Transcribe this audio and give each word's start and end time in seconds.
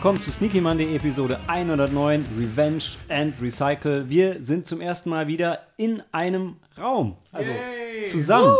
Willkommen 0.00 0.18
zu 0.22 0.30
Sneaky 0.30 0.62
Monday 0.62 0.96
Episode 0.96 1.38
109 1.46 2.24
Revenge 2.38 2.84
and 3.10 3.34
Recycle. 3.38 4.08
Wir 4.08 4.42
sind 4.42 4.64
zum 4.64 4.80
ersten 4.80 5.10
Mal 5.10 5.26
wieder 5.26 5.66
in 5.76 6.02
einem 6.10 6.56
Raum. 6.78 7.18
Also 7.32 7.50
Yay. 7.50 8.04
zusammen. 8.04 8.56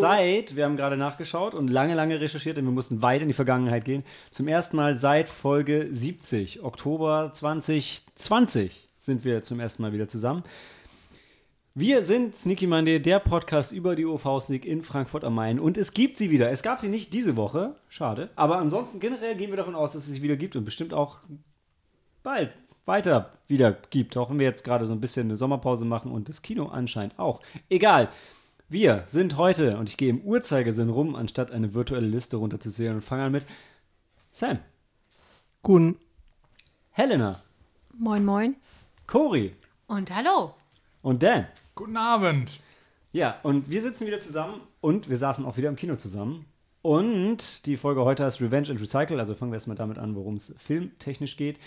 Seit, 0.00 0.56
wir 0.56 0.64
haben 0.64 0.78
gerade 0.78 0.96
nachgeschaut 0.96 1.52
und 1.52 1.68
lange, 1.68 1.94
lange 1.94 2.18
recherchiert, 2.22 2.56
denn 2.56 2.64
wir 2.64 2.72
mussten 2.72 3.02
weit 3.02 3.20
in 3.20 3.28
die 3.28 3.34
Vergangenheit 3.34 3.84
gehen. 3.84 4.02
Zum 4.30 4.48
ersten 4.48 4.78
Mal 4.78 4.94
seit 4.94 5.28
Folge 5.28 5.88
70, 5.90 6.62
Oktober 6.62 7.32
2020, 7.34 8.88
sind 8.96 9.26
wir 9.26 9.42
zum 9.42 9.60
ersten 9.60 9.82
Mal 9.82 9.92
wieder 9.92 10.08
zusammen. 10.08 10.42
Wir 11.80 12.02
sind 12.02 12.34
Sneaky 12.34 12.66
Monday, 12.66 13.00
der 13.00 13.20
Podcast 13.20 13.70
über 13.70 13.94
die 13.94 14.04
OV 14.04 14.40
Sneak 14.40 14.64
in 14.64 14.82
Frankfurt 14.82 15.22
am 15.22 15.36
Main. 15.36 15.60
Und 15.60 15.78
es 15.78 15.92
gibt 15.92 16.16
sie 16.16 16.28
wieder. 16.28 16.50
Es 16.50 16.64
gab 16.64 16.80
sie 16.80 16.88
nicht 16.88 17.12
diese 17.12 17.36
Woche, 17.36 17.76
schade. 17.88 18.30
Aber 18.34 18.58
ansonsten 18.58 18.98
generell 18.98 19.36
gehen 19.36 19.50
wir 19.50 19.56
davon 19.58 19.76
aus, 19.76 19.92
dass 19.92 20.08
es 20.08 20.14
sie 20.14 20.22
wieder 20.22 20.34
gibt 20.34 20.56
und 20.56 20.64
bestimmt 20.64 20.92
auch 20.92 21.18
bald 22.24 22.58
weiter 22.84 23.30
wieder 23.46 23.70
gibt. 23.90 24.16
Auch 24.16 24.28
wenn 24.28 24.40
wir 24.40 24.46
jetzt 24.46 24.64
gerade 24.64 24.88
so 24.88 24.92
ein 24.92 25.00
bisschen 25.00 25.28
eine 25.28 25.36
Sommerpause 25.36 25.84
machen 25.84 26.10
und 26.10 26.28
das 26.28 26.42
Kino 26.42 26.66
anscheinend 26.66 27.16
auch. 27.16 27.40
Egal. 27.68 28.08
Wir 28.68 29.04
sind 29.06 29.36
heute, 29.36 29.76
und 29.78 29.88
ich 29.88 29.96
gehe 29.96 30.10
im 30.10 30.22
Uhrzeigersinn 30.22 30.90
rum, 30.90 31.14
anstatt 31.14 31.52
eine 31.52 31.74
virtuelle 31.74 32.08
Liste 32.08 32.38
runterzuzählen 32.38 32.96
und 32.96 33.02
fange 33.02 33.22
an 33.22 33.30
mit 33.30 33.46
Sam, 34.32 34.58
Guten. 35.62 35.96
Helena, 36.90 37.40
Moin, 37.96 38.24
moin. 38.24 38.56
Cory 39.06 39.54
Und 39.86 40.12
hallo. 40.12 40.56
und 41.02 41.22
Dan. 41.22 41.46
Guten 41.78 41.96
Abend. 41.96 42.58
Ja, 43.12 43.38
und 43.44 43.70
wir 43.70 43.80
sitzen 43.80 44.08
wieder 44.08 44.18
zusammen 44.18 44.60
und 44.80 45.08
wir 45.08 45.16
saßen 45.16 45.44
auch 45.44 45.56
wieder 45.56 45.68
im 45.68 45.76
Kino 45.76 45.94
zusammen. 45.94 46.44
Und 46.82 47.66
die 47.66 47.76
Folge 47.76 48.04
heute 48.04 48.24
heißt 48.24 48.40
Revenge 48.40 48.70
and 48.70 48.80
Recycle, 48.80 49.20
also 49.20 49.36
fangen 49.36 49.52
wir 49.52 49.58
erstmal 49.58 49.76
damit 49.76 49.96
an, 49.96 50.16
worum 50.16 50.34
es 50.34 50.56
filmtechnisch 50.58 51.36
geht. 51.36 51.60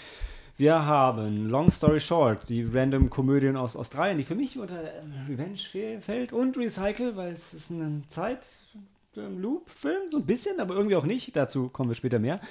Wir 0.58 0.86
haben 0.86 1.48
Long 1.48 1.72
Story 1.72 2.02
Short, 2.02 2.50
die 2.50 2.62
random 2.62 3.09
Komödien 3.09 3.56
aus 3.56 3.78
Australien, 3.78 4.17
die 4.17 4.26
für 4.26 4.36
mich 4.36 4.59
unter 4.59 4.84
Revenge 5.30 6.02
fällt 6.02 6.34
und 6.34 6.58
Recycle, 6.58 7.16
weil 7.16 7.32
es 7.32 7.54
ist 7.54 7.70
ein 7.70 8.04
Zeit-Loop-Film, 8.09 10.09
so 10.09 10.17
ein 10.17 10.26
bisschen, 10.26 10.59
aber 10.59 10.76
irgendwie 10.76 10.98
auch 10.98 11.06
nicht. 11.06 11.34
Dazu 11.38 11.70
kommen 11.70 11.89
wir 11.89 11.95
später 11.95 12.20
mehr. 12.20 12.42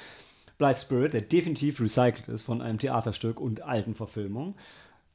Blind 0.56 0.78
Spirit, 0.78 1.12
der 1.12 1.20
definitiv 1.20 1.78
recycelt 1.78 2.28
ist 2.28 2.40
von 2.40 2.62
einem 2.62 2.78
Theaterstück 2.78 3.38
und 3.38 3.60
alten 3.60 3.94
Verfilmungen. 3.94 4.54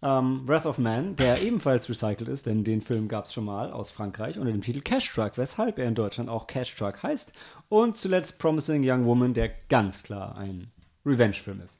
Ähm, 0.05 0.47
Wrath 0.47 0.67
of 0.67 0.77
Man, 0.77 1.15
der 1.15 1.41
ebenfalls 1.41 1.89
recycelt 1.89 2.29
ist, 2.29 2.45
denn 2.45 2.63
den 2.63 2.81
Film 2.81 3.07
gab 3.07 3.25
es 3.25 3.33
schon 3.33 3.43
mal 3.43 3.71
aus 3.71 3.89
Frankreich 3.89 4.37
unter 4.37 4.51
dem 4.51 4.61
Titel 4.61 4.81
Cash 4.81 5.11
Truck, 5.11 5.35
weshalb 5.35 5.79
er 5.79 5.87
in 5.87 5.95
Deutschland 5.95 6.29
auch 6.29 6.45
Cash 6.45 6.75
Truck 6.75 7.01
heißt. 7.01 7.33
Und 7.69 7.95
zuletzt 7.95 8.37
Promising 8.37 8.83
Young 8.87 9.05
Woman, 9.05 9.33
der 9.33 9.49
ganz 9.67 10.03
klar 10.03 10.37
ein 10.37 10.71
Revenge-Film 11.07 11.59
ist. 11.59 11.79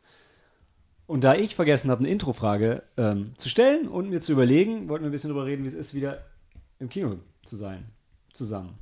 Und 1.06 1.24
da 1.24 1.36
ich 1.36 1.54
vergessen 1.54 1.92
habe, 1.92 2.00
eine 2.00 2.10
Introfrage 2.10 2.82
ähm, 2.98 3.34
zu 3.38 3.48
stellen 3.48 3.88
und 3.88 4.10
mir 4.10 4.22
zu 4.22 4.32
überlegen, 4.32 4.90
wollten 4.90 5.04
wir 5.04 5.10
ein 5.10 5.12
bisschen 5.12 5.30
darüber 5.30 5.46
reden, 5.46 5.64
wie 5.64 5.68
es 5.68 5.76
ist, 5.76 5.94
wieder 5.94 6.26
im 6.80 6.90
Kino 6.90 7.20
zu 7.44 7.56
sein. 7.56 7.92
Zusammen. 8.34 8.80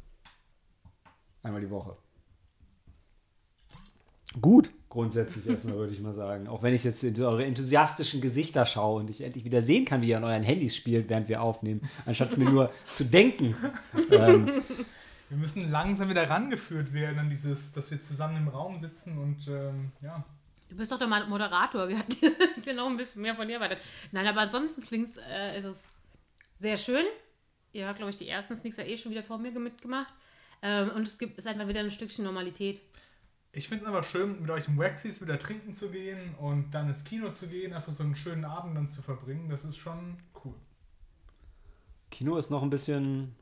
Einmal 1.42 1.60
die 1.60 1.70
Woche. 1.70 1.98
Gut, 4.40 4.72
grundsätzlich 4.94 5.48
erstmal, 5.48 5.76
würde 5.76 5.92
ich 5.94 6.00
mal 6.00 6.14
sagen. 6.14 6.48
Auch 6.48 6.62
wenn 6.64 6.74
ich 6.74 6.84
jetzt 6.84 7.04
in 7.04 7.20
eure 7.22 7.44
enthusiastischen 7.46 8.22
Gesichter 8.22 8.66
schaue 8.66 9.02
und 9.02 9.10
ich 9.10 9.22
endlich 9.22 9.44
wieder 9.44 9.62
sehen 9.62 9.86
kann, 9.86 10.02
wie 10.02 10.10
ihr 10.10 10.18
an 10.18 10.24
euren 10.24 10.44
Handys 10.44 10.76
spielt, 10.76 11.10
während 11.10 11.28
wir 11.28 11.42
aufnehmen, 11.42 11.82
anstatt 12.06 12.30
es 12.30 12.38
mir 12.38 12.50
nur 12.50 12.72
zu 12.86 13.04
denken. 13.06 13.56
Ähm, 14.12 14.64
Wir 15.30 15.38
müssen 15.38 15.72
langsam 15.72 16.10
wieder 16.10 16.30
rangeführt 16.30 16.94
werden 16.94 17.18
an 17.18 17.30
dieses, 17.30 17.74
dass 17.74 17.90
wir 17.90 18.00
zusammen 18.00 18.38
im 18.38 18.48
Raum 18.50 18.78
sitzen 18.78 19.18
und 19.18 19.48
ähm, 19.48 19.92
ja. 20.02 20.24
Du 20.70 20.76
bist 20.78 20.92
doch 20.92 21.00
der 21.00 21.08
Mo- 21.08 21.26
Moderator. 21.28 21.90
Wir 21.90 21.98
hatten 21.98 22.16
jetzt 22.56 22.64
hier 22.64 22.74
noch 22.76 22.88
ein 22.88 22.98
bisschen 22.98 23.22
mehr 23.24 23.36
von 23.36 23.48
dir 23.48 23.56
erwartet. 23.56 23.80
Nein, 24.12 24.28
aber 24.28 24.42
ansonsten 24.42 24.82
klingt 24.84 25.10
äh, 25.30 25.58
ist 25.58 25.66
es 25.66 25.90
sehr 26.60 26.78
schön. 26.78 27.06
Ihr 27.74 27.88
habt, 27.88 27.98
glaube 27.98 28.12
ich, 28.12 28.18
die 28.18 28.30
ersten 28.30 28.56
Sneaks 28.56 28.78
ja 28.78 28.84
eh 28.84 28.96
schon 28.98 29.12
wieder 29.12 29.24
vor 29.24 29.40
mir 29.40 29.52
mitgemacht. 29.52 30.14
Ähm, 30.62 30.92
und 30.96 31.08
es 31.08 31.18
gibt 31.18 31.38
ist 31.40 31.48
einfach 31.48 31.68
wieder 31.68 31.80
ein 31.82 31.90
Stückchen 31.92 32.24
Normalität. 32.26 32.82
Ich 33.56 33.70
finde 33.70 33.86
es 33.86 33.88
einfach 33.88 34.04
schön, 34.04 34.42
mit 34.42 34.50
euch 34.50 34.68
im 34.68 34.80
Waxis 34.80 35.22
wieder 35.22 35.38
trinken 35.38 35.76
zu 35.76 35.92
gehen 35.92 36.34
und 36.40 36.72
dann 36.72 36.88
ins 36.88 37.04
Kino 37.04 37.30
zu 37.30 37.48
gehen, 37.48 37.72
einfach 37.72 37.92
so 37.92 38.04
einen 38.04 38.16
schönen 38.16 38.46
Abend 38.46 38.76
dann 38.76 38.90
zu 38.90 39.04
verbringen. 39.04 39.48
Das 39.48 39.64
ist 39.64 39.78
schon 39.78 40.18
cool. 40.44 40.56
Kino 42.10 42.36
ist 42.38 42.50
noch 42.50 42.64
ein 42.64 42.72
bisschen 42.72 43.36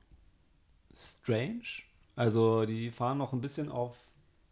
strange. 0.93 1.83
Also 2.17 2.65
die 2.65 2.91
fahren 2.91 3.19
noch 3.19 3.31
ein 3.31 3.39
bisschen 3.39 3.71
auf 3.71 3.97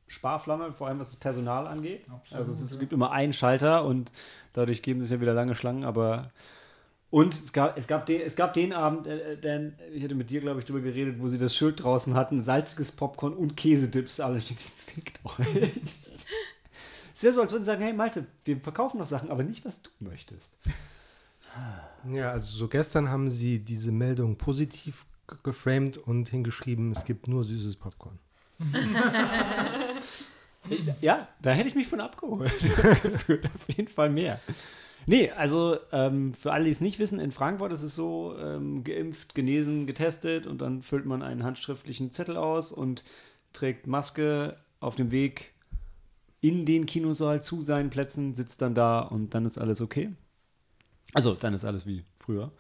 Sparflamme, 0.08 0.72
vor 0.72 0.88
allem 0.88 1.00
was 1.00 1.12
das 1.12 1.19
Personal 1.19 1.68
angeht. 1.68 2.06
Absolut, 2.09 2.40
also 2.40 2.53
es, 2.53 2.62
ist, 2.62 2.72
es 2.72 2.80
gibt 2.80 2.94
immer 2.94 3.12
einen 3.12 3.34
Schalter 3.34 3.84
und 3.84 4.14
dadurch 4.53 4.81
geben 4.81 5.02
sich 5.02 5.12
ja 5.12 5.19
wieder 5.19 5.34
lange 5.34 5.56
Schlangen, 5.56 5.84
aber 5.84 6.31
und 7.12 7.34
es 7.34 7.53
gab, 7.53 7.78
es 7.78 7.88
gab, 7.88 8.06
den, 8.06 8.22
es 8.22 8.36
gab 8.36 8.53
den 8.53 8.74
Abend, 8.74 9.08
äh, 9.08 9.38
Dan, 9.38 9.74
ich 9.94 10.03
hatte 10.03 10.16
mit 10.16 10.30
dir, 10.30 10.42
glaube 10.42 10.59
ich, 10.59 10.66
drüber 10.66 10.81
geredet, 10.81 11.16
wo 11.20 11.28
sie 11.28 11.38
das 11.38 11.56
Schild 11.56 11.84
draußen 11.84 12.14
hatten, 12.14 12.44
salziges 12.44 12.92
Popcorn 12.92 13.34
und 13.34 13.58
Käsedips. 13.58 14.20
Aber 14.20 14.36
ich 14.36 14.47
denke, 14.47 14.64
fickt 14.86 15.19
euch. 15.25 15.72
Es 17.16 17.24
wäre 17.24 17.34
so, 17.34 17.42
als 17.42 17.52
würden 17.52 17.64
sie 17.64 17.72
sagen, 17.72 17.84
hey 17.84 17.94
Malte, 17.94 18.25
wir 18.46 18.59
verkaufen 18.62 18.98
noch 18.98 19.08
Sachen, 19.08 19.30
aber 19.30 19.44
nicht, 19.44 19.66
was 19.66 19.81
du 19.81 19.90
möchtest. 20.00 20.58
Ja, 22.08 22.31
also 22.31 22.56
so 22.56 22.68
gestern 22.68 23.09
haben 23.09 23.30
sie 23.30 23.59
diese 23.59 23.92
Meldung 23.92 24.38
positiv 24.38 25.06
geframed 25.44 25.98
und 25.98 26.30
hingeschrieben, 26.30 26.92
es 26.92 27.03
gibt 27.03 27.28
nur 27.28 27.44
süßes 27.44 27.75
Popcorn. 27.75 28.19
Ja, 31.02 31.30
da 31.42 31.52
hätte 31.52 31.69
ich 31.69 31.75
mich 31.75 31.88
von 31.88 32.02
abgeholt. 32.02 32.52
Auf 33.56 33.69
jeden 33.75 33.88
Fall 33.88 34.09
mehr. 34.09 34.40
Nee, 35.06 35.32
also 35.32 35.78
ähm, 35.92 36.34
für 36.34 36.54
alle, 36.54 36.66
die 36.66 36.72
es 36.72 36.82
nicht 36.82 37.00
wissen, 37.00 37.20
in 37.20 37.32
Frankfurt 37.32 37.72
ist 37.72 37.84
es 37.84 37.96
so, 37.96 38.36
ähm, 38.38 38.84
geimpft, 38.84 39.34
genesen, 39.34 39.88
getestet 39.88 40.46
und 40.46 40.62
dann 40.62 40.82
füllt 40.82 41.06
man 41.06 41.24
einen 41.24 41.44
handschriftlichen 41.44 42.12
Zettel 42.12 42.38
aus 42.38 42.72
und 42.72 43.04
trägt 43.54 43.88
Maske 43.88 44.58
auf 44.80 44.96
dem 44.96 45.12
Weg 45.12 45.54
in 46.42 46.66
den 46.66 46.86
Kinosaal 46.86 47.42
zu 47.42 47.62
seinen 47.62 47.90
Plätzen, 47.90 48.36
sitzt 48.36 48.62
dann 48.62 48.76
da 48.76 49.00
und 49.00 49.34
dann 49.34 49.46
ist 49.46 49.58
alles 49.58 49.82
okay. 49.82 50.12
Also, 51.14 51.34
dann 51.34 51.54
ist 51.54 51.66
alles 51.66 51.86
wie 51.86 52.04
früher. 52.20 52.52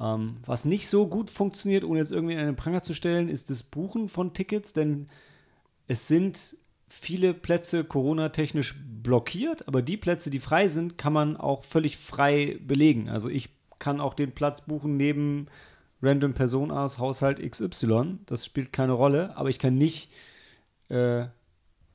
Ähm, 0.00 0.38
was 0.46 0.64
nicht 0.64 0.88
so 0.88 1.06
gut 1.06 1.30
funktioniert, 1.30 1.84
ohne 1.84 2.00
jetzt 2.00 2.12
irgendwie 2.12 2.34
in 2.34 2.40
einen 2.40 2.56
Pranger 2.56 2.82
zu 2.82 2.94
stellen, 2.94 3.28
ist 3.28 3.50
das 3.50 3.62
Buchen 3.62 4.08
von 4.08 4.32
Tickets, 4.32 4.72
denn 4.72 5.06
es 5.86 6.08
sind 6.08 6.56
viele 6.94 7.34
Plätze 7.34 7.84
Corona-technisch 7.84 8.76
blockiert, 9.02 9.66
aber 9.66 9.82
die 9.82 9.96
Plätze, 9.96 10.30
die 10.30 10.38
frei 10.38 10.68
sind, 10.68 10.96
kann 10.96 11.12
man 11.12 11.36
auch 11.36 11.64
völlig 11.64 11.96
frei 11.96 12.58
belegen. 12.64 13.08
Also 13.08 13.28
ich 13.28 13.50
kann 13.78 14.00
auch 14.00 14.14
den 14.14 14.32
Platz 14.32 14.62
buchen 14.62 14.96
neben 14.96 15.48
random 16.00 16.34
Person 16.34 16.70
aus 16.70 16.98
Haushalt 16.98 17.40
XY. 17.42 18.18
Das 18.26 18.46
spielt 18.46 18.72
keine 18.72 18.92
Rolle, 18.92 19.36
aber 19.36 19.50
ich 19.50 19.58
kann 19.58 19.76
nicht 19.76 20.10
äh, 20.88 21.26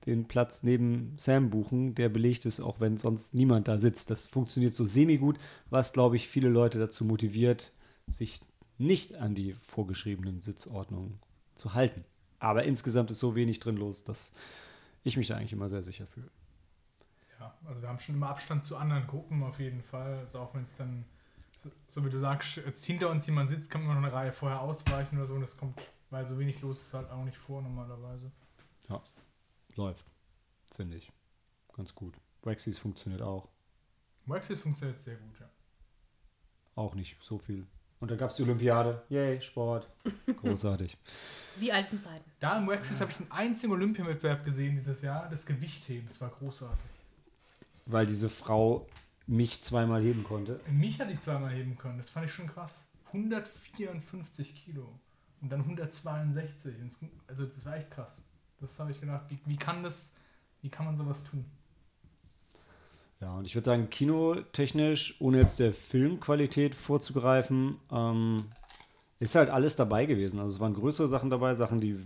den 0.06 0.28
Platz 0.28 0.64
neben 0.64 1.14
Sam 1.18 1.50
buchen, 1.50 1.96
der 1.96 2.10
belegt 2.10 2.46
ist, 2.46 2.60
auch 2.60 2.80
wenn 2.80 2.98
sonst 2.98 3.34
niemand 3.34 3.68
da 3.68 3.80
sitzt. 3.80 4.12
Das 4.12 4.26
funktioniert 4.26 4.74
so 4.74 4.86
semi-gut, 4.86 5.38
was, 5.70 5.94
glaube 5.94 6.18
ich, 6.18 6.28
viele 6.28 6.50
Leute 6.50 6.78
dazu 6.78 7.06
motiviert, 7.06 7.72
sich 8.06 8.42
nicht 8.78 9.16
an 9.16 9.34
die 9.34 9.54
vorgeschriebenen 9.54 10.42
Sitzordnungen 10.42 11.20
zu 11.56 11.74
halten. 11.74 12.04
Aber 12.40 12.64
insgesamt 12.66 13.12
ist 13.12 13.20
so 13.20 13.36
wenig 13.36 13.60
drin 13.60 13.78
los, 13.78 14.04
dass 14.04 14.32
ich 15.04 15.18
mich 15.18 15.28
da 15.28 15.38
eigentlich 15.38 15.54
immer 15.54 15.70
sehr 15.70 15.82
sicher 15.82 16.08
fühle. 16.08 16.30
Ja, 17.40 17.58
also 17.66 17.82
wir 17.82 17.90
haben 17.90 18.00
schon 18.00 18.16
immer 18.16 18.30
Abstand 18.30 18.64
zu 18.64 18.78
anderen 18.78 19.08
Gruppen 19.08 19.44
auf 19.44 19.60
jeden 19.60 19.82
Fall. 19.82 20.20
Also 20.20 20.40
auch 20.40 20.54
wenn 20.54 20.64
es 20.64 20.76
dann, 20.76 21.06
so, 21.88 22.06
wie 22.06 22.10
du 22.10 22.18
sagst, 22.18 22.58
jetzt 22.58 22.84
hinter 22.86 23.10
uns 23.10 23.26
jemand 23.26 23.50
sitzt, 23.50 23.70
kann 23.70 23.86
man 23.86 23.96
noch 23.96 24.04
eine 24.04 24.14
Reihe 24.14 24.34
vorher 24.34 24.60
ausweichen 24.62 25.18
oder 25.18 25.26
so. 25.26 25.36
Und 25.36 25.42
das 25.42 25.56
kommt, 25.58 25.80
weil 26.10 26.26
so 26.26 26.38
wenig 26.38 26.62
los 26.62 26.82
ist, 26.82 26.94
halt 26.94 27.10
auch 27.10 27.24
nicht 27.24 27.38
vor 27.38 27.62
normalerweise. 27.62 28.32
Läuft, 29.76 30.06
finde 30.76 30.98
ich. 30.98 31.12
Ganz 31.74 31.96
gut. 31.96 32.14
Brexit 32.42 32.78
funktioniert 32.78 33.22
auch. 33.22 33.48
Waxis 34.26 34.60
funktioniert 34.60 35.00
sehr 35.00 35.16
gut, 35.16 35.40
ja. 35.40 35.50
Auch 36.76 36.96
nicht 36.96 37.18
so 37.22 37.40
viel. 37.40 37.66
Und 38.00 38.10
dann 38.12 38.18
gab 38.18 38.30
es 38.30 38.38
die 38.38 38.44
Olympiade. 38.44 39.04
Yay, 39.10 39.42
Sport. 39.42 39.88
Großartig. 40.38 40.96
Wie 41.58 41.72
alten 41.72 41.98
Zeiten. 41.98 42.24
Da 42.40 42.58
im 42.58 42.68
Waxis 42.68 43.02
habe 43.02 43.12
ich 43.12 43.18
einen 43.20 43.32
einzigen 43.32 43.74
Olympiawettbewerb 43.74 44.46
gesehen 44.46 44.76
dieses 44.78 45.02
Jahr, 45.02 45.28
das 45.30 45.46
Gewichtheben. 45.46 46.08
Das 46.08 46.22
war 46.22 46.30
großartig. 46.30 46.80
Weil 47.86 48.06
diese 48.06 48.30
Frau 48.30 48.88
mich 49.28 49.62
zweimal 49.62 50.02
heben 50.02 50.24
konnte. 50.24 50.60
Mich 50.70 51.00
hat 51.02 51.10
die 51.10 51.20
zweimal 51.20 51.52
heben 51.54 51.78
können, 51.78 51.98
das 51.98 52.10
fand 52.10 52.26
ich 52.28 52.32
schon 52.32 52.48
krass. 52.48 52.86
154 53.12 54.56
Kilo 54.56 54.88
und 55.42 55.50
dann 55.52 55.62
162. 55.66 56.76
Und 56.80 56.88
es- 56.88 57.00
Also 57.28 57.46
das 57.46 57.66
war 57.66 57.76
echt 57.76 57.92
krass. 57.92 58.22
Das 58.62 58.80
habe 58.80 58.92
ich 58.92 59.00
gedacht, 59.02 59.26
wie, 59.30 59.40
wie 59.46 59.58
kann 59.58 59.84
das, 59.84 60.14
wie 60.62 60.70
kann 60.70 60.86
man 60.86 60.96
sowas 60.96 61.24
tun? 61.24 61.46
Ja, 63.22 63.38
und 63.38 63.46
ich 63.46 63.56
würde 63.56 63.66
sagen, 63.66 63.90
kinotechnisch, 63.90 65.18
ohne 65.20 65.40
jetzt 65.40 65.60
der 65.60 65.74
Filmqualität 65.74 66.74
vorzugreifen, 66.74 67.78
ähm, 67.92 68.46
ist 69.20 69.36
halt 69.36 69.50
alles 69.50 69.76
dabei 69.76 70.06
gewesen. 70.06 70.40
Also 70.40 70.56
es 70.56 70.60
waren 70.62 70.74
größere 70.74 71.10
Sachen 71.10 71.30
dabei, 71.30 71.54
Sachen, 71.54 71.82
die 71.82 72.00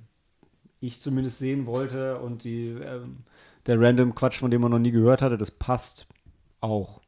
ich 0.80 1.00
zumindest 1.00 1.38
sehen 1.38 1.66
wollte 1.68 2.20
und 2.20 2.44
die 2.44 2.70
ähm, 2.70 3.20
der 3.68 3.80
random 3.80 4.16
Quatsch, 4.16 4.40
von 4.40 4.52
dem 4.52 4.62
man 4.62 4.72
noch 4.72 4.80
nie 4.80 4.92
gehört 4.92 5.22
hatte, 5.22 5.38
das 5.38 5.52
passt 5.52 6.08
auch. 6.60 7.02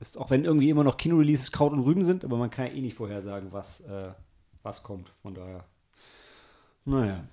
Ist, 0.00 0.18
auch 0.18 0.30
wenn 0.30 0.44
irgendwie 0.44 0.70
immer 0.70 0.84
noch 0.84 0.96
Kinoreleases 0.96 1.52
Kraut 1.52 1.72
und 1.72 1.80
Rüben 1.80 2.02
sind, 2.02 2.24
aber 2.24 2.36
man 2.36 2.50
kann 2.50 2.66
ja 2.66 2.72
eh 2.72 2.80
nicht 2.80 2.96
vorhersagen, 2.96 3.52
was, 3.52 3.80
äh, 3.82 4.10
was 4.62 4.82
kommt. 4.82 5.12
Von 5.22 5.34
daher. 5.34 5.64
Naja. 6.84 7.24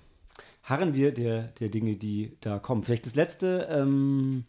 Harren 0.62 0.94
wir 0.94 1.12
der, 1.12 1.42
der 1.44 1.68
Dinge, 1.68 1.96
die 1.96 2.36
da 2.40 2.58
kommen. 2.58 2.82
Vielleicht 2.82 3.06
das 3.06 3.14
letzte 3.14 3.68
ähm, 3.70 4.44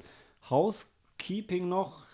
Housekeeping 1.17 1.67
noch. 1.67 2.05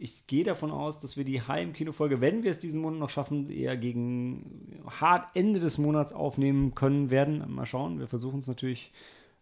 Ich 0.00 0.26
gehe 0.28 0.44
davon 0.44 0.70
aus, 0.70 1.00
dass 1.00 1.16
wir 1.16 1.24
die 1.24 1.42
Heim-Kinofolge, 1.42 2.20
wenn 2.20 2.44
wir 2.44 2.52
es 2.52 2.60
diesen 2.60 2.80
Monat 2.80 3.00
noch 3.00 3.10
schaffen, 3.10 3.50
eher 3.50 3.76
gegen 3.76 4.80
hart 4.86 5.26
Ende 5.34 5.58
des 5.58 5.78
Monats 5.78 6.12
aufnehmen 6.12 6.74
können 6.74 7.10
werden. 7.10 7.42
Mal 7.52 7.66
schauen. 7.66 7.98
Wir 7.98 8.06
versuchen 8.06 8.38
es 8.38 8.46
natürlich 8.46 8.92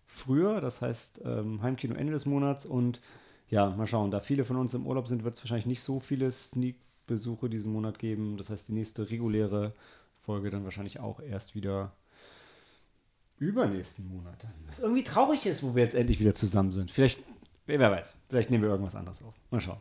früher, 0.07 0.61
das 0.61 0.81
heißt 0.81 1.21
ähm, 1.25 1.61
Heimkino 1.61 1.95
Ende 1.95 2.13
des 2.13 2.25
Monats 2.25 2.65
und 2.65 3.01
ja, 3.51 3.69
mal 3.69 3.87
schauen. 3.87 4.11
Da 4.11 4.21
viele 4.21 4.45
von 4.45 4.57
uns 4.57 4.73
im 4.73 4.87
Urlaub 4.87 5.09
sind, 5.09 5.25
wird 5.25 5.35
es 5.35 5.43
wahrscheinlich 5.43 5.67
nicht 5.67 5.83
so 5.83 6.01
viele 6.01 6.31
Sneak-Besuche 6.31 7.51
diesen 7.51 7.73
Monat 7.73 7.99
geben. 7.99 8.39
Das 8.39 8.49
heißt, 8.49 8.69
die 8.69 8.73
nächste 8.73 9.11
reguläre 9.11 9.75
Folge 10.23 10.51
dann 10.51 10.65
wahrscheinlich 10.65 11.01
auch 11.01 11.21
erst 11.21 11.55
wieder 11.55 11.93
übernächsten 13.39 14.09
Monat. 14.09 14.47
Was 14.67 14.79
irgendwie 14.79 15.05
traurig 15.05 15.45
ist, 15.45 15.63
wo 15.63 15.75
wir 15.75 15.83
jetzt 15.83 15.95
endlich 15.95 16.19
wieder 16.19 16.33
zusammen 16.33 16.73
sind. 16.73 16.91
Vielleicht, 16.91 17.21
wer 17.67 17.91
weiß, 17.91 18.17
vielleicht 18.29 18.51
nehmen 18.51 18.63
wir 18.63 18.71
irgendwas 18.71 18.95
anderes 18.95 19.23
auf. 19.23 19.35
Mal 19.51 19.61
schauen. 19.61 19.81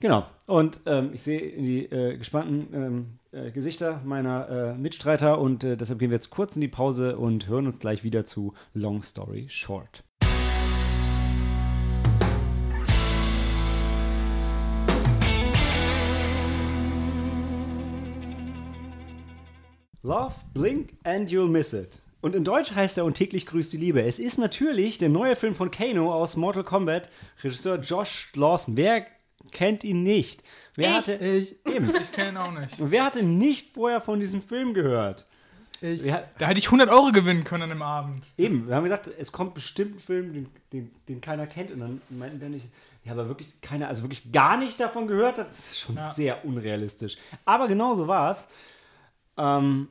Genau. 0.00 0.26
Und 0.46 0.80
ähm, 0.86 1.10
ich 1.14 1.22
sehe 1.22 1.40
die 1.56 1.86
äh, 1.86 2.16
gespannten 2.18 2.68
ähm, 2.74 3.18
äh, 3.32 3.50
Gesichter 3.50 4.00
meiner 4.04 4.48
äh, 4.48 4.74
Mitstreiter 4.74 5.38
und 5.38 5.64
äh, 5.64 5.76
deshalb 5.76 5.98
gehen 5.98 6.10
wir 6.10 6.16
jetzt 6.16 6.30
kurz 6.30 6.56
in 6.56 6.60
die 6.60 6.68
Pause 6.68 7.16
und 7.16 7.48
hören 7.48 7.66
uns 7.66 7.78
gleich 7.78 8.04
wieder 8.04 8.24
zu 8.24 8.54
Long 8.74 9.02
Story 9.02 9.46
Short. 9.48 10.04
Love, 20.02 20.34
Blink 20.52 20.98
and 21.04 21.30
You'll 21.30 21.48
Miss 21.48 21.72
It. 21.72 22.02
Und 22.24 22.34
in 22.34 22.42
Deutsch 22.42 22.72
heißt 22.74 22.96
er 22.96 23.04
Und 23.04 23.14
täglich 23.14 23.44
grüßt 23.44 23.72
die 23.74 23.76
Liebe. 23.76 24.00
Es 24.02 24.18
ist 24.18 24.38
natürlich 24.38 24.96
der 24.96 25.10
neue 25.10 25.36
Film 25.36 25.54
von 25.54 25.70
Kano 25.70 26.10
aus 26.10 26.36
Mortal 26.36 26.64
Kombat, 26.64 27.10
Regisseur 27.42 27.76
Josh 27.78 28.32
Lawson. 28.34 28.78
Wer 28.78 29.06
kennt 29.52 29.84
ihn 29.84 30.02
nicht? 30.02 30.42
Wer 30.74 30.88
Ich. 30.90 30.96
hatte 30.96 31.12
ich 31.16 31.56
eben? 31.66 31.94
Ich 32.00 32.12
kenne 32.12 32.30
ihn 32.30 32.36
auch 32.38 32.50
nicht. 32.50 32.80
Und 32.80 32.90
wer 32.90 33.04
hatte 33.04 33.22
nicht 33.22 33.74
vorher 33.74 34.00
von 34.00 34.18
diesem 34.20 34.40
Film 34.40 34.72
gehört? 34.72 35.26
Ich, 35.82 36.02
Wer, 36.04 36.26
Da 36.38 36.46
hätte 36.46 36.58
ich 36.58 36.66
100 36.68 36.88
Euro 36.88 37.12
gewinnen 37.12 37.44
können 37.44 37.64
an 37.64 37.68
dem 37.68 37.82
Abend. 37.82 38.24
eben, 38.38 38.68
wir 38.68 38.74
haben 38.76 38.84
gesagt, 38.84 39.10
es 39.18 39.30
kommt 39.30 39.52
bestimmt 39.52 39.96
ein 39.96 40.00
Film, 40.00 40.32
den, 40.32 40.48
den, 40.72 40.90
den 41.08 41.20
keiner 41.20 41.46
kennt. 41.46 41.72
Und 41.72 41.80
dann 41.80 42.00
meinten 42.08 42.40
der 42.40 42.48
nicht, 42.48 42.68
ja, 43.04 43.12
aber 43.12 43.28
wirklich 43.28 43.60
keiner, 43.60 43.88
also 43.88 44.02
wirklich 44.02 44.32
gar 44.32 44.56
nicht 44.56 44.80
davon 44.80 45.08
gehört 45.08 45.36
hat. 45.36 45.48
Das 45.50 45.58
ist 45.58 45.78
schon 45.80 45.96
Ja. 45.96 46.10
sehr 46.14 46.42
unrealistisch. 46.46 47.18
Aber 47.44 47.68
genau 47.68 47.94
so 47.96 48.08
war 48.08 48.30
es. 48.32 48.46
Ähm, 49.36 49.88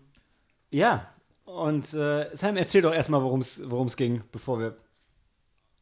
ja, 0.71 1.07
und 1.45 1.93
äh, 1.93 2.29
Sam, 2.35 2.57
erzähl 2.57 2.81
doch 2.81 2.93
erstmal, 2.93 3.21
worum 3.21 3.39
es 3.41 3.97
ging, 3.97 4.23
bevor 4.31 4.59
wir 4.59 4.75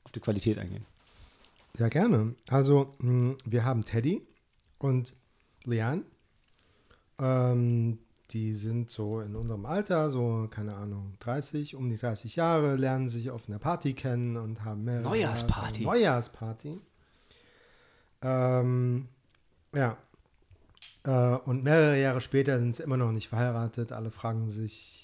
auf 0.04 0.12
die 0.12 0.20
Qualität 0.20 0.58
eingehen. 0.58 0.86
Ja, 1.78 1.88
gerne. 1.88 2.32
Also, 2.50 2.94
mh, 3.00 3.36
wir 3.46 3.64
haben 3.66 3.86
Teddy 3.86 4.22
und 4.80 5.14
Leanne. 5.66 6.04
Ähm, 7.20 8.00
die 8.32 8.54
sind 8.56 8.90
so 8.90 9.22
in 9.22 9.36
unserem 9.36 9.66
Alter, 9.66 10.10
so, 10.10 10.48
keine 10.50 10.74
Ahnung, 10.76 11.14
30, 11.20 11.76
um 11.76 11.90
die 11.90 11.98
30 11.98 12.36
Jahre, 12.38 12.76
lernen 12.76 13.10
sich 13.10 13.30
auf 13.30 13.48
einer 13.48 13.60
Party 13.60 13.94
kennen 13.94 14.38
und 14.38 14.64
haben 14.64 14.84
mehrere 14.84 15.04
Neujahrsparty. 15.04 15.84
Jahre- 15.84 15.96
Neujahrsparty. 15.98 16.80
Ähm, 18.22 19.08
ja. 19.74 19.98
Äh, 21.06 21.38
und 21.46 21.64
mehrere 21.64 22.00
Jahre 22.00 22.22
später 22.22 22.60
sind 22.60 22.76
sie 22.76 22.84
immer 22.84 22.98
noch 22.98 23.12
nicht 23.12 23.30
verheiratet. 23.30 23.92
Alle 23.92 24.12
fragen 24.12 24.50
sich, 24.50 25.01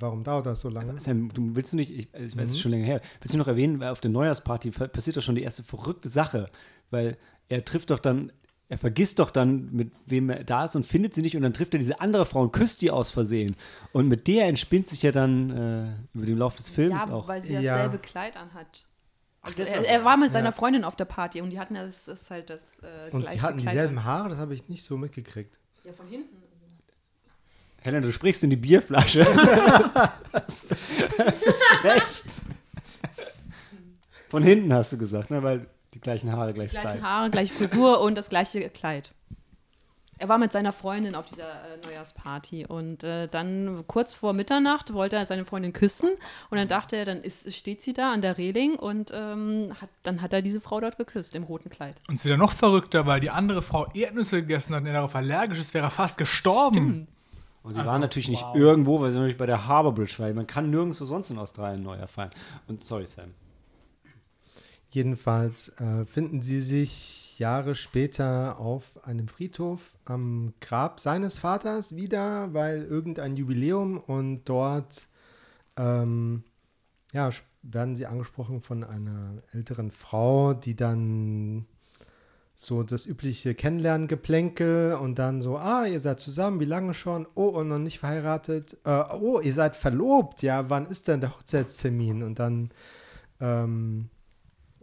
warum 0.00 0.24
dauert 0.24 0.46
das 0.46 0.60
so 0.60 0.68
lange? 0.68 0.98
Sam, 0.98 1.28
du 1.32 1.54
willst 1.54 1.72
du 1.72 1.76
nicht, 1.76 1.90
ich, 1.90 2.08
ich 2.14 2.36
weiß, 2.36 2.44
es 2.44 2.50
ist 2.52 2.60
schon 2.60 2.72
länger 2.72 2.86
her, 2.86 3.00
willst 3.20 3.34
du 3.34 3.38
noch 3.38 3.46
erwähnen, 3.48 3.78
weil 3.80 3.90
auf 3.90 4.00
der 4.00 4.10
Neujahrsparty 4.10 4.70
passiert 4.70 5.16
doch 5.16 5.22
schon 5.22 5.34
die 5.34 5.42
erste 5.42 5.62
verrückte 5.62 6.08
Sache, 6.08 6.46
weil 6.90 7.16
er 7.48 7.64
trifft 7.64 7.90
doch 7.90 7.98
dann, 7.98 8.32
er 8.68 8.78
vergisst 8.78 9.18
doch 9.18 9.30
dann, 9.30 9.70
mit 9.72 9.90
wem 10.06 10.30
er 10.30 10.44
da 10.44 10.64
ist 10.64 10.76
und 10.76 10.86
findet 10.86 11.12
sie 11.14 11.22
nicht 11.22 11.36
und 11.36 11.42
dann 11.42 11.52
trifft 11.52 11.74
er 11.74 11.78
diese 11.80 12.00
andere 12.00 12.24
Frau 12.24 12.42
und 12.42 12.52
küsst 12.52 12.82
die 12.82 12.90
aus 12.90 13.10
Versehen. 13.10 13.56
Und 13.92 14.08
mit 14.08 14.28
der 14.28 14.46
entspinnt 14.46 14.86
sich 14.88 15.02
ja 15.02 15.10
dann 15.12 15.50
äh, 15.50 16.16
über 16.16 16.26
den 16.26 16.38
Lauf 16.38 16.54
des 16.56 16.70
Films 16.70 17.02
Ja, 17.06 17.12
auch. 17.12 17.26
weil 17.28 17.42
sie 17.42 17.54
Ja. 17.54 17.60
dasselbe 17.78 17.98
Kleid 17.98 18.36
anhat. 18.36 18.86
Also 19.42 19.62
er, 19.62 19.84
er 19.88 20.04
war 20.04 20.16
mit 20.18 20.30
seiner 20.30 20.50
Ja. 20.50 20.52
Freundin 20.52 20.84
auf 20.84 20.94
der 20.96 21.06
Party 21.06 21.40
und 21.40 21.50
die 21.50 21.58
hatten 21.58 21.74
ja 21.74 21.84
das 21.84 22.06
ist 22.08 22.30
halt 22.30 22.50
das 22.50 22.60
äh, 22.82 23.10
Und 23.10 23.20
gleiche 23.22 23.38
die 23.38 23.42
hatten 23.42 23.58
dieselben. 23.58 24.04
Haare, 24.04 24.28
das 24.28 24.38
habe 24.38 24.54
ich 24.54 24.68
nicht 24.68 24.84
so 24.84 24.96
mitgekriegt. 24.98 25.58
Ja, 25.82 25.92
von 25.94 26.06
hinten. 26.06 26.36
Helena, 27.80 28.06
du 28.06 28.12
sprichst 28.12 28.44
in 28.44 28.50
die 28.50 28.56
Bierflasche. 28.56 29.20
das, 30.32 30.66
das 31.16 31.42
ist 31.42 31.64
schlecht. 31.80 32.42
Von 34.28 34.42
hinten 34.42 34.72
hast 34.72 34.92
du 34.92 34.98
gesagt, 34.98 35.30
ne? 35.30 35.42
weil 35.42 35.66
die 35.94 36.00
gleichen 36.00 36.30
Haare 36.32 36.52
gleich 36.52 36.70
Gleichen 36.70 36.88
stylen. 36.88 37.04
Haare, 37.04 37.30
gleiche 37.30 37.52
Frisur 37.52 38.00
und 38.00 38.16
das 38.16 38.28
gleiche 38.28 38.68
Kleid. 38.70 39.10
Er 40.18 40.28
war 40.28 40.36
mit 40.36 40.52
seiner 40.52 40.72
Freundin 40.72 41.14
auf 41.14 41.24
dieser 41.24 41.48
äh, 41.48 41.86
Neujahrsparty 41.86 42.66
und 42.66 43.04
äh, 43.04 43.26
dann 43.26 43.84
kurz 43.86 44.12
vor 44.12 44.34
Mitternacht 44.34 44.92
wollte 44.92 45.16
er 45.16 45.24
seine 45.24 45.46
Freundin 45.46 45.72
küssen 45.72 46.10
und 46.50 46.58
dann 46.58 46.68
dachte 46.68 46.96
er, 46.96 47.06
dann 47.06 47.22
ist, 47.22 47.50
steht 47.54 47.80
sie 47.80 47.94
da 47.94 48.12
an 48.12 48.20
der 48.20 48.36
Reling 48.36 48.74
und 48.74 49.12
ähm, 49.14 49.72
hat, 49.80 49.88
dann 50.02 50.20
hat 50.20 50.34
er 50.34 50.42
diese 50.42 50.60
Frau 50.60 50.78
dort 50.78 50.98
geküsst 50.98 51.34
im 51.36 51.44
roten 51.44 51.70
Kleid. 51.70 52.02
Und 52.06 52.16
es 52.16 52.24
wird 52.26 52.32
ja 52.32 52.36
noch 52.36 52.52
verrückter, 52.52 53.06
weil 53.06 53.20
die 53.20 53.30
andere 53.30 53.62
Frau 53.62 53.86
Erdnüsse 53.94 54.42
gegessen 54.42 54.74
hat 54.74 54.82
und 54.82 54.88
er 54.88 54.92
darauf 54.92 55.16
allergisch 55.16 55.58
ist, 55.58 55.72
wäre 55.72 55.86
er 55.86 55.90
fast 55.90 56.18
gestorben. 56.18 57.08
Und 57.62 57.74
sie 57.74 57.80
Also, 57.80 57.90
waren 57.90 58.00
natürlich 58.00 58.28
nicht 58.28 58.42
wow. 58.42 58.56
irgendwo, 58.56 59.00
weil 59.00 59.10
sie 59.10 59.16
natürlich 59.16 59.36
bei 59.36 59.46
der 59.46 59.66
Harbour 59.66 59.94
Bridge 59.94 60.14
war. 60.18 60.32
Man 60.32 60.46
kann 60.46 60.70
nirgendwo 60.70 61.04
sonst 61.04 61.30
in 61.30 61.38
Australien 61.38 61.82
neu 61.82 61.96
erfahren. 61.96 62.30
Und 62.66 62.82
sorry, 62.82 63.06
Sam. 63.06 63.34
Jedenfalls 64.90 65.68
äh, 65.80 66.04
finden 66.04 66.42
sie 66.42 66.60
sich 66.60 67.38
Jahre 67.38 67.74
später 67.74 68.58
auf 68.58 68.84
einem 69.04 69.28
Friedhof 69.28 69.96
am 70.04 70.52
Grab 70.60 71.00
seines 71.00 71.38
Vaters 71.38 71.94
wieder, 71.94 72.52
weil 72.52 72.82
irgendein 72.84 73.36
Jubiläum 73.36 73.98
und 73.98 74.44
dort 74.44 75.08
ähm, 75.76 76.44
ja, 77.12 77.30
werden 77.62 77.96
sie 77.96 78.06
angesprochen 78.06 78.60
von 78.60 78.84
einer 78.84 79.42
älteren 79.52 79.90
Frau, 79.90 80.54
die 80.54 80.76
dann 80.76 81.66
so 82.62 82.82
das 82.82 83.06
übliche 83.06 83.54
Kennenlernen-Geplänkel 83.54 84.92
und 85.00 85.18
dann 85.18 85.40
so, 85.40 85.56
ah, 85.56 85.86
ihr 85.86 85.98
seid 85.98 86.20
zusammen, 86.20 86.60
wie 86.60 86.66
lange 86.66 86.92
schon? 86.92 87.26
Oh, 87.34 87.46
und 87.46 87.68
noch 87.68 87.78
nicht 87.78 87.98
verheiratet. 87.98 88.76
Äh, 88.84 89.02
oh, 89.18 89.40
ihr 89.40 89.54
seid 89.54 89.76
verlobt, 89.76 90.42
ja, 90.42 90.68
wann 90.68 90.84
ist 90.84 91.08
denn 91.08 91.22
der 91.22 91.34
Hochzeitstermin? 91.34 92.22
Und 92.22 92.38
dann 92.38 92.68
ähm, 93.40 94.10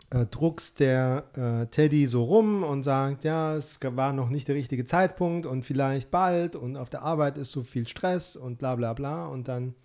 äh, 0.09 0.25
druckst 0.25 0.79
der 0.79 1.25
äh, 1.35 1.67
Teddy 1.67 2.07
so 2.07 2.23
rum 2.23 2.63
und 2.63 2.81
sagt, 2.81 3.23
ja, 3.25 3.55
es 3.55 3.79
war 3.83 4.11
noch 4.11 4.29
nicht 4.29 4.47
der 4.47 4.55
richtige 4.55 4.85
Zeitpunkt 4.85 5.45
und 5.45 5.63
vielleicht 5.63 6.09
bald 6.09 6.55
und 6.55 6.77
auf 6.77 6.89
der 6.89 7.03
Arbeit 7.03 7.37
ist 7.37 7.51
so 7.51 7.61
viel 7.61 7.87
Stress 7.87 8.35
und 8.35 8.57
bla 8.57 8.75
bla 8.75 8.93
bla 8.93 9.27
und 9.27 9.47
dann 9.47 9.75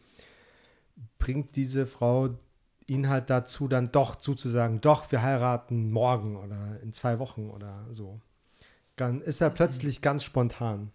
bringt 1.18 1.56
diese 1.56 1.86
Frau 1.86 2.30
ihn 2.92 3.08
halt 3.08 3.30
dazu, 3.30 3.68
dann 3.68 3.90
doch 3.92 4.16
zuzusagen, 4.16 4.80
doch, 4.80 5.10
wir 5.10 5.22
heiraten 5.22 5.90
morgen 5.90 6.36
oder 6.36 6.80
in 6.82 6.92
zwei 6.92 7.18
Wochen 7.18 7.50
oder 7.50 7.86
so. 7.90 8.20
Dann 8.96 9.20
ist 9.20 9.40
er 9.40 9.50
plötzlich 9.50 10.02
ganz 10.02 10.24
spontan. 10.24 10.92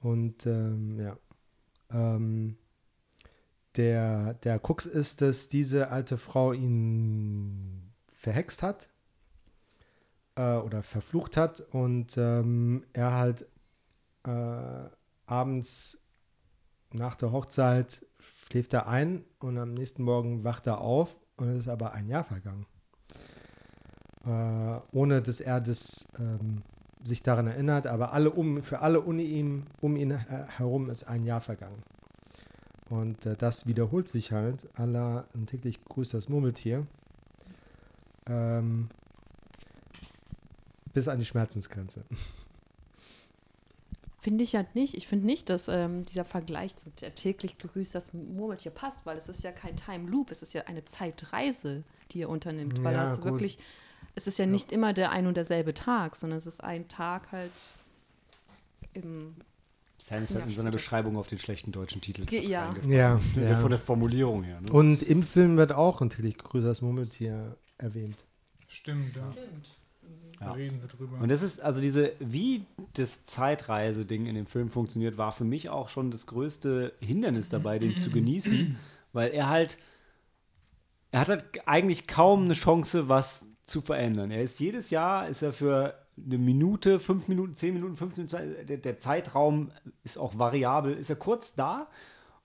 Und 0.00 0.46
ähm, 0.46 1.00
ja. 1.00 1.16
Ähm, 1.90 2.56
der, 3.76 4.34
der 4.34 4.58
Krux 4.58 4.86
ist, 4.86 5.22
dass 5.22 5.48
diese 5.48 5.90
alte 5.90 6.18
Frau 6.18 6.52
ihn 6.52 7.92
verhext 8.12 8.62
hat 8.62 8.88
äh, 10.34 10.56
oder 10.56 10.82
verflucht 10.82 11.36
hat 11.36 11.60
und 11.60 12.16
ähm, 12.18 12.84
er 12.92 13.12
halt 13.12 13.46
äh, 14.26 14.88
abends 15.26 15.98
nach 16.92 17.14
der 17.14 17.32
Hochzeit 17.32 18.04
schläft 18.48 18.72
er 18.72 18.88
ein 18.88 19.24
und 19.40 19.58
am 19.58 19.74
nächsten 19.74 20.02
Morgen 20.02 20.42
wacht 20.44 20.66
er 20.66 20.80
auf 20.80 21.18
und 21.36 21.48
es 21.48 21.60
ist 21.60 21.68
aber 21.68 21.92
ein 21.92 22.08
Jahr 22.08 22.24
vergangen. 22.24 22.66
Äh, 24.24 24.80
ohne 24.92 25.22
dass 25.22 25.40
er 25.40 25.60
das 25.60 26.08
ähm, 26.18 26.62
sich 27.04 27.22
daran 27.22 27.46
erinnert, 27.46 27.86
aber 27.86 28.12
alle 28.12 28.30
um, 28.30 28.62
für 28.62 28.80
alle 28.80 29.00
um 29.00 29.18
ihn, 29.18 29.66
um 29.80 29.96
ihn 29.96 30.16
herum 30.16 30.90
ist 30.90 31.04
ein 31.04 31.24
Jahr 31.24 31.40
vergangen. 31.40 31.82
Und 32.88 33.26
äh, 33.26 33.36
das 33.36 33.66
wiederholt 33.66 34.08
sich 34.08 34.32
halt. 34.32 34.66
Allah 34.74 35.26
täglich 35.46 35.84
grüßt 35.84 36.14
das 36.14 36.28
Murmeltier. 36.28 36.86
Ähm, 38.26 38.88
bis 40.92 41.06
an 41.08 41.18
die 41.18 41.26
Schmerzensgrenze. 41.26 42.04
Finde 44.20 44.42
ich 44.42 44.52
ja 44.52 44.64
nicht. 44.74 44.94
Ich 44.94 45.06
finde 45.06 45.26
nicht, 45.26 45.48
dass 45.48 45.68
ähm, 45.68 46.04
dieser 46.04 46.24
Vergleich 46.24 46.74
zu 46.76 46.90
der 47.00 47.14
täglich 47.14 47.56
grüßt 47.58 47.94
das 47.94 48.12
Murmeltier 48.12 48.72
passt, 48.72 49.06
weil 49.06 49.16
es 49.16 49.28
ist 49.28 49.44
ja 49.44 49.52
kein 49.52 49.76
Time 49.76 50.10
Loop, 50.10 50.30
es 50.32 50.42
ist 50.42 50.54
ja 50.54 50.62
eine 50.66 50.84
Zeitreise. 50.84 51.84
die 52.10 52.22
er 52.22 52.28
unternimmt. 52.28 52.82
Weil 52.82 52.94
Ja, 52.94 53.04
das 53.04 53.20
gut. 53.20 53.32
wirklich, 53.32 53.58
es 54.16 54.26
ist 54.26 54.38
ja 54.38 54.46
nicht 54.46 54.72
immer 54.72 54.92
der 54.92 55.12
ein 55.12 55.26
und 55.28 55.36
derselbe 55.36 55.72
Tag, 55.74 56.16
sondern 56.16 56.38
es 56.38 56.46
ist 56.46 56.64
ein 56.64 56.88
Tag 56.88 57.30
halt 57.32 57.52
im. 58.94 59.34
Sam 60.00 60.22
ist 60.22 60.30
halt 60.34 60.44
Ja, 60.44 60.48
in 60.48 60.54
seiner 60.54 60.68
stimmt. 60.68 60.72
Beschreibung 60.72 61.16
auf 61.16 61.26
den 61.28 61.38
schlechten 61.38 61.72
deutschen 61.72 62.00
Titel. 62.00 62.24
Ge- 62.24 62.46
ja. 62.46 62.66
reingefallen. 62.66 62.92
Ja, 62.96 63.18
Von 63.18 63.42
ja. 63.42 63.68
der 63.68 63.78
Formulierung 63.78 64.42
her. 64.44 64.60
Ne? 64.60 64.70
Und 64.72 65.02
im 65.02 65.22
Film 65.22 65.56
wird 65.56 65.72
auch 65.72 66.00
natürlich 66.00 66.38
Grüßers 66.38 66.82
Murmeltier 66.82 67.56
erwähnt. 67.78 68.16
Stimmt, 68.68 69.16
ja. 69.16 69.32
Da 69.34 69.40
Ja. 70.40 70.52
reden 70.52 70.78
sie 70.80 70.88
drüber. 70.88 71.18
Und 71.20 71.30
das 71.30 71.42
ist, 71.42 71.60
also 71.60 71.80
diese, 71.80 72.12
wie 72.20 72.64
das 72.94 73.24
Zeitreise-Ding 73.24 74.26
in 74.26 74.34
dem 74.34 74.46
Film 74.46 74.70
funktioniert, 74.70 75.18
war 75.18 75.32
für 75.32 75.44
mich 75.44 75.68
auch 75.68 75.88
schon 75.88 76.10
das 76.10 76.26
größte 76.26 76.92
Hindernis 77.00 77.48
dabei, 77.48 77.78
den 77.78 77.96
zu 77.96 78.10
genießen, 78.10 78.76
weil 79.12 79.30
er 79.32 79.48
halt, 79.48 79.78
er 81.10 81.20
hat 81.20 81.28
halt 81.28 81.44
eigentlich 81.66 82.06
kaum 82.06 82.44
eine 82.44 82.54
Chance, 82.54 83.08
was 83.08 83.46
zu 83.64 83.80
verändern. 83.80 84.30
Er 84.30 84.42
ist 84.42 84.60
jedes 84.60 84.90
Jahr, 84.90 85.28
ist 85.28 85.42
er 85.42 85.52
für 85.52 85.94
eine 86.24 86.38
Minute, 86.38 87.00
fünf 87.00 87.28
Minuten, 87.28 87.54
zehn 87.54 87.74
Minuten, 87.74 87.96
15 87.96 88.26
Minuten, 88.26 88.66
der, 88.66 88.76
der 88.78 88.98
Zeitraum 88.98 89.70
ist 90.04 90.18
auch 90.18 90.38
variabel, 90.38 90.94
ist 90.94 91.10
er 91.10 91.16
kurz 91.16 91.54
da 91.54 91.88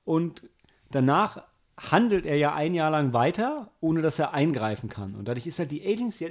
und 0.06 0.44
danach 0.92 1.44
handelt 1.78 2.26
er 2.26 2.38
ja 2.38 2.54
ein 2.54 2.74
Jahr 2.74 2.92
lang 2.92 3.14
weiter, 3.14 3.72
ohne 3.80 4.02
dass 4.02 4.20
er 4.20 4.34
eingreifen 4.34 4.90
kann. 4.90 5.16
Und 5.16 5.28
dadurch 5.28 5.48
ist 5.48 5.60
halt 5.60 5.72
die 5.72 5.86
Agency, 5.86 6.30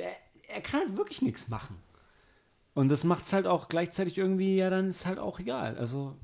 er, 0.54 0.60
kann 0.60 0.80
halt 0.80 0.96
wirklich 0.96 1.22
nichts 1.22 1.48
machen. 1.48 1.76
Und 2.74 2.88
das 2.90 3.04
macht 3.04 3.24
es 3.24 3.32
halt 3.32 3.46
auch 3.46 3.68
gleichzeitig 3.68 4.16
irgendwie, 4.18 4.56
ja, 4.56 4.70
dann 4.70 4.88
ist 4.88 5.04
halt 5.06 5.18
auch 5.18 5.38
egal. 5.38 5.76
Also, 5.78 6.16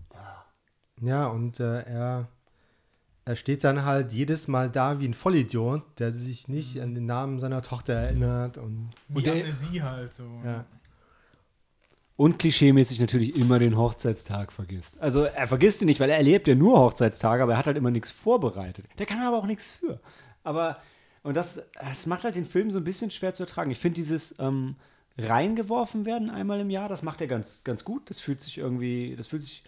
Ja, 1.02 1.26
und 1.28 1.60
äh, 1.60 1.82
er, 1.82 2.28
er 3.24 3.36
steht 3.36 3.62
dann 3.64 3.84
halt 3.84 4.12
jedes 4.12 4.48
Mal 4.48 4.70
da 4.70 4.98
wie 5.00 5.06
ein 5.06 5.14
Vollidiot, 5.14 5.82
der 5.98 6.10
sich 6.12 6.48
nicht 6.48 6.80
an 6.80 6.94
den 6.94 7.04
Namen 7.06 7.38
seiner 7.38 7.62
Tochter 7.62 7.92
erinnert. 7.94 8.56
Und 8.58 8.90
Wie 9.08 9.22
der- 9.22 9.34
Amnesie 9.34 9.82
halt 9.82 10.12
so. 10.12 10.24
ja. 10.44 10.64
und 12.16 12.38
klischeemäßig 12.38 12.98
natürlich 13.00 13.36
immer 13.36 13.58
den 13.60 13.76
Hochzeitstag 13.76 14.50
vergisst. 14.52 15.00
Also, 15.00 15.24
er 15.24 15.46
vergisst 15.46 15.82
ihn 15.82 15.86
nicht, 15.86 16.00
weil 16.00 16.10
er 16.10 16.16
erlebt 16.16 16.48
ja 16.48 16.54
nur 16.56 16.78
Hochzeitstage, 16.80 17.42
aber 17.42 17.52
er 17.52 17.58
hat 17.58 17.66
halt 17.66 17.76
immer 17.76 17.90
nichts 17.92 18.10
vorbereitet. 18.10 18.86
Der 18.98 19.06
kann 19.06 19.20
aber 19.22 19.36
auch 19.36 19.46
nichts 19.46 19.70
für. 19.70 20.00
Aber, 20.42 20.78
und 21.28 21.36
das, 21.36 21.62
das 21.74 22.06
macht 22.06 22.24
halt 22.24 22.36
den 22.36 22.46
Film 22.46 22.70
so 22.70 22.78
ein 22.78 22.84
bisschen 22.84 23.10
schwer 23.10 23.34
zu 23.34 23.42
ertragen. 23.42 23.70
Ich 23.70 23.78
finde 23.78 23.96
dieses 23.96 24.34
ähm, 24.38 24.76
reingeworfen 25.18 26.06
werden 26.06 26.30
einmal 26.30 26.58
im 26.60 26.70
Jahr, 26.70 26.88
das 26.88 27.02
macht 27.02 27.20
er 27.20 27.26
ganz, 27.26 27.64
ganz 27.64 27.84
gut. 27.84 28.08
Das 28.08 28.18
fühlt 28.18 28.40
sich 28.40 28.56
irgendwie, 28.56 29.14
das 29.14 29.26
fühlt 29.26 29.42
sich 29.42 29.62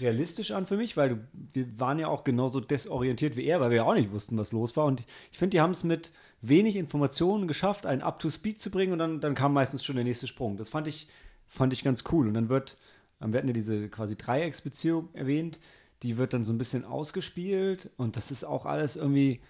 realistisch 0.00 0.52
an 0.52 0.64
für 0.64 0.78
mich, 0.78 0.96
weil 0.96 1.28
wir 1.52 1.78
waren 1.78 1.98
ja 1.98 2.08
auch 2.08 2.24
genauso 2.24 2.60
desorientiert 2.60 3.36
wie 3.36 3.44
er, 3.44 3.60
weil 3.60 3.68
wir 3.68 3.76
ja 3.76 3.84
auch 3.84 3.92
nicht 3.92 4.10
wussten, 4.10 4.38
was 4.38 4.52
los 4.52 4.74
war. 4.74 4.86
Und 4.86 5.04
ich 5.30 5.38
finde, 5.38 5.50
die 5.50 5.60
haben 5.60 5.72
es 5.72 5.84
mit 5.84 6.12
wenig 6.40 6.76
Informationen 6.76 7.46
geschafft, 7.46 7.84
einen 7.84 8.00
Up-to-Speed 8.00 8.58
zu 8.58 8.70
bringen 8.70 8.94
und 8.94 8.98
dann, 8.98 9.20
dann 9.20 9.34
kam 9.34 9.52
meistens 9.52 9.84
schon 9.84 9.96
der 9.96 10.06
nächste 10.06 10.26
Sprung. 10.26 10.56
Das 10.56 10.70
fand 10.70 10.88
ich, 10.88 11.08
fand 11.46 11.74
ich 11.74 11.84
ganz 11.84 12.04
cool. 12.10 12.26
Und 12.26 12.32
dann 12.32 12.48
wird, 12.48 12.78
ähm, 13.20 13.34
wir 13.34 13.38
hatten 13.38 13.48
ja 13.48 13.54
diese 13.54 13.90
quasi 13.90 14.16
Dreiecksbeziehung 14.16 15.10
erwähnt, 15.12 15.60
die 16.02 16.16
wird 16.16 16.32
dann 16.32 16.44
so 16.44 16.54
ein 16.54 16.58
bisschen 16.58 16.86
ausgespielt 16.86 17.90
und 17.98 18.16
das 18.16 18.30
ist 18.30 18.44
auch 18.44 18.64
alles 18.64 18.96
irgendwie 18.96 19.40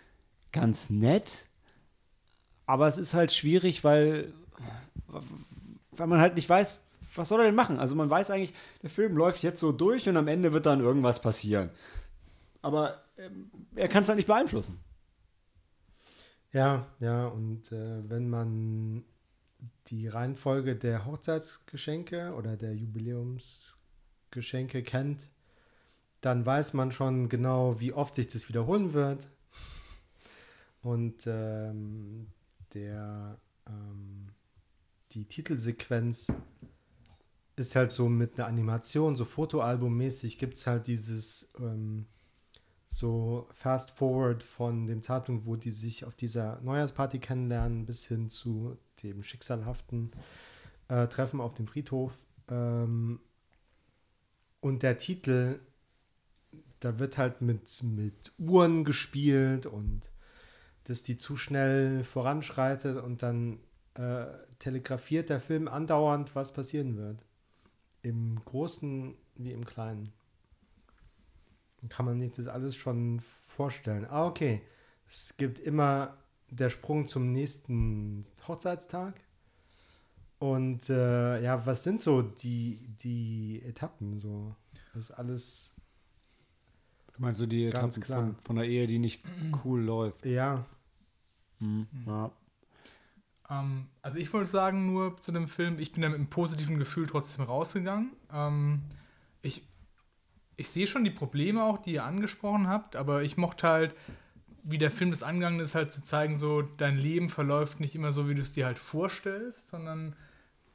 ganz 0.51 0.91
nett. 0.91 1.47
Aber 2.73 2.89
es 2.89 2.97
ist 2.97 3.13
halt 3.13 3.33
schwierig, 3.33 3.85
weil, 3.85 4.33
weil 5.91 6.07
man 6.07 6.21
halt 6.21 6.37
nicht 6.37 6.49
weiß, 6.49 6.83
was 7.15 7.29
soll 7.29 7.41
er 7.41 7.45
denn 7.45 7.55
machen? 7.55 7.79
Also 7.79 7.95
man 7.95 8.09
weiß 8.09 8.31
eigentlich, 8.31 8.55
der 8.81 8.89
Film 8.89 9.15
läuft 9.15 9.43
jetzt 9.43 9.61
so 9.61 9.73
durch 9.73 10.09
und 10.09 10.17
am 10.17 10.27
Ende 10.27 10.55
wird 10.55 10.65
dann 10.65 10.81
irgendwas 10.81 11.21
passieren. 11.21 11.69
Aber 12.63 13.05
ähm, 13.19 13.51
er 13.75 13.89
kann 13.89 14.01
es 14.01 14.09
halt 14.09 14.17
nicht 14.17 14.25
beeinflussen. 14.25 14.81
Ja, 16.51 16.87
ja, 16.99 17.27
und 17.27 17.71
äh, 17.73 18.09
wenn 18.09 18.31
man 18.31 19.05
die 19.89 20.09
Reihenfolge 20.09 20.75
der 20.75 21.05
Hochzeitsgeschenke 21.05 22.33
oder 22.33 22.57
der 22.57 22.75
Jubiläumsgeschenke 22.75 24.83
kennt, 24.83 25.29
dann 26.23 26.47
weiß 26.47 26.73
man 26.73 26.91
schon 26.91 27.29
genau, 27.29 27.81
wie 27.81 27.93
oft 27.93 28.15
sich 28.15 28.29
das 28.29 28.49
wiederholen 28.49 28.95
wird. 28.95 29.29
Und 30.81 31.27
ähm, 31.27 32.29
der, 32.75 33.39
ähm, 33.69 34.27
die 35.13 35.25
Titelsequenz 35.25 36.33
ist 37.57 37.77
halt 37.77 37.93
so 37.93 38.09
mit 38.09 38.39
einer 38.39 38.49
Animation, 38.49 39.17
so 39.17 39.25
Fotoalbummäßig, 39.25 40.39
gibt 40.39 40.59
es 40.59 40.67
halt 40.67 40.87
dieses 40.87 41.53
ähm, 41.59 42.07
so 42.87 43.49
fast 43.55 43.93
forward 43.93 44.43
von 44.43 44.87
dem 44.87 45.03
Zeitpunkt, 45.03 45.47
wo 45.47 45.57
die 45.57 45.71
sich 45.71 46.05
auf 46.05 46.15
dieser 46.15 46.61
Neujahrsparty 46.61 47.19
kennenlernen, 47.19 47.87
bis 47.87 48.07
hin 48.07 48.31
zu 48.31 48.77
dem 49.03 49.23
schicksalhaften 49.23 50.13
äh, 50.89 51.07
Treffen 51.09 51.41
auf 51.41 51.55
dem 51.55 51.67
Friedhof. 51.67 52.13
Ähm, 52.49 53.21
und 54.61 54.83
der 54.83 54.99
Titel, 54.99 55.59
da 56.81 56.99
wird 56.99 57.19
halt 57.19 57.41
mit, 57.41 57.83
mit 57.83 58.33
Uhren 58.39 58.85
gespielt 58.85 59.67
und 59.67 60.12
dass 60.85 61.03
die 61.03 61.17
zu 61.17 61.37
schnell 61.37 62.05
voranschreitet 62.05 63.03
und 63.03 63.23
dann 63.23 63.61
äh, 63.95 64.27
telegrafiert 64.59 65.31
der 65.31 65.41
Film 65.41 65.69
andauernd, 65.69 66.35
was 66.35 66.53
passieren 66.53 66.97
wird. 66.97 67.19
Im 68.03 68.41
Großen 68.45 69.15
wie 69.37 69.53
im 69.53 69.65
Kleinen. 69.65 70.13
Dann 71.81 71.89
kann 71.89 72.07
man 72.07 72.21
sich 72.21 72.33
das 72.33 72.47
alles 72.47 72.77
schon 72.77 73.21
vorstellen. 73.21 74.07
Ah, 74.09 74.27
okay. 74.27 74.63
Es 75.07 75.37
gibt 75.37 75.59
immer 75.59 76.17
der 76.51 76.71
Sprung 76.71 77.07
zum 77.07 77.33
nächsten 77.33 78.25
Hochzeitstag. 78.47 79.21
Und 80.39 80.89
äh, 80.91 81.43
ja, 81.43 81.65
was 81.67 81.85
sind 81.85 82.01
so 82.01 82.23
die, 82.23 82.89
die 83.03 83.63
Etappen? 83.65 84.19
So, 84.19 84.55
das 84.93 85.05
ist 85.05 85.11
alles, 85.13 85.72
Du 87.15 87.23
meinst 87.23 87.41
so 87.41 87.47
die 87.47 87.71
Ganz 87.71 87.97
Etappen 87.97 88.03
klar. 88.03 88.21
von, 88.21 88.37
von 88.37 88.59
einer 88.59 88.67
Ehe, 88.67 88.87
die 88.87 88.99
nicht 88.99 89.23
cool 89.65 89.81
läuft. 89.83 90.25
ja, 90.27 90.65
Mhm. 91.63 91.87
Ja. 92.07 92.31
Ähm, 93.49 93.87
also 94.03 94.19
ich 94.19 94.33
wollte 94.33 94.51
sagen 94.51 94.87
nur 94.93 95.17
zu 95.21 95.31
dem 95.33 95.47
Film, 95.49 95.79
ich 95.79 95.93
bin 95.93 96.03
da 96.03 96.09
mit 96.09 96.19
einem 96.19 96.27
positiven 96.29 96.79
Gefühl 96.79 97.07
trotzdem 97.07 97.45
rausgegangen. 97.45 98.11
Ähm, 98.33 98.83
ich, 99.43 99.63
ich 100.57 100.71
sehe 100.71 100.87
schon 100.89 101.05
die 101.05 101.11
Probleme 101.11 101.63
auch, 101.63 101.79
die 101.79 101.93
ihr 101.95 102.05
angesprochen 102.05 102.67
habt, 102.69 102.97
aber 102.97 103.23
ich 103.23 103.37
mochte 103.37 103.69
halt, 103.69 103.95
wie 104.65 104.79
der 104.79 104.91
Film 104.91 105.11
das 105.11 105.23
angegangen 105.23 105.61
ist, 105.61 105.75
halt 105.75 105.93
zu 105.93 106.03
zeigen, 106.03 106.37
so 106.37 106.63
dein 106.63 106.97
Leben 106.97 107.29
verläuft 107.29 107.81
nicht 107.81 107.95
immer 107.95 108.13
so, 108.13 108.29
wie 108.29 108.35
du 108.35 108.41
es 108.41 108.53
dir 108.53 108.67
halt 108.67 108.79
vorstellst, 108.79 109.69
sondern 109.69 110.15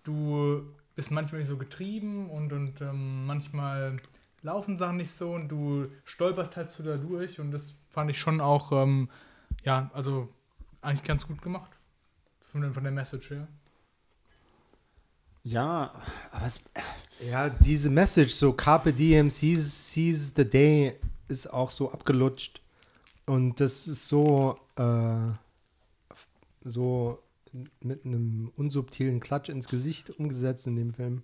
du 0.04 0.74
bist 0.96 1.12
manchmal 1.12 1.40
nicht 1.40 1.48
so 1.48 1.58
getrieben 1.58 2.30
und, 2.30 2.52
und 2.52 2.82
ähm, 2.82 3.26
manchmal 3.26 3.98
laufen 4.44 4.78
Sachen 4.78 4.98
nicht 4.98 5.12
so 5.12 5.34
und 5.34 5.50
du 5.50 5.88
stolperst 6.06 6.56
halt 6.58 6.70
so 6.70 6.84
da 6.84 6.98
durch 6.98 7.40
und 7.40 7.52
das 7.52 7.76
fand 7.90 8.10
ich 8.10 8.20
schon 8.20 8.40
auch, 8.42 8.72
ähm, 8.72 9.10
ja, 9.64 9.90
also 9.94 10.30
eigentlich 10.82 11.04
ganz 11.04 11.28
gut 11.28 11.42
gemacht. 11.42 11.72
Von, 12.52 12.62
der- 12.62 12.74
von 12.74 12.84
der 12.84 12.92
Message 12.94 13.30
her. 13.32 13.48
ja, 15.44 15.94
aber 16.32 16.46
es, 16.46 16.62
ja, 17.26 17.50
diese 17.50 17.90
Message, 17.90 18.34
so 18.34 18.54
Carpe 18.54 18.92
Diem, 18.94 19.30
seize, 19.30 19.60
seize 19.62 20.34
the 20.36 20.50
day, 20.50 21.00
ist 21.28 21.48
auch 21.48 21.70
so 21.70 21.92
abgelutscht. 21.92 22.62
Und 23.26 23.60
das 23.60 23.88
ist 23.88 24.08
so, 24.08 24.58
äh, 24.78 25.32
so 26.64 27.22
mit 27.82 28.06
einem 28.06 28.52
unsubtilen 28.56 29.20
Klatsch 29.20 29.50
ins 29.50 29.68
Gesicht 29.68 30.10
umgesetzt 30.12 30.68
in 30.68 30.76
dem 30.76 30.94
Film. 30.94 31.24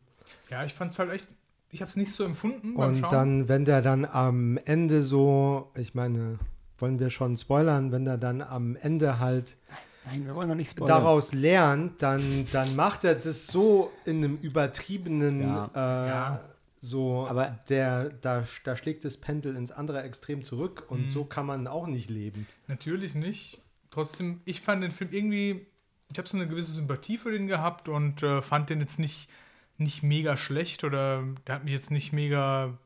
Ja, 0.49 0.63
ich 0.63 0.73
fand 0.73 0.91
es 0.93 0.99
halt 0.99 1.11
echt, 1.11 1.27
ich 1.73 1.81
habe 1.81 1.89
es 1.89 1.97
nicht 1.97 2.11
so 2.13 2.23
empfunden 2.23 2.75
beim 2.75 2.89
Und 2.89 2.95
Schauen. 2.99 3.11
dann, 3.11 3.47
wenn 3.49 3.65
der 3.65 3.81
dann 3.81 4.05
am 4.05 4.57
Ende 4.65 5.03
so, 5.03 5.71
ich 5.75 5.93
meine, 5.95 6.37
wollen 6.77 6.99
wir 6.99 7.09
schon 7.09 7.35
spoilern, 7.37 7.91
wenn 7.91 8.05
der 8.05 8.17
dann 8.17 8.41
am 8.41 8.75
Ende 8.75 9.19
halt 9.19 9.57
nein, 10.05 10.25
wir 10.25 10.35
wollen 10.35 10.49
noch 10.49 10.55
nicht 10.55 10.71
spoilern. 10.71 10.97
daraus 11.01 11.33
lernt, 11.33 12.01
dann, 12.01 12.21
dann 12.51 12.75
macht 12.75 13.03
er 13.05 13.15
das 13.15 13.47
so 13.47 13.91
in 14.05 14.17
einem 14.23 14.37
übertriebenen, 14.41 15.41
Ja. 15.41 15.69
äh, 15.73 15.79
Ja. 16.09 16.41
so, 16.81 17.25
Aber- 17.29 17.57
der, 17.69 18.09
da, 18.09 18.43
da 18.65 18.75
schlägt 18.75 19.05
das 19.05 19.17
Pendel 19.17 19.55
ins 19.55 19.71
andere 19.71 20.03
Extrem 20.03 20.43
zurück 20.43 20.85
und 20.89 21.05
Mhm. 21.05 21.09
so 21.09 21.25
kann 21.25 21.45
man 21.45 21.67
auch 21.67 21.87
nicht 21.87 22.09
leben. 22.09 22.45
Natürlich 22.67 23.15
nicht. 23.15 23.61
Trotzdem, 23.91 24.41
ich 24.45 24.61
fand 24.61 24.83
den 24.83 24.91
Film 24.91 25.11
irgendwie, 25.13 25.65
ich 26.11 26.17
habe 26.17 26.27
so 26.27 26.35
eine 26.37 26.47
gewisse 26.47 26.71
Sympathie 26.73 27.17
für 27.17 27.31
den 27.31 27.47
gehabt 27.47 27.87
und 27.87 28.21
äh, 28.23 28.41
fand 28.41 28.69
den 28.69 28.79
jetzt 28.81 28.99
nicht, 28.99 29.29
nicht 29.77 30.03
mega 30.03 30.37
schlecht 30.37 30.83
oder 30.83 31.23
der 31.47 31.55
hat 31.55 31.63
mich 31.63 31.73
jetzt 31.73 31.91
nicht 31.91 32.13
mega 32.13 32.77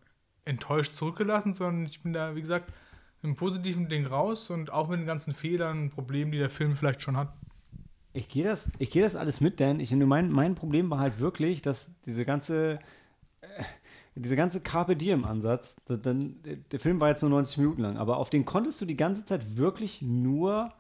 enttäuscht 0.46 0.96
zurückgelassen, 0.96 1.53
sondern 1.53 1.86
ich 1.86 2.01
bin 2.01 2.13
da, 2.13 2.36
wie 2.36 2.41
gesagt, 2.41 2.72
im 3.24 3.36
positiven 3.36 3.89
Ding 3.89 4.06
raus 4.06 4.50
und 4.50 4.72
auch 4.72 4.88
mit 4.88 5.00
den 5.00 5.06
ganzen 5.06 5.34
Fehlern 5.34 5.84
und 5.84 5.89
Problemen, 5.91 6.32
die 6.32 6.38
der 6.38 6.50
Film 6.50 6.75
vielleicht 6.75 7.01
schon 7.01 7.17
hat. 7.17 7.34
Ich 8.13 8.29
gehe 8.29 8.44
das, 8.44 8.72
gehe 8.79 9.01
das 9.03 9.15
alles 9.15 9.41
mit, 9.41 9.60
Dan. 9.60 9.79
Ich, 9.79 9.91
mein, 9.91 10.32
mein 10.32 10.56
Problem 10.56 10.89
war 10.89 11.00
halt 11.00 11.20
wirklich, 11.20 11.62
dass 11.62 11.91
diese 12.06 12.25
ganze, 12.25 12.79
äh, 13.41 13.48
diese 14.15 14.36
ganze 14.36 14.62
Carpe 14.62 14.96
Diem-Ansatz, 14.96 15.75
da- 15.88 15.98
dann, 15.98 16.38
der 16.72 16.79
Film 16.79 17.00
war 17.00 17.10
jetzt 17.10 17.22
nur 17.22 17.29
90 17.32 17.58
Minuten 17.58 17.82
lang, 17.82 17.98
aber 17.98 18.17
auf 18.17 18.29
den 18.29 18.46
konntest 18.46 18.79
du 18.82 18.86
die 18.86 18.98
ganze 18.98 19.25
Zeit 19.25 19.58
wirklich 19.58 20.01
nur 20.01 20.72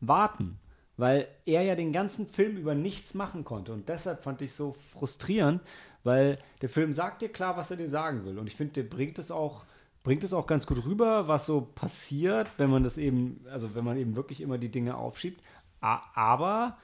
warten. 0.00 0.58
Weil 1.02 1.26
er 1.46 1.62
ja 1.62 1.74
den 1.74 1.92
ganzen 1.92 2.28
Film 2.28 2.56
über 2.56 2.76
nichts 2.76 3.14
machen 3.14 3.44
konnte. 3.44 3.72
Und 3.72 3.88
deshalb 3.88 4.22
fand 4.22 4.40
ich 4.40 4.52
so 4.52 4.76
frustrierend, 4.92 5.60
weil 6.04 6.38
der 6.60 6.68
Film 6.68 6.92
sagt 6.92 7.22
dir 7.22 7.28
klar, 7.28 7.56
was 7.56 7.72
er 7.72 7.76
dir 7.76 7.88
sagen 7.88 8.24
will. 8.24 8.38
Und 8.38 8.46
ich 8.46 8.54
finde, 8.54 8.74
der 8.74 8.84
bringt 8.84 9.18
es 9.18 9.32
auch 9.32 9.64
bringt 10.04 10.22
es 10.22 10.32
auch 10.32 10.46
ganz 10.46 10.64
gut 10.64 10.84
rüber, 10.84 11.26
was 11.26 11.46
so 11.46 11.60
passiert, 11.74 12.48
wenn 12.56 12.70
man 12.70 12.84
das 12.84 12.98
eben, 12.98 13.44
also 13.50 13.74
wenn 13.74 13.84
man 13.84 13.96
eben 13.96 14.14
wirklich 14.14 14.40
immer 14.40 14.58
die 14.58 14.68
Dinge 14.68 14.96
aufschiebt. 14.96 15.42
Aber 15.80 16.76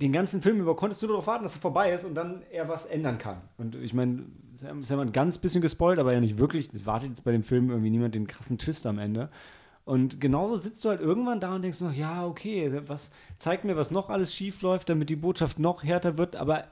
den 0.00 0.12
ganzen 0.12 0.40
Film 0.40 0.58
über 0.58 0.74
konntest 0.74 1.02
du 1.02 1.06
darauf 1.06 1.26
warten, 1.26 1.44
dass 1.44 1.54
er 1.54 1.60
vorbei 1.60 1.92
ist 1.92 2.06
und 2.06 2.14
dann 2.14 2.44
er 2.50 2.66
was 2.70 2.86
ändern 2.86 3.18
kann. 3.18 3.42
Und 3.58 3.74
ich 3.74 3.92
meine, 3.92 4.24
das 4.52 4.62
ist 4.62 4.90
ja 4.90 4.98
ein 4.98 5.12
ganz 5.12 5.36
bisschen 5.36 5.60
gespoilt, 5.60 5.98
aber 5.98 6.14
ja 6.14 6.20
nicht 6.20 6.38
wirklich. 6.38 6.72
Es 6.72 6.86
wartet 6.86 7.10
jetzt 7.10 7.24
bei 7.24 7.32
dem 7.32 7.42
Film 7.42 7.68
irgendwie 7.68 7.90
niemand 7.90 8.14
den 8.14 8.26
krassen 8.26 8.56
Twist 8.56 8.86
am 8.86 8.98
Ende. 8.98 9.28
Und 9.86 10.20
genauso 10.20 10.56
sitzt 10.56 10.84
du 10.84 10.88
halt 10.88 11.00
irgendwann 11.00 11.38
da 11.38 11.54
und 11.54 11.62
denkst 11.62 11.80
noch, 11.80 11.92
ja, 11.92 12.26
okay, 12.26 12.82
was 12.88 13.12
zeigt 13.38 13.64
mir, 13.64 13.76
was 13.76 13.92
noch 13.92 14.10
alles 14.10 14.34
schief 14.34 14.60
läuft, 14.62 14.88
damit 14.88 15.10
die 15.10 15.16
Botschaft 15.16 15.60
noch 15.60 15.84
härter 15.84 16.18
wird, 16.18 16.34
aber 16.34 16.64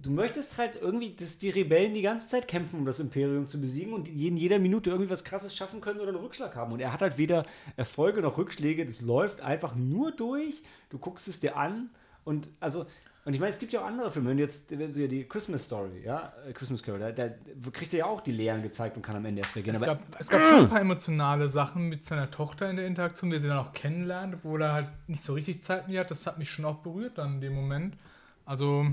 du 0.00 0.10
möchtest 0.10 0.56
halt 0.56 0.78
irgendwie, 0.80 1.14
dass 1.14 1.36
die 1.36 1.50
Rebellen 1.50 1.92
die 1.92 2.00
ganze 2.00 2.28
Zeit 2.28 2.48
kämpfen, 2.48 2.78
um 2.78 2.86
das 2.86 2.98
Imperium 2.98 3.46
zu 3.46 3.60
besiegen 3.60 3.92
und 3.92 4.08
in 4.08 4.38
jeder 4.38 4.58
Minute 4.58 4.88
irgendwie 4.88 5.10
was 5.10 5.22
Krasses 5.22 5.54
schaffen 5.54 5.82
können 5.82 6.00
oder 6.00 6.08
einen 6.08 6.18
Rückschlag 6.18 6.56
haben. 6.56 6.72
Und 6.72 6.80
er 6.80 6.94
hat 6.94 7.02
halt 7.02 7.18
weder 7.18 7.44
Erfolge 7.76 8.22
noch 8.22 8.38
Rückschläge. 8.38 8.86
Das 8.86 9.02
läuft 9.02 9.42
einfach 9.42 9.74
nur 9.74 10.12
durch. 10.12 10.62
Du 10.88 10.98
guckst 10.98 11.28
es 11.28 11.40
dir 11.40 11.58
an 11.58 11.90
und 12.24 12.48
also. 12.58 12.86
Und 13.26 13.34
ich 13.34 13.40
meine, 13.40 13.52
es 13.52 13.58
gibt 13.58 13.72
ja 13.72 13.80
auch 13.80 13.86
andere 13.86 14.08
Filme, 14.08 14.30
wenn 14.30 14.38
jetzt 14.38 14.70
wenn 14.70 14.92
du 14.92 15.08
die 15.08 15.24
Christmas 15.24 15.64
Story, 15.64 16.00
ja, 16.04 16.32
äh, 16.48 16.52
Christmas 16.52 16.80
Carol, 16.80 17.00
da, 17.00 17.10
da 17.10 17.28
kriegt 17.72 17.92
er 17.92 17.98
ja 17.98 18.06
auch 18.06 18.20
die 18.20 18.30
Lehren 18.30 18.62
gezeigt 18.62 18.96
und 18.96 19.02
kann 19.02 19.16
am 19.16 19.24
Ende 19.24 19.42
erst 19.42 19.56
reagieren. 19.56 19.74
Es 19.74 19.82
gab, 19.82 20.00
es 20.20 20.28
gab 20.28 20.44
schon 20.44 20.60
ein 20.60 20.68
paar 20.68 20.80
emotionale 20.80 21.48
Sachen 21.48 21.88
mit 21.88 22.04
seiner 22.04 22.30
Tochter 22.30 22.70
in 22.70 22.76
der 22.76 22.86
Interaktion, 22.86 23.32
wie 23.32 23.34
er 23.34 23.40
sie 23.40 23.48
dann 23.48 23.58
auch 23.58 23.72
kennenlernt, 23.72 24.34
obwohl 24.34 24.62
er 24.62 24.72
halt 24.72 24.88
nicht 25.08 25.22
so 25.22 25.34
richtig 25.34 25.60
Zeit 25.60 25.88
mehr 25.88 26.02
hat. 26.02 26.10
Das 26.12 26.24
hat 26.24 26.38
mich 26.38 26.48
schon 26.48 26.64
auch 26.64 26.76
berührt 26.76 27.18
dann 27.18 27.34
in 27.34 27.40
dem 27.40 27.54
Moment. 27.54 27.96
Also, 28.44 28.86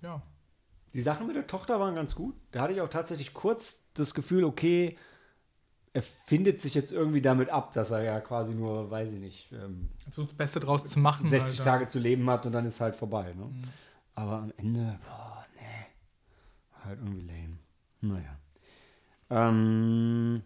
ja. 0.00 0.22
Die 0.92 1.02
Sachen 1.02 1.26
mit 1.26 1.34
der 1.34 1.48
Tochter 1.48 1.80
waren 1.80 1.96
ganz 1.96 2.14
gut. 2.14 2.36
Da 2.52 2.60
hatte 2.60 2.72
ich 2.72 2.80
auch 2.80 2.88
tatsächlich 2.88 3.34
kurz 3.34 3.84
das 3.94 4.14
Gefühl, 4.14 4.44
okay, 4.44 4.96
er 5.96 6.02
findet 6.02 6.60
sich 6.60 6.74
jetzt 6.74 6.92
irgendwie 6.92 7.22
damit 7.22 7.48
ab, 7.48 7.72
dass 7.72 7.90
er 7.90 8.02
ja 8.02 8.20
quasi 8.20 8.52
nur, 8.52 8.90
weiß 8.90 9.14
ich 9.14 9.18
nicht, 9.18 9.50
ähm, 9.52 9.88
das 10.14 10.26
Beste 10.34 10.60
draus 10.60 10.84
zu 10.84 10.98
machen. 10.98 11.26
60 11.26 11.60
Alter. 11.60 11.70
Tage 11.70 11.86
zu 11.86 11.98
leben 11.98 12.28
hat 12.28 12.44
und 12.44 12.52
dann 12.52 12.66
ist 12.66 12.82
halt 12.82 12.94
vorbei. 12.94 13.32
Ne? 13.34 13.50
Aber 14.14 14.32
am 14.32 14.52
Ende, 14.58 14.98
boah, 15.06 15.46
nee, 15.54 16.84
halt 16.84 16.98
irgendwie 16.98 17.26
lame. 17.26 17.58
Naja. 18.02 18.36
Ähm, 19.30 20.42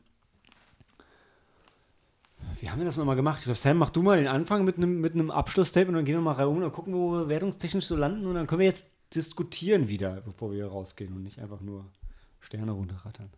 wie 2.60 2.70
haben 2.70 2.78
wir 2.78 2.84
das 2.84 2.96
nochmal 2.96 3.16
gemacht? 3.16 3.38
Ich 3.38 3.44
glaube, 3.46 3.58
Sam, 3.58 3.78
mach 3.78 3.90
du 3.90 4.02
mal 4.02 4.18
den 4.18 4.28
Anfang 4.28 4.64
mit 4.64 4.76
einem 4.76 5.00
mit 5.00 5.14
einem 5.14 5.30
und 5.30 5.94
dann 5.94 6.04
gehen 6.04 6.14
wir 6.14 6.20
mal 6.20 6.40
rum 6.40 6.62
und 6.62 6.72
gucken, 6.72 6.94
wo 6.94 7.10
wir 7.10 7.28
wertungstechnisch 7.28 7.86
so 7.86 7.96
landen 7.96 8.24
und 8.26 8.36
dann 8.36 8.46
können 8.46 8.60
wir 8.60 8.68
jetzt 8.68 8.86
diskutieren 9.16 9.88
wieder, 9.88 10.20
bevor 10.20 10.52
wir 10.52 10.68
rausgehen 10.68 11.12
und 11.12 11.24
nicht 11.24 11.40
einfach 11.40 11.60
nur 11.60 11.86
Sterne 12.38 12.70
runterrattern. 12.70 13.30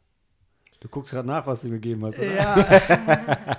Du 0.82 0.88
guckst 0.88 1.12
gerade 1.12 1.28
nach, 1.28 1.46
was 1.46 1.62
du 1.62 1.70
gegeben 1.70 2.04
hast, 2.04 2.18
oder? 2.18 2.34
Ja. 2.34 3.56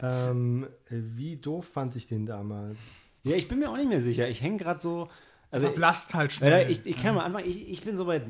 ähm, 0.32 0.66
wie 0.88 1.36
doof 1.36 1.66
fand 1.66 1.94
ich 1.96 2.06
den 2.06 2.24
damals? 2.24 2.78
Ja, 3.24 3.36
ich 3.36 3.46
bin 3.46 3.58
mir 3.58 3.70
auch 3.70 3.76
nicht 3.76 3.90
mehr 3.90 4.00
sicher. 4.00 4.26
Ich 4.26 4.40
hänge 4.40 4.56
gerade 4.56 4.80
so. 4.80 5.10
Also, 5.50 5.66
Verblasst 5.66 6.14
halt 6.14 6.32
schnell. 6.32 6.70
ich, 6.70 6.86
ich 6.86 6.96
kann 6.96 7.14
mal 7.14 7.24
anfangen, 7.24 7.46
ich, 7.46 7.68
ich 7.68 7.82
bin 7.84 7.94
so 7.94 8.06
bei. 8.06 8.22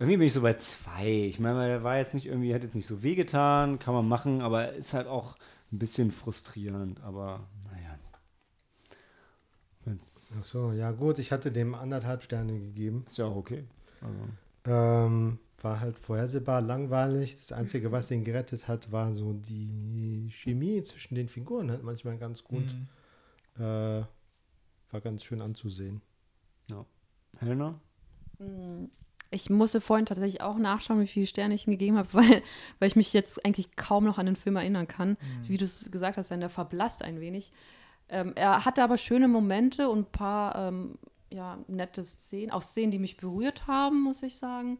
Irgendwie 0.00 0.16
bin 0.16 0.26
ich 0.26 0.32
so 0.32 0.42
bei 0.42 0.54
zwei. 0.54 1.06
Ich 1.06 1.38
meine, 1.38 1.68
der 1.68 1.84
war 1.84 1.96
jetzt 1.96 2.12
nicht 2.12 2.26
irgendwie, 2.26 2.52
hat 2.52 2.64
jetzt 2.64 2.74
nicht 2.74 2.88
so 2.88 3.04
wehgetan, 3.04 3.78
kann 3.78 3.94
man 3.94 4.08
machen, 4.08 4.40
aber 4.40 4.72
ist 4.72 4.92
halt 4.92 5.06
auch 5.06 5.36
ein 5.70 5.78
bisschen 5.78 6.10
frustrierend. 6.10 7.04
Aber 7.04 7.46
naja. 7.70 7.96
Wenn's, 9.84 10.34
Ach 10.40 10.44
so, 10.44 10.72
ja 10.72 10.90
gut, 10.90 11.20
ich 11.20 11.30
hatte 11.30 11.52
dem 11.52 11.76
anderthalb 11.76 12.24
Sterne 12.24 12.58
gegeben. 12.58 13.04
ist 13.06 13.16
ja 13.16 13.26
auch 13.26 13.36
okay. 13.36 13.62
Also, 14.00 14.74
Ähm, 14.74 15.38
war 15.66 15.80
halt 15.80 15.98
vorhersehbar 15.98 16.60
langweilig. 16.60 17.34
Das 17.36 17.52
Einzige, 17.52 17.90
was 17.92 18.10
ihn 18.10 18.24
gerettet 18.24 18.68
hat, 18.68 18.92
war 18.92 19.14
so 19.14 19.32
die 19.32 20.28
Chemie 20.30 20.82
zwischen 20.82 21.14
den 21.14 21.28
Figuren 21.28 21.70
halt 21.70 21.82
manchmal 21.82 22.18
ganz 22.18 22.44
gut. 22.44 22.64
Mhm. 23.56 23.62
Äh, 23.62 24.04
war 24.90 25.00
ganz 25.02 25.24
schön 25.24 25.42
anzusehen. 25.42 26.00
Helena? 27.38 27.80
Ich 29.30 29.50
musste 29.50 29.80
vorhin 29.80 30.06
tatsächlich 30.06 30.40
auch 30.40 30.58
nachschauen, 30.58 31.00
wie 31.00 31.06
viele 31.06 31.26
Sterne 31.26 31.54
ich 31.54 31.66
ihm 31.66 31.72
gegeben 31.72 31.96
habe, 31.96 32.08
weil, 32.12 32.42
weil 32.78 32.88
ich 32.88 32.96
mich 32.96 33.12
jetzt 33.12 33.44
eigentlich 33.44 33.76
kaum 33.76 34.04
noch 34.04 34.18
an 34.18 34.26
den 34.26 34.36
Film 34.36 34.56
erinnern 34.56 34.88
kann. 34.88 35.16
Wie 35.46 35.56
du 35.56 35.64
es 35.64 35.90
gesagt 35.90 36.16
hast, 36.16 36.30
der 36.30 36.50
verblasst 36.50 37.02
ein 37.02 37.20
wenig. 37.20 37.52
Ähm, 38.08 38.32
er 38.36 38.64
hatte 38.64 38.84
aber 38.84 38.98
schöne 38.98 39.26
Momente 39.26 39.88
und 39.88 39.98
ein 39.98 40.12
paar 40.12 40.68
ähm, 40.68 40.98
ja, 41.30 41.58
nette 41.66 42.04
Szenen, 42.04 42.52
auch 42.52 42.62
Szenen, 42.62 42.92
die 42.92 43.00
mich 43.00 43.16
berührt 43.16 43.66
haben, 43.66 44.00
muss 44.02 44.22
ich 44.22 44.38
sagen. 44.38 44.78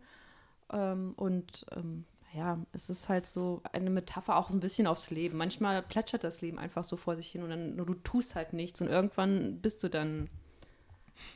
Ähm, 0.73 1.15
und 1.17 1.67
ähm, 1.77 2.05
ja, 2.33 2.59
es 2.73 2.91
ist 2.91 3.09
halt 3.09 3.27
so 3.27 3.63
eine 3.73 3.91
Metapher 3.91 4.37
auch 4.37 4.51
ein 4.51 4.61
bisschen 4.61 4.87
aufs 4.87 5.11
Leben. 5.11 5.39
Manchmal 5.39 5.83
plätschert 5.83 6.25
das 6.25 6.41
Leben 6.43 6.59
einfach 6.59 6.85
so 6.85 6.97
vor 6.97 7.17
sich 7.17 7.29
hin 7.29 7.43
und 7.43 7.51
dann 7.51 7.77
nur 7.77 7.87
du 7.87 7.95
tust 7.95 8.35
halt 8.35 8.53
nichts 8.53 8.81
und 8.81 8.89
irgendwann 8.89 9.61
bist 9.61 9.83
du 9.83 9.89
dann 9.89 10.29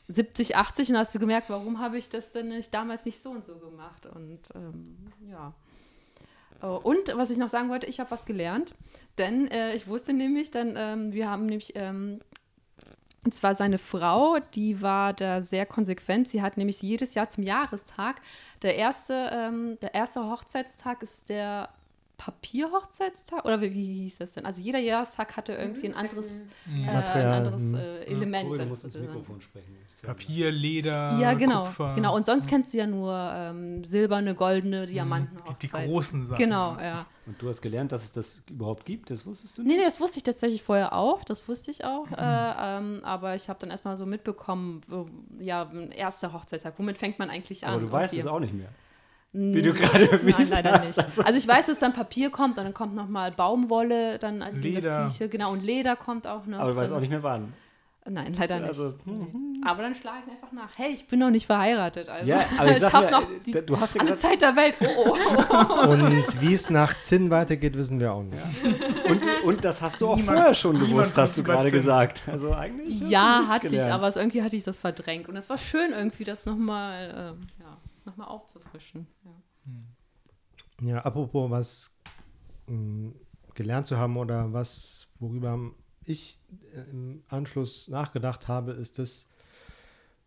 70, 0.09 0.57
80 0.57 0.91
und 0.91 0.99
hast 0.99 1.15
du 1.15 1.19
gemerkt, 1.19 1.49
warum 1.49 1.81
habe 1.81 1.97
ich 1.97 2.09
das 2.11 2.33
denn 2.33 2.49
nicht 2.49 2.75
damals 2.75 3.05
nicht 3.07 3.23
so 3.23 3.31
und 3.31 3.45
so 3.45 3.57
gemacht? 3.57 4.07
Und 4.07 4.41
ähm, 4.55 4.97
ja. 5.31 5.55
Äh, 6.63 6.67
Und 6.67 7.17
was 7.17 7.31
ich 7.31 7.39
noch 7.39 7.49
sagen 7.49 7.71
wollte, 7.71 7.87
ich 7.87 8.01
habe 8.01 8.11
was 8.11 8.27
gelernt, 8.27 8.75
denn 9.19 9.49
äh, 9.49 9.75
ich 9.75 9.89
wusste 9.89 10.13
nämlich, 10.13 10.51
dann, 10.51 10.75
ähm, 10.77 11.13
wir 11.13 11.31
haben 11.31 11.47
nämlich, 11.47 11.73
ähm, 11.77 12.21
und 13.25 13.35
zwar 13.35 13.55
seine 13.55 13.79
Frau, 13.79 14.39
die 14.55 14.81
war 14.81 15.13
da 15.13 15.43
sehr 15.43 15.67
konsequent. 15.67 16.29
Sie 16.29 16.41
hat 16.41 16.57
nämlich 16.57 16.81
jedes 16.81 17.15
Jahr 17.15 17.29
zum 17.29 17.45
Jahrestag, 17.45 18.23
der 18.63 18.77
erste, 18.77 19.31
ähm, 19.33 19.79
der 19.83 19.95
erste 19.95 20.25
Hochzeitstag 20.25 21.03
ist 21.03 21.29
der 21.29 21.69
Papierhochzeitstag 22.21 23.47
oder 23.47 23.63
wie, 23.63 23.73
wie 23.73 24.03
hieß 24.03 24.19
das 24.19 24.33
denn? 24.33 24.45
Also 24.45 24.61
jeder 24.61 24.79
Jahrestag 24.79 25.39
hatte 25.39 25.55
irgendwie 25.55 25.87
ein 25.87 25.95
anderes, 25.95 26.27
äh, 26.67 26.77
ein 26.77 26.95
Material, 26.95 27.33
anderes 27.33 27.63
hm. 27.63 27.75
äh, 27.75 28.05
Element. 28.05 28.59
Du 28.59 28.67
musst 28.67 28.85
ins. 28.85 28.95
Mikrofon 28.95 29.41
sprechen. 29.41 29.75
Papier, 30.03 30.51
Leder, 30.51 31.17
Ja, 31.19 31.33
genau. 31.33 31.65
Kupfer. 31.65 31.95
Genau. 31.95 32.15
Und 32.15 32.27
sonst 32.27 32.47
kennst 32.47 32.75
du 32.75 32.79
ja 32.79 32.87
nur 32.87 33.15
ähm, 33.15 33.85
silberne, 33.85 34.35
goldene 34.35 34.85
Diamanten. 34.85 35.39
die, 35.63 35.67
die 35.67 35.73
großen 35.73 36.27
Sachen. 36.27 36.39
Genau, 36.39 36.77
ja. 36.79 37.07
Und 37.25 37.41
du 37.41 37.49
hast 37.49 37.63
gelernt, 37.63 37.93
dass 37.93 38.05
es 38.05 38.13
das 38.13 38.43
überhaupt 38.51 38.85
gibt? 38.85 39.11
Das 39.11 39.25
wusstest 39.25 39.57
du 39.57 39.63
Nee, 39.63 39.77
nee, 39.77 39.85
das 39.85 39.99
wusste 39.99 40.19
ich 40.19 40.23
tatsächlich 40.23 40.63
vorher 40.63 40.95
auch. 40.95 41.25
Das 41.25 41.49
wusste 41.49 41.71
ich 41.71 41.85
auch. 41.87 42.07
Äh, 42.21 42.79
ähm, 42.79 43.01
aber 43.03 43.35
ich 43.35 43.49
habe 43.49 43.59
dann 43.61 43.71
erstmal 43.71 43.97
so 43.97 44.05
mitbekommen, 44.05 44.83
äh, 44.91 45.45
ja, 45.45 45.71
erster 45.97 46.35
Hochzeitstag. 46.35 46.75
Womit 46.77 46.99
fängt 46.99 47.19
man 47.19 47.31
eigentlich 47.31 47.67
an? 47.67 47.75
Aber 47.75 47.83
du 47.83 47.91
weißt 47.91 48.15
es 48.15 48.27
auch 48.27 48.41
nicht 48.41 48.53
mehr. 48.53 48.69
Wie 49.33 49.55
Wie 49.55 49.63
du 49.63 49.73
gerade 49.73 50.07
Nein, 50.07 50.21
bewiesen 50.25 50.51
leider 50.55 50.73
hast. 50.73 50.97
nicht. 50.97 51.25
Also 51.25 51.39
ich 51.39 51.47
weiß, 51.47 51.67
dass 51.67 51.79
dann 51.79 51.93
Papier 51.93 52.31
kommt 52.31 52.59
und 52.59 52.65
dann 52.65 52.75
kommt 52.75 52.97
nochmal 52.97 53.31
Baumwolle, 53.31 54.19
dann 54.19 54.43
als 54.43 54.61
Leder. 54.61 55.09
Genau, 55.31 55.53
und 55.53 55.63
Leder 55.63 55.95
kommt 55.95 56.27
auch 56.27 56.47
noch. 56.47 56.59
Aber 56.59 56.73
du 56.73 56.77
weißt 56.77 56.93
auch 56.93 57.01
nicht 57.01 57.11
mehr 57.11 57.23
wann. 57.23 57.53
Nein, 58.09 58.35
leider 58.37 58.59
nicht. 58.59 58.69
Also, 58.69 58.95
hm. 59.05 59.63
aber 59.65 59.83
dann 59.83 59.95
schlage 59.95 60.23
ich 60.27 60.33
einfach 60.33 60.51
nach. 60.53 60.71
Hey, 60.77 60.91
ich 60.93 61.07
bin 61.07 61.21
noch 61.21 61.29
nicht 61.31 61.45
verheiratet. 61.45 62.09
Also. 62.09 62.27
Ja, 62.27 62.41
aber 62.59 62.71
ich 62.71 62.79
sag 62.79 62.93
hab 62.95 63.05
mir, 63.05 63.11
noch 63.11 63.27
die, 63.45 63.53
du 63.53 63.79
hast 63.79 63.95
ja 63.95 64.01
alle 64.01 64.13
gesagt, 64.13 64.33
Zeit 64.33 64.43
der 64.43 64.57
Welt. 64.57 64.75
Oh, 64.81 65.15
oh. 65.15 65.87
Und 65.91 66.41
wie 66.41 66.55
es 66.55 66.71
nach 66.71 66.99
Zinn 66.99 67.31
weitergeht, 67.31 67.77
wissen 67.77 68.01
wir 68.01 68.13
auch 68.15 68.23
nicht. 68.23 68.35
und, 69.09 69.23
und 69.45 69.65
das 69.65 69.83
hast 69.83 70.01
du 70.01 70.09
auch 70.09 70.17
Niemand- 70.17 70.39
vorher 70.39 70.55
schon 70.55 70.81
gewusst, 70.81 71.17
hast 71.19 71.37
du 71.39 71.43
gerade 71.43 71.69
Zinn. 71.69 71.79
gesagt. 71.79 72.23
Also 72.27 72.53
eigentlich 72.55 73.01
Ja, 73.09 73.45
hatte 73.47 73.69
ich, 73.69 73.81
aber 73.81 74.17
irgendwie 74.17 74.43
hatte 74.43 74.57
ich 74.57 74.65
das 74.65 74.79
verdrängt. 74.79 75.29
Und 75.29 75.37
es 75.37 75.49
war 75.51 75.59
schön, 75.59 75.93
irgendwie 75.93 76.25
das 76.25 76.47
nochmal 76.47 77.35
ähm, 77.39 77.47
ja, 78.05 78.11
noch 78.11 78.17
mal 78.17 78.27
aufzufrischen. 78.27 79.07
Ja. 79.25 79.33
Ja, 80.83 80.99
apropos 81.01 81.51
was 81.51 81.91
mh, 82.67 83.13
gelernt 83.55 83.87
zu 83.87 83.99
haben 83.99 84.17
oder 84.17 84.53
was, 84.53 85.09
worüber 85.19 85.73
ich 86.05 86.39
äh, 86.75 86.91
im 86.91 87.23
Anschluss 87.29 87.89
nachgedacht 87.89 88.49
habe, 88.49 88.73
ist, 88.73 88.99
dass 88.99 89.29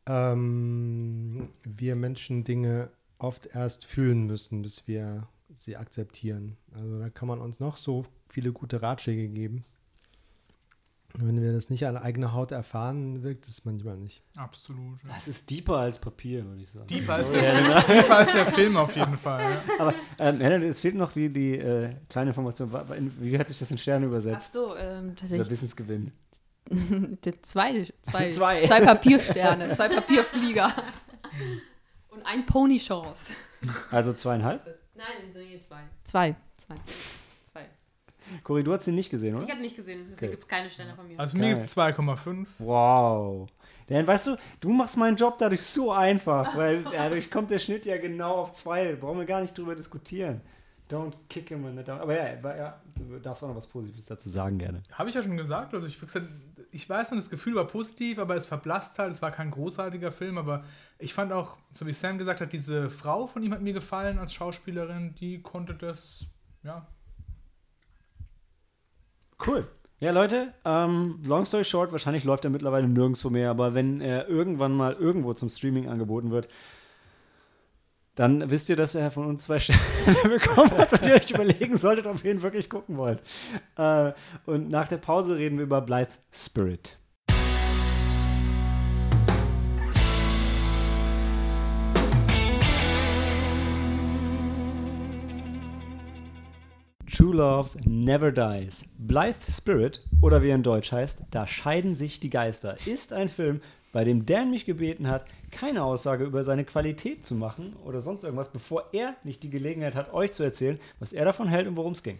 ähm, 0.05 1.49
wir 1.63 1.95
Menschen 1.95 2.43
Dinge 2.43 2.91
oft 3.17 3.47
erst 3.47 3.85
fühlen 3.85 4.25
müssen, 4.25 4.61
bis 4.61 4.87
wir 4.87 5.27
sie 5.49 5.77
akzeptieren. 5.77 6.57
Also 6.73 6.99
da 6.99 7.09
kann 7.09 7.27
man 7.27 7.39
uns 7.39 7.59
noch 7.59 7.77
so 7.77 8.05
viele 8.27 8.51
gute 8.51 8.81
Ratschläge 8.81 9.29
geben. 9.29 9.63
Wenn 11.19 11.41
wir 11.41 11.53
das 11.53 11.69
nicht 11.69 11.85
an 11.85 11.95
eigener 11.95 12.33
Haut 12.33 12.51
erfahren, 12.51 13.21
wirkt 13.21 13.47
es 13.47 13.65
manchmal 13.65 13.97
nicht. 13.97 14.23
Absolut. 14.35 15.03
Ja. 15.03 15.09
Das 15.13 15.27
ist 15.27 15.47
deeper 15.49 15.77
als 15.77 15.99
Papier, 15.99 16.43
würde 16.43 16.63
ich 16.63 16.71
sagen. 16.71 16.87
Deeper 16.87 17.13
als, 17.13 17.29
der, 17.29 17.41
Helena. 17.41 17.81
deeper 17.81 18.17
als 18.17 18.31
der 18.31 18.45
Film 18.47 18.77
auf 18.77 18.95
jeden 18.95 19.17
Fall. 19.19 19.41
Ja. 19.41 19.61
Aber 19.77 19.93
ähm, 20.17 20.41
es 20.63 20.81
fehlt 20.81 20.95
noch 20.95 21.11
die, 21.13 21.31
die 21.31 21.59
äh, 21.59 21.93
kleine 22.09 22.31
Information. 22.31 22.71
Wie 23.19 23.37
hat 23.37 23.47
sich 23.47 23.59
das 23.59 23.69
in 23.69 23.77
Sterne 23.77 24.07
Ach 24.07 24.09
übersetzt? 24.09 24.53
so, 24.53 24.75
ähm, 24.75 25.09
Dieser 25.09 25.15
tatsächlich 25.15 25.49
Wissensgewinn. 25.51 26.11
die 26.69 27.41
zwei, 27.43 27.87
zwei, 28.01 28.31
Zwei. 28.31 28.63
zwei 28.65 28.81
Papiersterne, 28.85 29.73
zwei 29.73 29.89
Papierflieger. 29.89 30.73
Und 32.09 32.25
ein 32.25 32.45
Pony-Chance. 32.45 33.33
Also 33.91 34.13
zweieinhalb? 34.13 34.65
Nein, 34.95 35.05
nee, 35.35 35.59
zwei. 35.59 35.81
Zwei. 36.03 36.35
Zwei. 36.55 36.75
Cory, 38.43 38.63
du 38.63 38.73
hast 38.73 38.87
ihn 38.87 38.95
nicht 38.95 39.09
gesehen, 39.09 39.35
oder? 39.35 39.43
Ich 39.45 39.51
habe 39.51 39.61
nicht 39.61 39.75
gesehen, 39.75 39.99
deswegen 40.09 40.17
Okay. 40.17 40.31
gibt 40.31 40.43
es 40.43 40.47
keine 40.47 40.69
Sterne 40.69 40.95
von 40.95 41.07
mir. 41.07 41.19
Also 41.19 41.37
mir 41.37 41.49
gibt 41.49 41.61
es 41.61 41.75
2,5. 41.77 42.47
Wow. 42.59 43.49
Denn 43.89 44.07
weißt 44.07 44.27
du, 44.27 44.37
du 44.61 44.69
machst 44.69 44.97
meinen 44.97 45.17
Job 45.17 45.37
dadurch 45.37 45.61
so 45.61 45.91
einfach, 45.91 46.55
weil 46.57 46.83
dadurch 46.83 47.29
kommt 47.29 47.51
der 47.51 47.59
Schnitt 47.59 47.85
ja 47.85 47.97
genau 47.97 48.35
auf 48.35 48.53
zwei. 48.53 48.95
Brauchen 48.95 49.19
wir 49.19 49.25
gar 49.25 49.41
nicht 49.41 49.57
drüber 49.57 49.75
diskutieren. 49.75 50.41
Don't 50.91 51.13
kick 51.29 51.49
him 51.49 51.65
in 51.67 51.77
the 51.77 51.83
down. 51.83 51.99
Aber 52.01 52.15
ja, 52.15 52.55
ja, 52.55 52.81
du 52.95 53.17
darfst 53.19 53.43
auch 53.43 53.47
noch 53.47 53.55
was 53.55 53.65
Positives 53.67 54.05
dazu 54.05 54.29
sagen, 54.29 54.57
gerne. 54.59 54.83
Habe 54.91 55.09
ich 55.09 55.15
ja 55.15 55.23
schon 55.23 55.37
gesagt. 55.37 55.73
Also 55.73 55.87
ich, 55.87 55.97
ich 56.71 56.89
weiß 56.89 57.11
noch, 57.11 57.17
das 57.17 57.29
Gefühl 57.29 57.55
war 57.55 57.65
positiv, 57.65 58.19
aber 58.19 58.35
es 58.35 58.45
verblasst 58.45 58.99
halt. 58.99 59.11
Es 59.11 59.21
war 59.21 59.31
kein 59.31 59.49
großartiger 59.49 60.11
Film, 60.11 60.37
aber 60.37 60.63
ich 60.99 61.13
fand 61.13 61.31
auch, 61.31 61.57
so 61.71 61.87
wie 61.87 61.93
Sam 61.93 62.17
gesagt 62.17 62.41
hat, 62.41 62.51
diese 62.53 62.89
Frau 62.89 63.27
von 63.27 63.41
ihm 63.43 63.53
hat 63.53 63.61
mir 63.61 63.73
gefallen 63.73 64.19
als 64.19 64.33
Schauspielerin. 64.33 65.15
Die 65.15 65.41
konnte 65.41 65.73
das, 65.73 66.25
ja. 66.63 66.85
Cool. 69.45 69.67
Ja, 69.99 70.11
Leute, 70.11 70.53
ähm, 70.65 71.19
long 71.23 71.45
story 71.45 71.63
short, 71.63 71.93
wahrscheinlich 71.93 72.25
läuft 72.25 72.43
er 72.43 72.49
mittlerweile 72.49 72.89
nirgendwo 72.89 73.29
mehr, 73.29 73.49
aber 73.49 73.73
wenn 73.73 74.01
er 74.01 74.27
irgendwann 74.27 74.73
mal 74.73 74.93
irgendwo 74.93 75.33
zum 75.33 75.49
Streaming 75.49 75.87
angeboten 75.87 76.29
wird, 76.29 76.49
dann 78.15 78.51
wisst 78.51 78.69
ihr, 78.69 78.75
dass 78.75 78.95
er 78.95 79.11
von 79.11 79.25
uns 79.25 79.43
zwei 79.43 79.59
Sterne 79.61 79.77
bekommen 80.27 80.77
hat 80.77 80.91
und 80.91 81.05
ihr 81.05 81.13
euch 81.13 81.31
überlegen 81.31 81.77
solltet, 81.77 82.05
ob 82.05 82.23
ihr 82.23 82.31
ihn 82.31 82.41
wirklich 82.41 82.69
gucken 82.69 82.97
wollt. 82.97 83.23
Äh, 83.77 84.11
und 84.45 84.69
nach 84.69 84.87
der 84.87 84.97
Pause 84.97 85.37
reden 85.37 85.57
wir 85.57 85.63
über 85.63 85.81
Blythe 85.81 86.13
Spirit. 86.31 86.97
True 97.23 97.35
Love 97.37 97.69
Never 97.85 98.33
Dies. 98.33 98.83
Blythe 98.97 99.49
Spirit, 99.49 100.01
oder 100.19 100.43
wie 100.43 100.49
er 100.49 100.55
in 100.55 100.63
Deutsch 100.63 100.91
heißt, 100.91 101.19
Da 101.31 101.47
scheiden 101.47 101.95
sich 101.95 102.19
die 102.19 102.29
Geister, 102.29 102.75
ist 102.85 103.13
ein 103.13 103.29
Film, 103.29 103.61
bei 103.93 104.03
dem 104.03 104.25
Dan 104.25 104.51
mich 104.51 104.65
gebeten 104.65 105.07
hat, 105.07 105.23
keine 105.49 105.83
Aussage 105.83 106.25
über 106.25 106.43
seine 106.43 106.65
Qualität 106.65 107.23
zu 107.23 107.35
machen 107.35 107.77
oder 107.85 108.01
sonst 108.01 108.25
irgendwas, 108.25 108.51
bevor 108.51 108.89
er 108.91 109.15
nicht 109.23 109.41
die 109.41 109.49
Gelegenheit 109.49 109.95
hat, 109.95 110.13
euch 110.13 110.33
zu 110.33 110.43
erzählen, 110.43 110.77
was 110.99 111.13
er 111.13 111.23
davon 111.23 111.47
hält 111.47 111.65
und 111.65 111.77
worum 111.77 111.93
es 111.93 112.03
ging. 112.03 112.19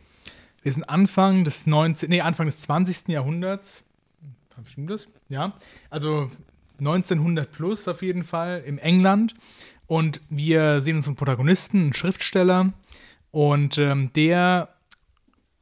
Wir 0.61 0.71
sind 0.71 0.85
Anfang 0.85 1.43
des 1.43 1.67
19., 1.67 2.09
nee, 2.09 2.21
Anfang 2.21 2.45
des 2.45 2.61
20. 2.61 3.09
Jahrhunderts. 3.09 3.83
Stimmt 4.65 4.89
das? 4.89 5.09
Ja. 5.27 5.51
Also 5.89 6.31
1900 6.79 7.51
plus 7.51 7.89
auf 7.89 8.01
jeden 8.03 8.23
Fall 8.23 8.63
im 8.65 8.77
England. 8.77 9.33
Und 9.85 10.21
wir 10.29 10.79
sehen 10.79 10.95
unseren 10.95 11.17
Protagonisten, 11.17 11.81
einen 11.81 11.93
Schriftsteller. 11.93 12.71
Und 13.31 13.79
ähm, 13.79 14.13
der 14.13 14.72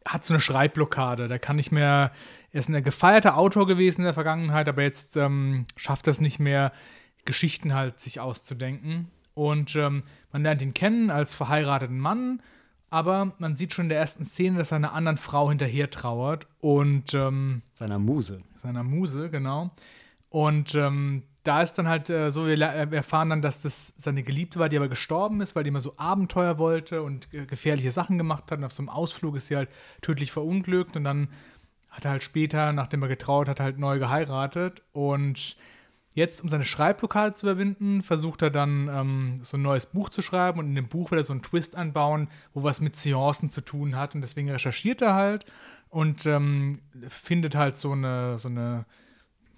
hat 0.06 0.24
so 0.24 0.34
eine 0.34 0.42
Schreibblockade. 0.42 1.28
Der 1.28 1.40
kann 1.40 1.56
nicht 1.56 1.72
mehr, 1.72 2.12
er 2.52 2.60
ist 2.60 2.70
ein 2.70 2.84
gefeierter 2.84 3.38
Autor 3.38 3.68
gewesen 3.68 4.02
in 4.02 4.06
der 4.06 4.14
Vergangenheit, 4.14 4.68
aber 4.68 4.82
jetzt 4.82 5.18
ähm, 5.18 5.66
schafft 5.76 6.08
er 6.08 6.12
es 6.12 6.22
nicht 6.22 6.40
mehr, 6.40 6.72
Geschichten 7.26 7.74
halt 7.74 8.00
sich 8.00 8.20
auszudenken. 8.20 9.10
Und 9.34 9.76
ähm, 9.76 10.04
man 10.32 10.44
lernt 10.44 10.62
ihn 10.62 10.74
kennen 10.74 11.10
als 11.10 11.36
verheirateten 11.36 12.00
Mann, 12.00 12.42
aber 12.90 13.32
man 13.38 13.56
sieht 13.56 13.74
schon 13.74 13.86
in 13.86 13.90
der 13.90 14.00
ersten 14.00 14.26
Szene, 14.26 14.58
dass 14.58 14.72
er 14.72 14.78
einer 14.78 14.94
anderen 14.94 15.18
Frau 15.18 15.50
hinterher 15.50 15.90
trauert 15.90 16.48
und 16.60 17.14
ähm, 17.14 17.62
Seiner 17.74 18.00
Muse. 18.00 18.42
seiner 18.56 18.84
Muse, 18.84 19.30
genau. 19.30 19.72
Und 20.30 20.76
ähm, 20.76 21.24
da 21.44 21.62
ist 21.62 21.74
dann 21.76 21.88
halt 21.88 22.10
äh, 22.10 22.32
so, 22.32 22.46
wir 22.46 22.58
wir 22.58 22.98
erfahren 22.98 23.30
dann, 23.30 23.42
dass 23.42 23.62
das 23.62 23.94
seine 23.98 24.24
Geliebte 24.24 24.60
war, 24.60 24.70
die 24.70 24.78
aber 24.78 24.90
gestorben 24.90 25.42
ist, 25.42 25.56
weil 25.56 25.64
die 25.64 25.70
immer 25.70 25.82
so 25.82 25.94
Abenteuer 25.98 26.58
wollte 26.58 27.02
und 27.02 27.34
äh, 27.34 27.46
gefährliche 27.46 27.92
Sachen 27.92 28.18
gemacht 28.18 28.52
hat. 28.52 28.60
Und 28.60 28.66
auf 28.66 28.74
so 28.74 28.82
einem 28.82 28.90
Ausflug 28.90 29.36
ist 29.36 29.48
sie 29.48 29.56
halt 29.56 29.70
tödlich 30.02 30.32
verunglückt 30.32 30.96
und 30.96 31.04
dann 31.04 31.30
hat 31.90 32.06
er 32.06 32.12
halt 32.12 32.24
später, 32.24 32.72
nachdem 32.74 33.02
er 33.02 33.10
getraut 33.10 33.48
hat, 33.50 33.60
halt 33.60 33.80
neu 33.80 34.00
geheiratet. 34.00 34.82
Und 34.92 35.58
jetzt, 36.14 36.42
um 36.42 36.50
seine 36.50 36.64
Schreibblockade 36.64 37.34
zu 37.34 37.48
überwinden, 37.48 38.04
versucht 38.04 38.42
er 38.44 38.50
dann 38.50 38.88
ähm, 38.88 39.40
so 39.42 39.58
ein 39.58 39.62
neues 39.62 39.88
Buch 39.88 40.10
zu 40.10 40.22
schreiben 40.22 40.60
und 40.60 40.68
in 40.68 40.76
dem 40.76 40.88
Buch 40.88 41.12
will 41.12 41.20
er 41.20 41.24
so 41.24 41.34
einen 41.34 41.42
Twist 41.42 41.76
einbauen, 41.76 42.30
wo 42.54 42.64
was 42.64 42.82
mit 42.82 42.96
Seancen 42.96 43.50
zu 43.50 43.62
tun 43.62 43.96
hat. 43.96 44.16
Und 44.16 44.22
deswegen 44.22 44.50
recherchiert 44.50 45.02
er 45.02 45.16
halt 45.16 45.46
und 45.90 46.26
ähm, 46.26 46.80
findet 47.10 47.56
halt 47.56 47.76
so 47.76 47.92
eine, 47.92 48.38
so 48.38 48.48
eine 48.48 48.86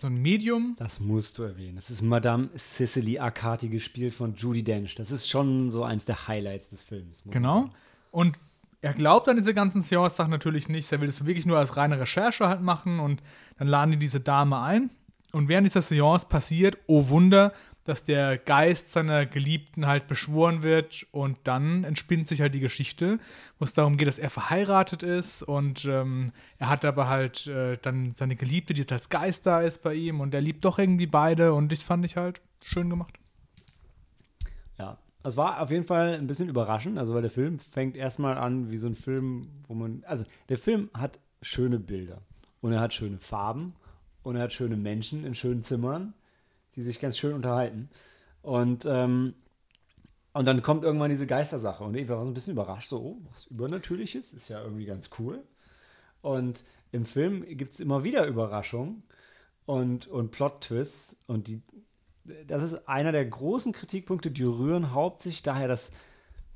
so 0.03 0.07
ein 0.07 0.21
Medium, 0.21 0.75
Das 0.77 0.99
musst 0.99 1.37
du 1.37 1.43
erwähnen. 1.43 1.77
Das 1.77 1.89
ist 1.89 2.01
Madame 2.01 2.49
Cicely 2.57 3.19
Arcati, 3.19 3.69
gespielt 3.69 4.13
von 4.13 4.35
Judy 4.35 4.61
Dench. 4.61 4.95
Das 4.95 5.11
ist 5.11 5.29
schon 5.29 5.69
so 5.69 5.85
eins 5.85 6.03
der 6.03 6.27
Highlights 6.27 6.71
des 6.71 6.83
Films. 6.83 7.23
Genau. 7.31 7.69
Und 8.11 8.37
er 8.81 8.93
glaubt 8.93 9.29
an 9.29 9.37
diese 9.37 9.53
ganzen 9.53 9.81
Seance-Sachen 9.81 10.29
natürlich 10.29 10.67
nicht. 10.67 10.91
Er 10.91 10.99
will 10.99 11.07
das 11.07 11.25
wirklich 11.25 11.45
nur 11.45 11.57
als 11.57 11.77
reine 11.77 12.01
Recherche 12.01 12.49
halt 12.49 12.61
machen 12.61 12.99
und 12.99 13.23
dann 13.57 13.69
laden 13.69 13.91
die 13.91 13.97
diese 13.97 14.19
Dame 14.19 14.59
ein. 14.59 14.89
Und 15.31 15.47
während 15.47 15.67
dieser 15.67 15.81
Seance 15.81 16.27
passiert, 16.27 16.77
oh 16.87 17.07
Wunder, 17.07 17.53
dass 17.83 18.03
der 18.03 18.37
Geist 18.37 18.91
seiner 18.91 19.25
Geliebten 19.25 19.85
halt 19.85 20.07
beschworen 20.07 20.63
wird 20.63 21.05
und 21.11 21.39
dann 21.43 21.83
entspinnt 21.83 22.27
sich 22.27 22.41
halt 22.41 22.53
die 22.53 22.59
Geschichte, 22.59 23.19
wo 23.59 23.65
es 23.65 23.73
darum 23.73 23.97
geht, 23.97 24.07
dass 24.07 24.19
er 24.19 24.29
verheiratet 24.29 25.03
ist 25.03 25.43
und 25.43 25.85
ähm, 25.85 26.31
er 26.57 26.69
hat 26.69 26.85
aber 26.85 27.09
halt 27.09 27.47
äh, 27.47 27.77
dann 27.81 28.13
seine 28.15 28.35
Geliebte, 28.35 28.73
die 28.73 28.81
jetzt 28.81 28.93
als 28.93 29.09
Geist 29.09 29.45
da 29.45 29.61
ist 29.61 29.83
bei 29.83 29.93
ihm 29.93 30.21
und 30.21 30.33
er 30.33 30.41
liebt 30.41 30.63
doch 30.65 30.79
irgendwie 30.79 31.07
beide 31.07 31.53
und 31.53 31.71
das 31.71 31.83
fand 31.83 32.05
ich 32.05 32.15
halt 32.15 32.41
schön 32.63 32.89
gemacht. 32.89 33.13
Ja, 34.77 34.97
es 35.23 35.35
war 35.37 35.61
auf 35.61 35.69
jeden 35.69 35.85
Fall 35.85 36.13
ein 36.13 36.27
bisschen 36.27 36.49
überraschend, 36.49 36.97
also 36.97 37.13
weil 37.13 37.21
der 37.21 37.31
Film 37.31 37.59
fängt 37.59 37.95
erstmal 37.95 38.37
an 38.37 38.71
wie 38.71 38.77
so 38.77 38.87
ein 38.87 38.95
Film, 38.95 39.49
wo 39.67 39.73
man, 39.73 40.03
also 40.07 40.25
der 40.49 40.57
Film 40.57 40.89
hat 40.93 41.19
schöne 41.41 41.79
Bilder 41.79 42.21
und 42.61 42.71
er 42.71 42.79
hat 42.79 42.93
schöne 42.93 43.19
Farben 43.19 43.75
und 44.23 44.37
er 44.37 44.43
hat 44.43 44.53
schöne 44.53 44.77
Menschen 44.77 45.25
in 45.25 45.35
schönen 45.35 45.63
Zimmern, 45.63 46.13
die 46.75 46.81
sich 46.81 46.99
ganz 46.99 47.17
schön 47.17 47.33
unterhalten 47.33 47.89
und 48.41 48.85
ähm, 48.85 49.35
und 50.33 50.47
dann 50.47 50.63
kommt 50.63 50.83
irgendwann 50.83 51.11
diese 51.11 51.27
Geistersache 51.27 51.83
und 51.83 51.95
ich 51.95 52.09
war 52.09 52.23
so 52.23 52.31
ein 52.31 52.33
bisschen 52.33 52.53
überrascht, 52.53 52.89
so, 52.89 52.99
oh, 52.99 53.17
was 53.31 53.45
Übernatürliches, 53.45 54.33
ist 54.33 54.49
ja 54.49 54.61
irgendwie 54.63 54.85
ganz 54.85 55.11
cool. 55.19 55.43
Und 56.21 56.63
im 56.91 57.05
Film 57.05 57.45
gibt 57.45 57.73
es 57.73 57.79
immer 57.79 58.03
wieder 58.03 58.25
Überraschungen 58.25 59.03
und, 59.65 60.07
und 60.07 60.31
Plot-Twists 60.31 61.17
und 61.27 61.47
die, 61.47 61.61
das 62.47 62.63
ist 62.63 62.87
einer 62.87 63.11
der 63.11 63.25
großen 63.25 63.73
Kritikpunkte, 63.73 64.31
die 64.31 64.43
rühren 64.43 64.93
hauptsächlich 64.93 65.43
daher, 65.43 65.67
dass 65.67 65.91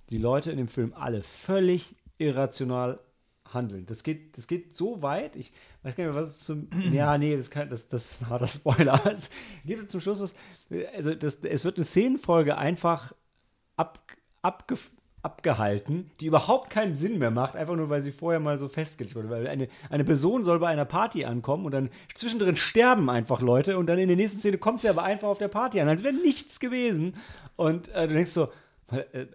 die 0.10 0.18
Leute 0.18 0.50
in 0.52 0.58
dem 0.58 0.70
Film 0.70 0.94
alle 0.96 1.22
völlig 1.22 1.96
irrational 2.18 3.00
handeln. 3.54 3.86
Das 3.86 4.04
geht, 4.04 4.38
das 4.38 4.48
geht 4.48 4.76
so 4.76 5.04
weit, 5.04 5.36
ich 5.36 5.54
weiß 5.88 5.96
gar 5.96 6.04
nicht 6.04 6.14
mehr, 6.14 6.22
was 6.22 6.30
es 6.30 6.44
zum. 6.44 6.68
ja, 6.92 7.18
nee, 7.18 7.36
das, 7.36 7.50
kann, 7.50 7.70
das, 7.70 7.88
das 7.88 8.12
ist 8.12 8.22
ein 8.22 8.30
harter 8.30 8.48
Spoiler. 8.48 9.00
Es 9.12 9.30
gibt 9.66 9.90
zum 9.90 10.02
Schluss 10.02 10.22
was. 10.22 10.36
Also, 10.96 11.16
das, 11.16 11.36
es 11.36 11.64
wird 11.64 11.78
eine 11.78 11.86
Szenenfolge 11.86 12.58
einfach 12.58 13.14
ab, 13.78 14.00
abge, 14.42 14.76
abgehalten, 15.22 16.12
die 16.20 16.28
überhaupt 16.28 16.70
keinen 16.70 16.96
Sinn 16.96 17.20
mehr 17.20 17.32
macht, 17.32 17.56
einfach 17.56 17.76
nur, 17.76 17.90
weil 17.90 18.02
sie 18.02 18.12
vorher 18.12 18.40
mal 18.40 18.58
so 18.58 18.68
festgelegt 18.68 19.16
wurde. 19.16 19.30
Weil 19.30 19.48
eine, 19.48 19.70
eine 19.90 20.04
Person 20.04 20.44
soll 20.44 20.60
bei 20.60 20.68
einer 20.68 20.86
Party 20.86 21.26
ankommen 21.26 21.66
und 21.66 21.72
dann 21.72 21.90
zwischendrin 22.14 22.56
sterben 22.56 23.10
einfach 23.10 23.42
Leute 23.42 23.78
und 23.78 23.88
dann 23.88 23.98
in 23.98 24.08
der 24.08 24.18
nächsten 24.18 24.40
Szene 24.40 24.58
kommt 24.58 24.82
sie 24.82 24.90
aber 24.90 25.04
einfach 25.04 25.30
auf 25.30 25.38
der 25.38 25.48
Party 25.48 25.80
an, 25.80 25.88
als 25.88 26.04
wäre 26.04 26.14
nichts 26.14 26.60
gewesen. 26.60 27.16
Und 27.56 27.88
äh, 27.90 28.08
du 28.08 28.14
denkst 28.14 28.32
so, 28.32 28.50
äh, 28.92 29.00
äh, 29.22 29.28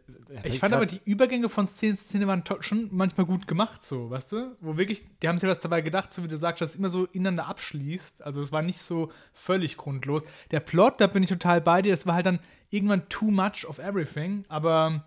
Ich 0.45 0.59
fand 0.59 0.75
aber, 0.75 0.87
die 0.87 1.01
Übergänge 1.05 1.49
von 1.49 1.67
Szene 1.67 1.97
zu 1.97 2.05
Szene 2.05 2.27
waren 2.27 2.43
schon 2.61 2.89
manchmal 2.91 3.27
gut 3.27 3.47
gemacht, 3.47 3.85
so, 3.85 4.11
weißt 4.11 4.33
du? 4.33 4.57
Wo 4.61 4.77
wirklich, 4.77 5.05
die 5.23 5.29
haben 5.29 5.39
sich 5.39 5.49
was 5.49 5.59
dabei 5.61 5.83
gedacht, 5.83 6.13
so 6.13 6.23
wie 6.23 6.29
du 6.29 6.37
sagst, 6.37 6.63
dass 6.63 6.71
es 6.71 6.77
immer 6.77 6.89
so 6.89 7.07
ineinander 7.07 7.47
abschließt. 7.47 8.23
Also 8.23 8.41
es 8.41 8.53
war 8.53 8.63
nicht 8.63 8.81
so 8.81 9.11
völlig 9.33 9.77
grundlos. 9.77 10.25
Der 10.51 10.61
Plot, 10.61 11.01
da 11.01 11.07
bin 11.07 11.23
ich 11.23 11.29
total 11.29 11.61
bei 11.61 11.83
dir, 11.83 11.93
das 11.93 12.07
war 12.07 12.15
halt 12.15 12.27
dann 12.27 12.41
irgendwann 12.71 13.09
too 13.09 13.31
much 13.31 13.67
of 13.69 13.79
everything, 13.79 14.45
aber 14.49 15.05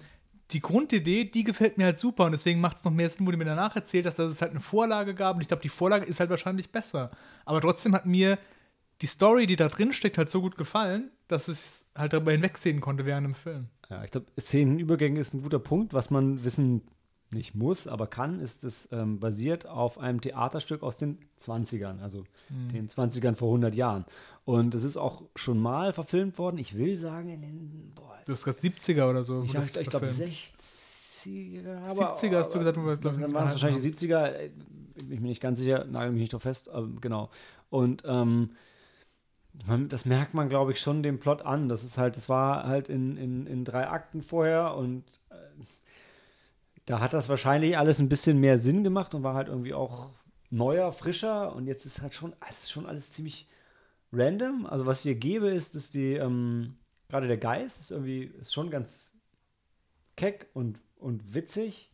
die 0.51 0.61
Grundidee, 0.61 1.25
die 1.25 1.43
gefällt 1.43 1.77
mir 1.77 1.85
halt 1.85 1.97
super 1.97 2.25
und 2.25 2.31
deswegen 2.31 2.61
macht 2.61 2.77
es 2.77 2.83
noch 2.83 2.91
mehr 2.91 3.09
Sinn, 3.09 3.25
wo 3.25 3.31
du 3.31 3.37
mir 3.37 3.45
danach 3.45 3.75
erzählt 3.75 4.05
hast, 4.05 4.19
dass 4.19 4.31
es 4.31 4.41
halt 4.41 4.51
eine 4.51 4.59
Vorlage 4.59 5.15
gab 5.15 5.35
und 5.35 5.41
ich 5.41 5.47
glaube, 5.47 5.63
die 5.63 5.69
Vorlage 5.69 6.05
ist 6.05 6.19
halt 6.19 6.29
wahrscheinlich 6.29 6.71
besser. 6.71 7.09
Aber 7.45 7.61
trotzdem 7.61 7.95
hat 7.95 8.05
mir 8.05 8.37
die 9.01 9.07
Story, 9.07 9.47
die 9.47 9.55
da 9.55 9.67
drin 9.67 9.91
steckt, 9.91 10.17
halt 10.17 10.29
so 10.29 10.41
gut 10.41 10.55
gefallen, 10.55 11.11
dass 11.27 11.47
ich 11.47 11.85
halt 11.97 12.13
darüber 12.13 12.31
hinwegsehen 12.31 12.79
konnte 12.79 13.05
während 13.05 13.25
dem 13.25 13.33
Film. 13.33 13.69
Ja, 13.89 14.03
ich 14.03 14.11
glaube, 14.11 14.27
Szenenübergänge 14.39 15.19
ist 15.19 15.33
ein 15.33 15.41
guter 15.43 15.59
Punkt. 15.59 15.93
Was 15.93 16.09
man 16.09 16.43
wissen 16.43 16.81
nicht 17.33 17.55
muss, 17.55 17.87
aber 17.87 18.07
kann, 18.07 18.39
ist 18.39 18.63
es 18.63 18.87
ähm, 18.91 19.19
basiert 19.19 19.65
auf 19.67 19.97
einem 19.97 20.21
Theaterstück 20.21 20.83
aus 20.83 20.97
den 20.97 21.17
20ern, 21.39 21.99
also 21.99 22.23
den 22.49 22.87
20ern 22.87 23.35
vor 23.35 23.49
100 23.49 23.75
Jahren. 23.75 24.05
Und 24.45 24.75
es 24.75 24.83
ist 24.83 24.95
auch 24.95 25.23
schon 25.35 25.59
mal 25.59 25.91
verfilmt 25.91 26.37
worden. 26.37 26.59
Ich 26.59 26.77
will 26.77 26.97
sagen, 26.97 27.29
in 27.29 27.41
den, 27.41 27.91
boah, 27.95 28.15
Du 28.25 28.31
hast 28.31 28.43
gerade 28.43 28.57
70er 28.57 29.09
oder 29.09 29.23
so. 29.23 29.43
ich, 29.43 29.51
das 29.51 29.75
ich 29.75 29.89
glaube 29.89 30.05
verfilmt. 30.07 30.33
60er. 30.33 31.77
Aber, 31.89 32.15
70er 32.15 32.37
hast 32.37 32.53
du 32.53 32.59
gesagt, 32.59 32.77
wo 32.77 32.85
wir 32.85 32.93
es, 32.93 33.01
glaub 33.01 33.19
dann 33.19 33.33
waren 33.33 33.45
es 33.45 33.51
wahrscheinlich 33.51 33.81
die 33.81 33.91
70er. 34.07 34.25
äh, 34.27 34.49
Ich 34.97 35.05
bin 35.07 35.21
mir 35.21 35.27
nicht 35.29 35.41
ganz 35.41 35.59
sicher, 35.59 35.85
nagel 35.85 36.11
mich 36.11 36.21
nicht 36.21 36.33
drauf 36.33 36.43
fest, 36.43 36.69
aber 36.69 36.87
genau. 37.01 37.29
Und 37.69 38.03
ähm, 38.05 38.51
das 39.87 40.05
merkt 40.05 40.33
man, 40.33 40.49
glaube 40.49 40.71
ich, 40.71 40.79
schon 40.79 41.03
dem 41.03 41.19
Plot 41.19 41.41
an. 41.41 41.69
Das 41.69 41.83
ist 41.83 41.97
halt, 41.97 42.17
das 42.17 42.29
war 42.29 42.67
halt 42.67 42.89
in, 42.89 43.17
in, 43.17 43.47
in 43.47 43.65
drei 43.65 43.87
Akten 43.87 44.21
vorher 44.21 44.75
und 44.75 45.03
äh, 45.29 45.35
da 46.85 46.99
hat 46.99 47.13
das 47.13 47.29
wahrscheinlich 47.29 47.77
alles 47.77 47.99
ein 47.99 48.09
bisschen 48.09 48.39
mehr 48.39 48.59
Sinn 48.59 48.83
gemacht 48.83 49.15
und 49.15 49.23
war 49.23 49.33
halt 49.33 49.47
irgendwie 49.47 49.73
auch 49.73 50.09
neuer, 50.49 50.91
frischer. 50.91 51.55
Und 51.55 51.67
jetzt 51.67 51.85
ist 51.85 52.01
halt 52.01 52.13
schon, 52.13 52.35
es 52.47 52.63
ist 52.63 52.71
schon 52.71 52.85
alles 52.85 53.11
ziemlich 53.13 53.47
random. 54.11 54.65
Also 54.65 54.85
was 54.85 54.99
ich 54.99 55.13
dir 55.13 55.19
gebe, 55.19 55.49
ist, 55.49 55.75
dass 55.75 55.89
die, 55.89 56.13
ähm, 56.13 56.77
gerade 57.09 57.27
der 57.27 57.37
Geist 57.37 57.79
ist 57.79 57.91
irgendwie, 57.91 58.23
ist 58.23 58.53
schon 58.53 58.69
ganz 58.69 59.15
keck 60.15 60.47
und, 60.53 60.79
und 60.97 61.33
witzig, 61.33 61.91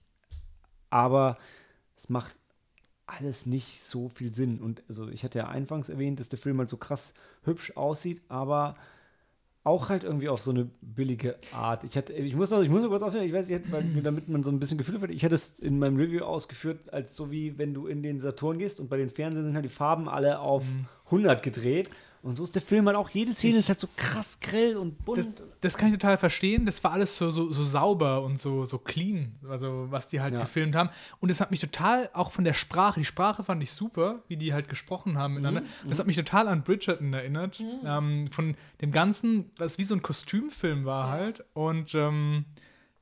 aber 0.90 1.38
es 1.96 2.10
macht 2.10 2.34
alles 3.18 3.46
nicht 3.46 3.82
so 3.82 4.10
viel 4.10 4.32
Sinn. 4.32 4.60
Und 4.60 4.84
also 4.88 5.10
ich 5.10 5.24
hatte 5.24 5.40
ja 5.40 5.48
anfangs 5.48 5.90
erwähnt, 5.90 6.20
dass 6.20 6.30
der 6.30 6.40
Film 6.40 6.60
halt 6.60 6.70
so 6.70 6.78
krass 6.78 7.14
hübsch 7.44 7.76
aussieht, 7.76 8.22
aber 8.30 8.76
auch 9.64 9.90
halt 9.90 10.04
irgendwie 10.04 10.30
auf 10.30 10.42
so 10.42 10.52
eine 10.52 10.70
billige 10.82 11.36
Art. 11.54 11.84
Ich, 11.84 11.96
hatte, 11.96 12.14
ich 12.14 12.36
muss 12.36 12.50
noch, 12.50 12.62
ich 12.64 12.70
muss 12.70 12.82
noch 12.82 12.90
kurz 12.90 13.04
aufhören, 13.04 13.26
ich 13.26 13.34
weiß 13.34 13.48
nicht, 13.48 13.72
weil, 13.72 13.84
damit 14.02 14.28
man 14.28 14.44
so 14.44 14.50
ein 14.50 14.60
bisschen 14.60 14.78
Gefühl 14.78 15.00
hat. 15.00 15.12
Ich 15.12 15.24
hatte 15.24 15.36
es 15.36 15.60
in 15.60 15.78
meinem 15.78 15.98
Review 15.98 16.24
ausgeführt, 16.24 16.92
als 16.92 17.16
so 17.16 17.30
wie 17.30 17.58
wenn 17.60 17.74
du 17.74 17.86
in 17.86 18.02
den 18.02 18.20
Saturn 18.20 18.58
gehst 18.58 18.80
und 18.80 18.90
bei 18.90 18.98
den 18.98 19.10
Fernsehen 19.10 19.46
sind 19.46 19.54
halt 19.54 19.66
die 19.66 19.70
Farben 19.70 20.10
alle 20.10 20.40
auf 20.40 20.66
100 21.06 21.44
gedreht. 21.44 21.92
Und 22.24 22.36
so 22.36 22.44
ist 22.44 22.54
der 22.54 22.62
Film 22.62 22.86
halt 22.86 22.96
auch. 22.96 23.10
Jede 23.10 23.34
Szene 23.34 23.54
Ich- 23.54 23.60
ist 23.60 23.70
halt 23.70 23.80
so 23.80 23.88
krass 23.96 24.40
grell 24.40 24.78
und 24.78 25.04
bunt. 25.06 25.18
Das, 25.18 25.30
das 25.62 25.76
kann 25.78 25.88
ich 25.90 25.96
total 25.96 26.18
verstehen. 26.20 26.68
Das 26.68 26.84
war 26.84 26.92
alles 26.92 27.18
so, 27.18 27.32
so, 27.32 27.52
so 27.52 27.64
sauber 27.64 28.22
und 28.22 28.38
so, 28.38 28.64
so 28.64 28.78
clean, 28.78 29.34
also 29.50 29.88
was 29.90 30.08
die 30.10 30.22
halt 30.22 30.34
Ja. 30.36 30.42
gefilmt 30.42 30.76
haben. 30.76 30.90
Und 31.20 31.32
es 31.32 31.42
hat 31.42 31.50
mich 31.50 31.60
total, 31.62 32.10
auch 32.14 32.32
von 32.32 32.44
der 32.44 32.54
Sprache, 32.54 33.00
die 33.00 33.06
Sprache 33.06 33.44
fand 33.44 33.64
ich 33.64 33.72
super, 33.72 34.22
wie 34.28 34.38
die 34.38 34.54
halt 34.54 34.70
gesprochen 34.70 35.18
haben 35.18 35.34
miteinander. 35.34 35.64
Das 35.90 35.98
hat 35.98 36.06
mich 36.06 36.16
total 36.16 36.48
an 36.48 36.64
Bridgerton 36.64 37.12
erinnert. 37.14 37.60
Ähm, 37.84 38.28
von 38.32 38.56
dem 38.82 38.92
Ganzen, 38.92 39.50
was 39.58 39.80
wie 39.80 39.84
so 39.84 39.96
ein 39.96 40.04
Kostümfilm 40.04 40.86
war 40.86 41.10
halt. 41.10 41.44
Und 41.54 41.96
ähm, 41.96 42.46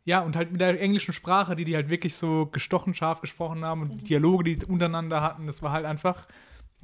ja, 0.06 0.22
und 0.22 0.38
halt 0.38 0.52
mit 0.54 0.62
der 0.62 0.80
englischen 0.80 1.14
Sprache, 1.14 1.58
die 1.58 1.66
die 1.66 1.76
halt 1.76 1.90
wirklich 1.90 2.16
so 2.16 2.46
gestochen 2.46 2.94
scharf 2.94 3.20
gesprochen 3.20 3.66
haben 3.66 3.82
und 3.82 3.90
die 4.02 4.06
Dialoge, 4.06 4.46
die 4.46 4.58
die 4.60 4.66
untereinander 4.66 5.22
hatten, 5.22 5.46
das 5.46 5.62
war 5.62 5.72
halt 5.74 5.86
einfach 5.86 6.26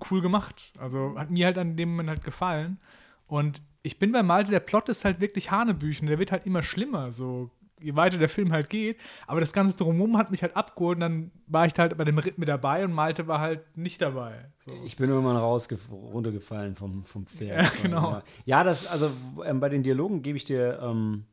cool 0.09 0.21
gemacht. 0.21 0.73
Also 0.77 1.15
hat 1.17 1.31
mir 1.31 1.45
halt 1.45 1.57
an 1.57 1.75
dem 1.75 1.89
Moment 1.89 2.09
halt 2.09 2.23
gefallen. 2.23 2.79
Und 3.27 3.61
ich 3.83 3.99
bin 3.99 4.11
bei 4.11 4.23
Malte, 4.23 4.51
der 4.51 4.59
Plot 4.59 4.89
ist 4.89 5.05
halt 5.05 5.21
wirklich 5.21 5.51
Hanebüchen. 5.51 6.07
Der 6.07 6.19
wird 6.19 6.31
halt 6.31 6.45
immer 6.45 6.63
schlimmer, 6.63 7.11
so 7.11 7.51
je 7.79 7.95
weiter 7.95 8.17
der 8.17 8.29
Film 8.29 8.51
halt 8.51 8.69
geht. 8.69 8.97
Aber 9.27 9.39
das 9.39 9.53
Ganze 9.53 9.75
drumherum 9.77 10.17
hat 10.17 10.31
mich 10.31 10.41
halt 10.41 10.55
abgeholt 10.55 10.97
und 10.97 11.01
dann 11.01 11.31
war 11.47 11.65
ich 11.65 11.73
halt 11.77 11.95
bei 11.97 12.03
dem 12.03 12.17
Ritt 12.17 12.37
mit 12.37 12.49
dabei 12.49 12.83
und 12.83 12.93
Malte 12.93 13.27
war 13.27 13.39
halt 13.39 13.77
nicht 13.77 14.01
dabei. 14.01 14.49
So. 14.59 14.71
Ich 14.85 14.95
bin 14.95 15.09
irgendwann 15.09 15.37
rausgef 15.37 15.89
runtergefallen 15.91 16.75
vom, 16.75 17.03
vom 17.03 17.25
Pferd. 17.25 17.63
Ja, 17.63 17.71
genau. 17.81 18.11
Ja, 18.11 18.23
ja 18.45 18.63
das, 18.63 18.87
also 18.87 19.11
ähm, 19.45 19.59
bei 19.59 19.69
den 19.69 19.83
Dialogen 19.83 20.21
gebe 20.21 20.37
ich 20.37 20.45
dir 20.45 20.79
ähm, 20.81 21.25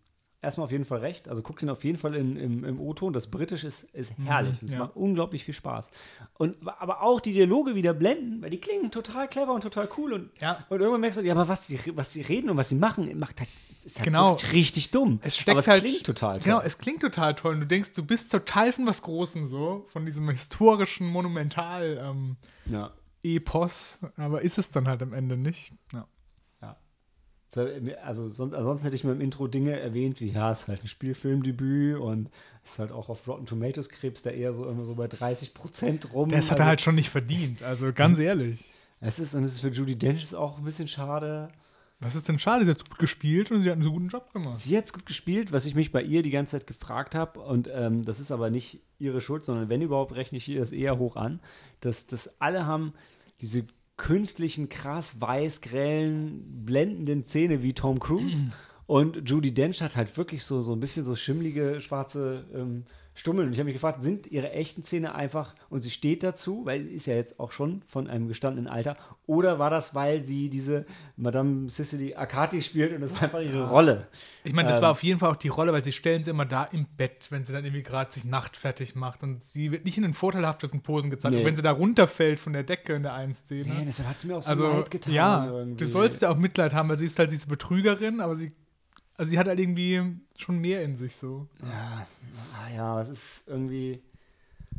erstmal 0.43 0.65
auf 0.65 0.73
jeden 0.73 0.85
Fall 0.85 0.99
recht. 0.99 1.29
Also 1.29 1.41
guck 1.43 1.59
den 1.59 1.71
auf 1.71 1.85
jeden 1.85 1.99
Fall 1.99 2.15
in, 2.15 2.37
im, 2.37 2.65
im 2.65 2.81
O-Ton. 2.81 3.13
Das 3.13 3.29
Britische 3.29 3.67
ist, 3.67 3.85
ist 3.95 4.15
herrlich. 4.25 4.61
und 4.61 4.69
es 4.69 4.73
ja. 4.75 4.81
macht 4.81 4.97
unglaublich 4.97 5.45
viel 5.45 5.55
Spaß. 5.55 5.91
Und, 6.39 6.57
aber 6.81 7.03
auch 7.03 7.21
die 7.21 7.33
Dialoge 7.33 7.75
wieder 7.75 7.95
blenden, 7.95 8.43
weil 8.43 8.51
die 8.51 8.59
klingen 8.59 8.91
total 8.91 9.29
clever 9.29 9.55
und 9.55 9.61
total 9.63 9.89
cool. 9.97 10.13
Und, 10.13 10.31
Ja. 10.41 10.65
und 10.69 10.81
irgendwann 10.81 11.01
merkst 11.01 11.19
du, 11.21 11.23
ja, 11.25 11.33
aber 11.35 11.49
was 11.49 11.67
die, 11.69 11.79
was 11.97 12.11
die 12.11 12.23
reden 12.23 12.51
und 12.51 12.57
was 12.57 12.69
sie 12.69 12.75
machen, 12.77 13.19
macht 13.19 13.39
halt, 13.41 13.49
ist 13.85 13.97
halt 13.99 14.05
Genau. 14.07 14.37
richtig 14.53 14.91
dumm. 14.91 15.21
Es 15.23 15.37
steckt 15.37 15.51
aber 15.51 15.61
es 15.61 15.69
halt. 15.69 15.83
klingt 15.85 16.05
total 16.05 16.41
toll. 16.41 16.41
Genau, 16.45 16.61
es 16.61 16.79
klingt 16.79 17.01
total 17.01 17.35
toll. 17.35 17.55
Und 17.55 17.61
du 17.61 17.67
denkst, 17.67 17.93
du 17.95 18.05
bist 18.05 18.31
total 18.33 18.73
von 18.73 18.87
was 18.87 19.03
Großem 19.03 19.47
so, 19.47 19.85
von 19.89 20.05
diesem 20.05 20.29
historischen 20.29 21.07
Monumental-Epos. 21.07 22.37
ja. 24.03 24.13
aber 24.17 24.43
ist 24.43 24.59
es 24.59 24.71
dann 24.71 24.89
halt 24.89 25.03
am 25.03 25.13
Ende 25.13 25.37
nicht. 25.37 25.73
Ja. 25.93 26.07
Also 28.05 28.29
sonst, 28.31 28.55
ansonsten 28.55 28.85
hätte 28.85 28.97
ich 28.97 29.05
mir 29.05 29.13
im 29.13 29.21
Intro 29.21 29.47
Dinge 29.47 29.79
erwähnt, 29.79 30.21
wie 30.21 30.31
ja, 30.31 30.51
es 30.53 30.63
ist 30.63 30.69
halt 30.69 30.83
ein 30.83 30.89
Spielfilmdebüt 30.89 31.99
und 31.99 32.31
ist 32.65 32.79
halt 32.79 32.93
auch 32.93 33.09
auf 33.09 33.27
Rotten 33.29 33.47
Tomatoes 33.47 33.89
krebs 33.89 34.23
der 34.23 34.35
eher 34.35 34.55
so 34.55 34.69
immer 34.69 34.85
so 34.85 34.95
bei 34.95 35.09
30 35.09 35.53
Prozent 35.53 36.13
rum. 36.15 36.31
Das 36.31 36.51
hat 36.51 36.53
also, 36.53 36.63
er 36.63 36.67
halt 36.69 36.81
schon 36.81 36.95
nicht 36.95 37.11
verdient. 37.11 37.63
Also 37.63 37.93
ganz 37.93 38.19
ehrlich. 38.21 38.71
Es 39.01 39.19
ist, 39.19 39.35
und 39.35 39.43
es 39.43 39.55
ist 39.55 39.61
für 39.61 39.69
Judy 39.69 39.97
Dench 39.97 40.35
auch 40.35 40.59
ein 40.59 40.65
bisschen 40.65 40.89
schade. 40.89 41.51
Was 42.03 42.17
ist 42.17 42.29
denn 42.29 42.39
schade? 42.39 42.65
Sie 42.65 42.71
hat 42.71 42.89
gut 42.89 42.99
gespielt 42.99 43.51
und 43.51 43.63
sie 43.63 43.69
hat 43.69 43.75
einen 43.75 43.85
so 43.85 43.93
guten 43.93 44.09
Job 44.09 44.33
gemacht. 44.33 44.59
Sie 44.59 44.77
hat 44.77 44.87
es 44.87 44.93
gut 44.93 45.07
gespielt, 45.07 45.53
was 45.53 45.67
ich 45.67 45.75
mich 45.75 45.93
bei 45.93 46.03
ihr 46.03 46.23
die 46.23 46.31
ganze 46.31 46.59
Zeit 46.59 46.67
gefragt 46.67 47.15
habe. 47.15 47.41
Und 47.41 47.69
ähm, 47.73 48.05
das 48.05 48.19
ist 48.19 48.33
aber 48.33 48.51
nicht 48.51 48.81
ihre 48.99 49.21
Schuld, 49.21 49.45
sondern 49.45 49.69
wenn 49.69 49.83
überhaupt, 49.83 50.15
rechne 50.15 50.39
ich 50.39 50.49
ihr 50.49 50.59
das 50.59 50.73
eher 50.73 50.99
hoch 50.99 51.17
an. 51.17 51.41
Dass, 51.81 52.07
dass 52.07 52.41
alle 52.41 52.67
haben 52.67 52.93
diese 53.41 53.65
künstlichen, 54.03 54.69
krass 54.69 55.21
weiß, 55.21 55.61
grellen, 55.61 56.65
blendenden 56.67 57.23
Zähne 57.23 57.63
wie 57.63 57.73
Tom 57.73 58.01
Cruise. 58.01 58.47
Und 58.87 59.31
Judy 59.31 59.55
Dench 59.55 59.81
hat 59.81 59.95
halt 59.95 60.17
wirklich 60.17 60.43
so, 60.43 60.61
so 60.61 60.73
ein 60.73 60.81
bisschen 60.81 61.05
so 61.05 61.15
schimmlige, 61.15 61.81
schwarze 61.81 62.45
ähm, 62.53 62.85
Stummeln. 63.15 63.47
Und 63.49 63.53
ich 63.53 63.59
habe 63.59 63.67
mich 63.67 63.75
gefragt, 63.75 64.03
sind 64.03 64.27
ihre 64.27 64.53
echten 64.53 64.83
Zähne 64.83 65.15
einfach, 65.15 65.55
und 65.69 65.83
sie 65.83 65.91
steht 65.91 66.23
dazu, 66.23 66.65
weil 66.65 66.85
sie 66.85 66.91
ist 66.95 67.07
ja 67.07 67.15
jetzt 67.15 67.39
auch 67.39 67.53
schon 67.53 67.83
von 67.87 68.09
einem 68.09 68.29
gestandenen 68.29 68.69
Alter, 68.73 68.97
oder 69.27 69.59
war 69.59 69.71
das, 69.71 69.95
weil 69.95 70.21
sie 70.23 70.49
diese 70.49 70.87
Madame 71.17 71.69
Cicely 71.69 72.15
Akati 72.15 72.63
spielt 72.63 72.93
und 72.95 73.01
das 73.03 73.13
war 73.15 73.23
einfach 73.25 73.41
ihre 73.41 73.69
Rolle? 73.69 74.09
Ich 74.45 74.53
meine, 74.55 74.69
das 74.69 74.79
Ähm. 74.79 74.85
war 74.85 74.91
auf 74.91 75.03
jeden 75.03 75.21
Fall 75.21 75.31
auch 75.31 75.37
die 75.37 75.49
Rolle, 75.49 75.73
weil 75.73 75.85
sie 75.85 75.93
stellen 75.93 76.25
sie 76.25 76.31
immer 76.31 76.47
da 76.47 76.65
im 76.65 76.87
Bett, 76.97 77.27
wenn 77.31 77.45
sie 77.45 77.53
dann 77.53 77.65
irgendwie 77.65 77.83
gerade 77.83 78.11
sich 78.11 78.25
nachtfertig 78.25 78.95
macht 78.95 79.23
und 79.23 79.43
sie 79.43 79.71
wird 79.73 79.85
nicht 79.85 79.97
in 79.97 80.03
den 80.03 80.15
vorteilhaftesten 80.15 80.81
Posen 80.81 81.11
gezeigt. 81.11 81.35
Nee. 81.35 81.41
Und 81.41 81.47
wenn 81.47 81.57
sie 81.57 81.63
da 81.63 81.73
runterfällt 81.73 82.41
von 82.41 82.53
der 82.53 82.63
Decke 82.63 82.95
in 82.95 83.03
der 83.03 83.15
einen 83.15 83.35
Szene. 83.35 83.75
Nee, 83.75 83.85
deshalb 83.87 84.09
hat 84.09 84.17
es 84.17 84.25
mir 84.25 84.37
auch 84.37 84.43
so 84.43 84.51
also, 84.51 84.69
leid 84.69 84.91
getan. 84.91 85.13
ja, 85.13 85.47
irgendwie. 85.47 85.77
du 85.77 85.87
sollst 85.87 86.23
ja 86.23 86.31
auch 86.31 86.37
Mitleid 86.37 86.73
haben, 86.73 86.89
weil 86.89 86.99
sie 86.99 87.05
ist 87.07 87.19
halt 87.19 87.31
diese 87.31 87.47
Betrügerin, 87.47 88.21
aber 88.21 88.35
sie, 88.37 88.53
also 89.23 89.31
sie 89.31 89.39
hat 89.39 89.47
halt 89.47 89.61
irgendwie 89.61 90.03
schon 90.37 90.59
mehr 90.59 90.83
in 90.83 90.97
sich 90.97 91.15
so. 91.15 91.47
Ja, 91.63 92.05
ah, 92.57 92.75
ja, 92.75 93.01
es 93.01 93.09
ist 93.09 93.43
irgendwie. 93.47 94.03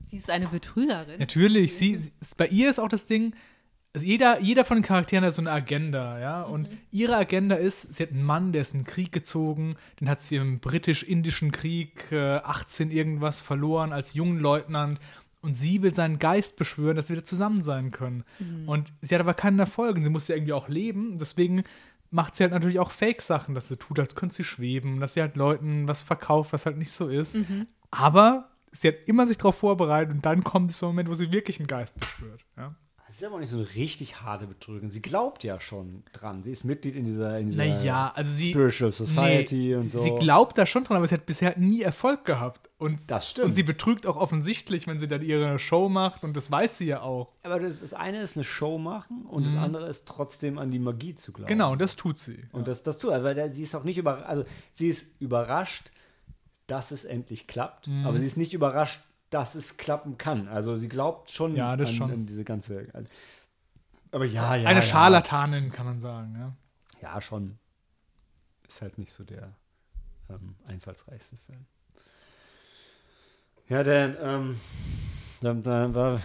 Sie 0.04 0.18
ist 0.18 0.30
eine 0.30 0.48
Betrügerin. 0.48 1.18
Natürlich, 1.18 1.78
sie, 1.78 1.96
sie, 1.96 2.12
bei 2.36 2.48
ihr 2.48 2.70
ist 2.70 2.78
auch 2.78 2.90
das 2.90 3.06
Ding, 3.06 3.34
also 3.94 4.06
jeder, 4.06 4.42
jeder 4.42 4.66
von 4.66 4.76
den 4.76 4.84
Charakteren 4.84 5.24
hat 5.24 5.34
so 5.34 5.42
eine 5.42 5.52
Agenda, 5.54 6.20
ja. 6.20 6.42
Und 6.42 6.68
ihre 6.92 7.16
Agenda 7.16 7.56
ist, 7.56 7.96
sie 7.96 8.04
hat 8.04 8.12
einen 8.12 8.24
Mann, 8.24 8.52
der 8.52 8.64
ist 8.64 8.74
in 8.74 8.82
den 8.82 8.86
Krieg 8.86 9.14
gezogen, 9.14 9.78
den 10.02 10.10
hat 10.10 10.20
sie 10.20 10.36
im 10.36 10.60
britisch-indischen 10.60 11.54
Krieg 11.54 12.12
äh, 12.12 12.40
18 12.40 12.92
irgendwas 12.92 13.40
verloren 13.40 13.94
als 13.94 14.14
jungen 14.14 14.40
Leutnant. 14.42 15.00
Und 15.42 15.54
sie 15.54 15.82
will 15.84 15.94
seinen 15.94 16.20
Geist 16.20 16.58
beschwören, 16.58 16.98
dass 16.98 17.08
sie 17.08 17.14
wieder 17.14 17.24
zusammen 17.24 17.62
sein 17.62 17.92
können. 17.92 18.26
Und 18.66 18.92
sie 19.02 19.16
hat 19.16 19.22
aber 19.22 19.34
keinen 19.34 19.60
Erfolg 19.60 19.96
und 19.96 20.04
sie 20.04 20.10
muss 20.10 20.28
ja 20.28 20.36
irgendwie 20.36 20.54
auch 20.54 20.68
leben. 20.68 21.18
Deswegen 21.18 21.64
macht 22.14 22.36
sie 22.36 22.44
halt 22.44 22.54
natürlich 22.54 22.80
auch 22.80 22.92
Fake-Sachen, 22.92 23.56
dass 23.56 23.68
sie 23.68 23.78
tut, 23.78 24.00
als 24.00 24.16
könnte 24.16 24.36
sie 24.36 24.44
schweben, 24.44 25.00
dass 25.00 25.16
sie 25.16 25.22
halt 25.22 25.36
Leuten 25.36 25.88
was 25.88 26.04
verkauft, 26.04 26.54
was 26.54 26.66
halt 26.66 26.78
nicht 26.78 26.92
so 26.92 27.08
ist. 27.08 27.36
Aber 27.92 28.50
sie 28.72 28.88
hat 28.88 28.96
immer 29.08 29.28
sich 29.28 29.38
darauf 29.38 29.56
vorbereitet 29.58 30.14
und 30.14 30.26
dann 30.26 30.44
kommt 30.44 30.72
so 30.72 30.86
ein 30.86 30.90
Moment, 30.90 31.10
wo 31.10 31.16
sie 31.16 31.32
wirklich 31.32 31.60
einen 31.60 31.68
Geist 31.68 32.00
beschwört. 32.00 32.46
Ja? 32.58 32.76
Das 33.06 33.16
ist 33.18 33.24
aber 33.26 33.36
auch 33.36 33.40
nicht 33.40 33.50
so 33.50 33.58
eine 33.58 33.76
richtig 33.76 34.22
harte 34.22 34.48
Betrügerin. 34.48 34.90
Sie 34.90 35.02
glaubt 35.02 35.44
ja 35.44 35.60
schon 35.60 36.04
dran. 36.14 36.42
Sie 36.42 36.52
ist 36.52 36.64
Mitglied 36.64 36.96
in 36.96 37.06
dieser, 37.06 37.38
in 37.38 37.48
dieser 37.48 37.66
Naja, 37.66 38.12
also 38.16 38.32
sie. 38.32 38.50
Spiritual 38.52 38.92
Society 38.92 39.56
Nee, 39.56 39.76
und 39.76 39.82
sie- 39.84 39.90
so. 39.90 40.00
Sie 40.00 40.12
glaubt 40.16 40.58
da 40.58 40.66
schon 40.66 40.84
dran, 40.86 40.98
aber 40.98 41.06
sie 41.06 41.14
hat 41.14 41.26
bisher 41.26 41.54
nie 41.58 41.82
Erfolg 41.82 42.26
gehabt. 42.26 42.70
Und, 42.80 43.00
Das 43.12 43.30
stimmt. 43.30 43.48
Und 43.48 43.54
sie 43.54 43.64
betrügt 43.64 44.08
auch 44.08 44.16
offensichtlich, 44.16 44.88
wenn 44.88 45.00
sie 45.00 45.08
dann 45.08 45.22
ihre 45.22 45.60
Show 45.60 45.90
macht 45.90 46.24
und 46.24 46.36
das 46.36 46.50
weiß 46.50 46.78
sie 46.78 46.88
ja 46.88 47.02
auch. 47.02 47.34
aber 47.44 47.60
das, 47.60 47.82
das 47.82 47.94
eine 47.94 48.22
ist 48.22 48.36
eine 48.38 48.44
Show 48.46 48.78
machen 48.78 49.26
und 49.26 49.48
das 49.48 49.56
andere 49.58 49.88
ist 49.90 50.08
trotzdem 50.08 50.58
an 50.58 50.72
die 50.72 50.80
Magie 50.80 51.14
zu 51.14 51.34
glauben. 51.34 51.46
Mhm. 51.46 51.58
Genau, 51.58 51.72
und 51.74 51.82
das 51.82 51.96
tut 51.96 52.20
sie. 52.20 52.40
Und 52.52 52.68
das, 52.68 52.84
das 52.84 52.98
tut 52.98 53.12
er, 53.12 53.24
weil 53.24 53.36
der, 53.36 53.52
sie 53.54 53.64
ist 53.64 53.76
auch 53.76 53.84
nicht 53.84 53.98
überrascht, 53.98 54.26
also 54.28 54.44
sie 54.74 54.88
ist 54.90 55.08
überrascht, 55.20 55.92
dass 56.68 56.92
es 56.92 57.04
endlich 57.06 57.48
klappt, 57.48 57.88
Mhm. 57.90 58.06
aber 58.08 58.18
sie 58.18 58.26
ist 58.26 58.38
nicht 58.38 58.54
überrascht, 58.54 59.02
dass 59.34 59.56
es 59.56 59.78
klappen 59.78 60.18
kann. 60.18 60.48
Also 60.48 60.78
sie 60.78 60.90
glaubt 60.90 61.32
schon, 61.32 61.56
Ja, 61.56 61.74
an, 61.74 61.86
schon. 61.88 62.12
an 62.12 62.26
diese 62.26 62.44
ganze. 62.44 62.88
Also, 62.94 63.10
aber 64.12 64.26
ja, 64.26 64.56
ja. 64.56 64.70
Eine 64.70 64.80
ja. 64.80 64.86
Scharlatanin, 64.86 65.72
kann 65.72 65.86
man 65.86 66.00
sagen. 66.00 66.36
Ja. 66.38 66.54
Ja, 67.02 67.22
schon. 67.22 67.58
Ist 68.68 68.82
halt 68.82 68.98
nicht 68.98 69.12
so 69.12 69.24
der 69.24 69.54
ähm, 70.30 70.56
einfallsreichste 70.68 71.38
Film. 71.38 71.66
Ja, 73.70 73.84
Dan, 73.84 74.18
ähm, 74.22 74.60
dann, 75.42 75.62
dann 75.64 75.96
war, 75.96 76.22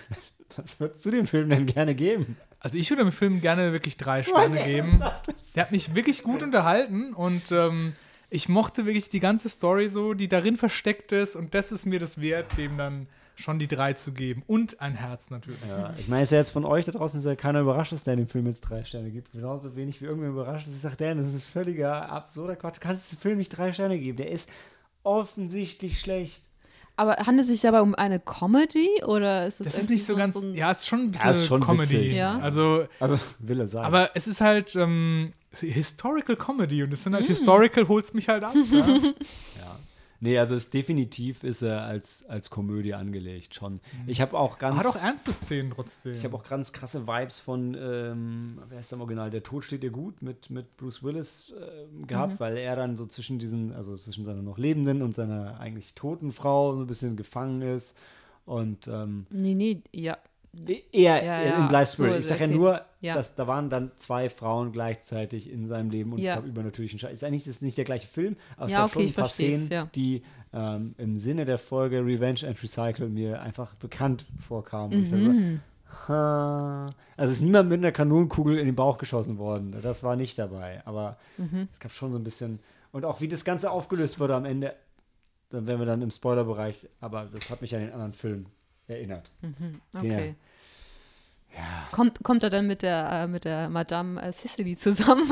was 0.56 0.80
würdest 0.80 1.04
du 1.04 1.10
dem 1.10 1.26
Film 1.26 1.50
denn 1.50 1.66
gerne 1.66 1.94
geben? 1.94 2.36
Also 2.60 2.78
ich 2.78 2.90
würde 2.90 3.02
dem 3.02 3.12
Film 3.12 3.40
gerne 3.40 3.72
wirklich 3.72 3.96
drei 3.96 4.22
Sterne 4.22 4.62
geben. 4.64 4.98
Der 5.54 5.64
hat 5.64 5.72
mich 5.72 5.94
wirklich 5.94 6.22
gut 6.22 6.42
unterhalten 6.42 7.12
und 7.12 7.52
ähm, 7.52 7.94
ich 8.30 8.48
mochte 8.48 8.86
wirklich 8.86 9.08
die 9.08 9.20
ganze 9.20 9.48
Story 9.48 9.88
so, 9.88 10.14
die 10.14 10.28
darin 10.28 10.56
versteckt 10.56 11.12
ist 11.12 11.36
und 11.36 11.54
das 11.54 11.72
ist 11.72 11.86
mir 11.86 12.00
das 12.00 12.20
wert, 12.20 12.56
dem 12.56 12.76
dann 12.76 13.06
schon 13.36 13.58
die 13.58 13.68
drei 13.68 13.92
zu 13.92 14.12
geben. 14.12 14.42
Und 14.46 14.80
ein 14.80 14.94
Herz 14.94 15.30
natürlich. 15.30 15.60
Ja, 15.68 15.92
ich 15.96 16.08
meine, 16.08 16.22
ist 16.22 16.32
ja 16.32 16.38
jetzt 16.38 16.50
von 16.50 16.64
euch 16.64 16.86
da 16.86 16.92
draußen 16.92 17.20
ist 17.20 17.26
ja 17.26 17.36
keiner 17.36 17.60
überrascht, 17.60 17.92
dass 17.92 18.04
der 18.04 18.16
dem 18.16 18.28
Film 18.28 18.46
jetzt 18.46 18.62
drei 18.62 18.82
Sterne 18.82 19.10
gibt. 19.10 19.32
Genauso 19.32 19.76
wenig 19.76 20.00
wie 20.00 20.06
irgendwer 20.06 20.30
überrascht 20.30 20.66
ist. 20.66 20.74
Ich 20.74 20.80
sage, 20.80 20.96
Dan, 20.96 21.18
das 21.18 21.32
ist 21.32 21.44
völliger 21.44 22.10
absurder 22.10 22.56
Quatsch. 22.56 22.76
Du 22.76 22.80
kannst 22.80 23.12
dem 23.12 23.18
Film 23.18 23.36
nicht 23.38 23.50
drei 23.50 23.72
Sterne 23.72 23.98
geben. 23.98 24.16
Der 24.16 24.30
ist 24.30 24.48
offensichtlich 25.02 26.00
schlecht. 26.00 26.48
Aber 26.98 27.16
handelt 27.26 27.42
es 27.42 27.48
sich 27.48 27.60
dabei 27.60 27.82
um 27.82 27.94
eine 27.94 28.18
Comedy 28.18 28.88
oder 29.04 29.46
ist 29.46 29.60
das 29.60 29.66
Das 29.66 29.78
ist 29.78 29.90
nicht 29.90 30.04
so 30.06 30.16
ganz, 30.16 30.34
ein- 30.36 30.54
ja, 30.54 30.70
es 30.70 30.78
ist 30.80 30.86
schon 30.86 31.00
ein 31.00 31.10
bisschen 31.10 31.26
Ja, 31.26 31.32
ist 31.32 31.46
schon 31.46 31.60
Comedy. 31.60 31.90
witzig. 31.90 32.14
Ja. 32.14 32.38
Also, 32.38 32.86
Also, 33.00 33.18
will 33.38 33.60
er 33.60 33.68
sagen. 33.68 33.86
aber 33.86 34.10
es 34.14 34.26
ist 34.26 34.40
halt 34.40 34.74
ähm, 34.76 35.32
Historical 35.52 36.36
Comedy 36.36 36.82
und 36.82 36.92
es 36.92 37.02
sind 37.02 37.14
halt 37.14 37.26
Historical, 37.26 37.86
holt's 37.88 38.14
mich 38.14 38.28
halt 38.28 38.44
ab. 38.44 38.54
ja. 38.70 38.86
Nee, 40.26 40.38
also 40.38 40.56
es 40.56 40.70
definitiv 40.70 41.44
ist 41.44 41.62
er 41.62 41.82
als, 41.82 42.26
als 42.26 42.50
Komödie 42.50 42.94
angelegt 42.94 43.54
schon. 43.54 43.78
Ich 44.08 44.20
habe 44.20 44.36
auch 44.36 44.58
ganz. 44.58 44.78
Hat 44.78 44.86
auch 44.86 44.96
ernste 44.96 45.32
Szenen 45.32 45.70
trotzdem. 45.70 46.14
Ich 46.14 46.24
habe 46.24 46.34
auch 46.34 46.42
ganz 46.42 46.72
krasse 46.72 47.06
Vibes 47.06 47.38
von, 47.38 47.76
ähm, 47.80 48.58
wer 48.68 48.80
ist 48.80 48.90
der 48.90 48.96
im 48.96 49.02
Original? 49.02 49.30
Der 49.30 49.44
Tod 49.44 49.62
steht 49.62 49.84
dir 49.84 49.90
gut 49.90 50.22
mit, 50.22 50.50
mit 50.50 50.76
Bruce 50.76 51.04
Willis 51.04 51.54
ähm, 51.56 52.08
gehabt, 52.08 52.40
weil 52.40 52.56
er 52.56 52.74
dann 52.74 52.96
so 52.96 53.06
zwischen 53.06 53.38
diesen, 53.38 53.72
also 53.72 53.94
zwischen 53.94 54.24
seiner 54.24 54.42
noch 54.42 54.58
lebenden 54.58 55.00
und 55.02 55.14
seiner 55.14 55.60
eigentlich 55.60 55.94
toten 55.94 56.32
Frau 56.32 56.74
so 56.74 56.80
ein 56.82 56.88
bisschen 56.88 57.16
gefangen 57.16 57.62
ist. 57.62 57.96
Und 58.46 58.88
ähm, 58.88 59.26
Nee, 59.30 59.54
nee, 59.54 59.82
ja. 59.92 60.18
Eher 60.92 61.24
Ja, 61.24 61.42
ja. 61.42 61.56
im 61.58 61.68
Blind 61.68 61.88
Spirit. 61.88 62.12
So, 62.12 62.18
ich 62.18 62.26
sage 62.26 62.40
ja 62.40 62.46
okay. 62.46 62.56
nur, 62.56 62.80
Ja. 63.00 63.14
dass 63.14 63.34
da 63.34 63.46
waren 63.46 63.68
dann 63.70 63.92
zwei 63.96 64.28
Frauen 64.28 64.72
gleichzeitig 64.72 65.50
in 65.50 65.66
seinem 65.66 65.90
Leben 65.90 66.12
und 66.12 66.20
es 66.20 66.26
Ja. 66.26 66.36
gab 66.36 66.44
übernatürlichen 66.46 66.98
Scheiß. 66.98 67.12
Ist 67.12 67.24
eigentlich 67.24 67.44
das 67.44 67.56
ist 67.56 67.62
nicht 67.62 67.76
der 67.78 67.84
gleiche 67.84 68.06
Film, 68.08 68.36
aber 68.56 68.66
es 68.66 68.72
Ja, 68.72 68.78
gab 68.80 68.86
okay, 68.90 68.98
schon 69.00 69.06
ein 69.08 69.12
paar 69.14 69.28
Szenen, 69.28 69.68
ja. 69.68 69.88
die 69.94 70.22
ähm, 70.52 70.94
im 70.98 71.16
Sinne 71.16 71.44
der 71.44 71.58
Folge 71.58 71.98
Revenge 72.04 72.40
and 72.46 72.62
Recycle 72.62 73.08
mir 73.08 73.40
einfach 73.42 73.74
bekannt 73.74 74.24
vorkamen. 74.40 75.00
Mhm. 75.10 75.60
so, 76.06 76.12
ha. 76.12 76.90
Also 77.16 77.32
ist 77.32 77.40
niemand 77.42 77.68
mit 77.68 77.78
einer 77.78 77.92
Kanonenkugel 77.92 78.58
in 78.58 78.66
den 78.66 78.74
Bauch 78.74 78.98
geschossen 78.98 79.38
worden. 79.38 79.74
Das 79.82 80.02
war 80.02 80.16
nicht 80.16 80.38
dabei. 80.38 80.82
Aber 80.84 81.16
Mhm. 81.38 81.68
es 81.72 81.80
gab 81.80 81.92
schon 81.92 82.12
so 82.12 82.18
ein 82.18 82.24
bisschen. 82.24 82.58
Und 82.92 83.04
auch 83.04 83.20
wie 83.20 83.28
das 83.28 83.44
Ganze 83.44 83.70
aufgelöst 83.70 84.18
wurde 84.20 84.34
am 84.34 84.44
Ende, 84.44 84.74
dann 85.50 85.66
wären 85.66 85.78
wir 85.78 85.86
dann 85.86 86.02
im 86.02 86.10
Spoilerbereich, 86.10 86.88
aber 87.00 87.28
das 87.30 87.50
hat 87.50 87.60
mich 87.60 87.74
an 87.74 87.82
den 87.82 87.92
anderen 87.92 88.14
Film 88.14 88.46
erinnert. 88.88 89.30
Okay. 89.94 90.34
Ja. 91.54 91.88
Kommt, 91.90 92.22
kommt 92.22 92.42
er 92.42 92.50
dann 92.50 92.66
mit 92.66 92.82
der, 92.82 93.10
äh, 93.10 93.26
mit 93.26 93.44
der 93.46 93.70
Madame 93.70 94.20
äh, 94.20 94.30
Cicely 94.32 94.76
zusammen? 94.76 95.24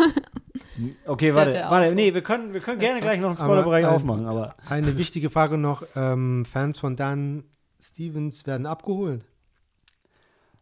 Okay, 1.06 1.34
warte, 1.34 1.50
der 1.52 1.70
warte. 1.70 1.94
Nee, 1.94 2.14
wir 2.14 2.22
können, 2.22 2.54
wir 2.54 2.60
können 2.60 2.78
gerne 2.78 3.00
gleich 3.00 3.20
noch 3.20 3.28
einen 3.28 3.36
Spoilerbereich 3.36 3.84
äh, 3.84 3.88
aufmachen, 3.88 4.26
aber. 4.26 4.54
Eine 4.68 4.96
wichtige 4.96 5.28
Frage 5.28 5.58
noch: 5.58 5.84
ähm, 5.96 6.44
Fans 6.46 6.78
von 6.78 6.96
Dan 6.96 7.44
Stevens 7.80 8.46
werden 8.46 8.66
abgeholt. 8.66 9.24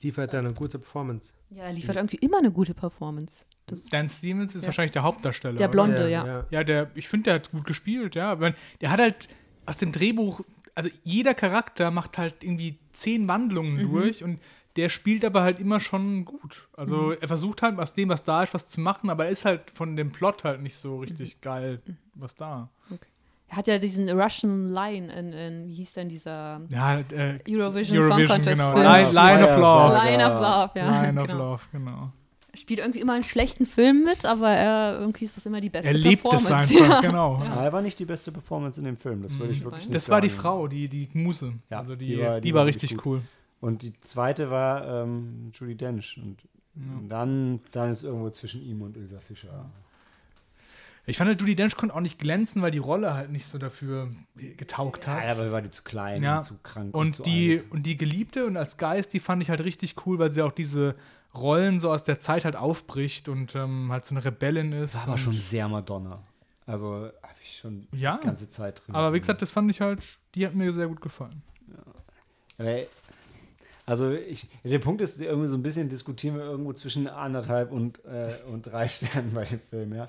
Liefert 0.01 0.33
er 0.35 0.41
eine 0.41 0.53
gute 0.53 0.79
Performance? 0.79 1.33
ja, 1.51 1.65
er 1.65 1.73
liefert 1.73 1.97
irgendwie 1.97 2.17
immer 2.17 2.39
eine 2.39 2.51
gute 2.51 2.75
Performance. 2.75 3.45
Das, 3.67 3.85
Dan 3.85 4.09
Stevens 4.09 4.55
ist 4.57 4.63
Ja. 4.63 4.69
wahrscheinlich 4.69 4.93
der 4.93 5.05
Hauptdarsteller. 5.05 5.57
der 5.57 5.69
oder? 5.69 5.73
Blonde, 5.73 6.11
ja. 6.11 6.45
Ja, 6.51 6.65
der, 6.65 6.91
ich 6.95 7.09
finde, 7.09 7.25
der 7.25 7.35
hat 7.35 7.53
gut 7.53 7.65
gespielt, 7.65 8.17
ja. 8.17 8.35
Der 8.81 8.91
hat 8.91 9.01
halt 9.01 9.29
aus 9.67 9.77
dem 9.77 9.93
Drehbuch, 9.93 10.41
also 10.75 10.89
jeder 11.03 11.35
Charakter 11.35 11.91
macht 11.91 12.19
halt 12.19 12.43
irgendwie 12.45 12.79
zehn 12.93 13.29
Wandlungen 13.29 13.75
Mhm. 13.87 13.93
durch 13.93 14.25
und 14.25 14.41
der 14.77 14.89
spielt 14.89 15.25
aber 15.25 15.43
halt 15.43 15.61
immer 15.61 15.81
schon 15.81 16.25
gut. 16.25 16.69
Also 16.77 16.97
Mhm. 16.97 17.17
er 17.21 17.29
versucht 17.29 17.61
halt 17.63 17.79
aus 17.79 17.93
dem, 17.95 18.09
was 18.09 18.23
da 18.25 18.43
ist, 18.43 18.55
was 18.55 18.67
zu 18.69 18.81
machen, 18.81 19.11
aber 19.11 19.27
er 19.27 19.31
ist 19.31 19.45
halt 19.45 19.71
von 19.75 19.97
dem 19.97 20.11
Plot 20.13 20.45
halt 20.45 20.63
nicht 20.63 20.75
so 20.77 20.99
richtig 21.01 21.37
Mhm. 21.37 21.41
geil, 21.43 21.83
was 22.15 22.35
da. 22.37 22.71
Er 23.49 23.57
hat 23.59 23.67
ja 23.67 23.79
diesen 23.79 24.09
Russian 24.09 24.71
Line 24.71 25.13
in, 25.13 25.33
in 25.35 25.69
wie 25.69 25.75
hieß 25.75 25.93
denn 25.93 26.09
dieser 26.09 26.63
Ja, 26.71 27.01
äh, 27.01 27.39
Eurovision, 27.47 27.99
Eurovision, 27.99 28.09
Song 28.09 28.27
Contest 28.29 28.61
genau. 28.63 28.73
Film? 28.73 28.83
Line, 28.87 29.13
Line 29.13 29.45
of 29.45 29.57
Love. 29.59 29.95
Line 30.07 30.27
of 30.27 30.41
Love, 30.41 30.71
ja. 30.77 31.03
Line 31.03 31.21
of 31.21 31.27
genau. 31.29 31.51
Love, 31.51 31.63
genau. 31.71 32.13
Er 32.53 32.59
spielt 32.59 32.81
irgendwie 32.81 33.01
immer 33.01 33.17
in 33.17 33.25
schlechten 33.25 33.65
Filmen 33.65 34.05
mit, 34.05 34.25
aber 34.27 34.51
er, 34.51 34.99
irgendwie 35.01 35.25
ist 35.25 35.37
das 35.39 35.47
immer 35.47 35.61
die 35.63 35.71
beste 35.71 35.89
Er 35.89 35.95
lebt 35.95 36.25
es 36.33 36.45
Performance. 36.45 36.55
einfach, 36.77 36.89
Ja. 36.89 37.01
genau. 37.01 37.43
Ja. 37.43 37.65
Er 37.65 37.73
war 37.73 37.81
nicht 37.83 37.99
die 37.99 38.05
beste 38.05 38.31
Performance 38.31 38.79
in 38.79 38.85
dem 38.85 38.97
Film, 38.99 39.23
das 39.23 39.39
würde 39.39 39.53
ich 39.53 39.61
wirklich 39.65 39.81
nicht 39.85 39.89
Mhm. 39.89 39.95
Das 39.95 40.09
war 40.11 40.21
die 40.21 40.29
sagen. 40.29 40.41
Frau, 40.43 40.69
die, 40.69 40.89
die 40.89 41.09
Muse. 41.15 41.55
Ja, 41.71 41.79
also 41.79 41.97
die, 41.97 42.07
die 42.07 42.13
die 42.17 42.21
war- 42.21 42.31
war, 42.33 42.41
die 42.43 42.55
war 42.55 42.67
richtig 42.67 42.91
wirklich 42.93 43.07
cool. 43.07 43.23
Und 43.61 43.83
die 43.83 43.99
zweite 44.01 44.51
war 44.51 45.03
ähm, 45.05 45.51
Judy 45.55 45.77
Dench. 45.77 46.19
Und, 46.23 46.37
und 46.75 47.09
dann, 47.09 47.61
dann 47.71 47.91
ist 47.91 48.03
irgendwo 48.05 48.29
zwischen 48.31 48.63
ihm 48.63 48.83
und 48.83 48.97
Ilsa 48.97 49.21
Fischer. 49.21 49.71
Ich 51.05 51.17
fand, 51.19 51.41
Judy 51.41 51.57
Dench 51.57 51.77
konnte 51.77 51.95
auch 51.97 52.01
nicht 52.01 52.19
glänzen, 52.19 52.63
weil 52.63 52.71
die 52.71 52.79
Rolle 52.79 53.15
halt 53.15 53.31
nicht 53.31 53.47
so 53.47 53.59
dafür 53.59 54.09
getaugt 54.37 55.09
hat. 55.09 55.25
Ja, 55.25 55.33
aber 55.33 55.51
war 55.51 55.61
die 55.63 55.71
zu 55.71 55.83
klein 55.83 56.23
Ja. 56.23 56.37
und 56.37 56.43
zu 56.45 56.55
krank. 56.63 56.95
und, 56.95 57.13
zu 57.13 57.23
die, 57.25 57.59
alt. 57.59 57.73
und 57.73 57.87
die 57.87 57.97
Geliebte 57.97 58.47
und 58.47 58.57
als 58.57 58.77
Geist, 58.77 59.13
die 59.13 59.19
fand 59.21 59.43
ich 59.43 59.51
halt 59.51 59.63
richtig 59.65 59.95
cool, 60.07 60.19
weil 60.21 60.31
sie 60.31 60.43
auch 60.43 60.53
diese 60.53 60.95
Rollen 61.35 61.79
so 61.79 61.91
aus 61.91 62.03
der 62.03 62.21
Zeit 62.21 62.45
halt 62.45 62.57
aufbricht 62.57 63.29
und 63.29 63.55
ähm, 63.55 63.91
halt 63.91 64.05
so 64.05 64.15
eine 64.15 64.25
Rebellin 64.25 64.73
ist. 64.73 64.95
war 64.97 65.09
aber 65.09 65.19
schon 65.19 65.33
sehr 65.33 65.69
Madonna. 65.69 66.23
Also 66.67 67.11
habe 67.23 67.39
ich 67.43 67.59
schon 67.59 67.87
Ja, 67.93 68.19
die 68.23 68.27
ganze 68.27 68.49
Zeit 68.49 68.83
drin. 68.87 68.95
aber 68.95 69.13
wie 69.13 69.19
gesagt, 69.21 69.43
das 69.43 69.51
fand 69.51 69.71
ich 69.71 69.81
halt, 69.81 70.01
die 70.35 70.47
hat 70.47 70.55
mir 70.55 70.73
sehr 70.73 70.87
gut 70.89 71.01
gefallen. 71.01 71.43
Aber, 72.59 72.81
Also 73.87 74.13
ich, 74.13 74.49
der 74.63 74.79
Punkt 74.79 75.01
ist 75.01 75.21
irgendwie 75.21 75.49
so 75.49 75.57
ein 75.57 75.63
bisschen 75.63 75.89
diskutieren 75.89 76.37
wir 76.37 76.45
irgendwo 76.45 76.73
zwischen 76.73 77.09
anderthalb 77.09 77.73
und, 77.73 78.05
äh, 78.05 78.31
und 78.53 78.63
drei 78.63 78.87
Sternen 78.89 79.33
bei 79.35 79.45
dem 79.45 79.61
Film, 79.61 79.95
ja. 79.95 80.07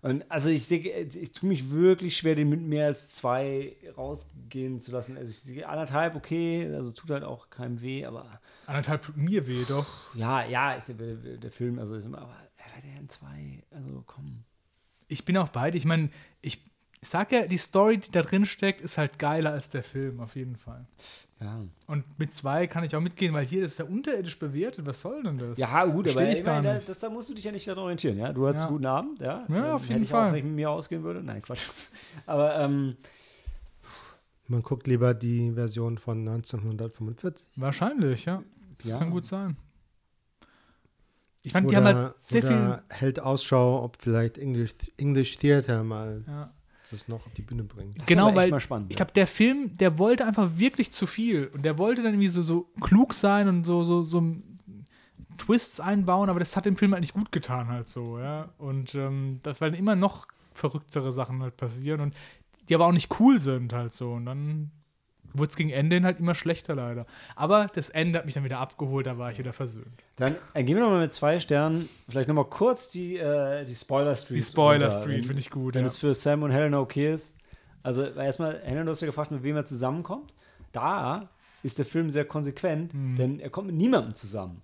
Und 0.00 0.30
also 0.30 0.48
ich 0.48 0.68
denke, 0.68 0.90
ich 0.90 1.32
tue 1.32 1.48
mich 1.48 1.70
wirklich 1.70 2.16
schwer, 2.16 2.34
den 2.34 2.48
mit 2.48 2.60
mehr 2.60 2.86
als 2.86 3.08
zwei 3.08 3.76
rausgehen 3.96 4.80
zu 4.80 4.92
lassen. 4.92 5.16
Also 5.16 5.32
ich 5.32 5.42
denke, 5.42 5.68
anderthalb, 5.68 6.14
okay, 6.14 6.72
also 6.72 6.92
tut 6.92 7.10
halt 7.10 7.24
auch 7.24 7.50
keinem 7.50 7.80
weh, 7.80 8.04
aber 8.04 8.40
Anderthalb 8.66 9.02
tut 9.02 9.16
mir 9.16 9.46
weh, 9.46 9.64
doch. 9.66 10.14
ja, 10.14 10.44
ja, 10.44 10.76
ich, 10.76 10.84
der, 10.84 11.16
der 11.16 11.50
Film, 11.50 11.78
also 11.78 11.94
ist 11.94 12.04
immer, 12.04 12.18
aber 12.18 12.36
äh, 12.58 12.82
der 12.82 13.00
in 13.00 13.08
zwei, 13.08 13.64
also 13.70 14.04
komm. 14.06 14.44
Ich 15.08 15.24
bin 15.24 15.38
auch 15.38 15.48
beide. 15.48 15.78
Ich 15.78 15.86
meine, 15.86 16.10
ich, 16.42 16.62
ich 17.00 17.08
sag 17.08 17.32
ja, 17.32 17.46
die 17.46 17.56
Story, 17.56 17.96
die 17.96 18.10
da 18.10 18.22
drin 18.22 18.44
steckt, 18.44 18.82
ist 18.82 18.98
halt 18.98 19.18
geiler 19.18 19.52
als 19.52 19.70
der 19.70 19.82
Film, 19.82 20.20
auf 20.20 20.36
jeden 20.36 20.56
Fall. 20.56 20.86
Ja. 21.40 21.60
Und 21.86 22.04
mit 22.18 22.32
zwei 22.32 22.66
kann 22.66 22.82
ich 22.82 22.96
auch 22.96 23.00
mitgehen, 23.00 23.32
weil 23.32 23.44
hier 23.46 23.64
ist 23.64 23.78
ja 23.78 23.84
unterirdisch 23.84 24.38
bevertet. 24.38 24.84
Was 24.86 25.00
soll 25.00 25.22
denn 25.22 25.36
das? 25.38 25.56
Ja, 25.56 25.84
gut, 25.84 26.06
aber 26.06 26.12
Versteh 26.14 26.32
ich 26.32 26.38
ich 26.40 26.44
gar 26.44 26.56
meine, 26.56 26.66
da, 26.68 26.74
nicht. 26.74 26.88
das, 26.88 26.98
da 26.98 27.08
musst 27.10 27.28
du 27.28 27.34
dich 27.34 27.44
ja 27.44 27.52
nicht 27.52 27.66
daran 27.68 27.84
orientieren, 27.84 28.18
ja. 28.18 28.32
Du 28.32 28.46
hattest 28.48 28.64
Ja. 28.64 28.68
einen 28.68 28.76
guten 28.76 28.86
Abend, 28.86 29.20
ja. 29.20 29.46
Ja, 29.48 29.74
auf 29.74 29.82
jeden 29.82 29.92
hätte 29.92 30.02
ich 30.04 30.08
Fall. 30.10 30.28
Auch, 30.28 30.32
wenn 30.32 30.38
ich 30.38 30.44
mit 30.44 30.54
mir 30.54 30.70
ausgehen 30.70 31.04
würde. 31.04 31.22
Nein, 31.22 31.40
Quatsch. 31.42 31.68
Aber 32.26 32.58
ähm, 32.58 32.96
Man 34.48 34.62
guckt 34.62 34.86
lieber 34.88 35.14
die 35.14 35.52
Version 35.52 35.96
von 35.98 36.26
1945. 36.26 37.46
Wahrscheinlich, 37.56 38.24
ja. 38.24 38.42
Das 38.82 38.92
Ja. 38.92 38.98
kann 38.98 39.10
gut 39.10 39.26
sein. 39.26 39.56
Ich 41.42 41.52
fand, 41.52 41.70
die 41.70 41.76
haben 41.76 41.84
halt 41.84 42.16
sehr 42.16 42.42
viel. 42.42 42.50
oder 42.50 42.82
hält 42.90 43.20
Ausschau, 43.20 43.82
ob 43.84 43.96
vielleicht 44.00 44.38
English, 44.38 44.72
English 44.96 45.38
Theater 45.38 45.84
mal 45.84 46.24
Ja. 46.26 46.50
Das 46.90 47.08
noch 47.08 47.26
auf 47.26 47.32
die 47.34 47.42
Bühne 47.42 47.64
bringt. 47.64 48.00
das 48.00 48.06
Genau, 48.06 48.34
weil 48.34 48.50
mal 48.50 48.60
spannend. 48.60 48.90
Ich 48.90 48.96
glaube, 48.96 49.12
der 49.12 49.26
Film, 49.26 49.76
der 49.78 49.98
wollte 49.98 50.26
einfach 50.26 50.50
wirklich 50.56 50.92
zu 50.92 51.06
viel. 51.06 51.46
Und 51.54 51.64
der 51.64 51.78
wollte 51.78 52.02
dann 52.02 52.12
irgendwie 52.12 52.28
so, 52.28 52.42
so 52.42 52.68
klug 52.80 53.14
sein 53.14 53.48
und 53.48 53.64
so, 53.64 53.84
so, 53.84 54.04
so 54.04 54.22
Twists 55.38 55.80
einbauen, 55.80 56.28
aber 56.28 56.38
das 56.40 56.56
hat 56.56 56.66
dem 56.66 56.76
Film 56.76 56.92
halt 56.92 57.00
nicht 57.00 57.14
gut 57.14 57.32
getan, 57.32 57.68
halt 57.68 57.88
so, 57.88 58.18
ja. 58.18 58.48
Und 58.58 58.94
ähm, 58.94 59.40
das, 59.42 59.60
weil 59.60 59.70
dann 59.70 59.78
immer 59.78 59.96
noch 59.96 60.26
verrücktere 60.52 61.12
Sachen 61.12 61.42
halt 61.42 61.56
passieren 61.56 62.00
und 62.00 62.14
die 62.68 62.74
aber 62.74 62.86
auch 62.86 62.92
nicht 62.92 63.18
cool 63.20 63.38
sind, 63.40 63.72
halt 63.72 63.92
so. 63.92 64.12
Und 64.12 64.26
dann 64.26 64.70
wurde 65.32 65.48
es 65.50 65.56
gegen 65.56 65.70
Ende 65.70 65.96
hin 65.96 66.04
halt 66.04 66.20
immer 66.20 66.34
schlechter, 66.34 66.74
leider. 66.74 67.06
Aber 67.36 67.66
das 67.74 67.88
Ende 67.88 68.18
hat 68.18 68.24
mich 68.24 68.34
dann 68.34 68.44
wieder 68.44 68.58
abgeholt, 68.58 69.06
da 69.06 69.18
war 69.18 69.30
ich 69.30 69.38
wieder 69.38 69.52
versöhnt. 69.52 70.04
Dann 70.16 70.34
äh, 70.54 70.64
gehen 70.64 70.76
wir 70.76 70.84
nochmal 70.84 71.00
mit 71.00 71.12
zwei 71.12 71.40
Sternen. 71.40 71.88
Vielleicht 72.08 72.28
nochmal 72.28 72.46
kurz 72.46 72.88
die, 72.88 73.16
äh, 73.16 73.64
die 73.64 73.74
Spoiler 73.74 74.16
Street. 74.16 74.38
Die 74.38 74.42
Spoiler 74.42 74.90
Street 74.90 75.26
finde 75.26 75.40
ich 75.40 75.50
gut, 75.50 75.74
Wenn 75.74 75.82
ja. 75.82 75.86
es 75.86 75.98
für 75.98 76.14
Sam 76.14 76.42
und 76.42 76.50
Helena 76.50 76.80
okay 76.80 77.12
ist. 77.12 77.36
Also 77.82 78.04
erstmal, 78.04 78.60
Helena, 78.62 78.84
du 78.84 78.90
hast 78.90 79.00
ja 79.00 79.06
gefragt, 79.06 79.30
mit 79.30 79.42
wem 79.42 79.56
er 79.56 79.64
zusammenkommt. 79.64 80.34
Da 80.72 81.28
ist 81.62 81.78
der 81.78 81.84
Film 81.84 82.10
sehr 82.10 82.24
konsequent, 82.24 82.94
Mhm. 82.94 83.16
denn 83.16 83.40
er 83.40 83.50
kommt 83.50 83.66
mit 83.68 83.76
niemandem 83.76 84.14
zusammen. 84.14 84.62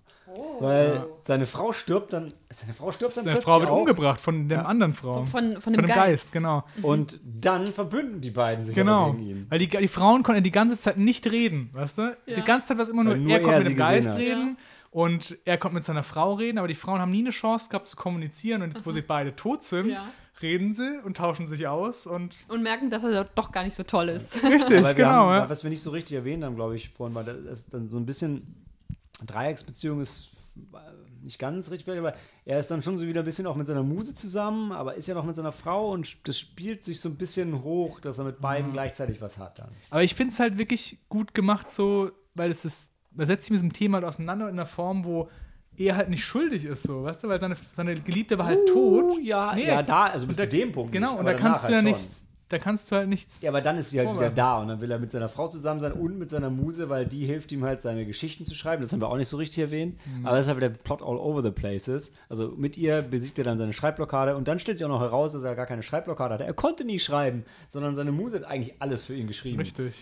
Weil 0.59 1.05
seine 1.23 1.45
Frau 1.45 1.71
stirbt 1.71 2.11
dann, 2.13 2.33
seine 2.51 2.73
Frau 2.73 2.91
stirbt 2.91 3.15
dann 3.15 3.23
Seine 3.23 3.35
plötzlich 3.35 3.45
Frau 3.53 3.59
wird 3.61 3.69
auch. 3.69 3.77
umgebracht 3.79 4.19
von 4.19 4.49
der 4.49 4.59
Ja. 4.59 4.65
anderen 4.65 4.93
Frau. 4.93 5.23
Von, 5.23 5.27
von, 5.53 5.61
Von 5.61 5.73
dem 5.73 5.81
dem 5.83 5.87
Geist. 5.87 5.97
Geist, 5.97 6.31
genau. 6.33 6.63
Und 6.81 7.19
dann 7.23 7.67
verbünden 7.67 8.19
die 8.21 8.31
beiden 8.31 8.65
sich 8.65 8.75
Genau. 8.75 9.13
gegen 9.13 9.25
ihn. 9.27 9.45
Weil 9.49 9.59
die, 9.59 9.67
die 9.67 9.87
Frauen 9.87 10.23
konnten 10.23 10.43
die 10.43 10.51
ganze 10.51 10.77
Zeit 10.77 10.97
nicht 10.97 11.29
reden, 11.31 11.69
weißt 11.73 11.97
du? 11.99 12.17
Die 12.27 12.41
ganze 12.43 12.67
Zeit 12.67 12.77
war 12.77 12.83
es 12.83 12.89
immer 12.89 13.03
nur, 13.03 13.15
nur 13.15 13.31
er 13.31 13.41
konnte 13.41 13.59
mit 13.59 13.67
dem 13.69 13.77
Geist 13.77 14.09
hat. 14.09 14.17
reden 14.17 14.57
und 14.91 15.37
er 15.45 15.57
konnte 15.57 15.75
mit 15.75 15.83
seiner 15.83 16.03
Frau 16.03 16.33
reden, 16.33 16.57
aber 16.57 16.67
die 16.67 16.75
Frauen 16.75 16.99
haben 16.99 17.11
nie 17.11 17.19
eine 17.21 17.29
Chance 17.29 17.69
gehabt 17.69 17.87
zu 17.87 17.95
kommunizieren 17.95 18.61
und 18.61 18.73
jetzt, 18.73 18.85
wo 18.85 18.91
sie 18.91 19.01
beide 19.01 19.35
tot 19.35 19.63
sind, 19.63 19.89
Ja. 19.89 20.05
Reden 20.41 20.73
sie 20.73 20.99
und 21.03 21.17
tauschen 21.17 21.47
sich 21.47 21.67
aus 21.67 22.07
und 22.07 22.45
Und 22.49 22.61
merken, 22.63 22.89
dass 22.89 23.03
er 23.03 23.23
doch 23.23 23.51
gar 23.51 23.63
nicht 23.63 23.73
so 23.75 23.83
toll 23.83 24.09
ist. 24.09 24.35
richtig, 24.43 24.77
Aber 24.77 24.87
wir 24.87 24.93
genau. 24.93 25.07
haben, 25.09 25.29
ja. 25.43 25.49
Was 25.49 25.63
wir 25.63 25.69
nicht 25.69 25.81
so 25.81 25.91
richtig 25.91 26.17
erwähnt 26.17 26.43
haben, 26.43 26.55
glaube 26.55 26.75
ich, 26.75 26.89
vorhin, 26.89 27.15
war, 27.15 27.23
dass 27.23 27.67
dann 27.67 27.89
so 27.89 27.97
ein 27.97 28.05
bisschen 28.05 28.41
Dreiecksbeziehung 29.25 30.01
ist 30.01 30.29
äh, 30.73 30.77
nicht 31.23 31.39
ganz 31.39 31.71
richtig, 31.71 31.97
aber 31.97 32.13
er 32.45 32.59
ist 32.59 32.69
dann 32.69 32.83
schon 32.83 32.99
so 32.99 33.07
wieder 33.07 33.21
ein 33.21 33.25
bisschen 33.25 33.47
auch 33.47 33.55
mit 33.55 33.65
seiner 33.65 33.81
Muse 33.83 34.13
zusammen, 34.13 34.71
aber 34.71 34.95
ist 34.95 35.07
ja 35.07 35.15
noch 35.15 35.23
mit 35.25 35.35
seiner 35.35 35.51
Frau 35.51 35.89
und 35.91 36.17
das 36.27 36.37
spielt 36.37 36.83
sich 36.83 36.99
so 36.99 37.09
ein 37.09 37.15
bisschen 37.15 37.63
hoch, 37.63 37.99
dass 37.99 38.19
er 38.19 38.25
mit 38.25 38.37
Mhm. 38.39 38.43
beiden 38.43 38.73
gleichzeitig 38.73 39.21
was 39.21 39.37
hat 39.39 39.57
dann. 39.59 39.69
Aber 39.89 40.03
ich 40.03 40.13
finde 40.15 40.33
es 40.33 40.39
halt 40.39 40.57
wirklich 40.57 40.97
gut 41.09 41.33
gemacht, 41.33 41.69
so, 41.69 42.11
weil 42.35 42.51
es 42.51 42.63
ist, 42.65 42.91
man 43.11 43.25
setzt 43.25 43.45
sich 43.45 43.51
mit 43.51 43.57
diesem 43.59 43.73
Thema 43.73 43.95
halt 43.97 44.05
auseinander 44.05 44.45
in 44.49 44.55
einer 44.55 44.65
Form, 44.67 45.03
wo 45.05 45.29
er 45.77 45.95
halt 45.97 46.09
nicht 46.09 46.23
schuldig 46.23 46.65
ist, 46.65 46.83
so, 46.83 47.03
weißt 47.03 47.23
du, 47.23 47.27
weil 47.27 47.39
seine, 47.39 47.55
seine 47.73 47.95
Geliebte 47.95 48.37
war 48.37 48.45
halt 48.45 48.65
tot. 48.67 49.03
Oh, 49.15 49.17
ja, 49.21 49.53
Nee. 49.53 49.67
ja, 49.67 49.83
da, 49.83 50.05
also 50.05 50.25
bis 50.27 50.37
da- 50.37 50.43
zu 50.43 50.49
dem 50.49 50.71
Punkt. 50.71 50.91
Genau, 50.91 51.11
nicht, 51.11 51.19
und 51.19 51.25
da 51.25 51.33
kannst 51.33 51.65
du 51.67 51.69
ja 51.71 51.75
halt 51.77 51.85
nicht 51.85 51.99
schon. 51.99 52.27
da 52.49 52.57
kannst 52.59 52.91
du 52.91 52.95
halt 52.95 53.09
nichts. 53.09 53.41
Ja, 53.41 53.49
aber 53.49 53.59
dann 53.61 53.77
ist 53.77 53.89
sie 53.89 53.97
halt 53.97 54.07
wieder 54.07 54.13
Vorwerfen. 54.15 54.35
da 54.35 54.59
und 54.59 54.67
dann 54.69 54.79
will 54.81 54.91
er 54.91 54.99
mit 54.99 55.11
seiner 55.11 55.27
Frau 55.29 55.47
zusammen 55.47 55.79
sein 55.79 55.91
und 55.93 56.17
mit 56.19 56.29
seiner 56.29 56.49
Muse, 56.49 56.87
weil 56.89 57.05
die 57.05 57.25
hilft 57.25 57.51
ihm 57.51 57.63
halt, 57.63 57.81
seine 57.81 58.05
Geschichten 58.05 58.45
zu 58.45 58.53
schreiben. 58.55 58.81
Das 58.83 58.93
haben 58.93 59.01
wir 59.01 59.09
auch 59.09 59.17
nicht 59.17 59.27
so 59.27 59.37
richtig 59.37 59.59
erwähnt. 59.59 59.97
Mhm. 60.05 60.25
Aber 60.25 60.37
das 60.37 60.45
ist 60.45 60.53
halt 60.53 60.57
wieder 60.57 60.69
Plot 60.69 61.01
all 61.01 61.17
over 61.17 61.41
the 61.43 61.51
places. 61.51 62.13
Also 62.29 62.53
mit 62.55 62.77
ihr 62.77 63.01
besiegt 63.01 63.37
er 63.39 63.43
dann 63.43 63.57
seine 63.57 63.73
Schreibblockade 63.73 64.35
und 64.37 64.47
dann 64.47 64.59
stellt 64.59 64.77
sich 64.77 64.85
auch 64.85 64.89
noch 64.91 65.01
heraus, 65.01 65.33
dass 65.33 65.43
er 65.43 65.55
gar 65.55 65.65
keine 65.65 65.83
Schreibblockade 65.83 66.35
hatte. 66.35 66.43
Er 66.45 66.53
konnte 66.53 66.85
nie 66.85 66.99
schreiben, 66.99 67.43
sondern 67.67 67.95
seine 67.95 68.11
Muse 68.11 68.37
hat 68.37 68.45
eigentlich 68.45 68.75
alles 68.79 69.03
für 69.03 69.15
ihn 69.15 69.27
geschrieben. 69.27 69.57
Richtig. 69.59 69.95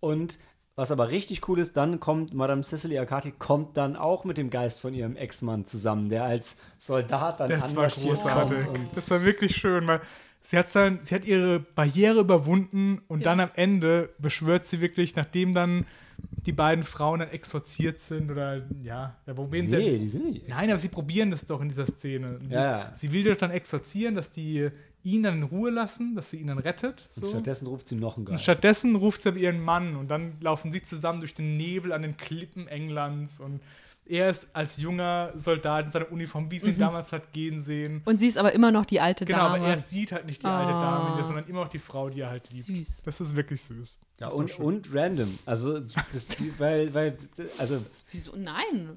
Und 0.00 0.38
was 0.78 0.92
aber 0.92 1.10
richtig 1.10 1.48
cool 1.48 1.58
ist, 1.58 1.76
dann 1.76 1.98
kommt 1.98 2.32
Madame 2.34 2.62
Cecily 2.62 2.98
Akati 3.00 3.32
kommt 3.36 3.76
dann 3.76 3.96
auch 3.96 4.24
mit 4.24 4.38
dem 4.38 4.48
Geist 4.48 4.80
von 4.80 4.94
ihrem 4.94 5.16
Ex-Mann 5.16 5.64
zusammen, 5.64 6.08
der 6.08 6.22
als 6.22 6.56
Soldat 6.78 7.40
dann 7.40 7.48
Das 7.50 7.74
war 7.74 7.88
großartig. 7.88 8.64
kommt 8.64 8.78
und 8.78 8.96
Das 8.96 9.10
war 9.10 9.24
wirklich 9.24 9.56
schön, 9.56 9.88
weil 9.88 10.00
sie 10.40 10.56
hat 10.56 10.72
dann, 10.76 11.00
sie 11.02 11.16
hat 11.16 11.24
ihre 11.24 11.58
Barriere 11.58 12.20
überwunden 12.20 13.00
und 13.08 13.26
dann 13.26 13.40
am 13.40 13.50
Ende 13.54 14.10
beschwört 14.18 14.66
sie 14.66 14.80
wirklich, 14.80 15.16
nachdem 15.16 15.52
dann 15.52 15.84
die 16.46 16.52
beiden 16.52 16.84
Frauen 16.84 17.20
dann 17.20 17.28
exorziert 17.30 17.98
sind 17.98 18.30
oder 18.30 18.62
ja, 18.82 19.16
da 19.26 19.34
probieren 19.34 19.66
Nee, 19.66 19.92
sie. 19.94 19.98
die 19.98 20.08
sind 20.08 20.30
nicht. 20.30 20.48
Nein, 20.48 20.70
aber 20.70 20.78
sie 20.78 20.88
probieren 20.88 21.30
das 21.32 21.44
doch 21.44 21.60
in 21.60 21.68
dieser 21.68 21.86
Szene. 21.86 22.38
Sie, 22.48 22.54
Ja, 22.54 22.62
ja. 22.78 22.92
sie 22.94 23.12
will 23.12 23.24
doch 23.24 23.36
dann 23.36 23.50
exorzieren, 23.50 24.14
dass 24.14 24.30
die 24.30 24.68
ihn 25.04 25.22
dann 25.22 25.34
in 25.38 25.42
Ruhe 25.44 25.70
lassen, 25.70 26.14
dass 26.14 26.30
sie 26.30 26.38
ihn 26.38 26.48
dann 26.48 26.58
rettet. 26.58 27.06
So. 27.10 27.22
Und 27.26 27.30
stattdessen 27.30 27.66
ruft 27.66 27.86
sie 27.88 27.96
noch 27.96 28.16
einen 28.16 28.26
Und 28.26 28.32
Geist. 28.32 28.42
stattdessen 28.42 28.96
ruft 28.96 29.20
sie 29.20 29.30
ihren 29.30 29.60
Mann 29.60 29.96
und 29.96 30.08
dann 30.08 30.36
laufen 30.40 30.72
sie 30.72 30.82
zusammen 30.82 31.20
durch 31.20 31.34
den 31.34 31.56
Nebel 31.56 31.92
an 31.92 32.02
den 32.02 32.16
Klippen 32.16 32.66
Englands 32.68 33.40
und 33.40 33.60
er 34.10 34.30
ist 34.30 34.48
als 34.54 34.78
junger 34.78 35.32
Soldat 35.34 35.84
in 35.84 35.90
seiner 35.92 36.10
Uniform, 36.10 36.50
wie 36.50 36.58
sie 36.58 36.70
ihn 36.70 36.78
damals 36.78 37.12
hat 37.12 37.30
gehen 37.34 37.60
sehen. 37.60 38.00
Und 38.06 38.18
sie 38.20 38.26
ist 38.26 38.38
aber 38.38 38.54
immer 38.54 38.70
noch 38.72 38.86
die 38.86 39.00
alte 39.00 39.26
Genau, 39.26 39.38
Dame. 39.50 39.56
aber 39.56 39.66
er 39.68 39.78
sieht 39.78 40.12
halt 40.12 40.24
nicht 40.24 40.42
die 40.42 40.46
alte 40.46 40.72
Ah. 40.72 40.80
Dame 41.10 41.22
sondern 41.24 41.46
immer 41.46 41.60
noch 41.60 41.68
die 41.68 41.78
Frau, 41.78 42.08
die 42.08 42.22
er 42.22 42.30
halt 42.30 42.48
liebt. 42.50 42.64
Süß. 42.74 43.02
Das 43.04 43.20
ist 43.20 43.36
wirklich 43.36 43.62
süß. 43.64 43.98
Ja, 44.20 44.28
und, 44.28 44.58
und 44.60 44.88
random. 44.94 45.38
Also, 45.44 45.78
das, 45.80 46.28
weil, 46.56 46.94
weil, 46.94 47.18
also, 47.58 47.84
Wieso? 48.10 48.32
Nein. 48.34 48.96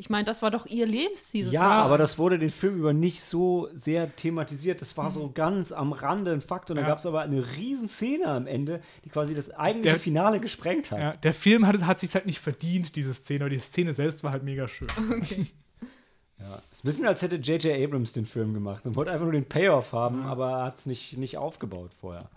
Ich 0.00 0.08
meine, 0.08 0.24
das 0.24 0.40
war 0.40 0.50
doch 0.50 0.64
ihr 0.64 0.86
Lebensziel. 0.86 1.44
ja, 1.44 1.50
sozusagen. 1.50 1.72
aber 1.82 1.98
das 1.98 2.18
wurde 2.18 2.38
den 2.38 2.48
Film 2.48 2.78
über 2.78 2.94
nicht 2.94 3.22
so 3.22 3.68
sehr 3.74 4.16
thematisiert. 4.16 4.80
Das 4.80 4.96
war 4.96 5.10
so 5.10 5.30
ganz 5.30 5.72
am 5.72 5.92
Rande 5.92 6.32
ein 6.32 6.40
Fakt. 6.40 6.70
Und 6.70 6.76
da 6.76 6.82
Ja. 6.82 6.88
gab 6.88 7.00
es 7.00 7.04
aber 7.06 7.20
eine 7.20 7.44
riesen 7.56 7.86
Szene 7.86 8.24
am 8.26 8.46
Ende, 8.46 8.80
die 9.04 9.10
quasi 9.10 9.34
das 9.34 9.50
eigentliche 9.50 9.96
Der- 9.96 10.00
Finale 10.00 10.40
gesprengt 10.40 10.90
hat. 10.90 11.00
Ja, 11.00 11.12
der 11.12 11.34
Film 11.34 11.66
hat, 11.66 11.84
hat 11.84 11.98
sich 12.00 12.14
halt 12.14 12.24
nicht 12.24 12.40
verdient, 12.40 12.96
diese 12.96 13.12
Szene, 13.12 13.44
aber 13.44 13.50
die 13.50 13.58
Szene 13.58 13.92
selbst 13.92 14.24
war 14.24 14.32
halt 14.32 14.42
mega 14.42 14.66
schön. 14.68 14.88
Ja. 16.38 16.62
Es 16.72 16.78
ist 16.78 16.84
ein 16.84 16.88
bisschen, 16.88 17.06
als 17.06 17.20
hätte 17.20 17.36
J.J. 17.36 17.84
Abrams 17.84 18.12
den 18.14 18.24
Film 18.24 18.54
gemacht 18.54 18.86
und 18.86 18.96
wollte 18.96 19.10
einfach 19.10 19.24
nur 19.26 19.32
den 19.34 19.44
Payoff 19.44 19.92
haben, 19.92 20.22
aber 20.24 20.64
hat 20.64 20.78
es 20.78 20.86
nicht, 20.86 21.18
nicht 21.18 21.36
aufgebaut 21.36 21.90
vorher. 22.00 22.30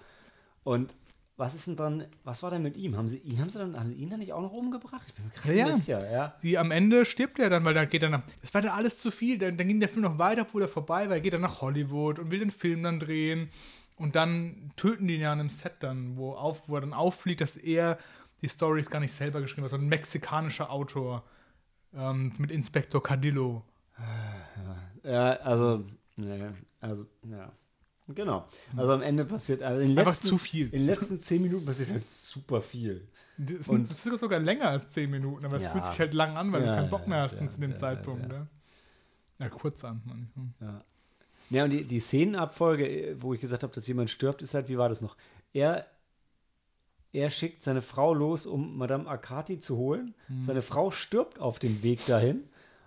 Und 0.65 0.93
was 1.35 1.55
ist 1.55 1.65
denn 1.67 1.75
dann, 1.75 2.05
was 2.23 2.43
war 2.43 2.51
denn 2.51 2.61
mit 2.61 2.77
ihm? 2.77 2.95
Haben 2.95 3.07
sie 3.07 3.17
ihn, 3.17 3.39
haben 3.39 3.49
sie 3.49 3.57
dann, 3.57 3.77
haben 3.77 3.89
sie 3.89 3.95
ihn 3.95 4.09
dann 4.09 4.19
nicht 4.19 4.33
auch 4.33 4.41
noch 4.41 4.51
umgebracht? 4.51 5.01
Ich 5.07 5.13
bin 5.15 5.25
mir 5.25 5.31
gerade 5.31 5.53
Ja, 5.57 5.67
ja. 5.67 5.73
sicher, 5.73 6.11
ja. 6.11 6.33
Die 6.43 6.57
am 6.57 6.69
Ende 6.71 7.05
stirbt 7.05 7.39
er 7.39 7.49
dann, 7.49 7.65
weil 7.65 7.73
dann 7.73 7.89
geht 7.89 8.03
er 8.03 8.09
nach. 8.09 8.21
Das 8.41 8.53
war 8.53 8.61
dann 8.61 8.71
alles 8.71 8.99
zu 8.99 9.09
viel. 9.09 9.39
Dann, 9.39 9.57
dann 9.57 9.67
ging 9.67 9.79
der 9.79 9.89
Film 9.89 10.03
noch 10.03 10.19
weiter, 10.19 10.45
wurde 10.53 10.65
er 10.65 10.69
vorbei, 10.69 11.09
weil 11.09 11.17
er 11.17 11.21
geht 11.21 11.33
dann 11.33 11.41
nach 11.41 11.61
Hollywood 11.61 12.19
und 12.19 12.29
will 12.29 12.39
den 12.39 12.51
Film 12.51 12.83
dann 12.83 12.99
drehen. 12.99 13.49
Und 13.95 14.15
dann 14.15 14.71
töten 14.75 15.07
die 15.07 15.15
ihn 15.15 15.21
ja 15.21 15.31
an 15.31 15.39
einem 15.39 15.49
Set 15.49 15.73
dann, 15.79 16.17
wo, 16.17 16.33
auf, 16.33 16.67
wo 16.67 16.75
er 16.75 16.81
dann 16.81 16.93
auffliegt, 16.93 17.41
dass 17.41 17.57
er 17.57 17.97
die 18.41 18.49
Stories 18.49 18.89
gar 18.89 18.99
nicht 18.99 19.13
selber 19.13 19.41
geschrieben 19.41 19.63
hat, 19.63 19.71
sondern 19.71 19.87
ein 19.87 19.89
mexikanischer 19.89 20.69
Autor 20.71 21.23
ähm, 21.95 22.31
mit 22.37 22.51
Inspektor 22.51 23.01
Cadillo. 23.01 23.63
Ja, 25.03 25.33
also, 25.37 25.85
nee, 26.15 26.49
also, 26.79 27.05
ja. 27.29 27.51
Genau. 28.09 28.47
Also 28.75 28.91
am 28.93 29.01
Ende 29.01 29.23
passiert, 29.25 29.63
also 29.63 29.81
in 29.81 29.91
Einfach 29.97 30.11
letzten, 30.11 30.27
zu 30.27 30.37
viel. 30.37 30.65
In 30.67 30.71
den 30.81 30.85
letzten 30.87 31.19
zehn 31.21 31.41
Minuten 31.41 31.65
passiert 31.65 31.89
halt 31.91 32.07
super 32.09 32.61
viel. 32.61 33.07
Das, 33.37 33.67
Und- 33.69 33.89
das 33.89 34.05
ist 34.05 34.19
sogar 34.19 34.39
länger 34.39 34.67
als 34.69 34.89
10 34.91 35.09
Minuten, 35.09 35.43
aber 35.45 35.57
es 35.57 35.63
Ja. 35.63 35.71
fühlt 35.71 35.85
sich 35.85 35.99
halt 35.99 36.13
lang 36.13 36.37
an, 36.37 36.51
weil 36.51 36.63
Ja, 36.63 36.67
du 36.69 36.75
keinen 36.81 36.89
Bock 36.89 37.07
mehr 37.07 37.21
hast 37.21 37.39
ja, 37.39 37.49
zu 37.49 37.59
dem 37.61 37.75
Zeitpunkt. 37.75 38.29
ja. 38.31 38.37
Ja, 38.39 38.47
ja 39.39 39.49
kurz 39.49 39.83
an. 39.83 40.01
manchmal. 40.05 40.45
Ja. 40.61 40.83
Ja, 41.49 41.63
und 41.63 41.69
die, 41.71 41.83
die 41.83 41.99
Szenenabfolge, 41.99 43.17
wo 43.19 43.33
ich 43.33 43.39
gesagt 43.41 43.63
habe, 43.63 43.73
dass 43.73 43.87
jemand 43.87 44.09
stirbt, 44.09 44.41
ist 44.41 44.53
halt, 44.53 44.69
wie 44.69 44.77
war 44.77 44.87
das 44.89 45.01
noch? 45.01 45.17
Er, 45.51 45.87
er 47.11 47.29
schickt 47.29 47.63
seine 47.63 47.81
Frau 47.81 48.13
los, 48.13 48.45
um 48.45 48.77
Madame 48.77 49.07
Akati 49.07 49.59
zu 49.59 49.77
holen. 49.77 50.13
Mhm. 50.29 50.43
Seine 50.43 50.61
Frau 50.61 50.91
stirbt 50.91 51.39
auf 51.39 51.59
dem 51.59 51.81
Weg 51.83 52.05
dahin. 52.05 52.43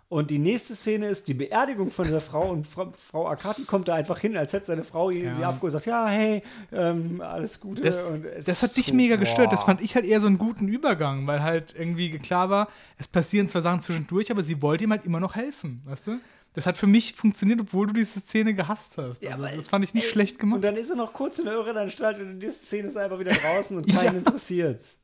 Und 0.09 0.31
die 0.31 0.39
nächste 0.39 0.75
Szene 0.77 1.09
ist 1.09 1.27
die 1.27 1.35
Beerdigung 1.35 1.91
von 1.91 2.05
dieser 2.05 2.21
Frau 2.21 2.51
und 2.51 2.65
Frau, 2.65 2.93
Frau 2.97 3.29
Akati 3.29 3.65
kommt 3.65 3.89
da 3.89 3.95
einfach 3.95 4.19
hin, 4.21 4.37
als 4.37 4.53
hätte 4.53 4.67
seine 4.67 4.85
Frau 4.85 5.11
Ja. 5.11 5.35
sie 5.35 5.43
abgeholt 5.45 5.63
und 5.63 5.71
sagt, 5.71 5.87
ja, 5.87 6.07
hey, 6.07 6.43
ähm, 6.73 7.21
alles 7.21 7.61
Gute. 7.61 7.83
Das, 7.83 8.07
das 8.45 8.63
hat 8.63 8.77
dich 8.77 8.87
so, 8.87 8.95
mega 8.95 9.17
gestört. 9.17 9.53
Das 9.53 9.61
boah. 9.63 9.67
fand 9.67 9.83
ich 9.83 9.97
halt 9.97 10.05
eher 10.05 10.21
so 10.21 10.29
einen 10.29 10.39
guten 10.39 10.69
Übergang, 10.69 11.27
weil 11.27 11.43
halt 11.43 11.75
irgendwie 11.77 12.11
klar 12.19 12.51
war, 12.51 12.69
es 12.99 13.09
passieren 13.09 13.49
zwar 13.49 13.63
Sachen 13.63 13.81
zwischendurch, 13.81 14.31
aber 14.31 14.43
sie 14.43 14.63
wollte 14.63 14.85
ihm 14.85 14.93
halt 14.93 15.05
immer 15.05 15.19
noch 15.19 15.35
helfen, 15.35 15.83
weißt 15.87 16.07
du? 16.07 16.19
Das 16.57 16.67
hat 16.67 16.77
für 16.79 16.87
mich 16.89 17.13
funktioniert, 17.15 17.61
obwohl 17.61 17.87
du 17.87 17.93
diese 17.93 18.19
Szene 18.19 18.55
gehasst 18.55 18.97
hast. 18.99 19.23
Ja, 19.23 19.33
Also, 19.37 19.45
das 19.57 19.69
fand 19.69 19.85
ich 19.85 19.95
nicht 19.95 20.05
ey, 20.07 20.11
schlecht 20.11 20.35
Und 20.37 20.41
gemacht. 20.41 20.65
dann 20.65 20.75
ist 20.77 20.91
er 20.91 20.97
noch 20.97 21.13
kurz 21.13 21.39
in 21.39 21.45
der 21.45 21.55
Irrenanstalt 21.55 22.19
und 22.19 22.41
die 22.41 22.51
Szene 22.51 22.89
ist 22.89 22.97
einfach 22.97 23.19
wieder 23.19 23.33
draußen 23.33 23.77
und 23.77 23.87
Ja. 23.93 24.01
keinen 24.01 24.17
interessiert's. 24.19 24.97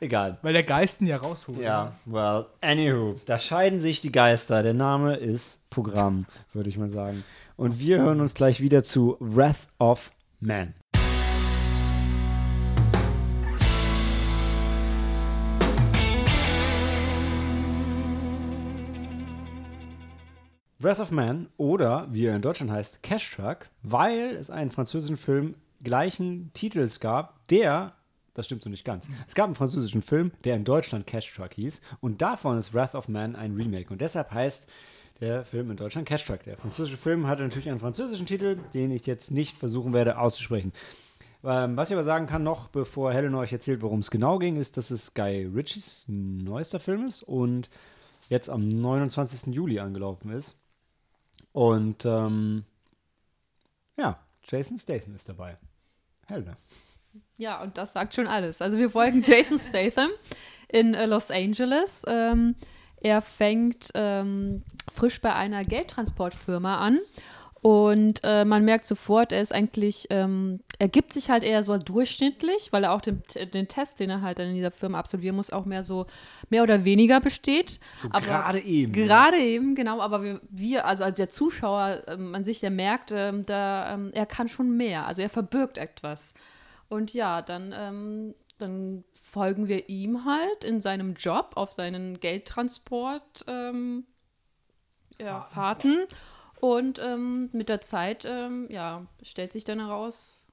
Egal. 0.00 0.38
Weil 0.42 0.52
der 0.52 0.62
Geist 0.62 1.00
ihn 1.00 1.06
ja 1.08 1.16
rausholt. 1.16 1.58
Ja, 1.60 1.92
well, 2.04 2.44
anywho, 2.60 3.16
da 3.24 3.38
scheiden 3.38 3.80
sich 3.80 4.00
die 4.00 4.12
Geister. 4.12 4.62
Der 4.62 4.74
Name 4.74 5.16
ist 5.16 5.68
Programm, 5.70 6.26
würde 6.52 6.68
ich 6.68 6.76
mal 6.78 6.90
sagen. 6.90 7.24
Und 7.56 7.80
wir 7.80 7.98
hören 7.98 8.20
uns 8.20 8.34
gleich 8.34 8.60
wieder 8.60 8.84
zu 8.84 9.16
Wrath 9.18 9.66
of 9.78 10.12
Man. 10.40 10.74
Wrath 20.80 21.00
of 21.00 21.10
Man 21.10 21.48
oder 21.56 22.06
wie 22.12 22.26
er 22.26 22.36
in 22.36 22.42
Deutschland 22.42 22.70
heißt, 22.70 23.02
Cash 23.02 23.34
Truck, 23.34 23.68
weil 23.82 24.36
es 24.36 24.48
einen 24.48 24.70
französischen 24.70 25.16
Film 25.16 25.56
gleichen 25.82 26.52
Titels 26.54 27.00
gab, 27.00 27.48
der, 27.48 27.94
das 28.34 28.46
stimmt 28.46 28.62
so 28.62 28.70
nicht 28.70 28.84
ganz, 28.84 29.08
es 29.26 29.34
gab 29.34 29.46
einen 29.46 29.56
französischen 29.56 30.02
Film, 30.02 30.30
der 30.44 30.54
in 30.54 30.62
Deutschland 30.62 31.08
Cash 31.08 31.34
Truck 31.34 31.54
hieß 31.54 31.80
und 32.00 32.22
davon 32.22 32.56
ist 32.58 32.74
Wrath 32.74 32.94
of 32.94 33.08
Man 33.08 33.34
ein 33.34 33.56
Remake 33.56 33.92
und 33.92 34.00
deshalb 34.00 34.30
heißt 34.30 34.68
der 35.20 35.44
Film 35.44 35.72
in 35.72 35.76
Deutschland 35.76 36.06
Cash 36.06 36.24
Truck. 36.24 36.44
Der 36.44 36.56
französische 36.56 36.96
Film 36.96 37.26
hatte 37.26 37.42
natürlich 37.42 37.68
einen 37.68 37.80
französischen 37.80 38.26
Titel, 38.26 38.60
den 38.72 38.92
ich 38.92 39.04
jetzt 39.04 39.32
nicht 39.32 39.58
versuchen 39.58 39.92
werde 39.92 40.16
auszusprechen. 40.18 40.72
Ähm, 41.42 41.76
was 41.76 41.90
ich 41.90 41.94
aber 41.94 42.04
sagen 42.04 42.28
kann 42.28 42.44
noch, 42.44 42.68
bevor 42.68 43.12
Helen 43.12 43.34
euch 43.34 43.52
erzählt, 43.52 43.82
worum 43.82 43.98
es 43.98 44.12
genau 44.12 44.38
ging, 44.38 44.54
ist, 44.54 44.76
dass 44.76 44.92
es 44.92 45.14
Guy 45.14 45.44
Ritchies 45.52 46.06
neuester 46.08 46.78
Film 46.78 47.04
ist 47.04 47.24
und 47.24 47.68
jetzt 48.28 48.48
am 48.48 48.68
29. 48.68 49.52
Juli 49.52 49.80
angelaufen 49.80 50.30
ist. 50.30 50.60
Und 51.52 52.04
ähm, 52.04 52.64
ja, 53.96 54.18
Jason 54.44 54.78
Statham 54.78 55.14
ist 55.14 55.28
dabei. 55.28 55.56
Helena. 56.26 56.56
Ja, 57.36 57.62
und 57.62 57.78
das 57.78 57.92
sagt 57.92 58.14
schon 58.14 58.26
alles. 58.26 58.60
Also 58.60 58.78
wir 58.78 58.90
folgen 58.90 59.22
Jason 59.26 59.58
Statham 59.58 60.10
in 60.68 60.94
äh, 60.94 61.06
Los 61.06 61.30
Angeles. 61.30 62.02
Ähm, 62.06 62.54
er 63.00 63.22
fängt 63.22 63.90
ähm, 63.94 64.62
frisch 64.92 65.20
bei 65.20 65.34
einer 65.34 65.64
Geldtransportfirma 65.64 66.78
an 66.78 66.98
und 67.60 68.20
äh, 68.22 68.44
man 68.44 68.64
merkt 68.64 68.86
sofort, 68.86 69.32
er 69.32 69.42
ist 69.42 69.52
eigentlich, 69.52 70.06
ähm, 70.10 70.60
er 70.78 70.88
gibt 70.88 71.12
sich 71.12 71.28
halt 71.28 71.42
eher 71.42 71.64
so 71.64 71.76
durchschnittlich, 71.76 72.72
weil 72.72 72.84
er 72.84 72.92
auch 72.92 73.00
den, 73.00 73.22
den 73.52 73.66
Test, 73.66 73.98
den 73.98 74.10
er 74.10 74.22
halt 74.22 74.38
dann 74.38 74.48
in 74.48 74.54
dieser 74.54 74.70
Firma 74.70 74.98
absolvieren 74.98 75.34
muss, 75.34 75.50
auch 75.50 75.64
mehr 75.64 75.82
so 75.82 76.06
mehr 76.50 76.62
oder 76.62 76.84
weniger 76.84 77.20
besteht. 77.20 77.80
So 77.96 78.08
gerade 78.10 78.60
eben. 78.60 78.92
Gerade 78.92 79.38
eben, 79.38 79.74
genau, 79.74 80.00
aber 80.00 80.22
wir, 80.22 80.40
wir 80.48 80.86
also 80.86 81.02
als 81.02 81.16
der 81.16 81.30
Zuschauer, 81.30 82.04
ähm, 82.06 82.30
man 82.30 82.44
sich, 82.44 82.60
der 82.60 82.70
merkt, 82.70 83.10
ähm, 83.12 83.44
da, 83.44 83.94
ähm, 83.94 84.10
er 84.12 84.26
kann 84.26 84.48
schon 84.48 84.76
mehr, 84.76 85.06
also 85.06 85.20
er 85.20 85.30
verbirgt 85.30 85.78
etwas. 85.78 86.34
Und 86.88 87.12
ja, 87.12 87.42
dann, 87.42 87.74
ähm, 87.76 88.34
dann 88.58 89.04
folgen 89.20 89.66
wir 89.66 89.88
ihm 89.88 90.24
halt 90.24 90.62
in 90.62 90.80
seinem 90.80 91.14
Job 91.14 91.52
auf 91.56 91.72
seinen 91.72 92.20
Geldtransport 92.20 93.44
ähm, 93.48 94.04
ja, 95.20 95.48
Fahrten. 95.50 96.06
Und 96.60 96.98
ähm, 96.98 97.50
mit 97.52 97.68
der 97.68 97.80
Zeit, 97.80 98.24
ähm, 98.24 98.66
ja, 98.70 99.06
stellt 99.22 99.52
sich 99.52 99.64
dann 99.64 99.78
heraus, 99.78 100.44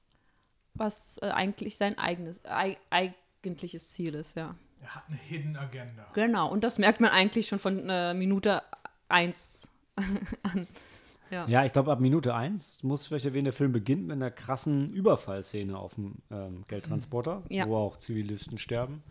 was 0.74 1.18
äh, 1.22 1.26
eigentlich 1.26 1.76
sein 1.76 1.98
eigenes, 1.98 2.44
ei, 2.44 2.76
eigentliches 2.90 3.90
Ziel 3.90 4.14
ist, 4.14 4.36
ja. 4.36 4.54
Er 4.82 4.94
hat 4.94 5.04
eine 5.08 5.16
Hidden 5.16 5.56
Agenda. 5.56 6.06
Genau, 6.14 6.48
und 6.50 6.62
das 6.62 6.78
merkt 6.78 7.00
man 7.00 7.10
eigentlich 7.10 7.48
schon 7.48 7.58
von 7.58 7.88
äh, 7.88 8.14
Minute 8.14 8.62
1 9.08 9.62
an. 10.42 10.68
Ja. 11.30 11.44
Ja, 11.48 11.64
ich 11.64 11.72
glaube, 11.72 11.90
ab 11.90 11.98
Minute 11.98 12.34
1 12.36 12.84
muss 12.84 13.06
vielleicht 13.06 13.24
erwähnen, 13.24 13.44
der 13.46 13.52
Film 13.52 13.72
beginnt 13.72 14.02
mit 14.06 14.12
einer 14.14 14.30
krassen 14.30 14.92
Überfallszene 14.92 15.76
auf 15.76 15.96
dem 15.96 16.16
ähm, 16.30 16.64
Geldtransporter, 16.68 17.42
Ja. 17.48 17.66
wo 17.66 17.76
auch 17.78 17.96
Zivilisten 17.96 18.58
sterben. 18.60 19.02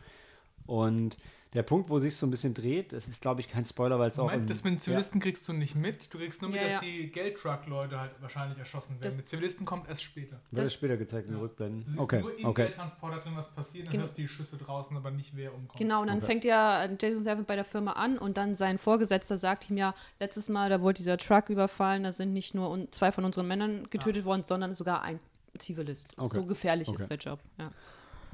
Und 0.65 1.17
der 1.55 1.63
Punkt, 1.63 1.89
wo 1.89 1.97
sich 1.97 2.15
so 2.15 2.27
ein 2.27 2.29
bisschen 2.31 2.53
dreht, 2.53 2.91
das 2.93 3.07
ist, 3.07 3.21
glaube 3.21 3.41
ich, 3.41 3.49
kein 3.49 3.65
Spoiler, 3.65 3.97
weil 3.97 4.09
es 4.09 4.19
auch. 4.19 4.25
Moment, 4.25 4.41
im- 4.41 4.47
das 4.47 4.63
mit 4.63 4.73
den 4.73 4.79
Zivilisten 4.79 5.19
kriegst 5.21 5.47
du 5.47 5.53
nicht 5.53 5.73
mit. 5.75 6.13
Du 6.13 6.17
kriegst 6.17 6.41
nur 6.41 6.51
mit, 6.51 6.59
Ja, 6.59 6.65
dass 6.65 6.73
ja. 6.73 6.79
die 6.81 7.09
Geldtruck-Leute 7.11 7.99
halt 7.99 8.11
wahrscheinlich 8.21 8.59
erschossen 8.59 8.91
werden. 8.91 9.01
Das- 9.03 9.17
mit 9.17 9.27
Zivilisten 9.27 9.65
kommt 9.65 9.87
erst 9.89 10.03
später. 10.03 10.35
Ja, 10.51 10.57
wird 10.57 10.67
das 10.67 10.73
später 10.73 10.97
gezeigt 10.97 11.27
in 11.27 11.33
den 11.33 11.41
Rückblenden. 11.41 11.83
Du 11.85 11.89
siehst 11.91 11.99
Okay, 12.01 12.21
nur 12.21 12.37
im 12.37 12.45
okay. 12.45 12.63
Geldtransporter 12.63 13.19
drin, 13.19 13.33
was 13.35 13.47
passiert, 13.49 13.87
dann 13.87 13.91
Gen- 13.93 14.01
hörst 14.01 14.17
du 14.17 14.21
die 14.21 14.27
Schüsse 14.27 14.57
draußen, 14.57 14.95
aber 14.95 15.11
nicht 15.11 15.35
wer 15.35 15.53
umkommt. 15.53 15.79
Genau, 15.79 16.01
und 16.01 16.07
dann 16.07 16.17
Okay. 16.17 16.25
fängt 16.27 16.45
ja 16.45 16.85
Jason 16.99 17.21
Statham 17.23 17.45
bei 17.45 17.55
der 17.55 17.65
Firma 17.65 17.93
an 17.93 18.17
und 18.17 18.37
dann 18.37 18.53
sein 18.55 18.77
Vorgesetzter 18.77 19.37
sagt 19.37 19.69
ihm 19.69 19.77
ja, 19.77 19.95
letztes 20.19 20.49
Mal, 20.49 20.69
da 20.69 20.81
wurde 20.81 20.95
dieser 20.97 21.17
Truck 21.17 21.49
überfallen, 21.49 22.03
da 22.03 22.11
sind 22.11 22.33
nicht 22.33 22.53
nur 22.53 22.87
zwei 22.91 23.11
von 23.11 23.23
unseren 23.25 23.47
Männern 23.47 23.87
getötet 23.89 24.25
worden, 24.25 24.43
sondern 24.45 24.75
sogar 24.75 25.01
ein 25.03 25.19
Zivilist. 25.57 26.15
Okay. 26.17 26.35
So 26.35 26.45
gefährlich 26.45 26.89
Okay. 26.89 27.01
ist 27.01 27.09
der 27.09 27.17
Job. 27.17 27.39
Ja. 27.57 27.71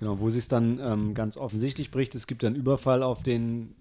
Genau, 0.01 0.19
wo 0.19 0.29
sie 0.31 0.39
es 0.39 0.47
dann 0.47 0.79
ähm, 0.79 1.13
ganz 1.13 1.37
offensichtlich 1.37 1.91
bricht. 1.91 2.15
Es 2.15 2.25
gibt 2.27 2.43
einen 2.43 2.55
Überfall 2.55 3.03
auf 3.03 3.21
den 3.23 3.75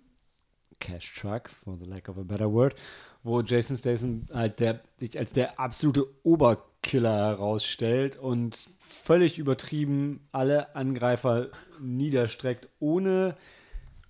Cash 0.78 1.18
Truck, 1.18 1.48
for 1.64 1.76
the 1.82 1.88
lack 1.88 2.08
of 2.10 2.18
a 2.18 2.22
better 2.22 2.52
word, 2.52 2.74
wo 3.22 3.40
Jason 3.40 3.76
Statham 3.76 4.28
halt 4.32 4.60
der, 4.60 4.80
sich 4.98 5.18
als 5.18 5.32
der 5.32 5.58
absolute 5.58 6.06
Oberkiller 6.22 7.16
herausstellt 7.16 8.16
und 8.18 8.68
völlig 8.86 9.38
übertrieben 9.38 10.20
alle 10.30 10.74
Angreifer 10.76 11.48
niederstreckt, 11.80 12.68
ohne 12.80 13.34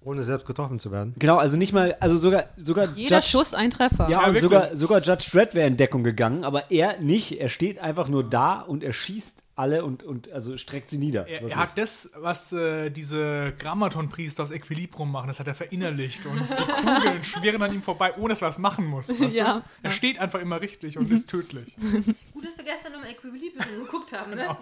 Ohne 0.02 0.22
selbst 0.24 0.46
getroffen 0.46 0.78
zu 0.78 0.90
werden. 0.90 1.14
genau, 1.18 1.36
also 1.36 1.56
nicht 1.56 1.72
mal, 1.72 1.96
also 2.00 2.16
sogar 2.16 2.46
sogar 2.56 2.88
Jeder 2.96 3.16
Judge, 3.18 3.28
Schuss 3.28 3.54
ein 3.54 3.70
Treffer. 3.70 4.04
ja, 4.08 4.10
Ja, 4.10 4.18
und 4.20 4.24
wirklich. 4.34 4.42
sogar, 4.42 4.76
sogar 4.76 5.00
Judge 5.00 5.28
Dredd 5.30 5.54
wäre 5.54 5.68
in 5.68 5.76
Deckung 5.76 6.02
gegangen, 6.02 6.42
aber 6.42 6.70
er 6.72 6.98
nicht. 7.00 7.40
Er 7.40 7.48
steht 7.48 7.78
einfach 7.78 8.08
nur 8.08 8.28
da 8.28 8.60
und 8.60 8.82
er 8.82 8.92
schießt 8.92 9.42
alle 9.60 9.84
und, 9.84 10.02
und 10.02 10.30
also 10.32 10.56
streckt 10.56 10.88
sie 10.88 10.96
nieder. 10.96 11.28
Er, 11.28 11.42
er 11.42 11.56
hat 11.56 11.76
das, 11.76 12.10
was 12.16 12.50
äh, 12.52 12.88
diese 12.90 13.52
Grammaton-Priester 13.58 14.42
aus 14.42 14.50
Equilibrum 14.50 15.12
machen, 15.12 15.26
das 15.28 15.38
hat 15.38 15.46
er 15.46 15.54
verinnerlicht. 15.54 16.24
Und 16.24 16.40
die 16.40 16.64
Kugeln 16.72 17.22
schwirren 17.22 17.62
an 17.62 17.74
ihm 17.74 17.82
vorbei, 17.82 18.14
ohne 18.16 18.30
dass 18.30 18.40
er 18.40 18.48
was 18.48 18.58
machen 18.58 18.86
muss. 18.86 19.08
Weißt 19.08 19.36
Ja, 19.36 19.60
du? 19.60 19.62
Er 19.82 19.90
steht 19.90 20.18
einfach 20.18 20.40
immer 20.40 20.62
richtig 20.62 20.96
und 20.96 21.10
ist 21.10 21.28
tödlich. 21.28 21.76
Gut, 22.32 22.44
dass 22.44 22.56
wir 22.56 22.64
gestern 22.64 22.92
nochmal 22.92 23.10
Equilibrium 23.10 23.84
geguckt 23.84 24.12
haben, 24.18 24.34
ne? 24.34 24.56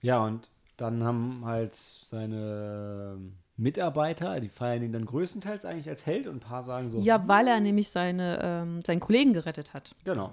Ja, 0.00 0.24
und 0.24 0.48
dann 0.76 1.02
haben 1.02 1.42
halt 1.44 1.74
seine 1.74 3.18
Mitarbeiter, 3.56 4.38
die 4.40 4.48
feiern 4.48 4.82
ihn 4.82 4.92
dann 4.92 5.06
größtenteils 5.06 5.64
eigentlich 5.64 5.88
als 5.88 6.06
Held 6.06 6.28
und 6.28 6.36
ein 6.36 6.40
paar 6.40 6.62
sagen 6.64 6.88
so. 6.88 7.00
Ja, 7.00 7.26
weil 7.26 7.48
er 7.48 7.58
nämlich 7.60 7.88
seine, 7.88 8.38
ähm, 8.42 8.82
seinen 8.82 9.00
Kollegen 9.00 9.32
gerettet 9.32 9.74
hat. 9.74 9.94
Genau. 10.04 10.32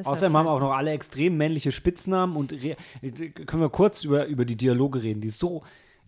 Deshalb 0.00 0.16
Außerdem 0.16 0.36
haben 0.36 0.48
auch 0.48 0.60
noch 0.60 0.72
alle 0.72 0.90
extrem 0.92 1.36
männliche 1.36 1.72
Spitznamen 1.72 2.36
und 2.36 2.50
können 2.60 3.60
wir 3.62 3.70
kurz 3.70 4.04
über, 4.04 4.26
über 4.26 4.44
die 4.44 4.56
Dialoge 4.56 5.02
reden, 5.02 5.20
die 5.20 5.30
so. 5.30 5.62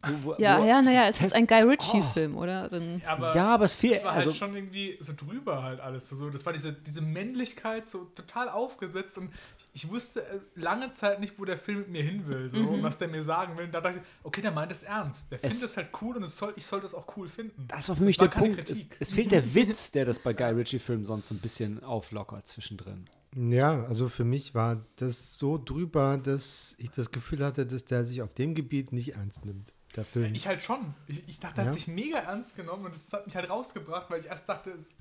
Wo, 0.04 0.30
wo, 0.30 0.34
Ja, 0.36 0.60
wo- 0.60 0.64
ja, 0.66 0.82
naja, 0.82 1.04
es 1.08 1.20
ist 1.22 1.32
ein 1.32 1.46
Guy 1.46 1.62
Ritchie-Film, 1.62 2.36
oder? 2.36 2.68
Dann, 2.68 3.00
Aber 3.06 3.36
Ja, 3.36 3.54
aber 3.54 3.66
es 3.66 3.76
fehlt. 3.76 3.98
das 3.98 4.04
war 4.04 4.14
halt 4.14 4.26
Also, 4.26 4.36
schon 4.36 4.52
irgendwie 4.56 4.96
so 4.98 5.12
drüber 5.16 5.62
halt 5.62 5.78
alles. 5.78 6.08
So, 6.08 6.28
das 6.28 6.44
war 6.44 6.52
diese, 6.52 6.72
diese 6.72 7.00
Männlichkeit 7.02 7.88
so 7.88 8.06
total 8.16 8.48
aufgesetzt 8.48 9.16
und 9.18 9.30
ich 9.74 9.88
wusste 9.88 10.22
äh, 10.22 10.40
lange 10.56 10.90
Zeit 10.90 11.20
nicht, 11.20 11.38
wo 11.38 11.44
der 11.44 11.56
Film 11.56 11.78
mit 11.78 11.90
mir 11.90 12.02
hin 12.02 12.26
will 12.26 12.50
so, 12.50 12.56
Mhm. 12.56 12.66
und 12.68 12.82
was 12.82 12.98
der 12.98 13.06
mir 13.06 13.22
sagen 13.22 13.56
will. 13.56 13.66
Und 13.66 13.72
da 13.72 13.80
dachte 13.80 13.98
ich, 14.00 14.04
okay, 14.24 14.40
der 14.40 14.50
meint 14.50 14.72
es 14.72 14.82
ernst. 14.82 15.30
Der 15.30 15.38
findet 15.38 15.62
es 15.62 15.76
halt 15.76 15.90
cool 16.02 16.16
und 16.16 16.24
es 16.24 16.36
soll, 16.36 16.52
ich 16.56 16.66
soll 16.66 16.80
das 16.80 16.94
auch 16.96 17.06
cool 17.16 17.28
finden. 17.28 17.64
das 17.68 17.88
war 17.88 17.94
für 17.94 18.02
mich 18.02 18.18
war 18.18 18.26
der 18.26 18.40
Punkt. 18.40 18.68
Es, 18.70 18.88
es 18.98 19.12
fehlt 19.12 19.30
der 19.30 19.44
Witz, 19.54 19.92
der 19.92 20.04
das 20.04 20.18
bei 20.18 20.32
Guy 20.32 20.50
Ritchie-Filmen 20.50 21.04
sonst 21.04 21.28
so 21.28 21.34
ein 21.36 21.38
bisschen 21.40 21.84
auflockert 21.84 22.44
zwischendrin. 22.48 23.08
Ja, 23.34 23.84
also 23.84 24.08
für 24.08 24.24
mich 24.24 24.54
war 24.54 24.84
das 24.96 25.38
so 25.38 25.56
drüber, 25.56 26.18
dass 26.18 26.74
ich 26.78 26.90
das 26.90 27.10
Gefühl 27.10 27.44
hatte, 27.44 27.66
dass 27.66 27.84
der 27.84 28.04
sich 28.04 28.20
auf 28.22 28.34
dem 28.34 28.54
Gebiet 28.54 28.92
nicht 28.92 29.14
ernst 29.14 29.44
nimmt, 29.46 29.72
der 29.96 30.04
Film. 30.04 30.34
Ich 30.34 30.46
halt 30.46 30.62
schon. 30.62 30.94
Ich, 31.06 31.26
ich 31.28 31.40
dachte, 31.40 31.58
er 31.62 31.64
Ja. 31.64 31.70
hat 31.70 31.74
sich 31.74 31.88
mega 31.88 32.18
ernst 32.18 32.56
genommen 32.56 32.84
und 32.86 32.94
das 32.94 33.10
hat 33.12 33.24
mich 33.26 33.34
halt 33.34 33.48
rausgebracht, 33.48 34.10
weil 34.10 34.20
ich 34.20 34.26
erst 34.26 34.48
dachte, 34.48 34.70
es, 34.72 34.96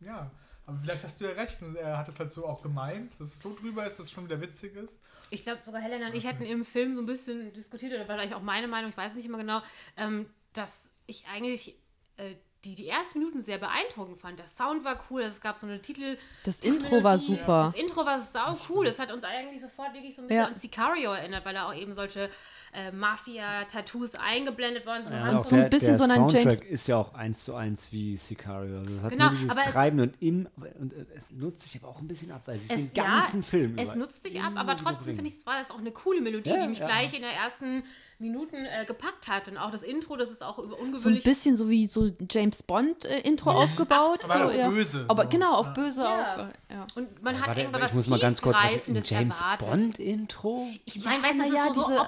ja, 0.00 0.30
aber 0.66 0.78
vielleicht 0.82 1.04
hast 1.04 1.20
du 1.20 1.26
ja 1.26 1.32
recht 1.32 1.60
und 1.60 1.76
er 1.76 1.98
hat 1.98 2.08
es 2.08 2.18
halt 2.18 2.30
so 2.30 2.46
auch 2.46 2.62
gemeint, 2.62 3.12
dass 3.18 3.28
es 3.34 3.40
so 3.42 3.54
drüber 3.54 3.86
ist, 3.86 3.98
dass 3.98 4.06
es 4.06 4.12
schon 4.12 4.24
wieder 4.24 4.40
witzig 4.40 4.74
ist. 4.76 4.98
Ich 5.28 5.42
glaube, 5.42 5.62
sogar 5.62 5.82
Helena 5.82 6.06
und 6.06 6.14
ich 6.14 6.26
hatten 6.26 6.42
im 6.42 6.64
Film 6.64 6.94
so 6.94 7.02
ein 7.02 7.06
bisschen 7.06 7.52
diskutiert, 7.52 7.92
oder 7.92 8.08
war 8.08 8.16
vielleicht 8.16 8.32
auch 8.32 8.40
meine 8.42 8.66
Meinung, 8.66 8.90
ich 8.90 8.96
weiß 8.96 9.14
nicht 9.14 9.26
immer 9.26 9.36
genau, 9.38 9.60
ähm, 9.98 10.24
dass 10.54 10.90
ich 11.06 11.26
eigentlich 11.26 11.76
äh, 12.16 12.34
die, 12.64 12.74
die 12.74 12.88
ersten 12.88 13.18
Minuten 13.18 13.42
sehr 13.42 13.58
beeindruckend 13.58 14.18
fand. 14.18 14.38
Der 14.38 14.46
Sound 14.46 14.84
war 14.84 14.98
cool, 15.10 15.22
es 15.22 15.40
gab 15.40 15.58
so 15.58 15.66
eine 15.66 15.80
Titel. 15.82 16.16
Das 16.44 16.60
Intro 16.60 17.02
war 17.02 17.18
super. 17.18 17.64
Das 17.64 17.74
Intro 17.74 18.04
war 18.06 18.20
sau 18.20 18.56
cool. 18.70 18.86
Es 18.86 18.98
hat 18.98 19.12
uns 19.12 19.24
eigentlich 19.24 19.60
sofort 19.60 19.92
wirklich 19.94 20.14
so 20.16 20.22
ein 20.22 20.28
bisschen 20.28 20.40
Ja. 20.42 20.46
an 20.48 20.56
Sicario 20.56 21.12
erinnert, 21.12 21.44
weil 21.44 21.54
da 21.54 21.68
auch 21.68 21.74
eben 21.74 21.92
solche 21.92 22.30
äh, 22.74 22.92
Mafia-Tattoos 22.92 24.14
eingeblendet 24.16 24.86
worden 24.86 25.04
sind. 25.04 25.12
Ja, 25.14 25.36
auch 25.36 25.44
so 25.44 25.54
ein 25.56 25.62
der, 25.62 25.68
bisschen 25.70 25.88
der 25.88 25.96
so 25.98 26.02
einen 26.04 26.12
Soundtrack 26.14 26.42
James- 26.42 26.60
ist 26.60 26.86
ja 26.88 26.96
auch 26.96 27.14
eins 27.14 27.44
zu 27.44 27.54
eins 27.54 27.92
wie 27.92 28.16
Sicario. 28.16 28.78
Also 28.78 28.90
es 28.96 29.02
hat 29.02 29.10
Genau, 29.12 29.24
nur 29.26 29.34
dieses 29.34 29.50
aber 29.50 29.60
es- 29.62 29.72
Treiben 29.72 30.00
und 30.00 30.14
im 30.20 30.48
und 30.80 30.92
äh, 30.92 31.06
es 31.16 31.30
nutzt 31.32 31.62
sich 31.62 31.80
aber 31.82 31.90
auch 31.92 32.00
ein 32.00 32.08
bisschen 32.08 32.32
ab, 32.32 32.42
weil 32.46 32.58
sie 32.58 32.72
Es- 32.72 32.92
den 32.92 33.04
ganzen 33.04 33.36
ja, 33.40 33.42
Film 33.42 33.78
Es 33.78 33.94
nutzt 33.94 34.22
sich 34.22 34.40
ab, 34.40 34.52
aber 34.56 34.76
trotzdem 34.76 35.14
finde 35.16 35.30
ich, 35.30 35.36
es 35.36 35.46
war 35.46 35.58
das 35.58 35.70
auch 35.70 35.78
eine 35.78 35.90
coole 35.92 36.20
Melodie, 36.20 36.50
Ja, 36.50 36.62
die 36.62 36.68
mich 36.68 36.78
ja. 36.78 36.86
gleich 36.86 37.14
in 37.14 37.22
den 37.22 37.30
ersten 37.30 37.84
Minuten 38.18 38.56
äh, 38.64 38.84
gepackt 38.86 39.26
hat. 39.28 39.48
Und 39.48 39.58
auch 39.58 39.70
das 39.72 39.82
Intro, 39.82 40.16
das 40.16 40.30
ist 40.30 40.42
auch 40.42 40.58
über- 40.58 40.70
so 40.70 40.76
ein 40.76 40.82
ungewöhnlich. 40.86 41.24
bisschen 41.24 41.56
so 41.56 41.68
wie 41.68 41.86
so 41.86 42.10
James 42.30 42.62
Bond-Intro 42.62 43.50
aufgebaut. 43.50 44.20
Aber 44.24 44.44
so, 44.44 44.48
auf 44.50 44.54
ja. 44.54 44.68
böse, 44.68 45.04
Aber 45.08 45.24
so. 45.24 45.28
genau, 45.28 45.54
auf 45.54 45.66
Ja. 45.66 45.72
böse 45.72 46.02
Ja. 46.02 46.32
auf. 46.34 46.38
äh, 46.38 46.74
Ja. 46.74 46.86
und 46.94 47.22
man 47.22 47.38
hat 47.40 47.48
Warte, 47.48 47.60
irgendwann 47.60 47.82
ich 47.82 47.88
was 47.88 47.94
muss 47.94 48.06
mal 48.08 48.18
ganz 48.20 48.40
kurz 48.40 48.56
auf 48.56 48.62
ein 48.62 48.68
Tiefgreifendes 48.70 49.10
James 49.10 49.40
erwartet. 49.40 49.68
Bond 49.68 49.98
Intro. 49.98 50.66
Ich 50.84 51.04
meine, 51.04 51.16
Ja, 51.18 51.22
weißt 51.24 51.34
du, 51.34 51.38
das 51.42 51.52
ja, 51.52 51.66
ist 51.66 51.74
so, 51.74 51.80
so 51.82 51.88
diese- 51.88 52.00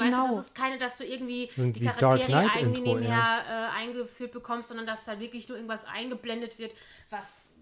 optisches, 0.00 0.18
weißt 0.18 0.22
genau. 0.22 0.28
du, 0.28 0.36
das 0.36 0.46
ist 0.46 0.54
keine, 0.54 0.78
dass 0.78 0.98
du 0.98 1.04
irgendwie 1.04 1.48
Und 1.56 1.72
die 1.74 1.80
Charaktere 1.80 2.50
irgendwie 2.58 2.80
Intro, 2.80 2.94
nebenher 2.94 3.44
äh, 3.48 3.78
eingeführt 3.80 4.32
bekommst, 4.32 4.68
sondern 4.68 4.86
dass 4.86 5.04
da 5.04 5.20
wirklich 5.20 5.48
nur 5.48 5.56
irgendwas 5.56 5.84
eingeblendet 5.84 6.58
wird, 6.58 6.74
was, 7.10 7.54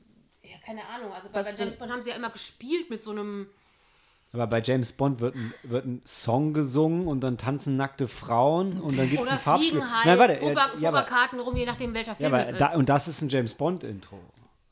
ja, 0.42 0.56
keine 0.64 0.86
Ahnung, 0.86 1.12
also 1.12 1.28
bei, 1.32 1.42
bei 1.42 1.54
James 1.54 1.76
Bond 1.76 1.92
haben 1.92 2.02
sie 2.02 2.10
ja 2.10 2.16
immer 2.16 2.30
gespielt 2.30 2.90
mit 2.90 3.02
so 3.02 3.10
einem, 3.10 3.48
Aber 4.32 4.46
bei 4.46 4.60
James 4.60 4.92
Bond 4.92 5.20
wird 5.20 5.34
ein, 5.34 5.54
wird 5.62 5.86
ein 5.86 6.02
Song 6.04 6.54
gesungen 6.54 7.06
und 7.06 7.20
dann 7.20 7.38
tanzen 7.38 7.76
nackte 7.76 8.08
Frauen 8.08 8.80
und 8.80 8.98
dann 8.98 9.08
gibt 9.08 9.22
es 9.22 9.28
ein 9.28 9.38
Farbspiel. 9.38 9.82
halt, 9.82 10.06
Nein, 10.06 10.18
warte, 10.18 10.42
Ober, 10.42 10.70
ja, 10.78 10.88
aber, 10.88 10.98
Oberkarten 10.98 11.40
rum, 11.40 11.56
je 11.56 11.66
nachdem 11.66 11.94
welcher 11.94 12.12
ja, 12.12 12.16
Film 12.16 12.34
aber 12.34 12.42
es 12.42 12.50
ist. 12.52 12.60
da, 12.60 12.74
und 12.74 12.88
das 12.88 13.08
ist 13.08 13.22
ein 13.22 13.28
James 13.28 13.54
Bond 13.54 13.84
Intro. 13.84 14.20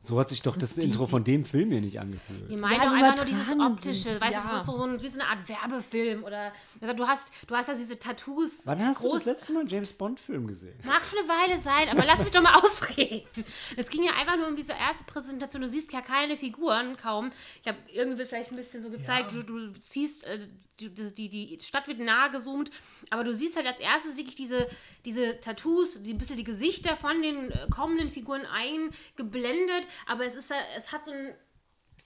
So 0.07 0.19
hat 0.21 0.29
sich 0.29 0.41
doch 0.43 0.57
das 0.57 0.79
Intro 0.79 1.07
von 1.07 1.25
dem 1.25 1.45
Film 1.45 1.71
hier 1.73 1.81
nicht 1.81 1.99
angefühlt. 1.99 2.49
Ich 2.49 2.57
meine 2.57 2.77
Ja, 2.77 2.85
doch 2.85 2.93
einfach 2.93 3.17
nur 3.17 3.25
dieses 3.25 3.59
optische, 3.59 3.95
sind. 4.11 4.21
weißt 4.21 4.35
du, 4.35 4.39
Ja. 4.41 4.53
das 4.53 4.61
ist 4.63 4.67
so, 4.67 4.77
so 4.77 4.85
ein, 4.85 5.03
wie 5.03 5.09
so 5.09 5.19
eine 5.21 5.29
Art 5.29 5.49
Werbefilm 5.49 6.23
oder 6.23 6.53
also 6.81 6.95
du 6.95 7.07
hast 7.09 7.33
du 7.47 7.55
hast 7.57 7.69
ja 7.69 7.75
diese 7.75 7.99
Tattoos. 7.99 8.67
Wann 8.67 8.85
hast 8.87 9.03
du 9.03 9.09
groß, 9.09 9.25
das 9.25 9.27
letzte 9.27 9.53
Mal 9.53 9.61
einen 9.61 9.69
James 9.69 9.93
Bond 9.93 10.21
Film 10.21 10.47
gesehen? 10.47 10.79
Mag 10.85 11.03
schon 11.05 11.19
eine 11.19 11.29
Weile 11.29 11.61
sein, 11.61 11.89
aber 11.91 12.05
lass 12.05 12.21
mich 12.21 12.31
doch 12.31 12.43
mal 12.43 12.55
ausreden. 12.63 13.27
Es 13.77 13.89
ging 13.91 14.05
ja 14.05 14.13
einfach 14.13 14.37
nur 14.37 14.47
um 14.49 14.57
diese 14.57 14.73
erste 14.73 15.05
Präsentation. 15.05 15.63
Du 15.63 15.69
siehst 15.69 15.93
ja 15.93 16.01
keine 16.03 16.37
Figuren 16.37 16.97
kaum. 16.97 17.33
Ich 17.57 17.63
glaube, 17.63 17.79
irgendwie 17.93 18.19
wird 18.19 18.29
vielleicht 18.29 18.51
ein 18.53 18.57
bisschen 18.57 18.83
so 18.83 18.91
gezeigt, 18.91 19.33
du, 19.35 19.43
du 19.43 19.73
ziehst, 19.81 20.25
äh, 20.25 20.39
die, 20.79 20.91
die, 20.91 21.29
die 21.31 21.59
Stadt 21.65 21.89
wird 21.89 22.01
nahe 22.01 22.31
gezoomt, 22.31 22.71
aber 23.09 23.25
du 23.25 23.35
siehst 23.35 23.57
halt 23.57 23.67
als 23.67 23.81
erstes 23.81 24.19
wirklich 24.19 24.35
diese, 24.37 24.69
diese 25.07 25.41
Tattoos, 25.41 26.03
die, 26.03 26.13
ein 26.13 26.19
bisschen 26.19 26.37
die 26.37 26.45
Gesichter 26.45 26.97
von 26.97 27.23
den 27.23 27.51
äh, 27.51 27.67
kommenden 27.71 28.11
Figuren 28.11 28.43
eingeblendet, 28.45 29.89
aber 30.07 30.25
es 30.27 30.37
ist 30.37 30.51
ja, 30.51 30.57
es 30.77 30.93
hat 30.93 31.05
so 31.05 31.13
einen 31.13 31.35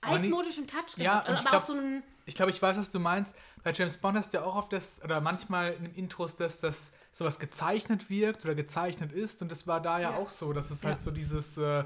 Aber 0.01 0.19
nicht- 0.19 0.33
altmodischen 0.33 0.67
Touch 0.67 0.97
Ja, 0.97 1.21
also, 1.21 1.33
ich 1.35 1.39
aber 1.41 1.47
auch 1.49 1.51
glaub- 1.51 1.63
so 1.63 1.73
einen 1.75 2.03
Ich 2.27 2.35
glaube, 2.37 2.51
ich 2.53 2.63
weiß, 2.63 2.79
was 2.79 2.91
du 2.91 3.01
meinst. 3.01 3.35
Bei 3.65 3.73
James 3.73 3.97
Bond 3.97 4.17
hast 4.17 4.33
du 4.33 4.39
ja 4.39 4.45
auch 4.45 4.55
oft 4.55 4.73
das, 4.73 5.03
oder 5.03 5.21
manchmal 5.21 5.73
in 5.75 5.85
den 5.85 5.95
Intros, 5.95 6.37
dass 6.37 6.61
das 6.61 6.93
sowas 7.13 7.41
gezeichnet 7.41 8.09
wirkt 8.09 8.45
oder 8.45 8.55
gezeichnet 8.55 9.13
ist. 9.13 9.43
Und 9.43 9.51
das 9.51 9.67
war 9.67 9.81
da 9.81 9.99
ja, 9.99 10.13
Ja. 10.13 10.17
auch 10.19 10.29
so. 10.29 10.53
Das 10.53 10.71
ist 10.71 10.85
Ja. 10.85 10.91
halt 10.91 11.01
so 11.01 11.11
dieses 11.11 11.59
äh, 11.59 11.85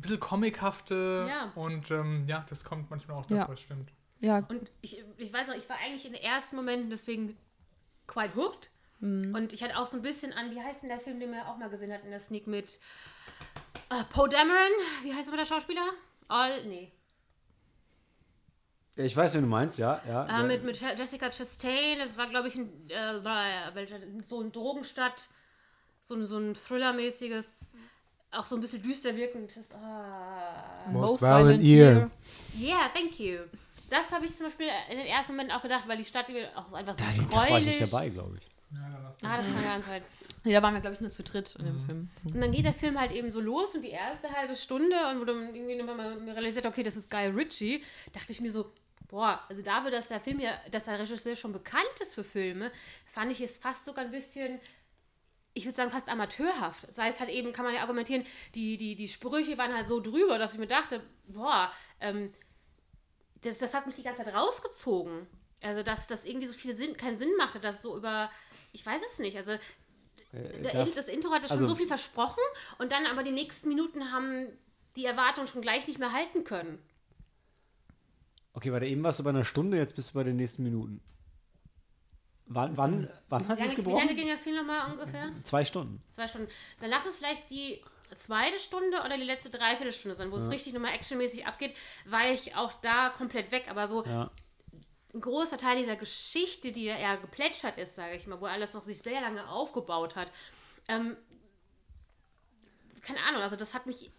bisschen 0.00 0.20
comichafte. 0.20 1.26
Ja. 1.28 1.50
Und 1.56 1.90
ähm, 1.90 2.24
ja, 2.28 2.44
das 2.48 2.62
kommt 2.64 2.88
manchmal 2.90 3.16
auch 3.18 3.28
Ja. 3.30 3.38
davor, 3.38 3.56
stimmt. 3.56 3.90
ja, 4.20 4.38
Und 4.48 4.70
ich, 4.80 5.02
ich 5.16 5.32
weiß 5.32 5.48
noch, 5.48 5.56
ich 5.56 5.68
war 5.68 5.76
eigentlich 5.78 6.06
in 6.06 6.12
den 6.12 6.22
ersten 6.22 6.54
Momenten 6.56 6.88
deswegen 6.90 7.36
quite 8.06 8.36
hooked. 8.36 8.70
Mhm. 9.00 9.34
Und 9.34 9.52
ich 9.52 9.62
hatte 9.64 9.76
auch 9.76 9.86
so 9.88 9.96
ein 9.96 10.02
bisschen 10.02 10.32
an, 10.34 10.50
wie 10.52 10.60
heißt 10.62 10.82
denn 10.82 10.88
der 10.90 11.00
Film, 11.00 11.18
den 11.20 11.32
wir 11.32 11.48
auch 11.48 11.56
mal 11.56 11.68
gesehen 11.70 11.92
hatten, 11.92 12.10
der 12.10 12.20
Sneak 12.20 12.46
mit 12.46 12.78
äh, 13.90 14.04
Poe 14.10 14.28
Dameron? 14.28 14.70
Wie 15.02 15.12
heißt 15.14 15.28
aber 15.28 15.36
der 15.36 15.46
Schauspieler? 15.46 15.82
All, 16.28 16.64
nee. 16.66 16.92
Ich 18.96 19.16
weiß, 19.16 19.34
wie 19.34 19.40
du 19.40 19.46
meinst, 19.46 19.78
ja. 19.78 20.00
ja 20.06 20.40
Äh, 20.40 20.42
mit, 20.44 20.62
mit 20.64 20.80
Je- 20.80 20.94
Jessica 20.96 21.30
Chastain, 21.30 21.98
das 21.98 22.16
war, 22.18 22.26
glaube 22.28 22.48
ich, 22.48 22.56
ein, 22.56 22.88
äh, 22.90 24.22
so 24.22 24.40
ein 24.40 24.52
Drogenstadt, 24.52 25.28
so 26.00 26.14
ein, 26.14 26.26
so 26.26 26.38
ein 26.38 26.54
Thriller-mäßiges, 26.54 27.74
auch 28.32 28.44
so 28.44 28.56
ein 28.56 28.60
bisschen 28.60 28.82
düster 28.82 29.16
wirkendes. 29.16 29.72
Ah. 29.72 30.84
Most 30.90 31.22
Violent 31.22 31.62
Year. 31.62 32.10
Yeah, 32.58 32.88
thank 32.94 33.18
you. 33.18 33.38
Das 33.88 34.10
habe 34.12 34.26
ich 34.26 34.36
zum 34.36 34.46
Beispiel 34.46 34.68
in 34.90 34.98
den 34.98 35.06
ersten 35.06 35.32
Momenten 35.32 35.56
auch 35.56 35.62
gedacht, 35.62 35.88
weil 35.88 35.96
die 35.96 36.04
Stadt 36.04 36.26
auch 36.54 36.68
so 36.68 36.76
einfach 36.76 36.94
so 36.94 37.02
Ja, 37.04 37.10
den 37.10 37.28
Tag 37.30 37.32
war 37.50 37.58
ich 37.58 37.66
nicht 37.66 37.78
gräulich. 37.78 37.90
dabei, 37.90 38.08
glaube 38.08 38.38
ich. 38.38 38.48
Ja, 38.72 38.88
da 38.96 39.02
warst 39.02 39.20
du. 39.22 39.26
Ah, 39.26 39.36
das 39.38 39.46
kann 39.46 39.64
ganz 39.64 39.86
sein. 39.86 40.02
Nee, 40.42 40.54
da 40.54 40.62
waren 40.62 40.72
wir, 40.72 40.80
glaube 40.80 40.94
ich, 40.94 41.02
nur 41.02 41.10
zu 41.10 41.22
dritt 41.22 41.54
in 41.58 41.66
Mhm. 41.66 41.68
dem 41.68 41.86
Film. 42.22 42.34
Und 42.34 42.40
dann 42.40 42.50
geht 42.52 42.64
der 42.64 42.72
Film 42.72 42.98
halt 42.98 43.12
eben 43.12 43.30
so 43.30 43.40
los 43.42 43.74
und 43.74 43.82
die 43.82 43.90
erste 43.90 44.30
halbe 44.32 44.56
Stunde 44.56 44.96
und 45.10 45.20
wo 45.20 45.24
dann 45.24 45.54
irgendwie 45.54 45.76
nochmal 45.76 46.16
mal 46.18 46.30
realisiert, 46.32 46.64
okay, 46.64 46.82
das 46.82 46.96
ist 46.96 47.10
Guy 47.10 47.26
Ritchie, 47.26 47.84
dachte 48.14 48.32
ich 48.32 48.40
mir 48.40 48.50
so, 48.50 48.72
boah, 49.08 49.42
also 49.50 49.60
dafür, 49.60 49.90
dass 49.90 50.08
der 50.08 50.18
Film 50.18 50.40
ja, 50.40 50.52
dass 50.70 50.86
der 50.86 50.98
Regisseur 50.98 51.36
schon 51.36 51.52
bekannt 51.52 51.84
ist 52.00 52.14
für 52.14 52.24
Filme, 52.24 52.72
fand 53.04 53.30
ich 53.32 53.42
es 53.42 53.58
fast 53.58 53.84
sogar 53.84 54.04
ein 54.04 54.10
bisschen 54.10 54.60
ich 55.52 55.64
würde 55.64 55.74
sagen, 55.74 55.90
fast 55.90 56.08
amateurhaft. 56.08 56.86
Sei 56.94 57.08
es 57.08 57.18
halt 57.18 57.28
eben, 57.28 57.52
kann 57.52 57.64
man 57.64 57.74
ja 57.74 57.80
argumentieren, 57.82 58.24
die, 58.54 58.76
die, 58.76 58.94
die 58.94 59.08
Sprüche 59.08 59.58
waren 59.58 59.74
halt 59.74 59.88
so 59.88 59.98
drüber, 60.00 60.38
dass 60.38 60.54
ich 60.54 60.60
mir 60.60 60.68
dachte, 60.68 61.02
boah, 61.26 61.72
ähm, 62.00 62.32
das, 63.42 63.58
das 63.58 63.74
hat 63.74 63.84
mich 63.86 63.96
die 63.96 64.04
ganze 64.04 64.22
Zeit 64.24 64.32
rausgezogen. 64.32 65.26
Also, 65.60 65.82
dass 65.82 66.06
das 66.06 66.24
irgendwie 66.24 66.46
so 66.46 66.54
viel 66.54 66.74
Sinn, 66.76 66.96
keinen 66.96 67.16
Sinn 67.16 67.30
machte, 67.36 67.58
dass 67.58 67.82
so 67.82 67.96
über, 67.96 68.30
ich 68.72 68.84
weiß 68.84 69.00
es 69.12 69.18
nicht, 69.18 69.36
also 69.36 69.52
der- 70.32 70.72
das- 70.72 70.94
das, 70.94 71.08
Intro 71.08 71.30
hatte 71.32 71.48
schon 71.48 71.56
also- 71.58 71.66
so 71.66 71.74
viel 71.74 71.86
versprochen 71.88 72.42
und 72.78 72.92
dann 72.92 73.06
aber 73.06 73.22
die 73.22 73.32
nächsten 73.32 73.68
Minuten 73.68 74.12
haben 74.12 74.46
die 74.96 75.04
Erwartungen 75.04 75.46
schon 75.46 75.62
gleich 75.62 75.86
nicht 75.88 75.98
mehr 75.98 76.12
halten 76.12 76.44
können. 76.44 76.78
Okay, 78.52 78.72
warte, 78.72 78.86
eben 78.86 79.02
warst 79.02 79.18
du 79.18 79.24
bei 79.24 79.30
einer 79.30 79.44
Stunde, 79.44 79.76
jetzt 79.76 79.94
bist 79.94 80.10
du 80.10 80.14
bei 80.14 80.24
den 80.24 80.36
nächsten 80.36 80.62
Minuten. 80.62 81.00
Wann, 82.46 82.76
wann, 82.76 83.08
wann 83.28 83.46
hat 83.46 83.58
es 83.60 83.76
lange, 83.76 83.76
wie 83.86 83.90
lange 83.90 84.00
gebrochen? 84.00 84.16
ging 84.16 84.26
der 84.26 84.38
Film 84.38 84.56
nochmal 84.56 84.90
ungefähr? 84.90 85.30
Zwei 85.44 85.64
Stunden. 85.64 86.02
Zwei 86.10 86.26
Stunden. 86.26 86.48
Dann 86.80 86.90
lass 86.90 87.06
es 87.06 87.16
vielleicht 87.16 87.48
die 87.50 87.80
zweite 88.16 88.58
Stunde 88.58 89.02
oder 89.04 89.16
die 89.16 89.22
letzte 89.22 89.50
Dreiviertelstunde 89.50 90.16
sein, 90.16 90.32
wo 90.32 90.36
es 90.36 90.50
richtig 90.50 90.72
nochmal 90.72 90.94
actionmäßig 90.94 91.46
abgeht, 91.46 91.76
war 92.06 92.28
ich 92.28 92.56
auch 92.56 92.72
da 92.82 93.10
komplett 93.10 93.52
weg. 93.52 93.66
Aber 93.70 93.86
so 93.86 94.04
Ja. 94.04 94.32
Ein 95.14 95.20
großer 95.20 95.58
Teil 95.58 95.78
dieser 95.78 95.96
Geschichte, 95.96 96.72
die 96.72 96.84
ja 96.84 96.96
eher 96.96 97.16
geplätschert 97.16 97.78
ist, 97.78 97.94
sage 97.94 98.14
ich 98.16 98.26
mal, 98.26 98.40
wo 98.40 98.46
alles 98.46 98.74
noch 98.74 98.82
sich 98.82 98.98
sehr 98.98 99.20
lange 99.20 99.48
aufgebaut 99.48 100.16
hat, 100.16 100.30
ähm, 100.88 101.16
keine 103.02 103.20
Ahnung, 103.22 103.42
also 103.42 103.56
das 103.56 103.74
hat 103.74 103.86
mich 103.86 104.10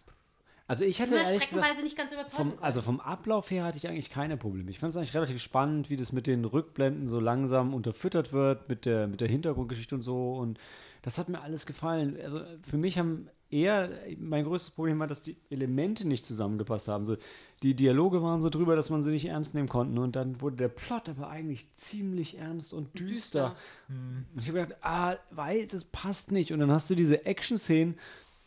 Also 0.68 0.86
ich 0.86 1.02
hatte 1.02 1.16
ehrlich 1.16 1.34
gesagt, 1.34 1.52
streckenweise 1.52 1.84
nicht 1.84 1.98
ganz 1.98 2.14
überzeugen 2.14 2.52
vom, 2.52 2.64
also 2.64 2.82
vom 2.82 3.00
Ablauf 3.00 3.52
her 3.52 3.64
hatte 3.64 3.78
ich 3.78 3.88
eigentlich 3.88 4.10
keine 4.10 4.38
Probleme. 4.38 4.72
Ich 4.72 4.80
fand 4.80 4.92
es 4.92 4.98
eigentlich 4.98 5.14
relativ 5.14 5.42
spannend, 5.42 5.90
wie 5.90 5.98
das 5.98 6.12
mit 6.12 6.28
den 6.28 6.46
Rückblenden 6.46 7.08
so 7.08 7.20
langsam 7.20 7.74
unterfüttert 7.74 8.34
wird, 8.34 8.70
mit 8.70 8.86
der, 8.86 9.08
mit 9.08 9.22
der 9.22 9.28
Hintergrundgeschichte 9.28 9.96
und 9.96 10.02
so. 10.02 10.34
Und 10.34 10.60
das 11.04 11.18
hat 11.18 11.30
mir 11.30 11.42
alles 11.42 11.66
gefallen. 11.66 12.20
Also 12.22 12.42
für 12.68 12.78
mich 12.78 12.98
haben 12.98 13.30
eher, 13.52 13.90
mein 14.18 14.46
größtes 14.46 14.72
Problem 14.72 15.00
war, 15.00 15.08
dass 15.08 15.22
die 15.22 15.36
Elemente 15.50 16.08
nicht 16.08 16.26
zusammengepasst 16.26 16.88
haben. 16.88 17.06
So, 17.06 17.18
die 17.64 17.76
Dialoge 17.76 18.24
waren 18.24 18.42
so 18.42 18.50
drüber, 18.50 18.76
dass 18.76 18.90
man 18.90 19.04
sie 19.04 19.12
nicht 19.12 19.26
ernst 19.26 19.54
nehmen 19.54 19.68
konnte. 19.68 20.00
Und 20.02 20.16
dann 20.16 20.42
wurde 20.42 20.58
der 20.58 20.70
Plot 20.70 21.10
aber 21.10 21.30
eigentlich 21.30 21.68
ziemlich 21.76 22.40
ernst 22.40 22.74
und 22.74 22.98
düster. 22.98 23.56
Und 23.90 24.42
ich 24.42 24.48
habe 24.48 24.62
gedacht, 24.62 24.80
ah, 24.82 25.16
weil 25.32 25.68
das 25.68 25.84
passt 25.84 26.32
nicht. 26.32 26.52
Und 26.52 26.60
dann 26.60 26.72
hast 26.72 26.90
du 26.90 26.96
diese 26.96 27.26
Action-Szenen, 27.26 27.96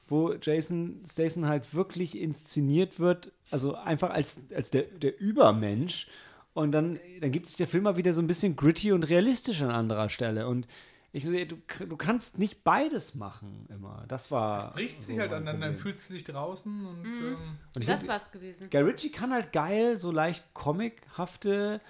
wo 0.09 0.35
Jason 0.35 1.01
Statham 1.07 1.47
halt 1.47 1.75
wirklich 1.75 2.19
inszeniert 2.19 2.99
wird, 2.99 3.33
also 3.51 3.75
einfach 3.75 4.11
als, 4.11 4.43
als 4.55 4.71
der, 4.71 4.83
der 4.83 5.21
Übermensch. 5.21 6.09
Und 6.55 6.73
dann, 6.73 6.99
dann 7.21 7.33
gibt 7.33 7.49
sich 7.49 7.57
der 7.57 7.67
Film 7.67 7.85
mal 7.85 7.97
wieder 7.97 8.13
so 8.13 8.21
ein 8.21 8.27
bisschen 8.27 8.57
gritty 8.57 8.93
und 8.93 9.05
realistisch 9.05 9.63
an 9.63 9.71
anderer 9.71 10.09
Stelle. 10.09 10.47
Und 10.47 10.67
ich 11.15 11.25
so, 11.25 11.33
du, 11.33 11.87
du 11.87 11.97
kannst 11.97 12.39
nicht 12.41 12.65
beides 12.65 13.15
machen 13.15 13.67
immer. 13.69 14.05
Das 14.09 14.33
war. 14.33 14.73
Bricht 14.73 15.01
so 15.01 15.07
sich 15.07 15.21
halt 15.21 15.33
aneinander, 15.33 15.69
dann 15.69 15.79
fühlst 15.79 16.11
du 16.11 16.15
dich 16.15 16.25
draußen 16.25 16.87
und 16.87 17.05
ähm, 17.05 17.37
Und 17.73 17.83
ich 17.83 17.87
Das 17.87 18.01
find, 18.01 18.11
war's 18.13 18.33
gewesen. 18.33 18.69
Guy 18.69 18.81
Ritchie 18.81 19.13
kann 19.13 19.33
halt 19.33 19.53
geil, 19.53 19.97
so 19.97 20.11
leicht 20.11 20.53
comichafte 20.55 21.81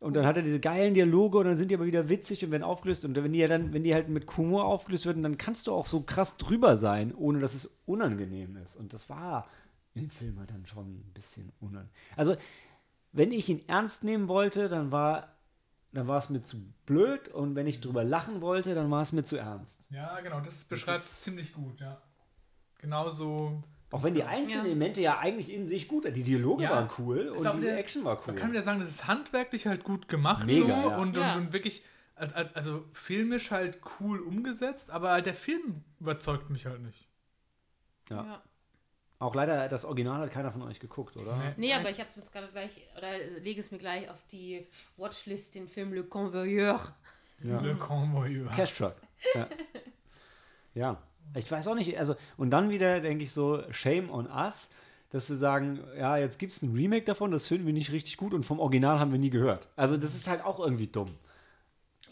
und 0.00 0.14
dann 0.14 0.24
hat 0.24 0.38
er 0.38 0.42
diese 0.42 0.60
geilen 0.60 0.94
Dialoge 0.94 1.36
und 1.36 1.44
dann 1.44 1.58
sind 1.58 1.70
die 1.70 1.74
aber 1.74 1.84
wieder 1.84 2.08
witzig 2.08 2.42
und 2.42 2.52
werden 2.52 2.62
aufgelöst 2.62 3.04
und 3.04 3.14
wenn 3.14 3.34
die 3.34 3.40
ja 3.40 3.48
dann, 3.48 3.74
wenn 3.74 3.84
die 3.84 3.92
halt 3.92 4.08
mit 4.08 4.34
Humor 4.38 4.64
aufgelöst 4.64 5.04
werden, 5.04 5.22
dann 5.22 5.36
kannst 5.36 5.66
du 5.66 5.74
auch 5.74 5.84
so 5.84 6.00
krass 6.00 6.38
drüber 6.38 6.78
sein, 6.78 7.14
ohne 7.14 7.38
dass 7.38 7.52
es 7.52 7.82
unangenehm 7.84 8.56
ist. 8.56 8.76
Und 8.76 8.94
das 8.94 9.10
war 9.10 9.46
im 9.92 10.08
Film 10.08 10.38
halt 10.38 10.50
dann 10.52 10.64
schon 10.64 10.86
ein 10.86 11.10
bisschen 11.12 11.52
unangenehm. 11.60 11.92
Also, 12.16 12.34
wenn 13.12 13.30
ich 13.30 13.50
ihn 13.50 13.60
ernst 13.68 14.04
nehmen 14.04 14.26
wollte, 14.28 14.68
dann 14.68 14.90
war, 14.90 15.34
dann 15.92 16.06
war 16.06 16.18
es 16.18 16.30
mir 16.30 16.42
zu 16.42 16.58
blöd 16.86 17.28
und 17.28 17.54
wenn 17.56 17.66
ich 17.66 17.80
drüber 17.80 18.04
lachen 18.04 18.40
wollte, 18.40 18.74
dann 18.74 18.90
war 18.90 19.00
es 19.02 19.12
mir 19.12 19.24
zu 19.24 19.36
ernst. 19.36 19.82
ja, 19.90 20.20
genau, 20.20 20.40
das 20.40 20.64
beschreibt 20.64 20.98
es 21.02 21.22
ziemlich 21.22 21.52
gut, 21.52 21.80
ja. 21.80 22.00
Genauso. 22.78 23.62
Auch 23.90 24.02
wenn 24.04 24.14
die 24.14 24.22
einzelnen 24.22 24.60
Ja. 24.66 24.70
Elemente 24.70 25.00
ja 25.00 25.18
eigentlich 25.18 25.52
in 25.52 25.66
sich 25.66 25.88
gut 25.88 26.04
waren. 26.04 26.14
Die 26.14 26.22
Dialoge 26.22 26.62
Ja. 26.64 26.70
waren 26.70 26.90
cool 26.98 27.32
Ist 27.34 27.40
und 27.40 27.46
auch 27.48 27.54
diese 27.56 27.68
der- 27.68 27.78
Action 27.78 28.04
war 28.04 28.16
cool. 28.18 28.22
Man 28.28 28.36
kann 28.36 28.50
wieder 28.52 28.62
sagen, 28.62 28.78
das 28.80 28.88
ist 28.88 29.06
handwerklich 29.08 29.66
halt 29.66 29.82
gut 29.84 30.08
gemacht 30.08 30.46
Mega, 30.46 30.60
so 30.60 30.68
ja. 30.90 30.96
und, 30.98 31.16
Ja. 31.16 31.34
und, 31.34 31.46
und 31.46 31.52
wirklich, 31.52 31.82
als, 32.14 32.32
als, 32.32 32.54
also 32.54 32.84
filmisch 32.92 33.50
halt 33.50 33.80
cool 33.98 34.20
umgesetzt, 34.20 34.90
aber 34.92 35.10
halt 35.10 35.26
der 35.26 35.34
Film 35.34 35.82
überzeugt 35.98 36.50
mich 36.50 36.66
halt 36.66 36.80
nicht. 36.82 37.08
Ja. 38.08 38.24
Ja. 38.24 38.42
Auch 39.20 39.34
leider, 39.34 39.68
das 39.68 39.84
Original 39.84 40.22
hat 40.22 40.30
keiner 40.30 40.50
von 40.50 40.62
euch 40.62 40.80
geguckt, 40.80 41.14
oder? 41.18 41.36
Nee. 41.36 41.52
Nee, 41.58 41.74
aber 41.74 41.90
ich 41.90 41.98
habe 41.98 42.08
es 42.08 42.16
jetzt 42.16 42.32
gerade 42.32 42.48
gleich, 42.48 42.70
oder 42.96 43.18
lege 43.42 43.60
es 43.60 43.70
mir 43.70 43.76
gleich 43.76 44.08
auf 44.08 44.16
die 44.32 44.66
Watchlist, 44.96 45.54
den 45.54 45.68
Film 45.68 45.92
Le 45.92 46.04
Convoyeur. 46.04 46.80
Ja. 47.44 47.60
Le 47.60 47.74
Convoyeur. 47.74 48.50
Cash 48.50 48.72
Truck. 48.72 48.94
Ja. 49.34 49.46
ja. 50.74 51.02
Ich 51.36 51.50
weiß 51.50 51.68
auch 51.68 51.74
nicht, 51.74 51.98
also, 51.98 52.16
und 52.38 52.48
dann 52.48 52.70
wieder 52.70 53.00
denke 53.00 53.24
ich 53.24 53.32
so, 53.32 53.62
shame 53.70 54.10
on 54.10 54.26
us, 54.26 54.70
dass 55.10 55.28
wir 55.28 55.36
sagen, 55.36 55.80
ja, 55.98 56.16
jetzt 56.16 56.38
gibt 56.38 56.54
es 56.54 56.62
ein 56.62 56.74
Remake 56.74 57.04
davon, 57.04 57.30
das 57.30 57.46
finden 57.46 57.66
wir 57.66 57.74
nicht 57.74 57.92
richtig 57.92 58.16
gut 58.16 58.32
und 58.32 58.46
vom 58.46 58.58
Original 58.58 58.98
haben 59.00 59.12
wir 59.12 59.18
nie 59.18 59.28
gehört. 59.28 59.68
Also, 59.76 59.98
das 59.98 60.14
ist 60.14 60.28
halt 60.28 60.42
auch 60.42 60.60
irgendwie 60.60 60.86
dumm. 60.86 61.10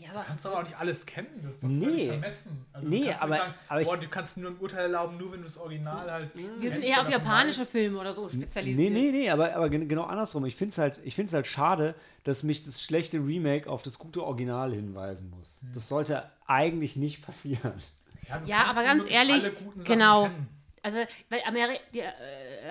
Ja, 0.01 0.11
aber 0.11 0.23
kannst 0.25 0.47
aber 0.47 0.59
auch 0.59 0.63
nicht 0.63 0.79
alles 0.79 1.05
kennen, 1.07 1.27
das 1.43 1.55
ist 1.55 1.63
doch 1.65 1.69
Nee. 1.69 2.07
vermessen. 2.07 2.65
Also 2.73 2.89
Nee, 2.89 3.01
du 3.01 3.05
kannst 3.07 3.23
aber- 3.23 3.31
nicht 3.35 3.41
sagen, 3.43 3.55
aber 3.69 3.81
ich- 3.81 3.89
boah, 3.89 3.97
du 3.97 4.09
kannst 4.09 4.37
nur 4.37 4.51
ein 4.53 4.57
Urteil 4.59 4.83
erlauben, 4.83 5.19
nur 5.19 5.33
wenn 5.33 5.39
du 5.41 5.45
das 5.45 5.59
Original 5.59 6.11
halt. 6.11 6.31
wir 6.35 6.71
sind 6.71 6.83
eher 6.83 7.03
auf 7.03 7.11
japanische 7.11 7.67
Filme 7.67 7.99
oder 7.99 8.13
so 8.13 8.29
spezialisiert. 8.29 8.79
Nee, 8.79 8.91
nee, 8.91 9.11
nee, 9.11 9.31
aber, 9.31 9.55
aber 9.57 9.69
gen- 9.69 9.89
genau 9.89 10.05
andersrum. 10.05 10.45
Ich 10.47 10.55
finde 10.57 10.71
es 10.71 10.79
halt, 10.79 11.01
ich 11.05 11.15
find's 11.17 11.33
halt 11.33 11.47
schade, 11.49 11.95
dass 12.25 12.43
mich 12.45 12.65
das 12.65 12.81
schlechte 12.83 13.19
Remake 13.19 13.69
auf 13.69 13.83
das 13.83 13.99
gute 13.99 14.23
Original 14.23 14.73
hinweisen 14.73 15.31
muss. 15.37 15.65
Das 15.75 15.89
sollte 15.89 16.31
eigentlich 16.47 16.95
nicht 16.97 17.21
passieren. 17.25 17.73
du 17.75 18.49
Ja, 18.49 18.63
kannst 18.65 18.79
aber 18.79 18.87
ganz 18.87 19.11
ehrlich, 19.11 19.43
alle 19.45 19.53
guten 19.53 19.81
Sachen 19.81 19.93
genau. 19.93 20.23
kennen. 20.25 20.49
Also, 20.81 20.99
weil 21.29 21.43
Ameri 21.45 21.81
die, 21.93 22.01
äh, 22.01 22.13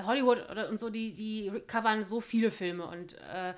Hollywood 0.05 0.49
oder 0.49 0.69
und 0.69 0.79
so, 0.79 0.89
die, 0.89 1.13
die 1.13 1.51
covern 1.67 2.03
so 2.05 2.21
viele 2.21 2.51
Filme 2.51 2.85
und 2.87 3.13
äh, 3.15 3.53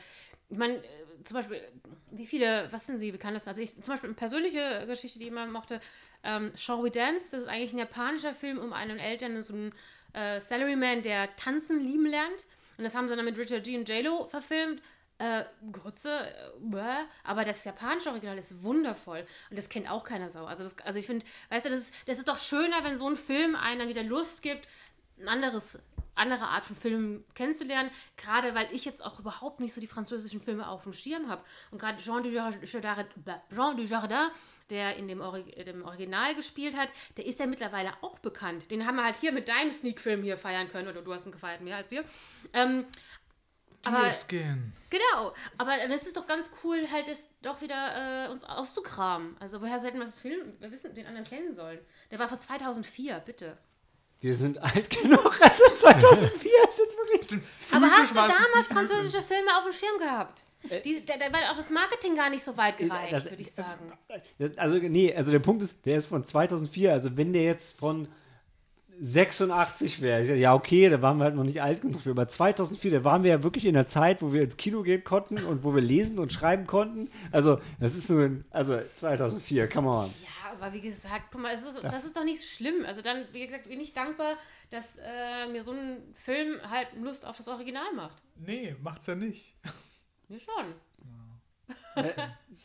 ich 0.50 0.58
meine, 0.58 0.76
äh, 0.78 1.24
zum 1.24 1.36
Beispiel, 1.36 1.62
wie 2.12 2.26
viele, 2.26 2.72
was 2.72 2.88
sind 2.88 3.00
sie, 3.00 3.14
wie 3.14 3.18
kann 3.18 3.34
das? 3.34 3.48
Also 3.48 3.62
ich, 3.62 3.74
zum 3.76 3.94
Beispiel 3.94 4.10
eine 4.10 4.16
persönliche 4.16 4.86
Geschichte, 4.88 5.20
die 5.20 5.26
ich 5.26 5.32
immer 5.32 5.46
mochte, 5.46 5.80
ähm, 6.24 6.52
Shall 6.56 6.84
We 6.84 6.92
Dance, 6.92 7.32
das 7.32 7.42
ist 7.42 7.48
eigentlich 7.48 7.74
ein 7.74 7.80
japanischer 7.80 8.34
Film 8.34 8.58
um 8.58 8.74
einen 8.74 9.00
Eltern, 9.00 9.42
so 9.44 9.54
einen 9.54 9.74
äh, 10.14 10.42
Salaryman, 10.42 11.02
der 11.02 11.36
tanzen 11.36 11.80
lieben 11.80 12.06
lernt. 12.06 12.48
Und 12.78 12.84
das 12.84 12.96
haben 12.96 13.08
sie 13.08 13.16
dann 13.16 13.26
mit 13.26 13.38
Richard 13.38 13.64
G. 13.64 13.78
und 13.78 13.88
J-Lo 13.88 14.26
verfilmt. 14.26 14.82
Äh, 15.22 15.44
Grütze, 15.74 16.10
äh, 16.12 17.06
aber 17.26 17.44
das 17.44 17.66
japanische 17.66 18.10
Original 18.10 18.38
ist 18.38 18.64
wundervoll 18.64 19.26
und 19.50 19.60
das 19.60 19.68
kennt 19.68 19.90
auch 19.92 20.06
keiner 20.06 20.30
Sau. 20.30 20.46
Also, 20.46 20.64
das, 20.64 20.80
also 20.80 20.98
ich 20.98 21.08
finde, 21.08 21.26
weißt 21.50 21.66
du, 21.66 21.70
das 21.70 21.80
ist, 21.82 21.94
das 22.06 22.20
ist 22.20 22.28
doch 22.30 22.38
schöner, 22.38 22.86
wenn 22.86 22.98
so 22.98 23.10
ein 23.10 23.18
Film 23.18 23.58
einen 23.58 23.80
dann 23.80 23.90
wieder 23.90 24.04
Lust 24.04 24.42
gibt, 24.44 24.66
ein 25.20 25.28
anderes, 25.28 25.80
andere 26.20 26.46
Art 26.46 26.66
von 26.66 26.76
Film 26.76 27.24
kennenzulernen. 27.34 27.90
Gerade 28.18 28.54
weil 28.54 28.68
ich 28.72 28.86
jetzt 28.86 29.04
auch 29.04 29.20
überhaupt 29.20 29.60
nicht 29.60 29.74
so 29.74 29.82
die 29.82 29.88
französischen 29.88 30.42
Filme 30.42 30.68
auf 30.68 30.84
dem 30.84 30.94
Schirm 30.94 31.30
habe. 31.30 31.44
Und 31.72 31.80
gerade 31.80 31.98
Jean 32.02 32.22
Dujardin, 32.22 32.64
Jean 32.64 33.78
Dujardin, 33.78 34.30
der 34.70 34.98
in 34.98 35.08
dem, 35.08 35.22
Ori 35.22 35.44
dem 35.64 35.84
Original 35.84 36.36
gespielt 36.36 36.78
hat, 36.78 36.90
der 37.18 37.26
ist 37.26 37.40
ja 37.40 37.48
mittlerweile 37.48 37.94
auch 38.02 38.20
bekannt. 38.20 38.70
Den 38.70 38.86
haben 38.86 38.98
wir 38.98 39.04
halt 39.04 39.18
hier 39.18 39.32
mit 39.32 39.48
deinem 39.48 39.72
Sneak-Film 39.72 40.24
hier 40.24 40.38
feiern 40.38 40.70
können. 40.70 40.88
Oder 40.88 41.02
du 41.02 41.14
hast 41.14 41.26
ihn 41.26 41.32
gefeiert, 41.32 41.62
mehr 41.62 41.78
als 41.78 41.90
wir. 41.90 42.04
Ähm, 42.54 42.86
aber 43.84 44.02
Deerskin. 44.02 44.74
Genau, 44.90 45.34
aber 45.58 45.78
das 45.88 46.06
ist 46.06 46.18
doch 46.18 46.28
ganz 46.28 46.52
cool, 46.64 46.90
halt 46.92 47.08
das 47.08 47.30
doch 47.42 47.62
wieder 47.62 48.26
äh, 48.26 48.30
uns 48.30 48.44
auszukramen. 48.44 49.38
Also 49.40 49.62
woher 49.62 49.80
hätten 49.82 50.00
wir 50.00 50.06
das 50.06 50.20
Film, 50.20 50.54
wir 50.60 50.72
wissen, 50.72 50.94
den 50.94 51.06
anderen 51.06 51.26
kennen 51.26 51.54
sollen. 51.54 51.80
Der 52.12 52.20
war 52.20 52.28
von 52.28 52.40
2004, 52.40 53.20
bitte. 53.20 53.58
Wir 54.22 54.36
sind 54.36 54.58
alt 54.62 54.90
genug. 55.02 55.40
Also 55.42 55.64
2004 55.76 56.52
ist 56.70 56.80
jetzt 56.80 56.98
wirklich. 56.98 57.42
Aber 57.72 57.86
hast 57.86 58.12
du 58.12 58.16
damals 58.16 58.68
französische 58.68 59.22
Filme 59.22 59.50
auf 59.58 59.64
dem 59.64 59.74
Schirm 59.74 59.98
gehabt? 60.00 60.44
Die, 60.84 61.06
da, 61.06 61.14
da 61.18 61.32
war 61.32 61.52
auch 61.52 61.56
das 61.56 61.70
Marketing 61.70 62.16
gar 62.16 62.30
nicht 62.30 62.44
so 62.44 62.56
weit 62.58 62.78
gereicht, 62.78 63.14
das- 63.14 63.30
würde 63.30 63.42
ich 63.42 63.52
sagen. 63.52 63.80
Das- 64.38 64.58
Also, 64.58 64.76
nee, 64.78 65.14
also 65.16 65.32
der 65.32 65.40
Punkt 65.40 65.64
ist, 65.64 65.86
der 65.86 65.98
ist 65.98 66.08
von 66.08 66.24
2004. 66.24 66.92
Also, 66.92 67.16
wenn 67.16 67.32
der 67.32 67.44
jetzt 67.44 67.80
von 67.80 68.10
86 69.02 70.02
wäre, 70.02 70.36
ja, 70.36 70.54
okay, 70.54 70.90
da 70.90 71.02
waren 71.02 71.18
wir 71.18 71.24
halt 71.24 71.36
noch 71.36 71.46
nicht 71.46 71.62
alt 71.62 71.82
genug 71.82 72.02
für. 72.02 72.12
Aber 72.12 72.28
2004, 72.28 72.92
da 72.92 73.04
waren 73.06 73.24
wir 73.24 73.32
ja 73.32 73.44
wirklich 73.44 73.66
in 73.66 73.74
der 73.74 73.88
Zeit, 73.88 74.22
wo 74.22 74.34
wir 74.34 74.42
ins 74.42 74.58
Kino 74.58 74.84
gehen 74.84 75.06
konnten 75.06 75.42
und 75.46 75.64
wo 75.64 75.74
wir 75.74 75.82
lesen 75.82 76.20
und 76.20 76.34
schreiben 76.34 76.68
konnten. 76.68 77.10
Also, 77.32 77.60
das 77.80 77.96
ist 77.96 78.10
nur, 78.10 78.24
ein, 78.24 78.46
also 78.52 78.78
2004, 78.96 79.70
come 79.70 79.88
on. 79.90 80.08
Ja, 80.22 80.28
aber 80.60 80.74
wie 80.74 80.82
gesagt, 80.82 81.26
guck 81.32 81.42
mal, 81.42 81.54
es 81.54 81.64
ist, 81.64 81.82
das 81.84 82.06
ist 82.06 82.16
doch 82.18 82.24
nicht 82.24 82.40
so 82.42 82.48
schlimm. 82.48 82.86
Also 82.86 83.02
dann, 83.02 83.26
wie 83.32 83.46
gesagt, 83.46 83.68
bin 83.68 83.80
ich 83.80 83.94
dankbar, 83.94 84.38
dass 84.70 84.98
äh, 84.98 85.48
mir 85.52 85.64
so 85.64 85.72
ein 85.72 85.98
Film 86.16 86.60
halt 86.70 86.88
Lust 87.02 87.26
auf 87.26 87.38
das 87.38 87.48
Original 87.48 87.94
macht. 87.96 88.22
Nee, 88.36 88.76
macht's 88.82 89.08
ja 89.08 89.16
nicht. 89.16 89.56
Mir 90.28 90.40
schon. 90.40 90.74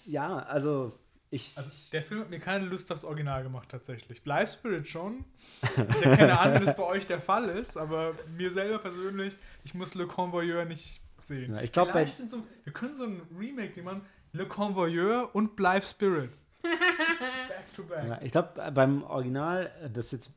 Ja, 0.07 0.39
also, 0.41 0.99
ich. 1.31 1.57
Also 1.57 1.71
der 1.93 2.03
Film 2.03 2.21
hat 2.21 2.31
mir 2.31 2.41
keine 2.41 2.67
Lust 2.67 2.91
aufs 2.93 3.05
Original 3.05 3.43
gemacht 3.43 3.69
tatsächlich. 3.71 4.23
Bleib 4.23 4.49
Spirit 4.49 4.87
schon. 4.89 5.25
Ich 5.63 5.77
habe 6.05 6.17
keine 6.17 6.39
Ahnung, 6.39 6.61
wie 6.61 6.67
das 6.67 6.77
bei 6.77 6.85
euch 6.85 7.07
der 7.07 7.21
Fall 7.21 7.49
ist, 7.49 7.77
aber 7.77 8.15
mir 8.37 8.51
selber 8.51 8.79
persönlich, 8.79 9.37
ich 9.65 9.75
muss 9.75 9.95
Le 9.95 10.07
Convoyeur 10.07 10.65
nicht 10.65 11.01
sehen. 11.23 11.55
Ja, 11.55 11.63
ich 11.63 11.73
glaub, 11.73 11.89
bei- 11.93 12.03
Vielleicht 12.05 12.19
sind 12.19 12.31
so, 12.31 12.43
wir 12.65 12.73
können 12.73 12.95
so 12.95 13.05
ein 13.05 13.23
Remake 13.39 13.73
nehmen, 13.81 14.03
Le 14.33 14.47
Convoyeur 14.47 15.35
und 15.35 15.57
Bleib 15.57 15.85
Spirit. 15.85 16.31
Back 16.65 17.73
to 17.75 17.83
back. 17.85 18.09
Ja, 18.09 18.21
ich 18.23 18.33
glaube, 18.33 18.71
beim 18.73 19.03
Original, 19.05 19.71
das 19.93 20.07
ist 20.07 20.12
jetzt 20.12 20.33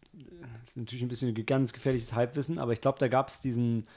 natürlich 0.76 1.04
ein 1.04 1.08
bisschen 1.08 1.34
ganz 1.46 1.74
gefährliches 1.74 2.14
Halbwissen, 2.14 2.60
aber 2.60 2.74
ich 2.74 2.82
glaube, 2.82 3.00
da 3.00 3.08
gab 3.08 3.30
es 3.30 3.40
diesen, 3.40 3.88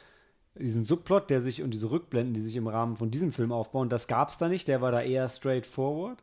diesen 0.55 0.83
Subplot, 0.83 1.31
der 1.31 1.41
sich 1.41 1.63
und 1.63 1.71
diese 1.73 1.91
Rückblenden, 1.91 2.35
die 2.35 2.41
sich 2.41 2.57
im 2.57 2.67
Rahmen 2.67 2.97
von 2.97 3.11
diesem 3.11 3.33
Film 3.33 3.53
aufbauen, 3.53 3.89
das 3.89 4.09
gab 4.09 4.31
es 4.31 4.39
da 4.39 4.49
nicht. 4.49 4.69
Der 4.69 4.81
war 4.81 4.93
da 4.93 5.03
eher 5.03 5.29
straightforward. 5.29 6.23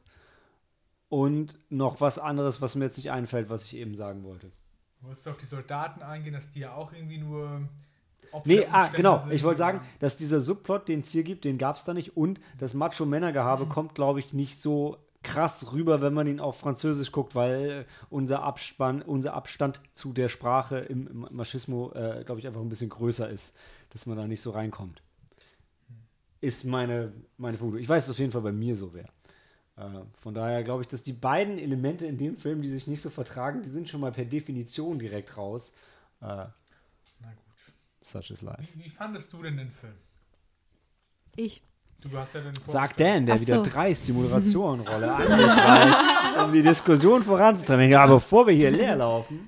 Und 1.10 1.58
noch 1.70 2.02
was 2.02 2.20
anderes, 2.20 2.62
was 2.62 2.76
mir 2.76 2.86
jetzt 2.86 2.98
nicht 2.98 3.12
einfällt, 3.12 3.50
was 3.50 3.64
ich 3.64 3.78
eben 3.78 3.96
sagen 3.96 4.24
wollte. 4.24 4.52
Du 5.00 5.08
wolltest 5.08 5.28
auf 5.28 5.38
die 5.38 5.46
Soldaten 5.46 6.02
eingehen, 6.02 6.34
dass 6.34 6.52
die 6.52 6.60
ja 6.62 6.74
auch 6.74 6.92
irgendwie 6.92 7.18
nur. 7.18 7.62
Opfer 8.32 8.50
Nee, 8.50 8.68
ah, 8.70 8.90
genau. 8.90 9.20
sind. 9.20 9.32
Ich 9.32 9.44
wollte 9.44 9.60
sagen, 9.60 9.80
dass 10.00 10.18
dieser 10.18 10.42
Subplot, 10.42 10.90
den 10.90 11.00
es 11.00 11.12
hier 11.12 11.24
gibt, 11.24 11.46
den 11.46 11.58
gab 11.58 11.78
es 11.78 11.86
da 11.86 11.94
nicht. 11.94 12.18
Und 12.18 12.42
das 12.58 12.74
Macho-Männer-Gehabe 12.74 13.68
kommt, 13.68 13.96
glaube 13.96 14.20
ich, 14.20 14.34
nicht 14.34 14.60
so 14.60 14.98
krass 15.28 15.74
rüber, 15.74 16.02
wenn 16.02 16.14
man 16.14 16.26
ihn 16.26 16.40
auf 16.40 16.58
Französisch 16.58 17.12
guckt, 17.12 17.36
weil 17.36 17.86
unser, 18.10 18.44
Abspann, 18.44 19.02
unser 19.02 19.34
Abstand 19.34 19.82
zu 19.92 20.14
der 20.14 20.30
Sprache 20.30 20.80
im, 20.80 21.28
Maschismo, 21.32 21.92
äh, 21.94 22.24
glaube 22.26 22.40
ich, 22.40 22.48
einfach 22.48 22.62
ein 22.62 22.70
bisschen 22.70 22.90
größer 22.90 23.30
ist, 23.30 23.56
dass 23.90 24.06
man 24.06 24.18
da 24.18 24.26
nicht 24.26 24.42
so 24.42 24.52
reinkommt. 24.52 25.02
Ist 26.40 26.64
meine, 26.64 27.12
meine 27.38 27.58
Vermutung. 27.58 27.82
Ich 27.82 27.90
weiß, 27.90 28.04
dass 28.04 28.12
es 28.12 28.16
auf 28.16 28.20
jeden 28.20 28.32
Fall 28.32 28.42
bei 28.42 28.52
mir 28.52 28.76
so 28.76 28.94
wäre. 28.94 29.10
Äh, 29.76 30.06
von 30.18 30.34
daher 30.34 30.64
glaube 30.64 30.84
ich, 30.84 30.88
dass 30.88 31.04
die 31.04 31.14
beiden 31.14 31.60
Elemente 31.60 32.06
in 32.06 32.18
dem 32.18 32.38
Film, 32.38 32.62
die 32.62 32.70
sich 32.70 32.88
nicht 32.88 33.02
so 33.02 33.10
vertragen, 33.10 33.64
die 33.64 33.70
sind 33.70 33.90
schon 33.90 34.00
mal 34.00 34.12
per 34.12 34.26
Definition 34.26 34.98
direkt 34.98 35.36
raus. 35.36 35.74
Äh, 36.22 36.26
Na 36.26 36.54
gut. 37.22 37.74
such 38.02 38.32
is 38.32 38.42
life. 38.42 38.64
Wie, 38.76 38.86
wie 38.86 38.90
fandest 38.90 39.34
du 39.34 39.44
denn 39.44 39.58
den 39.58 39.72
Film? 39.72 39.94
Ich. 41.36 41.62
Du 42.02 42.16
hast 42.18 42.36
ja 42.36 42.42
den 42.42 42.54
Sagt 42.66 43.00
Dan, 43.00 43.26
der 43.26 43.36
Ach 43.36 43.40
wieder 43.42 43.56
so. 43.64 43.64
dreist 43.72 44.08
die 44.08 44.14
Moderatorenrolle 44.14 45.12
an 45.14 45.28
sich 45.28 45.58
reißt, 45.58 46.00
um 46.46 46.52
die 46.52 46.62
Diskussion 46.62 47.24
voranzutreiben. 47.24 47.90
Ja, 47.90 48.06
bevor 48.06 48.46
wir 48.48 48.54
hier 48.54 48.72
leer 48.72 48.96
laufen. 48.96 49.48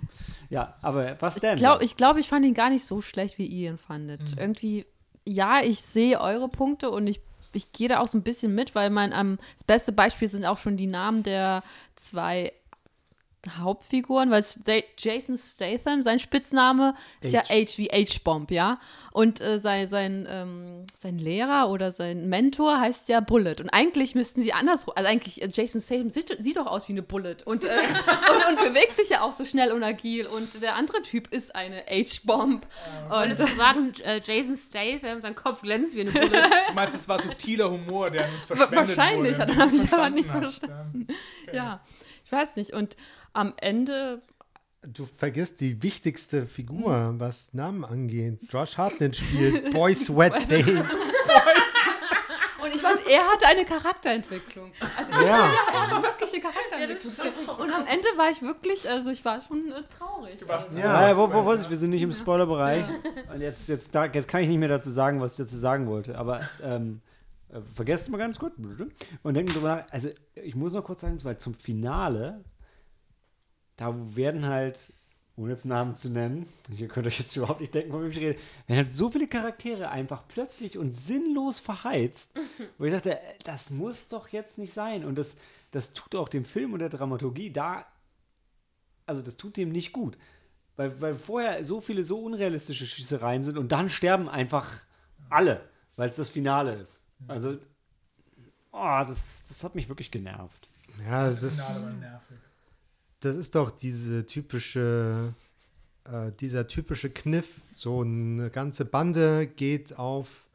Ja, 0.49 0.75
aber 0.81 1.15
was 1.19 1.35
Ich 1.35 1.41
denn? 1.41 1.57
glaube, 1.57 1.83
ich, 1.83 1.95
glaub, 1.95 2.17
ich 2.17 2.27
fand 2.27 2.43
ihn 2.45 2.55
gar 2.55 2.69
nicht 2.71 2.83
so 2.83 3.01
schlecht, 3.01 3.37
wie 3.37 3.45
ihr 3.45 3.69
ihn 3.69 3.77
fandet. 3.77 4.21
Irgendwie, 4.35 4.85
ja, 5.25 5.61
ich 5.61 5.79
sehe 5.81 6.19
eure 6.19 6.49
Punkte 6.49 6.89
und 6.89 7.05
ich, 7.05 7.21
ich 7.53 7.71
gehe 7.71 7.87
da 7.87 7.99
auch 7.99 8.07
so 8.07 8.17
ein 8.17 8.23
bisschen 8.23 8.55
mit, 8.55 8.73
weil 8.73 8.89
man 8.89 9.13
am 9.13 9.37
das 9.55 9.63
beste 9.63 9.91
Beispiel 9.91 10.27
sind 10.27 10.45
auch 10.45 10.57
schon 10.57 10.75
die 10.75 10.87
Namen 10.87 11.21
der 11.21 11.61
zwei 11.95 12.51
Hauptfiguren, 13.59 14.29
weil 14.31 14.41
es 14.41 14.59
Ja- 14.67 14.81
Jason 14.97 15.37
Statham, 15.37 16.03
sein 16.03 16.19
Spitzname 16.19 16.93
ist 17.21 17.31
ja 17.33 17.41
H. 17.41 17.53
H 17.53 17.77
wie 17.77 17.87
H-Bomb, 17.87 18.51
ja. 18.51 18.79
Und 19.11 19.39
äh, 19.41 19.59
sein, 19.59 19.87
sein, 19.87 20.27
ähm, 20.29 20.85
sein 20.99 21.17
Lehrer 21.17 21.69
oder 21.69 21.91
sein 21.91 22.27
Mentor 22.27 22.79
heißt 22.79 23.07
ja 23.09 23.21
Bullet. 23.21 23.55
Und 23.61 23.69
eigentlich 23.69 24.13
müssten 24.13 24.41
sie 24.41 24.51
andersrum, 24.53 24.93
also 24.95 25.09
eigentlich, 25.09 25.41
äh, 25.41 25.49
Jason 25.51 25.79
Statham 25.81 26.09
sieht, 26.09 26.35
sieht 26.43 26.57
doch 26.57 26.67
aus 26.67 26.87
wie 26.89 26.93
eine 26.93 27.01
Bullet 27.01 27.37
und, 27.45 27.63
äh, 27.63 27.69
und, 28.49 28.59
und 28.59 28.67
bewegt 28.67 28.97
sich 28.97 29.09
ja 29.09 29.21
auch 29.21 29.31
so 29.33 29.45
schnell 29.45 29.71
und 29.71 29.83
agil. 29.83 30.27
Und 30.27 30.61
der 30.61 30.75
andere 30.75 31.01
Typ 31.01 31.31
ist 31.33 31.55
eine 31.55 31.83
H-Bomb. 31.89 32.67
Und 33.05 33.09
Wolltest 33.09 33.39
du 33.41 33.47
sagen, 33.47 33.93
äh, 34.03 34.19
Jason 34.23 34.57
Statham, 34.57 35.21
sein 35.21 35.35
Kopf 35.35 35.61
glänzt 35.61 35.95
wie 35.95 36.01
eine 36.01 36.11
Bullet? 36.11 36.29
Du 36.69 36.75
meinst, 36.75 36.95
es 36.95 37.07
war 37.07 37.19
subtiler 37.19 37.71
Humor, 37.71 38.09
der 38.11 38.25
uns 38.35 38.45
verschwendet 38.45 38.75
wahrscheinlich, 38.97 39.37
wurde, 39.37 39.47
dann 39.47 39.55
den 39.55 39.59
hab 39.61 39.69
du 39.71 39.75
ich 39.83 39.93
aber 39.93 40.09
nicht 40.09 40.29
verstanden 40.29 41.07
hast. 41.09 41.47
Okay. 41.47 41.55
ja, 41.57 41.79
ich 42.25 42.31
weiß 42.31 42.55
nicht. 42.57 42.73
Und 42.73 42.95
am 43.33 43.53
Ende 43.57 44.21
Du 44.81 45.05
vergisst 45.05 45.59
die 45.59 45.83
wichtigste 45.83 46.45
Figur, 46.45 47.13
was 47.17 47.53
Namen 47.53 47.83
angeht. 47.83 48.39
Josh 48.49 48.77
Hartnett 48.77 49.17
spielt 49.17 49.73
Boy 49.73 49.93
Sweat 49.93 50.49
Dave. 50.49 50.85
Und 52.63 52.75
ich 52.75 52.81
fand, 52.81 52.99
er 53.07 53.25
hatte 53.27 53.45
eine 53.47 53.65
Charakterentwicklung. 53.65 54.71
Also 54.97 55.11
ja, 55.13 55.21
Ja. 55.21 55.51
er 55.73 55.81
hatte 55.89 56.03
wirklich 56.03 56.33
eine 56.33 56.41
Charakterentwicklung. 56.41 57.57
und 57.57 57.71
am 57.73 57.85
Ende 57.87 58.07
war 58.17 58.29
ich 58.31 58.41
wirklich, 58.41 58.89
also 58.89 59.09
ich 59.11 59.23
war 59.25 59.39
schon 59.41 59.71
äh, 59.71 59.81
traurig. 59.89 60.39
Du 60.39 60.47
warst 60.47 60.69
Ja, 60.77 61.15
wo, 61.17 61.31
wo, 61.31 61.45
wo 61.45 61.51
ist, 61.51 61.69
wir 61.69 61.77
sind 61.77 61.89
nicht 61.91 62.01
im 62.01 62.11
Spoilerbereich. 62.13 62.83
Und 63.33 63.41
jetzt, 63.41 63.67
jetzt, 63.69 63.93
da, 63.95 64.05
jetzt 64.05 64.27
kann 64.27 64.41
ich 64.43 64.47
nicht 64.49 64.59
mehr 64.59 64.67
dazu 64.69 64.91
sagen, 64.91 65.19
was 65.21 65.33
ich 65.33 65.45
dazu 65.45 65.57
sagen 65.57 65.87
wollte. 65.87 66.17
Aber 66.17 66.41
ähm, 66.63 67.01
äh, 67.51 67.59
vergesst 67.75 68.03
es 68.03 68.09
mal 68.09 68.17
ganz 68.17 68.37
kurz. 68.39 68.53
Und 69.23 69.33
denken 69.33 69.53
drüber 69.53 69.67
nach. 69.75 69.83
Also, 69.91 70.09
ich 70.35 70.55
muss 70.55 70.73
noch 70.73 70.83
kurz 70.83 71.01
sagen, 71.01 71.17
weil 71.23 71.37
zum 71.37 71.53
Finale, 71.53 72.43
da 73.79 74.15
werden 74.15 74.45
halt, 74.45 74.93
ohne 75.35 75.51
jetzt 75.51 75.65
Namen 75.65 75.95
zu 75.95 76.09
nennen, 76.09 76.47
ihr 76.69 76.87
könnt 76.87 77.07
euch 77.07 77.19
jetzt 77.19 77.35
überhaupt 77.37 77.61
nicht 77.61 77.73
denken, 77.73 77.93
wovon 77.93 78.09
ich 78.11 78.17
rede, 78.17 78.39
werden 78.67 78.77
halt 78.77 78.91
so 78.91 79.09
viele 79.09 79.27
Charaktere 79.27 79.89
einfach 79.89 80.23
plötzlich 80.27 80.77
und 80.77 80.93
sinnlos 80.93 81.59
verheizt, 81.59 82.31
wo 82.77 82.85
ich 82.85 82.93
dachte, 82.93 83.19
äh, 83.19 83.33
das 83.43 83.69
muss 83.69 84.07
doch 84.07 84.29
jetzt 84.29 84.57
nicht 84.57 84.73
sein. 84.73 85.05
Und 85.05 85.17
das, 85.17 85.37
das 85.71 85.93
tut 85.93 86.15
auch 86.15 86.29
dem 86.29 86.45
Film 86.45 86.73
und 86.73 86.79
der 86.79 86.89
Dramaturgie 86.89 87.51
da 87.51 87.85
also 89.09 89.23
das 89.23 89.37
tut 89.37 89.57
dem 89.57 89.69
nicht 89.71 89.91
gut. 89.91 90.17
Weil, 90.75 91.01
weil 91.01 91.15
vorher 91.15 91.65
so 91.65 91.81
viele 91.81 92.03
so 92.03 92.19
unrealistische 92.19 92.85
Schießereien 92.85 93.43
sind 93.43 93.57
und 93.57 93.71
dann 93.71 93.89
sterben 93.89 94.29
einfach 94.29 94.69
alle, 95.29 95.67
weil 95.97 96.07
es 96.07 96.15
das 96.15 96.29
Finale 96.29 96.75
ist. 96.75 97.05
Also, 97.27 97.57
oh, 98.71 99.03
das, 99.05 99.43
das 99.47 99.63
hat 99.63 99.75
mich 99.75 99.89
wirklich 99.89 100.11
genervt. 100.11 100.69
Ja, 101.05 101.27
das 101.27 101.41
Das 101.41 101.53
ist, 101.53 101.61
Finale 101.61 101.85
war 101.85 101.99
nervig. 101.99 102.37
Das 103.19 103.35
ist 103.35 103.55
doch 103.55 103.71
diese 103.71 104.25
typische, 104.25 105.33
äh, 106.05 106.31
dieser 106.39 106.67
typische 106.67 107.09
Kniff. 107.09 107.61
So 107.71 108.01
eine 108.01 108.49
ganze 108.49 108.85
Bande 108.85 109.47
geht 109.47 109.97
auf 109.97 110.45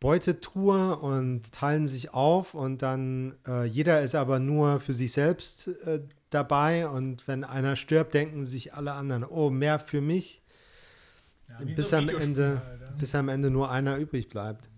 Beutetour 0.00 1.02
und 1.02 1.52
teilen 1.52 1.88
sich 1.88 2.14
auf 2.14 2.54
und 2.54 2.82
dann 2.82 3.36
äh, 3.46 3.64
jeder 3.64 4.02
ist 4.02 4.14
aber 4.14 4.38
nur 4.38 4.78
für 4.78 4.92
sich 4.92 5.12
selbst 5.12 5.68
äh, 5.68 6.00
dabei 6.30 6.88
und 6.88 7.26
wenn 7.26 7.42
einer 7.42 7.74
stirbt, 7.74 8.14
denken 8.14 8.46
sich 8.46 8.74
alle 8.74 8.92
anderen, 8.92 9.24
oh, 9.24 9.50
mehr 9.50 9.78
für 9.78 10.00
mich, 10.00 10.42
Ja, 11.48 11.64
bis 11.64 11.88
so 11.88 11.96
am 11.96 12.08
Ende, 12.08 12.62
halt, 12.64 12.98
bis 12.98 13.14
am 13.14 13.28
Ende 13.28 13.50
nur 13.50 13.70
einer 13.70 13.96
übrig 13.96 14.28
bleibt. 14.28 14.68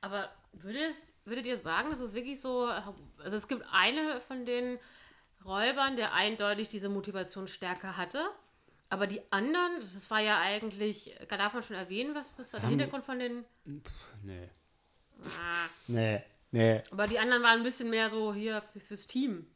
Aber 0.00 0.28
würdet, 0.54 0.94
würdet 1.24 1.46
ihr 1.46 1.58
sagen, 1.58 1.90
dass 1.90 2.00
es 2.00 2.14
wirklich 2.14 2.40
so, 2.40 2.66
also 3.22 3.36
es 3.36 3.46
gibt 3.46 3.64
eine 3.70 4.20
von 4.20 4.44
den 4.44 4.78
Räubern, 5.44 5.96
der 5.96 6.12
eindeutig 6.12 6.68
diese 6.68 6.88
Motivation 6.88 7.46
stärker 7.48 7.96
hatte, 7.96 8.20
aber 8.88 9.06
die 9.06 9.20
anderen, 9.30 9.76
das 9.78 10.10
war 10.10 10.20
ja 10.20 10.40
eigentlich, 10.40 11.16
darf 11.28 11.54
man 11.54 11.62
schon 11.62 11.76
erwähnen, 11.76 12.14
was 12.14 12.36
das 12.36 12.50
der 12.50 12.60
Hintergrund 12.60 13.04
von 13.04 13.18
den, 13.18 13.44
Nee. 14.22 14.48
ah, 15.24 15.68
Nee, 15.88 16.22
nee. 16.50 16.82
aber 16.90 17.06
die 17.06 17.18
anderen 17.18 17.42
waren 17.42 17.58
ein 17.58 17.62
bisschen 17.62 17.88
mehr 17.90 18.10
so 18.10 18.34
hier 18.34 18.60
für, 18.62 18.80
fürs 18.80 19.06
Team. 19.06 19.46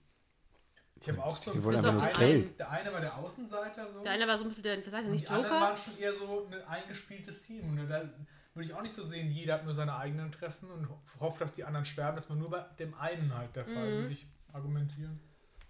Ich 1.00 1.08
habe 1.10 1.22
auch 1.22 1.36
so 1.36 1.50
Die 1.52 1.58
ein 1.58 1.64
wollen 1.64 1.76
Bis 1.76 1.84
einfach 1.84 1.96
auf 1.96 2.02
nur 2.02 2.12
den 2.12 2.16
eine, 2.16 2.32
einen. 2.32 2.44
Geld. 2.46 2.58
Der 2.58 2.70
eine 2.70 2.92
war 2.92 3.00
der 3.00 3.18
Außenseiter 3.18 3.92
so. 3.92 4.02
Der 4.02 4.12
eine 4.12 4.26
war 4.26 4.38
so 4.38 4.44
ein 4.44 4.48
bisschen 4.48 4.62
der, 4.62 4.86
was 4.86 4.94
heißt 4.94 5.08
nicht 5.08 5.24
die 5.28 5.32
anderen 5.32 5.52
Joker? 5.52 5.60
waren 5.66 5.76
schon 5.76 5.98
eher 5.98 6.14
so 6.14 6.48
ein 6.50 6.62
eingespieltes 6.66 7.42
Team. 7.42 7.68
Und 7.68 7.88
da 7.90 8.08
würde 8.54 8.68
ich 8.68 8.72
auch 8.74 8.80
nicht 8.80 8.94
so 8.94 9.04
sehen, 9.04 9.30
jeder 9.30 9.54
hat 9.54 9.64
nur 9.64 9.74
seine 9.74 9.96
eigenen 9.96 10.26
Interessen 10.26 10.70
und 10.70 10.88
ho- 10.88 11.02
hofft, 11.20 11.42
dass 11.42 11.52
die 11.52 11.64
anderen 11.64 11.84
sterben. 11.84 12.14
Das 12.16 12.30
war 12.30 12.36
nur 12.36 12.48
bei 12.48 12.64
dem 12.78 12.94
einen 12.94 13.34
halt 13.36 13.54
der 13.54 13.66
Fall, 13.66 13.74
Mhm. 13.90 14.00
würde 14.02 14.14
ich 14.14 14.26
argumentieren. 14.54 15.20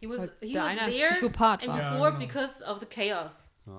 He 0.04 0.10
was, 0.10 0.32
he 0.40 0.52
der 0.52 0.64
was 0.64 0.76
there 0.76 1.14
Psychopath 1.14 1.62
and 1.62 1.68
war. 1.68 1.78
Ja, 1.78 1.90
before 1.92 2.10
genau. 2.12 2.26
because 2.26 2.62
of 2.64 2.80
the 2.80 2.86
chaos. 2.86 3.50
Äh, 3.66 3.72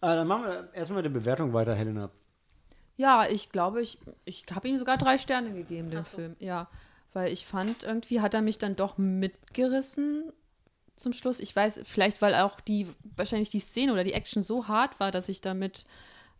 dann 0.00 0.26
machen 0.26 0.44
wir 0.44 0.70
erstmal 0.72 1.02
mit 1.02 1.12
der 1.12 1.18
Bewertung 1.20 1.52
weiter, 1.52 1.74
Helena. 1.74 2.10
Ja, 2.96 3.26
ich 3.28 3.50
glaube, 3.50 3.82
ich, 3.82 3.98
ich 4.24 4.44
habe 4.54 4.68
ihm 4.68 4.78
sogar 4.78 4.96
drei 4.96 5.18
Sterne 5.18 5.52
gegeben, 5.52 5.90
den 5.90 6.02
so. 6.02 6.08
Film. 6.08 6.36
Ja, 6.38 6.68
weil 7.12 7.30
ich 7.30 7.44
fand, 7.44 7.82
irgendwie 7.82 8.20
hat 8.20 8.32
er 8.32 8.40
mich 8.40 8.56
dann 8.56 8.76
doch 8.76 8.96
mitgerissen 8.96 10.32
zum 10.96 11.12
Schluss. 11.12 11.40
Ich 11.40 11.54
weiß, 11.54 11.82
vielleicht 11.84 12.22
weil 12.22 12.34
auch 12.34 12.60
die, 12.60 12.86
wahrscheinlich 13.16 13.50
die 13.50 13.60
Szene 13.60 13.92
oder 13.92 14.04
die 14.04 14.14
Action 14.14 14.42
so 14.42 14.68
hart 14.68 14.98
war, 14.98 15.10
dass 15.10 15.28
ich 15.28 15.42
damit 15.42 15.84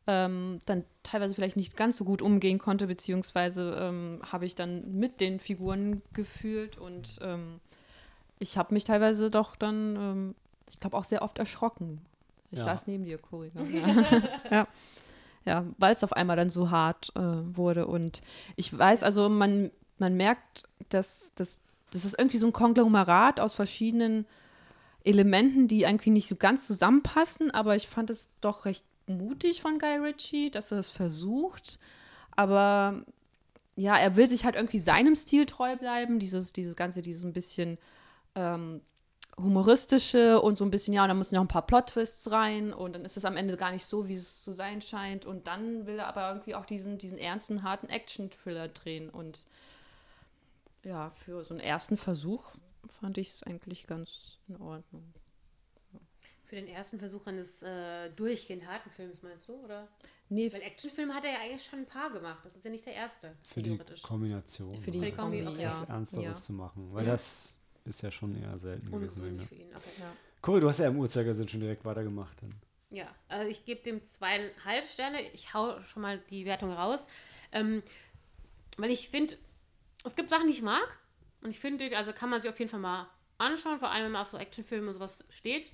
ähm, 0.06 0.60
dann 0.64 0.84
teilweise 1.02 1.34
vielleicht 1.34 1.56
nicht 1.56 1.76
ganz 1.76 1.98
so 1.98 2.04
gut 2.04 2.22
umgehen 2.22 2.58
konnte, 2.58 2.86
beziehungsweise 2.86 3.76
ähm, 3.78 4.20
habe 4.30 4.46
ich 4.46 4.54
dann 4.54 4.92
mit 4.92 5.20
den 5.20 5.40
Figuren 5.40 6.00
gefühlt 6.14 6.78
und 6.78 7.18
ähm, 7.20 7.60
ich 8.40 8.58
habe 8.58 8.74
mich 8.74 8.82
teilweise 8.84 9.30
doch 9.30 9.54
dann, 9.54 9.94
ähm, 9.96 10.34
ich 10.68 10.80
glaube, 10.80 10.96
auch 10.96 11.04
sehr 11.04 11.22
oft 11.22 11.38
erschrocken. 11.38 12.00
Ich 12.50 12.58
Ja. 12.58 12.64
saß 12.64 12.88
neben 12.88 13.04
dir, 13.04 13.18
Cory. 13.18 13.52
Ne? 13.54 13.62
Ja. 14.50 14.56
ja. 14.56 14.66
Ja, 15.46 15.64
weil 15.78 15.94
es 15.94 16.04
auf 16.04 16.12
einmal 16.12 16.36
dann 16.36 16.50
so 16.50 16.70
hart 16.70 17.12
äh, 17.16 17.20
wurde. 17.20 17.86
Und 17.86 18.20
ich 18.56 18.76
weiß, 18.76 19.02
also 19.02 19.30
man, 19.30 19.70
man 19.98 20.14
merkt, 20.14 20.64
dass, 20.90 21.32
dass, 21.34 21.56
das 21.92 22.04
ist 22.04 22.18
irgendwie 22.18 22.36
so 22.36 22.46
ein 22.46 22.52
Konglomerat 22.52 23.40
aus 23.40 23.54
verschiedenen 23.54 24.26
Elementen, 25.02 25.66
die 25.66 25.82
irgendwie 25.84 26.10
nicht 26.10 26.28
so 26.28 26.36
ganz 26.36 26.66
zusammenpassen, 26.66 27.50
aber 27.50 27.74
ich 27.74 27.88
fand 27.88 28.10
es 28.10 28.28
doch 28.42 28.66
recht 28.66 28.84
mutig 29.06 29.62
von 29.62 29.78
Guy 29.78 29.96
Ritchie, 29.96 30.50
dass 30.50 30.72
er 30.72 30.78
es 30.78 30.90
versucht. 30.90 31.78
Aber 32.36 33.02
ja, 33.76 33.96
er 33.96 34.16
will 34.16 34.26
sich 34.26 34.44
halt 34.44 34.56
irgendwie 34.56 34.78
seinem 34.78 35.16
Stil 35.16 35.46
treu 35.46 35.74
bleiben. 35.76 36.18
Dieses, 36.18 36.52
dieses 36.52 36.76
Ganze, 36.76 37.00
dieses 37.00 37.24
ein 37.24 37.32
bisschen 37.32 37.78
ähm, 38.34 38.82
humoristische 39.38 40.40
und 40.40 40.56
so 40.56 40.64
ein 40.64 40.70
bisschen, 40.70 40.92
ja, 40.92 41.02
und 41.02 41.08
da 41.08 41.14
müssen 41.14 41.34
noch 41.34 41.42
ein 41.42 41.48
paar 41.48 41.66
Plot-Twists 41.66 42.30
rein 42.30 42.72
und 42.72 42.94
dann 42.94 43.04
ist 43.04 43.16
es 43.16 43.24
am 43.24 43.36
Ende 43.36 43.56
gar 43.56 43.70
nicht 43.70 43.84
so, 43.86 44.08
wie 44.08 44.14
es 44.14 44.42
zu 44.42 44.52
sein 44.52 44.82
scheint. 44.82 45.24
Und 45.24 45.46
dann 45.46 45.86
will 45.86 45.98
er 45.98 46.08
aber 46.08 46.28
irgendwie 46.28 46.54
auch 46.54 46.66
diesen, 46.66 46.98
diesen 46.98 47.18
ernsten, 47.18 47.62
harten 47.62 47.88
Action-Thriller 47.88 48.68
drehen. 48.68 49.08
Und 49.08 49.46
ja, 50.84 51.10
für 51.24 51.42
so 51.44 51.54
einen 51.54 51.60
ersten 51.60 51.96
Versuch 51.96 52.44
fand 53.00 53.18
ich 53.18 53.28
es 53.28 53.42
eigentlich 53.42 53.86
ganz 53.86 54.38
in 54.48 54.56
Ordnung. 54.60 55.14
Für 56.44 56.56
den 56.56 56.66
ersten 56.66 56.98
Versuch 56.98 57.26
eines 57.26 57.62
äh, 57.62 58.10
durchgehend 58.10 58.66
harten 58.66 58.90
Films, 58.90 59.22
meinst 59.22 59.48
du? 59.48 59.52
Oder? 59.64 59.86
Nee, 60.28 60.52
Weil 60.52 60.62
Actionfilm 60.62 61.14
hat 61.14 61.24
er 61.24 61.32
ja 61.32 61.38
eigentlich 61.40 61.64
schon 61.64 61.80
ein 61.80 61.86
paar 61.86 62.10
gemacht. 62.10 62.44
Das 62.44 62.56
ist 62.56 62.64
ja 62.64 62.70
nicht 62.72 62.84
der 62.86 62.94
erste, 62.94 63.36
Für 63.54 63.62
die 63.62 63.70
theoretisch. 63.70 64.02
Kombination. 64.02 64.74
für 64.74 64.90
die, 64.90 64.98
Für 64.98 65.04
die 65.06 65.12
Kombi, 65.12 65.42
Kombi, 65.44 65.58
okay. 65.58 65.66
was 65.68 65.80
ja. 65.80 65.84
Ernsteres 65.94 66.24
ja. 66.24 66.32
zu 66.34 66.52
machen. 66.52 66.92
Weil 66.92 67.06
Ja. 67.06 67.12
das 67.12 67.56
ist 67.84 68.02
ja 68.02 68.10
schon 68.10 68.40
eher 68.40 68.58
selten 68.58 68.90
gewesen. 68.90 69.22
Ungewöhnlich 69.22 69.48
für 69.48 69.54
ihn. 69.54 69.70
Okay. 69.74 69.90
Ja. 69.98 70.12
Cory, 70.42 70.60
du 70.60 70.68
hast 70.68 70.78
ja 70.78 70.88
im 70.88 70.98
Uhrzeigersinn 70.98 71.48
schon 71.48 71.60
direkt 71.60 71.84
weitergemacht. 71.84 72.40
Dann. 72.42 72.54
Ja, 72.90 73.06
also 73.28 73.48
ich 73.48 73.64
gebe 73.64 73.82
dem 73.82 74.04
zweieinhalb 74.04 74.88
Sterne. 74.88 75.22
Ich 75.32 75.54
hau 75.54 75.80
schon 75.80 76.02
mal 76.02 76.18
die 76.30 76.44
Wertung 76.44 76.72
raus. 76.72 77.06
Ähm, 77.52 77.82
weil 78.76 78.90
ich 78.90 79.08
finde, 79.08 79.34
es 80.04 80.16
gibt 80.16 80.30
Sachen, 80.30 80.46
die 80.46 80.52
ich 80.52 80.62
mag. 80.62 80.98
Und 81.42 81.50
ich 81.50 81.60
finde, 81.60 81.96
also 81.96 82.12
kann 82.12 82.30
man 82.30 82.40
sich 82.40 82.50
auf 82.50 82.58
jeden 82.58 82.70
Fall 82.70 82.80
mal 82.80 83.08
anschauen, 83.38 83.78
vor 83.78 83.90
allem 83.90 84.04
wenn 84.04 84.12
man 84.12 84.22
auf 84.22 84.30
so 84.30 84.36
Actionfilme 84.36 84.88
und 84.88 84.94
sowas 84.94 85.24
steht. 85.30 85.70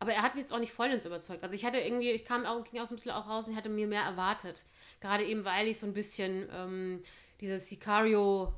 Aber 0.00 0.12
er 0.12 0.22
hat 0.22 0.34
mich 0.34 0.42
jetzt 0.42 0.52
auch 0.52 0.60
nicht 0.60 0.72
vollends 0.72 1.06
überzeugt. 1.06 1.42
Also 1.42 1.54
ich 1.54 1.64
hatte 1.64 1.78
irgendwie, 1.78 2.10
ich 2.10 2.24
kam 2.24 2.46
auch, 2.46 2.62
ging 2.64 2.80
aus 2.80 2.88
dem 2.88 2.96
bisschen 2.96 3.12
auch 3.12 3.28
raus 3.28 3.46
und 3.46 3.52
ich 3.52 3.58
hatte 3.58 3.68
mir 3.68 3.88
mehr 3.88 4.02
erwartet. 4.02 4.64
Gerade 5.00 5.24
eben, 5.24 5.44
weil 5.44 5.66
ich 5.66 5.78
so 5.78 5.86
ein 5.86 5.94
bisschen 5.94 6.48
ähm, 6.52 7.02
dieses 7.40 7.68
Sicario 7.68 8.54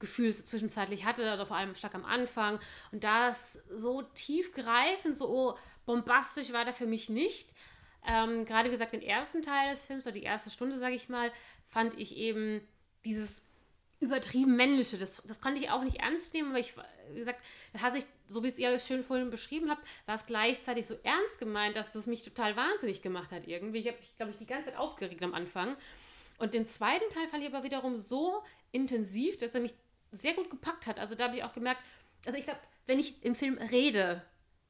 Gefühl 0.00 0.34
zwischenzeitlich 0.34 1.04
hatte, 1.04 1.30
also 1.30 1.44
vor 1.44 1.56
allem 1.56 1.74
stark 1.74 1.94
am 1.94 2.04
Anfang. 2.04 2.58
Und 2.90 3.04
das 3.04 3.62
so 3.70 4.02
tiefgreifend, 4.02 5.16
so 5.16 5.56
bombastisch 5.86 6.52
war 6.52 6.64
der 6.64 6.74
für 6.74 6.86
mich 6.86 7.08
nicht. 7.08 7.54
Ähm, 8.06 8.44
gerade 8.44 8.70
gesagt, 8.70 8.92
den 8.92 9.02
ersten 9.02 9.42
Teil 9.42 9.70
des 9.70 9.84
Films 9.84 10.06
oder 10.06 10.14
die 10.14 10.22
erste 10.22 10.50
Stunde, 10.50 10.78
sage 10.78 10.94
ich 10.94 11.08
mal, 11.08 11.30
fand 11.66 11.98
ich 11.98 12.16
eben 12.16 12.66
dieses 13.04 13.46
übertrieben 14.00 14.56
männliche. 14.56 14.96
Das, 14.96 15.22
das 15.26 15.40
konnte 15.40 15.60
ich 15.60 15.70
auch 15.70 15.84
nicht 15.84 15.96
ernst 15.96 16.32
nehmen, 16.32 16.50
aber 16.50 16.58
ich, 16.58 16.74
wie 17.12 17.18
gesagt, 17.18 17.42
das 17.72 17.82
hat 17.82 17.92
sich, 17.92 18.06
so 18.26 18.42
wie 18.42 18.48
es 18.48 18.58
ihr 18.58 18.78
schön 18.78 19.02
vorhin 19.02 19.28
beschrieben 19.28 19.70
habt, 19.70 19.86
war 20.06 20.14
es 20.14 20.24
gleichzeitig 20.24 20.86
so 20.86 20.96
ernst 21.02 21.38
gemeint, 21.38 21.76
dass 21.76 21.92
das 21.92 22.06
mich 22.06 22.24
total 22.24 22.56
wahnsinnig 22.56 23.02
gemacht 23.02 23.30
hat 23.30 23.46
irgendwie. 23.46 23.78
Ich 23.78 23.88
habe 23.88 23.98
mich, 23.98 24.16
glaube 24.16 24.32
ich, 24.32 24.38
die 24.38 24.46
ganze 24.46 24.70
Zeit 24.70 24.78
aufgeregt 24.78 25.22
am 25.22 25.34
Anfang. 25.34 25.76
Und 26.38 26.54
den 26.54 26.66
zweiten 26.66 27.08
Teil 27.10 27.28
fand 27.28 27.42
ich 27.42 27.54
aber 27.54 27.64
wiederum 27.64 27.96
so 27.96 28.42
intensiv, 28.72 29.36
dass 29.36 29.54
er 29.54 29.60
mich 29.60 29.74
sehr 30.10 30.34
gut 30.34 30.50
gepackt 30.50 30.86
hat. 30.86 30.98
Also 30.98 31.14
da 31.14 31.24
habe 31.24 31.36
ich 31.36 31.44
auch 31.44 31.52
gemerkt, 31.52 31.82
also 32.26 32.38
ich 32.38 32.44
glaube, 32.44 32.60
wenn 32.86 32.98
ich 32.98 33.24
im 33.24 33.34
Film 33.34 33.58
rede, 33.58 34.22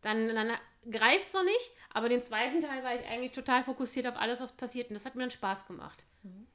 dann, 0.03 0.28
dann 0.34 0.51
greift 0.91 1.28
es 1.28 1.34
noch 1.34 1.45
nicht, 1.45 1.70
aber 1.93 2.09
den 2.09 2.22
zweiten 2.22 2.61
Teil 2.61 2.82
war 2.84 2.95
ich 2.95 3.07
eigentlich 3.07 3.32
total 3.32 3.64
fokussiert 3.64 4.07
auf 4.07 4.16
alles, 4.16 4.41
was 4.41 4.53
passiert 4.53 4.88
und 4.88 4.95
das 4.95 5.05
hat 5.05 5.14
mir 5.14 5.22
dann 5.22 5.30
Spaß 5.30 5.66
gemacht. 5.66 6.05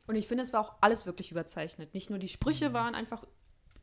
Und 0.08 0.16
ich 0.16 0.28
finde, 0.28 0.44
es 0.44 0.54
war 0.54 0.62
auch 0.62 0.74
alles 0.82 1.06
wirklich 1.06 1.32
überzeichnet. 1.32 1.94
Nicht 1.96 2.10
nur 2.12 2.20
die 2.20 2.28
Sprüche 2.28 2.74
waren 2.74 2.94
einfach, 2.94 3.24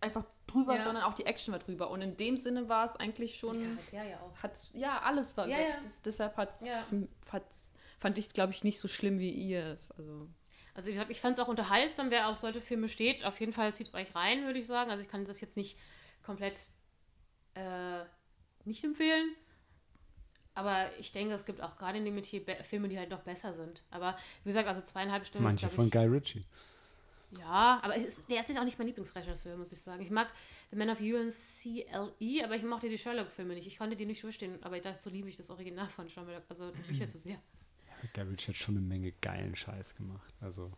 einfach 0.01 0.25
drüber, 0.47 0.77
Ja. 0.77 0.85
sondern 0.85 1.03
auch 1.05 1.15
die 1.15 1.27
Action 1.27 1.51
war 1.53 1.59
drüber. 1.59 1.91
Und 1.91 2.01
in 2.03 2.17
dem 2.17 2.37
Sinne 2.37 2.69
war 2.69 2.87
es 2.87 2.95
eigentlich 2.97 3.37
schon. 3.37 3.79
Ja, 3.91 4.05
ja 4.05 4.21
auch. 4.21 4.41
Hat's, 4.43 4.71
ja, 4.75 5.01
alles 5.03 5.37
war. 5.37 5.49
Ja, 5.49 5.59
ja. 5.59 5.67
Das, 5.83 6.03
deshalb 6.03 6.37
hat's, 6.37 6.65
Ja. 6.67 6.85
hat's, 7.33 7.73
fand 7.99 8.19
ich 8.19 8.27
es, 8.27 8.33
glaube 8.33 8.53
ich, 8.53 8.63
nicht 8.63 8.79
so 8.79 8.87
schlimm, 8.87 9.19
wie 9.19 9.31
ihr 9.33 9.65
es. 9.67 9.91
Also. 9.93 10.29
Also 10.75 10.89
wie 10.89 10.93
gesagt, 10.93 11.11
ich 11.11 11.21
fand 11.21 11.37
es 11.37 11.45
auch 11.45 11.49
unterhaltsam, 11.49 12.11
wer 12.11 12.29
auf 12.29 12.39
solche 12.39 12.61
Filme 12.61 12.89
steht. 12.89 13.25
Auf 13.25 13.39
jeden 13.41 13.53
Fall 13.53 13.75
zieht 13.75 13.93
euch 13.95 14.15
rein, 14.15 14.45
würde 14.45 14.59
ich 14.59 14.67
sagen. 14.67 14.91
Also 14.91 15.03
ich 15.03 15.09
kann 15.09 15.25
das 15.25 15.41
jetzt 15.41 15.57
nicht 15.57 15.77
komplett 16.23 16.69
äh, 17.55 18.05
nicht 18.65 18.83
empfehlen. 18.85 19.35
Aber 20.55 20.91
ich 20.99 21.13
denke, 21.13 21.35
es 21.35 21.47
gibt 21.47 21.61
auch 21.61 21.77
gerade 21.77 21.99
in 21.99 22.05
dem 22.05 22.15
Metier 22.15 22.43
Filme, 22.63 22.89
die 22.89 22.99
halt 22.99 23.11
noch 23.11 23.21
besser 23.21 23.55
sind. 23.55 23.83
Aber 23.91 24.17
wie 24.45 24.51
gesagt, 24.51 24.69
also 24.69 24.83
zweieinhalb 24.83 25.27
Stunden 25.27 25.45
Manche 25.45 25.67
ist, 25.67 25.75
von 25.75 25.89
glaub 25.89 26.05
Guy 26.05 26.15
Ritchie. 26.15 26.41
ich, 26.41 27.39
Ja, 27.39 27.81
aber 27.83 27.97
ist, 27.97 28.21
der 28.31 28.41
ist 28.41 28.49
jetzt 28.51 28.59
auch 28.59 28.65
nicht 28.65 28.79
mein 28.79 28.87
Lieblingsregisseur, 28.87 29.57
muss 29.57 29.73
ich 29.73 29.81
sagen. 29.81 30.03
Ich 30.03 30.11
mag 30.11 30.29
The 30.71 30.77
Man 30.77 30.91
of 30.91 31.01
UNCLE, 31.01 32.45
aber 32.45 32.57
ich 32.57 32.63
mochte 32.63 32.91
die 32.91 32.99
Sherlock-Filme 32.99 33.55
nicht. 33.55 33.67
Ich 33.67 33.79
konnte 33.79 33.97
die 33.97 34.05
nicht 34.05 34.23
durchstehen, 34.23 34.63
aber 34.63 34.77
ich 34.77 34.83
so 34.99 35.09
liebe 35.09 35.29
ich 35.29 35.37
das 35.39 35.49
Original 35.49 35.89
von 35.89 36.09
Sherlock, 36.09 36.43
also 36.49 36.71
die 36.71 36.83
Bücher 36.83 37.09
zu 37.09 37.19
sehr. 37.19 37.41
Guy 38.15 38.25
Ritchie 38.25 38.49
hat 38.53 38.57
schon 38.57 38.77
eine 38.77 38.85
Menge 38.87 39.13
geilen 39.21 39.55
Scheiß 39.57 39.95
gemacht. 39.97 40.35
Also. 40.41 40.73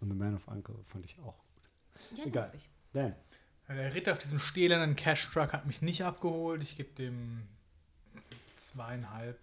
Und 0.00 0.10
The 0.10 0.16
Man 0.16 0.34
of 0.34 0.46
Uncle 0.48 0.76
fand 0.88 1.04
ich 1.04 1.18
auch 1.20 1.36
gut. 1.36 2.18
Ja, 2.18 2.24
Egal. 2.24 2.52
ich. 2.54 2.68
Dan. 2.92 3.14
Ja, 3.68 3.74
Der 3.74 3.94
Ritt 3.94 4.08
auf 4.08 4.18
diesem 4.18 4.38
stählernen 4.38 4.96
Cash-Truck 4.96 5.52
hat 5.52 5.66
mich 5.66 5.82
nicht 5.82 6.04
abgeholt. 6.04 6.62
Ich 6.62 6.76
gebe 6.76 6.92
dem 6.94 7.42
zweieinhalb. 8.56 9.38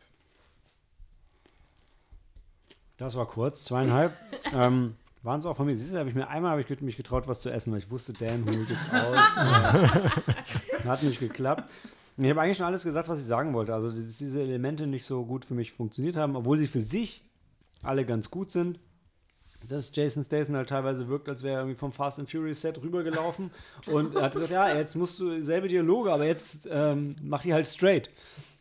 Das 2.97 3.15
war 3.15 3.25
kurz, 3.25 3.63
zweieinhalb. 3.63 4.13
ähm, 4.53 4.97
waren 5.23 5.39
es 5.39 5.45
auch 5.45 5.55
von 5.55 5.65
mir. 5.65 5.75
Siehst 5.75 5.93
du, 5.93 5.97
habe 5.99 6.09
ich 6.09 6.15
mir 6.15 6.27
einmal 6.27 6.51
habe 6.51 6.61
ich 6.61 6.81
mich 6.81 6.97
getraut, 6.97 7.27
was 7.27 7.41
zu 7.41 7.49
essen, 7.49 7.71
weil 7.71 7.79
ich 7.79 7.89
wusste, 7.89 8.13
Dan 8.13 8.45
holt 8.45 8.69
jetzt 8.69 8.89
aus. 8.93 9.17
Äh, 9.37 10.83
Hat 10.83 11.03
nicht 11.03 11.19
geklappt. 11.19 11.69
Ich 12.21 12.29
habe 12.29 12.41
eigentlich 12.41 12.57
schon 12.57 12.65
alles 12.65 12.83
gesagt, 12.83 13.07
was 13.07 13.19
ich 13.21 13.25
sagen 13.25 13.53
wollte. 13.53 13.73
Also, 13.73 13.89
dass 13.89 14.17
diese 14.17 14.41
Elemente 14.41 14.85
nicht 14.85 15.05
so 15.05 15.25
gut 15.25 15.45
für 15.45 15.53
mich 15.53 15.71
funktioniert 15.71 16.17
haben, 16.17 16.35
obwohl 16.35 16.57
sie 16.57 16.67
für 16.67 16.81
sich 16.81 17.23
alle 17.81 18.05
ganz 18.05 18.29
gut 18.29 18.51
sind. 18.51 18.79
Dass 19.67 19.93
Jason 19.93 20.23
Statham 20.23 20.55
halt 20.55 20.69
teilweise 20.69 21.07
wirkt, 21.07 21.29
als 21.29 21.43
wäre 21.43 21.55
er 21.55 21.59
irgendwie 21.61 21.77
vom 21.77 21.93
Fast 21.93 22.19
and 22.19 22.29
Furious 22.29 22.61
Set 22.61 22.81
rübergelaufen 22.81 23.51
und 23.87 24.15
hat 24.15 24.33
gesagt, 24.33 24.51
ja, 24.51 24.75
jetzt 24.75 24.95
musst 24.95 25.19
du 25.19 25.41
selbe 25.41 25.67
Dialoge, 25.69 26.11
aber 26.11 26.25
jetzt 26.25 26.67
ähm, 26.69 27.15
mach 27.21 27.41
die 27.41 27.53
halt 27.53 27.67
straight. 27.67 28.09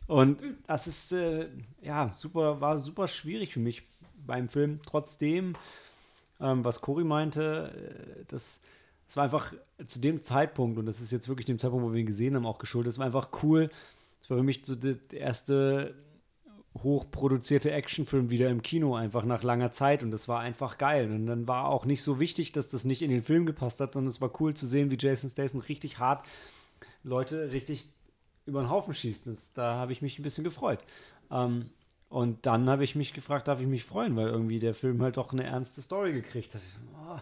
Und 0.07 0.41
das 0.65 0.87
ist, 0.87 1.11
äh, 1.11 1.47
ja, 1.81 2.11
super, 2.13 2.61
war 2.61 2.77
super 2.77 3.07
schwierig 3.07 3.53
für 3.53 3.59
mich 3.59 3.83
beim 4.25 4.47
Film. 4.49 4.79
Trotzdem, 4.85 5.53
ähm, 6.39 6.63
was 6.63 6.81
Cory 6.81 7.03
meinte, 7.03 7.71
äh, 7.75 8.25
das, 8.27 8.61
das 9.09 9.17
war 9.17 9.23
einfach 9.23 9.55
zu 9.87 9.99
dem 9.99 10.21
Zeitpunkt, 10.21 10.77
und 10.77 10.85
das 10.85 11.01
ist 11.01 11.09
jetzt 11.09 11.27
wirklich 11.29 11.47
dem 11.47 11.57
Zeitpunkt, 11.57 11.83
wo 11.83 11.91
wir 11.91 11.99
ihn 11.99 12.05
gesehen 12.05 12.35
haben, 12.35 12.45
auch 12.45 12.59
geschuldet, 12.59 12.89
das 12.89 12.99
war 12.99 13.07
einfach 13.07 13.31
cool. 13.41 13.71
Das 14.19 14.29
war 14.29 14.37
für 14.37 14.43
mich 14.43 14.61
so 14.63 14.75
der 14.75 14.97
erste 15.11 15.95
hochproduzierte 16.77 17.71
Actionfilm 17.71 18.29
wieder 18.29 18.51
im 18.51 18.61
Kino, 18.61 18.93
einfach 18.93 19.25
nach 19.25 19.41
langer 19.41 19.71
Zeit. 19.71 20.03
Und 20.03 20.11
das 20.11 20.27
war 20.27 20.41
einfach 20.41 20.77
geil. 20.77 21.09
Und 21.09 21.25
dann 21.25 21.47
war 21.47 21.69
auch 21.69 21.85
nicht 21.85 22.03
so 22.03 22.19
wichtig, 22.19 22.51
dass 22.51 22.69
das 22.69 22.85
nicht 22.85 23.01
in 23.01 23.09
den 23.09 23.23
Film 23.23 23.47
gepasst 23.47 23.79
hat, 23.79 23.93
sondern 23.93 24.09
es 24.09 24.21
war 24.21 24.29
cool 24.39 24.53
zu 24.53 24.67
sehen, 24.67 24.91
wie 24.91 24.97
Jason 24.99 25.31
Statham 25.31 25.61
richtig 25.61 25.97
hart 25.97 26.23
Leute 27.01 27.51
richtig 27.51 27.87
über 28.45 28.61
den 28.61 28.69
Haufen 28.69 28.93
schießt. 28.93 29.25
Das, 29.25 29.53
da 29.53 29.77
habe 29.77 29.91
ich 29.91 30.03
mich 30.03 30.19
ein 30.19 30.23
bisschen 30.23 30.43
gefreut. 30.43 30.81
Ähm, 31.31 31.71
und 32.09 32.45
dann 32.45 32.69
habe 32.69 32.83
ich 32.83 32.95
mich 32.95 33.13
gefragt, 33.13 33.47
darf 33.47 33.61
ich 33.61 33.67
mich 33.67 33.83
freuen, 33.83 34.15
weil 34.15 34.27
irgendwie 34.27 34.59
der 34.59 34.73
Film 34.73 35.01
halt 35.01 35.17
doch 35.17 35.31
eine 35.31 35.43
ernste 35.43 35.81
Story 35.81 36.11
gekriegt 36.13 36.55
hat. 36.55 36.61
Oh, 37.07 37.17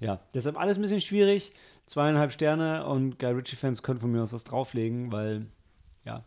ja, 0.00 0.20
deshalb 0.34 0.58
alles 0.58 0.78
ein 0.78 0.82
bisschen 0.82 1.00
schwierig. 1.00 1.52
Zweieinhalb 1.86 2.32
Sterne 2.32 2.86
und 2.86 3.18
Guy 3.18 3.30
Ritchie-Fans 3.32 3.82
können 3.82 4.00
von 4.00 4.10
mir 4.10 4.22
aus 4.22 4.32
was 4.32 4.44
drauflegen, 4.44 5.12
weil 5.12 5.46
ja, 6.04 6.24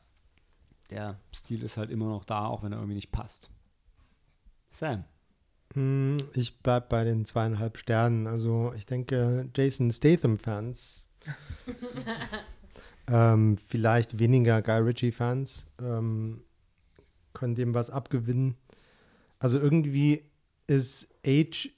der 0.90 1.20
Stil 1.34 1.64
ist 1.64 1.78
halt 1.78 1.90
immer 1.92 2.08
noch 2.08 2.24
da, 2.24 2.46
auch 2.48 2.64
wenn 2.64 2.72
er 2.72 2.78
irgendwie 2.78 2.96
nicht 2.96 3.12
passt. 3.12 3.50
Sam. 4.72 5.04
Hm, 5.74 6.18
Ich 6.36 6.60
bleib 6.60 6.90
bei 6.90 7.04
den 7.04 7.26
zweieinhalb 7.26 7.78
Sternen. 7.78 8.28
Also 8.28 8.72
ich 8.78 8.86
denke, 8.86 9.50
Jason 9.56 9.92
Statham-Fans, 9.92 11.10
ähm, 13.08 13.58
vielleicht 13.68 14.20
weniger 14.20 14.62
Guy 14.62 14.80
Ritchie-Fans, 14.80 15.66
ähm, 15.82 16.44
können 17.36 17.54
dem 17.54 17.76
was 17.76 17.92
abgewinnen. 17.92 18.56
Also 19.38 19.60
irgendwie 19.60 20.24
ist 20.66 21.08
Age 21.26 21.70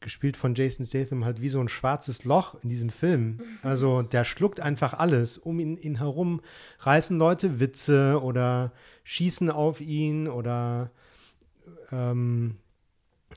gespielt 0.00 0.36
von 0.36 0.54
Jason 0.54 0.86
Statham 0.86 1.24
halt 1.24 1.42
wie 1.42 1.50
so 1.50 1.60
ein 1.60 1.68
schwarzes 1.68 2.24
Loch 2.24 2.56
in 2.62 2.68
diesem 2.68 2.90
Film. 2.90 3.40
Also 3.62 4.02
der 4.02 4.24
schluckt 4.24 4.60
einfach 4.60 4.94
alles. 4.94 5.36
Um 5.36 5.60
ihn, 5.60 5.76
ihn 5.76 5.98
herum 5.98 6.40
reißen 6.78 7.18
Leute 7.18 7.60
Witze 7.60 8.20
oder 8.22 8.72
schießen 9.04 9.50
auf 9.50 9.80
ihn 9.80 10.26
oder 10.26 10.90
ähm, 11.92 12.56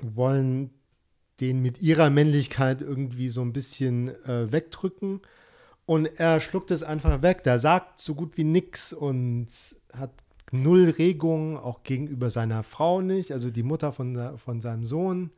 wollen 0.01 0.69
den 1.39 1.61
mit 1.61 1.81
ihrer 1.81 2.09
Männlichkeit 2.09 2.81
irgendwie 2.81 3.29
so 3.29 3.41
ein 3.41 3.53
bisschen 3.53 4.09
äh, 4.25 4.51
wegdrücken. 4.51 5.21
Und 5.85 6.05
er 6.19 6.39
schluckt 6.39 6.71
es 6.71 6.81
einfach 6.81 7.21
weg. 7.21 7.43
Der 7.43 7.59
sagt 7.59 7.99
so 7.99 8.15
gut 8.15 8.37
wie 8.37 8.45
nix 8.45 8.93
und 8.93 9.47
hat 9.97 10.11
null 10.53 10.89
Regung, 10.97 11.57
auch 11.57 11.83
gegenüber 11.83 12.29
seiner 12.29 12.63
Frau 12.63 13.01
nicht, 13.01 13.31
also 13.31 13.49
die 13.49 13.63
Mutter 13.63 13.91
von, 13.91 14.37
von 14.37 14.61
seinem 14.61 14.85
Sohn. 14.85 15.31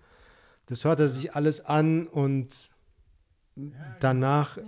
Das 0.67 0.83
hört 0.83 0.99
er 0.99 1.09
sich 1.09 1.35
alles 1.35 1.65
an 1.65 2.07
und 2.07 2.71
danach 3.99 4.57
Ja. 4.57 4.63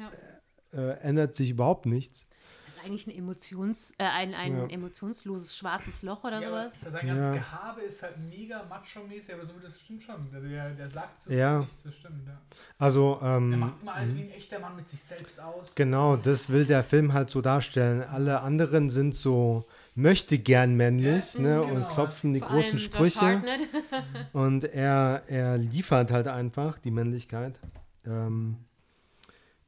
äh, 0.73 0.99
ändert 0.99 1.35
sich 1.35 1.49
überhaupt 1.49 1.85
nichts. 1.85 2.25
Das 2.65 2.75
ist 2.75 2.83
eigentlich 2.85 3.07
ein, 3.07 3.15
Emotions, 3.17 3.91
äh, 3.97 4.03
ein, 4.03 4.33
ein 4.33 4.53
Ja. 4.55 4.65
emotionsloses 4.67 5.55
schwarzes 5.57 6.01
Loch 6.03 6.23
oder 6.23 6.41
Ja, 6.41 6.47
aber 6.49 6.69
sowas. 6.69 6.81
sein 6.81 6.93
ganzes 7.07 7.25
Ja. 7.25 7.33
Gehabe 7.33 7.81
ist 7.81 8.03
halt 8.03 8.17
mega 8.29 8.63
macho-mäßig, 8.65 9.33
aber 9.33 9.45
so 9.45 9.53
das 9.61 9.79
stimmt 9.79 10.01
schon. 10.03 10.15
Also 10.33 10.47
der, 10.47 10.71
der 10.71 10.89
sagt 10.89 11.19
so 11.19 11.31
Ja. 11.31 11.59
nichts, 11.61 11.83
das 11.83 11.95
stimmt, 11.95 12.27
ja. 12.27 12.39
Also, 12.77 13.17
Er 13.21 13.37
ähm, 13.37 13.59
macht 13.59 13.81
immer 13.81 13.93
alles 13.95 14.15
wie 14.15 14.21
ein 14.23 14.31
echter 14.31 14.59
Mann 14.59 14.75
mit 14.75 14.87
sich 14.87 15.01
selbst 15.01 15.39
aus. 15.39 15.73
Genau, 15.75 16.17
das 16.17 16.49
will 16.49 16.65
der 16.65 16.83
Film 16.83 17.13
halt 17.13 17.29
so 17.29 17.41
darstellen. 17.41 18.01
Alle 18.03 18.41
anderen 18.41 18.89
sind 18.89 19.15
so 19.15 19.65
möchte 19.97 20.37
gern 20.37 20.75
männlich 20.75 21.33
Ja, 21.33 21.41
ne, 21.41 21.61
genau. 21.61 21.75
und 21.75 21.89
klopfen 21.89 22.33
die 22.33 22.39
Vor 22.39 22.49
großen 22.49 22.79
Sprüche. 22.79 23.43
Und 24.33 24.63
er, 24.63 25.23
er 25.27 25.57
liefert 25.57 26.11
halt 26.11 26.27
einfach 26.27 26.77
die 26.79 26.91
Männlichkeit. 26.91 27.59
Ähm, 28.05 28.57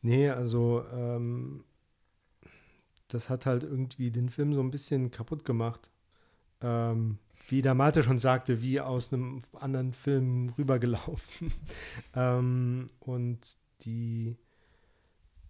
Nee, 0.02 0.30
also 0.30 0.86
ähm, 0.94 1.64
das 3.08 3.30
hat 3.30 3.46
halt 3.46 3.64
irgendwie 3.64 4.12
den 4.12 4.30
Film 4.30 4.54
so 4.54 4.62
ein 4.62 4.72
bisschen 4.72 5.12
kaputt 5.12 5.44
gemacht. 5.44 5.92
Ähm, 6.62 7.20
wie 7.50 7.62
der 7.62 7.74
Malte 7.74 8.04
schon 8.04 8.20
sagte, 8.20 8.62
wie 8.62 8.80
aus 8.80 9.12
einem 9.12 9.42
anderen 9.54 9.94
Film 9.94 10.54
rübergelaufen. 10.58 11.52
ähm, 12.16 12.88
und 13.00 13.40
die, 13.82 14.38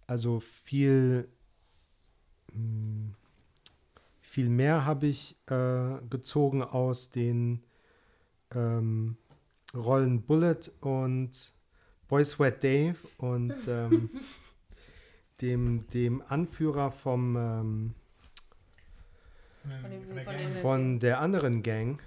also 0.06 0.40
viel, 0.40 1.28
mh, 2.52 3.14
viel 4.30 4.48
mehr 4.48 4.84
habe 4.86 5.08
ich 5.08 5.36
äh, 5.50 5.98
gezogen 6.08 6.62
aus 6.62 7.10
den 7.10 7.64
ähm, 8.54 9.16
Rollen 9.74 10.22
Bullet 10.22 10.70
und 10.80 11.52
Boy 12.06 12.24
Sweat 12.24 12.62
Dave 12.62 12.94
und 13.18 13.56
ähm, 13.66 14.08
dem, 15.40 15.88
dem 15.88 16.22
Anführer 16.28 16.92
vom, 16.92 17.36
ähm, 17.36 17.94
Von 19.62 19.90
den- 19.90 20.04
von 20.04 20.14
der 20.14 20.60
von 20.62 21.00
der 21.00 21.20
anderen 21.20 21.62
Gang. 21.64 22.00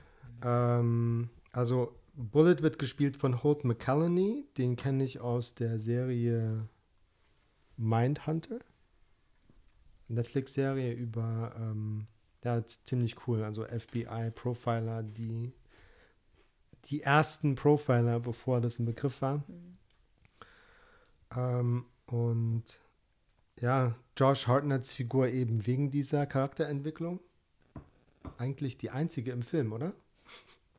Ähm, 0.44 1.30
also 1.52 1.94
Bullet 2.16 2.62
wird 2.62 2.80
gespielt 2.80 3.18
von 3.18 3.44
Holt 3.44 3.66
McCallany, 3.66 4.46
den 4.58 4.78
kenne 4.78 5.04
ich 5.04 5.20
aus 5.20 5.56
der 5.56 5.78
Serie 5.78 6.70
Mindhunter. 7.76 8.60
Netflix-Serie 10.08 10.94
über, 10.94 11.54
ähm, 11.60 12.08
ja, 12.44 12.58
ist 12.58 12.88
ziemlich 12.88 13.28
cool, 13.28 13.44
also 13.44 13.66
FBI-Profiler, 13.66 15.04
die 15.04 15.54
die 16.86 17.02
ersten 17.02 17.56
Profiler, 17.56 18.20
bevor 18.20 18.60
das 18.60 18.80
ein 18.80 18.86
Begriff 18.86 19.22
war. 19.22 19.44
Ähm, 21.36 21.86
und 22.08 22.64
ja, 23.60 23.96
Josh 24.18 24.48
Hartnetts 24.48 24.94
Figur 24.94 25.30
eben 25.30 25.66
wegen 25.66 25.91
dieser 25.91 26.26
Charakterentwicklung 26.26 27.20
eigentlich 28.38 28.78
die 28.78 28.89
einzige 28.89 29.32
im 29.32 29.44
Film, 29.44 29.74
oder? 29.74 29.94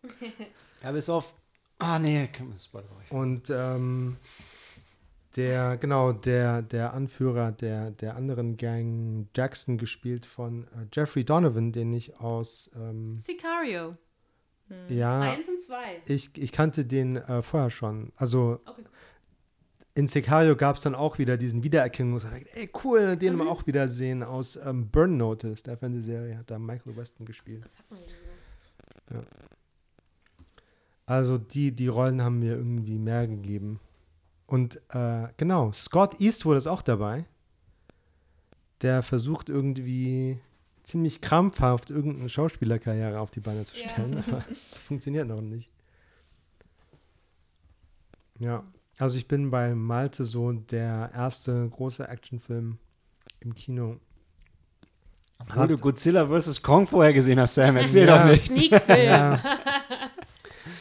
Ja, 0.83 0.93
bis 0.93 1.09
auf. 1.09 1.35
Ah, 1.79 1.99
nee, 1.99 2.27
kann 2.27 2.51
man 2.51 2.59
Spoiler 2.59 2.85
Und 3.09 3.49
ähm, 3.49 4.19
der, 5.37 5.77
genau, 5.77 6.13
der, 6.13 6.63
der 6.63 6.95
Anführer 6.95 7.53
der, 7.53 7.91
der 7.91 8.17
anderen 8.17 8.57
Gang, 8.57 9.29
Jackson, 9.37 9.79
gespielt 9.79 10.27
von 10.27 10.65
äh, 10.65 10.87
Jeffrey 10.93 11.25
Donovan, 11.25 11.73
den 11.73 11.93
ich 11.93 12.19
aus, 12.21 12.71
ähm, 12.77 13.19
Sicario. 13.21 13.97
ja, 14.89 15.21
Eins 15.21 15.49
und 15.49 15.61
zwei. 15.61 16.01
ich, 16.07 16.31
ich 16.37 16.53
kannte 16.53 16.85
den 16.85 17.17
äh, 17.17 17.43
vorher 17.43 17.71
schon. 17.71 18.13
Also 18.17 18.61
Okay. 18.65 18.83
in 19.95 20.09
Sicario 20.09 20.57
gab 20.57 20.77
es 20.77 20.83
dann 20.83 20.95
auch 20.95 21.19
wieder 21.19 21.37
diesen 21.37 21.63
Wiedererkennungseffekt. 21.63 22.57
Ey, 22.57 22.71
cool, 22.85 23.17
den 23.17 23.37
wir 23.37 23.49
auch 23.49 23.67
wieder 23.67 23.89
sehen 23.89 24.23
aus 24.23 24.57
ähm, 24.57 24.89
Burn 24.91 25.17
Notice, 25.17 25.63
der 25.63 25.77
Fernsehserie, 25.77 26.39
hat 26.39 26.51
da 26.51 26.59
Michael 26.59 26.97
Weston 26.97 27.27
gespielt. 27.27 27.65
Das 27.65 27.77
hat 27.79 27.91
man 27.91 28.01
ja 28.01 29.21
Also 31.07 31.39
die, 31.39 31.73
die 31.73 31.89
Rollen 31.89 32.23
haben 32.23 32.39
mir 32.39 32.57
irgendwie 32.57 32.99
mehr 32.99 33.27
gegeben. 33.27 33.81
Und 34.55 34.77
äh, 34.95 35.27
genau, 35.37 35.73
Scott 35.73 36.21
Eastwood 36.21 36.57
ist 36.57 36.69
auch 36.69 36.83
dabei. 36.83 37.25
Der 38.83 39.03
versucht 39.03 39.49
irgendwie 39.49 40.39
ziemlich 40.85 41.21
krampfhaft 41.21 41.91
irgendeine 41.91 42.29
Schauspielerkarriere 42.29 43.19
auf 43.19 43.33
die 43.33 43.41
Beine 43.41 43.65
zu 43.65 43.77
Ja. 43.77 43.89
stellen, 43.89 44.23
aber 44.25 44.45
es 44.51 44.79
funktioniert 44.79 45.27
noch 45.27 45.41
nicht. 45.41 45.71
Ja, 48.39 48.63
also 48.99 49.17
ich 49.17 49.27
bin 49.27 49.51
bei 49.51 49.75
Malte 49.75 50.25
so 50.25 50.53
der 50.53 51.11
erste 51.13 51.69
große 51.69 52.07
Actionfilm 52.09 52.79
im 53.41 53.55
Kino. 53.57 53.97
Wo 55.53 55.67
du 55.67 55.77
Godzilla 55.77 56.29
vs. 56.29 56.63
Kong 56.63 56.87
vorher 56.87 57.13
gesehen 57.13 57.41
hast, 57.41 57.57
Sam, 57.57 57.77
erzähl 57.77 58.07
Ja. 58.07 58.23
doch 58.25 58.31
nicht. 58.31 58.53
Ja. 58.89 59.43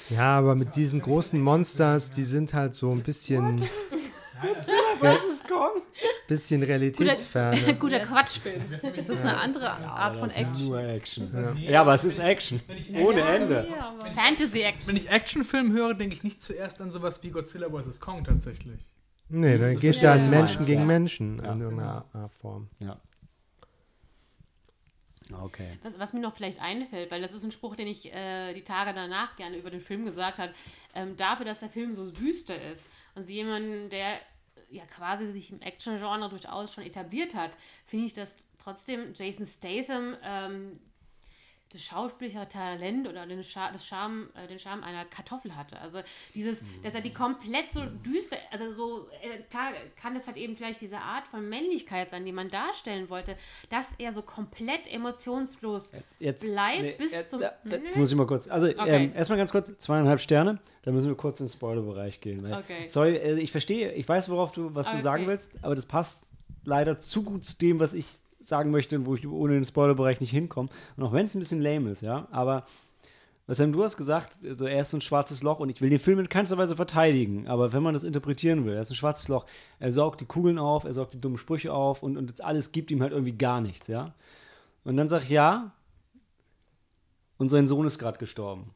ja, 0.10 0.38
aber 0.38 0.56
mit 0.56 0.76
diesen 0.76 1.02
großen 1.02 1.42
Monsters, 1.42 2.12
die 2.12 2.24
sind 2.26 2.54
halt 2.54 2.76
so 2.76 2.92
ein 2.92 3.02
bisschen, 3.02 3.60
vs. 3.60 5.44
Kong? 5.48 5.82
bisschen 6.28 6.64
realitätsferne. 6.64 7.76
Guter 7.80 8.00
Quatschfilm. 8.00 8.62
Das 8.96 9.10
ist 9.10 9.22
eine 9.22 9.38
andere 9.38 9.72
Art 9.72 10.16
von 10.18 10.30
Das 10.30 10.38
ist 10.38 10.42
Action. 10.42 10.68
Nur 10.68 10.80
Action. 10.82 11.30
Ja. 11.34 11.72
Ja, 11.72 11.82
aber 11.82 11.94
es 11.94 12.06
ist 12.06 12.20
Action. 12.20 12.62
Ohne 12.96 13.22
Ende. 13.22 13.68
Fantasy-Action. 14.16 14.88
wenn 14.88 14.96
ich 14.96 15.10
Actionfilm 15.10 15.74
höre, 15.74 15.94
denke 15.94 16.16
ich 16.16 16.24
nicht 16.24 16.42
zuerst 16.42 16.82
an 16.82 16.92
sowas 16.92 17.22
wie 17.24 17.30
Godzilla 17.30 17.68
vs. 17.70 18.00
Kong 18.00 18.24
tatsächlich. 18.24 18.90
Nee, 19.30 19.58
dann 19.58 19.78
geht 19.78 19.98
ja 20.02 20.14
an 20.14 20.30
Menschen 20.30 20.66
gegen. 20.66 20.86
Menschen 20.86 21.42
Ja. 21.44 21.54
in 21.54 21.62
irgendeiner 21.62 22.06
Art 22.14 22.34
Form. 22.34 22.70
Ja. 22.80 23.00
Okay. 25.32 25.78
Was, 25.84 26.00
was 26.00 26.14
mir 26.14 26.20
noch 26.20 26.36
vielleicht 26.36 26.62
einfällt, 26.62 27.12
weil 27.12 27.22
das 27.22 27.34
ist 27.34 27.44
ein 27.44 27.52
Spruch, 27.52 27.76
den 27.76 27.88
ich 27.88 28.14
äh, 28.14 28.54
die 28.54 28.64
Tage 28.64 28.94
danach 28.94 29.36
gerne 29.36 29.58
über 29.58 29.70
den 29.70 29.82
Film 29.82 30.06
gesagt 30.06 30.38
habe, 30.38 30.54
ähm, 30.96 31.16
dafür, 31.16 31.46
dass 31.46 31.60
der 31.60 31.70
Film 31.70 31.96
so 31.96 32.10
düster 32.10 32.62
ist 32.72 32.90
und 33.16 33.24
sie 33.24 33.36
jemanden, 33.36 33.90
der 33.90 34.16
äh, 34.16 34.20
ja 34.70 34.86
quasi 34.86 35.32
sich 35.32 35.52
im 35.52 35.62
Action-Genre 35.62 36.30
durchaus 36.30 36.74
schon 36.74 36.84
etabliert 36.84 37.36
hat, 37.36 37.58
finde 37.86 38.06
ich, 38.06 38.14
dass 38.14 38.36
trotzdem 38.60 39.14
Jason 39.16 39.46
Statham 39.46 40.16
ähm, 40.24 40.80
das 41.74 41.82
schauspielerische 41.84 42.48
Talent 42.50 43.08
oder 43.08 43.26
den, 43.26 43.44
Scha 43.44 43.72
das 43.72 43.86
Charme, 43.86 44.30
äh, 44.36 44.48
den 44.48 44.60
Charme 44.60 44.84
einer 44.84 45.06
Kartoffel 45.06 45.56
hatte. 45.56 45.80
Also 45.82 46.00
dieses, 46.34 46.64
dass 46.84 46.94
er 46.96 47.02
die 47.02 47.14
komplett 47.14 47.72
so 47.72 47.82
düster, 47.86 48.38
also 48.52 48.72
so, 48.72 49.08
äh, 49.22 49.42
klar 49.50 49.72
kann 49.96 50.14
das 50.14 50.28
halt 50.28 50.38
eben 50.38 50.56
vielleicht 50.56 50.82
diese 50.82 51.00
Art 51.00 51.28
von 51.28 51.48
Männlichkeit 51.50 52.12
sein, 52.12 52.26
die 52.26 52.32
man 52.32 52.50
darstellen 52.50 53.10
wollte, 53.10 53.36
dass 53.70 53.94
er 53.98 54.14
so 54.14 54.22
komplett 54.22 54.88
emotionslos 54.94 55.92
Jetzt, 56.20 56.44
bleibt 56.46 56.98
bis 56.98 57.12
jetzt, 57.12 57.30
zum. 57.30 57.42
äh, 57.42 57.50
Jetzt 57.66 57.98
muss 57.98 58.12
ich 58.12 58.18
mal 58.18 58.28
kurz. 58.28 58.48
Also, 58.48 58.68
Okay. 58.68 59.06
ähm, 59.06 59.14
erstmal 59.16 59.38
ganz 59.38 59.52
kurz: 59.52 59.76
zweieinhalb 59.78 60.20
Sterne. 60.22 60.60
Da 60.84 60.92
müssen 60.92 61.08
wir 61.10 61.16
kurz 61.16 61.40
in 61.40 61.46
den 61.48 61.52
Spoiler-Bereich 61.52 62.22
gehen. 62.22 62.44
Weil, 62.44 62.54
Okay. 62.54 62.88
Sorry, 62.90 63.16
äh, 63.18 63.40
ich 63.40 63.52
verstehe, 63.52 63.92
ich 63.94 64.08
weiß, 64.08 64.30
worauf 64.30 64.52
du, 64.52 64.74
was 64.76 64.88
du 64.88 64.94
Okay. 64.94 65.02
sagen 65.04 65.28
willst, 65.28 65.52
aber 65.64 65.76
das 65.76 65.86
passt 65.86 66.28
leider 66.66 67.00
zu 67.00 67.24
gut 67.24 67.44
zu 67.44 67.58
dem, 67.58 67.80
was 67.80 67.94
ich 67.94 68.06
sagen 68.48 68.72
möchte 68.72 69.06
wo 69.06 69.16
ich 69.16 69.28
ohne 69.28 69.54
den 69.54 69.64
Spoiler-Bereich 69.64 70.22
nicht 70.22 70.32
hinkomme. 70.32 70.70
Und 70.98 71.04
auch 71.04 71.14
wenn 71.14 71.26
es 71.26 71.36
ein 71.36 71.40
bisschen 71.40 71.62
lame 71.62 71.92
ist, 71.92 72.02
ja, 72.02 72.28
aber. 72.32 72.64
Was 73.46 73.58
du 73.58 73.84
hast 73.84 73.98
gesagt, 73.98 74.38
so, 74.56 74.66
er 74.66 74.80
ist 74.80 74.94
ein 74.94 75.02
schwarzes 75.02 75.44
Loch 75.44 75.60
und 75.60 75.68
ich 75.68 75.82
will 75.82 75.90
den 75.90 76.00
Film 76.00 76.18
in 76.18 76.30
keinster 76.30 76.58
Weise 76.58 76.78
verteidigen, 76.78 77.46
aber 77.50 77.74
wenn 77.74 77.84
man 77.84 77.94
das 77.94 78.06
interpretieren 78.06 78.64
will, 78.64 78.74
er 78.74 78.84
ist 78.84 78.90
ein 78.90 78.96
schwarzes 78.96 79.28
Loch, 79.28 79.46
er 79.80 79.92
saugt 79.92 80.22
die 80.22 80.26
Kugeln 80.26 80.58
auf, 80.58 80.86
er 80.86 80.94
saugt 80.94 81.14
die 81.14 81.18
dummen 81.18 81.38
Sprüche 81.38 81.74
auf 81.74 82.04
und, 82.04 82.16
und 82.16 82.30
das 82.30 82.40
alles 82.40 82.72
gibt 82.72 82.90
ihm 82.90 83.02
halt 83.02 83.12
irgendwie 83.12 83.34
gar 83.34 83.60
nichts, 83.60 83.88
ja. 83.88 84.14
Und 84.86 84.96
dann 84.96 85.10
sag 85.10 85.24
ich, 85.24 85.30
ja, 85.32 85.74
und 87.38 87.50
sein 87.50 87.68
Sohn 87.68 87.86
ist 87.86 88.00
gerade 88.00 88.18
gestorben. 88.18 88.74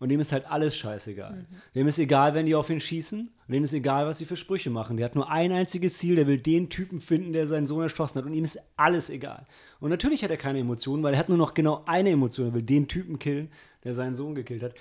Und 0.00 0.08
dem 0.08 0.18
ist 0.18 0.32
halt 0.32 0.50
alles 0.50 0.78
scheißegal. 0.78 1.44
Dem 1.74 1.86
ist 1.86 1.98
egal, 1.98 2.32
wenn 2.32 2.46
die 2.46 2.54
auf 2.54 2.70
ihn 2.70 2.80
schießen. 2.80 3.20
Und 3.20 3.52
dem 3.52 3.62
ist 3.62 3.74
egal, 3.74 4.06
was 4.06 4.16
sie 4.16 4.24
für 4.24 4.34
Sprüche 4.34 4.70
machen. 4.70 4.96
Der 4.96 5.04
hat 5.04 5.14
nur 5.14 5.30
ein 5.30 5.52
einziges 5.52 5.98
Ziel, 5.98 6.16
der 6.16 6.26
will 6.26 6.38
den 6.38 6.70
Typen 6.70 7.02
finden, 7.02 7.34
der 7.34 7.46
seinen 7.46 7.66
Sohn 7.66 7.82
erschossen 7.82 8.16
hat. 8.18 8.24
Und 8.24 8.32
ihm 8.32 8.42
ist 8.42 8.58
alles 8.78 9.10
egal. 9.10 9.46
Und 9.78 9.90
natürlich 9.90 10.24
hat 10.24 10.30
er 10.30 10.38
keine 10.38 10.58
Emotionen, 10.58 11.02
weil 11.02 11.12
er 11.12 11.18
hat 11.18 11.28
nur 11.28 11.36
noch 11.36 11.52
genau 11.52 11.82
eine 11.84 12.10
Emotion. 12.10 12.48
Er 12.48 12.54
will 12.54 12.62
den 12.62 12.88
Typen 12.88 13.18
killen, 13.18 13.50
der 13.84 13.94
seinen 13.94 14.14
Sohn 14.14 14.34
gekillt 14.34 14.62
hat. 14.62 14.74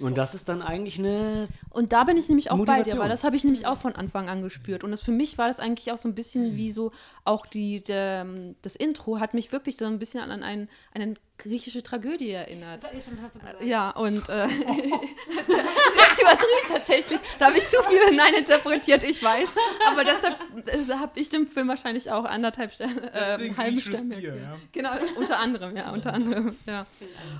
Und 0.00 0.18
das 0.18 0.34
ist 0.34 0.48
dann 0.48 0.62
eigentlich 0.62 0.98
eine. 0.98 1.48
Und 1.70 1.92
da 1.92 2.04
bin 2.04 2.16
ich 2.16 2.28
nämlich 2.28 2.50
auch 2.50 2.56
bei 2.58 2.64
dir, 2.64 2.70
Motivation. 2.70 3.00
weil 3.00 3.08
das 3.08 3.24
habe 3.24 3.36
ich 3.36 3.44
nämlich 3.44 3.66
auch 3.66 3.78
von 3.78 3.94
Anfang 3.94 4.28
an 4.28 4.42
gespürt. 4.42 4.84
Und 4.84 4.90
das, 4.90 5.00
für 5.00 5.12
mich 5.12 5.38
war 5.38 5.48
das 5.48 5.58
eigentlich 5.58 5.92
auch 5.92 5.96
so 5.98 6.08
ein 6.08 6.14
bisschen 6.14 6.56
wie 6.56 6.70
so, 6.70 6.92
auch 7.24 7.46
die, 7.46 7.82
der, 7.82 8.26
das 8.62 8.76
Intro 8.76 9.20
hat 9.20 9.34
mich 9.34 9.52
wirklich 9.52 9.76
so 9.76 9.86
ein 9.86 9.98
bisschen 9.98 10.20
an 10.20 10.42
ein, 10.42 10.68
eine 10.92 11.14
griechische 11.38 11.82
Tragödie 11.82 12.30
erinnert. 12.30 12.82
Das 12.82 12.92
hast 12.94 13.34
du 13.34 13.40
gesagt. 13.40 13.62
Ja, 13.62 13.90
und 13.90 14.28
äh, 14.28 14.46
das 14.46 14.48
ist 14.48 16.22
übertrieben 16.22 16.68
tatsächlich. 16.68 17.20
Da 17.38 17.46
habe 17.46 17.58
ich 17.58 17.66
zu 17.66 17.82
viel 17.82 18.00
hineininterpretiert, 18.08 19.04
ich 19.04 19.22
weiß. 19.22 19.48
Aber 19.86 20.04
deshalb 20.04 20.38
äh, 20.66 20.92
habe 20.94 21.18
ich 21.18 21.28
dem 21.28 21.46
Film 21.46 21.68
wahrscheinlich 21.68 22.10
auch 22.10 22.24
anderthalb 22.24 22.72
Sterne, 22.72 23.12
äh, 23.12 23.48
griechisches 23.48 24.00
Sterne. 24.00 24.16
Bier, 24.16 24.36
ja. 24.36 24.56
Genau, 24.72 24.92
unter 25.18 25.38
anderem, 25.38 25.76
ja, 25.76 25.90
unter 25.92 26.12
anderem, 26.12 26.56
ja. 26.66 26.86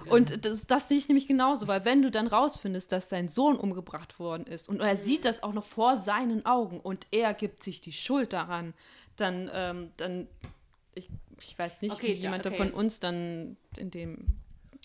Und 0.07 0.45
das, 0.45 0.63
das 0.67 0.89
sehe 0.89 0.99
ich 0.99 1.09
nämlich 1.09 1.27
genauso, 1.27 1.67
weil 1.69 1.85
wenn 1.85 2.03
du 2.03 2.11
dann 2.11 2.27
rausfindest, 2.27 2.93
dass 2.93 3.09
sein 3.09 3.29
Sohn 3.29 3.57
umgebracht 3.57 4.19
worden 4.19 4.47
ist 4.47 4.69
und 4.69 4.81
er 4.81 4.97
sieht 4.97 5.25
das 5.25 5.43
auch 5.43 5.53
noch 5.53 5.65
vor 5.65 5.97
seinen 5.97 6.45
Augen 6.45 6.81
und 6.81 7.07
er 7.11 7.35
gibt 7.35 7.63
sich 7.63 7.81
die 7.81 7.93
Schuld 7.93 8.33
daran, 8.33 8.75
dann, 9.17 9.51
ähm, 9.53 9.91
dann 9.97 10.29
ich, 10.95 11.09
ich 11.41 11.59
weiß 11.59 11.83
nicht, 11.83 11.95
Okay, 11.95 12.09
wie 12.09 12.13
ja, 12.13 12.23
jemand 12.23 12.47
okay. 12.47 12.57
von 12.57 12.71
uns 12.73 13.01
dann 13.01 13.57
in 13.77 13.91
dem 13.91 14.39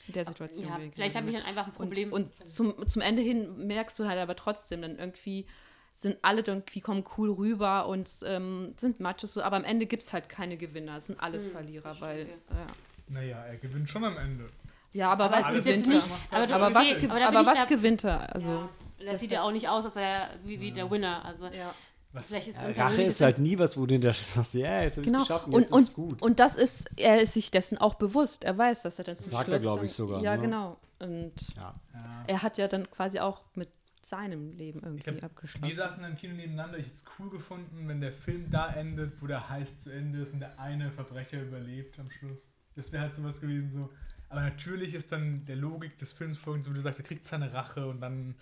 in 0.08 0.14
der 0.14 0.26
Situation 0.26 0.68
Ja, 0.68 0.80
vielleicht 0.94 1.16
habe 1.16 1.30
ich 1.30 1.36
dann 1.36 1.44
einfach 1.46 1.68
ein 1.68 1.74
Problem. 1.74 2.12
Und, 2.12 2.32
und 2.40 2.48
zum, 2.48 2.88
zum 2.88 3.02
Ende 3.02 3.22
hin 3.22 3.68
merkst 3.68 3.98
du 4.00 4.08
halt 4.08 4.20
aber 4.20 4.36
trotzdem 4.36 4.82
dann 4.82 4.98
irgendwie 4.98 5.46
sind 5.94 6.18
alle 6.24 6.42
irgendwie 6.42 6.82
kommen 6.82 7.04
cool 7.18 7.30
rüber 7.32 7.88
und 7.88 8.10
ähm, 8.26 8.74
sind 8.78 9.00
Machos, 9.00 9.34
so, 9.34 9.44
aber 9.44 9.58
am 9.58 9.64
Ende 9.64 9.86
gibt 9.86 10.02
es 10.04 10.14
halt 10.14 10.30
keine 10.30 10.58
Gewinner, 10.58 10.98
es 10.98 11.06
sind 11.08 11.20
alles 11.20 11.46
Hm, 11.46 11.52
Verlierer, 11.52 12.02
weil 12.02 12.26
ja. 12.28 12.68
Naja, 13.10 13.46
er 13.46 13.58
gewinnt 13.58 13.90
schon 13.90 14.04
am 14.06 14.18
Ende. 14.18 14.48
ja, 14.94 15.12
aber, 15.12 15.26
aber 15.26 15.36
was 15.38 15.54
gewinnt 15.54 15.88
er? 15.90 16.04
Aber, 16.32 16.56
Aber 16.56 16.74
was, 16.76 17.04
aber 17.04 17.26
aber 17.28 17.46
was 17.46 17.58
da- 17.60 17.66
gewinnt 17.66 18.04
er? 18.06 18.34
Also, 18.34 18.50
ja, 18.52 18.70
das, 19.12 19.20
sieht 19.20 19.32
ja 19.32 19.44
auch 19.44 19.52
nicht 19.52 19.68
aus, 19.68 19.86
als 19.86 19.98
er 19.98 20.30
wie, 20.46 20.60
wie 20.60 20.72
der 20.72 20.90
Winner. 20.90 21.24
Also 21.26 21.48
ja. 21.48 21.74
Was, 22.14 22.28
Vielleicht 22.28 22.50
ist 22.50 22.58
ein 22.60 22.74
Rache 22.74 23.02
ist 23.04 23.22
halt 23.22 23.38
nie 23.40 23.58
was, 23.58 23.78
wo 23.78 23.86
du 23.86 23.94
hinterher 23.94 24.14
sagst, 24.14 24.54
ja, 24.54 24.82
jetzt 24.84 24.98
habe 24.98 25.02
ich 25.02 25.08
es 25.08 25.12
Genau. 25.14 25.20
geschafft 25.20 25.48
und 25.48 25.54
Und, 25.54 25.62
jetzt 25.62 25.72
ist 25.72 25.78
und, 25.78 25.94
gut. 26.10 26.22
und 26.22 26.40
das 26.40 26.56
ist, 26.56 26.90
er 26.98 27.22
ist 27.22 27.34
sich 27.34 27.52
dessen 27.52 27.78
auch 27.78 27.94
bewusst. 27.96 28.44
Er 28.44 28.58
weiß, 28.58 28.82
dass 28.84 29.00
er 29.00 29.06
dann 29.06 29.18
zum 29.20 29.32
Sagt 29.32 29.48
er, 29.48 29.52
Schluss 29.54 29.62
glaub 29.64 29.76
dann- 29.78 29.86
ich, 29.86 29.94
sogar, 29.94 30.22
Ja, 30.22 30.36
ne? 30.36 30.42
genau. 30.42 30.78
Und 31.00 31.34
ja. 31.56 31.74
ja. 31.94 32.24
er 32.28 32.44
hat 32.44 32.58
ja 32.58 32.68
dann 32.68 32.90
quasi 32.92 33.20
auch 33.20 33.44
mit 33.56 33.70
seinem 34.04 34.52
Leben 34.52 34.82
irgendwie 34.84 35.04
glaub, 35.04 35.16
Wir 35.18 35.24
abgeschlossen. 35.24 35.74
saßen 35.76 36.04
im 36.04 36.16
Kino 36.16 36.34
nebeneinander. 36.36 36.78
Ich 36.80 36.86
hätte 36.88 36.96
es 36.96 37.06
cool 37.20 37.30
gefunden, 37.30 37.88
wenn 37.88 38.02
der 38.02 38.12
Film 38.12 38.50
da 38.52 38.74
endet, 38.74 39.22
wo 39.22 39.28
der 39.28 39.48
Heiß 39.50 39.80
zu 39.82 39.92
Ende 39.92 40.22
ist 40.22 40.34
und 40.34 40.40
der 40.42 40.60
eine 40.60 40.92
Verbrecher 40.92 41.42
überlebt 41.42 41.98
am 42.00 42.10
Schluss. 42.12 42.50
Das 42.76 42.92
wäre 42.92 43.04
halt 43.04 43.14
sowas 43.14 43.40
gewesen. 43.40 43.72
So. 43.72 43.90
Aber 44.30 44.42
natürlich 44.42 44.96
ist 44.96 45.12
dann 45.12 45.46
der 45.46 45.56
Logik 45.56 45.98
des 45.98 46.12
Films 46.14 46.38
folgend, 46.38 46.66
so 46.66 46.72
wie 46.72 46.76
du 46.76 46.82
sagst, 46.82 47.00
er 47.00 47.06
kriegt 47.06 47.26
seine 47.26 47.54
Rache 47.54 47.88
und 47.88 48.02
dann 48.02 48.36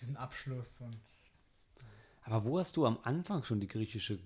diesen 0.00 0.16
Abschluss. 0.16 0.80
Und 0.80 0.96
Aber 2.26 2.44
wo 2.44 2.58
hast 2.58 2.76
du 2.76 2.86
am 2.86 2.98
Anfang 3.04 3.44
schon 3.44 3.60
die 3.60 3.68
griechische 3.68 4.18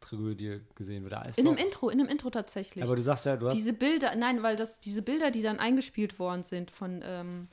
Tragödie 0.00 0.60
gesehen? 0.74 1.08
Da 1.08 1.22
ist 1.22 1.38
In 1.38 1.44
dem 1.44 1.56
Intro, 1.56 1.88
in 1.88 1.98
dem 1.98 2.08
Intro 2.08 2.30
tatsächlich. 2.30 2.84
aber 2.84 2.96
du 2.96 3.02
sagst 3.02 3.26
ja, 3.26 3.36
du 3.36 3.46
hast 3.46 3.54
diese 3.54 3.72
Bilder, 3.72 4.14
nein, 4.16 4.42
weil 4.42 4.56
das, 4.56 4.80
diese 4.80 5.02
Bilder, 5.02 5.30
die 5.30 5.42
dann 5.42 5.58
eingespielt 5.58 6.18
worden 6.18 6.44
sind 6.44 6.70
von, 6.70 7.02
ähm, 7.04 7.48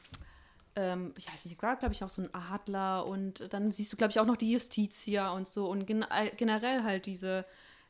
ähm, 0.76 1.14
ich 1.18 1.32
weiß 1.32 1.46
nicht, 1.46 1.62
war 1.62 1.76
glaube 1.76 1.94
ich 1.94 2.04
auch 2.04 2.10
so 2.10 2.22
ein 2.22 2.34
Adler 2.34 3.06
und 3.08 3.52
dann 3.52 3.72
siehst 3.72 3.92
du 3.92 3.98
glaube 3.98 4.12
ich 4.12 4.20
auch 4.20 4.26
noch 4.26 4.38
die 4.38 4.52
Justitia 4.52 5.32
und 5.32 5.48
so 5.48 5.70
und 5.70 5.88
gen 5.88 6.06
generell 6.38 6.84
halt 6.84 7.08
diese, 7.08 7.46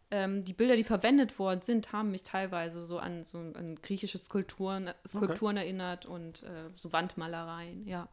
ähm, 0.09 0.45
die 0.45 0.53
Bilder, 0.53 0.77
die 0.77 0.85
verwendet 0.85 1.37
worden 1.37 1.61
sind, 1.61 1.91
haben 1.91 2.11
mich 2.11 2.23
teilweise 2.23 2.85
so 2.85 2.97
an 2.97 3.25
so 3.25 3.39
an 3.39 3.77
griechische 3.81 4.17
Skulpturen, 4.17 4.91
Skulpturen 5.05 5.57
erinnert 5.57 6.05
und 6.05 6.43
äh, 6.43 6.69
so 6.75 6.93
Wandmalereien, 6.93 7.85
ja. 7.85 8.07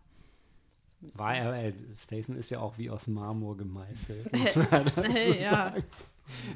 War 1.01 1.37
er, 1.37 1.53
äh, 1.67 1.73
Statham 1.95 2.37
ist 2.37 2.51
ja 2.51 2.61
auch 2.61 2.79
wie 2.79 2.91
aus 2.91 3.07
Marmor 3.07 3.57
gemeißelt. 3.57 4.29
hey, 4.97 5.43
ja. 5.43 5.75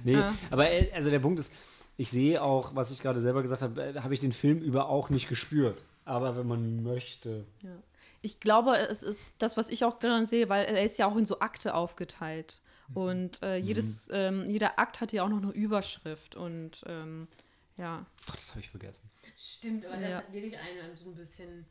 nee, 0.05 0.13
Ja. 0.15 0.35
aber 0.51 0.71
äh, 0.71 0.91
also 0.93 1.11
der 1.11 1.19
Punkt 1.21 1.39
ist, 1.39 1.53
ich 1.97 2.11
sehe 2.11 2.43
auch, 2.43 2.75
was 2.75 2.91
ich 2.91 3.01
gerade 3.01 3.21
selber 3.21 3.43
gesagt 3.43 3.63
habe, 3.63 3.83
äh, 3.83 4.01
habe 4.01 4.15
ich 4.15 4.21
den 4.21 4.33
Film 4.33 4.59
über 4.63 4.89
auch 4.89 5.11
nicht 5.11 5.29
gespürt. 5.29 5.83
Aber 6.05 6.37
wenn 6.37 6.47
man 6.49 6.83
möchte. 6.83 7.45
Ja. 7.63 7.77
Ich 8.23 8.41
glaube, 8.41 8.77
es 8.77 9.03
ist 9.03 9.19
das, 9.39 9.57
was 9.57 9.69
ich 9.69 9.85
auch 9.85 9.95
daran 9.99 10.27
sehe, 10.27 10.49
weil 10.49 10.65
er 10.65 10.83
ist 10.83 10.99
ja 10.99 11.07
auch 11.07 11.17
in 11.17 11.25
so 11.27 11.41
Akte 11.41 11.75
aufgeteilt. 11.75 12.61
Und 12.93 13.41
äh, 13.43 13.57
jedes, 13.57 14.09
ähm, 14.11 14.51
jeder 14.51 14.79
Akt 14.79 15.01
hat 15.01 15.13
ja 15.13 15.23
auch 15.23 15.29
noch 15.29 15.41
eine 15.43 15.53
Überschrift. 15.53 16.35
Und 16.35 16.83
ähm, 16.87 17.29
ja. 17.77 18.05
Gott, 18.27 18.37
das 18.37 18.51
habe 18.51 18.61
ich 18.61 18.69
vergessen. 18.71 19.09
Stimmt, 19.37 19.87
aber 19.87 19.97
das 19.99 20.11
Ja. 20.11 20.17
hat 20.19 20.33
wirklich 20.33 20.59
ein 20.59 20.97
so 20.97 21.11
ein 21.11 21.15
bisschen 21.15 21.67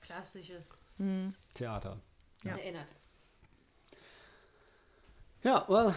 klassisches 0.00 0.70
Theater. 1.54 2.00
Ja. 2.44 2.56
erinnert. 2.56 2.94
Ja, 5.42 5.64
well, 5.68 5.94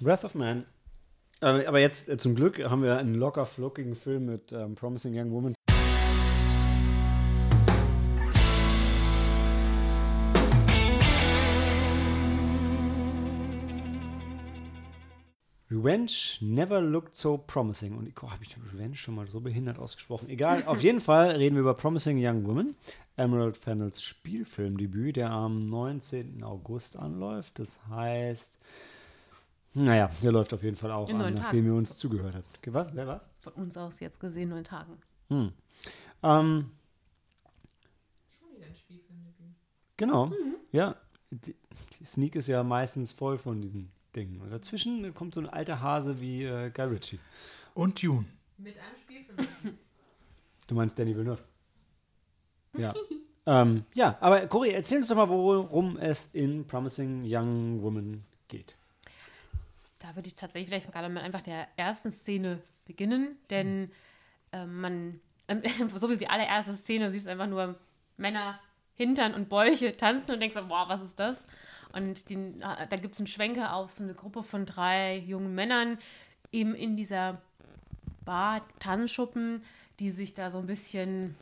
Wrath 0.00 0.24
of 0.24 0.34
Man. 0.34 0.66
Aber, 1.40 1.66
aber 1.66 1.80
jetzt 1.80 2.08
äh, 2.08 2.16
zum 2.16 2.34
Glück 2.34 2.58
haben 2.58 2.82
wir 2.82 2.96
einen 2.96 3.14
locker 3.14 3.46
flockigen 3.46 3.94
Film 3.94 4.26
mit 4.26 4.52
ähm, 4.52 4.74
Promising 4.74 5.18
Young 5.18 5.30
Woman. 5.32 5.54
Revenge 15.78 16.38
never 16.40 16.80
looked 16.80 17.14
so 17.14 17.38
promising. 17.38 17.96
Und 17.96 18.12
oh, 18.22 18.30
habe 18.30 18.42
ich 18.42 18.56
Revenge 18.72 18.96
schon 18.96 19.14
mal 19.14 19.28
so 19.28 19.40
behindert 19.40 19.78
ausgesprochen? 19.78 20.28
Egal, 20.28 20.64
auf 20.66 20.82
jeden 20.82 21.00
Fall 21.00 21.30
reden 21.30 21.54
wir 21.54 21.60
über 21.60 21.74
Promising 21.74 22.18
Young 22.20 22.46
Woman. 22.46 22.74
Emerald 23.16 23.56
Fennels 23.56 24.02
Spielfilmdebüt, 24.02 25.16
der 25.16 25.30
am 25.30 25.66
19. 25.66 26.42
August 26.42 26.96
anläuft. 26.96 27.58
Das 27.58 27.80
heißt, 27.88 28.58
naja, 29.74 30.10
der 30.22 30.32
läuft 30.32 30.52
auf 30.52 30.62
jeden 30.62 30.76
Fall 30.76 30.90
auch 30.90 31.08
In 31.08 31.20
an, 31.20 31.34
nachdem 31.34 31.60
Tagen. 31.60 31.66
ihr 31.66 31.74
uns 31.74 31.96
zugehört 31.96 32.34
habt. 32.34 32.74
Was? 32.74 32.94
Wer 32.94 33.06
was? 33.06 33.28
Von 33.38 33.52
uns 33.54 33.76
aus 33.76 34.00
jetzt 34.00 34.18
gesehen, 34.20 34.48
neun 34.48 34.64
Tagen. 34.64 34.98
Hm. 35.28 35.52
Ähm, 36.22 36.70
genau, 39.96 40.32
ja. 40.72 40.96
Die, 41.30 41.54
die 41.98 42.04
Sneak 42.06 42.36
ist 42.36 42.46
ja 42.46 42.62
meistens 42.62 43.12
voll 43.12 43.36
von 43.36 43.60
diesen 43.60 43.92
Dingen. 44.14 44.40
Und 44.40 44.50
dazwischen 44.50 45.14
kommt 45.14 45.34
so 45.34 45.40
ein 45.40 45.48
alter 45.48 45.80
Hase 45.80 46.20
wie 46.20 46.44
äh, 46.44 46.70
Guy 46.70 46.86
Ritchie. 46.86 47.20
Und 47.74 48.02
Dune. 48.02 48.24
Mit 48.56 48.76
einem 48.78 48.96
Spielfilm. 49.02 49.78
Du 50.66 50.74
meinst 50.74 50.98
Danny 50.98 51.16
Villeneuve? 51.16 51.44
Ja. 52.76 52.94
ähm, 53.46 53.84
ja, 53.94 54.16
aber 54.20 54.46
Cory, 54.46 54.70
erzähl 54.70 54.98
uns 54.98 55.08
doch 55.08 55.16
mal, 55.16 55.28
worum 55.28 55.96
es 55.96 56.26
in 56.32 56.66
Promising 56.66 57.22
Young 57.24 57.82
Woman 57.82 58.24
geht. 58.48 58.76
Da 59.98 60.14
würde 60.14 60.28
ich 60.28 60.34
tatsächlich 60.34 60.68
vielleicht 60.68 60.92
gerade 60.92 61.08
mit 61.08 61.22
einfach 61.22 61.42
der 61.42 61.66
ersten 61.76 62.12
Szene 62.12 62.60
beginnen, 62.84 63.36
denn 63.50 63.90
ähm, 64.52 64.80
man, 64.80 65.20
ähm, 65.48 65.62
so 65.94 66.10
wie 66.10 66.16
die 66.16 66.28
allererste 66.28 66.74
Szene, 66.74 67.10
siehst 67.10 67.28
einfach 67.28 67.46
nur 67.46 67.76
Männer, 68.16 68.60
Hintern 68.94 69.34
und 69.34 69.48
Bäuche 69.48 69.96
tanzen 69.96 70.34
und 70.34 70.40
denkst 70.40 70.56
so, 70.56 70.66
boah, 70.66 70.86
was 70.88 71.02
ist 71.02 71.18
das? 71.18 71.46
Und 71.92 72.30
den, 72.30 72.60
äh, 72.60 72.86
da 72.88 72.96
gibt 72.96 73.14
es 73.14 73.20
einen 73.20 73.26
Schwenker 73.26 73.74
auf 73.74 73.90
so 73.90 74.04
eine 74.04 74.14
Gruppe 74.14 74.42
von 74.42 74.66
drei 74.66 75.16
jungen 75.18 75.54
Männern, 75.54 75.98
eben 76.52 76.74
in 76.74 76.96
dieser 76.96 77.40
Bar, 78.24 78.62
Tanzschuppen, 78.78 79.62
die 80.00 80.10
sich 80.10 80.34
da 80.34 80.50
so 80.50 80.58
ein 80.58 80.66
bisschen 80.66 81.34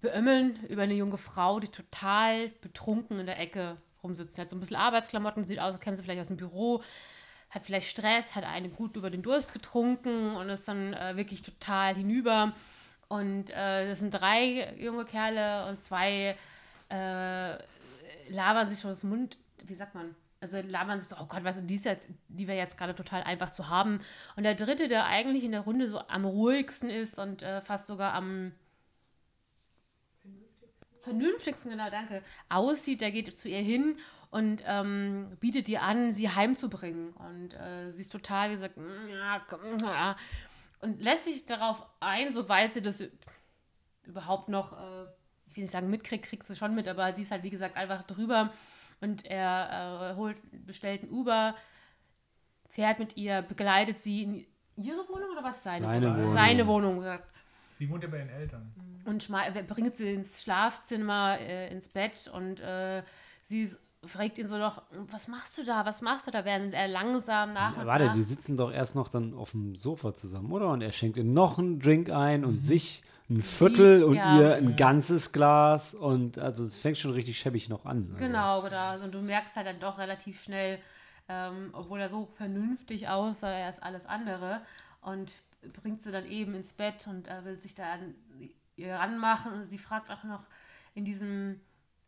beömmeln 0.00 0.58
über 0.68 0.82
eine 0.82 0.94
junge 0.94 1.16
Frau, 1.16 1.60
die 1.60 1.68
total 1.68 2.48
betrunken 2.60 3.18
in 3.18 3.26
der 3.26 3.38
Ecke 3.38 3.76
rumsitzt. 4.02 4.38
Hat 4.38 4.50
so 4.50 4.56
ein 4.56 4.60
bisschen 4.60 4.76
Arbeitsklamotten, 4.76 5.44
sieht 5.44 5.58
aus, 5.58 5.72
als 5.72 5.80
käme 5.80 5.96
sie 5.96 6.02
vielleicht 6.02 6.20
aus 6.20 6.28
dem 6.28 6.36
Büro, 6.36 6.82
hat 7.50 7.64
vielleicht 7.64 7.88
Stress, 7.88 8.34
hat 8.34 8.44
eine 8.44 8.68
gut 8.68 8.96
über 8.96 9.10
den 9.10 9.22
Durst 9.22 9.52
getrunken 9.52 10.36
und 10.36 10.48
ist 10.48 10.68
dann 10.68 10.92
äh, 10.92 11.16
wirklich 11.16 11.42
total 11.42 11.94
hinüber. 11.94 12.52
Und 13.08 13.50
äh, 13.50 13.88
das 13.88 14.00
sind 14.00 14.10
drei 14.10 14.74
junge 14.76 15.04
Kerle 15.04 15.66
und 15.68 15.82
zwei 15.82 16.36
äh, 16.88 17.58
labern 18.28 18.68
sich 18.68 18.80
schon 18.80 18.90
das 18.90 19.04
Mund, 19.04 19.38
wie 19.64 19.74
sagt 19.74 19.94
man? 19.94 20.14
Also 20.40 20.60
labern 20.60 21.00
sich 21.00 21.08
so, 21.08 21.16
oh 21.20 21.26
Gott, 21.26 21.44
was 21.44 21.64
die 21.64 21.74
ist 21.74 21.84
jetzt, 21.84 22.08
die 22.28 22.46
wäre 22.46 22.58
jetzt 22.58 22.76
gerade 22.76 22.94
total 22.94 23.22
einfach 23.22 23.50
zu 23.50 23.68
haben. 23.68 24.00
Und 24.36 24.42
der 24.44 24.54
dritte, 24.54 24.88
der 24.88 25.06
eigentlich 25.06 25.44
in 25.44 25.52
der 25.52 25.62
Runde 25.62 25.88
so 25.88 26.00
am 26.08 26.24
ruhigsten 26.24 26.90
ist 26.90 27.18
und 27.18 27.42
äh, 27.42 27.62
fast 27.62 27.86
sogar 27.86 28.12
am 28.12 28.52
vernünftigsten, 31.00 31.70
genau, 31.70 31.90
danke, 31.90 32.22
aussieht, 32.48 33.00
der 33.00 33.10
geht 33.10 33.38
zu 33.38 33.48
ihr 33.48 33.58
hin 33.58 33.96
und 34.30 34.62
ähm, 34.66 35.36
bietet 35.38 35.68
ihr 35.68 35.82
an, 35.82 36.12
sie 36.12 36.28
heimzubringen. 36.28 37.12
Und 37.12 37.54
äh, 37.54 37.92
sie 37.92 38.00
ist 38.00 38.10
total, 38.10 38.48
wie 38.48 38.54
gesagt, 38.54 38.76
"Mm, 38.76 39.08
ja, 39.08 39.40
komm, 39.48 39.78
ja." 39.78 40.16
und 40.84 41.00
lässt 41.00 41.24
sich 41.24 41.46
darauf 41.46 41.86
ein, 42.00 42.30
soweit 42.30 42.74
sie 42.74 42.82
das 42.82 43.02
überhaupt 44.02 44.48
noch, 44.50 44.72
äh, 44.72 45.06
ich 45.54 45.58
will 45.58 45.62
nicht 45.64 45.70
sagen 45.70 45.88
mitkriegt, 45.88 46.24
kriegt 46.26 46.46
sie 46.46 46.56
schon 46.56 46.74
mit, 46.74 46.88
aber 46.88 47.12
die 47.12 47.22
ist 47.22 47.30
halt, 47.30 47.44
wie 47.44 47.50
gesagt, 47.50 47.76
einfach 47.76 48.02
drüber 48.02 48.52
und 49.00 49.24
er 49.24 50.10
äh, 50.12 50.16
holt, 50.16 50.36
bestellt 50.66 51.04
ein 51.04 51.10
Uber, 51.10 51.54
fährt 52.68 52.98
mit 52.98 53.16
ihr, 53.16 53.42
begleitet 53.42 54.00
sie 54.00 54.22
in 54.24 54.46
ihre 54.76 55.08
Wohnung 55.08 55.30
oder 55.32 55.44
was? 55.44 55.62
Seine, 55.62 55.86
Seine 55.86 56.14
Wohnung. 56.16 56.32
Seine 56.34 56.66
Wohnung, 56.66 57.00
sagt 57.00 57.30
Sie 57.72 57.88
wohnt 57.90 58.02
ja 58.04 58.08
bei 58.08 58.18
ihren 58.18 58.28
Eltern. 58.30 58.72
und 59.04 59.22
schma- 59.22 59.50
bringt 59.62 59.94
sie 59.94 60.12
ins 60.12 60.42
Schlafzimmer, 60.42 61.38
äh, 61.40 61.72
ins 61.72 61.88
Bett 61.88 62.30
und 62.32 62.60
äh, 62.60 63.02
sie 63.44 63.68
fragt 64.06 64.38
ihn 64.38 64.46
so 64.48 64.58
noch, 64.58 64.82
was 65.10 65.28
machst 65.28 65.56
du 65.58 65.64
da, 65.64 65.84
was 65.86 66.00
machst 66.02 66.26
du 66.26 66.30
da, 66.30 66.44
während 66.44 66.74
er 66.74 66.88
langsam 66.88 67.52
nach 67.52 67.74
Ja, 67.74 67.80
und 67.80 67.86
warte, 67.86 68.06
nach... 68.06 68.12
die 68.14 68.22
sitzen 68.22 68.56
doch 68.56 68.70
erst 68.72 68.94
noch 68.96 69.08
dann 69.08 69.34
auf 69.34 69.52
dem 69.52 69.74
Sofa 69.76 70.14
zusammen, 70.14 70.52
oder? 70.52 70.68
Und 70.70 70.82
er 70.82 70.92
schenkt 70.92 71.16
ihr 71.16 71.24
noch 71.24 71.58
einen 71.58 71.78
Drink 71.80 72.10
ein 72.10 72.44
und 72.44 72.60
sich 72.60 73.02
ein 73.30 73.40
Viertel 73.40 74.04
und 74.04 74.16
ja. 74.16 74.38
ihr 74.38 74.54
ein 74.56 74.76
ganzes 74.76 75.32
Glas. 75.32 75.94
Und 75.94 76.38
also 76.38 76.64
es 76.64 76.76
fängt 76.76 76.98
schon 76.98 77.12
richtig 77.12 77.38
schäbig 77.38 77.68
noch 77.68 77.86
an. 77.86 78.08
Also. 78.10 78.26
Genau, 78.26 78.62
genau. 78.62 79.04
Und 79.04 79.14
du 79.14 79.20
merkst 79.20 79.56
halt 79.56 79.66
dann 79.66 79.80
doch 79.80 79.98
relativ 79.98 80.42
schnell, 80.42 80.78
ähm, 81.28 81.70
obwohl 81.72 82.00
er 82.00 82.10
so 82.10 82.26
vernünftig 82.36 83.08
aussah, 83.08 83.50
er 83.50 83.70
ist 83.70 83.82
alles 83.82 84.06
andere. 84.06 84.60
Und 85.00 85.32
bringt 85.82 86.02
sie 86.02 86.12
dann 86.12 86.26
eben 86.26 86.54
ins 86.54 86.72
Bett 86.72 87.06
und 87.08 87.26
er 87.26 87.44
will 87.44 87.58
sich 87.58 87.74
da 87.74 87.94
an 87.94 88.14
ihr 88.76 88.94
ranmachen. 88.94 89.52
Und 89.52 89.64
sie 89.64 89.78
fragt 89.78 90.10
auch 90.10 90.24
noch 90.24 90.44
in 90.94 91.04
diesem 91.04 91.60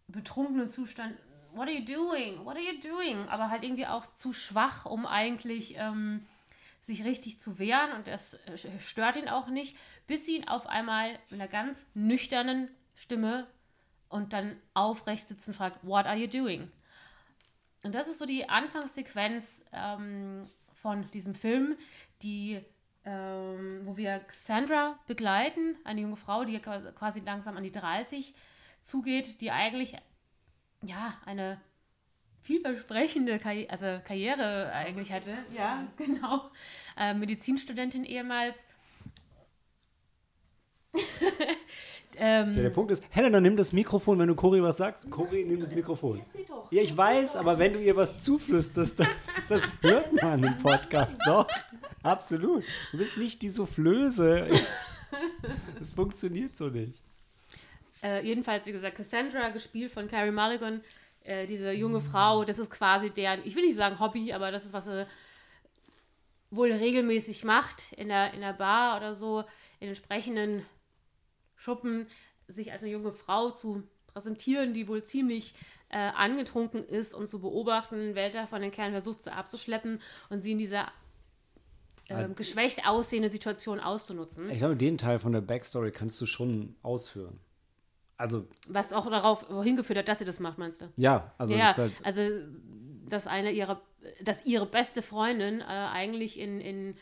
betrunkenen 0.09 0.69
Zustand, 0.69 1.15
what 1.53 1.69
are 1.69 1.73
you 1.73 1.85
doing? 1.85 2.45
What 2.45 2.57
are 2.57 2.65
you 2.65 2.81
doing? 2.81 3.29
Aber 3.29 3.51
halt 3.51 3.65
irgendwie 3.65 3.87
auch 3.87 4.07
zu 4.13 4.33
schwach, 4.33 4.85
um 4.85 5.07
eigentlich 5.07 5.77
ähm, 5.79 6.27
sich 6.87 7.05
richtig 7.05 7.39
zu 7.39 7.59
wehren. 7.59 7.93
Und 7.93 8.07
das 8.07 8.35
äh, 8.35 8.81
stört 8.81 9.17
ihn 9.17 9.29
auch 9.29 9.49
nicht, 9.49 9.77
bis 10.07 10.25
sie 10.27 10.37
ihn 10.37 10.49
auf 10.49 10.67
einmal 10.69 11.13
mit 11.31 11.41
einer 11.41 11.49
ganz 11.49 11.87
nüchternen 11.95 12.69
Stimme 12.95 13.47
und 14.09 14.33
dann 14.33 14.57
aufrecht 14.73 15.29
sitzen 15.29 15.53
fragt, 15.53 15.85
what 15.85 16.07
are 16.07 16.17
you 16.17 16.29
doing? 16.29 16.71
Und 17.83 17.95
das 17.95 18.09
ist 18.09 18.19
so 18.19 18.27
die 18.27 18.49
Anfangssequenz 18.49 19.63
ähm, 19.73 20.49
von 20.75 21.11
diesem 21.11 21.35
Film, 21.35 21.77
die, 22.23 22.61
ähm, 23.05 23.81
wo 23.85 23.97
wir 23.97 24.21
Cassandra 24.21 24.99
begleiten, 25.07 25.77
eine 25.85 26.01
junge 26.01 26.17
Frau, 26.17 26.45
die 26.45 26.59
qua- 26.61 26.93
quasi 26.93 27.21
langsam 27.21 27.57
an 27.57 27.63
die 27.65 27.73
30 27.73 28.35
zugeht, 28.83 29.41
die 29.41 29.51
eigentlich 29.51 29.97
ja 30.83 31.17
eine 31.27 31.61
vielversprechende 32.47 33.39
Karri 33.39 33.67
also 33.69 33.87
Karriere 34.07 34.73
eigentlich 34.73 35.11
hatte. 35.11 35.33
Ja, 35.57 35.87
genau. 35.97 36.51
Äh, 36.97 37.15
Medizinstudentin 37.15 38.05
ehemals. 38.05 38.69
ähm, 42.17 42.55
Ja, 42.55 42.63
der 42.63 42.71
Punkt 42.71 42.93
ist, 42.93 43.05
Helena, 43.11 43.41
nimm 43.41 43.57
das 43.57 43.73
Mikrofon, 43.73 44.19
wenn 44.19 44.29
du 44.29 44.35
Cori 44.35 44.63
was 44.63 44.77
sagst. 44.79 45.11
Cori, 45.11 45.45
nimm 45.45 45.61
das 45.61 45.75
Mikrofon. 45.75 46.23
Ja, 46.71 46.83
ich 46.83 46.97
weiß, 46.97 47.37
aber 47.37 47.59
wenn 47.59 47.73
du 47.73 47.81
ihr 47.81 47.97
was 47.97 48.23
zuflüsterst, 48.23 48.99
das, 49.01 49.09
das 49.49 49.73
hört 49.83 50.13
man 50.23 50.43
im 50.43 50.57
Podcast 50.59 51.21
doch. 51.27 51.49
Absolut. 52.03 52.63
Du 52.93 52.99
bist 52.99 53.17
nicht 53.17 53.43
die 53.43 53.49
Soufflöse. 53.49 54.47
Das 55.79 55.93
funktioniert 55.93 56.57
so 56.57 56.69
nicht. 56.69 57.03
Äh, 58.03 58.25
jedenfalls, 58.25 58.67
wie 58.67 58.73
gesagt, 58.73 58.97
Cassandra, 58.97 59.49
gespielt 59.49 59.91
von 59.91 60.07
Carrie 60.07 60.31
Mulligan, 60.31 60.83
äh, 61.27 61.47
diese 61.47 61.73
junge 61.73 62.01
Frau, 62.01 62.45
das 62.45 62.59
ist 62.59 62.71
quasi 62.71 63.11
deren, 63.11 63.41
ich 63.45 63.57
will 63.57 63.65
nicht 63.65 63.77
sagen 63.77 63.99
Hobby, 63.99 64.33
aber 64.33 64.51
das 64.51 64.65
ist, 64.65 64.73
was 64.73 64.85
sie 64.85 65.07
wohl 66.51 66.73
regelmäßig 66.73 67.45
macht 67.45 67.93
in 67.95 68.09
der, 68.09 68.33
in 68.35 68.41
der 68.41 68.53
Bar 68.53 68.97
oder 68.97 69.15
so, 69.15 69.45
in 69.81 69.89
entsprechenden 69.89 70.65
Schuppen, 71.57 72.07
sich 72.47 72.73
als 72.73 72.83
eine 72.83 72.93
junge 72.93 73.13
Frau 73.13 73.51
zu 73.51 73.83
präsentieren, 74.07 74.73
die 74.73 74.87
wohl 74.87 75.05
ziemlich 75.05 75.55
äh, 75.89 75.99
angetrunken 75.99 76.85
ist 76.85 77.13
und 77.13 77.27
zu 77.27 77.41
beobachten, 77.41 78.15
welcher 78.15 78.47
von 78.47 78.63
den 78.63 78.71
Kerlen 78.71 78.93
versucht, 78.93 79.23
sie 79.23 79.33
abzuschleppen 79.33 80.01
und 80.31 80.43
sie 80.43 80.53
in 80.53 80.59
dieser 80.59 80.91
ähm, 82.09 82.37
geschwächt 82.37 82.87
aussehenden 82.87 83.33
Situation 83.33 83.81
auszunutzen. 83.81 84.49
Ich 84.51 84.59
glaube, 84.59 84.77
den 84.77 84.97
Teil 84.97 85.19
von 85.19 85.33
der 85.33 85.41
Backstory 85.41 85.91
kannst 85.91 86.21
du 86.21 86.27
schon 86.27 86.77
ausführen. 86.83 87.41
Also, 88.19 88.47
Was 88.69 88.93
auch 88.93 89.09
darauf 89.11 89.47
hingeführt 89.63 89.99
hat, 89.99 90.09
dass 90.09 90.19
sie 90.21 90.25
das 90.25 90.41
macht, 90.41 90.59
meinst 90.59 90.81
du? 90.81 90.87
ja, 90.97 91.35
also 91.39 91.55
ja, 91.55 91.71
ist 91.71 91.79
halt, 91.79 91.93
also 92.03 92.23
dass 93.09 93.27
eine 93.27 93.53
ihrer, 93.53 93.81
dass 94.25 94.45
ihre 94.47 94.67
beste 94.67 95.03
Freundin 95.03 95.61
äh, 95.61 95.65
eigentlich 95.65 96.39
in, 96.41 96.61
in 96.61 96.97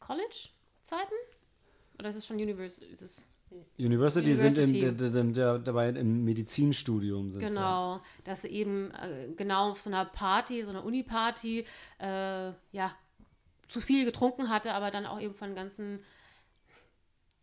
College-Zeiten? 0.00 1.14
Oder 1.98 2.10
ist 2.10 2.16
es 2.16 2.26
schon 2.26 2.36
University? 2.36 2.86
Ist 2.86 3.02
es, 3.02 3.24
University, 3.78 4.34
sind 4.34 4.58
University. 4.58 4.80
in, 4.86 4.96
d- 4.96 5.10
d- 5.10 5.32
d- 5.32 5.64
dabei 5.64 5.88
im 5.90 6.24
Medizinstudium. 6.24 7.32
Sind 7.32 7.40
genau, 7.40 8.00
dass 8.24 8.42
sie 8.42 8.48
eben 8.48 8.90
äh, 8.92 9.28
genau 9.36 9.70
auf 9.72 9.80
so 9.80 9.90
einer 9.90 10.04
Party, 10.06 10.62
so 10.64 10.70
einer 10.70 10.84
Uni-Party, 10.84 11.64
äh, 11.98 12.46
ja, 12.72 12.94
zu 13.68 13.80
viel 13.80 14.04
getrunken 14.04 14.48
hatte, 14.48 14.72
aber 14.74 14.90
dann 14.90 15.06
auch 15.06 15.20
eben 15.20 15.34
von 15.34 15.54
ganzen, 15.54 16.00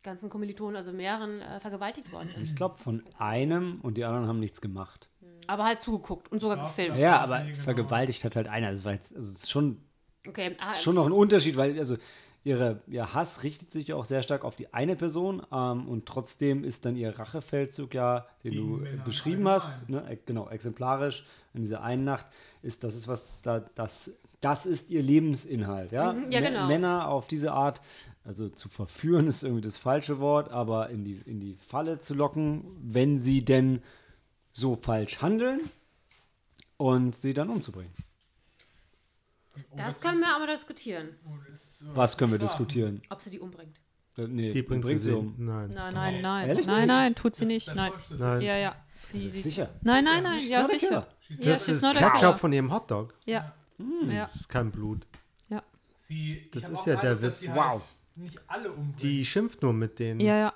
ganzen 0.04 0.30
Kommilitonen, 0.30 0.76
also 0.76 0.92
mehreren, 0.92 1.42
äh, 1.42 1.60
vergewaltigt 1.60 2.12
worden 2.12 2.30
ist. 2.38 2.50
Ich 2.50 2.56
glaube, 2.56 2.78
von 2.78 3.04
einem 3.18 3.80
und 3.82 3.98
die 3.98 4.06
anderen 4.06 4.28
haben 4.28 4.40
nichts 4.40 4.62
gemacht. 4.62 5.10
Aber 5.48 5.66
halt 5.66 5.82
zugeguckt 5.82 6.32
und 6.32 6.42
sogar 6.42 6.58
gefilmt. 6.58 7.00
Ja, 7.00 7.20
aber 7.20 7.42
genau. 7.42 7.56
vergewaltigt 7.56 8.24
hat 8.24 8.36
halt 8.36 8.48
einer. 8.48 8.68
Also, 8.68 8.80
es 8.80 8.86
war 8.86 8.94
jetzt, 8.94 9.16
also 9.16 9.30
es 9.30 9.36
ist 9.44 9.52
schon 9.52 9.82
Okay, 10.28 10.56
ah, 10.60 10.72
ist 10.72 10.82
schon 10.82 10.96
noch 10.96 11.06
ein 11.06 11.12
Unterschied, 11.12 11.56
weil 11.56 11.78
also 11.78 11.98
ihre, 12.44 12.82
ihr 12.88 13.14
Hass 13.14 13.44
richtet 13.44 13.72
sich 13.72 13.88
ja 13.88 13.96
auch 13.96 14.06
sehr 14.06 14.22
stark 14.22 14.44
auf 14.44 14.56
die 14.56 14.74
eine 14.74 14.96
Person 14.96 15.42
ähm, 15.52 15.88
und 15.88 16.06
trotzdem 16.06 16.64
ist 16.64 16.86
dann 16.86 16.96
ihr 16.96 17.18
Rachefeldzug 17.18 17.94
ja, 17.94 18.28
den 18.44 18.52
Gegen 18.52 18.68
du 18.68 18.78
Männer 18.78 19.04
beschrieben 19.04 19.48
hast, 19.48 19.90
ne, 19.90 20.06
äh, 20.10 20.18
genau, 20.26 20.50
exemplarisch 20.50 21.26
in 21.54 21.62
dieser 21.62 21.82
einen 21.84 22.04
Nacht, 22.04 22.26
ist 22.62 22.84
das 22.84 22.96
ist 22.96 23.08
was, 23.08 23.30
da, 23.44 23.60
das, 23.76 24.12
das 24.42 24.66
ist 24.66 24.90
ihr 24.90 25.02
Lebensinhalt, 25.02 25.92
ja? 25.92 26.14
Mhm, 26.14 26.32
ja, 26.32 26.42
genau. 26.42 26.68
Männer 26.68 27.08
auf 27.10 27.28
diese 27.28 27.52
Art, 27.52 27.82
also 28.30 28.48
zu 28.48 28.70
verführen 28.70 29.28
ist 29.28 29.42
irgendwie 29.42 29.64
das 29.64 29.78
falsche 29.78 30.20
Wort, 30.20 30.52
aber 30.52 30.92
in 30.92 31.04
die, 31.04 31.20
in 31.26 31.40
die 31.40 31.56
Falle 31.56 31.98
zu 31.98 32.14
locken, 32.14 32.64
wenn 32.80 33.18
sie 33.18 33.44
denn 33.44 33.82
so 34.54 34.76
falsch 34.76 35.20
handeln 35.24 35.62
und 36.78 37.16
sie 37.16 37.34
dann 37.34 37.50
umzubringen. 37.50 37.92
das 39.76 40.00
können 40.00 40.20
wir 40.20 40.36
aber 40.36 40.46
diskutieren, 40.46 41.10
Was 41.96 42.18
können 42.18 42.32
wir 42.32 42.38
diskutieren? 42.38 43.02
ob 43.10 43.20
sie 43.20 43.32
die 43.32 43.40
umbringt. 43.40 43.76
Äh, 44.16 44.28
Nee, 44.28 44.52
Die 44.52 44.62
bringt, 44.62 44.86
sie 44.86 45.12
um. 45.12 45.30
um. 45.30 45.46
Nein. 45.46 45.70
Nein, 45.74 45.94
nein, 45.96 46.22
nein. 46.22 46.48
Nein, 46.48 46.56
nicht? 46.58 46.68
nein, 46.68 47.16
tut 47.16 47.36
sie 47.36 47.48
nicht. 47.48 47.74
Nein. 47.74 47.92
Nein. 48.16 48.42
Ja, 48.42 48.58
ja. 48.58 48.76
Sie, 49.10 49.28
sie, 49.28 49.42
Sicher. 49.42 49.70
Nein, 49.82 50.04
nein, 50.04 50.22
nein. 50.22 50.46
Ja, 50.46 50.66
sicher. 50.66 51.08
Das 51.30 51.68
ist 51.68 51.82
Ketchup 51.94 52.38
von 52.38 52.54
ihrem 52.54 52.72
Hotdog. 52.72 53.16
Ja. 53.26 53.56
Ja. 54.08 54.20
Das 54.22 54.36
ist 54.36 54.50
kein 54.50 54.70
Blut. 54.70 55.08
Ja. 55.50 55.64
Sie, 55.98 56.48
Das 56.52 56.70
ist 56.70 56.86
ja 56.86 56.96
der 56.96 57.20
Witz. 57.24 57.40
sie 57.40 57.48
Wow. 57.50 57.56
Halt 57.82 57.99
nicht 58.20 58.40
alle 58.48 58.72
umbringt. 58.72 59.02
Die 59.02 59.26
schimpft 59.26 59.62
nur 59.62 59.74
mit 59.74 59.98
denen. 60.00 60.20
Ja, 60.20 60.38
ja. 60.38 60.54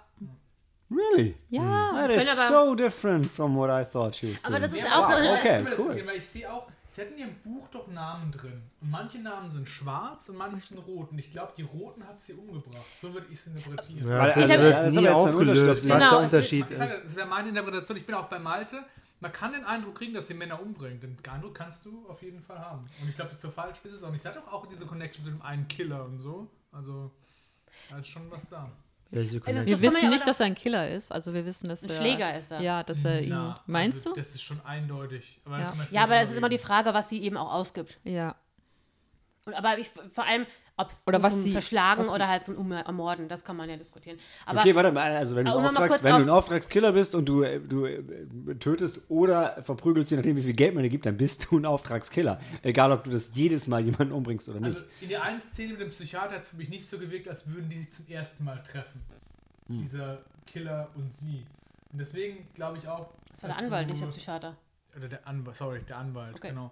Really? 0.92 1.36
Ja. 1.50 1.92
That 1.96 2.12
is 2.12 2.48
so 2.48 2.76
different 2.76 3.26
from 3.26 3.56
what 3.56 3.70
I 3.70 3.84
thought 3.90 4.16
she 4.16 4.32
was 4.34 4.44
doing. 4.44 4.54
Aber 4.54 4.60
das 4.60 4.74
ist 4.74 4.84
Ja, 4.86 5.00
auch 5.00 5.10
wow, 5.10 5.18
so- 5.18 5.32
okay, 5.32 5.66
cool. 5.80 6.06
Weil 6.06 6.18
ich 6.18 6.26
sehe 6.28 6.52
auch, 6.54 6.68
sie 6.88 7.02
hatten 7.02 7.14
in 7.14 7.20
ihrem 7.20 7.36
Buch 7.44 7.68
doch 7.70 7.88
Namen 7.88 8.32
drin. 8.32 8.62
Und 8.80 8.92
manche 8.92 9.18
Namen 9.20 9.50
sind 9.50 9.68
schwarz 9.68 10.30
und 10.30 10.38
manche 10.38 10.58
sind 10.58 10.78
rot. 10.86 11.10
Und 11.12 11.18
ich 11.18 11.32
glaube, 11.32 11.54
die 11.58 11.64
roten 11.64 12.06
hat 12.08 12.22
sie 12.22 12.34
umgebracht. 12.34 12.86
So 13.00 13.12
würde 13.12 13.26
ich 13.32 13.40
es 13.40 13.48
interpretieren. 13.48 14.08
Ja, 14.08 14.28
das 14.28 14.38
also- 14.52 14.60
wird 14.64 14.88
ist 14.88 14.96
nie 14.98 15.10
aufgelöst, 15.10 15.68
was. 15.68 15.82
Genau, 15.84 16.10
der 16.12 16.20
Unterschied 16.20 16.70
Ich 16.70 16.78
sage, 16.78 16.92
ist. 16.92 17.06
das 17.06 17.16
wäre 17.16 17.28
meine 17.28 17.50
Interpretation. 17.50 17.98
Ich 17.98 18.06
bin 18.06 18.14
auch 18.16 18.26
bei 18.28 18.38
Malte. 18.38 18.84
Man 19.20 19.32
kann 19.32 19.54
den 19.54 19.64
Eindruck 19.64 19.96
kriegen, 19.96 20.14
dass 20.14 20.28
sie 20.28 20.34
Männer 20.36 20.62
umbringt. 20.62 21.02
Den 21.02 21.18
Eindruck 21.32 21.56
kannst 21.56 21.86
du 21.86 22.06
auf 22.10 22.22
jeden 22.22 22.42
Fall 22.44 22.60
haben. 22.60 22.86
Und 23.02 23.10
ich 23.10 23.16
glaube, 23.16 23.32
so 23.36 23.50
falsch 23.50 23.78
ist 23.84 23.94
es 23.94 24.04
auch 24.04 24.12
nicht. 24.12 24.22
Sie 24.22 24.28
hat 24.28 24.36
doch 24.36 24.52
auch 24.52 24.68
diese 24.68 24.86
Connection 24.86 25.24
zu 25.24 25.32
dem 25.32 25.42
einen 25.42 25.68
Killer 25.68 26.04
und 26.06 26.18
so. 26.20 26.48
Also, 26.74 27.10
da 27.90 27.98
ist 28.00 28.08
schon 28.08 28.30
was 28.32 28.48
da. 28.50 28.70
Das- 29.12 29.32
Wir 29.32 29.80
wissen 29.80 30.04
ja 30.04 30.10
nicht, 30.10 30.26
dass 30.28 30.40
er 30.40 30.48
ein 30.48 30.56
Killer 30.56 30.90
ist. 30.90 31.12
Also 31.12 31.34
wir 31.36 31.46
wissen, 31.46 31.70
dass 31.70 31.84
Ein 31.84 31.90
er... 31.90 31.96
Schläger 31.96 32.38
ist 32.38 32.52
er. 32.52 32.62
Ja, 32.62 32.82
dass 32.84 33.06
er 33.06 33.22
ihn... 33.22 33.30
Na, 33.30 33.62
Meinst 33.68 34.00
also, 34.00 34.10
du? 34.10 34.16
Das 34.16 34.34
ist 34.34 34.42
schon 34.42 34.60
eindeutig. 34.66 35.40
Aber 35.46 35.60
Ja. 35.60 35.68
Ja, 35.92 36.04
aber 36.04 36.16
es 36.18 36.32
ist 36.32 36.38
immer 36.38 36.50
die. 36.50 36.58
Frage, 36.58 36.94
was 36.96 37.10
sie 37.10 37.22
eben 37.22 37.38
auch 37.38 37.54
ausgibt. 37.54 38.00
Ja. 38.04 38.36
Und, 39.46 39.54
aber 39.56 39.78
ich, 39.78 39.90
vor 39.90 40.26
allem, 40.26 40.46
ob 40.78 40.90
es 40.90 41.06
Oder 41.06 41.22
was 41.22 41.32
zum 41.32 41.42
sie- 41.42 41.52
Verschlagen 41.52 42.08
oder 42.08 42.28
halt 42.30 42.46
zum 42.46 42.56
Um- 42.58 42.72
Ermorden, 42.72 43.28
das 43.28 43.44
kann 43.44 43.58
man 43.58 43.70
ja 43.70 43.76
diskutieren. 43.76 44.18
Aber 44.46 44.62
okay, 44.62 44.74
warte 44.74 44.92
mal, 44.92 45.12
also 45.16 45.36
wenn 45.36 45.46
du, 45.46 45.52
um 45.52 45.62
noch 45.62 45.72
mal 45.74 45.80
Auftrags, 45.84 45.90
kurz 45.92 46.04
wenn 46.04 46.16
du 46.16 46.22
ein 46.24 46.30
Auftragskiller 46.30 46.92
bist 46.94 47.14
und 47.14 47.26
du, 47.26 47.44
äh, 47.44 47.60
du 47.60 47.86
äh, 47.86 48.56
tötest 48.60 49.02
oder 49.10 49.62
verprügelst, 49.64 50.12
je 50.12 50.18
nachdem 50.18 50.38
wie 50.38 50.42
viel 50.44 50.54
Geld 50.54 50.74
man 50.74 50.84
dir 50.84 50.90
gibt, 50.90 51.06
dann 51.06 51.18
bist 51.18 51.52
du 51.52 51.58
ein 51.60 51.66
Auftragskiller. 51.66 52.40
Egal, 52.62 52.92
ob 52.94 53.04
du 53.04 53.12
das 53.12 53.32
jedes 53.34 53.68
Mal 53.68 53.82
jemanden 53.84 54.14
umbringst 54.14 54.48
oder 54.48 54.62
nicht. 54.62 54.78
Also 54.78 54.88
in 55.02 55.10
der 55.10 55.24
einen 55.24 55.40
Szene 55.42 55.74
mit 55.74 55.82
dem 55.82 55.90
Psychiater 55.90 56.36
hat 56.36 56.44
es 56.44 56.50
für 56.50 56.56
mich 56.58 56.70
nicht 56.70 56.88
so 56.88 56.98
gewirkt, 56.98 57.28
als 57.28 57.46
würden 57.48 57.70
die 57.70 57.80
sich 57.80 57.92
zum 57.92 58.08
ersten 58.08 58.46
Mal 58.46 58.64
treffen. 58.64 59.02
Hm. 59.68 59.82
Dieser 59.82 60.20
Killer 60.46 60.90
und 60.96 61.12
sie. 61.12 61.46
Und 61.92 62.00
deswegen 62.00 62.48
glaube 62.54 62.78
ich 62.78 62.88
auch. 62.88 63.10
das 63.30 63.44
war 63.44 63.50
der 63.50 63.60
Anwalt, 63.60 63.90
nicht 63.90 64.02
der 64.02 64.08
Psychiater. 64.08 64.56
Oder 64.96 65.10
der 65.10 65.28
Anwalt, 65.28 65.58
sorry, 65.58 65.82
der 65.88 65.98
Anwalt, 65.98 66.36
Okay. 66.36 66.50
genau. 66.50 66.72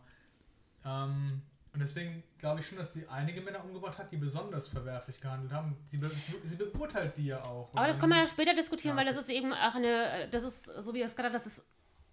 Ähm, 0.86 1.42
und 1.74 1.80
deswegen 1.80 2.24
glaube 2.38 2.60
ich 2.60 2.68
schon, 2.68 2.78
dass 2.78 2.94
sie 2.94 3.08
einige 3.08 3.40
Männer 3.42 3.64
umgebracht 3.64 3.98
hat, 3.98 4.12
die 4.12 4.18
besonders 4.18 4.68
verwerflich 4.68 5.20
gehandelt 5.22 5.54
haben. 5.54 5.78
Sie, 5.90 5.98
be 5.98 6.12
sie, 6.44 6.56
beurteilt 6.58 7.18
die 7.18 7.28
ja 7.28 7.42
auch. 7.44 7.70
Aber 7.74 7.88
das 7.88 8.00
können 8.00 8.12
wir 8.12 8.20
ja 8.20 8.28
später 8.28 8.54
diskutieren, 8.54 8.98
Ja, 8.98 9.00
weil 9.06 9.14
das 9.14 9.22
ist 9.22 9.30
eben 9.30 9.54
auch 9.54 9.76
eine, 9.76 10.28
das 10.32 10.44
ist, 10.44 10.66
so 10.66 10.94
wie 10.94 11.00
er 11.02 11.08
es 11.08 11.16
gerade 11.16 11.32
das 11.32 11.48
ist, 11.48 11.68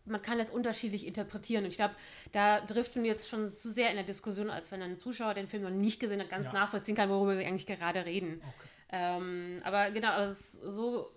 man 0.04 0.22
kann 0.22 0.38
das 0.38 0.50
unterschiedlich 0.50 1.06
interpretieren. 1.06 1.64
Und 1.64 1.70
ich 1.70 1.76
glaube, 1.76 1.94
da 2.32 2.60
driften 2.60 3.02
wir 3.02 3.10
jetzt 3.10 3.28
schon 3.28 3.50
zu 3.50 3.70
sehr 3.70 3.90
in 3.90 3.96
der 3.96 4.04
Diskussion, 4.06 4.48
als 4.48 4.70
wenn 4.72 4.80
ein 4.80 4.96
Zuschauer 4.98 5.34
den 5.34 5.48
Film 5.48 5.64
noch 5.64 5.70
nicht 5.70 5.98
gesehen 6.00 6.20
hat, 6.20 6.30
ganz 6.30 6.46
Ja. 6.46 6.52
nachvollziehen 6.52 6.94
kann, 6.94 7.10
worüber 7.10 7.36
wir 7.36 7.46
eigentlich 7.46 7.66
gerade 7.66 8.04
reden. 8.06 8.40
Okay. 8.40 8.68
Ähm, 8.90 9.60
aber 9.64 9.90
genau, 9.90 10.18
es 10.22 10.30
ist 10.54 10.62
so, 10.62 11.10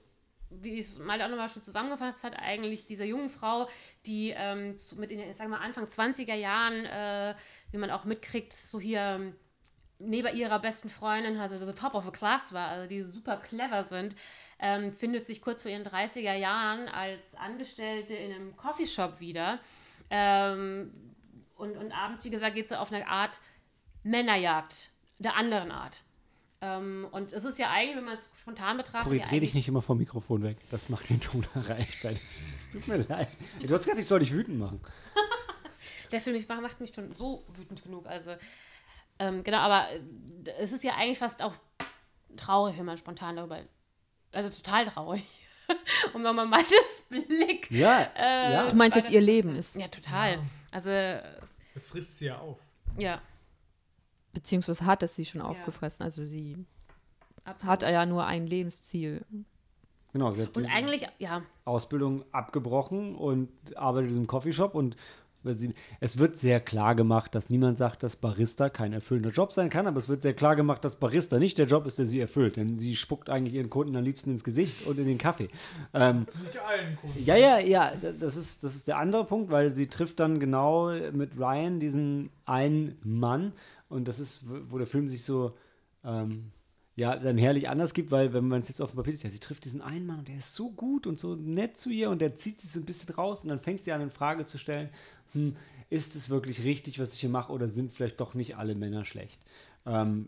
wie 0.52 0.80
es 0.80 1.00
mal 1.00 1.22
auch 1.22 1.30
nochmal 1.30 1.50
schon 1.50 1.62
zusammengefasst 1.62 2.24
hat, 2.24 2.38
eigentlich 2.38 2.86
dieser 2.86 3.06
jungen 3.06 3.30
Frau, 3.30 3.70
die 4.06 4.34
ähm, 4.36 4.76
mit 4.96 5.12
in 5.12 5.20
den, 5.20 5.30
ich 5.30 5.38
sag 5.38 5.48
mal, 5.48 5.60
Anfang 5.60 5.86
20er 5.86 6.36
Jahren, 6.36 6.86
äh, 6.86 7.36
wie 7.72 7.78
man 7.78 7.92
auch 7.92 8.04
mitkriegt, 8.04 8.54
so 8.54 8.80
hier 8.80 9.02
ähm, 9.02 9.36
neben 10.00 10.36
ihrer 10.36 10.60
besten 10.60 10.90
Freundin, 10.90 11.38
also 11.38 11.58
the 11.66 11.74
top 11.74 11.94
of 11.94 12.06
the 12.06 12.12
class 12.12 12.54
war, 12.54 12.68
also 12.70 12.88
die 12.88 13.04
super 13.04 13.38
clever 13.38 13.84
sind, 13.84 14.16
ähm, 14.60 14.92
findet 14.92 15.26
sich 15.26 15.42
kurz 15.42 15.62
vor 15.62 15.72
ihren 15.72 15.84
30er 15.84 16.34
Jahren 16.34 16.88
als 16.88 17.36
Angestellte 17.36 18.14
in 18.14 18.34
einem 18.34 18.56
Coffeeshop 18.56 19.20
wieder. 19.20 19.60
Ähm, 20.10 20.92
und, 21.56 21.78
und 21.78 21.92
abends, 21.92 22.26
wie 22.26 22.30
gesagt, 22.30 22.56
geht 22.56 22.70
sie 22.70 22.80
auf 22.80 22.92
eine 22.92 23.08
Art 23.08 23.42
Männerjagd 24.04 24.90
der 25.20 25.36
anderen 25.36 25.72
Art. 25.72 26.04
Ähm, 26.64 27.08
und 27.12 27.34
es 27.34 27.44
ist 27.44 27.58
ja 27.58 27.72
eigentlich, 27.72 27.98
wenn 27.98 28.04
man 28.06 28.14
es 28.14 28.30
spontan 28.40 28.78
betrachtet, 28.78 29.08
Cory, 29.08 29.20
ja 29.20 29.28
dreh 29.28 29.40
dich 29.40 29.56
nicht 29.56 29.68
immer 29.68 29.82
vom 29.82 29.98
Mikrofon 29.98 30.44
weg. 30.44 30.58
Das 30.70 30.90
macht 30.90 31.10
den 31.10 31.20
Ton 31.20 31.46
erreicht. 31.56 31.98
Es 32.60 32.70
tut 32.70 32.88
mir 32.88 32.98
leid. 32.98 33.30
Du 33.60 33.74
hast 33.74 33.84
gesagt, 33.84 34.00
ich 34.00 34.06
soll 34.08 34.20
dich 34.20 34.32
wütend 34.32 34.60
machen. 34.60 34.80
Der 36.12 36.22
Film 36.22 36.36
ich, 36.36 36.48
macht 36.48 36.80
mich 36.80 36.94
schon 36.94 37.14
so 37.14 37.44
wütend 37.56 37.82
genug. 37.84 38.06
Also, 38.06 38.36
ähm, 39.18 39.44
genau, 39.44 39.58
aber 39.60 39.90
äh, 39.92 40.02
es 40.60 40.72
ist 40.72 40.84
ja 40.84 40.96
eigentlich 40.96 41.18
fast 41.18 41.42
auch 41.42 41.54
traurig, 42.38 42.78
wenn 42.78 42.86
man 42.86 42.98
spontan 42.98 43.38
darüber. 43.38 43.60
Also 44.32 44.50
total 44.62 44.86
traurig. 44.86 45.24
um 46.14 46.22
nochmal 46.22 46.46
Maltes 46.46 47.06
Blick. 47.10 47.72
Ja, 47.72 48.12
Äh, 48.16 48.52
ja. 48.54 48.70
Du 48.70 48.76
meinst 48.76 48.98
jetzt, 48.98 49.10
ihr 49.10 49.22
Leben 49.22 49.56
ist... 49.56 49.76
Ja, 49.76 49.88
total. 49.88 50.34
Ja. 50.34 50.40
Also, 50.72 50.90
Das 51.74 51.88
frisst 51.88 52.18
sie 52.18 52.26
ja 52.26 52.38
auf. 52.38 52.58
ja, 52.98 53.22
Beziehungsweise 54.34 54.86
hat 54.86 55.04
es 55.04 55.16
sie 55.16 55.26
schon 55.26 55.42
aufgefressen. 55.42 56.04
Also 56.04 56.24
sie 56.24 56.58
absolut. 57.44 57.72
hat 57.72 57.84
ja 57.84 58.06
nur 58.06 58.26
ein 58.26 58.48
Lebensziel. 58.48 59.26
Genau, 60.14 60.32
sie 60.32 60.42
hat 60.44 60.56
Und 60.58 60.64
die 60.66 60.70
eigentlich, 60.70 61.08
ja, 61.20 61.42
Ausbildung 61.66 62.24
abgebrochen 62.32 63.16
und 63.16 63.50
arbeitet 63.78 64.04
in 64.04 64.10
diesem 64.10 64.28
Coffeeshop 64.28 64.76
und 64.76 64.96
sie, 65.44 65.74
es 66.02 66.18
wird 66.20 66.38
sehr 66.38 66.60
klar 66.60 66.96
gemacht, 66.96 67.34
dass 67.34 67.50
niemand 67.50 67.78
sagt, 67.78 68.04
dass 68.04 68.16
Barista 68.18 68.70
kein 68.70 68.94
erfüllender 68.94 69.32
Job 69.32 69.52
sein 69.54 69.70
kann, 69.70 69.88
aber 69.88 69.98
es 69.98 70.08
wird 70.10 70.22
sehr 70.22 70.34
klar 70.36 70.56
gemacht, 70.56 70.84
dass 70.86 70.98
Barista 70.98 71.40
nicht 71.40 71.58
der 71.58 71.66
Job 71.66 71.86
ist, 71.88 71.98
der 71.98 72.06
sie 72.06 72.20
erfüllt. 72.20 72.58
Denn 72.58 72.78
sie 72.78 72.96
spuckt 72.96 73.30
eigentlich 73.30 73.54
ihren 73.56 73.70
Kunden 73.70 73.96
am 73.96 74.04
liebsten 74.04 74.32
ins 74.32 74.44
Gesicht 74.44 74.86
und 74.86 75.00
in 75.00 75.08
den 75.08 75.18
Kaffee. 75.18 75.48
Ähm, 75.94 76.28
Nicht 76.44 76.60
allen 76.60 76.96
Kunden. 76.98 77.24
ja, 77.24 77.36
ja, 77.38 77.58
ja, 77.60 77.94
da- 78.00 78.12
das 78.12 78.36
ist, 78.36 78.64
das 78.64 78.76
ist 78.76 78.88
der 78.88 78.98
andere 79.00 79.24
Punkt, 79.26 79.50
weil 79.50 79.74
sie 79.76 79.88
trifft 79.88 80.20
dann 80.20 80.40
genau 80.40 80.90
mit 81.14 81.32
Ryan 81.40 81.80
diesen 81.80 82.30
einen 82.46 82.98
Mann 83.04 83.54
und 83.92 84.08
das 84.08 84.20
ist, 84.20 84.44
wo 84.70 84.78
der 84.78 84.88
Film 84.88 85.08
sich 85.08 85.24
so, 85.24 85.56
ähm, 86.04 86.52
ja, 86.96 87.16
dann 87.16 87.38
herrlich 87.38 87.70
anders 87.70 87.94
gibt, 87.94 88.12
weil 88.12 88.34
wenn 88.34 88.48
man 88.48 88.62
es 88.62 88.68
jetzt 88.68 88.82
auf 88.82 88.92
dem 88.92 88.98
Papier 88.98 89.14
sieht, 89.14 89.24
ja, 89.24 89.30
sie 89.30 89.40
trifft 89.40 89.66
diesen 89.66 89.82
einen 89.82 90.06
Mann 90.06 90.20
und 90.20 90.28
der 90.28 90.38
ist 90.38 90.56
so 90.56 90.72
gut 90.72 91.08
und 91.08 91.20
so 91.20 91.36
nett 91.36 91.78
zu 91.78 91.90
ihr 91.90 92.10
und 92.10 92.20
der 92.20 92.36
zieht 92.36 92.62
sie 92.62 92.68
so 92.68 92.80
ein 92.80 92.86
bisschen 92.86 93.14
raus 93.14 93.44
und 93.44 93.50
dann 93.50 93.60
fängt 93.60 93.84
sie 93.84 93.92
an, 93.92 94.02
in 94.02 94.10
Frage 94.10 94.46
zu 94.46 94.58
stellen, 94.58 94.90
hm, 95.34 95.56
ist 95.90 96.16
es 96.16 96.30
wirklich 96.30 96.64
richtig, 96.64 97.00
was 97.00 97.14
ich 97.14 97.20
hier 97.20 97.30
mache 97.30 97.52
oder 97.52 97.68
sind 97.70 97.92
vielleicht 97.92 98.20
doch 98.20 98.34
nicht 98.34 98.58
alle 98.58 98.76
Männer 98.76 99.06
schlecht? 99.06 99.42
Ähm, 99.86 100.28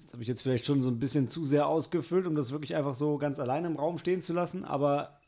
das 0.00 0.12
habe 0.12 0.22
ich 0.22 0.28
jetzt 0.28 0.42
vielleicht 0.42 0.64
schon 0.64 0.82
so 0.82 0.90
ein 0.90 0.98
bisschen 0.98 1.28
zu 1.28 1.44
sehr 1.44 1.66
ausgefüllt, 1.66 2.26
um 2.26 2.34
das 2.34 2.52
wirklich 2.52 2.76
einfach 2.76 2.94
so 2.94 3.18
ganz 3.18 3.40
alleine 3.40 3.66
im 3.66 3.76
Raum 3.76 3.98
stehen 3.98 4.20
zu 4.20 4.32
lassen, 4.32 4.64
aber 4.64 5.18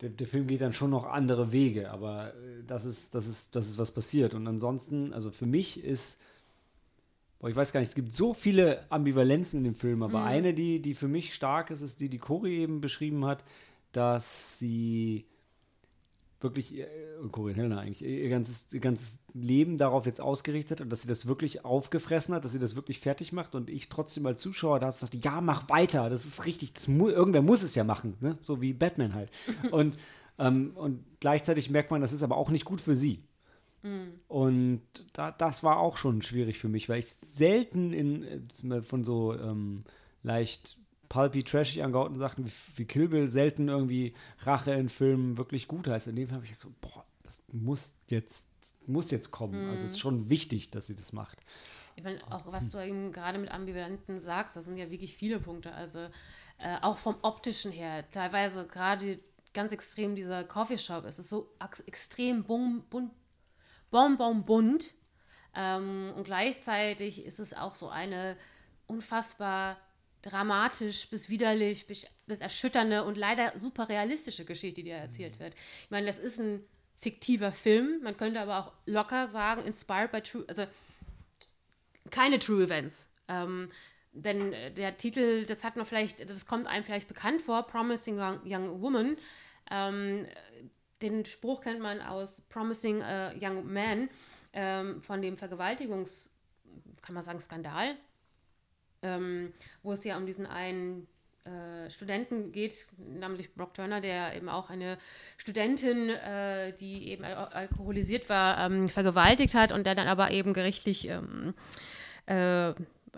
der, 0.00 0.10
der 0.10 0.26
Film 0.26 0.46
geht 0.46 0.60
dann 0.60 0.72
schon 0.72 0.90
noch 0.90 1.06
andere 1.06 1.52
Wege, 1.52 1.90
aber 1.90 2.34
äh, 2.34 2.62
das 2.66 2.84
ist, 2.84 3.14
das 3.14 3.26
ist, 3.26 3.54
das 3.56 3.68
ist 3.68 3.78
was 3.78 3.90
passiert. 3.90 4.34
Und 4.34 4.46
ansonsten, 4.46 5.12
also 5.12 5.30
für 5.30 5.46
mich 5.46 5.82
ist, 5.82 6.18
boah, 7.38 7.48
ich 7.48 7.56
weiß 7.56 7.72
gar 7.72 7.80
nicht, 7.80 7.90
es 7.90 7.94
gibt 7.94 8.12
so 8.12 8.34
viele 8.34 8.90
Ambivalenzen 8.90 9.58
in 9.58 9.64
dem 9.64 9.74
Film, 9.74 10.02
aber 10.02 10.24
eine, 10.24 10.54
die, 10.54 10.80
die 10.80 10.94
für 10.94 11.08
mich 11.08 11.34
stark 11.34 11.70
ist, 11.70 11.82
ist 11.82 12.00
die, 12.00 12.08
die 12.08 12.18
Cory 12.18 12.58
eben 12.58 12.80
beschrieben 12.80 13.24
hat, 13.24 13.44
dass 13.92 14.58
sie 14.58 15.26
wirklich, 16.40 16.78
äh, 16.78 16.86
und 17.20 17.32
Cory 17.32 17.54
Helena 17.54 17.78
eigentlich, 17.78 18.02
ihr 18.02 18.28
ganzes, 18.28 18.72
ihr 18.72 18.80
ganzes 18.80 19.20
Leben 19.32 19.78
darauf 19.78 20.06
jetzt 20.06 20.20
ausgerichtet 20.20 20.72
hat 20.72 20.84
und 20.84 20.90
dass 20.90 21.02
sie 21.02 21.08
das 21.08 21.26
wirklich 21.26 21.64
aufgefressen 21.64 22.34
hat, 22.34 22.44
dass 22.44 22.52
sie 22.52 22.58
das 22.58 22.76
wirklich 22.76 23.00
fertig 23.00 23.32
macht 23.32 23.54
und 23.54 23.70
ich 23.70 23.88
trotzdem 23.88 24.26
als 24.26 24.40
Zuschauer 24.40 24.78
da 24.78 24.90
dachte, 24.90 25.18
ja, 25.18 25.40
mach 25.40 25.68
weiter, 25.68 26.10
das 26.10 26.24
ist 26.26 26.46
richtig, 26.46 26.74
das 26.74 26.88
mu 26.88 27.08
irgendwer 27.08 27.42
muss 27.42 27.62
es 27.62 27.74
ja 27.74 27.84
machen, 27.84 28.16
ne? 28.20 28.38
so 28.42 28.60
wie 28.60 28.72
Batman 28.72 29.14
halt. 29.14 29.30
und, 29.70 29.96
ähm, 30.38 30.72
und 30.74 31.04
gleichzeitig 31.20 31.70
merkt 31.70 31.90
man, 31.90 32.00
das 32.00 32.12
ist 32.12 32.22
aber 32.22 32.36
auch 32.36 32.50
nicht 32.50 32.64
gut 32.64 32.80
für 32.80 32.94
sie. 32.94 33.22
Und 34.28 34.82
da, 35.12 35.30
das 35.30 35.62
war 35.62 35.78
auch 35.78 35.96
schon 35.96 36.22
schwierig 36.22 36.58
für 36.58 36.68
mich, 36.68 36.88
weil 36.88 36.98
ich 37.00 37.08
selten 37.08 37.92
in 37.92 38.48
von 38.82 39.04
so 39.04 39.34
ähm, 39.34 39.84
leicht 40.22 40.78
pulpy, 41.08 41.42
trashig 41.42 41.82
angehauchten 41.82 42.18
Sachen 42.18 42.46
wie, 42.46 42.52
wie 42.76 42.84
Kill 42.84 43.08
Bill 43.08 43.28
selten 43.28 43.68
irgendwie 43.68 44.14
Rache 44.40 44.72
in 44.72 44.88
Filmen 44.88 45.38
wirklich 45.38 45.68
gut 45.68 45.86
heißt. 45.86 46.08
In 46.08 46.16
dem 46.16 46.28
Fall 46.28 46.36
habe 46.36 46.46
ich 46.46 46.58
so, 46.58 46.68
boah, 46.80 47.04
das 47.22 47.42
muss 47.52 47.94
jetzt, 48.08 48.48
muss 48.86 49.10
jetzt 49.10 49.30
kommen. 49.30 49.68
Also 49.70 49.84
es 49.84 49.92
ist 49.92 50.00
schon 50.00 50.28
wichtig, 50.28 50.70
dass 50.70 50.86
sie 50.86 50.94
das 50.94 51.12
macht. 51.12 51.38
Ich 51.94 52.04
meine, 52.04 52.20
auch 52.30 52.52
was 52.52 52.70
du 52.70 52.84
eben 52.84 53.10
gerade 53.12 53.38
mit 53.38 53.50
Ambivalenten 53.50 54.20
sagst, 54.20 54.56
das 54.56 54.64
sind 54.66 54.76
ja 54.76 54.90
wirklich 54.90 55.16
viele 55.16 55.40
Punkte. 55.40 55.72
Also 55.72 56.00
äh, 56.58 56.76
auch 56.82 56.98
vom 56.98 57.16
optischen 57.22 57.72
her, 57.72 58.04
teilweise 58.10 58.66
gerade 58.66 59.18
ganz 59.54 59.72
extrem 59.72 60.14
dieser 60.14 60.44
Coffeeshop, 60.44 61.06
es 61.06 61.18
ist 61.18 61.30
so 61.30 61.50
ex- 61.58 61.80
extrem 61.80 62.44
bunt, 62.44 62.90
bonbon 63.90 64.44
bunt. 64.44 64.94
Ähm, 65.54 66.12
und 66.16 66.24
gleichzeitig 66.24 67.24
ist 67.24 67.40
es 67.40 67.54
auch 67.54 67.74
so 67.74 67.88
eine 67.88 68.36
unfassbar 68.86 69.78
dramatisch 70.22 71.08
bis 71.08 71.28
widerlich, 71.28 71.86
bis, 71.86 72.06
bis 72.26 72.40
erschütternde 72.40 73.04
und 73.04 73.16
leider 73.16 73.58
super 73.58 73.88
realistische 73.88 74.44
Geschichte, 74.44 74.82
die 74.82 74.90
da 74.90 74.96
erzählt 74.96 75.38
wird. 75.38 75.54
Ich 75.84 75.90
meine, 75.90 76.06
das 76.06 76.18
ist 76.18 76.40
ein 76.40 76.64
fiktiver 76.98 77.52
Film, 77.52 78.00
man 78.02 78.16
könnte 78.16 78.40
aber 78.40 78.58
auch 78.58 78.72
locker 78.86 79.28
sagen, 79.28 79.62
inspired 79.62 80.10
by 80.10 80.20
true, 80.20 80.44
also 80.48 80.66
keine 82.10 82.38
True 82.38 82.64
Events. 82.64 83.10
Ähm, 83.28 83.70
denn 84.12 84.52
äh, 84.52 84.72
der 84.72 84.96
Titel, 84.96 85.44
das 85.44 85.64
hat 85.64 85.76
man 85.76 85.86
vielleicht, 85.86 86.28
das 86.28 86.46
kommt 86.46 86.66
einem 86.66 86.84
vielleicht 86.84 87.08
bekannt 87.08 87.42
vor, 87.42 87.66
Promising 87.66 88.18
Young, 88.18 88.40
Young 88.44 88.80
Woman. 88.80 89.16
Ähm, 89.70 90.24
äh, 90.24 90.28
den 91.02 91.24
Spruch 91.24 91.62
kennt 91.62 91.80
man 91.80 92.00
aus 92.00 92.40
Promising 92.48 93.00
äh, 93.00 93.32
Young 93.40 93.72
Man 93.72 94.08
ähm, 94.52 95.00
von 95.00 95.20
dem 95.22 95.36
Vergewaltigungs, 95.36 96.30
kann 97.02 97.14
man 97.14 97.22
sagen, 97.22 97.40
Skandal, 97.40 97.94
ähm, 99.02 99.52
wo 99.82 99.92
es 99.92 100.04
ja 100.04 100.16
um 100.16 100.26
diesen 100.26 100.46
einen 100.46 101.06
äh, 101.44 101.90
Studenten 101.90 102.50
geht, 102.50 102.86
namentlich 102.98 103.54
Brock 103.54 103.74
Turner, 103.74 104.00
der 104.00 104.34
eben 104.34 104.48
auch 104.48 104.70
eine 104.70 104.98
Studentin, 105.36 106.08
äh, 106.08 106.72
die 106.72 107.08
eben 107.10 107.24
al 107.24 107.36
alkoholisiert 107.36 108.28
war, 108.28 108.58
ähm, 108.58 108.88
vergewaltigt 108.88 109.54
hat 109.54 109.72
und 109.72 109.84
der 109.86 109.94
dann 109.94 110.08
aber 110.08 110.30
eben 110.30 110.52
gerichtlich 110.52 111.08
ähm, 111.08 111.54
äh, 112.26 112.72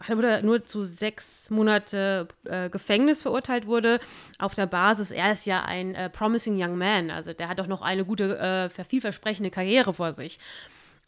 wurde 0.09 0.43
nur 0.45 0.65
zu 0.65 0.85
sechs 0.85 1.51
Monate 1.51 2.29
äh, 2.45 2.71
Gefängnis 2.71 3.23
verurteilt 3.23 3.67
wurde, 3.67 3.99
auf 4.39 4.55
der 4.55 4.67
Basis, 4.67 5.11
er 5.11 5.33
ist 5.33 5.47
ja 5.47 5.63
ein 5.63 5.95
äh, 5.95 6.11
promising 6.11 6.63
young 6.63 6.77
man, 6.77 7.11
also 7.11 7.33
der 7.33 7.49
hat 7.49 7.59
doch 7.59 7.67
noch 7.67 7.83
eine 7.83 8.05
gute, 8.05 8.39
äh, 8.39 8.85
vielversprechende 8.85 9.51
Karriere 9.51 9.95
vor 9.95 10.13
sich. 10.13 10.39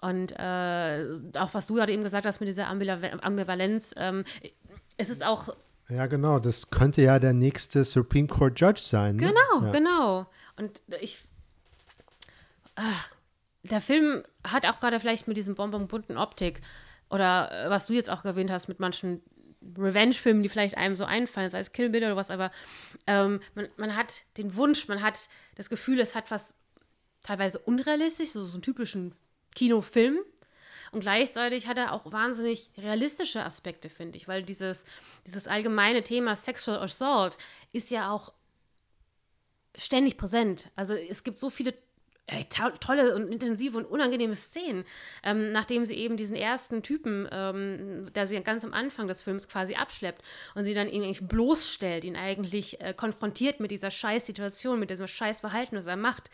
Und 0.00 0.32
äh, 0.32 1.06
auch 1.38 1.52
was 1.52 1.66
du 1.66 1.74
gerade 1.74 1.92
eben 1.92 2.02
gesagt 2.02 2.26
hast 2.26 2.40
mit 2.40 2.48
dieser 2.48 2.68
Ambivalenz, 2.68 3.94
ähm, 3.96 4.24
es 4.96 5.10
ist 5.10 5.24
auch 5.24 5.54
Ja, 5.88 6.06
genau. 6.06 6.38
Das 6.38 6.70
könnte 6.70 7.02
ja 7.02 7.18
der 7.18 7.32
nächste 7.32 7.84
Supreme 7.84 8.28
Court 8.28 8.58
Judge 8.58 8.82
sein. 8.82 9.16
Ne? 9.16 9.28
Genau, 9.28 9.66
ja. 9.66 9.72
genau. 9.72 10.26
Und 10.56 10.82
ich. 11.00 11.18
Ah, 12.76 12.82
der 13.62 13.80
Film 13.80 14.22
hat 14.42 14.66
auch 14.66 14.80
gerade 14.80 15.00
vielleicht 15.00 15.28
mit 15.28 15.36
diesem 15.36 15.54
bonbonbunten 15.54 16.16
Optik 16.16 16.62
oder 17.10 17.50
äh, 17.66 17.70
was 17.70 17.86
du 17.86 17.92
jetzt 17.92 18.10
auch 18.10 18.24
erwähnt 18.24 18.50
hast, 18.50 18.68
mit 18.68 18.80
manchen 18.80 19.22
Revenge-Filmen, 19.76 20.42
die 20.42 20.48
vielleicht 20.48 20.76
einem 20.76 20.96
so 20.96 21.04
einfallen, 21.04 21.50
sei 21.50 21.60
es 21.60 21.72
Kill 21.72 21.90
Bill 21.90 22.04
oder 22.04 22.16
was, 22.16 22.30
aber 22.30 22.50
ähm, 23.06 23.40
man, 23.54 23.68
man 23.76 23.94
hat 23.96 24.24
den 24.36 24.56
Wunsch, 24.56 24.88
man 24.88 25.02
hat 25.02 25.28
das 25.56 25.68
Gefühl, 25.68 26.00
es 26.00 26.14
hat 26.14 26.30
was 26.30 26.56
teilweise 27.20 27.58
unrealistisch, 27.58 28.30
so, 28.30 28.44
so 28.44 28.54
einen 28.54 28.62
typischen 28.62 29.14
Kinofilm. 29.54 30.18
Und 30.92 31.00
gleichzeitig 31.00 31.68
hat 31.68 31.78
er 31.78 31.92
auch 31.92 32.10
wahnsinnig 32.10 32.70
realistische 32.76 33.44
Aspekte, 33.44 33.90
finde 33.90 34.16
ich, 34.16 34.26
weil 34.26 34.42
dieses, 34.42 34.84
dieses 35.26 35.46
allgemeine 35.46 36.02
Thema 36.02 36.34
Sexual 36.34 36.78
Assault 36.78 37.38
ist 37.72 37.92
ja 37.92 38.10
auch 38.10 38.32
ständig 39.76 40.16
präsent. 40.16 40.70
Also 40.74 40.94
es 40.94 41.22
gibt 41.22 41.38
so 41.38 41.48
viele 41.48 41.74
tolle 42.80 43.14
und 43.14 43.28
intensive 43.28 43.76
und 43.76 43.84
unangenehme 43.84 44.34
Szenen, 44.34 44.84
ähm, 45.22 45.52
nachdem 45.52 45.84
sie 45.84 45.94
eben 45.94 46.16
diesen 46.16 46.36
ersten 46.36 46.82
Typen, 46.82 47.28
ähm, 47.30 48.06
der 48.14 48.26
sie 48.26 48.40
ganz 48.40 48.64
am 48.64 48.72
Anfang 48.72 49.08
des 49.08 49.22
Films 49.22 49.48
quasi 49.48 49.74
abschleppt 49.74 50.22
und 50.54 50.64
sie 50.64 50.74
dann 50.74 50.88
ihn 50.88 51.02
eigentlich 51.02 51.26
bloßstellt, 51.26 52.04
ihn 52.04 52.16
eigentlich 52.16 52.80
äh, 52.80 52.94
konfrontiert 52.94 53.60
mit 53.60 53.70
dieser 53.70 53.90
Scheißsituation, 53.90 54.78
mit 54.78 54.90
diesem 54.90 55.06
Scheißverhalten, 55.06 55.76
was 55.76 55.86
er 55.86 55.96
macht. 55.96 56.30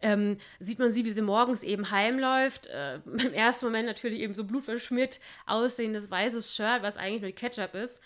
Ähm, 0.00 0.38
sieht 0.60 0.78
man 0.78 0.92
sie, 0.92 1.04
wie 1.04 1.10
sie 1.10 1.22
morgens 1.22 1.62
eben 1.62 1.90
heimläuft. 1.90 2.66
Äh, 2.66 2.96
Im 3.06 3.32
ersten 3.32 3.66
Moment 3.66 3.86
natürlich 3.86 4.20
eben 4.20 4.34
so 4.34 4.44
blutverschmiert 4.44 5.20
aussehendes 5.46 6.10
weißes 6.10 6.54
Shirt, 6.54 6.82
was 6.82 6.96
eigentlich 6.96 7.22
nur 7.22 7.32
Ketchup 7.32 7.74
ist. 7.74 8.02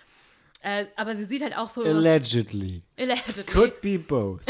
Äh, 0.61 0.87
aber 0.97 1.15
sie 1.15 1.25
sieht 1.25 1.43
halt 1.43 1.57
auch 1.57 1.69
so. 1.69 1.85
Allegedly. 1.85 2.83
Allegedly. 2.99 3.45
Could 3.45 3.81
be 3.81 3.99
both. 3.99 4.41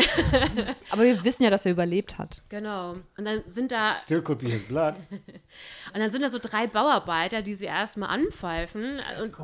Aber 0.91 1.03
wir 1.03 1.23
wissen 1.23 1.43
ja, 1.43 1.51
dass 1.51 1.67
er 1.67 1.73
überlebt 1.73 2.17
hat. 2.17 2.43
Genau. 2.49 2.97
Und 3.19 3.25
dann 3.27 3.43
sind 3.49 3.73
da 3.73 3.93
Still 3.93 4.23
could 4.23 4.39
be 4.39 4.49
his 4.49 4.65
blood. 4.65 4.95
und 5.11 6.01
dann 6.01 6.11
sind 6.11 6.23
da 6.23 6.31
so 6.31 6.39
drei 6.41 6.67
Bauarbeiter, 6.67 7.43
die 7.43 7.55
sie 7.55 7.67
erstmal 7.67 8.09
anpfeifen 8.09 9.01
und 9.23 9.37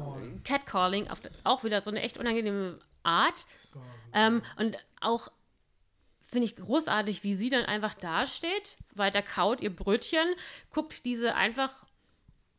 Catcalling 0.44 1.08
auf 1.08 1.20
auch 1.44 1.64
wieder 1.64 1.82
so 1.82 1.90
eine 1.90 2.00
echt 2.00 2.16
unangenehme 2.16 2.78
Art. 3.02 3.46
Ähm, 4.14 4.40
und 4.56 4.78
auch 5.02 5.28
finde 6.22 6.46
ich 6.46 6.56
großartig, 6.56 7.22
wie 7.22 7.34
sie 7.34 7.50
dann 7.50 7.64
einfach 7.64 7.94
dasteht, 7.94 8.78
weiter 8.94 9.22
kaut 9.22 9.60
ihr 9.60 9.74
Brötchen, 9.74 10.26
guckt 10.70 11.04
diese 11.04 11.34
einfach 11.34 11.83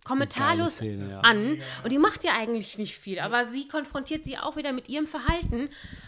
kommentarlos 0.05 0.75
Szene, 0.75 1.11
ja. 1.11 1.19
an 1.19 1.57
und 1.83 1.91
die 1.91 1.97
macht 1.97 2.23
ja 2.23 2.31
eigentlich 2.33 2.77
nicht 2.77 2.97
viel, 2.97 3.19
aber 3.19 3.43
sie 3.43 3.67
konfrontiert 3.67 4.23
sie 4.23 4.37
auch 4.37 4.55
wieder 4.55 4.71
mit 4.71 4.87
ihrem 4.87 5.07
Verhalten, 5.07 5.67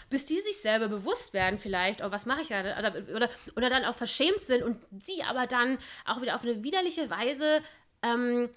bis 0.09 0.25
die 0.25 0.39
sich 0.39 0.61
selber 0.61 0.87
bewusst 0.87 1.33
werden 1.33 1.59
vielleicht, 1.59 2.01
oh, 2.01 2.11
was 2.11 2.25
mache 2.25 2.41
ich 2.41 2.47
gerade, 2.47 2.75
oder, 2.77 3.15
oder, 3.15 3.29
oder 3.57 3.69
dann 3.69 3.83
auch 3.83 3.95
verschämt 3.95 4.41
sind 4.41 4.63
und 4.63 4.77
sie 5.03 5.23
aber 5.23 5.47
dann 5.47 5.77
auch 6.05 6.21
wieder 6.21 6.35
auf 6.35 6.43
eine 6.43 6.63
widerliche 6.63 7.09
Weise, 7.09 7.61
ähm, 8.03 8.49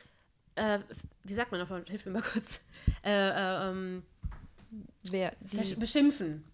äh, 0.55 0.79
wie 1.25 1.35
sagt 1.35 1.51
man 1.51 1.61
noch, 1.61 1.87
hilf 1.89 2.07
mir 2.07 2.12
mal 2.12 2.23
kurz, 2.23 2.61
äh, 3.05 3.11
äh, 3.11 3.71
ähm, 3.71 4.03
Wer? 5.11 5.33
Die, 5.41 5.75
beschimpfen. 5.75 6.45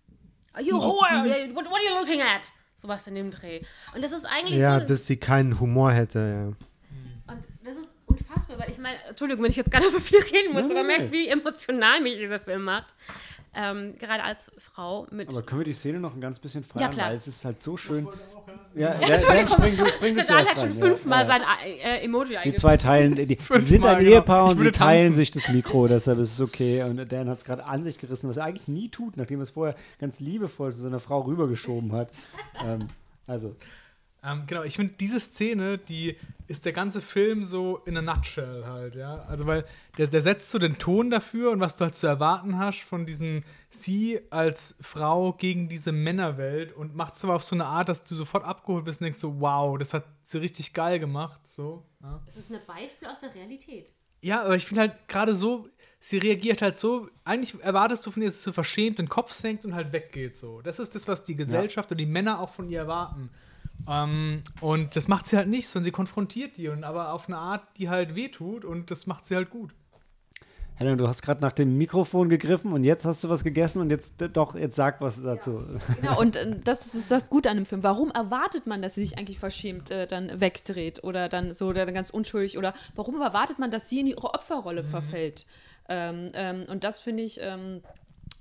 You 0.61 0.79
whore, 0.79 1.55
what, 1.55 1.67
what 1.67 1.75
are 1.75 1.85
you 1.89 2.01
looking 2.01 2.23
at? 2.23 2.53
Sowas 2.77 3.07
in 3.07 3.15
dem 3.15 3.31
Dreh. 3.31 3.63
Und 3.95 4.03
das 4.03 4.13
ist 4.13 4.25
eigentlich 4.25 4.59
Ja, 4.59 4.81
so... 4.81 4.87
dass 4.87 5.07
sie 5.07 5.17
keinen 5.17 5.59
Humor 5.61 5.93
hätte. 5.93 6.55
Und 7.27 7.49
das 7.65 7.77
ist 7.77 7.96
unfassbar, 8.19 8.59
weil 8.59 8.71
ich 8.71 8.79
meine, 8.79 8.97
Entschuldigung, 9.09 9.45
wenn 9.45 9.51
ich 9.51 9.57
jetzt 9.57 9.71
gerade 9.71 9.89
so 9.89 10.01
viel 10.01 10.21
reden 10.21 10.53
muss, 10.53 10.63
Nein, 10.63 10.73
aber 10.73 10.85
merkt, 10.85 11.13
wie 11.13 11.29
emotional 11.29 12.01
mich 12.01 12.19
dieser 12.19 12.41
Film 12.41 12.65
macht. 12.65 12.95
Ähm, 13.59 13.95
gerade 13.99 14.23
als 14.23 14.53
Frau 14.59 15.07
mit. 15.11 15.31
Aber 15.31 15.43
können 15.43 15.63
wir 15.63 15.65
die 15.65 15.73
Szene 15.73 15.99
noch 15.99 16.15
ein 16.15 16.21
ganz 16.21 16.39
bisschen 16.39 16.63
feiern? 16.63 16.83
Ja, 16.83 16.89
klar. 16.91 17.09
Weil 17.09 17.17
es 17.17 17.27
ist 17.27 17.43
halt 17.43 17.63
so 17.63 17.79
schön. 17.79 18.07
auch, 18.07 18.13
ja, 18.75 19.01
Ja, 19.01 19.17
dann, 19.17 19.23
dann 19.23 19.49
spring 19.49 19.77
du, 19.79 19.87
spring 19.89 20.15
du 20.15 20.23
Der 20.23 20.37
hat 20.37 20.59
schon 20.59 20.75
fünfmal 20.75 21.27
ja, 21.27 21.39
ja. 21.39 21.45
sein 21.47 21.81
äh, 21.83 22.05
Emoji 22.05 22.37
Die 22.45 22.53
zwei 22.53 22.77
teilen, 22.77 23.15
die, 23.15 23.39
sind 23.41 23.87
ein. 23.87 24.05
Ehepaar 24.05 24.51
und 24.51 24.59
sie 24.59 24.71
teilen 24.71 25.07
tanzen. 25.07 25.15
sich 25.15 25.31
das 25.31 25.49
Mikro, 25.49 25.89
deshalb 25.89 26.19
ist 26.19 26.35
es 26.35 26.41
okay. 26.43 26.83
Und 26.83 27.11
Dan 27.11 27.31
hat 27.31 27.39
es 27.39 27.45
gerade 27.45 27.65
an 27.65 27.83
sich 27.83 27.99
gerissen, 27.99 28.29
was 28.29 28.37
er 28.37 28.45
eigentlich 28.45 28.69
nie 28.69 28.91
tut, 28.91 29.17
nachdem 29.17 29.39
er 29.39 29.45
es 29.45 29.51
vorher 29.51 29.75
ganz 29.99 30.21
liebevoll 30.21 30.75
zu 30.75 30.83
seiner 30.83 31.01
Frau 31.01 31.23
rübergeschoben 31.23 31.93
hat. 31.93 32.11
ähm, 32.63 32.89
also, 33.27 33.57
Ähm, 34.27 34.43
genau, 34.47 34.65
ich 34.65 34.75
finde, 34.75 34.95
diese 34.99 35.21
Szene, 35.21 35.79
die 35.79 36.17
ist 36.49 36.65
der 36.65 36.73
ganze 36.73 37.01
Film 37.01 37.45
so 37.45 37.79
in 37.87 37.97
a 37.97 38.03
nutshell 38.03 38.65
halt, 38.65 38.97
ja. 38.97 39.25
Also, 39.29 39.47
weil 39.47 39.65
der, 39.99 40.09
der 40.09 40.21
setzt 40.21 40.51
so 40.51 40.59
den 40.59 40.79
Ton 40.79 41.11
dafür 41.11 41.53
und 41.53 41.61
was 41.61 41.77
du 41.77 41.85
halt 41.85 41.95
zu 41.95 42.07
erwarten 42.09 42.59
hast 42.59 42.81
von 42.81 43.07
diesem 43.07 43.43
sie 43.69 44.21
als 44.31 44.77
Frau 44.81 45.33
gegen 45.33 45.69
diese 45.69 45.93
Männerwelt 45.93 46.73
und 46.73 46.95
macht 46.97 47.15
es 47.15 47.25
aber 47.25 47.35
auf 47.35 47.43
so 47.45 47.55
eine 47.55 47.67
Art, 47.67 47.89
dass 47.89 48.07
du 48.07 48.15
sofort 48.15 48.45
abgeholt 48.45 48.85
bist 48.85 49.01
und 49.01 49.05
denkst 49.05 49.19
so, 49.19 49.41
wow, 49.41 49.79
das 49.79 49.95
hat 49.95 50.05
sie 50.23 50.39
richtig 50.39 50.73
geil 50.73 50.99
gemacht, 50.99 51.47
so. 51.47 51.85
Ja. 52.03 52.21
Das 52.27 52.37
ist 52.37 52.51
ein 52.51 52.61
Beispiel 52.67 53.09
aus 53.09 53.21
der 53.21 53.35
Realität. 53.35 53.93
Ja, 54.23 54.43
aber 54.43 54.57
ich 54.57 54.67
finde 54.67 54.83
halt 54.83 55.09
gerade 55.09 55.37
so, 55.37 55.69
sie 56.01 56.19
reagiert 56.19 56.63
halt 56.63 56.77
so, 56.77 57.09
eigentlich 57.25 57.61
erwartest 57.63 58.07
du 58.07 58.11
von 58.11 58.23
ihr, 58.23 58.29
dass 58.29 58.39
sie 58.39 58.45
so 58.45 58.53
verschämt 58.53 58.99
den 58.99 59.09
Kopf 59.09 59.33
senkt 59.33 59.65
und 59.65 59.75
halt 59.75 59.93
weggeht 59.93 60.35
so. 60.35 60.63
Das 60.63 60.79
ist 60.79 60.95
das, 60.95 61.07
was 61.07 61.23
die 61.23 61.37
Gesellschaft 61.37 61.93
und 61.93 61.99
die 61.99 62.07
Männer 62.07 62.41
auch 62.41 62.51
von 62.51 62.69
ihr 62.69 62.81
erwarten. 62.81 63.31
Ähm, 63.89 64.43
und 64.61 64.97
das 64.97 65.09
macht 65.09 65.27
sie 65.27 65.37
halt 65.37 65.49
nicht, 65.49 65.69
sondern 65.69 65.85
sie 65.85 65.93
konfrontiert 65.93 66.57
die 66.57 66.69
und 66.69 66.85
aber 66.85 67.13
auf 67.13 67.29
eine 67.29 67.39
Art, 67.39 67.63
die 67.79 67.89
halt 67.89 68.15
wehtut 68.15 68.65
und 68.65 68.91
das 68.91 69.07
macht 69.07 69.25
sie 69.25 69.37
halt 69.37 69.51
gut. 69.51 69.73
Helen, 70.79 70.99
du 70.99 71.09
hast 71.09 71.23
gerade 71.23 71.41
nach 71.41 71.53
dem 71.53 71.79
Mikrofon 71.79 72.29
gegriffen 72.29 72.75
und 72.75 72.85
jetzt 72.85 73.07
hast 73.07 73.25
du 73.25 73.31
was 73.31 73.45
gegessen 73.45 73.81
und 73.81 73.89
jetzt 73.89 74.17
doch, 74.35 74.55
jetzt 74.55 74.77
sag 74.77 75.01
was 75.01 75.23
dazu. 75.23 75.63
Genau, 76.03 76.21
und 76.21 76.37
äh, 76.37 76.59
das 76.63 76.95
ist 76.95 77.11
das 77.11 77.31
Gute 77.31 77.49
an 77.49 77.57
dem 77.57 77.65
Film. 77.65 77.83
Warum 77.83 78.11
erwartet 78.11 78.67
man, 78.67 78.83
dass 78.83 78.95
sie 78.95 79.05
sich 79.05 79.17
eigentlich 79.17 79.39
verschämt 79.39 79.91
äh, 79.91 80.07
dann 80.07 80.39
wegdreht 80.39 81.03
oder 81.03 81.31
dann 81.31 81.55
so 81.55 81.69
oder 81.69 81.87
dann 81.87 81.95
ganz 81.95 82.11
unschuldig 82.11 82.59
oder 82.59 82.75
warum 82.95 83.21
erwartet 83.23 83.59
man, 83.59 83.71
dass 83.71 83.89
sie 83.89 84.01
in 84.01 84.07
ihre 84.07 84.35
Opferrolle 84.35 84.85
verfällt? 84.85 85.47
Ähm, 85.89 86.31
ähm, 86.35 86.65
und 86.69 86.85
das 86.85 87.01
finde 87.01 87.23
ich, 87.23 87.41
ähm, 87.41 87.81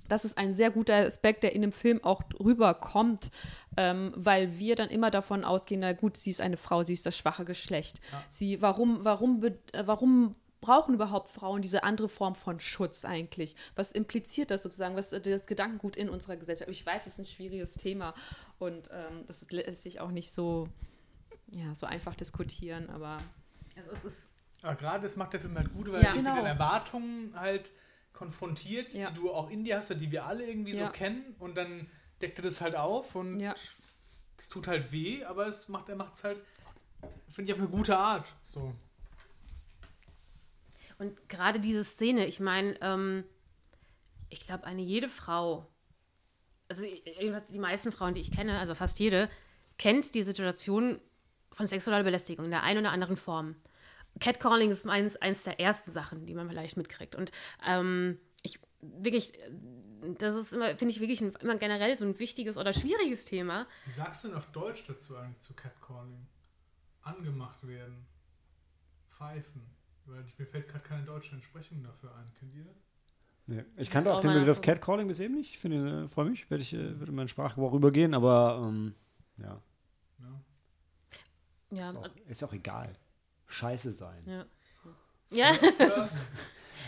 das 0.08 0.24
ist 0.24 0.38
ein 0.38 0.52
sehr 0.52 0.70
guter 0.70 0.94
Aspekt, 1.06 1.42
der 1.42 1.54
in 1.54 1.62
dem 1.62 1.72
Film 1.72 2.02
auch 2.04 2.22
rüberkommt, 2.38 3.30
ähm, 3.76 4.12
weil 4.16 4.58
wir 4.58 4.76
dann 4.76 4.88
immer 4.90 5.10
davon 5.10 5.44
ausgehen, 5.44 5.80
na 5.80 5.92
gut, 5.92 6.16
sie 6.16 6.30
ist 6.30 6.40
eine 6.40 6.56
Frau, 6.56 6.82
sie 6.82 6.92
ist 6.92 7.06
das 7.06 7.16
schwache 7.16 7.44
Geschlecht. 7.44 8.00
Sie, 8.28 8.62
warum, 8.62 9.04
warum, 9.04 9.42
äh, 9.44 9.52
warum 9.86 10.34
brauchen 10.60 10.94
überhaupt 10.94 11.28
Frauen 11.28 11.62
diese 11.62 11.84
andere 11.84 12.08
Form 12.08 12.34
von 12.34 12.58
Schutz 12.60 13.04
eigentlich? 13.04 13.54
Was 13.76 13.92
impliziert 13.92 14.50
das 14.50 14.62
sozusagen? 14.62 14.96
Was 14.96 15.12
ist 15.12 15.26
das 15.26 15.46
Gedankengut 15.46 15.96
in 15.96 16.08
unserer 16.08 16.36
Gesellschaft? 16.36 16.70
Ich 16.70 16.84
weiß, 16.84 17.02
es 17.06 17.12
ist 17.14 17.18
ein 17.18 17.26
schwieriges 17.26 17.74
Thema 17.74 18.14
und 18.58 18.88
ähm, 18.92 19.24
das 19.26 19.42
ist- 19.42 19.52
lässt 19.52 19.82
sich 19.82 20.00
auch 20.00 20.10
nicht 20.10 20.32
so, 20.32 20.68
ja, 21.52 21.74
so 21.74 21.86
einfach 21.86 22.16
diskutieren, 22.16 22.88
aber 22.90 23.18
Also 23.76 23.90
es 23.92 24.04
ist 24.04 24.28
Aber 24.62 24.74
gerade 24.74 25.02
das 25.06 25.16
macht 25.16 25.34
der 25.34 25.40
Film 25.40 25.54
halt 25.56 25.70
gut, 25.74 25.92
weil 25.92 26.00
Ja. 26.02 26.06
er 26.08 26.12
dich 26.14 26.22
Genau. 26.22 26.34
mit 26.34 26.42
den 26.44 26.46
Erwartungen 26.46 27.32
halt 27.38 27.70
konfrontiert, 28.16 28.92
Ja. 28.94 29.10
die 29.10 29.14
du 29.20 29.30
auch 29.30 29.50
in 29.50 29.62
dir 29.62 29.76
hast, 29.76 29.90
oder 29.90 30.00
die 30.00 30.10
wir 30.10 30.26
alle 30.26 30.44
irgendwie 30.44 30.72
Ja. 30.74 30.86
so 30.86 30.92
kennen 30.92 31.36
und 31.38 31.56
dann 31.56 31.88
deckt 32.20 32.38
er 32.38 32.42
das 32.42 32.60
halt 32.60 32.74
auf 32.74 33.14
und 33.14 33.38
Ja. 33.38 33.54
es 34.38 34.48
tut 34.48 34.66
halt 34.66 34.90
weh, 34.90 35.22
aber 35.24 35.46
es 35.46 35.68
macht, 35.68 35.88
er 35.88 35.96
macht 35.96 36.14
es 36.14 36.24
halt, 36.24 36.38
finde 37.28 37.50
ich, 37.50 37.54
auf 37.54 37.60
eine 37.60 37.68
gute 37.70 37.96
Art. 37.96 38.26
So. 38.46 38.74
Und 40.98 41.28
gerade 41.28 41.60
diese 41.60 41.84
Szene, 41.84 42.26
ich 42.26 42.40
meine, 42.40 42.80
ähm, 42.80 43.24
ich 44.30 44.40
glaube, 44.40 44.64
eine 44.64 44.82
jede 44.82 45.08
Frau, 45.08 45.66
also 46.68 46.84
jedenfalls 46.84 47.48
die 47.50 47.58
meisten 47.58 47.92
Frauen, 47.92 48.14
die 48.14 48.20
ich 48.22 48.32
kenne, 48.32 48.58
also 48.58 48.74
fast 48.74 48.98
jede, 48.98 49.28
kennt 49.78 50.14
die 50.14 50.22
Situation 50.22 50.98
von 51.52 51.66
sexueller 51.66 52.02
Belästigung 52.02 52.46
in 52.46 52.50
der 52.50 52.62
einen 52.62 52.80
oder 52.80 52.92
anderen 52.92 53.16
Form. 53.16 53.56
Catcalling 54.20 54.70
ist 54.70 54.84
meins 54.84 55.16
eins 55.16 55.42
der 55.42 55.60
ersten 55.60 55.90
Sachen, 55.90 56.26
die 56.26 56.34
man 56.34 56.48
vielleicht 56.48 56.76
mitkriegt. 56.76 57.14
Und 57.14 57.30
ähm, 57.66 58.18
ich 58.42 58.58
wirklich, 58.80 59.32
das 60.18 60.34
ist 60.34 60.52
immer, 60.52 60.76
finde 60.76 60.92
ich 60.92 61.00
wirklich 61.00 61.20
ein, 61.20 61.34
immer 61.40 61.56
generell 61.56 61.96
so 61.96 62.04
ein 62.04 62.18
wichtiges 62.18 62.56
oder 62.56 62.72
schwieriges 62.72 63.24
Thema. 63.24 63.66
Wie 63.84 63.90
sagst 63.90 64.24
du 64.24 64.28
denn 64.28 64.36
auf 64.36 64.46
Deutsch 64.52 64.84
dazu 64.86 65.16
eigentlich 65.16 65.40
zu 65.40 65.54
Catcalling? 65.54 66.26
Angemacht 67.02 67.66
werden. 67.66 68.06
Pfeifen. 69.10 69.62
Weil 70.06 70.24
ich, 70.24 70.38
mir 70.38 70.46
fällt 70.46 70.68
gerade 70.68 70.84
keine 70.84 71.04
deutsche 71.04 71.34
Entsprechung 71.34 71.82
dafür 71.82 72.14
ein. 72.16 72.26
Kennt 72.38 72.54
ihr 72.54 72.64
das? 72.64 72.76
Nee. 73.46 73.64
Ich 73.76 73.90
kannte 73.90 74.12
auch 74.12 74.16
auch 74.16 74.20
den 74.20 74.32
Begriff. 74.32 74.60
Catcalling 74.60 75.06
bis 75.06 75.20
eben 75.20 75.34
nicht. 75.34 75.52
Ich 75.52 75.58
finde, 75.58 76.04
äh, 76.04 76.08
freue 76.08 76.30
mich, 76.30 76.50
werde 76.50 76.62
ich, 76.62 76.74
äh, 76.74 76.98
würde 76.98 77.10
in 77.10 77.14
meinen 77.14 77.28
Sprachgebrauch 77.28 77.72
rübergehen, 77.72 78.14
aber 78.14 78.60
ähm, 78.64 78.94
ja, 79.38 79.60
Ja. 80.18 80.40
Ja, 81.70 81.90
ist 81.90 81.96
auch, 81.96 82.10
ist 82.28 82.44
auch 82.44 82.52
egal. 82.52 82.96
Scheiße 83.46 83.92
sein. 83.92 84.22
ja. 84.26 84.44
ja. 85.30 85.54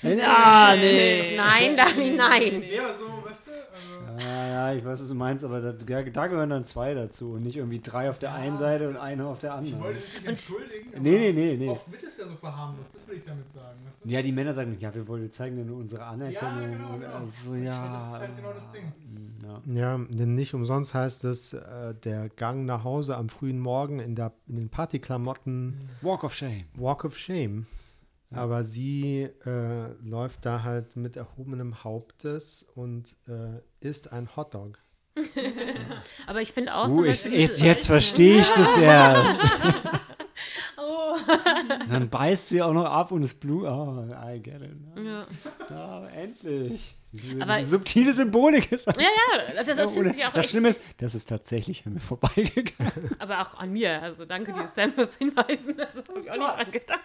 Ah, 0.25 0.75
nee. 0.77 1.37
nein, 1.37 1.77
Dani, 1.77 2.11
nein. 2.17 2.61
Nee, 2.61 2.79
aber 2.79 2.93
so, 2.93 3.05
weißt 3.25 3.47
du? 3.47 3.51
Also, 3.51 4.27
Ja, 4.29 4.49
ja, 4.49 4.73
ich 4.75 4.85
weiß, 4.85 5.01
was 5.01 5.09
du 5.09 5.15
meinst, 5.15 5.45
aber 5.45 5.61
da, 5.61 5.73
da 5.73 6.03
da 6.03 6.27
gehören 6.27 6.51
dann 6.51 6.65
zwei 6.65 6.95
dazu 6.95 7.33
und 7.33 7.43
nicht 7.43 7.57
irgendwie 7.57 7.81
drei 7.81 8.11
auf 8.11 8.19
der 8.19 8.33
einen 8.35 8.57
Seite 8.57 8.89
und 8.89 8.97
einer 8.97 9.27
auf 9.27 9.39
der 9.39 9.51
ich 9.51 9.73
anderen. 9.73 9.81
wollte 9.83 10.01
dich 10.01 10.15
nicht 10.15 10.27
entschuldigen. 10.29 10.91
Nee, 11.03 11.19
nee, 11.19 11.33
nee, 11.33 11.57
nee. 11.57 11.69
Oft 11.69 11.91
wird 11.91 12.03
es 12.03 12.19
ja 12.19 12.27
so 12.27 12.35
verharmlost, 12.37 12.95
das 12.95 13.07
will 13.09 13.17
ich 13.17 13.25
damit 13.25 13.49
sagen. 13.51 13.79
Weißt 13.87 14.05
du? 14.05 14.09
Ja, 14.09 14.23
die 14.23 14.33
Männer 14.33 14.53
sagen, 14.53 14.77
ja, 14.81 14.95
wir 14.95 15.07
wollen, 15.09 15.23
wir 15.23 15.31
zeigen 15.31 15.57
dir 15.57 15.65
nur 15.65 15.79
unsere 15.79 16.01
Ja, 16.03 16.09
Anerkennung. 16.11 16.71
genau, 16.73 16.89
und 16.95 17.01
genau. 17.01 17.15
also, 17.15 17.55
Ich 17.55 17.65
ja, 17.65 17.93
das 17.93 18.03
ist 18.15 18.19
halt 18.21 18.37
genau 18.37 18.53
das 18.53 18.73
Ding. 18.73 18.93
ja. 19.43 19.63
Ja, 19.97 19.99
denn 20.09 20.35
nicht 20.35 20.55
umsonst 20.55 20.95
heißt 20.95 21.25
es, 21.25 21.53
äh, 21.53 21.95
der 22.05 22.29
Gang 22.31 22.65
nach 22.67 22.85
Hause 22.85 23.17
am 23.17 23.29
frühen 23.29 23.59
Morgen 23.61 23.99
in, 24.01 24.15
der, 24.15 24.33
in 24.49 24.57
den 24.57 24.69
Partyklamotten 24.69 25.79
Walk 26.03 26.25
of 26.25 26.35
Shame. 26.35 26.65
Walk 26.77 27.05
of 27.05 27.17
Shame. 27.17 27.67
Aber 28.31 28.63
sie 28.63 29.23
äh, 29.47 29.93
läuft 30.03 30.45
da 30.45 30.63
halt 30.63 30.97
mit 30.97 31.17
erhobenem 31.17 31.83
Hauptes 31.83 32.67
und 32.75 33.17
äh, 33.27 33.61
isst 33.81 34.13
ein 34.13 34.29
Hotdog. 34.37 34.79
Aber 36.27 36.41
ich 36.43 36.53
finde 36.53 36.75
auch 36.75 36.89
Uh, 36.89 37.05
ich, 37.05 37.25
Beispiel 37.25 37.41
jetzt, 37.67 37.87
verstehe 37.87 38.41
ich 38.41 38.51
das 38.51 38.77
erst. 38.79 39.41
Oh. 40.81 41.17
Dann 41.89 42.09
beißt 42.09 42.51
sie 42.51 42.63
auch 42.63 42.73
noch 42.73 42.85
ab 42.85 43.11
und 43.11 43.23
das 43.23 43.35
Blut. 43.35 43.65
Oh, 43.65 44.05
I 44.25 44.41
get 44.41 44.63
it. 44.63 44.71
Ja. 45.05 45.27
Ja, 45.69 46.07
endlich. 46.09 46.95
Diese, 47.13 47.43
Aber- 47.43 47.57
diese 47.57 47.71
subtile 47.71 48.13
Symbolik 48.13 48.71
ist. 48.71 48.87
ja, 48.87 48.95
ja, 49.03 49.53
das, 49.55 49.67
das 49.67 49.97
ich 49.97 50.25
auch 50.25 50.33
das 50.33 50.51
Schlimme 50.51 50.69
ist, 50.69 50.81
das 50.99 51.15
ist 51.15 51.29
tatsächlich 51.29 51.85
an 51.87 51.95
mir 51.95 52.01
vorbeigegangen. 52.01 53.11
aber 53.19 53.43
auch 53.43 53.55
an 53.55 53.73
mir. 53.73 54.01
Also 54.01 54.25
danke 54.25 54.53
dir, 54.53 54.69
Sam, 54.75 54.93
fürs 54.93 55.17
Hinweisen. 55.17 55.77
Das 55.77 55.97
habe 55.97 56.21
ich 56.23 56.31
auch 56.31 56.37
nicht 56.37 56.57
dran 56.57 56.71
gedacht. 56.73 57.01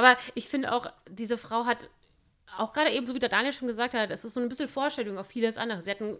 Aber 0.00 0.16
ich 0.34 0.48
finde 0.48 0.72
auch, 0.72 0.86
diese 1.10 1.36
Frau 1.36 1.66
hat 1.66 1.90
auch 2.56 2.72
gerade 2.72 2.90
eben, 2.90 3.06
so 3.06 3.14
wie 3.14 3.18
der 3.18 3.28
Daniel 3.28 3.52
schon 3.52 3.68
gesagt 3.68 3.92
hat, 3.92 4.10
es 4.10 4.24
ist 4.24 4.32
so 4.32 4.40
ein 4.40 4.48
bisschen 4.48 4.66
Vorstellung 4.66 5.18
auf 5.18 5.26
vieles 5.26 5.58
andere. 5.58 5.82
Sie 5.82 5.90
hat 5.90 6.00
einen, 6.00 6.16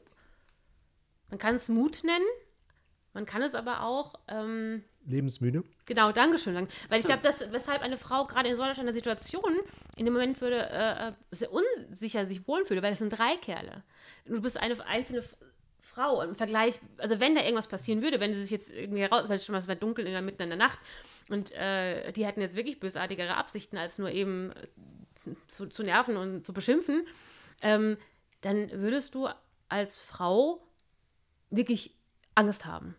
man 1.31 1.39
kann 1.39 1.55
es 1.55 1.71
Mut 1.71 2.05
nennen, 2.05 2.27
man 3.15 3.25
kann 3.25 3.41
es 3.41 3.55
aber 3.55 3.83
auch, 3.83 4.17
ähm, 4.29 4.85
Lebensmüde. 5.07 5.65
Genau, 5.87 6.13
Dankeschön. 6.13 6.53
Dank. 6.53 6.69
Weil 6.91 7.01
ich 7.01 7.07
glaube, 7.07 7.23
dass 7.23 7.51
weshalb 7.53 7.81
eine 7.81 7.97
Frau 7.97 8.27
gerade 8.27 8.51
in 8.51 8.57
so 8.57 8.63
einer 8.63 8.93
Situation 8.93 9.57
in 9.97 10.05
dem 10.05 10.13
Moment 10.13 10.39
würde 10.43 10.69
äh, 10.69 11.09
äh, 11.09 11.13
sehr 11.31 11.51
unsicher 11.51 12.27
sich 12.27 12.47
wohlfühlen, 12.47 12.83
weil 12.83 12.91
das 12.91 12.99
sind 12.99 13.09
drei 13.09 13.35
Kerle. 13.37 13.83
Du 14.27 14.43
bist 14.43 14.61
eine 14.61 14.79
einzelne 14.87 15.25
Frau 15.91 16.23
im 16.23 16.35
Vergleich, 16.35 16.81
also 16.99 17.21
wenn 17.21 17.35
da 17.35 17.43
irgendwas 17.43 17.67
passieren 17.69 18.03
würde, 18.03 18.21
wenn 18.21 18.33
sie 18.33 18.41
sich 18.43 18.51
jetzt 18.51 18.71
irgendwie 18.71 19.03
heraus, 19.03 19.29
weil 19.29 19.37
es 19.37 19.45
schon 19.45 19.55
mal 19.55 19.67
war 19.69 19.75
dunkel 19.77 20.07
in 20.07 20.13
der 20.13 20.23
mitten 20.23 20.43
in 20.43 20.49
der 20.51 20.59
Nacht 20.59 20.79
und 21.29 21.53
äh, 21.53 22.13
die 22.13 22.25
hätten 22.25 22.41
jetzt 22.41 22.57
wirklich 22.57 22.79
bösartigere 22.81 23.37
Absichten 23.37 23.77
als 23.77 23.99
nur 23.99 24.11
eben 24.11 24.53
äh, 24.53 25.35
zu, 25.49 25.67
zu 25.67 25.83
nerven 25.83 26.17
und 26.17 26.45
zu 26.47 26.53
beschimpfen, 26.53 27.07
ähm, 27.63 27.97
dann 28.41 28.71
würdest 28.73 29.15
du 29.15 29.29
als 29.69 29.99
Frau 29.99 30.63
wirklich 31.51 31.95
Angst 32.35 32.65
haben. 32.67 32.95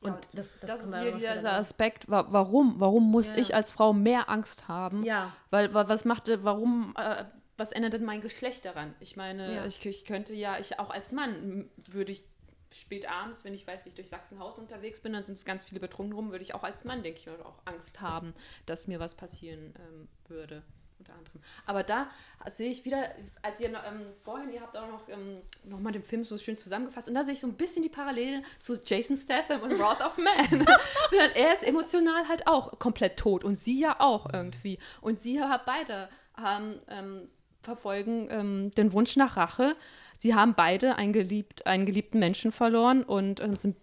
Und 0.00 0.16
das, 0.34 0.50
Das, 0.60 0.68
kann 0.68 0.78
ist 0.80 0.86
wieder 0.88 0.98
auch 0.98 1.04
dieser 1.18 1.32
später 1.34 1.52
Aspekt, 1.54 2.10
wa 2.10 2.26
warum? 2.30 2.74
Warum 2.78 3.10
muss 3.10 3.30
Ja. 3.32 3.38
ich 3.38 3.54
als 3.54 3.72
Frau 3.72 3.92
mehr 3.94 4.28
Angst 4.28 4.68
haben? 4.68 5.02
Ja. 5.04 5.32
Weil, 5.50 5.72
wa- 5.72 5.88
was 5.88 6.04
macht, 6.04 6.28
warum, 6.42 6.94
äh, 6.98 7.24
was 7.56 7.72
ändert 7.72 7.94
denn 7.94 8.04
mein 8.04 8.20
Geschlecht 8.20 8.64
daran? 8.64 8.94
Ich 9.00 9.16
meine, 9.16 9.54
Ja. 9.54 9.64
ich, 9.66 9.84
ich 9.86 10.04
könnte 10.04 10.34
ja, 10.34 10.58
ich 10.58 10.78
auch 10.78 10.90
als 10.90 11.12
Mann 11.12 11.70
würde 11.90 12.12
ich 12.12 12.24
spät 12.72 13.08
abends, 13.08 13.44
wenn 13.44 13.54
ich 13.54 13.66
weiß, 13.66 13.86
ich 13.86 13.94
durch 13.94 14.08
Sachsenhaus 14.08 14.58
unterwegs 14.58 15.00
bin, 15.00 15.12
dann 15.12 15.22
sind 15.22 15.36
es 15.36 15.44
ganz 15.44 15.62
viele 15.64 15.80
betrunken 15.80 16.14
rum, 16.14 16.30
würde 16.32 16.42
ich 16.42 16.54
auch 16.54 16.64
als 16.64 16.84
Mann, 16.84 17.02
denke 17.04 17.20
ich, 17.20 17.28
auch 17.30 17.62
Angst 17.66 18.00
haben, 18.00 18.34
dass 18.66 18.88
mir 18.88 18.98
was 18.98 19.14
passieren 19.14 19.74
ähm, 19.78 20.08
würde. 20.28 20.62
Unter 20.98 21.14
anderem. 21.14 21.40
Aber 21.66 21.82
da 21.82 22.08
sehe 22.48 22.70
ich 22.70 22.84
wieder, 22.84 23.10
als 23.42 23.60
ihr 23.60 23.68
ähm, 23.68 24.06
vorhin, 24.22 24.50
ihr 24.52 24.60
habt 24.60 24.76
auch 24.76 24.88
noch, 24.88 25.08
ähm, 25.08 25.42
noch 25.64 25.80
mal 25.80 25.90
den 25.92 26.04
Film 26.04 26.24
so 26.24 26.38
schön 26.38 26.56
zusammengefasst 26.56 27.08
und 27.08 27.14
da 27.14 27.24
sehe 27.24 27.34
ich 27.34 27.40
so 27.40 27.48
ein 27.48 27.56
bisschen 27.56 27.82
die 27.82 27.88
Parallele 27.88 28.42
zu 28.60 28.80
Jason 28.84 29.16
Statham 29.16 29.60
und 29.62 29.78
Wrath 29.78 30.00
of 30.00 30.16
Man. 30.18 30.64
Er 31.34 31.52
ist 31.52 31.64
emotional 31.64 32.28
halt 32.28 32.46
auch 32.46 32.78
komplett 32.78 33.18
tot 33.18 33.44
und 33.44 33.56
sie 33.56 33.80
ja 33.80 34.00
auch 34.00 34.32
irgendwie. 34.32 34.78
Und 35.00 35.18
sie 35.18 35.40
haben 35.40 35.62
beide 35.66 36.08
haben, 36.36 36.80
ähm, 36.88 37.28
verfolgen 37.64 38.28
ähm, 38.30 38.70
den 38.72 38.92
Wunsch 38.92 39.16
nach 39.16 39.36
Rache. 39.36 39.76
Sie 40.18 40.34
haben 40.34 40.54
beide 40.54 40.96
einen, 40.96 41.12
geliebt, 41.12 41.66
einen 41.66 41.86
geliebten 41.86 42.18
Menschen 42.18 42.52
verloren 42.52 43.02
und 43.02 43.40
ähm, 43.40 43.56
sind 43.56 43.76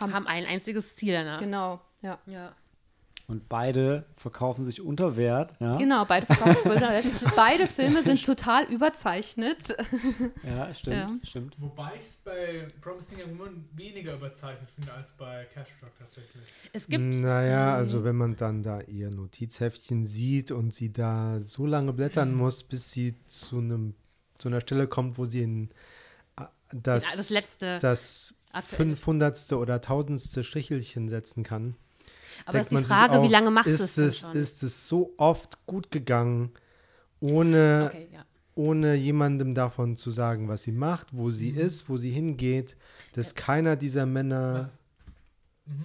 haben, 0.00 0.26
ein 0.26 0.46
einziges 0.46 0.96
Ziel 0.96 1.12
danach. 1.12 1.38
Genau, 1.38 1.80
ja. 2.02 2.18
Ja. 2.26 2.54
Und 3.30 3.46
beide 3.50 4.06
verkaufen 4.16 4.64
sich 4.64 4.80
unter 4.80 5.16
Wert. 5.16 5.54
Ja, 5.60 5.76
Genau, 5.76 6.06
beide 6.06 6.24
Verkaufsbilder. 6.24 7.02
beide 7.36 7.66
Filme 7.66 8.02
sind 8.02 8.24
total 8.24 8.64
überzeichnet. 8.72 9.76
ja 10.42 10.72
stimmt. 10.72 10.96
Ja. 10.96 11.10
stimmt. 11.22 11.54
Wobei 11.58 11.92
ich 11.96 12.06
es 12.06 12.16
bei 12.24 12.66
Promising 12.80 13.18
Young 13.20 13.38
Woman 13.38 13.68
weniger 13.74 14.14
überzeichnet 14.14 14.70
finde 14.74 14.94
als 14.94 15.12
bei 15.12 15.46
Cash 15.52 15.68
Truck 15.78 15.90
tatsächlich. 15.98 16.42
Es 16.72 16.86
gibt. 16.88 17.16
Naja, 17.16 17.74
also 17.74 18.02
wenn 18.02 18.16
man 18.16 18.34
dann 18.36 18.62
da 18.62 18.80
ihr 18.80 19.10
Notizheftchen 19.10 20.04
sieht 20.06 20.50
und 20.50 20.72
sie 20.72 20.90
da 20.90 21.38
so 21.40 21.66
lange 21.66 21.92
blättern 21.92 22.34
muss, 22.34 22.64
bis 22.64 22.92
sie 22.92 23.14
zu 23.28 23.58
einem 23.58 23.94
zu 24.38 24.48
einer 24.48 24.62
Stelle 24.62 24.86
kommt, 24.86 25.18
wo 25.18 25.26
sie 25.26 25.42
in 25.42 25.68
äh, 26.38 26.44
das, 26.70 27.04
Ja, 27.04 27.10
das 27.14 27.28
letzte 27.28 27.78
das 27.78 28.34
aktuelle. 28.52 28.96
500. 28.96 29.52
oder 29.52 29.74
1000. 29.74 30.46
Strichelchen 30.46 31.10
setzen 31.10 31.42
kann. 31.42 31.76
Aber 32.46 32.60
ist 32.60 32.70
die 32.70 32.76
Frage, 32.78 33.14
wie 33.22 33.26
auch, 33.26 33.30
lange 33.30 33.50
macht 33.50 33.66
ist 33.66 33.80
es 33.80 33.94
denn 33.96 34.04
es 34.06 34.18
schon? 34.20 34.32
Ist 34.32 34.62
es 34.62 34.88
so 34.88 35.12
oft 35.16 35.64
gut 35.66 35.90
gegangen, 35.90 36.50
ohne, 37.20 37.90
okay, 37.90 38.08
ja. 38.12 38.24
ohne 38.54 38.94
jemandem 38.94 39.54
davon 39.54 39.96
zu 39.96 40.10
sagen, 40.10 40.48
was 40.48 40.62
sie 40.64 40.72
macht, 40.72 41.08
wo 41.12 41.30
sie 41.30 41.52
Mhm. 41.52 41.58
ist, 41.58 41.88
wo 41.88 41.96
sie 41.96 42.10
hingeht, 42.10 42.76
dass 43.14 43.34
keiner 43.34 43.76
dieser 43.76 44.06
Männer? 44.06 44.68
Mhm. 45.66 45.84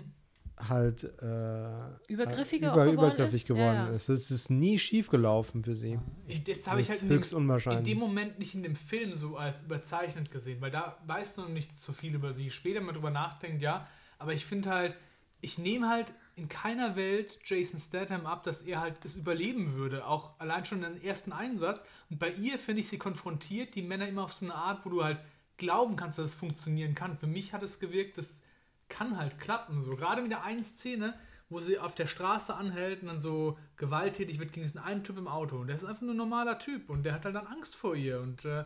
halt 0.69 1.03
äh, 1.21 1.67
Übergriffiger 2.07 2.71
über, 2.73 2.85
geworden 2.85 2.93
übergriffig 2.93 3.41
ist? 3.41 3.47
geworden 3.47 3.75
Ja, 3.75 3.87
ja. 3.89 3.95
ist. 3.95 4.07
Es 4.07 4.31
ist 4.31 4.49
nie 4.49 4.79
schief 4.79 5.09
gelaufen 5.09 5.61
für 5.61 5.75
sie. 5.75 5.99
Ich, 6.27 6.41
das 6.45 6.65
habe 6.67 6.79
ich 6.79 6.87
Das 6.87 6.97
halt 6.97 7.01
in 7.03 7.09
dem, 7.09 7.17
höchst 7.17 7.31
in 7.33 7.37
unwahrscheinlich. 7.39 7.83
dem 7.93 7.99
Moment 7.99 8.39
nicht 8.39 8.55
in 8.55 8.63
dem 8.63 8.77
Film 8.77 9.13
so 9.13 9.35
als 9.35 9.61
überzeichnet 9.63 10.31
gesehen, 10.31 10.61
weil 10.61 10.71
da 10.71 10.97
weißt 11.05 11.37
du 11.37 11.41
noch 11.41 11.49
nicht 11.49 11.77
so 11.77 11.91
viel 11.91 12.15
über 12.15 12.31
sie. 12.31 12.49
Später 12.49 12.79
mal 12.79 12.93
drüber 12.93 13.09
nachdenkt, 13.11 13.61
ja. 13.61 13.85
Aber 14.19 14.31
ich 14.33 14.45
finde 14.45 14.69
halt, 14.69 14.95
ich 15.41 15.57
nehme 15.57 15.89
halt 15.89 16.07
in 16.35 16.49
keiner 16.49 16.95
Welt 16.95 17.39
Jason 17.43 17.79
Statham 17.79 18.25
ab, 18.25 18.43
dass 18.43 18.63
er 18.63 18.81
halt 18.81 19.03
es 19.05 19.15
überleben 19.15 19.75
würde. 19.75 20.05
Auch 20.05 20.39
allein 20.39 20.65
schon 20.65 20.83
in 20.83 20.95
den 20.95 21.03
ersten 21.03 21.31
Einsatz. 21.31 21.83
Und 22.09 22.19
bei 22.19 22.31
ihr 22.31 22.57
finde 22.57 22.81
ich 22.81 22.87
sie 22.87 22.97
konfrontiert, 22.97 23.75
die 23.75 23.81
Männer 23.81 24.07
immer 24.07 24.23
auf 24.23 24.33
so 24.33 24.45
eine 24.45 24.55
Art, 24.55 24.85
wo 24.85 24.89
du 24.89 25.03
halt 25.03 25.19
glauben 25.57 25.95
kannst, 25.95 26.17
dass 26.17 26.25
es 26.25 26.33
funktionieren 26.33 26.95
kann. 26.95 27.17
Für 27.17 27.27
mich 27.27 27.53
hat 27.53 27.63
es 27.63 27.79
gewirkt, 27.79 28.17
das 28.17 28.43
kann 28.89 29.17
halt 29.17 29.39
klappen. 29.39 29.81
So 29.83 29.95
gerade 29.95 30.21
mit 30.21 30.31
der 30.31 30.43
einen 30.43 30.63
Szene, 30.63 31.13
wo 31.49 31.59
sie 31.59 31.77
auf 31.77 31.93
der 31.93 32.07
Straße 32.07 32.53
anhält 32.55 33.01
und 33.01 33.07
dann 33.07 33.19
so 33.19 33.57
gewalttätig 33.77 34.39
wird 34.39 34.53
gegen 34.53 34.65
diesen 34.65 34.79
einen 34.79 35.03
Typ 35.03 35.17
im 35.17 35.27
Auto. 35.27 35.57
Und 35.57 35.67
der 35.67 35.75
ist 35.75 35.85
einfach 35.85 36.01
nur 36.01 36.13
ein 36.13 36.17
normaler 36.17 36.57
Typ 36.57 36.89
und 36.89 37.03
der 37.03 37.13
hat 37.13 37.25
halt 37.25 37.35
dann 37.35 37.47
Angst 37.47 37.75
vor 37.75 37.95
ihr. 37.95 38.19
Und 38.21 38.43
äh, 38.45 38.65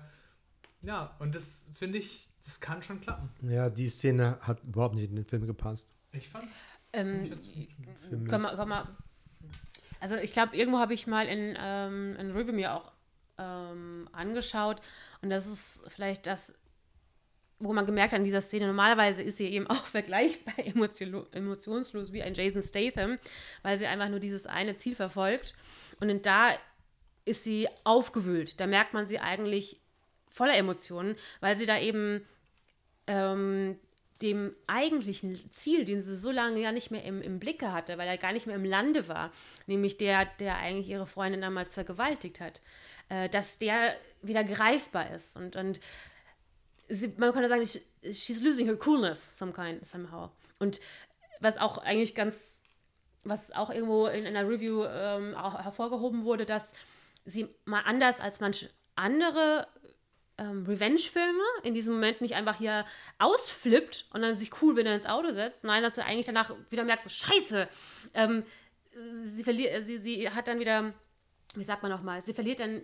ja, 0.81 1.15
und 1.19 1.35
das 1.35 1.71
finde 1.75 1.97
ich, 1.97 2.29
das 2.45 2.61
kann 2.61 2.81
schon 2.81 3.01
klappen. 3.01 3.29
Ja, 3.41 3.69
die 3.69 3.89
Szene 3.89 4.37
hat 4.41 4.63
überhaupt 4.63 4.95
nicht 4.95 5.09
in 5.09 5.17
den 5.17 5.25
Film 5.25 5.45
gepasst. 5.45 5.89
Ich 6.13 6.29
fand 6.29 6.47
Ähm. 6.93 7.39
Komm 8.29 8.43
mal, 8.43 8.55
komm 8.55 8.69
mal. 8.69 8.87
Also 9.99 10.15
ich 10.15 10.31
glaube, 10.31 10.55
irgendwo 10.55 10.79
habe 10.79 10.93
ich 10.93 11.07
mal 11.07 11.27
in, 11.27 11.57
ähm, 11.59 12.15
in 12.19 12.31
Review 12.31 12.53
mir 12.53 12.73
auch 12.73 12.91
ähm, 13.37 14.07
angeschaut 14.11 14.81
und 15.21 15.29
das 15.29 15.47
ist 15.47 15.83
vielleicht 15.89 16.27
das, 16.27 16.53
wo 17.59 17.73
man 17.73 17.85
gemerkt 17.85 18.13
hat 18.13 18.19
in 18.19 18.23
dieser 18.23 18.41
Szene, 18.41 18.67
normalerweise 18.67 19.23
ist 19.23 19.37
sie 19.37 19.47
eben 19.47 19.67
auch 19.69 19.85
vergleichbar 19.85 20.65
emotion 20.65 21.25
emotionslos 21.31 22.13
wie 22.13 22.23
ein 22.23 22.35
Jason 22.35 22.61
Statham, 22.61 23.17
weil 23.63 23.79
sie 23.79 23.87
einfach 23.87 24.09
nur 24.09 24.19
dieses 24.19 24.45
eine 24.45 24.75
Ziel 24.75 24.95
verfolgt 24.95 25.55
und 25.99 26.25
da 26.25 26.53
ist 27.25 27.43
sie 27.43 27.67
aufgewühlt. 27.83 28.59
Da 28.59 28.67
merkt 28.67 28.93
man 28.93 29.05
sie 29.05 29.19
eigentlich 29.19 29.81
voller 30.29 30.55
Emotionen, 30.55 31.15
weil 31.41 31.57
sie 31.57 31.65
da 31.65 31.77
eben 31.77 32.25
ähm, 33.07 33.77
dem 34.21 34.55
eigentlichen 34.67 35.35
Ziel, 35.51 35.85
den 35.85 36.01
sie 36.01 36.15
so 36.15 36.31
lange 36.31 36.59
ja 36.59 36.71
nicht 36.71 36.91
mehr 36.91 37.03
im, 37.03 37.21
im 37.21 37.39
Blicke 37.39 37.71
hatte, 37.71 37.97
weil 37.97 38.07
er 38.07 38.17
gar 38.17 38.33
nicht 38.33 38.47
mehr 38.47 38.55
im 38.55 38.65
Lande 38.65 39.07
war, 39.07 39.31
nämlich 39.65 39.97
der, 39.97 40.25
der 40.39 40.57
eigentlich 40.57 40.89
ihre 40.89 41.07
Freundin 41.07 41.41
damals 41.41 41.73
vergewaltigt 41.73 42.39
hat, 42.39 42.61
äh, 43.09 43.29
dass 43.29 43.57
der 43.59 43.95
wieder 44.21 44.43
greifbar 44.43 45.11
ist. 45.11 45.37
Und, 45.37 45.55
und 45.55 45.79
sie, 46.89 47.13
man 47.17 47.33
könnte 47.33 47.49
sagen, 47.49 47.65
she- 47.65 48.13
she's 48.13 48.41
losing 48.41 48.65
her 48.67 48.77
coolness 48.77 49.37
some 49.37 49.53
kind, 49.53 49.85
somehow. 49.85 50.29
Und 50.59 50.79
was 51.39 51.57
auch 51.57 51.77
eigentlich 51.77 52.15
ganz, 52.15 52.61
was 53.23 53.51
auch 53.51 53.69
irgendwo 53.69 54.07
in 54.07 54.25
einer 54.25 54.47
Review 54.47 54.83
ähm, 54.85 55.35
auch 55.35 55.63
hervorgehoben 55.63 56.23
wurde, 56.23 56.45
dass 56.45 56.73
sie 57.25 57.47
mal 57.65 57.81
anders 57.81 58.19
als 58.19 58.39
manche 58.39 58.69
andere 58.95 59.67
ähm, 60.37 60.65
Revenge-Filme 60.65 61.43
in 61.63 61.73
diesem 61.73 61.95
Moment 61.95 62.21
nicht 62.21 62.35
einfach 62.35 62.57
hier 62.57 62.85
ausflippt 63.17 64.05
und 64.11 64.21
dann 64.21 64.35
sich 64.35 64.61
cool 64.61 64.77
wieder 64.77 64.93
ins 64.93 65.05
Auto 65.05 65.31
setzt. 65.33 65.63
Nein, 65.63 65.83
dass 65.83 65.95
sie 65.95 66.05
eigentlich 66.05 66.25
danach 66.25 66.53
wieder 66.69 66.83
merkt, 66.83 67.03
so 67.03 67.09
scheiße. 67.09 67.67
Ähm, 68.13 68.43
sie 69.23 69.43
verliert, 69.43 69.83
sie, 69.83 69.97
sie 69.97 70.29
hat 70.29 70.47
dann 70.47 70.59
wieder, 70.59 70.93
wie 71.55 71.63
sagt 71.63 71.83
man 71.83 71.91
nochmal, 71.91 72.21
sie 72.21 72.33
verliert 72.33 72.59
dann 72.59 72.81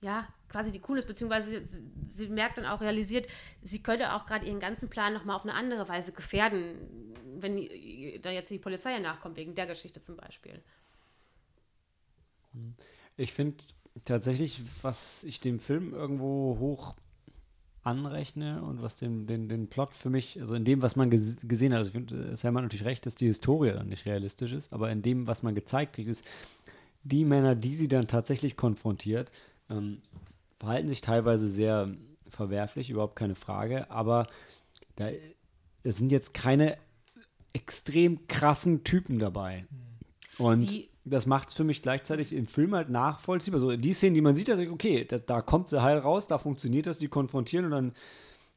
ja, 0.00 0.28
quasi 0.50 0.70
die 0.70 0.80
Coolness, 0.80 1.06
beziehungsweise 1.06 1.64
sie, 1.64 1.82
sie 2.06 2.28
merkt 2.28 2.58
dann 2.58 2.66
auch, 2.66 2.82
realisiert, 2.82 3.26
sie 3.62 3.82
könnte 3.82 4.12
auch 4.12 4.26
gerade 4.26 4.46
ihren 4.46 4.60
ganzen 4.60 4.90
Plan 4.90 5.14
nochmal 5.14 5.36
auf 5.36 5.44
eine 5.44 5.54
andere 5.54 5.88
Weise 5.88 6.12
gefährden, 6.12 7.14
wenn 7.40 7.56
da 8.20 8.30
jetzt 8.30 8.50
die 8.50 8.58
Polizei 8.58 8.92
ja 8.92 9.00
nachkommt, 9.00 9.36
wegen 9.36 9.54
der 9.54 9.66
Geschichte 9.66 10.02
zum 10.02 10.16
Beispiel. 10.16 10.62
Ich 13.16 13.32
finde 13.32 13.64
tatsächlich, 14.04 14.60
was 14.82 15.24
ich 15.24 15.40
dem 15.40 15.60
Film 15.60 15.92
irgendwo 15.94 16.56
hoch 16.58 16.94
anrechne 17.82 18.62
und 18.62 18.80
was 18.82 18.98
den, 18.98 19.26
den, 19.26 19.48
den 19.48 19.68
Plot 19.68 19.94
für 19.94 20.08
mich, 20.10 20.40
also 20.40 20.54
in 20.54 20.64
dem, 20.64 20.80
was 20.80 20.96
man 20.96 21.10
ges 21.10 21.46
gesehen 21.46 21.72
hat, 21.72 21.78
also 21.80 21.88
ich 21.90 21.92
finde, 21.92 22.36
Sam 22.36 22.56
hat 22.56 22.62
natürlich 22.64 22.86
recht, 22.86 23.04
dass 23.04 23.14
die 23.14 23.26
Historie 23.26 23.72
dann 23.72 23.88
nicht 23.88 24.06
realistisch 24.06 24.52
ist, 24.54 24.72
aber 24.72 24.90
in 24.90 25.02
dem, 25.02 25.26
was 25.26 25.42
man 25.42 25.54
gezeigt 25.54 25.94
kriegt, 25.94 26.08
ist, 26.08 26.24
die 27.02 27.26
Männer, 27.26 27.54
die 27.54 27.74
sie 27.74 27.88
dann 27.88 28.06
tatsächlich 28.08 28.56
konfrontiert, 28.56 29.30
ähm, 29.68 30.00
verhalten 30.58 30.88
sich 30.88 31.02
teilweise 31.02 31.48
sehr 31.48 31.94
verwerflich, 32.30 32.88
überhaupt 32.88 33.16
keine 33.16 33.34
Frage, 33.34 33.90
aber 33.90 34.26
da, 34.96 35.10
da 35.82 35.92
sind 35.92 36.10
jetzt 36.10 36.32
keine 36.32 36.78
extrem 37.52 38.26
krassen 38.28 38.82
Typen 38.82 39.18
dabei. 39.18 39.66
Und 40.38 40.70
Die- 40.70 40.88
das 41.04 41.26
macht 41.26 41.48
es 41.48 41.54
für 41.54 41.64
mich 41.64 41.82
gleichzeitig 41.82 42.32
im 42.32 42.46
Film 42.46 42.74
halt 42.74 42.88
nachvollziehbar. 42.88 43.60
So 43.60 43.76
die 43.76 43.92
Szenen, 43.92 44.14
die 44.14 44.22
man 44.22 44.36
sieht, 44.36 44.48
ich, 44.48 44.70
okay, 44.70 45.04
da, 45.04 45.18
da 45.18 45.42
kommt 45.42 45.68
sie 45.68 45.82
heil 45.82 45.98
raus, 45.98 46.26
da 46.26 46.38
funktioniert 46.38 46.86
das, 46.86 46.98
die 46.98 47.08
konfrontieren 47.08 47.66
und 47.66 47.70
dann 47.72 47.92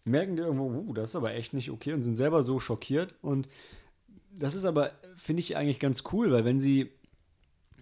merken 0.06 0.38
die 0.38 0.44
irgendwo, 0.44 0.68
uh, 0.68 0.94
das 0.94 1.10
ist 1.10 1.16
aber 1.16 1.34
echt 1.34 1.54
nicht 1.54 1.70
okay 1.70 1.94
und 1.94 2.04
sind 2.04 2.16
selber 2.16 2.44
so 2.44 2.60
schockiert. 2.60 3.16
Und 3.22 3.50
das 4.32 4.56
ist 4.56 4.64
aber, 4.64 4.92
finde 5.16 5.42
ich 5.42 5.58
eigentlich 5.58 5.80
ganz 5.80 6.04
cool, 6.14 6.32
weil 6.32 6.46
wenn 6.46 6.60
sie 6.60 6.92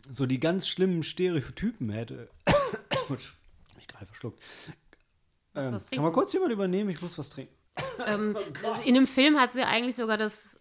so 0.09 0.25
die 0.25 0.39
ganz 0.39 0.67
schlimmen 0.67 1.03
Stereotypen 1.03 1.89
hätte, 1.89 2.29
hab 2.47 3.17
ich 3.17 3.87
gerade 3.87 4.05
verschluckt. 4.05 4.41
Ähm, 5.53 5.77
kann 5.91 6.03
man 6.03 6.11
kurz 6.11 6.33
jemand 6.33 6.51
übernehmen? 6.51 6.89
Ich 6.89 7.01
muss 7.01 7.17
was 7.17 7.29
trinken. 7.29 7.53
Ähm, 8.07 8.35
in 8.85 8.95
dem 8.95 9.07
Film 9.07 9.39
hat 9.39 9.51
sie 9.51 9.63
eigentlich 9.63 9.95
sogar 9.95 10.17
das 10.17 10.59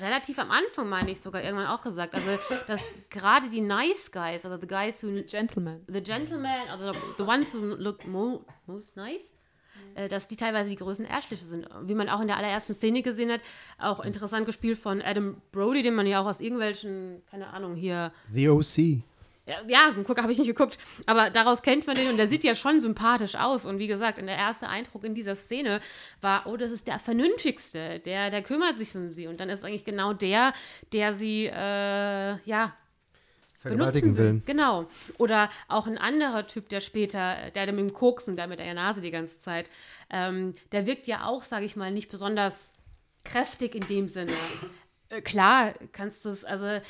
relativ 0.00 0.38
am 0.38 0.50
Anfang, 0.50 0.88
meine 0.88 1.10
ich, 1.10 1.20
sogar 1.20 1.42
irgendwann 1.42 1.66
auch 1.66 1.82
gesagt. 1.82 2.14
Also, 2.14 2.30
dass 2.66 2.82
gerade 3.10 3.48
die 3.48 3.60
Nice 3.60 4.10
Guys, 4.12 4.44
also 4.44 4.58
the 4.60 4.66
guys 4.66 5.02
who 5.02 5.22
Gentleman. 5.22 5.80
the 5.88 6.02
gentlemen, 6.02 6.68
also 6.70 6.92
the 7.16 7.22
ones 7.22 7.54
who 7.54 7.74
look 7.76 8.06
mo 8.06 8.44
most 8.66 8.96
nice, 8.96 9.34
äh, 9.94 10.08
dass 10.08 10.28
die 10.28 10.36
teilweise 10.36 10.70
die 10.70 10.76
größten 10.76 11.06
Arschlöcher 11.06 11.44
sind. 11.44 11.68
Wie 11.82 11.94
man 11.94 12.08
auch 12.08 12.20
in 12.20 12.28
der 12.28 12.36
allerersten 12.36 12.74
Szene 12.74 13.02
gesehen 13.02 13.30
hat, 13.30 13.40
auch 13.78 14.00
interessant 14.00 14.46
gespielt 14.46 14.78
von 14.78 15.02
Adam 15.02 15.40
Brody, 15.52 15.82
den 15.82 15.94
man 15.94 16.06
ja 16.06 16.20
auch 16.20 16.26
aus 16.26 16.40
irgendwelchen, 16.40 17.22
keine 17.30 17.48
Ahnung, 17.48 17.74
hier 17.74 18.12
The 18.32 18.48
O.C. 18.48 19.02
ja, 19.66 19.94
guck, 20.04 20.20
habe 20.20 20.32
ich 20.32 20.38
nicht 20.38 20.48
geguckt. 20.48 20.78
Aber 21.06 21.30
daraus 21.30 21.62
kennt 21.62 21.86
man 21.86 21.96
den 21.96 22.08
und 22.10 22.16
der 22.16 22.28
sieht 22.28 22.44
ja 22.44 22.54
schon 22.54 22.78
sympathisch 22.80 23.34
aus. 23.34 23.66
Und 23.66 23.78
wie 23.78 23.86
gesagt, 23.86 24.18
in 24.18 24.26
der 24.26 24.36
erste 24.36 24.68
Eindruck 24.68 25.04
in 25.04 25.14
dieser 25.14 25.36
Szene 25.36 25.80
war, 26.20 26.46
oh, 26.46 26.56
das 26.56 26.70
ist 26.70 26.86
der 26.86 26.98
Vernünftigste, 26.98 28.00
der, 28.00 28.30
der 28.30 28.42
kümmert 28.42 28.78
sich 28.78 28.94
um 28.94 29.10
sie. 29.10 29.26
Und 29.26 29.40
dann 29.40 29.48
ist 29.48 29.64
eigentlich 29.64 29.84
genau 29.84 30.12
der, 30.12 30.52
der 30.92 31.14
sie, 31.14 31.46
äh, 31.46 32.36
ja, 32.44 32.74
Vergewaltigen 33.58 34.14
benutzen 34.14 34.46
will. 34.46 34.54
Genau. 34.54 34.86
Oder 35.18 35.50
auch 35.66 35.86
ein 35.86 35.98
anderer 35.98 36.46
Typ, 36.46 36.68
der 36.68 36.80
später, 36.80 37.50
der 37.54 37.66
mit 37.72 37.80
dem 37.80 37.92
Koksen, 37.92 38.36
der 38.36 38.46
mit 38.46 38.60
der 38.60 38.72
Nase 38.74 39.00
die 39.00 39.10
ganze 39.10 39.40
Zeit, 39.40 39.68
ähm, 40.10 40.52
der 40.70 40.86
wirkt 40.86 41.06
ja 41.06 41.26
auch, 41.26 41.44
sage 41.44 41.64
ich 41.64 41.74
mal, 41.74 41.90
nicht 41.90 42.08
besonders 42.08 42.72
kräftig 43.24 43.74
in 43.74 43.86
dem 43.88 44.08
Sinne. 44.08 44.32
Äh, 45.08 45.22
klar, 45.22 45.74
kannst 45.92 46.24
du 46.24 46.28
es, 46.28 46.44
also 46.44 46.80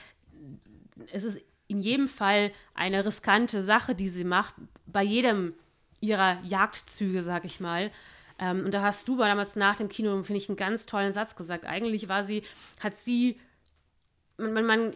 es 1.11 1.25
ist 1.25 1.41
in 1.69 1.81
jedem 1.81 2.09
Fall 2.09 2.51
eine 2.75 3.05
riskante 3.05 3.63
Sache, 3.63 3.95
die 3.95 4.09
sie 4.09 4.25
macht, 4.25 4.55
bei 4.87 5.03
jedem 5.03 5.55
ihrer 6.01 6.39
Jagdzüge, 6.45 7.23
sag 7.23 7.45
ich 7.45 7.61
mal. 7.61 7.91
Ähm, 8.39 8.65
und 8.65 8.73
da 8.73 8.83
hast 8.83 9.07
du 9.09 9.17
damals 9.17 9.57
nach 9.57 9.77
dem 9.77 9.89
Kino, 9.89 10.23
finde 10.23 10.39
ich, 10.39 10.49
einen 10.49 10.57
ganz 10.57 10.87
tollen 10.87 11.13
Satz 11.13 11.37
gesagt. 11.37 11.67
Eigentlich 11.67 12.09
war 12.09 12.25
sie, 12.25 12.43
hat 12.81 12.97
sie, 12.97 13.39
man, 14.37 14.53
man, 14.53 14.67
man, 14.67 14.93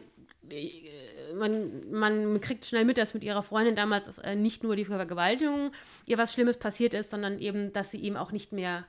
äh, 0.50 1.34
man, 1.34 1.92
man 1.92 2.40
kriegt 2.40 2.64
schnell 2.64 2.84
mit, 2.84 2.98
dass 2.98 3.14
mit 3.14 3.24
ihrer 3.24 3.42
Freundin 3.42 3.74
damals 3.74 4.18
äh, 4.18 4.36
nicht 4.36 4.62
nur 4.62 4.76
die 4.76 4.84
Vergewaltigung 4.84 5.72
ihr 6.06 6.18
was 6.18 6.32
Schlimmes 6.32 6.56
passiert 6.56 6.94
ist, 6.94 7.10
sondern 7.10 7.38
eben, 7.38 7.72
dass 7.72 7.90
sie 7.90 8.02
eben 8.02 8.16
auch 8.16 8.32
nicht 8.32 8.52
mehr 8.52 8.84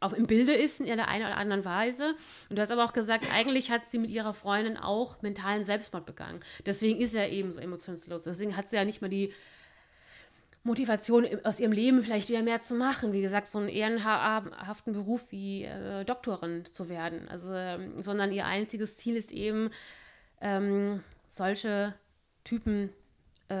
auf 0.00 0.16
im 0.16 0.26
Bilde 0.26 0.52
ist 0.52 0.80
in 0.80 0.86
der 0.86 1.08
einen 1.08 1.26
oder 1.26 1.36
anderen 1.36 1.64
Weise. 1.64 2.14
Und 2.48 2.56
du 2.56 2.62
hast 2.62 2.70
aber 2.70 2.84
auch 2.84 2.92
gesagt, 2.92 3.26
eigentlich 3.34 3.70
hat 3.70 3.86
sie 3.86 3.98
mit 3.98 4.10
ihrer 4.10 4.34
Freundin 4.34 4.76
auch 4.76 5.20
mentalen 5.22 5.64
Selbstmord 5.64 6.06
begangen. 6.06 6.40
Deswegen 6.66 6.98
ist 6.98 7.14
er 7.14 7.30
eben 7.30 7.52
so 7.52 7.60
emotionslos. 7.60 8.24
Deswegen 8.24 8.56
hat 8.56 8.68
sie 8.68 8.76
ja 8.76 8.84
nicht 8.84 9.02
mal 9.02 9.08
die 9.08 9.32
Motivation 10.62 11.26
aus 11.44 11.60
ihrem 11.60 11.72
Leben 11.72 12.02
vielleicht 12.02 12.28
wieder 12.28 12.42
mehr 12.42 12.60
zu 12.60 12.74
machen. 12.74 13.12
Wie 13.12 13.22
gesagt, 13.22 13.46
so 13.46 13.58
einen 13.58 13.68
ehrenhaften 13.68 14.92
Beruf 14.92 15.32
wie 15.32 15.64
äh, 15.64 16.04
Doktorin 16.04 16.64
zu 16.64 16.88
werden. 16.88 17.28
Also, 17.28 17.52
ähm, 17.52 18.02
sondern 18.02 18.32
ihr 18.32 18.46
einziges 18.46 18.96
Ziel 18.96 19.16
ist 19.16 19.32
eben, 19.32 19.70
ähm, 20.40 21.02
solche 21.28 21.94
Typen, 22.44 22.90
äh, 23.48 23.54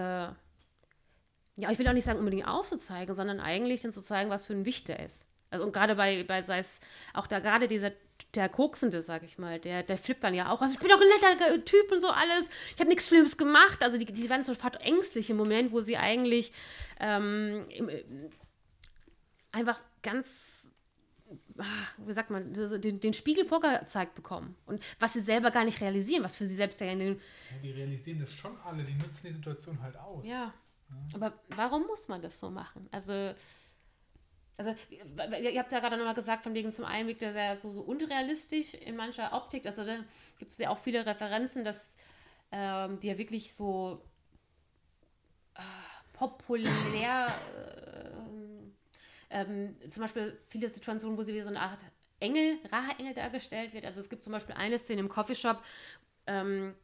ja, 1.56 1.70
ich 1.70 1.78
will 1.78 1.88
auch 1.88 1.92
nicht 1.92 2.04
sagen 2.04 2.18
unbedingt 2.18 2.48
aufzuzeigen, 2.48 3.14
sondern 3.14 3.40
eigentlich 3.40 3.82
dann 3.82 3.92
zu 3.92 4.02
zeigen, 4.02 4.30
was 4.30 4.46
für 4.46 4.54
ein 4.54 4.64
Wicht 4.64 4.88
er 4.88 5.04
ist. 5.04 5.26
Also 5.50 5.64
und 5.64 5.72
gerade 5.72 5.96
bei, 5.96 6.22
bei 6.24 6.42
sei 6.42 6.58
es 6.60 6.80
auch 7.12 7.26
da 7.26 7.40
gerade 7.40 7.68
dieser 7.68 7.92
der 8.34 8.48
Koksende, 8.48 9.02
sag 9.02 9.22
ich 9.22 9.38
mal, 9.38 9.58
der, 9.58 9.82
der 9.82 9.98
flippt 9.98 10.22
dann 10.22 10.34
ja 10.34 10.50
auch. 10.50 10.62
Also 10.62 10.74
ich 10.74 10.80
bin 10.80 10.88
doch 10.88 11.00
ein 11.00 11.08
netter 11.08 11.64
Typ 11.64 11.90
und 11.90 12.00
so 12.00 12.10
alles. 12.10 12.48
Ich 12.74 12.80
habe 12.80 12.88
nichts 12.88 13.08
Schlimmes 13.08 13.36
gemacht. 13.36 13.82
Also 13.82 13.98
die, 13.98 14.04
die 14.04 14.30
werden 14.30 14.44
sofort 14.44 14.80
ängstlich 14.82 15.30
im 15.30 15.36
Moment, 15.36 15.72
wo 15.72 15.80
sie 15.80 15.96
eigentlich 15.96 16.52
ähm, 17.00 17.66
einfach 19.52 19.82
ganz, 20.02 20.70
wie 21.98 22.12
sagt 22.12 22.30
man, 22.30 22.52
den, 22.52 23.00
den, 23.00 23.14
Spiegel 23.14 23.44
vorgezeigt 23.44 24.14
bekommen. 24.14 24.56
Und 24.66 24.82
was 25.00 25.14
sie 25.14 25.22
selber 25.22 25.50
gar 25.50 25.64
nicht 25.64 25.80
realisieren, 25.80 26.22
was 26.22 26.36
für 26.36 26.46
sie 26.46 26.56
selbst 26.56 26.80
ja 26.80 26.88
in 26.88 26.98
den. 26.98 27.14
Ja, 27.14 27.56
die 27.62 27.70
realisieren 27.72 28.20
das 28.20 28.32
schon 28.32 28.56
alle, 28.60 28.84
die 28.84 28.94
nutzen 28.94 29.26
die 29.26 29.32
Situation 29.32 29.80
halt 29.82 29.96
aus. 29.96 30.26
Ja. 30.26 30.52
ja. 30.90 30.96
Aber 31.14 31.32
warum 31.48 31.86
muss 31.86 32.08
man 32.08 32.22
das 32.22 32.38
so 32.38 32.50
machen? 32.50 32.88
Also 32.92 33.34
also 34.60 34.74
ihr 34.92 35.58
habt 35.58 35.72
ja 35.72 35.80
gerade 35.80 35.96
nochmal 35.96 36.14
gesagt, 36.14 36.42
von 36.42 36.52
wegen 36.52 36.70
zum 36.70 36.84
einen 36.84 37.08
wirkt 37.08 37.22
er 37.22 37.32
sehr 37.32 37.56
so, 37.56 37.72
so 37.72 37.80
unrealistisch 37.80 38.74
in 38.74 38.94
mancher 38.94 39.32
Optik. 39.32 39.64
Also 39.64 39.84
da 39.84 39.96
gibt 40.38 40.52
es 40.52 40.58
ja 40.58 40.68
auch 40.68 40.76
viele 40.76 41.06
Referenzen, 41.06 41.64
dass 41.64 41.96
ähm, 42.52 43.00
die 43.00 43.08
ja 43.08 43.16
wirklich 43.16 43.54
so 43.54 44.04
äh, 45.54 45.62
populär, 46.12 47.32
äh, 49.30 49.40
ähm, 49.40 49.76
zum 49.88 50.02
Beispiel 50.02 50.38
viele 50.46 50.68
Situationen, 50.68 51.16
wo 51.16 51.22
sie 51.22 51.32
wie 51.32 51.40
so 51.40 51.48
eine 51.48 51.60
Art 51.60 51.82
Engel, 52.18 52.58
Rache-Engel 52.70 53.14
dargestellt 53.14 53.72
wird. 53.72 53.86
Also 53.86 54.00
es 54.00 54.10
gibt 54.10 54.24
zum 54.24 54.34
Beispiel 54.34 54.56
eine 54.56 54.78
Szene 54.78 55.00
im 55.00 55.08
Coffeeshop, 55.08 55.62
ähm, 56.26 56.74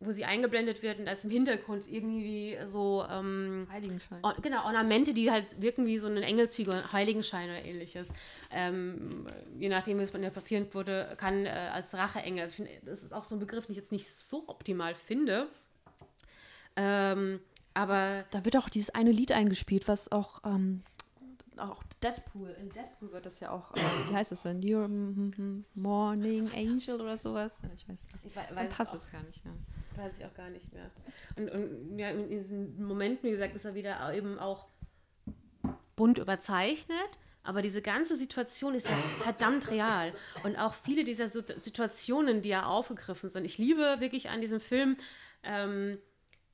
wo 0.00 0.12
sie 0.12 0.24
eingeblendet 0.24 0.82
wird 0.82 1.00
und 1.00 1.06
da 1.06 1.12
ist 1.12 1.24
im 1.24 1.30
Hintergrund 1.30 1.88
irgendwie 1.88 2.56
so 2.66 3.04
ähm, 3.10 3.66
Heiligenschein. 3.70 4.20
Or, 4.22 4.34
genau, 4.40 4.64
Ornamente, 4.64 5.12
die 5.12 5.30
halt 5.30 5.60
wirken 5.60 5.86
wie 5.86 5.98
so 5.98 6.06
eine 6.06 6.22
Engelsfigur, 6.22 6.92
Heiligenschein 6.92 7.48
oder 7.48 7.64
ähnliches. 7.64 8.10
Ähm, 8.52 9.26
je 9.58 9.68
nachdem, 9.68 9.98
wie 9.98 10.02
es 10.02 10.14
interpretiert 10.14 10.72
wurde, 10.74 11.14
kann 11.16 11.46
äh, 11.46 11.48
als 11.48 11.94
Racheengel. 11.94 12.44
Also 12.44 12.64
das 12.84 13.02
ist 13.02 13.12
auch 13.12 13.24
so 13.24 13.34
ein 13.34 13.40
Begriff, 13.40 13.66
den 13.66 13.72
ich 13.72 13.78
jetzt 13.78 13.90
nicht 13.92 14.08
so 14.08 14.44
optimal 14.46 14.94
finde. 14.94 15.48
Ähm, 16.76 17.40
aber 17.74 18.24
da 18.30 18.44
wird 18.44 18.56
auch 18.56 18.68
dieses 18.68 18.90
eine 18.90 19.10
Lied 19.10 19.32
eingespielt, 19.32 19.88
was 19.88 20.12
auch 20.12 20.42
ähm, 20.44 20.82
auch 21.56 21.82
Deadpool, 22.02 22.50
in 22.50 22.70
Deadpool 22.70 23.12
wird 23.12 23.26
das 23.26 23.40
ja 23.40 23.50
auch, 23.50 23.72
äh, 23.74 23.80
wie 24.08 24.14
heißt 24.14 24.30
das 24.30 24.42
denn? 24.42 24.62
Your 24.62 24.88
Morning 25.74 26.48
Angel 26.54 27.00
oder 27.00 27.16
sowas? 27.16 27.58
Ich 27.74 27.88
weiß 27.88 27.88
nicht. 27.88 28.24
Ich 28.26 28.36
weiß, 28.36 28.54
weiß 28.54 28.72
passt 28.72 28.94
es 28.94 29.10
gar 29.10 29.22
nicht, 29.24 29.44
ja. 29.44 29.50
Weiß 29.98 30.20
ich 30.20 30.24
auch 30.24 30.34
gar 30.34 30.48
nicht 30.50 30.72
mehr. 30.72 30.90
Und, 31.36 31.50
und 31.50 31.98
ja, 31.98 32.10
in 32.10 32.30
diesen 32.30 32.82
Momenten, 32.82 33.28
wie 33.28 33.32
gesagt, 33.32 33.56
ist 33.56 33.64
er 33.64 33.74
wieder 33.74 34.12
eben 34.14 34.38
auch 34.38 34.68
bunt 35.96 36.18
überzeichnet. 36.18 36.96
Aber 37.42 37.62
diese 37.62 37.82
ganze 37.82 38.16
Situation 38.16 38.74
ist 38.74 38.88
ja 38.88 38.96
verdammt 39.22 39.70
real. 39.70 40.12
Und 40.44 40.56
auch 40.56 40.74
viele 40.74 41.02
dieser 41.02 41.28
Situationen, 41.28 42.42
die 42.42 42.50
ja 42.50 42.66
aufgegriffen 42.66 43.30
sind. 43.30 43.44
Ich 43.44 43.58
liebe 43.58 43.96
wirklich 44.00 44.28
an 44.28 44.40
diesem 44.40 44.60
Film 44.60 44.96
ähm, 45.42 45.98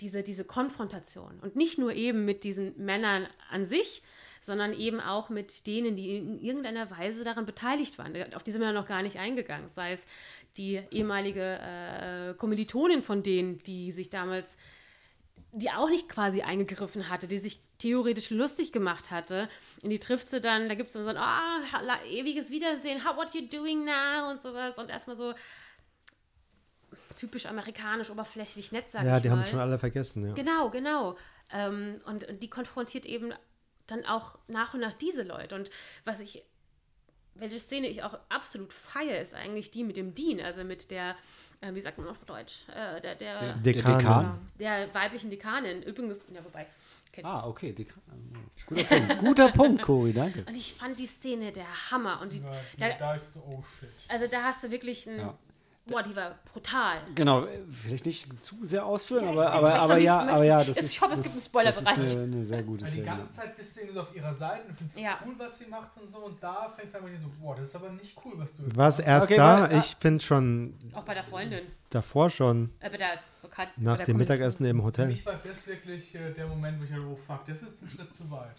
diese, 0.00 0.22
diese 0.22 0.44
Konfrontation. 0.44 1.40
Und 1.40 1.56
nicht 1.56 1.78
nur 1.78 1.92
eben 1.92 2.24
mit 2.24 2.44
diesen 2.44 2.78
Männern 2.82 3.26
an 3.50 3.66
sich, 3.66 4.02
sondern 4.44 4.74
eben 4.74 5.00
auch 5.00 5.30
mit 5.30 5.66
denen, 5.66 5.96
die 5.96 6.18
in 6.18 6.38
irgendeiner 6.38 6.90
Weise 6.90 7.24
daran 7.24 7.46
beteiligt 7.46 7.98
waren. 7.98 8.14
Auf 8.34 8.42
die 8.42 8.52
sind 8.52 8.60
wir 8.60 8.72
noch 8.72 8.86
gar 8.86 9.02
nicht 9.02 9.18
eingegangen. 9.18 9.70
Sei 9.70 9.92
es 9.92 10.04
die 10.58 10.82
ehemalige 10.90 11.58
äh, 11.60 12.34
Kommilitonin 12.34 13.02
von 13.02 13.22
denen, 13.22 13.58
die 13.62 13.90
sich 13.90 14.10
damals, 14.10 14.58
die 15.52 15.70
auch 15.70 15.88
nicht 15.88 16.10
quasi 16.10 16.42
eingegriffen 16.42 17.08
hatte, 17.08 17.26
die 17.26 17.38
sich 17.38 17.60
theoretisch 17.78 18.28
lustig 18.28 18.70
gemacht 18.70 19.10
hatte. 19.10 19.48
Und 19.82 19.88
die 19.88 19.98
trifft 19.98 20.28
sie 20.28 20.42
dann, 20.42 20.68
da 20.68 20.74
gibt 20.74 20.88
es 20.88 20.92
dann 20.92 21.04
so 21.04 21.10
ein 21.10 21.16
oh, 21.16 22.06
ewiges 22.10 22.50
Wiedersehen, 22.50 23.02
how 23.02 23.16
what 23.16 23.34
you 23.34 23.48
doing 23.48 23.84
now 23.84 24.30
und 24.30 24.40
sowas. 24.40 24.76
Und 24.76 24.90
erstmal 24.90 25.16
so 25.16 25.32
typisch 27.16 27.46
amerikanisch, 27.46 28.10
oberflächlich 28.10 28.72
nett, 28.72 28.90
sag 28.90 29.04
ja, 29.04 29.20
die 29.20 29.30
haben 29.30 29.44
schon 29.46 29.60
alle 29.60 29.78
vergessen, 29.78 30.26
ja. 30.26 30.34
Genau, 30.34 30.68
genau. 30.70 31.16
Ähm, 31.50 31.96
und, 32.06 32.24
und 32.24 32.42
die 32.42 32.50
konfrontiert 32.50 33.06
eben 33.06 33.32
dann 33.86 34.04
auch 34.04 34.38
nach 34.48 34.74
und 34.74 34.80
nach 34.80 34.94
diese 34.94 35.22
Leute. 35.22 35.54
Und 35.54 35.70
was 36.04 36.20
ich, 36.20 36.44
welche 37.34 37.58
Szene 37.58 37.88
ich 37.88 38.02
auch 38.02 38.18
absolut 38.28 38.72
feiere, 38.72 39.20
ist 39.20 39.34
eigentlich 39.34 39.70
die 39.70 39.84
mit 39.84 39.96
dem 39.96 40.14
Dean, 40.14 40.40
also 40.40 40.64
mit 40.64 40.90
der, 40.90 41.16
äh, 41.60 41.74
wie 41.74 41.80
sagt 41.80 41.98
man 41.98 42.08
auf 42.08 42.18
Deutsch, 42.24 42.68
äh, 42.68 43.00
der, 43.00 43.14
der, 43.14 43.38
der, 43.38 43.54
Dekan. 43.54 43.98
Dekan. 43.98 44.50
der 44.58 44.94
weiblichen 44.94 45.30
Dekanin. 45.30 45.82
Übrigens, 45.82 46.28
ja, 46.32 46.44
wobei, 46.44 46.66
Ah, 47.22 47.46
okay. 47.46 47.72
Die, 47.72 47.86
guter 48.66 48.84
Punkt. 48.84 49.18
Guter 49.20 49.52
Punkt, 49.52 49.82
Cory, 49.82 50.12
danke. 50.12 50.44
Und 50.48 50.56
ich 50.56 50.74
fand 50.74 50.98
die 50.98 51.06
Szene 51.06 51.52
der 51.52 51.66
Hammer. 51.90 52.20
Und 52.20 52.32
die, 52.32 52.38
ja, 52.38 52.52
da, 52.78 52.98
da, 52.98 53.14
ist 53.14 53.32
so, 53.32 53.40
oh 53.40 53.62
shit. 53.78 53.88
Also 54.08 54.26
da 54.26 54.42
hast 54.42 54.64
du 54.64 54.70
wirklich 54.70 55.06
ein, 55.06 55.18
ja. 55.18 55.38
Boah, 55.86 56.02
die 56.02 56.16
war 56.16 56.36
brutal. 56.50 56.96
Genau, 57.14 57.46
vielleicht 57.70 58.06
nicht 58.06 58.42
zu 58.42 58.64
sehr 58.64 58.86
ausführen, 58.86 59.24
ja, 59.24 59.30
aber, 59.30 59.52
aber, 59.52 59.74
aber, 59.74 59.98
ja, 59.98 60.20
aber 60.20 60.44
ja, 60.44 60.64
das 60.64 60.78
ist. 60.78 60.92
Ich 60.92 61.00
hoffe, 61.02 61.12
es 61.12 61.22
gibt 61.22 61.34
einen 61.34 61.42
Spoilerbereich. 61.42 61.96
Das 61.96 62.04
ist 62.06 62.12
eine, 62.12 62.22
eine 62.22 62.44
sehr 62.44 62.62
gute 62.62 62.86
Szene. 62.86 63.02
Die 63.02 63.06
ganze 63.06 63.30
Zeit 63.30 63.54
bist 63.54 63.76
du 63.76 63.80
irgendwie 63.80 63.94
so 63.94 64.00
auf 64.00 64.16
ihrer 64.16 64.32
Seite 64.32 64.68
und 64.68 64.78
findest 64.78 64.98
ja. 64.98 65.18
cool, 65.26 65.34
was 65.36 65.58
sie 65.58 65.66
macht 65.66 65.90
und 66.00 66.08
so. 66.08 66.18
Und 66.18 66.42
da 66.42 66.72
fängt 66.74 66.88
es 66.88 66.94
einfach 66.94 67.08
so, 67.20 67.28
boah, 67.38 67.54
das 67.54 67.66
ist 67.66 67.76
aber 67.76 67.90
nicht 67.90 68.16
cool, 68.24 68.32
was 68.36 68.56
du 68.56 68.62
jetzt 68.62 68.76
Was 68.76 68.96
machst. 68.96 69.08
erst 69.08 69.26
okay, 69.26 69.36
da? 69.36 69.70
Weil, 69.70 69.78
ich 69.78 69.96
finde 70.00 70.24
schon. 70.24 70.74
Auch 70.94 71.02
bei 71.02 71.12
der 71.12 71.24
Freundin. 71.24 71.64
Davor 71.90 72.30
schon. 72.30 72.70
Äh, 72.80 72.88
bei 72.88 72.96
der 72.96 73.18
Bekan 73.42 73.68
Nach 73.76 74.00
dem 74.00 74.16
Mittagessen 74.16 74.64
im 74.64 74.82
Hotel. 74.82 75.08
Für 75.08 75.12
mich 75.12 75.26
war 75.26 75.40
das 75.44 75.66
wirklich 75.66 76.14
äh, 76.14 76.32
der 76.32 76.46
Moment, 76.46 76.80
wo 76.80 76.84
ich 76.84 76.90
dachte, 76.90 77.04
oh 77.06 77.16
fuck, 77.26 77.44
das 77.46 77.60
ist 77.60 77.68
jetzt 77.68 77.82
ein 77.82 77.90
Schritt 77.90 78.10
zu 78.10 78.30
weit. 78.30 78.56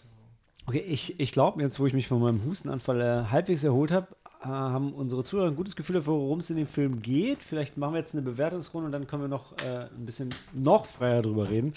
Okay, 0.68 0.80
ich, 0.80 1.19
ich 1.19 1.31
glaube, 1.31 1.61
jetzt, 1.61 1.80
wo 1.80 1.85
ich 1.85 1.93
mich 1.93 2.07
von 2.07 2.22
meinem 2.22 2.43
Hustenanfall 2.43 3.02
äh, 3.02 3.31
halbwegs 3.31 3.64
erholt 3.64 3.91
habe, 3.91 4.07
äh, 4.24 4.24
haben 4.45 4.93
unsere 4.93 5.23
Zuhörer 5.23 5.47
ein 5.47 5.55
gutes 5.55 5.76
Gefühl 5.76 5.95
dafür, 5.95 6.13
worum 6.13 6.39
es 6.39 6.49
in 6.49 6.57
dem 6.57 6.67
Film 6.67 7.01
geht. 7.01 7.41
Vielleicht 7.41 7.77
machen 7.77 7.93
wir 7.93 7.99
jetzt 7.99 8.13
eine 8.13 8.22
Bewertungsrunde 8.22 8.85
und 8.88 8.91
dann 8.91 9.07
können 9.07 9.23
wir 9.23 9.27
noch 9.27 9.53
äh, 9.63 9.88
ein 9.95 10.05
bisschen 10.05 10.30
noch 10.53 10.85
freier 10.85 11.22
drüber 11.22 11.49
reden. 11.49 11.73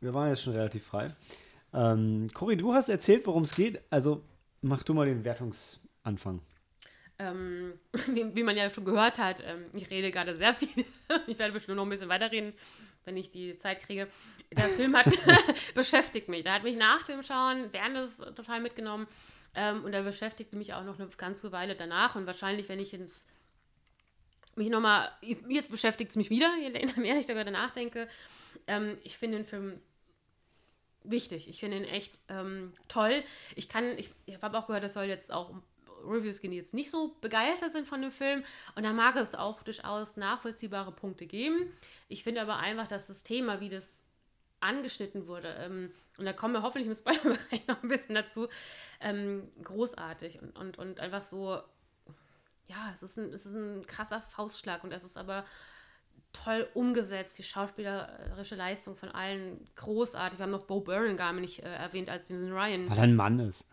Wir 0.00 0.14
waren 0.14 0.28
jetzt 0.28 0.42
schon 0.42 0.54
relativ 0.54 0.86
frei. 0.86 1.14
Ähm, 1.72 2.28
Cory, 2.32 2.56
du 2.56 2.72
hast 2.72 2.88
erzählt, 2.88 3.26
worum 3.26 3.42
es 3.42 3.54
geht. 3.54 3.80
Also 3.90 4.22
mach 4.62 4.82
du 4.82 4.94
mal 4.94 5.06
den 5.06 5.24
Wertungsanfang. 5.24 6.40
Ähm, 7.18 7.74
wie, 8.08 8.34
wie, 8.34 8.42
man 8.42 8.56
ja 8.56 8.68
schon 8.70 8.84
gehört 8.84 9.18
hat, 9.18 9.42
ähm, 9.46 9.66
ich 9.72 9.90
rede 9.90 10.10
gerade 10.10 10.34
sehr 10.34 10.54
viel. 10.54 10.84
ich 11.26 11.38
werde 11.38 11.52
bestimmt 11.52 11.76
noch 11.76 11.84
ein 11.84 11.90
bisschen 11.90 12.08
weiterreden, 12.08 12.52
wenn 13.04 13.16
ich 13.16 13.30
die 13.30 13.58
Zeit 13.58 13.80
kriege. 13.80 14.08
Der 14.52 14.64
Film 14.64 14.96
hat 14.96 15.06
beschäftigt 15.74 16.28
mich. 16.28 16.42
Der 16.42 16.54
hat 16.54 16.62
mich 16.62 16.76
nach 16.76 17.04
dem 17.04 17.22
Schauen 17.22 17.66
während 17.72 17.96
des 17.96 18.18
total 18.18 18.60
mitgenommen. 18.60 19.06
Ähm, 19.56 19.84
und 19.84 19.92
er 19.94 20.02
beschäftigte 20.02 20.54
mich 20.54 20.74
auch 20.74 20.84
noch 20.84 20.98
eine 20.98 21.08
ganze 21.08 21.50
Weile 21.50 21.74
danach. 21.74 22.14
Und 22.14 22.26
wahrscheinlich, 22.26 22.68
wenn 22.68 22.78
ich 22.78 22.92
ins, 22.94 23.26
mich 24.54 24.68
nochmal, 24.68 25.10
jetzt 25.48 25.70
beschäftigt 25.70 26.10
es 26.10 26.16
mich 26.16 26.30
wieder, 26.30 26.52
je 26.60 26.70
mehr 26.96 27.18
ich 27.18 27.26
darüber 27.26 27.50
nachdenke. 27.50 28.06
Ähm, 28.66 28.98
ich 29.02 29.16
finde 29.16 29.38
den 29.38 29.46
Film 29.46 29.80
wichtig. 31.04 31.48
Ich 31.48 31.60
finde 31.60 31.78
ihn 31.78 31.84
echt 31.84 32.20
ähm, 32.28 32.72
toll. 32.88 33.22
Ich 33.54 33.68
kann, 33.68 33.96
ich, 33.98 34.10
ich 34.26 34.40
habe 34.42 34.58
auch 34.58 34.66
gehört, 34.66 34.84
es 34.84 34.92
soll 34.92 35.04
jetzt 35.04 35.32
auch 35.32 35.54
Reviews 36.04 36.40
gehen, 36.40 36.50
die 36.50 36.58
jetzt 36.58 36.74
nicht 36.74 36.90
so 36.90 37.16
begeistert 37.20 37.72
sind 37.72 37.86
von 37.86 38.02
dem 38.02 38.10
Film. 38.10 38.44
Und 38.74 38.82
da 38.82 38.92
mag 38.92 39.16
es 39.16 39.34
auch 39.34 39.62
durchaus 39.62 40.16
nachvollziehbare 40.16 40.92
Punkte 40.92 41.26
geben. 41.26 41.72
Ich 42.08 42.24
finde 42.24 42.42
aber 42.42 42.58
einfach, 42.58 42.86
dass 42.86 43.06
das 43.06 43.22
Thema, 43.22 43.60
wie 43.60 43.68
das 43.68 44.02
angeschnitten 44.60 45.26
wurde, 45.26 45.48
ähm, 45.60 45.90
und 46.18 46.24
da 46.24 46.32
kommen 46.32 46.54
wir 46.54 46.62
hoffentlich 46.62 46.88
im 46.88 46.94
Spoilerbereich 46.94 47.66
noch 47.68 47.82
ein 47.82 47.88
bisschen 47.88 48.14
dazu, 48.14 48.48
ähm, 49.00 49.48
großartig 49.62 50.40
und, 50.40 50.56
und, 50.56 50.78
und 50.78 51.00
einfach 51.00 51.24
so, 51.24 51.60
ja, 52.68 52.90
es 52.92 53.02
ist, 53.02 53.18
ein, 53.18 53.32
es 53.32 53.46
ist 53.46 53.54
ein 53.54 53.86
krasser 53.86 54.20
Faustschlag 54.20 54.82
und 54.82 54.92
es 54.92 55.04
ist 55.04 55.16
aber 55.16 55.44
toll 56.32 56.68
umgesetzt, 56.74 57.38
die 57.38 57.42
schauspielerische 57.42 58.56
Leistung 58.56 58.96
von 58.96 59.10
allen 59.10 59.68
großartig. 59.76 60.38
Wir 60.38 60.44
haben 60.44 60.50
noch 60.50 60.64
Bo 60.64 60.80
Burnham 60.80 61.16
gar 61.16 61.32
nicht 61.32 61.62
äh, 61.62 61.74
erwähnt 61.74 62.08
als 62.08 62.24
den 62.24 62.52
Ryan. 62.52 62.90
Weil 62.90 62.98
er 62.98 63.04
ein 63.04 63.16
Mann 63.16 63.38
ist. 63.38 63.64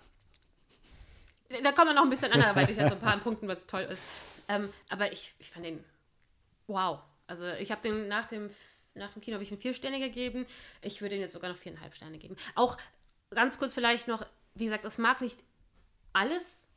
Da 1.61 1.71
kommen 1.71 1.89
wir 1.89 1.93
noch 1.95 2.03
ein 2.03 2.09
bisschen 2.09 2.31
anderweitig 2.33 2.79
an 2.79 2.89
so 2.89 2.95
ein 2.95 3.01
paar 3.01 3.17
Punkten, 3.17 3.47
was 3.47 3.65
toll 3.65 3.83
ist. 3.83 4.07
Ähm, 4.47 4.69
aber 4.89 5.11
ich, 5.11 5.33
ich 5.39 5.49
fand 5.49 5.65
den 5.65 5.83
wow. 6.67 6.99
Also 7.27 7.47
ich 7.47 7.71
habe 7.71 7.81
den 7.81 8.07
nach 8.07 8.27
dem 8.27 8.49
nach 8.95 9.13
dem 9.13 9.21
Kino 9.21 9.35
habe 9.35 9.43
ich 9.43 9.51
ihm 9.51 9.57
vier 9.57 9.73
Sterne 9.73 9.99
gegeben. 9.99 10.45
Ich 10.81 11.01
würde 11.01 11.15
ihn 11.15 11.21
jetzt 11.21 11.33
sogar 11.33 11.49
noch 11.49 11.57
viereinhalb 11.57 11.95
Sterne 11.95 12.17
geben. 12.17 12.35
Auch 12.55 12.77
ganz 13.31 13.57
kurz 13.57 13.73
vielleicht 13.73 14.07
noch, 14.07 14.25
wie 14.55 14.65
gesagt, 14.65 14.85
es 14.85 14.97
mag 14.97 15.21
nicht 15.21 15.43
alles 16.13 16.67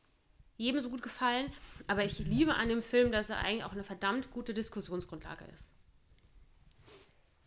jedem 0.57 0.81
so 0.81 0.91
gut 0.91 1.03
gefallen. 1.03 1.53
Aber 1.87 2.05
ich 2.05 2.19
liebe 2.21 2.55
an 2.55 2.69
dem 2.69 2.83
Film, 2.83 3.13
dass 3.13 3.31
er 3.31 3.39
eigentlich 3.39 3.65
auch 3.65 3.73
eine 3.73 3.85
verdammt 3.85 4.31
gute 4.31 4.55
Diskussionsgrundlage 4.55 5.45
ist. 5.55 5.73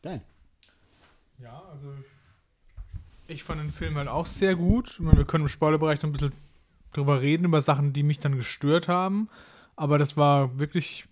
Dein. 0.02 0.22
Ja, 1.40 1.62
also 1.72 1.94
ich 3.28 3.44
fand 3.44 3.62
den 3.62 3.72
Film 3.72 3.96
halt 3.96 4.08
auch 4.08 4.26
sehr 4.26 4.56
gut. 4.56 4.98
Meine, 5.00 5.18
wir 5.18 5.26
können 5.26 5.46
im 5.46 5.50
Spoilerbereich 5.50 6.02
noch 6.02 6.10
ein 6.10 6.14
bisschen 6.14 6.34
drüber 6.94 7.22
reden, 7.22 7.46
über 7.46 7.62
Sachen, 7.62 7.94
die 7.94 8.04
mich 8.04 8.20
dann 8.20 8.36
gestört 8.36 8.88
haben. 8.88 9.30
Aber 9.76 9.98
das 9.98 10.18
war 10.18 10.60
wirklich 10.60 11.06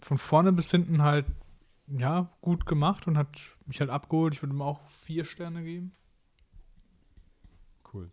von 0.00 0.18
vorne 0.18 0.52
bis 0.52 0.70
hinten 0.70 1.02
halt, 1.02 1.26
ja, 1.96 2.30
gut 2.40 2.66
gemacht 2.66 3.06
und 3.06 3.16
hat 3.16 3.40
mich 3.66 3.80
halt 3.80 3.90
abgeholt. 3.90 4.34
Ich 4.34 4.42
würde 4.42 4.54
ihm 4.54 4.62
auch 4.62 4.86
vier 4.88 5.24
Sterne 5.24 5.62
geben. 5.62 5.92
Cool. 7.92 8.10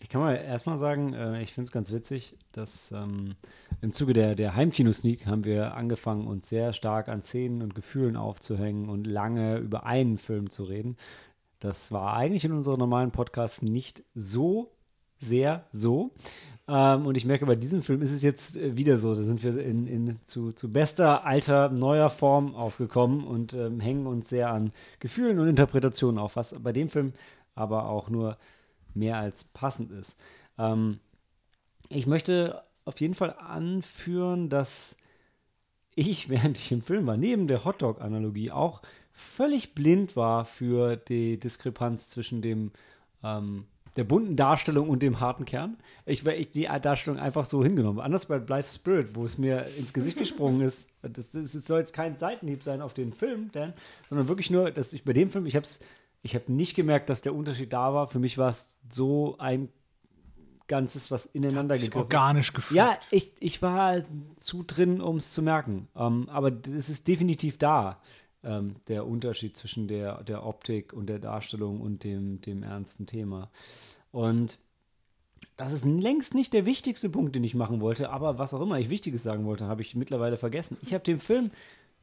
Ich 0.00 0.08
kann 0.08 0.20
mal 0.20 0.34
erstmal 0.34 0.78
sagen, 0.78 1.12
äh, 1.12 1.42
ich 1.42 1.52
finde 1.52 1.66
es 1.66 1.72
ganz 1.72 1.90
witzig, 1.90 2.36
dass 2.52 2.92
ähm, 2.92 3.34
im 3.80 3.92
Zuge 3.92 4.12
der, 4.12 4.36
der 4.36 4.54
Heimkino-Sneak 4.54 5.26
haben 5.26 5.44
wir 5.44 5.74
angefangen, 5.74 6.26
uns 6.26 6.48
sehr 6.48 6.72
stark 6.72 7.08
an 7.08 7.22
Szenen 7.22 7.62
und 7.62 7.74
Gefühlen 7.74 8.16
aufzuhängen 8.16 8.88
und 8.88 9.06
lange 9.08 9.58
über 9.58 9.86
einen 9.86 10.18
Film 10.18 10.50
zu 10.50 10.62
reden. 10.64 10.96
Das 11.58 11.90
war 11.90 12.14
eigentlich 12.14 12.44
in 12.44 12.52
unserem 12.52 12.78
normalen 12.78 13.10
Podcast 13.10 13.64
nicht 13.64 14.04
so 14.14 14.70
sehr 15.20 15.64
so. 15.70 16.12
Ähm, 16.68 17.06
und 17.06 17.16
ich 17.16 17.24
merke, 17.24 17.46
bei 17.46 17.56
diesem 17.56 17.82
Film 17.82 18.02
ist 18.02 18.12
es 18.12 18.22
jetzt 18.22 18.56
äh, 18.56 18.76
wieder 18.76 18.98
so. 18.98 19.14
Da 19.14 19.22
sind 19.22 19.42
wir 19.42 19.58
in, 19.58 19.86
in, 19.86 20.20
zu, 20.24 20.52
zu 20.52 20.70
bester, 20.70 21.24
alter, 21.24 21.70
neuer 21.70 22.10
Form 22.10 22.54
aufgekommen 22.54 23.24
und 23.24 23.54
ähm, 23.54 23.80
hängen 23.80 24.06
uns 24.06 24.28
sehr 24.28 24.50
an 24.50 24.72
Gefühlen 25.00 25.38
und 25.38 25.48
Interpretationen 25.48 26.18
auf, 26.18 26.36
was 26.36 26.54
bei 26.62 26.72
dem 26.72 26.90
Film 26.90 27.14
aber 27.54 27.88
auch 27.88 28.10
nur 28.10 28.36
mehr 28.94 29.16
als 29.16 29.44
passend 29.44 29.90
ist. 29.92 30.16
Ähm, 30.58 31.00
ich 31.88 32.06
möchte 32.06 32.62
auf 32.84 33.00
jeden 33.00 33.14
Fall 33.14 33.34
anführen, 33.38 34.50
dass 34.50 34.96
ich, 35.94 36.28
während 36.28 36.58
ich 36.58 36.70
im 36.70 36.82
Film 36.82 37.06
war, 37.06 37.16
neben 37.16 37.48
der 37.48 37.64
Hotdog-Analogie 37.64 38.50
auch 38.50 38.82
völlig 39.12 39.74
blind 39.74 40.16
war 40.16 40.44
für 40.44 40.96
die 40.96 41.40
Diskrepanz 41.40 42.10
zwischen 42.10 42.42
dem 42.42 42.72
ähm, 43.24 43.64
der 43.98 44.04
bunten 44.04 44.36
Darstellung 44.36 44.88
und 44.88 45.02
dem 45.02 45.20
harten 45.20 45.44
Kern. 45.44 45.76
Ich 46.06 46.26
ich 46.26 46.50
die 46.50 46.68
Darstellung 46.80 47.18
einfach 47.18 47.44
so 47.44 47.62
hingenommen. 47.62 48.00
Anders 48.00 48.26
bei 48.26 48.38
Blythe 48.38 48.68
Spirit, 48.68 49.14
wo 49.14 49.24
es 49.24 49.38
mir 49.38 49.66
ins 49.76 49.92
Gesicht 49.92 50.16
gesprungen 50.18 50.60
ist. 50.60 50.88
Das, 51.02 51.32
das, 51.32 51.52
das 51.52 51.66
soll 51.66 51.80
jetzt 51.80 51.92
kein 51.92 52.16
Seitenhieb 52.16 52.62
sein 52.62 52.80
auf 52.80 52.94
den 52.94 53.12
Film, 53.12 53.50
Dan, 53.52 53.74
sondern 54.08 54.28
wirklich 54.28 54.50
nur, 54.50 54.70
dass 54.70 54.92
ich 54.92 55.04
bei 55.04 55.12
dem 55.12 55.30
Film, 55.30 55.46
ich 55.46 55.56
habe 55.56 55.64
es 55.64 55.80
ich 56.22 56.34
habe 56.34 56.52
nicht 56.52 56.74
gemerkt, 56.74 57.10
dass 57.10 57.22
der 57.22 57.34
Unterschied 57.34 57.72
da 57.72 57.94
war. 57.94 58.08
Für 58.08 58.18
mich 58.18 58.38
war 58.38 58.50
es 58.50 58.70
so 58.88 59.36
ein 59.38 59.68
Ganzes, 60.66 61.10
was 61.10 61.26
ineinander 61.26 61.74
Sich 61.74 61.90
gegriffen 61.90 62.02
organisch 62.02 62.52
gefühlt. 62.52 62.76
Ja, 62.76 62.98
ich, 63.10 63.32
ich 63.40 63.62
war 63.62 64.02
zu 64.40 64.62
drin, 64.62 65.00
um 65.00 65.16
es 65.16 65.32
zu 65.32 65.42
merken. 65.42 65.88
Ähm, 65.96 66.28
aber 66.28 66.52
es 66.76 66.90
ist 66.90 67.08
definitiv 67.08 67.56
da, 67.58 68.00
ähm, 68.44 68.76
der 68.88 69.06
Unterschied 69.06 69.56
zwischen 69.56 69.88
der, 69.88 70.22
der 70.24 70.44
Optik 70.44 70.92
und 70.92 71.06
der 71.06 71.18
Darstellung 71.18 71.80
und 71.80 72.04
dem, 72.04 72.40
dem 72.40 72.62
ernsten 72.62 73.06
Thema. 73.06 73.50
Und 74.10 74.58
das 75.56 75.72
ist 75.72 75.84
längst 75.84 76.34
nicht 76.34 76.52
der 76.52 76.66
wichtigste 76.66 77.10
Punkt, 77.10 77.34
den 77.34 77.44
ich 77.44 77.54
machen 77.54 77.80
wollte, 77.80 78.10
aber 78.10 78.38
was 78.38 78.54
auch 78.54 78.60
immer 78.60 78.78
ich 78.78 78.90
Wichtiges 78.90 79.22
sagen 79.22 79.44
wollte, 79.44 79.66
habe 79.66 79.82
ich 79.82 79.94
mittlerweile 79.94 80.36
vergessen. 80.36 80.76
Ich 80.82 80.94
habe 80.94 81.04
dem 81.04 81.20
Film 81.20 81.50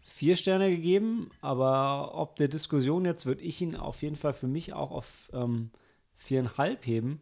vier 0.04 0.36
Sterne 0.36 0.70
gegeben, 0.70 1.32
aber 1.42 2.16
ob 2.16 2.36
der 2.36 2.48
Diskussion 2.48 3.06
jetzt, 3.06 3.26
würde 3.26 3.44
ich 3.44 3.62
ihn 3.62 3.76
auf 3.76 4.02
jeden 4.02 4.16
Fall 4.16 4.34
für 4.34 4.48
mich 4.48 4.74
auch 4.74 4.92
auf 4.92 5.30
ähm, 5.34 5.72
viereinhalb 6.16 6.86
heben, 6.86 7.22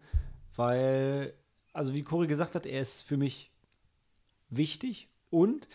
weil, 0.55 1.33
also 1.71 1.93
wie 1.93 2.03
Cory 2.03 2.27
gesagt 2.27 2.55
hat, 2.55 2.65
er 2.65 2.81
ist 2.81 3.01
für 3.01 3.17
mich 3.17 3.51
wichtig 4.49 5.07
und 5.29 5.67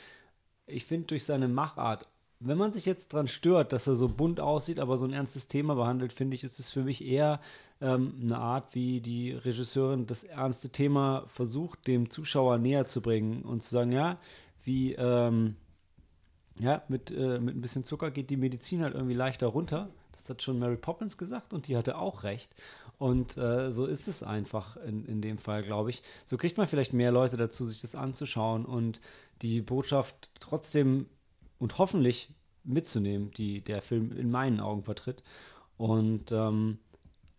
ich 0.66 0.85
finde 0.85 1.06
durch 1.06 1.24
seine 1.24 1.48
Machart, 1.48 2.09
wenn 2.40 2.59
man 2.59 2.73
sich 2.73 2.86
jetzt 2.86 3.12
dran 3.12 3.27
stört, 3.27 3.73
dass 3.73 3.86
er 3.86 3.97
so 3.97 4.09
bunt 4.09 4.40
aussieht, 4.40 4.78
aber 4.78 4.97
so 4.97 5.05
ein 5.05 5.12
ernstes 5.12 5.48
Thema 5.48 5.74
behandelt, 5.74 6.12
finde 6.12 6.36
ich, 6.36 6.44
ist 6.44 6.60
es 6.60 6.70
für 6.70 6.82
mich 6.82 7.05
eher 7.05 7.40
ähm, 7.81 8.15
eine 8.20 8.39
Art, 8.39 8.74
wie 8.74 9.01
die 9.01 9.32
Regisseurin 9.32 10.06
das 10.06 10.24
ernste 10.24 10.70
Thema 10.70 11.24
versucht, 11.27 11.86
dem 11.86 12.10
Zuschauer 12.10 12.59
näher 12.59 12.86
zu 12.86 13.01
bringen 13.01 13.43
und 13.43 13.62
zu 13.62 13.70
sagen, 13.70 13.93
ja, 13.93 14.19
wie, 14.65 14.94
ähm, 14.94 15.56
ja, 16.60 16.82
mit, 16.89 17.10
äh, 17.10 17.39
mit 17.40 17.56
ein 17.56 17.60
bisschen 17.60 17.85
Zucker 17.85 18.10
geht 18.10 18.31
die 18.31 18.36
Medizin 18.36 18.82
halt 18.82 18.94
irgendwie 18.94 19.15
leichter 19.15 19.48
runter. 19.48 19.89
Das 20.12 20.28
hat 20.28 20.43
schon 20.43 20.59
Mary 20.59 20.77
Poppins 20.77 21.16
gesagt 21.16 21.52
und 21.52 21.69
die 21.69 21.77
hatte 21.77 21.97
auch 21.97 22.24
recht. 22.24 22.55
Und 22.98 23.36
äh, 23.36 23.70
so 23.70 23.86
ist 23.86 24.09
es 24.09 24.24
einfach 24.24 24.77
in, 24.78 25.05
in 25.05 25.20
dem 25.20 25.39
Fall, 25.39 25.62
glaube 25.62 25.90
ich. 25.90 26.02
So 26.27 26.36
kriegt 26.36 26.59
man 26.59 26.66
vielleicht 26.66 26.93
mehr 26.93 27.12
Leute 27.12 27.36
dazu, 27.36 27.65
sich 27.65 27.81
das 27.81 27.94
anzuschauen 27.94 28.65
und 28.65 29.01
die 29.43 29.60
Botschaft 29.60 30.31
trotzdem 30.40 31.06
und 31.59 31.78
hoffentlich 31.78 32.35
mitzunehmen, 32.64 33.30
die 33.32 33.62
der 33.62 33.82
Film 33.82 34.16
in 34.16 34.30
meinen 34.30 34.60
Augen 34.60 34.85
vertritt. 34.85 35.22
Und 35.76 36.32
ähm, 36.32 36.78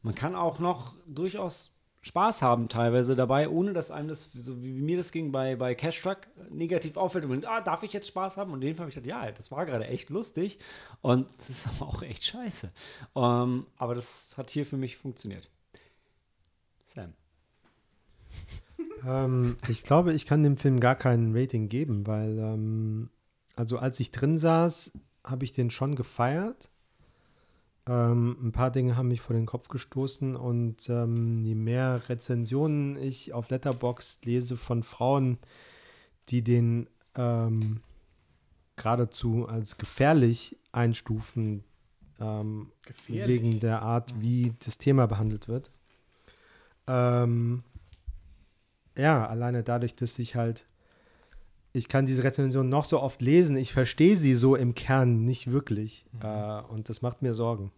man 0.01 0.15
kann 0.15 0.35
auch 0.35 0.59
noch 0.59 0.95
durchaus 1.05 1.73
Spaß 2.01 2.41
haben 2.41 2.69
teilweise 2.69 3.15
dabei, 3.15 3.49
ohne 3.49 3.73
dass 3.73 3.91
einem 3.91 4.07
das, 4.07 4.31
so 4.31 4.63
wie 4.63 4.71
mir 4.71 4.95
das 4.95 5.11
ging 5.11 5.33
bei, 5.33 5.57
bei 5.57 5.75
Cash 5.75 6.01
Truck, 6.01 6.19
negativ 6.49 6.95
auffällt 6.95 7.25
und 7.25 7.31
man 7.31 7.45
ah, 7.45 7.59
darf 7.59 7.83
ich 7.83 7.91
jetzt 7.91 8.07
Spaß 8.07 8.37
haben? 8.37 8.53
Und 8.53 8.61
in 8.61 8.69
dem 8.69 8.75
Fall 8.75 8.83
habe 8.83 8.89
ich 8.89 8.95
gesagt, 8.95 9.07
ja, 9.07 9.31
das 9.31 9.51
war 9.51 9.65
gerade 9.65 9.85
echt 9.85 10.09
lustig 10.09 10.59
und 11.01 11.27
das 11.37 11.49
ist 11.49 11.67
aber 11.67 11.89
auch 11.89 12.01
echt 12.01 12.23
scheiße. 12.23 12.71
Um, 13.13 13.23
ähm, 13.23 13.67
aber 13.75 13.95
das 13.95 14.37
hat 14.37 14.49
hier 14.49 14.65
für 14.65 14.77
mich 14.77 14.95
funktioniert. 14.95 15.49
Sam. 16.85 17.13
ähm, 19.05 19.57
ich 19.67 19.83
glaube, 19.83 20.13
ich 20.13 20.25
kann 20.25 20.41
dem 20.41 20.55
Film 20.55 20.79
gar 20.79 20.95
kein 20.95 21.35
Rating 21.35 21.67
geben, 21.67 22.07
weil, 22.07 22.39
ähm, 22.39 23.09
also 23.59 23.77
als 23.77 23.99
ich 23.99 24.11
drin 24.11 24.37
saß, 24.37 24.93
habe 25.25 25.43
ich 25.43 25.51
den 25.51 25.69
schon 25.69 25.95
gefeiert. 25.95 26.69
Ähm, 27.85 28.37
ein 28.41 28.51
paar 28.53 28.71
Dinge 28.71 28.95
haben 28.95 29.09
mich 29.09 29.19
vor 29.19 29.35
den 29.35 29.45
Kopf 29.45 29.67
gestoßen 29.67 30.37
und 30.37 30.87
ähm, 30.87 31.43
je 31.43 31.55
mehr 31.55 32.07
Rezensionen 32.07 32.95
ich 32.95 33.33
auf 33.33 33.49
Letterbox 33.49 34.21
lese 34.23 34.55
von 34.55 34.81
Frauen, 34.81 35.39
die 36.29 36.41
den 36.41 36.87
ähm, 37.15 37.81
geradezu 38.77 39.45
als 39.49 39.77
gefährlich 39.77 40.57
einstufen, 40.71 41.65
ähm, 42.17 42.71
gefährlich. 42.85 43.27
wegen 43.27 43.59
der 43.59 43.81
Art, 43.81 44.21
wie 44.21 44.53
das 44.63 44.77
Thema 44.77 45.05
behandelt 45.05 45.49
wird. 45.49 45.69
Ähm, 46.87 47.63
ja, 48.97 49.27
alleine 49.27 49.63
dadurch, 49.63 49.97
dass 49.97 50.17
ich 50.17 50.37
halt 50.37 50.68
ich 51.71 51.87
kann 51.87 52.05
diese 52.05 52.23
Rezension 52.23 52.69
noch 52.69 52.85
so 52.85 52.99
oft 53.01 53.21
lesen, 53.21 53.55
ich 53.55 53.73
verstehe 53.73 54.17
sie 54.17 54.35
so 54.35 54.55
im 54.55 54.73
Kern 54.75 55.23
nicht 55.23 55.51
wirklich. 55.51 56.05
Mhm. 56.11 56.21
Äh, 56.21 56.61
und 56.69 56.89
das 56.89 57.01
macht 57.01 57.21
mir 57.21 57.33
Sorgen. 57.33 57.71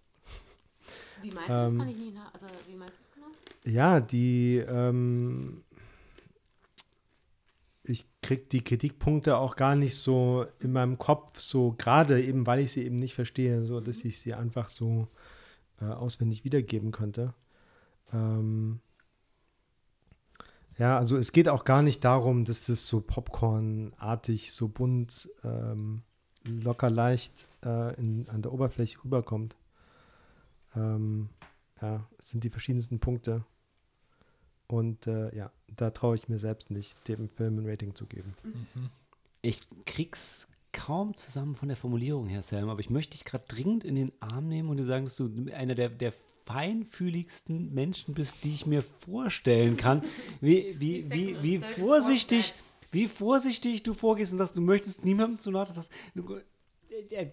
Wie 1.22 1.32
meinst 1.32 1.50
du 1.50 1.54
das? 1.54 1.78
Kann 1.78 1.90
ich 1.90 1.98
nicht 1.98 2.16
nach, 2.16 2.34
also, 2.34 2.48
wie 2.68 2.76
meinst 2.76 2.96
du 2.96 3.00
das 3.00 3.12
genau? 3.14 3.28
Ja, 3.66 4.00
die, 4.00 4.58
ähm, 4.58 5.64
ich 7.84 8.06
kriege 8.22 8.44
die 8.52 8.64
Kritikpunkte 8.64 9.38
auch 9.38 9.56
gar 9.56 9.76
nicht 9.76 9.96
so 9.96 10.46
in 10.60 10.72
meinem 10.72 10.98
Kopf, 10.98 11.40
so 11.40 11.76
gerade 11.78 12.22
eben, 12.22 12.48
weil 12.48 12.60
ich 12.60 12.72
sie 12.72 12.86
eben 12.86 12.96
nicht 12.96 13.14
verstehe, 13.14 13.66
so 13.66 13.82
dass 13.82 14.04
mhm. 14.04 14.10
ich 14.10 14.20
sie 14.20 14.34
einfach 14.34 14.70
so 14.70 15.08
äh, 15.82 15.86
auswendig 15.86 16.44
wiedergeben 16.44 16.92
könnte. 16.92 17.34
Ähm, 18.14 18.80
ja, 20.78 20.98
also 20.98 21.18
es 21.18 21.32
geht 21.32 21.50
auch 21.50 21.64
gar 21.64 21.82
nicht 21.82 22.04
darum, 22.04 22.46
dass 22.46 22.66
das 22.66 22.88
so 22.88 23.02
Popcorn-artig, 23.02 24.54
so 24.54 24.68
bunt, 24.68 25.30
ähm, 25.44 26.04
locker 26.46 26.90
leicht 26.90 27.48
äh, 27.64 27.96
in, 28.00 28.28
an 28.30 28.42
der 28.42 28.54
Oberfläche 28.54 29.04
rüberkommt. 29.04 29.56
Ähm, 30.76 31.30
ja, 31.82 32.08
es 32.18 32.30
sind 32.30 32.44
die 32.44 32.50
verschiedensten 32.50 33.00
Punkte. 33.00 33.46
Und 34.68 35.08
äh, 35.08 35.36
ja, 35.36 35.52
da 35.76 35.90
traue 35.90 36.16
ich 36.16 36.30
mir 36.30 36.40
selbst 36.40 36.72
nicht, 36.72 36.96
dem 37.08 37.30
Film 37.30 37.60
ein 37.60 37.70
Rating 37.70 37.94
zu 37.94 38.06
geben. 38.06 38.34
Mhm. 38.44 38.90
Ich 39.42 39.62
krieg's 39.86 40.48
kaum 40.72 41.16
zusammen 41.16 41.56
von 41.56 41.68
der 41.68 41.76
Formulierung 41.76 42.28
her, 42.28 42.42
Sam, 42.42 42.70
aber 42.70 42.80
ich 42.80 42.90
möchte 42.90 43.18
dich 43.18 43.26
gerade 43.26 43.44
dringend 43.48 43.84
in 43.84 43.96
den 43.96 44.12
Arm 44.22 44.48
nehmen 44.48 44.70
und 44.70 44.78
dir 44.78 44.86
sagen, 44.86 45.06
dass 45.06 45.18
du 45.18 45.30
einer 45.54 45.76
der, 45.76 45.90
der 45.90 46.14
feinfühligsten 46.46 47.74
Menschen 47.74 48.14
bist, 48.14 48.44
die 48.44 48.54
ich 48.54 48.66
mir 48.66 48.82
vorstellen 48.82 49.78
kann. 49.78 50.02
Wie, 50.42 50.76
wie, 50.80 51.10
wie, 51.12 51.38
wie 51.42 51.60
vorsichtig, 51.60 52.54
wie 52.92 53.08
vorsichtig 53.08 53.84
du 53.84 53.94
vorgehst 53.94 54.32
und 54.32 54.40
sagst, 54.40 54.58
du 54.58 54.62
möchtest 54.62 55.06
niemandem 55.06 55.40
zu 55.40 55.52
nahe. 55.52 55.68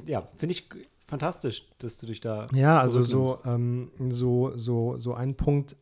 Ja, 0.06 0.28
finde 0.36 0.54
ich 0.54 0.68
fantastisch, 1.06 1.66
dass 1.78 1.98
du 1.98 2.06
dich 2.06 2.20
da. 2.20 2.46
Ja, 2.52 2.78
also 2.78 3.02
so, 3.02 3.38
ähm, 3.44 3.90
so, 3.98 4.52
so, 4.56 4.98
so 4.98 5.14
ein 5.14 5.36
Punkt, 5.36 5.76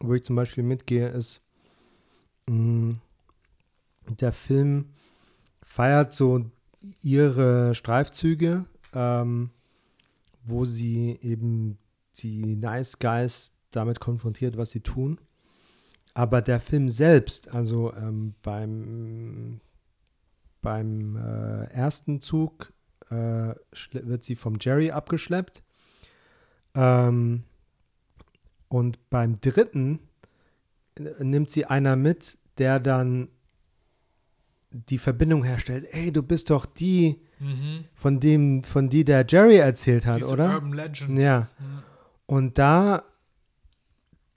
wo 0.00 0.14
ich 0.14 0.24
zum 0.24 0.36
Beispiel 0.36 0.64
mitgehe, 0.64 1.08
ist, 1.08 1.42
mh, 2.46 2.56
mm, 2.56 3.00
der 4.20 4.32
Film 4.32 4.86
feiert 5.62 6.14
so 6.14 6.44
ihre 7.02 7.74
Streifzüge, 7.74 8.64
ähm, 8.94 9.50
wo 10.44 10.64
sie 10.64 11.18
eben 11.22 11.78
die 12.18 12.56
Nice 12.56 12.98
Guys 12.98 13.52
damit 13.70 14.00
konfrontiert, 14.00 14.56
was 14.56 14.70
sie 14.70 14.80
tun. 14.80 15.18
aber 16.14 16.42
der 16.42 16.60
Film 16.60 16.88
selbst, 16.90 17.48
also 17.54 17.92
ähm, 17.94 18.34
beim, 18.42 19.60
beim 20.60 21.16
äh, 21.16 21.64
ersten 21.72 22.20
Zug 22.20 22.72
äh, 23.10 23.54
wird 23.92 24.22
sie 24.24 24.36
vom 24.36 24.58
Jerry 24.60 24.90
abgeschleppt. 24.90 25.62
Ähm, 26.74 27.44
und 28.68 29.08
beim 29.10 29.40
dritten 29.40 30.00
äh, 30.98 31.24
nimmt 31.24 31.50
sie 31.50 31.64
einer 31.64 31.96
mit, 31.96 32.36
der 32.58 32.78
dann 32.78 33.28
die 34.70 34.98
Verbindung 34.98 35.44
herstellt. 35.44 35.86
Ey, 35.92 36.12
du 36.12 36.22
bist 36.22 36.50
doch 36.50 36.66
die, 36.66 37.20
Mhm. 37.40 37.84
von 37.94 38.20
dem, 38.20 38.62
von 38.62 38.88
die 38.88 39.04
der 39.04 39.24
Jerry 39.28 39.56
erzählt 39.56 40.06
hat, 40.06 40.18
Diese 40.18 40.32
oder? 40.32 40.54
Urban 40.54 40.74
Legend. 40.74 41.18
Ja. 41.18 41.24
Ja. 41.24 41.48
Und 42.32 42.56
da, 42.56 43.02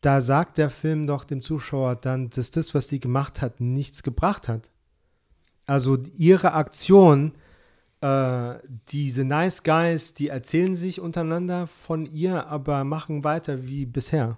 da 0.02 0.20
sagt 0.20 0.58
der 0.58 0.70
Film 0.70 1.08
doch 1.08 1.24
dem 1.24 1.42
Zuschauer 1.42 1.96
dann, 1.96 2.30
dass 2.30 2.52
das, 2.52 2.76
was 2.76 2.90
sie 2.90 3.00
gemacht 3.00 3.40
hat, 3.40 3.62
nichts 3.62 4.04
gebracht 4.04 4.50
hat. 4.50 4.70
Also 5.66 5.98
ihre 6.12 6.56
Aktion, 6.56 7.32
äh, 8.02 8.56
diese 8.90 9.24
Nice 9.24 9.64
Guys, 9.64 10.14
die 10.14 10.28
erzählen 10.28 10.76
sich 10.76 11.00
untereinander 11.00 11.68
von 11.68 12.06
ihr, 12.06 12.48
aber 12.48 12.84
machen 12.84 13.24
weiter 13.24 13.66
wie 13.66 13.86
bisher. 13.86 14.38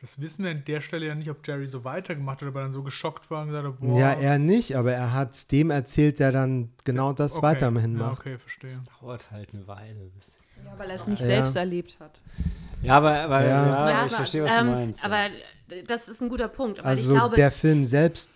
Das 0.00 0.20
wissen 0.20 0.42
wir 0.42 0.50
an 0.50 0.64
der 0.66 0.80
Stelle 0.80 1.06
ja 1.06 1.14
nicht, 1.14 1.30
ob 1.30 1.46
Jerry 1.46 1.68
so 1.68 1.84
weitergemacht 1.84 2.42
hat, 2.42 2.48
ob 2.48 2.56
er 2.56 2.62
dann 2.62 2.72
so 2.72 2.82
geschockt 2.82 3.30
war 3.30 3.42
und 3.42 3.50
gesagt 3.50 3.68
hat, 3.68 3.78
boah. 3.78 3.96
Ja, 3.96 4.10
er 4.10 4.40
nicht, 4.40 4.74
aber 4.74 4.90
er 4.90 5.12
hat 5.12 5.34
es 5.34 5.46
dem 5.46 5.70
erzählt, 5.70 6.18
der 6.18 6.32
dann 6.32 6.70
genau 6.82 7.12
das 7.12 7.34
okay. 7.34 7.42
weiterhin 7.44 7.96
ja, 7.96 8.06
macht. 8.08 8.22
Okay, 8.22 8.38
verstehe. 8.38 8.76
Dauert 9.00 9.30
halt 9.30 9.54
eine 9.54 9.68
Weile. 9.68 10.10
bis- 10.16 10.39
Ja, 10.64 10.78
weil 10.78 10.90
er 10.90 10.96
es 10.96 11.06
nicht 11.06 11.20
Ja. 11.20 11.26
selbst 11.26 11.56
erlebt 11.56 11.96
hat. 12.00 12.20
Ja, 12.82 12.96
aber, 12.96 13.14
aber 13.20 13.42
Ja. 13.44 13.48
ja, 13.66 13.90
Ja, 13.90 14.06
ich 14.06 14.12
verstehe, 14.12 14.44
was 14.44 14.56
ähm, 14.58 14.66
du 14.66 14.72
meinst. 14.72 15.04
Aber 15.04 15.26
das 15.86 16.08
ist 16.08 16.20
ein 16.22 16.28
guter 16.28 16.48
Punkt. 16.48 16.78
Weil 16.78 16.86
Also 16.86 17.12
ich 17.12 17.18
glaube, 17.18 17.36
der 17.36 17.50
Film 17.50 17.84
selbst 17.84 18.30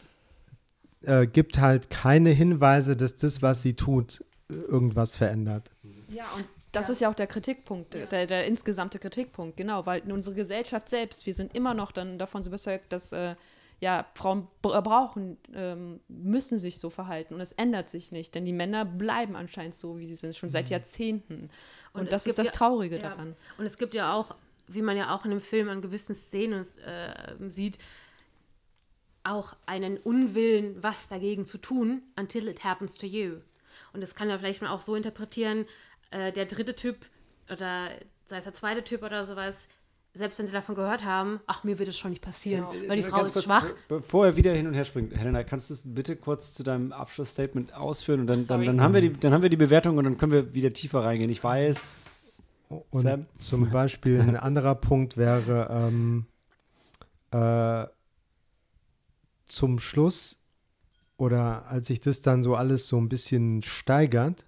äh, 1.02 1.26
gibt 1.26 1.58
halt 1.58 1.90
keine 1.90 2.30
Hinweise, 2.30 2.96
dass 2.96 3.16
das, 3.16 3.42
was 3.42 3.62
sie 3.62 3.74
tut, 3.74 4.22
irgendwas 4.48 5.16
verändert. 5.16 5.70
Ja, 6.08 6.24
und 6.36 6.44
das 6.72 6.88
ist 6.90 7.00
ja 7.00 7.08
auch 7.08 7.14
der 7.14 7.26
Kritikpunkt, 7.26 7.94
der, 7.94 8.26
der 8.26 8.46
insgesamte 8.46 8.98
Kritikpunkt, 8.98 9.56
genau, 9.56 9.86
weil 9.86 10.00
in 10.00 10.12
unsere 10.12 10.34
Gesellschaft 10.34 10.88
selbst, 10.88 11.24
wir 11.26 11.32
sind 11.34 11.54
immer 11.54 11.72
noch 11.72 11.92
dann 11.92 12.18
davon 12.18 12.42
so 12.42 12.48
überzeugt, 12.50 12.92
dass 12.92 13.12
äh, 13.12 13.36
ja, 13.80 14.06
Frauen 14.14 14.48
bra- 14.62 14.80
brauchen, 14.80 15.36
ähm, 15.54 16.00
müssen 16.08 16.58
sich 16.58 16.78
so 16.78 16.90
verhalten 16.90 17.34
und 17.34 17.40
es 17.40 17.52
ändert 17.52 17.88
sich 17.88 18.12
nicht, 18.12 18.34
denn 18.34 18.44
die 18.44 18.52
Männer 18.52 18.84
bleiben 18.84 19.36
anscheinend 19.36 19.74
so, 19.74 19.98
wie 19.98 20.06
sie 20.06 20.14
sind, 20.14 20.34
schon 20.36 20.50
seit 20.50 20.70
Jahrzehnten. 20.70 21.50
Und, 21.94 22.02
Und 22.02 22.12
das 22.12 22.26
ist 22.26 22.38
das 22.38 22.52
Traurige 22.52 22.96
ja. 22.96 23.02
daran. 23.02 23.34
Und 23.56 23.64
es 23.64 23.78
gibt 23.78 23.94
ja 23.94 24.12
auch, 24.12 24.34
wie 24.66 24.82
man 24.82 24.96
ja 24.96 25.14
auch 25.14 25.24
in 25.24 25.30
dem 25.30 25.40
Film 25.40 25.68
an 25.68 25.80
gewissen 25.80 26.14
Szenen 26.14 26.66
äh, 26.84 27.34
sieht, 27.48 27.78
auch 29.22 29.56
einen 29.64 29.96
Unwillen, 29.96 30.82
was 30.82 31.08
dagegen 31.08 31.46
zu 31.46 31.56
tun, 31.56 32.02
until 32.18 32.48
it 32.48 32.62
happens 32.62 32.98
to 32.98 33.06
you. 33.06 33.38
Und 33.92 34.02
das 34.02 34.14
kann 34.14 34.28
ja 34.28 34.36
vielleicht 34.36 34.60
man 34.60 34.70
auch 34.70 34.82
so 34.82 34.94
interpretieren, 34.96 35.66
äh, 36.10 36.32
der 36.32 36.44
dritte 36.44 36.74
Typ 36.74 37.06
oder 37.50 37.90
sei 38.26 38.38
es 38.38 38.44
der 38.44 38.54
zweite 38.54 38.84
Typ 38.84 39.02
oder 39.02 39.24
sowas, 39.24 39.68
selbst 40.16 40.38
wenn 40.38 40.46
sie 40.46 40.52
davon 40.52 40.76
gehört 40.76 41.04
haben, 41.04 41.40
ach, 41.48 41.64
mir 41.64 41.78
wird 41.78 41.88
es 41.88 41.98
schon 41.98 42.10
nicht 42.12 42.22
passieren, 42.22 42.64
weil 42.86 42.96
die 42.96 43.02
Frau 43.02 43.16
Ganz 43.18 43.30
ist 43.30 43.34
kurz, 43.34 43.44
schwach. 43.44 43.68
be- 43.88 43.96
Bevor 43.98 44.26
er 44.26 44.36
wieder 44.36 44.52
hin 44.54 44.66
und 44.68 44.74
her 44.74 44.84
springt, 44.84 45.12
Helena, 45.16 45.42
kannst 45.42 45.70
du 45.70 45.74
es 45.74 45.82
bitte 45.84 46.14
kurz 46.16 46.54
zu 46.54 46.62
deinem 46.62 46.92
Abschlussstatement 46.92 47.74
ausführen 47.74 48.20
und 48.20 48.26
dann, 48.28 48.46
dann, 48.46 48.64
dann, 48.64 48.80
haben 48.80 48.94
wir 48.94 49.00
die, 49.00 49.12
dann 49.12 49.32
haben 49.32 49.42
wir 49.42 49.50
die 49.50 49.56
Bewertung 49.56 49.98
und 49.98 50.04
dann 50.04 50.16
können 50.16 50.30
wir 50.32 50.54
wieder 50.54 50.72
tiefer 50.72 51.00
reingehen. 51.04 51.30
Ich 51.30 51.42
weiß, 51.42 52.42
Und 52.90 53.02
Sam? 53.02 53.26
zum 53.38 53.70
Beispiel 53.70 54.20
ein 54.20 54.36
anderer 54.36 54.76
Punkt 54.76 55.16
wäre 55.16 55.68
ähm, 55.70 56.26
äh, 57.32 57.86
zum 59.46 59.78
Schluss 59.78 60.40
oder 61.16 61.66
als 61.68 61.88
sich 61.88 62.00
das 62.00 62.22
dann 62.22 62.42
so 62.42 62.54
alles 62.54 62.88
so 62.88 62.98
ein 62.98 63.08
bisschen 63.08 63.62
steigert, 63.62 64.44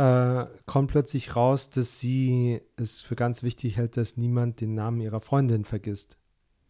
äh, 0.00 0.46
kommt 0.64 0.90
plötzlich 0.90 1.36
raus, 1.36 1.68
dass 1.68 2.00
sie 2.00 2.62
es 2.76 3.02
für 3.02 3.16
ganz 3.16 3.42
wichtig 3.42 3.76
hält, 3.76 3.98
dass 3.98 4.16
niemand 4.16 4.62
den 4.62 4.74
Namen 4.74 5.02
ihrer 5.02 5.20
Freundin 5.20 5.66
vergisst. 5.66 6.16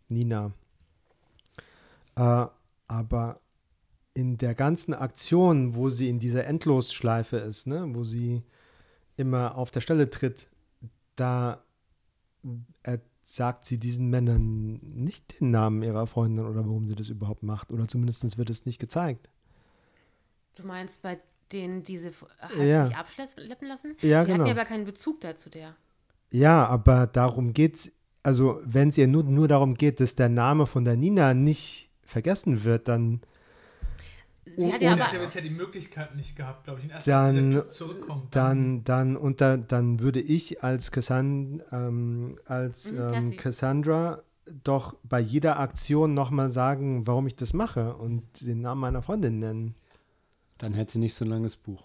Nina. 0.09 0.52
Äh, 2.16 2.47
aber 2.89 3.40
in 4.15 4.36
der 4.36 4.57
ganzen 4.57 4.94
Aktion, 4.94 5.77
wo 5.77 5.90
sie 5.90 6.09
in 6.09 6.19
dieser 6.19 6.44
Endlosschleife 6.47 7.36
ist, 7.36 7.69
ne, 7.69 7.86
wo 7.94 8.02
sie 8.02 8.43
immer 9.16 9.57
auf 9.57 9.70
der 9.70 9.81
Stelle 9.81 10.11
tritt, 10.11 10.48
da 11.15 11.62
sagt 13.23 13.65
sie 13.65 13.78
diesen 13.78 14.11
Männern 14.11 14.81
nicht 14.82 15.40
den 15.40 15.52
Namen 15.52 15.85
ihrer 15.85 16.09
Freundin 16.09 16.44
oder 16.47 16.66
warum 16.66 16.89
sie 16.89 16.97
das 16.97 17.11
überhaupt 17.11 17.44
macht. 17.44 17.70
Oder 17.70 17.86
zumindest 17.86 18.39
wird 18.39 18.51
es 18.51 18.66
nicht 18.66 18.81
gezeigt. 18.81 19.31
Du 20.57 20.66
meinst 20.66 21.01
bei 21.02 21.20
denen 21.52 21.82
diese 21.82 22.10
hat 22.39 22.56
Ja. 22.62 22.86
sich 22.86 22.97
abschleppen 22.97 23.68
lassen? 23.68 23.97
Ja, 24.01 24.22
die 24.24 24.32
genau. 24.32 24.44
hatten 24.44 24.47
ja 24.47 24.52
aber 24.60 24.64
keinen 24.64 24.85
Bezug 24.85 25.20
dazu, 25.20 25.51
der. 25.51 25.74
Ja, 26.31 26.66
aber 26.66 27.06
darum 27.06 27.52
geht's. 27.52 27.90
Also, 28.22 28.60
wenn 28.64 28.90
es 28.90 28.98
ihr 28.98 29.06
nur, 29.09 29.24
nur 29.24 29.48
darum 29.48 29.74
geht, 29.74 29.98
dass 30.01 30.14
der 30.14 30.28
Name 30.28 30.66
von 30.66 30.85
der 30.85 30.97
Nina 30.97 31.32
nicht 31.35 31.90
vergessen 32.05 32.64
wird, 32.64 32.86
dann 32.89 33.20
Sie 34.56 34.64
Und- 34.66 34.72
hat 34.72 34.82
ja 34.82 34.90
hat 34.90 35.01
aber. 35.01 35.14
ja 35.14 35.20
bisher 35.20 35.43
die 35.43 35.51
Möglichkeit 35.51 36.16
nicht 36.16 36.35
gehabt, 36.36 36.64
glaube 36.64 36.81
ich. 36.81 36.86
Und 36.86 36.90
erst 36.90 37.06
Dann- 37.06 37.62
zurückkommt. 37.68 38.35
dann, 38.35 38.82
dann, 38.85 39.16
und 39.16 39.40
da, 39.40 39.56
dann 39.56 40.01
würde 40.01 40.20
ich 40.20 40.62
als, 40.64 40.90
Cassan, 40.90 41.62
ähm, 41.70 42.36
als 42.47 42.93
Mhm, 42.93 42.98
ähm. 43.14 43.36
Cassandra 43.36 44.22
doch 44.64 44.97
bei 45.05 45.20
jeder 45.20 45.60
Aktion 45.60 46.14
nochmal 46.14 46.51
sagen, 46.51 47.06
warum 47.06 47.28
ich 47.28 47.36
das 47.36 47.52
mache 47.55 47.94
und 47.94 48.24
den 48.40 48.60
Namen 48.60 48.81
meiner 48.81 49.02
Freundin 49.02 49.39
nennen. 49.39 49.74
Dann 50.60 50.74
hätte 50.74 50.92
sie 50.92 50.98
nicht 50.98 51.14
so 51.14 51.24
ein 51.24 51.30
langes 51.30 51.56
Buch. 51.56 51.82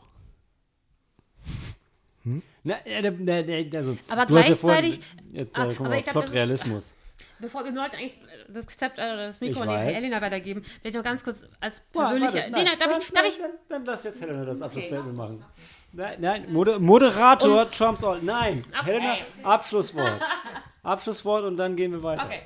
Hm? 2.23 2.41
Na, 2.63 2.83
äh, 2.85 3.03
der, 3.03 3.11
der, 3.11 3.43
der, 3.43 3.77
also, 3.77 3.95
Aber 4.09 4.21
hast 4.21 4.31
ja 4.31 4.55
gleichzeitig- 4.55 4.99
Jetzt, 5.31 5.55
äh, 5.55 5.61
aber 5.61 5.83
mal, 5.83 5.99
ich 5.99 6.05
Plotrealismus. 6.07 6.95
Bevor 7.39 7.63
wir 7.63 7.75
wollten 7.75 7.97
eigentlich 7.97 8.19
das 8.49 8.65
Rezept 8.65 8.97
oder 8.97 9.27
das 9.27 9.39
Mikro 9.41 9.61
an. 9.61 9.69
Elena 9.69 10.19
weitergeben, 10.21 10.63
vielleicht 10.81 10.95
noch 10.95 11.03
ganz 11.03 11.23
kurz 11.23 11.45
als 11.59 11.81
Boah, 11.91 12.07
persönliche. 12.07 12.37
warte, 12.37 12.51
nein, 12.51 12.65
darf 12.79 12.89
nein, 12.89 12.99
ich, 12.99 13.11
darf 13.11 13.25
ich, 13.27 13.37
Dann, 13.37 13.51
dann 13.69 13.85
lass 13.85 14.03
jetzt 14.05 14.21
Helena 14.21 14.43
das 14.43 14.61
Abschlussstatement 14.61 15.15
machen. 15.15 15.45
Nein, 15.91 16.17
nein, 16.19 16.51
Moder 16.51 16.79
Moderator 16.79 17.69
trumps 17.69 18.03
all. 18.03 18.21
Nein, 18.23 18.65
Helena, 18.83 19.17
Abschlusswort. 19.43 20.19
Abschlusswort 20.83 21.43
und 21.45 21.57
dann 21.57 21.75
gehen 21.75 21.91
wir 21.91 22.01
weiter. 22.01 22.25
Okay. 22.25 22.41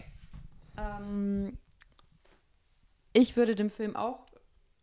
Ähm, 0.77 1.57
ich 3.13 3.37
würde 3.37 3.55
dem 3.55 3.69
Film 3.69 3.95
auch, 3.95 4.25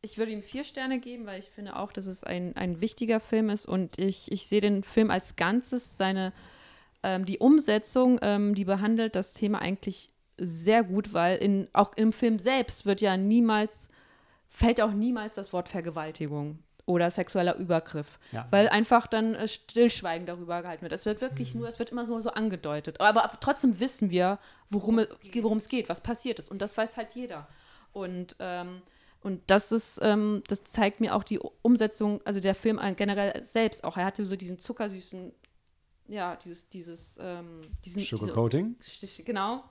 ich 0.03 0.19
würde 0.19 0.33
ihm 0.33 0.43
vier 0.43 0.63
Sterne 0.65 0.99
geben, 1.01 1.27
weil 1.27 1.39
ich 1.39 1.51
finde 1.51 1.77
auch, 1.77 1.93
dass 1.93 2.07
es 2.07 2.23
ein, 2.25 2.57
ein 2.57 2.81
wichtiger 2.81 3.19
Film 3.21 3.51
ist 3.51 3.67
und 3.67 3.99
ich, 3.99 4.31
ich 4.31 4.47
sehe 4.47 4.61
den 4.61 4.83
Film 4.85 5.11
als 5.11 5.37
Ganzes, 5.37 5.97
seine, 5.97 6.33
ähm, 7.03 7.25
die 7.25 7.39
Umsetzung, 7.39 8.19
ähm, 8.23 8.55
die 8.55 8.65
behandelt 8.65 9.17
das 9.17 9.33
Thema 9.33 9.61
eigentlich 9.61 10.11
sehr 10.39 10.85
gut, 10.85 11.13
weil 11.13 11.39
in, 11.39 11.69
auch 11.73 11.93
im 11.97 12.13
Film 12.13 12.39
selbst 12.39 12.87
wird 12.87 13.01
ja 13.01 13.17
niemals, 13.17 13.89
fällt 14.49 14.81
auch 14.81 14.93
niemals 14.93 15.35
das 15.35 15.53
Wort 15.53 15.69
Vergewaltigung 15.69 16.59
oder 16.85 17.11
sexueller 17.11 17.57
Übergriff, 17.57 18.21
Ja. 18.31 18.47
weil 18.51 18.69
einfach 18.69 19.09
dann 19.09 19.35
äh, 19.35 19.49
Stillschweigen 19.49 20.27
darüber 20.27 20.63
gehalten 20.63 20.83
wird. 20.83 20.93
Es 20.93 21.05
wird 21.07 21.21
wirklich 21.21 21.55
nur, 21.57 21.67
es 21.67 21.81
wird 21.81 21.91
immer 21.91 22.07
so, 22.07 22.21
so 22.21 22.31
angedeutet. 22.31 23.01
Aber, 23.01 23.25
aber 23.25 23.41
trotzdem 23.41 23.81
wissen 23.81 24.11
wir, 24.11 24.39
worum 24.71 25.01
es, 25.01 25.09
worum 25.43 25.59
es 25.59 25.69
geht, 25.69 25.89
was 25.89 26.01
passiert 26.01 26.39
ist. 26.39 26.49
Und 26.49 26.63
das 26.63 26.77
weiß 26.79 26.97
halt 26.97 27.15
jeder. 27.15 27.49
Und, 27.93 28.37
ähm, 28.39 28.83
und 29.27 29.43
das 29.49 29.73
ist, 29.73 29.99
ähm, 30.03 30.43
das 30.49 30.63
zeigt 30.65 31.01
mir 31.01 31.15
auch 31.15 31.25
die 31.25 31.41
Umsetzung, 31.63 32.21
also 32.25 32.39
der 32.39 32.55
Film 32.55 32.81
generell 32.97 33.43
selbst 33.45 33.83
auch. 33.85 33.97
Er 33.97 34.05
hatte 34.07 34.25
so 34.25 34.37
diesen 34.37 34.59
zuckersüßen, 34.59 35.33
ja, 36.09 36.37
dieses, 36.37 36.69
dieses, 36.69 37.19
ähm, 37.21 37.61
diesen, 37.85 38.01
diese- 38.03 38.17
Sugarcoating? 38.17 38.77
Stich- 38.81 39.25
genau, 39.25 39.65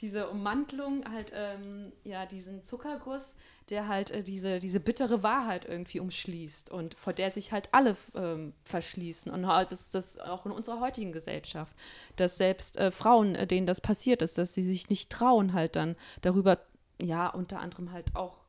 diese 0.00 0.28
Ummantelung, 0.28 1.04
halt, 1.10 1.32
ähm, 1.34 1.92
ja, 2.02 2.26
diesen 2.26 2.64
Zuckerguss, 2.64 3.34
der 3.70 3.86
halt 3.88 4.10
äh, 4.10 4.22
diese, 4.24 4.58
diese 4.58 4.80
bittere 4.80 5.22
Wahrheit 5.22 5.64
irgendwie 5.64 6.00
umschließt 6.00 6.70
und 6.70 6.94
vor 6.94 7.12
der 7.12 7.30
sich 7.30 7.52
halt 7.52 7.68
alle 7.72 7.96
ähm, 8.14 8.52
verschließen. 8.64 9.30
Und 9.32 9.46
halt 9.46 9.70
ist 9.72 9.94
das 9.94 10.18
auch 10.18 10.44
in 10.46 10.52
unserer 10.52 10.80
heutigen 10.80 11.12
Gesellschaft, 11.12 11.74
dass 12.16 12.36
selbst 12.38 12.76
äh, 12.76 12.90
Frauen, 12.90 13.36
äh, 13.36 13.46
denen 13.46 13.66
das 13.66 13.80
passiert 13.80 14.20
ist, 14.20 14.36
dass 14.36 14.52
sie 14.52 14.64
sich 14.64 14.90
nicht 14.90 15.10
trauen, 15.10 15.52
halt 15.52 15.76
dann 15.76 15.94
darüber, 16.22 16.58
ja, 17.00 17.28
unter 17.28 17.60
anderem 17.60 17.92
halt 17.92 18.14
auch 18.16 18.45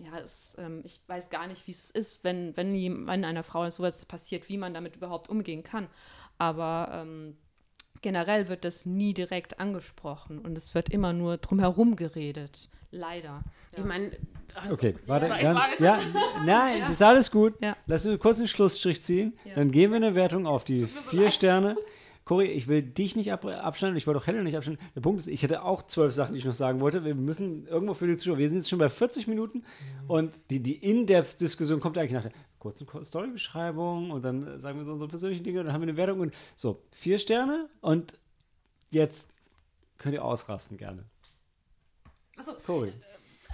ja, 0.00 0.18
es, 0.18 0.56
ähm, 0.58 0.80
ich 0.84 1.00
weiß 1.06 1.30
gar 1.30 1.46
nicht, 1.46 1.66
wie 1.66 1.72
es 1.72 1.90
ist, 1.90 2.24
wenn, 2.24 2.56
wenn, 2.56 3.06
wenn 3.06 3.24
einer 3.24 3.42
Frau 3.42 3.68
sowas 3.70 4.04
passiert, 4.06 4.48
wie 4.48 4.58
man 4.58 4.74
damit 4.74 4.96
überhaupt 4.96 5.28
umgehen 5.28 5.62
kann. 5.62 5.88
Aber 6.38 6.88
ähm, 6.92 7.36
generell 8.02 8.48
wird 8.48 8.64
das 8.64 8.86
nie 8.86 9.14
direkt 9.14 9.60
angesprochen 9.60 10.38
und 10.38 10.56
es 10.56 10.74
wird 10.74 10.88
immer 10.88 11.12
nur 11.12 11.36
drumherum 11.36 11.96
geredet. 11.96 12.70
Leider. 12.90 13.42
Ich 13.76 13.84
meine, 13.84 14.10
also, 14.54 14.74
Okay, 14.74 14.96
warte. 15.06 15.28
Ganz, 15.28 15.54
mag 15.54 15.70
es 15.74 15.78
ja, 15.78 16.00
nein, 16.44 16.82
es 16.82 16.90
ist 16.90 17.02
alles 17.02 17.30
gut. 17.30 17.54
Ja. 17.62 17.76
Lass 17.86 18.04
uns 18.04 18.18
kurz 18.18 18.38
einen 18.38 18.48
Schlussstrich 18.48 19.02
ziehen. 19.02 19.34
Ja. 19.44 19.54
Dann 19.54 19.70
geben 19.70 19.92
wir 19.92 19.98
eine 19.98 20.14
Wertung 20.14 20.46
auf 20.46 20.64
die 20.64 20.86
vier 20.86 21.30
Sterne. 21.30 21.76
Cory, 22.24 22.46
ich 22.46 22.68
will 22.68 22.82
dich 22.82 23.16
nicht 23.16 23.32
ab, 23.32 23.44
abschneiden, 23.44 23.96
ich 23.96 24.06
wollte 24.06 24.20
auch 24.20 24.26
Helen 24.26 24.44
nicht 24.44 24.56
abschneiden. 24.56 24.80
Der 24.94 25.00
Punkt 25.00 25.20
ist, 25.20 25.26
ich 25.26 25.42
hätte 25.42 25.62
auch 25.62 25.82
zwölf 25.82 26.12
Sachen, 26.12 26.34
die 26.34 26.38
ich 26.38 26.44
noch 26.44 26.52
sagen 26.54 26.80
wollte. 26.80 27.04
Wir 27.04 27.14
müssen 27.14 27.66
irgendwo 27.66 27.94
für 27.94 28.06
die 28.06 28.16
Zuschauer, 28.16 28.38
wir 28.38 28.48
sind 28.48 28.58
jetzt 28.58 28.68
schon 28.68 28.78
bei 28.78 28.88
40 28.88 29.26
Minuten 29.26 29.58
Mhm. 30.04 30.10
und 30.10 30.42
die, 30.50 30.62
die 30.62 30.76
In-Depth-Diskussion 30.76 31.80
kommt 31.80 31.98
eigentlich 31.98 32.12
nach 32.12 32.22
der 32.22 32.32
kurzen 32.58 32.86
Storybeschreibung 33.04 34.10
und 34.10 34.22
dann 34.24 34.46
äh, 34.46 34.58
sagen 34.60 34.78
wir 34.78 34.84
so 34.84 34.92
unsere 34.92 35.08
persönlichen 35.08 35.42
Dinge 35.44 35.60
und 35.60 35.66
dann 35.66 35.74
haben 35.74 35.80
wir 35.82 35.88
eine 35.88 35.96
Wertung 35.96 36.20
und 36.20 36.34
so, 36.54 36.82
vier 36.92 37.18
Sterne 37.18 37.68
und 37.80 38.14
jetzt 38.90 39.28
könnt 39.98 40.14
ihr 40.14 40.24
ausrasten 40.24 40.76
gerne. 40.76 41.04
Achso, 42.36 42.52
Cory. 42.66 42.92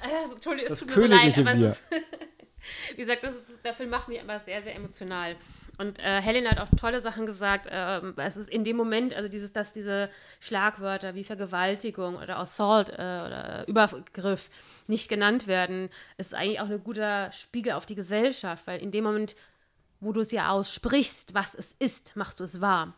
Also, 0.03 0.35
Entschuldigung, 0.35 0.73
es 0.73 0.79
Das 0.81 0.81
tut 0.81 0.89
mir 0.97 1.03
so 1.03 1.07
leid, 1.15 1.39
aber 1.39 1.53
es 1.55 1.61
ist, 1.79 1.83
wie 2.93 2.97
gesagt, 3.01 3.23
das 3.25 3.35
ist, 3.37 3.65
der 3.65 3.75
Film 3.75 3.91
macht 3.91 4.09
mich 4.09 4.21
aber 4.21 4.39
sehr, 4.41 4.61
sehr 4.63 4.75
emotional. 4.75 5.37
Und 5.78 5.98
äh, 5.98 6.20
Helen 6.23 6.48
hat 6.48 6.59
auch 6.59 6.69
tolle 6.78 7.01
Sachen 7.01 7.27
gesagt. 7.27 7.69
Ähm, 7.70 8.15
es 8.16 8.36
ist 8.36 8.48
in 8.48 8.65
dem 8.65 8.77
Moment, 8.77 9.15
also 9.15 9.28
dieses, 9.28 9.53
dass 9.53 9.73
diese 9.73 10.09
Schlagwörter 10.40 11.15
wie 11.15 11.24
Vergewaltigung 11.24 12.16
oder 12.16 12.39
Assault 12.39 12.90
äh, 12.90 12.93
oder 12.94 13.65
Übergriff 13.69 14.51
nicht 14.86 15.09
genannt 15.09 15.47
werden, 15.47 15.90
ist 16.16 16.35
eigentlich 16.35 16.61
auch 16.61 16.70
ein 16.70 16.82
guter 16.82 17.31
Spiegel 17.32 17.73
auf 17.73 17.86
die 17.86 17.94
Gesellschaft, 17.94 18.66
weil 18.66 18.81
in 18.81 18.90
dem 18.90 19.05
Moment, 19.05 19.36
wo 20.01 20.12
du 20.12 20.20
es 20.20 20.32
ja 20.32 20.51
aussprichst, 20.51 21.35
was 21.35 21.55
es 21.55 21.74
ist, 21.78 22.16
machst 22.16 22.40
du 22.40 22.44
es 22.44 22.61
wahr. 22.61 22.94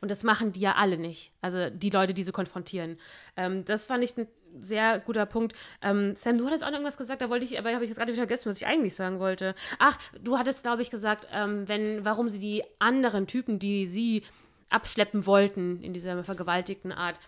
Und 0.00 0.10
das 0.10 0.22
machen 0.22 0.52
die 0.52 0.60
ja 0.60 0.76
alle 0.76 0.98
nicht. 0.98 1.32
Also 1.40 1.70
die 1.70 1.90
Leute, 1.90 2.14
die 2.14 2.22
sie 2.22 2.32
konfrontieren. 2.32 2.98
Ähm, 3.36 3.64
das 3.64 3.86
fand 3.86 4.04
ich 4.04 4.16
ein 4.16 4.26
sehr 4.60 5.00
guter 5.00 5.26
Punkt. 5.26 5.54
Ähm, 5.82 6.14
Sam, 6.16 6.38
du 6.38 6.46
hattest 6.46 6.62
auch 6.62 6.68
noch 6.68 6.74
irgendwas 6.76 6.96
gesagt, 6.96 7.22
da 7.22 7.30
wollte 7.30 7.44
ich, 7.44 7.58
aber 7.58 7.72
habe 7.72 7.84
ich 7.84 7.90
jetzt 7.90 7.98
gerade 7.98 8.12
wieder 8.12 8.22
vergessen, 8.22 8.50
was 8.50 8.60
ich 8.60 8.66
eigentlich 8.66 8.94
sagen 8.94 9.18
wollte. 9.18 9.54
Ach, 9.78 9.98
du 10.20 10.38
hattest, 10.38 10.62
glaube 10.62 10.82
ich, 10.82 10.90
gesagt, 10.90 11.26
ähm, 11.32 11.68
wenn, 11.68 12.04
warum 12.04 12.28
sie 12.28 12.38
die 12.38 12.62
anderen 12.78 13.26
Typen, 13.26 13.58
die 13.58 13.86
sie 13.86 14.22
abschleppen 14.70 15.26
wollten 15.26 15.82
in 15.82 15.92
dieser 15.92 16.24
vergewaltigten 16.24 16.92
Art, 16.92 17.20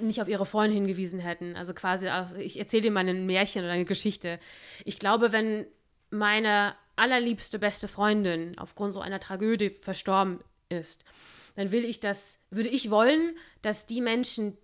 nicht 0.00 0.20
auf 0.20 0.28
ihre 0.28 0.46
Freunde 0.46 0.74
hingewiesen 0.74 1.20
hätten. 1.20 1.56
Also 1.56 1.74
quasi, 1.74 2.08
ich 2.38 2.58
erzähle 2.58 2.82
dir 2.82 2.90
mal 2.90 3.06
ein 3.06 3.26
Märchen 3.26 3.62
oder 3.62 3.72
eine 3.72 3.84
Geschichte. 3.84 4.38
Ich 4.84 4.98
glaube, 4.98 5.32
wenn 5.32 5.66
meine 6.10 6.74
allerliebste 6.96 7.58
beste 7.58 7.88
Freundin 7.88 8.58
aufgrund 8.58 8.92
so 8.92 9.00
einer 9.00 9.20
Tragödie 9.20 9.70
verstorben 9.70 10.40
ist, 10.68 11.04
dann 11.54 11.72
will 11.72 11.84
ich 11.84 12.00
das, 12.00 12.38
würde 12.50 12.68
ich 12.68 12.90
wollen, 12.90 13.34
dass 13.62 13.86
die 13.86 14.00
Menschen, 14.00 14.56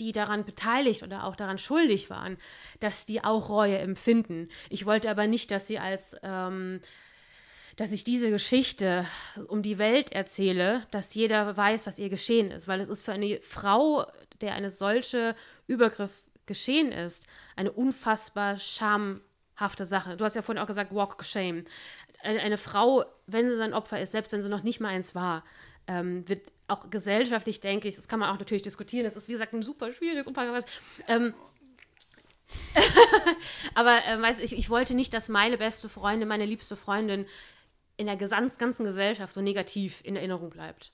die 0.00 0.12
daran 0.12 0.44
beteiligt 0.44 1.02
oder 1.02 1.24
auch 1.24 1.36
daran 1.36 1.58
schuldig 1.58 2.10
waren, 2.10 2.38
dass 2.80 3.04
die 3.04 3.24
auch 3.24 3.48
Reue 3.48 3.78
empfinden. 3.78 4.48
Ich 4.70 4.86
wollte 4.86 5.10
aber 5.10 5.26
nicht, 5.26 5.50
dass 5.50 5.66
sie 5.66 5.78
als, 5.78 6.16
ähm, 6.22 6.80
dass 7.76 7.92
ich 7.92 8.04
diese 8.04 8.30
Geschichte 8.30 9.06
um 9.48 9.62
die 9.62 9.78
Welt 9.78 10.12
erzähle, 10.12 10.82
dass 10.90 11.14
jeder 11.14 11.56
weiß, 11.56 11.86
was 11.86 11.98
ihr 11.98 12.08
geschehen 12.08 12.50
ist, 12.50 12.68
weil 12.68 12.80
es 12.80 12.88
ist 12.88 13.02
für 13.02 13.12
eine 13.12 13.40
Frau, 13.40 14.04
der 14.40 14.54
eine 14.54 14.70
solche 14.70 15.34
Übergriff 15.66 16.28
geschehen 16.46 16.90
ist, 16.90 17.26
eine 17.54 17.70
unfassbar 17.70 18.58
schamhafte 18.58 19.84
Sache. 19.84 20.16
Du 20.16 20.24
hast 20.24 20.34
ja 20.34 20.42
vorhin 20.42 20.62
auch 20.62 20.66
gesagt, 20.66 20.92
walk 20.92 21.24
shame. 21.24 21.64
Eine, 22.22 22.40
eine 22.40 22.58
Frau, 22.58 23.04
wenn 23.26 23.48
sie 23.48 23.62
ein 23.62 23.74
Opfer 23.74 24.00
ist, 24.00 24.10
selbst 24.10 24.32
wenn 24.32 24.42
sie 24.42 24.48
noch 24.48 24.64
nicht 24.64 24.80
mal 24.80 24.88
eins 24.88 25.14
war, 25.14 25.44
ähm, 25.88 26.28
wird 26.28 26.52
auch 26.68 26.90
gesellschaftlich, 26.90 27.60
denke 27.60 27.88
ich, 27.88 27.96
das 27.96 28.06
kann 28.06 28.20
man 28.20 28.30
auch 28.30 28.38
natürlich 28.38 28.62
diskutieren, 28.62 29.04
das 29.04 29.16
ist 29.16 29.28
wie 29.28 29.32
gesagt 29.32 29.54
ein 29.54 29.62
super 29.62 29.92
schwieriges 29.92 30.26
Umfang, 30.26 30.48
ähm, 31.08 31.34
aber 33.74 33.98
äh, 34.06 34.20
weißt, 34.20 34.40
ich, 34.40 34.56
ich 34.56 34.70
wollte 34.70 34.94
nicht, 34.94 35.12
dass 35.12 35.28
meine 35.28 35.58
beste 35.58 35.88
Freundin, 35.88 36.28
meine 36.28 36.46
liebste 36.46 36.76
Freundin 36.76 37.26
in 37.96 38.06
der 38.06 38.16
gesamten 38.16 38.56
ganzen 38.58 38.84
Gesellschaft 38.84 39.32
so 39.32 39.40
negativ 39.40 40.00
in 40.04 40.16
Erinnerung 40.16 40.50
bleibt. 40.50 40.92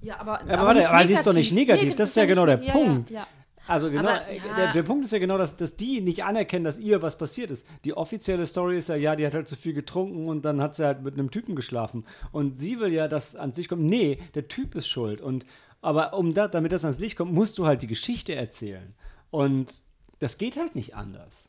Ja, 0.00 0.18
aber, 0.18 0.40
aber 0.40 0.58
warte, 0.58 0.88
aber 0.88 1.06
sie 1.06 1.14
ist 1.14 1.26
doch 1.26 1.32
nicht 1.32 1.52
negativ, 1.52 1.96
das 1.96 2.10
ist 2.10 2.16
ja 2.16 2.26
genau 2.26 2.46
der 2.46 2.56
Punkt. 2.56 3.10
Ja, 3.10 3.20
ja. 3.20 3.26
Also 3.68 3.90
genau, 3.90 4.08
Aber, 4.10 4.28
äh, 4.28 4.36
ja. 4.38 4.54
der, 4.56 4.72
der 4.72 4.82
Punkt 4.82 5.04
ist 5.04 5.12
ja 5.12 5.18
genau, 5.18 5.38
dass, 5.38 5.56
dass 5.56 5.76
die 5.76 6.00
nicht 6.00 6.24
anerkennen, 6.24 6.64
dass 6.64 6.78
ihr 6.78 7.02
was 7.02 7.18
passiert 7.18 7.50
ist. 7.50 7.66
Die 7.84 7.94
offizielle 7.96 8.46
Story 8.46 8.78
ist 8.78 8.88
ja, 8.88 8.96
ja, 8.96 9.16
die 9.16 9.26
hat 9.26 9.34
halt 9.34 9.48
zu 9.48 9.56
viel 9.56 9.72
getrunken 9.74 10.26
und 10.28 10.44
dann 10.44 10.60
hat 10.60 10.74
sie 10.74 10.84
halt 10.84 11.02
mit 11.02 11.14
einem 11.14 11.30
Typen 11.30 11.56
geschlafen. 11.56 12.04
Und 12.32 12.58
sie 12.58 12.78
will 12.80 12.92
ja, 12.92 13.08
dass 13.08 13.34
an 13.36 13.52
sich 13.52 13.68
kommt, 13.68 13.82
nee, 13.82 14.18
der 14.34 14.48
Typ 14.48 14.74
ist 14.74 14.88
schuld. 14.88 15.20
Und 15.20 15.44
aber 15.82 16.14
um 16.14 16.34
da, 16.34 16.48
damit 16.48 16.72
das 16.72 16.84
ans 16.84 16.98
Licht 16.98 17.16
kommt, 17.16 17.32
musst 17.32 17.58
du 17.58 17.66
halt 17.66 17.82
die 17.82 17.86
Geschichte 17.86 18.34
erzählen. 18.34 18.94
Und 19.30 19.82
das 20.18 20.38
geht 20.38 20.56
halt 20.56 20.74
nicht 20.74 20.94
anders. 20.96 21.44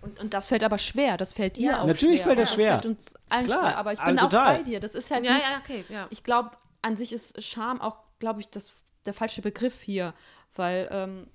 Und, 0.00 0.20
und 0.20 0.32
das 0.34 0.48
fällt 0.48 0.62
aber 0.64 0.78
schwer, 0.78 1.16
das 1.16 1.32
fällt 1.32 1.56
dir 1.56 1.70
Ja. 1.70 1.82
auch 1.82 1.86
Natürlich 1.86 2.16
schwer. 2.20 2.26
fällt 2.26 2.38
das 2.38 2.54
schwer. 2.54 2.72
fällt 2.74 2.86
uns 2.86 3.14
allen 3.30 3.46
Klar, 3.46 3.64
schwer, 3.66 3.78
aber 3.78 3.92
ich 3.92 3.98
also 4.00 4.10
bin 4.10 4.18
auch 4.20 4.30
total. 4.30 4.56
bei 4.58 4.62
dir. 4.62 4.80
Das 4.80 4.94
ist 4.94 5.10
halt 5.10 5.24
Ja, 5.24 5.34
nichts, 5.34 5.48
ja, 5.50 5.58
okay, 5.58 5.84
ja. 5.88 6.06
Ich 6.10 6.22
glaube, 6.22 6.50
an 6.82 6.96
sich 6.96 7.12
ist 7.12 7.42
Scham 7.42 7.80
auch, 7.80 7.96
glaube 8.20 8.40
ich, 8.40 8.48
das, 8.48 8.72
der 9.06 9.14
falsche 9.14 9.42
Begriff 9.42 9.80
hier, 9.80 10.14
weil 10.54 10.88
ähm, 10.92 11.26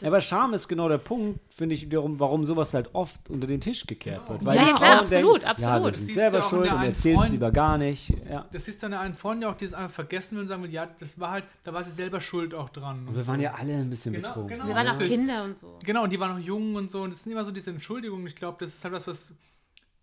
Ja, 0.00 0.08
aber 0.08 0.20
Scham 0.22 0.54
ist 0.54 0.66
genau 0.66 0.88
der 0.88 0.96
Punkt, 0.96 1.40
finde 1.52 1.74
ich, 1.74 1.82
wiederum, 1.82 2.18
warum 2.18 2.46
sowas 2.46 2.72
halt 2.72 2.88
oft 2.94 3.28
unter 3.28 3.46
den 3.46 3.60
Tisch 3.60 3.86
gekehrt 3.86 4.26
wird. 4.30 4.42
Weil 4.46 4.56
Ja, 4.56 4.72
klar, 4.72 5.00
absolut, 5.00 5.34
denken, 5.42 5.46
absolut. 5.46 5.84
Ja, 5.84 5.90
Das 5.90 6.00
sind 6.06 6.14
selber 6.14 6.38
auch 6.38 6.48
schuld 6.48 6.64
der 6.64 6.72
und 6.72 6.78
einen 6.80 6.92
erzählen 6.94 7.14
es 7.16 7.20
Freund- 7.20 7.32
lieber 7.32 7.50
gar 7.52 7.76
nicht. 7.76 8.14
Ja. 8.28 8.46
Das 8.50 8.66
ist 8.66 8.82
dann 8.82 8.94
eine 8.94 9.12
Freundin 9.14 9.48
auch, 9.50 9.54
die 9.56 9.66
es 9.66 9.74
einfach 9.74 9.94
vergessen 9.94 10.36
will 10.36 10.42
und 10.42 10.48
sagen 10.48 10.62
will, 10.62 10.72
ja, 10.72 10.86
das 10.86 11.20
war 11.20 11.32
halt, 11.32 11.44
da 11.64 11.74
war 11.74 11.84
sie 11.84 11.90
selber 11.90 12.18
schuld 12.22 12.54
auch 12.54 12.70
dran. 12.70 13.06
Und 13.08 13.14
wir 13.14 13.26
waren 13.26 13.40
ja 13.40 13.52
alle 13.52 13.74
ein 13.74 13.90
bisschen 13.90 14.14
Genau, 14.14 14.28
betrunken. 14.28 14.54
genau. 14.54 14.68
Wir 14.68 14.74
waren 14.74 14.88
auch. 14.88 14.98
Kinder 14.98 15.44
und 15.44 15.56
so. 15.56 15.78
Genau, 15.84 16.04
und 16.04 16.10
die 16.14 16.18
waren 16.18 16.38
noch 16.38 16.46
jung 16.46 16.76
und 16.76 16.90
so. 16.90 17.02
Und 17.02 17.12
das 17.12 17.22
sind 17.22 17.32
immer 17.32 17.44
so 17.44 17.50
diese 17.50 17.70
Entschuldigungen. 17.70 18.26
Ich 18.26 18.36
glaube, 18.36 18.56
das 18.60 18.72
ist 18.74 18.82
halt 18.82 18.94
was, 18.94 19.06
was 19.06 19.34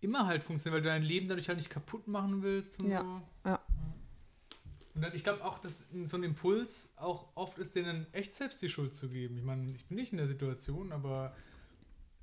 immer 0.00 0.26
halt 0.28 0.44
funktioniert, 0.44 0.76
weil 0.76 0.82
du 0.82 0.88
dein 0.90 1.02
Leben 1.02 1.26
dadurch 1.26 1.48
halt 1.48 1.58
nicht 1.58 1.70
kaputt 1.70 2.06
machen 2.06 2.44
willst 2.44 2.80
und 2.84 2.90
Ja. 2.90 3.02
so. 3.02 3.50
Ja. 3.50 3.58
Und 4.98 5.02
dann, 5.04 5.14
ich 5.14 5.22
glaube 5.22 5.44
auch, 5.44 5.58
dass 5.58 5.86
so 6.06 6.16
ein 6.16 6.24
Impuls 6.24 6.90
auch 6.96 7.28
oft 7.36 7.56
ist, 7.58 7.76
denen 7.76 8.12
echt 8.12 8.34
selbst 8.34 8.60
die 8.62 8.68
Schuld 8.68 8.96
zu 8.96 9.08
geben. 9.08 9.38
Ich 9.38 9.44
meine, 9.44 9.64
ich 9.72 9.86
bin 9.86 9.96
nicht 9.96 10.10
in 10.10 10.18
der 10.18 10.26
Situation, 10.26 10.90
aber 10.90 11.36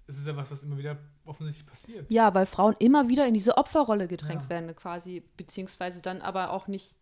es 0.07 0.17
ist 0.17 0.27
ja 0.27 0.35
was, 0.35 0.51
was 0.51 0.61
immer 0.63 0.77
wieder 0.77 0.97
offensichtlich 1.23 1.65
passiert. 1.65 2.11
ja, 2.11 2.33
weil 2.35 2.45
Frauen 2.45 2.75
immer 2.79 3.07
wieder 3.07 3.25
in 3.29 3.33
diese 3.33 3.55
Opferrolle 3.55 4.09
gedrängt 4.09 4.43
Ja. 4.43 4.49
werden, 4.49 4.75
quasi, 4.75 5.23
beziehungsweise 5.37 6.01
dann 6.01 6.19
aber 6.21 6.51
auch 6.51 6.67
nicht. 6.67 6.95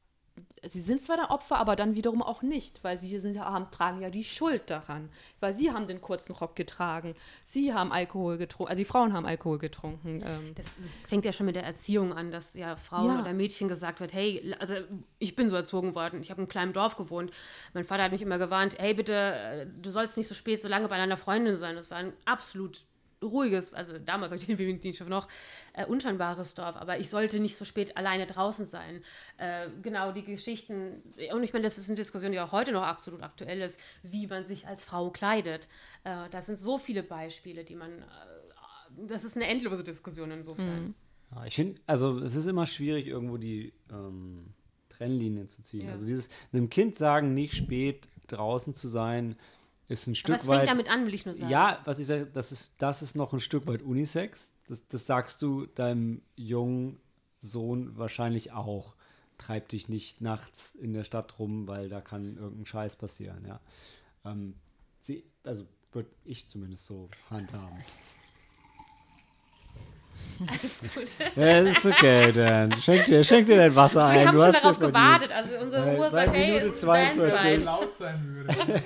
Sie 0.65 0.79
sind 0.81 1.01
zwar 1.01 1.17
dann 1.17 1.27
Opfer, 1.27 1.57
aber 1.57 1.75
dann 1.75 1.93
wiederum 1.93 2.23
auch 2.23 2.41
nicht, 2.41 2.83
weil 2.83 2.97
sie 2.97 3.19
sind, 3.19 3.37
haben, 3.37 3.69
tragen 3.69 3.99
ja 4.01 4.09
die 4.09 4.23
Schuld 4.23 4.69
daran. 4.69 5.09
Weil 5.41 5.53
sie 5.53 5.71
haben 5.71 5.85
den 5.87 6.01
kurzen 6.01 6.31
Rock 6.33 6.55
getragen, 6.55 7.15
sie 7.43 7.73
haben 7.73 7.91
Alkohol 7.91 8.37
getrunken, 8.37 8.69
also 8.69 8.79
die 8.79 8.85
Frauen 8.85 9.13
haben 9.13 9.25
Alkohol 9.25 9.59
getrunken. 9.59 10.23
Ähm, 10.25 10.53
Das, 10.55 10.67
das 10.81 10.91
fängt 11.07 11.25
ja 11.25 11.33
schon 11.33 11.45
mit 11.45 11.55
der 11.55 11.65
Erziehung 11.65 12.13
an, 12.13 12.31
dass 12.31 12.53
ja 12.55 12.77
Frauen 12.77 13.07
Ja. 13.13 13.21
oder 13.21 13.33
Mädchen 13.33 13.67
gesagt 13.67 13.99
wird, 13.99 14.13
hey, 14.13 14.55
also 14.59 14.73
ich 15.19 15.35
bin 15.35 15.49
so 15.49 15.55
erzogen 15.55 15.93
worden, 15.95 16.21
ich 16.21 16.31
habe 16.31 16.39
in 16.41 16.43
einem 16.45 16.49
kleinen 16.49 16.73
Dorf 16.73 16.95
gewohnt. 16.95 17.31
Mein 17.73 17.83
Vater 17.83 18.03
hat 18.03 18.11
mich 18.11 18.21
immer 18.21 18.37
gewarnt, 18.39 18.77
hey 18.79 18.93
bitte, 18.93 19.13
äh, 19.13 19.67
du 19.81 19.89
sollst 19.89 20.17
nicht 20.17 20.27
so 20.27 20.33
spät 20.35 20.61
so 20.61 20.67
lange 20.67 20.87
bei 20.87 20.97
deiner 20.97 21.17
Freundin 21.17 21.57
sein. 21.57 21.75
Das 21.75 21.91
war 21.91 21.97
ein 21.97 22.13
absolut 22.25 22.85
ruhiges, 23.23 23.73
also 23.73 23.97
damals 23.97 24.31
auf 24.31 24.43
jeden 24.43 24.57
Fall 24.79 25.07
noch, 25.07 25.27
äh, 25.73 25.85
unscheinbares 25.85 26.55
Dorf, 26.55 26.75
aber 26.75 26.99
ich 26.99 27.09
sollte 27.09 27.39
nicht 27.39 27.55
so 27.55 27.65
spät 27.65 27.97
alleine 27.97 28.25
draußen 28.25 28.65
sein. 28.65 29.01
Äh, 29.37 29.69
genau, 29.81 30.11
die 30.11 30.23
Geschichten, 30.23 31.01
und 31.33 31.43
ich 31.43 31.53
meine, 31.53 31.63
das 31.63 31.77
ist 31.77 31.89
eine 31.89 31.95
Diskussion, 31.95 32.31
die 32.31 32.39
auch 32.39 32.51
heute 32.51 32.71
noch 32.71 32.83
absolut 32.83 33.21
aktuell 33.21 33.61
ist, 33.61 33.79
wie 34.03 34.27
man 34.27 34.45
sich 34.45 34.67
als 34.67 34.85
Frau 34.85 35.09
kleidet. 35.09 35.67
Äh, 36.03 36.29
da 36.29 36.41
sind 36.41 36.59
so 36.59 36.77
viele 36.77 37.03
Beispiele, 37.03 37.63
die 37.63 37.75
man, 37.75 37.91
äh, 37.99 39.05
das 39.07 39.23
ist 39.23 39.35
eine 39.35 39.47
endlose 39.47 39.83
Diskussion 39.83 40.31
insofern. 40.31 40.95
Ja, 41.33 41.45
ich 41.45 41.55
finde, 41.55 41.81
also 41.87 42.19
es 42.19 42.35
ist 42.35 42.47
immer 42.47 42.65
schwierig, 42.65 43.07
irgendwo 43.07 43.37
die 43.37 43.73
ähm, 43.91 44.53
Trennlinien 44.89 45.47
zu 45.47 45.61
ziehen. 45.61 45.87
Ja. 45.87 45.91
Also 45.93 46.05
dieses 46.05 46.29
einem 46.51 46.69
Kind 46.69 46.97
sagen, 46.97 47.33
nicht 47.33 47.55
spät 47.55 48.07
draußen 48.27 48.73
zu 48.73 48.87
sein, 48.87 49.35
ist 49.93 50.07
ein 50.07 50.11
Aber 50.11 50.15
Stück 50.17 50.35
es 50.35 50.41
fängt 50.45 50.57
weit. 50.61 50.67
damit 50.67 50.89
an, 50.89 51.05
will 51.05 51.13
ich 51.13 51.25
nur 51.25 51.35
sagen. 51.35 51.49
ja, 51.51 51.79
was 51.85 51.99
ich 51.99 52.07
sage, 52.07 52.25
das 52.25 52.51
ist, 52.51 52.81
das 52.81 53.01
ist 53.01 53.15
noch 53.15 53.33
ein 53.33 53.39
Stück 53.39 53.67
weit 53.67 53.81
Unisex. 53.81 54.53
Das, 54.67 54.87
das 54.87 55.05
sagst 55.05 55.41
du 55.41 55.65
deinem 55.65 56.21
jungen 56.35 56.99
Sohn 57.39 57.97
wahrscheinlich 57.97 58.51
auch. 58.51 58.95
Treib 59.37 59.67
dich 59.69 59.89
nicht 59.89 60.21
nachts 60.21 60.75
in 60.75 60.93
der 60.93 61.03
Stadt 61.03 61.39
rum, 61.39 61.67
weil 61.67 61.89
da 61.89 62.01
kann 62.01 62.37
irgendein 62.37 62.65
Scheiß 62.65 62.95
passieren, 62.95 63.45
ja. 63.45 63.59
Ähm, 64.25 64.55
sie, 64.99 65.23
also 65.43 65.65
würde 65.91 66.09
ich 66.23 66.47
zumindest 66.47 66.85
so 66.85 67.09
handhaben. 67.29 67.77
Alles 70.47 70.81
gut. 70.93 71.11
Ja, 71.35 71.59
ist 71.59 71.85
okay, 71.85 72.31
dann. 72.31 72.71
Schenk 72.81 73.05
dir, 73.05 73.23
schenk 73.23 73.47
dir 73.47 73.57
dein 73.57 73.75
Wasser 73.75 74.05
ein. 74.05 74.19
Wir 74.19 74.27
haben 74.27 74.37
du 74.37 74.43
schon 74.43 74.53
hast 74.53 74.63
darauf 74.63 74.79
gewartet. 74.79 75.31
Also 75.31 75.59
unsere 75.61 75.97
Uhr 75.97 76.11
weil 76.11 76.25
sagt, 76.25 76.33
hey, 76.35 76.47
Minute 76.47 76.65
es 76.67 76.73
ist 76.73 76.81
42. 76.81 77.19
Bandzeit. 77.29 77.63
laut 77.63 77.93
sein 77.93 78.35
würde. 78.35 78.83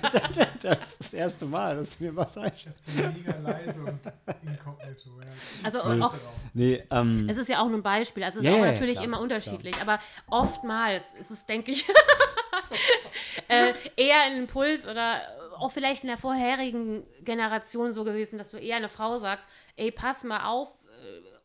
Das 0.61 0.79
ist 0.79 0.99
das 0.99 1.13
erste 1.13 1.45
Mal, 1.45 1.77
dass 1.77 1.97
du 1.97 2.03
mir 2.05 2.15
was 2.15 2.37
einschätzt. 2.37 2.87
Mega 2.95 3.37
leise 3.43 3.79
und 3.79 3.99
inkognito. 4.43 5.09
Ja. 5.19 5.27
Also 5.63 5.81
auch, 5.81 6.13
Nee, 6.53 6.83
ähm, 6.89 7.27
es 7.29 7.37
ist 7.37 7.47
ja 7.47 7.59
auch 7.61 7.67
nur 7.67 7.77
ein 7.79 7.83
Beispiel. 7.83 8.23
Also 8.23 8.39
es 8.39 8.45
ist 8.45 8.51
Ja, 8.51 8.57
auch 8.57 8.65
natürlich 8.65 8.95
klar, 8.95 9.05
immer 9.05 9.19
unterschiedlich. 9.21 9.75
Aber 9.81 9.99
oftmals 10.29 11.13
ist 11.13 11.31
es, 11.31 11.45
denke 11.45 11.71
ich, 11.71 11.85
äh, 13.47 13.73
eher 13.95 14.21
ein 14.25 14.37
Impuls 14.37 14.87
oder 14.87 15.21
auch 15.57 15.71
vielleicht 15.71 16.03
in 16.03 16.09
der 16.09 16.17
vorherigen 16.17 17.03
Generation 17.23 17.91
so 17.91 18.03
gewesen, 18.03 18.37
dass 18.37 18.51
du 18.51 18.57
eher 18.57 18.77
eine 18.77 18.89
Frau 18.89 19.17
sagst, 19.17 19.47
ey, 19.75 19.91
pass 19.91 20.23
mal 20.23 20.45
auf. 20.45 20.75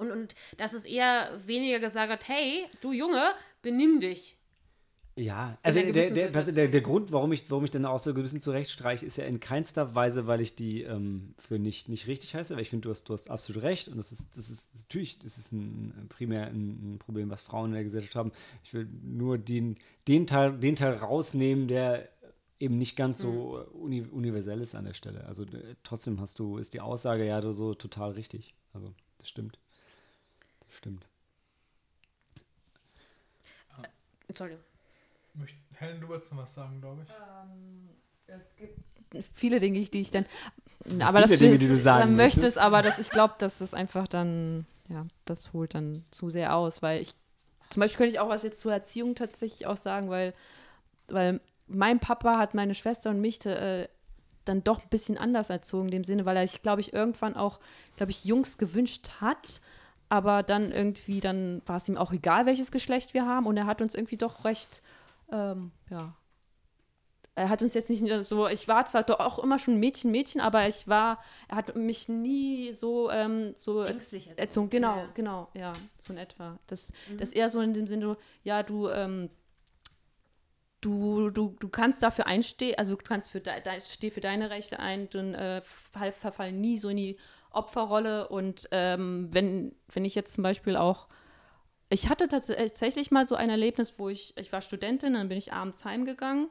Und, 0.02 0.10
und 0.10 0.34
dass 0.56 0.72
es 0.72 0.84
eher 0.84 1.30
weniger 1.46 1.78
gesagt 1.78 2.28
hey, 2.28 2.64
du 2.80 2.92
Junge, 2.92 3.22
benimm 3.62 4.00
dich. 4.00 4.36
Ja, 5.14 5.58
also 5.62 5.78
der, 5.78 6.10
der, 6.10 6.30
der, 6.30 6.68
der 6.68 6.80
Grund, 6.80 7.12
warum 7.12 7.32
ich, 7.32 7.50
warum 7.50 7.64
ich 7.64 7.70
dann 7.70 7.84
auch 7.84 7.98
so 7.98 8.10
ein 8.10 8.22
bisschen 8.22 8.40
zurechtstreiche, 8.40 9.04
ist 9.04 9.18
ja 9.18 9.26
in 9.26 9.40
keinster 9.40 9.94
Weise, 9.94 10.26
weil 10.26 10.40
ich 10.40 10.54
die 10.54 10.82
ähm, 10.82 11.34
für 11.36 11.58
nicht, 11.58 11.90
nicht 11.90 12.06
richtig 12.06 12.34
heiße, 12.34 12.54
weil 12.54 12.62
ich 12.62 12.70
finde, 12.70 12.88
du 12.88 12.90
hast, 12.90 13.04
du 13.04 13.12
hast 13.12 13.28
absolut 13.28 13.62
recht 13.62 13.88
und 13.88 13.98
das 13.98 14.10
ist, 14.10 14.38
das 14.38 14.48
ist 14.48 14.74
natürlich, 14.74 15.18
das 15.18 15.36
ist 15.36 15.52
ein, 15.52 16.06
primär 16.08 16.46
ein, 16.46 16.94
ein 16.94 16.98
Problem, 16.98 17.28
was 17.28 17.42
Frauen 17.42 17.70
in 17.70 17.74
der 17.74 17.82
Gesellschaft 17.82 18.16
haben. 18.16 18.32
Ich 18.64 18.72
will 18.72 18.88
nur 19.02 19.36
den, 19.36 19.76
den, 20.08 20.26
Teil, 20.26 20.52
den 20.58 20.76
Teil 20.76 20.94
rausnehmen, 20.94 21.68
der 21.68 22.08
eben 22.58 22.78
nicht 22.78 22.96
ganz 22.96 23.18
so 23.18 23.66
uni 23.74 24.02
universell 24.02 24.62
ist 24.62 24.74
an 24.74 24.86
der 24.86 24.94
Stelle. 24.94 25.26
Also 25.26 25.42
äh, 25.42 25.74
trotzdem 25.82 26.20
hast 26.20 26.38
du, 26.38 26.56
ist 26.56 26.72
die 26.72 26.80
Aussage 26.80 27.26
ja 27.26 27.42
so 27.52 27.74
total 27.74 28.12
richtig. 28.12 28.54
Also 28.72 28.94
das 29.18 29.28
stimmt. 29.28 29.58
Stimmt. 30.76 31.06
Entschuldigung. 34.28 34.62
Möcht- 35.34 35.56
Helen, 35.74 36.00
du 36.00 36.08
wolltest 36.08 36.32
noch 36.32 36.42
was 36.42 36.54
sagen, 36.54 36.80
glaube 36.80 37.02
ich. 37.02 37.08
Es 38.26 38.40
gibt 38.56 39.26
viele 39.34 39.60
Dinge, 39.60 39.82
die 39.82 40.00
ich 40.00 40.10
dann. 40.10 40.24
Aber 41.00 41.20
das 41.20 41.30
Dinge, 41.30 41.52
will- 41.52 41.58
die 41.58 41.68
du 41.68 41.76
sagen 41.76 42.00
dann 42.02 42.16
möchtest, 42.16 42.42
möchtest. 42.42 42.58
aber 42.58 42.82
das, 42.82 42.98
ich 42.98 43.10
glaube, 43.10 43.34
dass 43.38 43.58
das 43.58 43.74
einfach 43.74 44.08
dann, 44.08 44.66
ja, 44.88 45.06
das 45.26 45.52
holt 45.52 45.74
dann 45.74 46.02
zu 46.10 46.30
sehr 46.30 46.56
aus, 46.56 46.80
weil 46.82 47.00
ich, 47.02 47.14
zum 47.70 47.80
Beispiel 47.80 47.98
könnte 47.98 48.12
ich 48.14 48.20
auch 48.20 48.28
was 48.28 48.42
jetzt 48.42 48.60
zur 48.60 48.72
Erziehung 48.72 49.14
tatsächlich 49.14 49.66
auch 49.66 49.76
sagen, 49.76 50.08
weil, 50.10 50.34
weil 51.08 51.40
mein 51.66 52.00
Papa 52.00 52.38
hat 52.38 52.54
meine 52.54 52.74
Schwester 52.74 53.10
und 53.10 53.20
mich 53.20 53.44
äh, 53.46 53.86
dann 54.44 54.64
doch 54.64 54.82
ein 54.82 54.88
bisschen 54.88 55.18
anders 55.18 55.50
erzogen, 55.50 55.86
in 55.86 55.92
dem 55.92 56.04
Sinne, 56.04 56.24
weil 56.24 56.36
er 56.36 56.46
sich, 56.48 56.62
glaube 56.62 56.80
ich, 56.80 56.92
irgendwann 56.92 57.36
auch, 57.36 57.60
glaube 57.96 58.10
ich, 58.12 58.24
Jungs 58.24 58.58
gewünscht 58.58 59.10
hat, 59.20 59.60
aber 60.12 60.42
dann 60.42 60.70
irgendwie, 60.72 61.20
dann 61.20 61.62
war 61.64 61.76
es 61.76 61.88
ihm 61.88 61.96
auch 61.96 62.12
egal, 62.12 62.44
welches 62.44 62.70
Geschlecht 62.70 63.14
wir 63.14 63.24
haben 63.26 63.46
und 63.46 63.56
er 63.56 63.64
hat 63.64 63.80
uns 63.80 63.94
irgendwie 63.94 64.18
doch 64.18 64.44
recht, 64.44 64.82
ähm, 65.32 65.72
ja, 65.88 66.14
er 67.34 67.48
hat 67.48 67.62
uns 67.62 67.72
jetzt 67.72 67.88
nicht 67.88 68.06
so, 68.24 68.46
ich 68.46 68.68
war 68.68 68.84
zwar 68.84 69.04
doch 69.04 69.20
auch 69.20 69.38
immer 69.38 69.58
schon 69.58 69.80
Mädchen, 69.80 70.10
Mädchen, 70.10 70.42
aber 70.42 70.68
ich 70.68 70.86
war, 70.86 71.18
er 71.48 71.56
hat 71.56 71.76
mich 71.76 72.10
nie 72.10 72.72
so, 72.72 73.10
ähm, 73.10 73.54
so 73.56 73.84
Ängstlich 73.84 74.28
erzogen. 74.36 74.68
Genau, 74.68 74.96
Ja. 74.98 75.08
genau, 75.14 75.48
ja, 75.54 75.72
so 75.98 76.12
in 76.12 76.18
etwa. 76.18 76.58
Das, 76.66 76.92
das 77.18 77.32
eher 77.32 77.48
so 77.48 77.62
in 77.62 77.72
dem 77.72 77.86
Sinne, 77.86 78.18
ja, 78.42 78.62
du, 78.62 78.90
ähm, 78.90 79.30
du, 80.82 81.30
du, 81.30 81.56
du 81.58 81.68
kannst 81.70 82.02
dafür 82.02 82.26
einstehen, 82.26 82.74
also 82.76 82.96
du 82.96 83.02
kannst 83.02 83.30
für 83.30 83.40
de, 83.40 83.62
de, 83.62 83.80
steh 83.80 84.10
für 84.10 84.20
deine 84.20 84.50
Rechte 84.50 84.78
ein, 84.78 85.08
dann 85.08 85.32
äh, 85.32 85.62
fall, 85.62 86.12
verfall 86.12 86.52
nie 86.52 86.76
so 86.76 86.90
in 86.90 86.98
die 86.98 87.16
Opferrolle 87.54 88.28
und 88.28 88.68
ähm, 88.70 89.28
wenn, 89.30 89.74
wenn 89.92 90.04
ich 90.04 90.14
jetzt 90.14 90.34
zum 90.34 90.42
Beispiel 90.42 90.76
auch 90.76 91.08
ich 91.92 92.08
hatte 92.08 92.26
tats 92.26 92.46
tatsächlich 92.46 93.10
mal 93.10 93.26
so 93.26 93.34
ein 93.34 93.50
Erlebnis, 93.50 93.98
wo 93.98 94.08
ich, 94.08 94.34
ich 94.38 94.50
war 94.50 94.62
Studentin, 94.62 95.12
dann 95.12 95.28
bin 95.28 95.36
ich 95.36 95.52
abends 95.52 95.84
heimgegangen, 95.84 96.48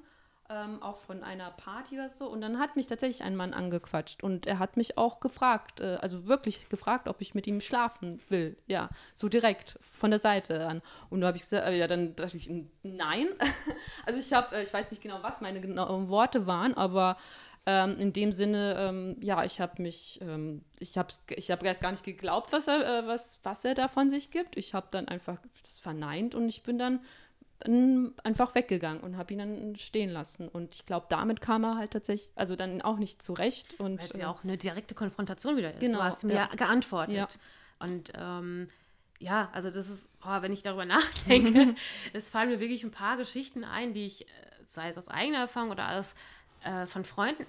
ähm, 0.51 0.83
auch 0.83 0.97
von 0.97 1.23
einer 1.23 1.49
Party 1.49 1.95
oder 1.95 2.09
so, 2.09 2.27
und 2.27 2.41
dann 2.41 2.59
hat 2.59 2.75
mich 2.75 2.85
tatsächlich 2.85 3.23
ein 3.23 3.35
Mann 3.35 3.53
angequatscht 3.53 4.21
und 4.21 4.45
er 4.45 4.59
hat 4.59 4.77
mich 4.77 4.99
auch 4.99 5.19
gefragt, 5.19 5.79
äh, 5.79 5.97
also 5.99 6.27
wirklich 6.27 6.69
gefragt, 6.69 7.07
ob 7.07 7.21
ich 7.21 7.33
mit 7.33 7.47
ihm 7.47 7.59
schlafen 7.59 8.21
will, 8.29 8.55
ja, 8.67 8.89
so 9.15 9.29
direkt 9.29 9.79
von 9.81 10.11
der 10.11 10.19
Seite 10.19 10.67
an. 10.67 10.83
Und 11.09 11.21
da 11.21 11.27
habe 11.27 11.37
ich 11.37 11.43
gesagt, 11.43 11.65
äh, 11.67 11.75
ja, 11.75 11.87
dann 11.87 12.15
dachte 12.15 12.37
ich, 12.37 12.47
nein. 12.83 13.29
also 14.05 14.19
ich 14.19 14.31
habe, 14.33 14.57
äh, 14.57 14.61
ich 14.61 14.71
weiß 14.71 14.91
nicht 14.91 15.01
genau, 15.01 15.23
was 15.23 15.41
meine 15.41 15.59
genauen 15.59 16.09
Worte 16.09 16.45
waren, 16.45 16.75
aber 16.75 17.17
ähm, 17.65 17.97
in 17.99 18.13
dem 18.13 18.31
Sinne, 18.31 18.75
ähm, 18.77 19.17
ja, 19.21 19.43
ich 19.43 19.61
habe 19.61 19.81
mich, 19.81 20.19
ähm, 20.21 20.63
ich 20.79 20.97
habe 20.97 21.13
ich 21.29 21.51
hab 21.51 21.63
erst 21.63 21.81
gar 21.81 21.91
nicht 21.91 22.03
geglaubt, 22.03 22.51
was 22.51 22.67
er, 22.67 23.03
äh, 23.03 23.07
was, 23.07 23.39
was 23.43 23.63
er 23.63 23.75
da 23.75 23.87
von 23.87 24.09
sich 24.09 24.31
gibt. 24.31 24.57
Ich 24.57 24.73
habe 24.73 24.87
dann 24.89 25.07
einfach 25.07 25.37
das 25.61 25.77
verneint 25.77 26.33
und 26.33 26.49
ich 26.49 26.63
bin 26.63 26.79
dann 26.79 27.01
ähm, 27.65 28.13
einfach 28.23 28.55
weggegangen 28.55 29.01
und 29.01 29.17
habe 29.17 29.33
ihn 29.33 29.39
dann 29.39 29.75
stehen 29.75 30.09
lassen. 30.09 30.47
Und 30.47 30.73
ich 30.73 30.85
glaube, 30.87 31.05
damit 31.09 31.41
kam 31.41 31.63
er 31.63 31.77
halt 31.77 31.91
tatsächlich, 31.91 32.31
also 32.35 32.55
dann 32.55 32.81
auch 32.81 32.97
nicht 32.97 33.21
zurecht. 33.21 33.79
Und, 33.79 33.99
Weil 33.99 34.05
es 34.05 34.11
äh, 34.11 34.21
ja 34.21 34.31
auch 34.31 34.43
eine 34.43 34.57
direkte 34.57 34.95
Konfrontation 34.95 35.55
wieder 35.55 35.71
ist. 35.71 35.79
Genau, 35.79 35.99
du 35.99 36.03
hast 36.03 36.23
mir 36.23 36.33
ja. 36.33 36.49
ja 36.49 36.55
geantwortet. 36.55 37.15
Ja. 37.15 37.27
Und 37.79 38.11
ähm, 38.15 38.67
ja, 39.19 39.49
also 39.53 39.69
das 39.69 39.87
ist, 39.89 40.09
oh, 40.23 40.41
wenn 40.41 40.51
ich 40.51 40.63
darüber 40.63 40.85
nachdenke, 40.87 41.75
es 42.13 42.29
fallen 42.29 42.49
mir 42.49 42.59
wirklich 42.59 42.83
ein 42.83 42.91
paar 42.91 43.17
Geschichten 43.17 43.63
ein, 43.63 43.93
die 43.93 44.07
ich, 44.07 44.23
äh, 44.23 44.27
sei 44.65 44.89
es 44.89 44.97
aus 44.97 45.07
eigener 45.07 45.39
Erfahrung 45.39 45.69
oder 45.69 45.99
aus 45.99 46.15
äh, 46.63 46.85
von 46.87 47.05
Freunden 47.05 47.45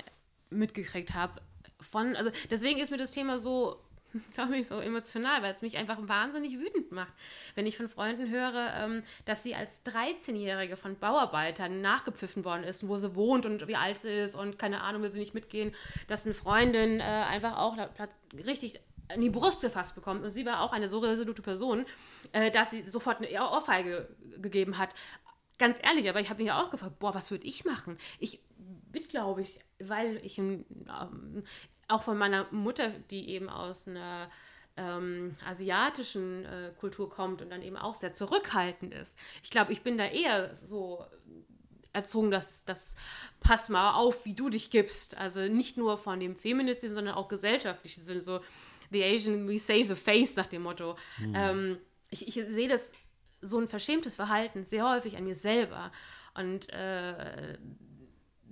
mitgekriegt 0.50 1.14
habe. 1.14 1.40
Von, 1.80 2.16
also 2.16 2.30
deswegen 2.50 2.78
ist 2.80 2.90
mir 2.90 2.96
das 2.96 3.10
Thema 3.10 3.38
so, 3.38 3.80
glaube 4.34 4.56
ich, 4.56 4.68
so 4.68 4.78
emotional, 4.78 5.42
weil 5.42 5.50
es 5.50 5.62
mich 5.62 5.78
einfach 5.78 5.98
wahnsinnig 6.02 6.58
wütend 6.58 6.92
macht, 6.92 7.14
wenn 7.54 7.66
ich 7.66 7.76
von 7.76 7.88
Freunden 7.88 8.30
höre, 8.30 8.74
ähm, 8.76 9.02
dass 9.24 9.42
sie 9.42 9.54
als 9.54 9.84
13-Jährige 9.84 10.76
von 10.76 10.98
Bauarbeitern 10.98 11.80
nachgepfiffen 11.80 12.44
worden 12.44 12.64
ist, 12.64 12.88
wo 12.88 12.96
sie 12.96 13.14
wohnt 13.14 13.46
und 13.46 13.66
wie 13.68 13.76
alt 13.76 13.98
sie 13.98 14.10
ist 14.10 14.34
und 14.34 14.58
keine 14.58 14.82
Ahnung, 14.82 15.02
will 15.02 15.10
sie 15.10 15.18
nicht 15.18 15.34
mitgehen, 15.34 15.74
dass 16.08 16.26
eine 16.26 16.34
Freundin 16.34 17.00
äh, 17.00 17.02
einfach 17.02 17.56
auch 17.56 17.76
richtig 18.46 18.80
in 19.14 19.20
die 19.20 19.30
Brust 19.30 19.60
gefasst 19.60 19.94
bekommt 19.94 20.22
und 20.22 20.30
sie 20.30 20.46
war 20.46 20.60
auch 20.60 20.72
eine 20.72 20.88
so 20.88 20.98
resolute 21.00 21.42
Person, 21.42 21.84
äh, 22.32 22.50
dass 22.50 22.70
sie 22.70 22.82
sofort 22.88 23.18
eine 23.18 23.28
Ohrfeige 23.50 24.08
gegeben 24.38 24.78
hat. 24.78 24.94
Ganz 25.58 25.78
ehrlich, 25.82 26.08
aber 26.08 26.20
ich 26.20 26.30
habe 26.30 26.42
mich 26.42 26.52
auch 26.52 26.70
gefragt, 26.70 26.98
boah, 26.98 27.14
was 27.14 27.30
würde 27.30 27.46
ich 27.46 27.64
machen? 27.64 27.98
Ich 28.18 28.40
bin, 28.92 29.08
glaube 29.08 29.42
ich, 29.42 29.58
weil 29.80 30.24
ich 30.24 30.38
ähm, 30.38 30.64
auch 31.88 32.02
von 32.02 32.16
meiner 32.16 32.46
Mutter, 32.52 32.90
die 33.10 33.30
eben 33.30 33.48
aus 33.48 33.88
einer 33.88 34.30
ähm, 34.76 35.36
asiatischen 35.46 36.44
äh, 36.44 36.72
Kultur 36.78 37.10
kommt 37.10 37.42
und 37.42 37.50
dann 37.50 37.62
eben 37.62 37.76
auch 37.76 37.94
sehr 37.94 38.12
zurückhaltend 38.12 38.94
ist. 38.94 39.16
Ich 39.42 39.50
glaube, 39.50 39.72
ich 39.72 39.82
bin 39.82 39.98
da 39.98 40.06
eher 40.06 40.54
so 40.56 41.04
erzogen, 41.92 42.30
dass 42.30 42.64
das 42.64 42.96
pass 43.40 43.68
mal 43.68 43.94
auf, 43.94 44.24
wie 44.24 44.34
du 44.34 44.48
dich 44.48 44.70
gibst. 44.70 45.16
Also 45.16 45.40
nicht 45.40 45.76
nur 45.76 45.98
von 45.98 46.20
dem 46.20 46.36
feministischen, 46.36 46.94
sondern 46.94 47.14
auch 47.14 47.28
gesellschaftlichen 47.28 48.02
Sinne. 48.02 48.20
So, 48.20 48.40
the 48.90 49.04
Asian, 49.04 49.46
we 49.48 49.58
save 49.58 49.84
the 49.84 49.94
face 49.94 50.36
nach 50.36 50.46
dem 50.46 50.62
Motto. 50.62 50.96
Ähm, 51.34 51.78
ich, 52.10 52.28
ich 52.28 52.34
sehe 52.34 52.68
das 52.68 52.92
so 53.42 53.58
ein 53.58 53.68
verschämtes 53.68 54.16
Verhalten 54.16 54.64
sehr 54.64 54.88
häufig 54.88 55.16
an 55.16 55.24
mir 55.24 55.34
selber. 55.34 55.92
Und 56.34 56.72
äh, 56.72 57.58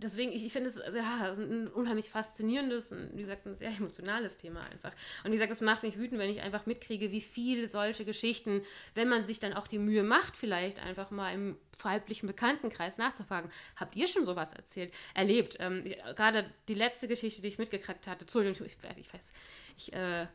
deswegen, 0.02 0.32
ich, 0.32 0.44
ich 0.44 0.52
finde 0.52 0.68
es 0.70 0.76
ja, 0.76 1.32
ein 1.32 1.68
unheimlich 1.68 2.10
faszinierendes, 2.10 2.92
ein, 2.92 3.10
wie 3.14 3.20
gesagt, 3.22 3.46
ein 3.46 3.56
sehr 3.56 3.70
emotionales 3.78 4.36
Thema 4.36 4.62
einfach. 4.64 4.92
Und 5.24 5.30
wie 5.30 5.36
gesagt, 5.36 5.50
das 5.52 5.60
macht 5.60 5.82
mich 5.82 5.98
wütend, 5.98 6.20
wenn 6.20 6.30
ich 6.30 6.40
einfach 6.42 6.66
mitkriege, 6.66 7.12
wie 7.12 7.20
viele 7.20 7.66
solche 7.68 8.04
Geschichten, 8.04 8.62
wenn 8.94 9.08
man 9.08 9.26
sich 9.26 9.40
dann 9.40 9.52
auch 9.54 9.66
die 9.66 9.78
Mühe 9.78 10.02
macht, 10.02 10.36
vielleicht 10.36 10.80
einfach 10.80 11.10
mal 11.10 11.32
im 11.32 11.56
weiblichen 11.82 12.26
Bekanntenkreis 12.26 12.98
nachzufragen, 12.98 13.50
habt 13.76 13.96
ihr 13.96 14.08
schon 14.08 14.24
sowas 14.24 14.52
erzählt, 14.52 14.92
erlebt? 15.14 15.56
Ähm, 15.60 15.82
ich- 15.84 15.96
Gerade 16.16 16.50
die 16.68 16.74
letzte 16.74 17.08
Geschichte, 17.08 17.42
die 17.42 17.48
ich 17.48 17.58
mitgekriegt 17.58 18.06
hatte, 18.06 18.22
Entschuldigung, 18.22 18.66
ich, 18.66 18.76
ich 18.98 19.14
weiß, 19.14 19.32
ich 19.76 19.92
äh, 19.92 20.26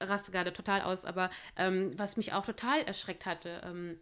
raste 0.00 0.30
gerade 0.32 0.52
total 0.52 0.82
aus, 0.82 1.04
aber 1.04 1.30
ähm, 1.56 1.98
was 1.98 2.16
mich 2.16 2.32
auch 2.32 2.44
total 2.44 2.82
erschreckt 2.82 3.26
hatte, 3.26 3.60
ähm, 3.64 3.98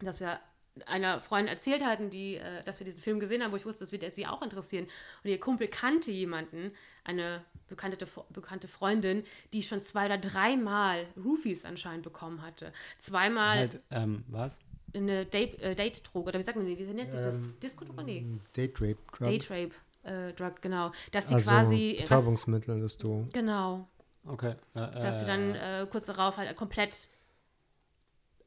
dass 0.00 0.20
wir 0.20 0.40
einer 0.86 1.20
Freundin 1.20 1.54
erzählt 1.54 1.84
hatten, 1.84 2.10
die, 2.10 2.36
äh, 2.36 2.62
dass 2.64 2.80
wir 2.80 2.84
diesen 2.84 3.00
Film 3.00 3.20
gesehen 3.20 3.42
haben, 3.42 3.52
wo 3.52 3.56
ich 3.56 3.66
wusste, 3.66 3.84
das 3.84 3.92
wird 3.92 4.10
sie 4.14 4.26
auch 4.26 4.42
interessieren. 4.42 4.86
Und 5.22 5.30
ihr 5.30 5.40
Kumpel 5.40 5.68
kannte 5.68 6.10
jemanden, 6.10 6.72
eine 7.04 7.44
bekannte, 7.68 8.06
bekannte 8.30 8.68
Freundin, 8.68 9.24
die 9.52 9.62
schon 9.62 9.82
zwei 9.82 10.06
oder 10.06 10.18
dreimal 10.18 11.06
Roofies 11.16 11.64
anscheinend 11.64 12.02
bekommen 12.02 12.42
hatte. 12.42 12.72
Zweimal 12.98 13.58
Halt, 13.58 13.80
ähm, 13.90 14.24
was? 14.28 14.58
eine 14.94 15.24
Date, 15.24 15.58
äh, 15.60 15.74
Date-Drug, 15.74 16.26
oder 16.26 16.38
wie 16.38 16.42
sagt 16.42 16.56
man, 16.56 16.66
wie 16.66 16.74
nennt 16.74 17.10
sich 17.10 17.20
das? 17.20 17.36
Ähm, 17.36 17.54
Disco-Drug? 17.62 18.04
Nee. 18.04 18.26
Date 18.56 18.80
Rape 18.80 18.98
Drug. 19.12 19.28
Date 19.28 19.50
Rape 19.50 19.70
äh, 20.02 20.32
Drug, 20.32 20.60
genau. 20.60 20.92
Dass 21.12 21.28
sie 21.28 21.36
also 21.36 21.50
quasi. 21.50 21.98
Betäubungsmittel, 22.00 22.80
dass 22.80 22.96
du. 22.98 23.28
Genau. 23.32 23.86
Okay. 24.26 24.54
Äh, 24.74 24.78
dass 24.98 25.20
sie 25.20 25.26
dann 25.26 25.54
äh, 25.54 25.86
kurz 25.90 26.06
darauf 26.06 26.36
halt 26.36 26.54
komplett, 26.56 27.08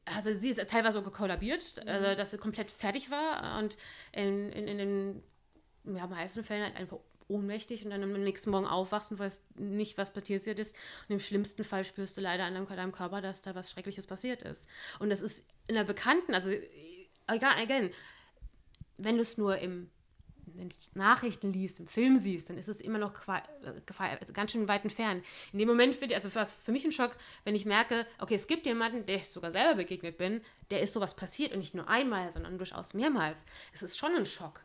also 0.04 0.34
sie 0.34 0.50
ist 0.50 0.68
teilweise 0.68 0.98
so 0.98 1.02
gekollabiert, 1.02 1.80
also, 1.86 2.16
dass 2.16 2.30
sie 2.30 2.38
komplett 2.38 2.70
fertig 2.70 3.10
war 3.10 3.58
und 3.58 3.76
in, 4.12 4.50
in, 4.52 4.68
in 4.68 4.78
den 4.78 5.22
ja, 5.96 6.06
meisten 6.06 6.42
Fällen 6.42 6.64
halt 6.64 6.76
einfach 6.76 6.98
ohnmächtig 7.28 7.84
und 7.84 7.90
dann 7.90 8.02
am 8.02 8.12
nächsten 8.12 8.50
Morgen 8.50 8.66
aufwachst 8.66 9.10
und 9.10 9.18
weißt 9.18 9.58
nicht, 9.58 9.96
was 9.96 10.12
passiert 10.12 10.58
ist. 10.58 10.76
Und 11.08 11.14
im 11.14 11.20
schlimmsten 11.20 11.64
Fall 11.64 11.84
spürst 11.84 12.16
du 12.16 12.20
leider 12.20 12.44
an 12.44 12.54
deinem, 12.66 12.92
Körper, 12.92 13.20
dass 13.20 13.42
da 13.42 13.54
was 13.54 13.70
Schreckliches 13.70 14.06
passiert 14.06 14.42
ist. 14.42 14.68
Und 14.98 15.10
das 15.10 15.20
ist 15.20 15.44
in 15.66 15.74
der 15.74 15.84
Bekannten, 15.84 16.34
also 16.34 16.50
egal, 17.26 17.62
again, 17.62 17.90
wenn 18.98 19.16
du 19.16 19.22
es 19.22 19.38
nur 19.38 19.58
im 19.58 19.90
Nachrichten 20.94 21.52
liest, 21.52 21.80
im 21.80 21.86
Film 21.86 22.18
siehst, 22.18 22.50
dann 22.50 22.58
ist 22.58 22.68
es 22.68 22.80
immer 22.80 22.98
noch 22.98 23.28
äh, 23.28 23.40
also 24.20 24.32
ganz 24.32 24.52
schön 24.52 24.68
weit 24.68 24.84
entfernt. 24.84 25.24
In 25.52 25.58
dem 25.58 25.68
Moment 25.68 25.94
finde 25.94 26.14
ich, 26.14 26.16
also 26.16 26.34
war 26.34 26.42
es 26.42 26.54
für 26.54 26.72
mich 26.72 26.84
ein 26.84 26.92
Schock, 26.92 27.16
wenn 27.44 27.54
ich 27.54 27.66
merke, 27.66 28.06
okay, 28.18 28.34
es 28.34 28.46
gibt 28.46 28.66
jemanden, 28.66 29.06
der 29.06 29.16
ich 29.16 29.28
sogar 29.28 29.50
selber 29.50 29.76
begegnet 29.76 30.18
bin, 30.18 30.40
der 30.70 30.82
ist 30.82 30.92
sowas 30.92 31.14
passiert 31.14 31.52
und 31.52 31.58
nicht 31.58 31.74
nur 31.74 31.88
einmal, 31.88 32.32
sondern 32.32 32.58
durchaus 32.58 32.94
mehrmals. 32.94 33.44
Es 33.72 33.82
ist 33.82 33.98
schon 33.98 34.14
ein 34.14 34.26
Schock. 34.26 34.60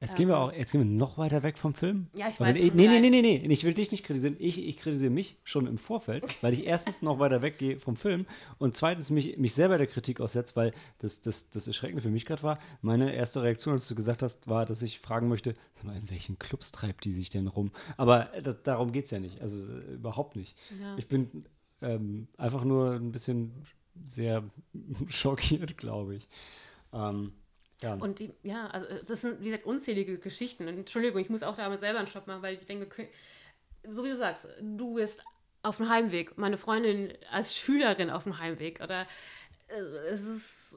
Jetzt 0.00 0.14
gehen 0.14 0.28
wir 0.28 0.38
auch, 0.38 0.52
jetzt 0.52 0.70
gehen 0.70 0.80
wir 0.80 0.98
noch 0.98 1.18
weiter 1.18 1.42
weg 1.42 1.58
vom 1.58 1.74
Film. 1.74 2.06
Ja, 2.14 2.28
ich 2.28 2.38
weiß, 2.38 2.56
ich, 2.56 2.72
nee, 2.72 2.86
nee, 2.86 3.00
nee, 3.00 3.10
nee, 3.10 3.20
nee, 3.20 3.52
ich 3.52 3.64
will 3.64 3.74
dich 3.74 3.90
nicht 3.90 4.04
kritisieren. 4.04 4.36
Ich, 4.38 4.64
ich 4.64 4.76
kritisiere 4.76 5.10
mich 5.10 5.36
schon 5.42 5.66
im 5.66 5.76
Vorfeld, 5.76 6.36
weil 6.42 6.52
ich 6.52 6.66
erstens 6.66 7.02
noch 7.02 7.18
weiter 7.18 7.42
weggehe 7.42 7.80
vom 7.80 7.96
Film 7.96 8.26
und 8.58 8.76
zweitens 8.76 9.10
mich, 9.10 9.38
mich 9.38 9.54
selber 9.54 9.76
der 9.76 9.88
Kritik 9.88 10.20
aussetzt, 10.20 10.54
weil 10.54 10.72
das, 10.98 11.20
das, 11.20 11.50
das 11.50 11.66
Erschreckende 11.66 12.00
für 12.00 12.10
mich 12.10 12.26
gerade 12.26 12.44
war. 12.44 12.58
Meine 12.80 13.12
erste 13.12 13.42
Reaktion, 13.42 13.74
als 13.74 13.88
du 13.88 13.96
gesagt 13.96 14.22
hast, 14.22 14.46
war, 14.46 14.66
dass 14.66 14.82
ich 14.82 15.00
fragen 15.00 15.28
möchte, 15.28 15.54
sag 15.74 15.84
mal, 15.84 15.96
in 15.96 16.08
welchen 16.10 16.38
Clubs 16.38 16.70
treibt 16.70 17.04
die 17.04 17.12
sich 17.12 17.30
denn 17.30 17.48
rum? 17.48 17.72
Aber 17.96 18.32
äh, 18.34 18.42
da, 18.42 18.52
darum 18.52 18.92
geht 18.92 19.06
es 19.06 19.10
ja 19.10 19.18
nicht. 19.18 19.40
Also 19.42 19.64
äh, 19.64 19.94
überhaupt 19.94 20.36
nicht. 20.36 20.56
Ja. 20.80 20.96
Ich 20.96 21.08
bin 21.08 21.44
ähm, 21.82 22.28
einfach 22.36 22.62
nur 22.62 22.92
ein 22.92 23.10
bisschen 23.10 23.52
sehr 24.04 24.44
schockiert, 25.08 25.76
glaube 25.76 26.14
ich. 26.14 26.28
Ähm, 26.92 27.32
ja. 27.82 27.94
Und 27.94 28.18
die, 28.18 28.34
ja, 28.42 28.66
also 28.68 28.86
äh, 28.88 29.04
das 29.04 29.20
sind, 29.20 29.40
wie 29.40 29.46
gesagt, 29.46 29.66
unzählige 29.66 30.18
Geschichten. 30.18 30.66
Und 30.68 30.78
Entschuldigung, 30.78 31.20
ich 31.20 31.30
muss 31.30 31.42
auch 31.42 31.56
damit 31.56 31.80
selber 31.80 31.98
einen 31.98 32.08
Stopp 32.08 32.26
machen, 32.26 32.42
weil 32.42 32.54
ich 32.54 32.66
denke, 32.66 33.08
so 33.84 34.04
wie 34.04 34.08
du 34.08 34.16
sagst, 34.16 34.48
du 34.60 34.94
bist 34.94 35.22
auf 35.62 35.76
dem 35.76 35.88
Heimweg, 35.88 36.36
meine 36.36 36.58
Freundin 36.58 37.12
als 37.30 37.56
Schülerin 37.56 38.10
auf 38.10 38.24
dem 38.24 38.38
Heimweg. 38.38 38.80
Oder 38.82 39.06
äh, 39.68 39.80
es 40.10 40.24
ist, 40.24 40.76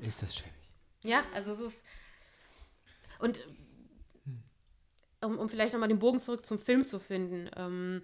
ist 0.00 0.22
das 0.22 0.36
schäbig. 0.36 0.52
ja, 1.02 1.24
also 1.34 1.52
es 1.52 1.60
ist. 1.60 1.86
Und 3.18 3.46
um, 5.20 5.38
um 5.38 5.48
vielleicht 5.48 5.72
nochmal 5.72 5.88
den 5.88 5.98
Bogen 5.98 6.20
zurück 6.20 6.44
zum 6.46 6.58
Film 6.58 6.84
zu 6.84 6.98
finden, 6.98 7.50
ähm, 7.56 8.02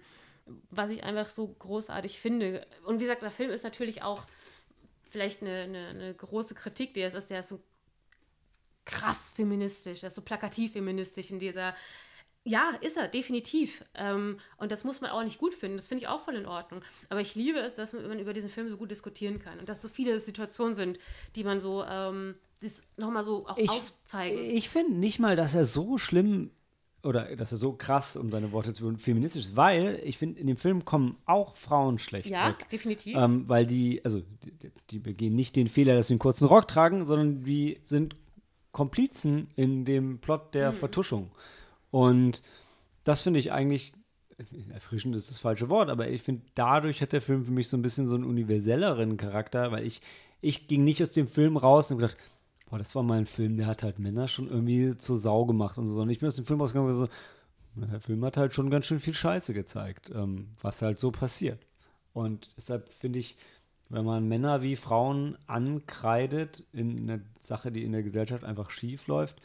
was 0.69 0.91
ich 0.91 1.03
einfach 1.03 1.29
so 1.29 1.47
großartig 1.47 2.19
finde. 2.19 2.65
Und 2.85 2.99
wie 2.99 3.03
gesagt, 3.03 3.23
der 3.23 3.31
Film 3.31 3.49
ist 3.51 3.63
natürlich 3.63 4.03
auch 4.03 4.25
vielleicht 5.03 5.41
eine, 5.41 5.61
eine, 5.61 5.87
eine 5.87 6.13
große 6.13 6.55
Kritik, 6.55 6.93
die 6.93 7.01
es 7.01 7.13
ist, 7.13 7.29
der 7.29 7.41
ist 7.41 7.49
so 7.49 7.61
krass 8.89 9.31
feministisch, 9.33 10.01
der 10.01 10.07
ist 10.09 10.15
so 10.15 10.21
plakativ 10.21 10.73
feministisch 10.73 11.31
in 11.31 11.39
dieser. 11.39 11.73
Ja, 12.45 12.71
ist 12.81 12.97
er, 12.97 13.07
definitiv. 13.09 13.83
Ähm, 13.95 14.37
und 14.57 14.71
das 14.71 14.83
muss 14.83 15.01
man 15.01 15.11
auch 15.11 15.23
nicht 15.23 15.37
gut 15.39 15.53
finden. 15.53 15.77
Das 15.77 15.87
finde 15.89 16.03
ich 16.05 16.07
auch 16.09 16.21
voll 16.21 16.35
in 16.35 16.45
Ordnung. 16.45 16.81
Aber 17.09 17.19
ich 17.21 17.35
liebe 17.35 17.59
es, 17.59 17.75
dass 17.75 17.93
man 17.93 18.17
über 18.17 18.33
diesen 18.33 18.49
Film 18.49 18.69
so 18.69 18.77
gut 18.77 18.89
diskutieren 18.89 19.39
kann 19.39 19.59
und 19.59 19.67
dass 19.69 19.81
so 19.81 19.89
viele 19.89 20.19
Situationen 20.19 20.73
sind, 20.73 20.99
die 21.35 21.43
man 21.43 21.59
so 21.59 21.83
ähm, 21.83 22.35
das 22.61 22.83
nochmal 22.97 23.23
so 23.23 23.45
auch 23.47 23.57
Ich- 23.57 23.69
aufzeigen. 23.69 24.39
Ich 24.51 24.69
finde 24.69 24.93
nicht 24.95 25.19
mal, 25.19 25.35
dass 25.35 25.53
er 25.53 25.65
so 25.65 25.97
schlimm 25.97 26.51
oder 27.03 27.35
dass 27.35 27.51
er 27.51 27.57
so 27.57 27.73
krass, 27.73 28.15
um 28.17 28.29
deine 28.31 28.51
Worte 28.51 28.73
zu 28.73 28.83
benutzen, 28.83 29.03
feministisch 29.03 29.43
ist, 29.45 29.55
weil 29.55 30.01
ich 30.03 30.17
finde, 30.17 30.39
in 30.39 30.47
dem 30.47 30.57
Film 30.57 30.83
kommen 30.85 31.17
auch 31.25 31.55
Frauen 31.55 31.99
schlecht 31.99 32.29
ja, 32.29 32.49
weg. 32.49 32.69
definitiv. 32.69 33.15
Ähm, 33.15 33.47
weil 33.47 33.65
die, 33.65 34.03
also 34.03 34.21
die, 34.43 34.71
die 34.89 34.99
begehen 34.99 35.35
nicht 35.35 35.55
den 35.55 35.67
Fehler, 35.67 35.95
dass 35.95 36.07
sie 36.07 36.13
einen 36.13 36.19
kurzen 36.19 36.47
Rock 36.47 36.67
tragen, 36.67 37.05
sondern 37.05 37.43
die 37.43 37.79
sind 37.83 38.15
Komplizen 38.71 39.47
in 39.55 39.85
dem 39.85 40.19
Plot 40.19 40.53
der 40.53 40.73
Vertuschung. 40.73 41.31
Und 41.91 42.43
das 43.03 43.21
finde 43.21 43.39
ich 43.39 43.51
eigentlich, 43.51 43.93
erfrischend 44.71 45.15
ist 45.15 45.29
das 45.29 45.39
falsche 45.39 45.69
Wort, 45.69 45.89
aber 45.89 46.09
ich 46.09 46.21
finde, 46.21 46.43
dadurch 46.55 47.01
hat 47.01 47.13
der 47.13 47.21
Film 47.21 47.45
für 47.45 47.51
mich 47.51 47.67
so 47.67 47.77
ein 47.77 47.81
bisschen 47.81 48.07
so 48.07 48.15
einen 48.15 48.23
universelleren 48.23 49.17
Charakter, 49.17 49.71
weil 49.71 49.85
ich, 49.85 50.01
ich 50.41 50.67
ging 50.67 50.83
nicht 50.83 51.01
aus 51.01 51.11
dem 51.11 51.27
Film 51.27 51.57
raus 51.57 51.91
und 51.91 51.97
gedacht, 51.97 52.17
boah, 52.69 52.77
das 52.77 52.93
war 52.95 53.03
mal 53.03 53.17
ein 53.17 53.25
Film, 53.25 53.57
der 53.57 53.65
hat 53.65 53.83
halt 53.83 53.99
Männer 53.99 54.27
schon 54.27 54.49
irgendwie 54.49 54.95
zur 54.97 55.17
Sau 55.17 55.45
gemacht 55.45 55.77
und 55.77 55.87
so, 55.87 55.93
sondern 55.93 56.11
ich 56.11 56.19
bin 56.19 56.27
aus 56.27 56.35
dem 56.35 56.45
Film 56.45 56.61
rausgegangen 56.61 56.91
und 56.91 56.97
so, 56.97 57.07
der 57.75 58.01
Film 58.01 58.23
hat 58.25 58.37
halt 58.37 58.53
schon 58.53 58.69
ganz 58.69 58.85
schön 58.85 58.99
viel 58.99 59.13
Scheiße 59.13 59.53
gezeigt, 59.53 60.11
ähm, 60.13 60.49
was 60.61 60.81
halt 60.81 60.99
so 60.99 61.11
passiert. 61.11 61.65
Und 62.13 62.49
deshalb 62.57 62.91
finde 62.93 63.19
ich, 63.19 63.37
wenn 63.89 64.05
man 64.05 64.27
Männer 64.27 64.61
wie 64.61 64.75
Frauen 64.75 65.37
ankreidet 65.47 66.63
in 66.71 67.09
einer 67.09 67.21
Sache, 67.39 67.71
die 67.71 67.83
in 67.83 67.91
der 67.91 68.03
Gesellschaft 68.03 68.43
einfach 68.43 68.69
schief 68.69 69.07
läuft, 69.07 69.41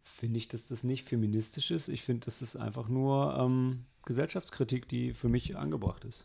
finde 0.00 0.38
ich, 0.38 0.48
dass 0.48 0.68
das 0.68 0.84
nicht 0.84 1.06
feministisch 1.08 1.70
ist. 1.70 1.88
Ich 1.88 2.02
finde, 2.02 2.24
das 2.24 2.42
ist 2.42 2.56
einfach 2.56 2.88
nur 2.88 3.36
ähm, 3.38 3.84
Gesellschaftskritik, 4.04 4.88
die 4.88 5.14
für 5.14 5.28
mich 5.28 5.56
angebracht 5.56 6.04
ist. 6.04 6.24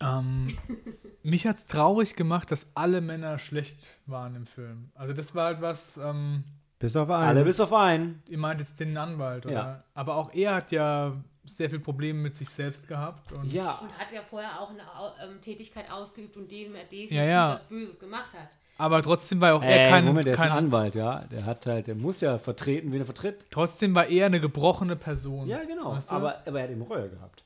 Ähm, 0.00 0.56
mich 1.22 1.46
hat 1.46 1.56
es 1.56 1.66
traurig 1.66 2.14
gemacht, 2.14 2.50
dass 2.52 2.70
alle 2.74 3.00
Männer 3.00 3.38
schlecht 3.38 4.00
waren 4.06 4.36
im 4.36 4.46
Film. 4.46 4.90
Also 4.94 5.12
das 5.12 5.34
war 5.34 5.46
halt 5.46 5.60
was, 5.62 5.96
ähm, 5.96 6.44
Bis 6.78 6.94
auf 6.94 7.10
einen. 7.10 7.28
Alle 7.28 7.44
bis 7.44 7.58
auf 7.60 7.72
einen. 7.72 8.18
ihr 8.28 8.38
meint 8.38 8.60
jetzt 8.60 8.78
den 8.78 8.96
Anwalt, 8.96 9.46
oder? 9.46 9.54
Ja. 9.54 9.84
Aber 9.94 10.16
auch 10.16 10.32
er 10.34 10.54
hat 10.54 10.72
ja 10.72 11.16
sehr 11.46 11.70
viel 11.70 11.80
Probleme 11.80 12.18
mit 12.20 12.36
sich 12.36 12.48
selbst 12.48 12.86
gehabt. 12.88 13.32
Und 13.32 13.52
Ja, 13.52 13.74
Und 13.78 13.96
hat 13.98 14.12
ja 14.12 14.22
vorher 14.22 14.60
auch 14.60 14.70
eine 14.70 14.82
ähm, 15.24 15.40
Tätigkeit 15.40 15.90
ausgeübt 15.90 16.36
und 16.36 16.50
dem 16.50 16.74
er 16.74 16.82
definitiv 16.84 17.12
Ja, 17.12 17.24
ja. 17.24 17.54
was 17.54 17.64
Böses 17.64 17.98
gemacht 17.98 18.32
hat. 18.32 18.48
Aber 18.78 19.00
trotzdem 19.02 19.40
war 19.40 19.54
auch 19.54 19.62
er 19.62 19.86
äh, 19.86 19.90
kein, 19.90 20.04
Moment, 20.04 20.26
der 20.26 20.34
ist 20.34 20.40
kein 20.40 20.52
ein 20.52 20.58
Anwalt, 20.58 20.94
ja. 20.94 21.20
Der 21.30 21.46
hat 21.46 21.64
halt, 21.66 21.86
der 21.86 21.94
muss 21.94 22.20
ja 22.20 22.38
vertreten, 22.38 22.92
wen 22.92 23.00
er 23.00 23.06
vertritt. 23.06 23.46
trotzdem 23.50 23.94
war 23.94 24.06
er 24.08 24.26
eine 24.26 24.38
gebrochene 24.40 24.96
Person. 24.96 25.48
Ja, 25.48 25.64
genau. 25.64 25.92
Weißt 25.92 26.10
du? 26.10 26.14
aber, 26.16 26.42
aber 26.46 26.58
er 26.58 26.64
hat 26.64 26.70
eben 26.70 26.82
Reue 26.82 27.08
gehabt. 27.08 27.42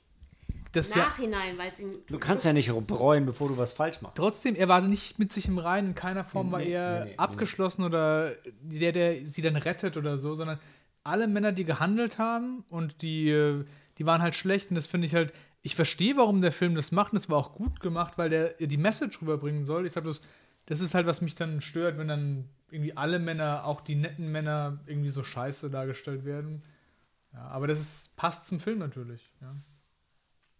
das 0.72 0.90
ja, 0.90 1.04
Nachhinein, 1.04 1.56
weil 1.56 1.70
es 1.72 1.78
ihm. 1.78 1.94
Du 2.08 2.18
kannst 2.18 2.44
ja 2.44 2.52
nicht 2.52 2.72
bereuen, 2.86 3.26
bevor 3.26 3.48
du 3.48 3.56
was 3.56 3.72
falsch 3.72 4.00
machst. 4.02 4.16
trotzdem, 4.16 4.56
er 4.56 4.68
war 4.68 4.80
nicht 4.80 5.18
mit 5.20 5.32
sich 5.32 5.46
im 5.46 5.58
Reinen. 5.58 5.88
In 5.90 5.94
keiner 5.94 6.24
Form 6.24 6.50
war 6.50 6.58
Nee, 6.60 6.72
er 6.72 6.92
nee, 6.92 7.04
nee, 7.04 7.10
nee. 7.10 7.16
abgeschlossen 7.18 7.84
oder 7.84 8.32
der, 8.62 8.92
der 8.92 9.24
sie 9.26 9.42
dann 9.42 9.56
rettet 9.56 9.96
oder 9.96 10.18
so, 10.18 10.34
sondern 10.34 10.58
alle 11.04 11.28
Männer, 11.28 11.52
die 11.52 11.64
gehandelt 11.64 12.18
haben 12.18 12.64
und 12.70 13.02
die, 13.02 13.30
äh, 13.30 13.64
die 14.00 14.06
waren 14.06 14.22
halt 14.22 14.34
schlecht. 14.34 14.70
Und 14.70 14.74
das 14.76 14.86
finde 14.88 15.06
ich 15.06 15.14
halt, 15.14 15.32
ich 15.62 15.76
verstehe, 15.76 16.16
warum 16.16 16.40
der 16.40 16.50
Film 16.52 16.74
das 16.74 16.90
macht. 16.90 17.12
Und 17.12 17.16
das 17.16 17.28
war 17.28 17.36
auch 17.38 17.54
gut 17.54 17.78
gemacht, 17.80 18.16
weil 18.18 18.30
der 18.30 18.54
die 18.54 18.76
Message 18.78 19.20
rüberbringen 19.22 19.64
soll. 19.64 19.86
Ich 19.86 19.92
sag 19.92 20.04
das, 20.04 20.20
das 20.66 20.80
ist 20.80 20.94
halt, 20.94 21.06
was 21.06 21.20
mich 21.20 21.34
dann 21.34 21.60
stört, 21.60 21.98
wenn 21.98 22.08
dann 22.08 22.48
irgendwie 22.70 22.96
alle 22.96 23.18
Männer, 23.18 23.64
auch 23.66 23.80
die 23.82 23.94
netten 23.94 24.32
Männer, 24.32 24.80
irgendwie 24.86 25.08
so 25.10 25.22
scheiße 25.22 25.70
dargestellt 25.70 26.24
werden. 26.24 26.62
Ja, 27.34 27.42
aber 27.48 27.66
das 27.66 27.78
ist, 27.80 28.16
passt 28.16 28.46
zum 28.46 28.58
Film 28.58 28.78
natürlich. 28.78 29.30
Ja. 29.40 29.54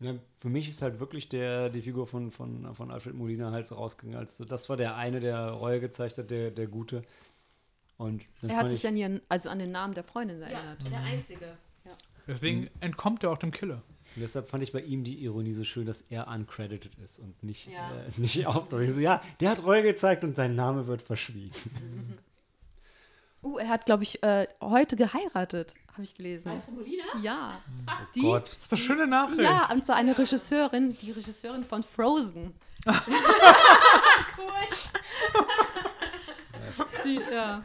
Ja, 0.01 0.15
für 0.39 0.49
mich 0.49 0.69
ist 0.69 0.83
halt 0.83 0.99
wirklich 1.01 1.29
der, 1.29 1.69
die 1.69 1.83
Figur 1.83 2.07
von, 2.07 2.31
von, 2.31 2.75
von 2.75 2.91
Alfred 2.91 3.15
Molina 3.15 3.51
halt 3.53 3.67
so 3.67 3.75
rausgegangen. 3.75 4.19
Als, 4.19 4.37
so- 4.37 4.45
das 4.45 4.69
war 4.69 4.77
der 4.77 4.97
eine, 4.97 5.21
der 5.21 5.51
Reue 5.51 5.81
gezeigt 5.81 6.17
hat, 6.19 6.31
der, 6.31 6.51
der 6.51 6.67
Gute. 6.69 7.03
Und 7.99 8.25
Er 8.43 8.57
hat 8.57 8.71
sich 8.71 8.81
ich, 8.85 8.89
an, 8.89 8.97
ihren, 8.97 9.21
also 9.29 9.51
an 9.51 9.59
den 9.59 9.73
Namen 9.73 9.93
der 9.95 10.05
Freundin 10.05 10.41
Ja, 10.41 10.47
erinnert. 10.47 10.91
der 10.91 11.01
Einzige. 11.03 11.57
Deswegen 12.31 12.71
entkommt 12.81 13.23
er 13.25 13.31
auch 13.31 13.39
dem 13.39 13.51
Killer. 13.51 13.83
deshalb 14.17 14.49
fand 14.49 14.63
ich 14.63 14.73
bei 14.73 14.81
ihm 14.81 15.05
die 15.05 15.23
Ironie 15.25 15.53
so 15.53 15.65
schön, 15.65 15.85
dass 15.87 16.03
er 16.11 16.29
uncredited 16.29 16.95
ist 17.05 17.19
und 17.19 17.43
nicht, 17.43 17.67
Ja. 17.69 17.91
äh, 17.93 18.21
nicht 18.21 18.47
auftaucht. 18.47 18.83
Ich 18.83 18.93
so, 18.93 19.01
ja, 19.01 19.21
der 19.41 19.51
hat 19.51 19.63
Reue 19.65 19.83
gezeigt 19.83 20.25
und 20.25 20.37
sein 20.37 20.55
Name 20.55 20.87
wird 20.87 21.03
verschwiegen. 21.03 21.51
Uh, 23.43 23.57
er 23.57 23.69
hat, 23.71 23.87
glaube 23.87 24.03
ich, 24.03 24.23
äh, 24.23 24.47
heute 24.61 24.97
geheiratet, 24.97 25.75
habe 25.93 26.03
ich 26.03 26.15
gelesen. 26.15 26.51
Alfred 26.51 26.75
Molina? 26.75 27.05
Ja. 27.23 27.59
Oh 27.87 27.91
Die, 28.15 28.21
Gott. 28.21 28.49
Das 28.49 28.59
ist 28.65 28.73
doch 28.73 28.77
schöne 28.77 29.07
Nachricht. 29.07 29.41
ja, 29.41 29.67
und 29.73 29.83
zwar 29.83 29.97
eine 29.97 30.19
Regisseurin, 30.19 30.95
die 31.01 31.11
Regisseurin 31.13 31.65
von 31.65 31.83
Frozen. 31.83 32.53
Die, 37.05 37.21
ja. 37.33 37.63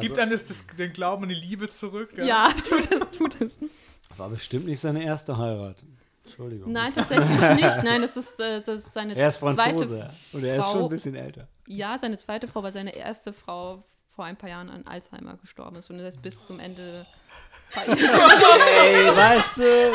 Gibt 0.00 0.18
einem 0.18 0.32
das, 0.32 0.44
das, 0.44 0.66
den 0.66 0.92
Glauben 0.92 1.22
an 1.22 1.28
die 1.28 1.34
Liebe 1.34 1.68
zurück? 1.68 2.10
ja, 2.18 2.48
tut 2.68 2.90
es, 2.92 3.10
tut 3.16 3.40
es. 3.40 3.52
War 4.16 4.28
bestimmt 4.28 4.66
nicht 4.66 4.80
seine 4.80 5.04
erste 5.04 5.36
Heirat. 5.36 5.76
Entschuldigung. 6.24 6.72
Nein, 6.72 6.92
tatsächlich 6.92 7.28
nicht. 7.28 7.82
Nein, 7.84 8.02
das 8.02 8.16
ist, 8.16 8.40
äh, 8.40 8.60
das 8.60 8.86
ist 8.86 8.94
seine 8.94 9.14
Er 9.14 9.28
ist 9.28 9.36
Franzose 9.36 10.10
und 10.32 10.44
er 10.44 10.56
ist 10.58 10.70
schon 10.70 10.82
ein 10.84 10.88
bisschen 10.88 11.14
älter. 11.14 11.46
Ja, 11.66 11.96
seine 11.98 12.16
zweite 12.16 12.48
Frau, 12.48 12.62
weil 12.62 12.72
seine 12.72 12.94
erste 12.96 13.32
Frau 13.32 13.84
vor 14.14 14.24
ein 14.24 14.36
paar 14.36 14.48
Jahren 14.48 14.70
an 14.70 14.86
Alzheimer 14.86 15.36
gestorben 15.36 15.76
ist 15.76 15.90
und 15.90 16.00
er 16.00 16.08
ist 16.08 16.22
bis 16.22 16.44
zum 16.44 16.58
Ende. 16.58 17.06
Ey, 17.74 19.16
weißt 19.16 19.58
du? 19.58 19.92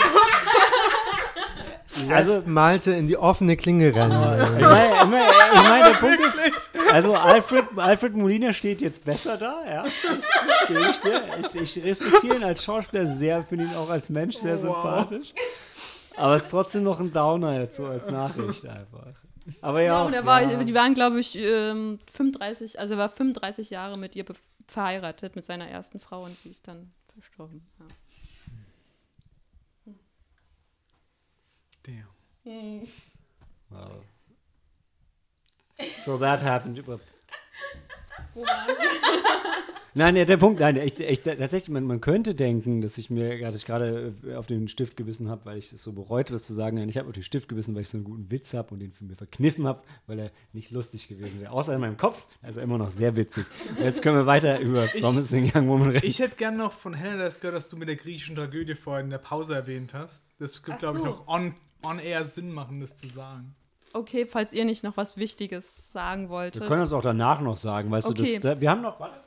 Also 2.10 2.34
Also, 2.36 2.50
Malte 2.50 2.92
in 2.94 3.08
die 3.08 3.18
offene 3.18 3.56
Klinge 3.58 3.94
rennen. 3.94 4.12
ich 4.12 4.62
meine, 4.62 4.94
ich 4.94 5.06
meine, 5.06 5.24
ich 5.54 5.62
meine, 5.62 5.86
der 5.92 5.98
Punkt 6.00 6.20
ist, 6.20 6.92
also 6.92 7.14
Alfred, 7.16 7.66
Alfred 7.76 8.16
Molina 8.16 8.54
steht 8.54 8.82
jetzt 8.82 9.04
besser 9.06 9.38
da, 9.38 9.62
ja. 9.70 9.84
Das, 9.84 10.24
das 10.68 10.90
ich 10.90 11.00
dir. 11.02 11.22
Ich, 11.62 11.76
ich 11.78 11.84
respektiere 11.84 12.36
ihn 12.38 12.44
als 12.44 12.64
Schauspieler 12.64 13.08
sehr, 13.08 13.44
finde 13.44 13.66
ihn 13.66 13.76
auch 13.76 13.90
als 13.90 14.10
Mensch 14.10 14.38
sehr 14.38 14.56
Oh, 14.60 14.68
wow. 14.68 14.76
sympathisch. 15.08 15.34
Aber 16.18 16.36
es 16.36 16.44
ist 16.44 16.52
trotzdem 16.52 16.84
noch 16.84 17.00
ein 17.00 17.12
Downer 17.14 17.60
jetzt 17.62 17.78
so 17.78 17.86
als 17.86 18.06
Nachricht 18.10 18.66
einfach. 18.68 19.08
Aber 19.62 19.82
ja. 19.82 20.00
Ja, 20.02 20.04
und 20.06 20.14
er 20.14 20.26
war, 20.26 20.42
ja. 20.44 20.64
die 20.64 20.74
waren, 20.74 20.94
glaube 20.94 21.20
ich, 21.20 21.36
ähm, 21.38 22.00
35, 22.14 22.80
also 22.80 22.94
er 22.94 22.98
war 23.00 23.10
35 23.10 23.70
Jahre 23.72 23.98
mit 23.98 24.16
ihr 24.16 24.26
verheiratet, 24.68 25.36
mit 25.36 25.44
seiner 25.46 25.68
ersten 25.68 26.00
Frau 26.00 26.24
und 26.24 26.38
sie 26.38 26.50
ist 26.50 26.68
dann 26.68 26.92
verstorben. 27.14 27.66
Ja. 27.80 27.86
Damn. 31.84 32.88
Well. 33.70 34.04
So 36.06 36.18
that 36.18 36.42
happened. 36.42 36.84
Nein, 39.94 40.16
der, 40.16 40.26
der 40.26 40.38
Punkt, 40.38 40.62
nein, 40.62 40.78
echt, 40.78 41.02
echt, 41.02 41.26
tatsächlich, 41.26 41.68
man, 41.68 41.84
man 41.84 42.00
könnte 42.00 42.34
denken, 42.34 42.82
dass 42.82 42.98
ich 42.98 43.10
mir, 43.10 43.42
dass 43.42 43.58
ich 43.58 43.66
gerade 43.66 44.14
äh, 44.26 44.36
auf 44.36 44.48
den 44.48 44.70
Stift 44.70 44.96
gebissen 44.96 45.28
habe, 45.28 45.44
weil 45.44 45.58
ich 45.58 45.74
es 45.74 45.84
so 45.84 45.92
bereute, 45.92 46.32
das 46.32 46.46
zu 46.46 46.54
sagen. 46.54 46.78
Nein, 46.78 46.88
ich 46.88 46.98
habe 46.98 47.10
auf 47.10 47.14
den 47.14 47.24
Stift 47.24 47.50
gebissen, 47.50 47.76
weil 47.76 47.82
ich 47.82 47.90
so 47.90 47.98
einen 47.98 48.06
guten 48.06 48.32
Witz 48.32 48.54
habe 48.54 48.74
und 48.74 48.80
den 48.80 48.94
für 48.94 49.04
mir 49.04 49.18
verkniffen 49.18 49.68
habe, 49.68 49.82
weil 50.08 50.20
er 50.20 50.32
nicht 50.54 50.72
lustig 50.72 51.10
gewesen 51.10 51.42
wäre. 51.42 51.52
Außer 51.52 51.76
in 51.76 51.82
meinem 51.82 51.98
Kopf, 51.98 52.26
also 52.42 52.62
immer 52.62 52.78
noch 52.78 52.90
sehr 52.90 53.18
witzig. 53.18 53.46
Jetzt 53.84 54.02
können 54.02 54.16
wir 54.16 54.26
weiter 54.26 54.60
über 54.60 54.88
Promising 54.88 55.52
Young 55.54 55.68
Woman 55.68 55.90
reden. 55.90 56.08
Ich 56.08 56.20
hätte 56.20 56.38
gern 56.38 56.56
noch 56.56 56.72
von 56.72 56.98
Hannah 56.98 57.18
das 57.18 57.42
gehört, 57.42 57.58
dass 57.58 57.68
du 57.68 57.76
mit 57.76 57.90
der 57.90 57.98
griechischen 57.98 58.38
Tragödie 58.38 58.76
vorhin 58.76 59.08
in 59.08 59.12
der 59.12 59.18
Pause 59.18 59.56
erwähnt 59.56 59.94
hast. 59.94 60.24
Das 60.40 60.64
gibt, 60.64 60.80
glaube 60.80 61.00
ich, 61.00 61.04
noch 61.04 61.28
on, 61.28 61.54
on 61.84 62.00
air 62.00 62.24
Sinn 62.26 62.52
machen, 62.52 62.80
das 62.80 62.96
zu 62.98 63.08
sagen. 63.08 63.56
Okay, 63.94 64.26
falls 64.26 64.54
ihr 64.54 64.64
nicht 64.66 64.84
noch 64.84 64.96
was 64.98 65.18
Wichtiges 65.18 65.92
sagen 65.92 66.24
wir 66.26 66.30
wolltet. 66.30 66.66
können 66.68 66.80
das 66.82 66.94
auch 66.94 67.02
danach 67.02 67.42
noch 67.42 67.58
sagen, 67.58 67.92
weißt 67.92 68.08
Okay. 68.10 68.18
du, 68.18 68.24
das, 68.24 68.40
da, 68.56 68.62
wir 68.62 68.70
haben 68.72 68.82
noch, 68.82 69.00
warte, 69.00 69.20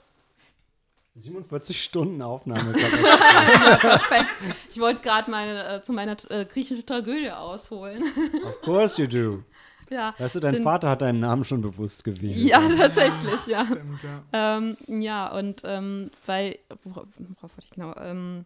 47 1.17 1.81
Stunden 1.85 2.21
Aufnahme. 2.23 2.73
Perfekt. 3.81 4.27
Ich 4.71 4.81
wollte 4.81 5.03
gerade 5.03 5.31
meine 5.31 5.75
äh, 5.77 5.83
zu 5.83 5.93
meiner 5.93 6.17
äh, 6.31 6.45
griechischen 6.45 6.85
Tragödie 6.85 7.31
ausholen. 7.31 8.03
of 8.47 8.61
course 8.63 9.01
you 9.01 9.07
do. 9.07 9.43
ja. 9.91 10.13
Weißt 10.19 10.35
du, 10.37 10.41
dein 10.41 10.55
Den- 10.55 10.63
Vater 10.65 10.89
hat 10.91 11.03
deinen 11.03 11.21
Namen 11.21 11.45
schon 11.45 11.61
bewusst 11.61 12.03
gewählt. 12.03 12.37
Ja, 12.37 12.59
tatsächlich, 12.77 13.47
ja. 13.47 13.65
Stimmt, 13.65 14.03
ja. 14.03 14.23
Ähm, 14.33 14.77
ja, 14.89 15.29
und 15.29 15.63
ähm, 15.65 16.11
weil, 16.27 16.59
worauf, 16.83 17.07
worauf 17.19 17.53
wollte 17.53 17.65
ich 17.65 17.71
genau? 17.71 17.95
Ähm, 17.97 18.45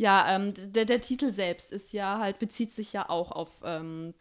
ja, 0.00 0.34
ähm, 0.34 0.54
der, 0.56 0.86
der 0.86 1.02
Titel 1.02 1.30
selbst 1.30 1.70
ist 1.70 1.92
ja 1.92 2.18
halt, 2.18 2.38
bezieht 2.38 2.70
sich 2.70 2.94
ja 2.94 3.10
auch 3.10 3.32
auf 3.32 3.60
ähm, 3.62 4.14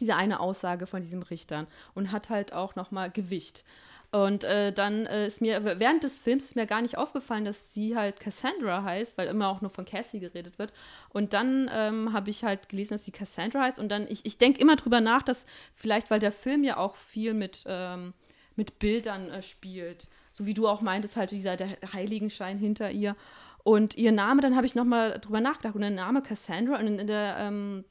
diese 0.00 0.16
eine 0.16 0.40
Aussage 0.40 0.86
von 0.86 1.02
diesem 1.02 1.20
Richtern 1.20 1.66
und 1.94 2.12
hat 2.12 2.30
halt 2.30 2.54
auch 2.54 2.76
nochmal 2.76 3.10
Gewicht. 3.10 3.62
Und 4.10 4.44
äh, 4.44 4.72
dann 4.72 5.04
äh, 5.04 5.26
ist 5.26 5.42
mir, 5.42 5.62
während 5.78 6.02
des 6.02 6.18
Films 6.18 6.46
ist 6.46 6.56
mir 6.56 6.64
gar 6.64 6.80
nicht 6.80 6.96
aufgefallen, 6.96 7.44
dass 7.44 7.74
sie 7.74 7.94
halt 7.94 8.20
Cassandra 8.20 8.84
heißt, 8.84 9.18
weil 9.18 9.28
immer 9.28 9.48
auch 9.48 9.60
nur 9.60 9.68
von 9.68 9.84
Cassie 9.84 10.18
geredet 10.18 10.58
wird. 10.58 10.72
Und 11.10 11.34
dann 11.34 11.70
ähm, 11.74 12.14
habe 12.14 12.30
ich 12.30 12.42
halt 12.42 12.70
gelesen, 12.70 12.94
dass 12.94 13.04
sie 13.04 13.12
Cassandra 13.12 13.64
heißt. 13.64 13.78
Und 13.78 13.90
dann, 13.90 14.06
ich, 14.08 14.24
ich 14.24 14.38
denke 14.38 14.62
immer 14.62 14.76
drüber 14.76 15.02
nach, 15.02 15.20
dass 15.20 15.44
vielleicht, 15.74 16.10
weil 16.10 16.20
der 16.20 16.32
Film 16.32 16.64
ja 16.64 16.78
auch 16.78 16.96
viel 16.96 17.34
mit, 17.34 17.64
ähm, 17.66 18.14
mit 18.56 18.78
Bildern 18.78 19.28
äh, 19.28 19.42
spielt, 19.42 20.08
so 20.32 20.46
wie 20.46 20.54
du 20.54 20.68
auch 20.68 20.80
meintest, 20.80 21.18
halt 21.18 21.32
dieser 21.32 21.56
der 21.56 21.68
Heiligenschein 21.92 22.56
hinter 22.56 22.90
ihr. 22.90 23.14
Und 23.64 23.96
ihr 23.96 24.12
Name, 24.12 24.40
dann 24.40 24.56
habe 24.56 24.66
ich 24.66 24.74
nochmal 24.74 25.18
drüber 25.20 25.40
nachgedacht. 25.40 25.74
Und 25.74 25.82
der 25.82 25.90
Name 25.90 26.22
Cassandra 26.22 26.78
und 26.78 26.86
in, 26.86 26.98
in 26.98 27.06
der 27.06 27.36
ähm, 27.38 27.84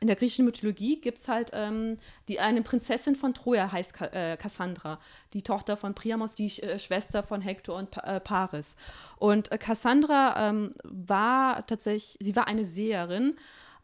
in 0.00 0.08
der 0.08 0.16
griechischen 0.16 0.44
Mythologie 0.44 1.00
gibt 1.00 1.18
es 1.18 1.28
halt 1.28 1.50
ähm, 1.54 1.98
die, 2.28 2.40
eine 2.40 2.62
Prinzessin 2.62 3.16
von 3.16 3.32
Troja, 3.32 3.70
heißt 3.70 3.94
Ka 3.94 4.06
äh, 4.06 4.36
Cassandra, 4.36 4.98
die 5.32 5.42
Tochter 5.42 5.76
von 5.76 5.94
Priamos, 5.94 6.34
die 6.34 6.46
äh, 6.62 6.78
Schwester 6.78 7.22
von 7.22 7.40
Hektor 7.40 7.76
und 7.76 7.90
pa 7.90 8.00
äh, 8.00 8.20
Paris. 8.20 8.76
Und 9.16 9.52
äh, 9.52 9.58
Cassandra 9.58 10.48
ähm, 10.48 10.74
war 10.82 11.64
tatsächlich, 11.66 12.18
sie 12.20 12.34
war 12.34 12.48
eine 12.48 12.64
Seherin, 12.64 13.36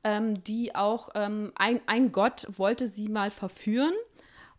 ähm, 0.03 0.43
die 0.43 0.75
auch, 0.75 1.11
ähm, 1.15 1.53
ein, 1.55 1.81
ein 1.87 2.11
Gott 2.13 2.47
wollte 2.51 2.87
sie 2.87 3.09
mal 3.09 3.31
verführen. 3.31 3.95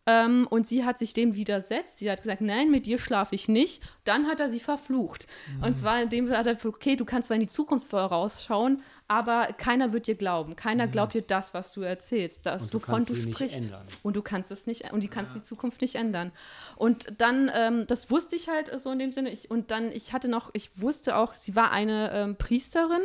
Ähm, 0.08 0.48
und 0.50 0.66
sie 0.66 0.84
hat 0.84 0.98
sich 0.98 1.14
dem 1.14 1.36
widersetzt. 1.36 2.00
Sie 2.00 2.10
hat 2.10 2.22
gesagt, 2.24 2.42
nein, 2.42 2.72
mit 2.72 2.88
dir 2.88 2.98
schlafe 2.98 3.36
ich 3.36 3.48
nicht. 3.48 3.84
Dann 4.04 4.26
hat 4.26 4.40
er 4.40 4.50
sie 4.50 4.60
verflucht. 4.60 5.28
Und 5.62 5.78
zwar 5.78 6.02
indem 6.02 6.28
er 6.28 6.40
hat 6.40 6.48
er, 6.48 6.58
okay, 6.66 6.96
du 6.96 7.06
kannst 7.06 7.28
zwar 7.28 7.36
in 7.36 7.42
die 7.42 7.48
Zukunft 7.48 7.88
vorausschauen, 7.88 8.82
aber 9.08 9.50
keiner 9.58 9.94
wird 9.94 10.08
dir 10.08 10.16
glauben. 10.16 10.56
Keiner 10.56 10.88
glaubt 10.88 11.14
dir 11.14 11.22
das, 11.22 11.54
was 11.54 11.72
du 11.74 11.82
erzählst, 11.82 12.46
das, 12.46 12.70
du 12.70 12.80
wovon 12.80 13.06
du 13.06 13.14
nicht 13.14 13.30
sprichst. 13.30 13.70
Und 14.02 14.16
du 14.16 14.22
kannst 14.22 14.52
es 14.52 14.66
nicht, 14.66 14.92
und 14.92 15.04
die 15.04 15.08
kannst 15.08 15.36
die 15.36 15.42
Zukunft 15.42 15.82
nicht 15.82 15.96
ändern. 15.96 16.32
Und 16.78 17.22
dann, 17.22 17.52
ähm, 17.54 17.86
das 17.88 18.10
wusste 18.10 18.36
ich 18.36 18.50
halt 18.50 18.72
so 18.80 18.90
in 18.92 19.00
dem 19.00 19.12
Sinne. 19.12 19.30
Ich, 19.30 19.52
und 19.52 19.70
dann, 19.70 19.92
ich 19.92 20.14
hatte 20.14 20.30
noch, 20.30 20.50
ich 20.54 20.82
wusste 20.82 21.16
auch, 21.16 21.36
sie 21.36 21.56
war 21.56 21.72
eine 21.72 22.12
ähm, 22.12 22.36
Priesterin. 22.38 23.02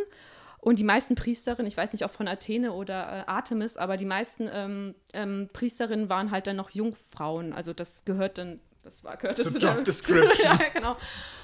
Und 0.66 0.80
die 0.80 0.84
meisten 0.84 1.14
Priesterinnen, 1.14 1.68
ich 1.68 1.76
weiß 1.76 1.92
nicht, 1.92 2.04
ob 2.04 2.10
von 2.10 2.26
Athene 2.26 2.72
oder 2.72 3.20
äh, 3.20 3.30
Artemis, 3.30 3.76
aber 3.76 3.96
die 3.96 4.04
meisten 4.04 4.48
ähm, 4.52 4.96
ähm, 5.12 5.48
Priesterinnen 5.52 6.08
waren 6.08 6.32
halt 6.32 6.48
dann 6.48 6.56
noch 6.56 6.70
Jungfrauen. 6.70 7.52
Also 7.52 7.72
das 7.72 8.04
gehört 8.04 8.38
dann, 8.38 8.58
das 8.86 9.02
war 9.04 9.16
gehört 9.16 9.36
So 9.36 9.50
zu 9.50 9.58
Job 9.58 9.84
Description. 9.84 10.44
ja, 10.44 10.58
genau. 10.72 10.96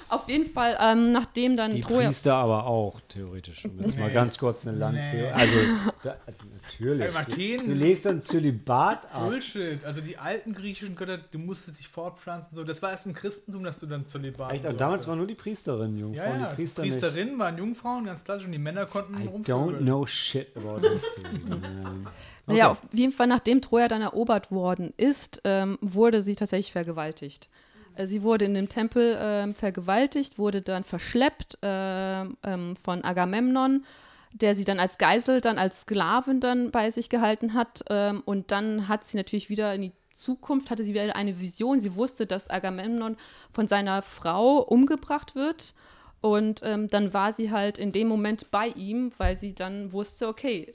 Auf 0.09 0.29
jeden 0.29 0.49
Fall, 0.49 0.77
ähm, 0.79 1.11
nachdem 1.11 1.57
dann 1.57 1.71
Die 1.71 1.81
Troja. 1.81 2.05
Priester 2.07 2.35
aber 2.35 2.65
auch, 2.67 2.99
theoretisch. 3.09 3.65
Um 3.65 3.79
jetzt 3.81 3.97
mal 3.97 4.07
Nee. 4.07 4.13
ganz 4.13 4.37
kurz 4.37 4.67
eine 4.67 4.77
Landtheorie. 4.77 5.17
Nee. 5.23 5.31
Also, 5.31 5.55
da, 6.03 6.15
natürlich. 6.61 7.07
Im 7.09 7.17
Athen- 7.17 7.65
Du 7.67 7.73
legst 7.73 8.05
dann 8.05 8.21
Zölibat 8.21 9.11
ab. 9.11 9.27
Bullshit. 9.27 9.83
Also 9.83 10.01
die 10.01 10.17
alten 10.17 10.53
griechischen 10.53 10.95
Götter, 10.95 11.17
du 11.17 11.39
musstest 11.39 11.79
dich 11.79 11.87
fortpflanzen. 11.87 12.55
So, 12.55 12.63
das 12.63 12.81
war 12.81 12.91
erst 12.91 13.05
im 13.07 13.13
Christentum, 13.13 13.63
dass 13.63 13.79
du 13.79 13.87
dann 13.87 14.05
Zölibat 14.05 14.51
Echt, 14.53 14.65
und 14.65 14.71
so 14.71 14.77
damals 14.77 15.07
waren 15.07 15.17
nur 15.17 15.27
die 15.27 15.35
Priesterinnen 15.35 15.97
Jungfrauen, 15.97 16.27
ja, 16.29 16.39
ja. 16.41 16.49
die 16.49 16.55
Priester 16.55 16.81
nicht. 16.83 16.91
Priesterinnen 16.91 17.39
waren 17.39 17.57
Jungfrauen, 17.57 18.05
ganz 18.05 18.23
klassisch, 18.23 18.45
und 18.45 18.51
die 18.51 18.57
Männer 18.59 18.85
konnten 18.85 19.15
I 19.15 19.25
don't 19.25 19.29
rumvögeln. 19.31 19.79
know 19.83 20.05
shit 20.05 20.55
about 20.55 20.79
history. 20.87 21.25
man. 22.45 22.55
Naja, 22.55 22.71
Okay. 22.71 22.79
auf 22.83 22.93
jeden 22.93 23.13
Fall, 23.13 23.27
nachdem 23.27 23.61
Troja 23.61 23.87
dann 23.87 24.01
erobert 24.01 24.51
worden 24.51 24.93
ist, 24.97 25.41
ähm, 25.43 25.77
wurde 25.81 26.21
sie 26.21 26.35
tatsächlich 26.35 26.71
vergewaltigt. 26.71 27.49
Äh, 27.95 28.07
Sie 28.07 28.23
wurde 28.23 28.45
in 28.45 28.53
dem 28.53 28.69
Tempel 28.69 29.17
ähm, 29.19 29.53
vergewaltigt, 29.55 30.37
wurde 30.37 30.61
dann 30.61 30.83
verschleppt 30.83 31.57
ähm, 31.61 32.37
ähm, 32.43 32.75
von 32.75 33.03
Agamemnon, 33.03 33.85
der 34.33 34.55
sie 34.55 34.65
dann 34.65 34.79
als 34.79 34.97
Geisel, 34.97 35.41
dann 35.41 35.57
als 35.59 35.81
Sklavin 35.81 36.39
dann 36.39 36.71
bei 36.71 36.89
sich 36.89 37.09
gehalten 37.09 37.53
hat. 37.53 37.83
Ähm, 37.89 38.23
und 38.25 38.51
dann 38.51 38.87
hat 38.87 39.03
sie 39.03 39.15
natürlich 39.17 39.49
wieder 39.49 39.75
in 39.75 39.81
die 39.83 39.91
Zukunft, 40.11 40.69
hatte 40.69 40.83
sie 40.83 40.93
wieder 40.93 41.15
eine 41.15 41.39
Vision. 41.39 41.79
Sie 41.79 41.95
wusste, 41.95 42.25
dass 42.25 42.49
Agamemnon 42.49 43.15
von 43.51 43.67
seiner 43.67 44.01
Frau 44.01 44.57
umgebracht 44.59 45.35
wird. 45.35 45.73
Und 46.21 46.61
ähm, 46.63 46.87
dann 46.87 47.13
war 47.13 47.33
sie 47.33 47.51
halt 47.51 47.77
in 47.77 47.91
dem 47.91 48.07
Moment 48.07 48.49
bei 48.49 48.67
ihm, 48.69 49.11
weil 49.17 49.35
sie 49.35 49.53
dann 49.53 49.91
wusste, 49.91 50.27
okay, 50.27 50.73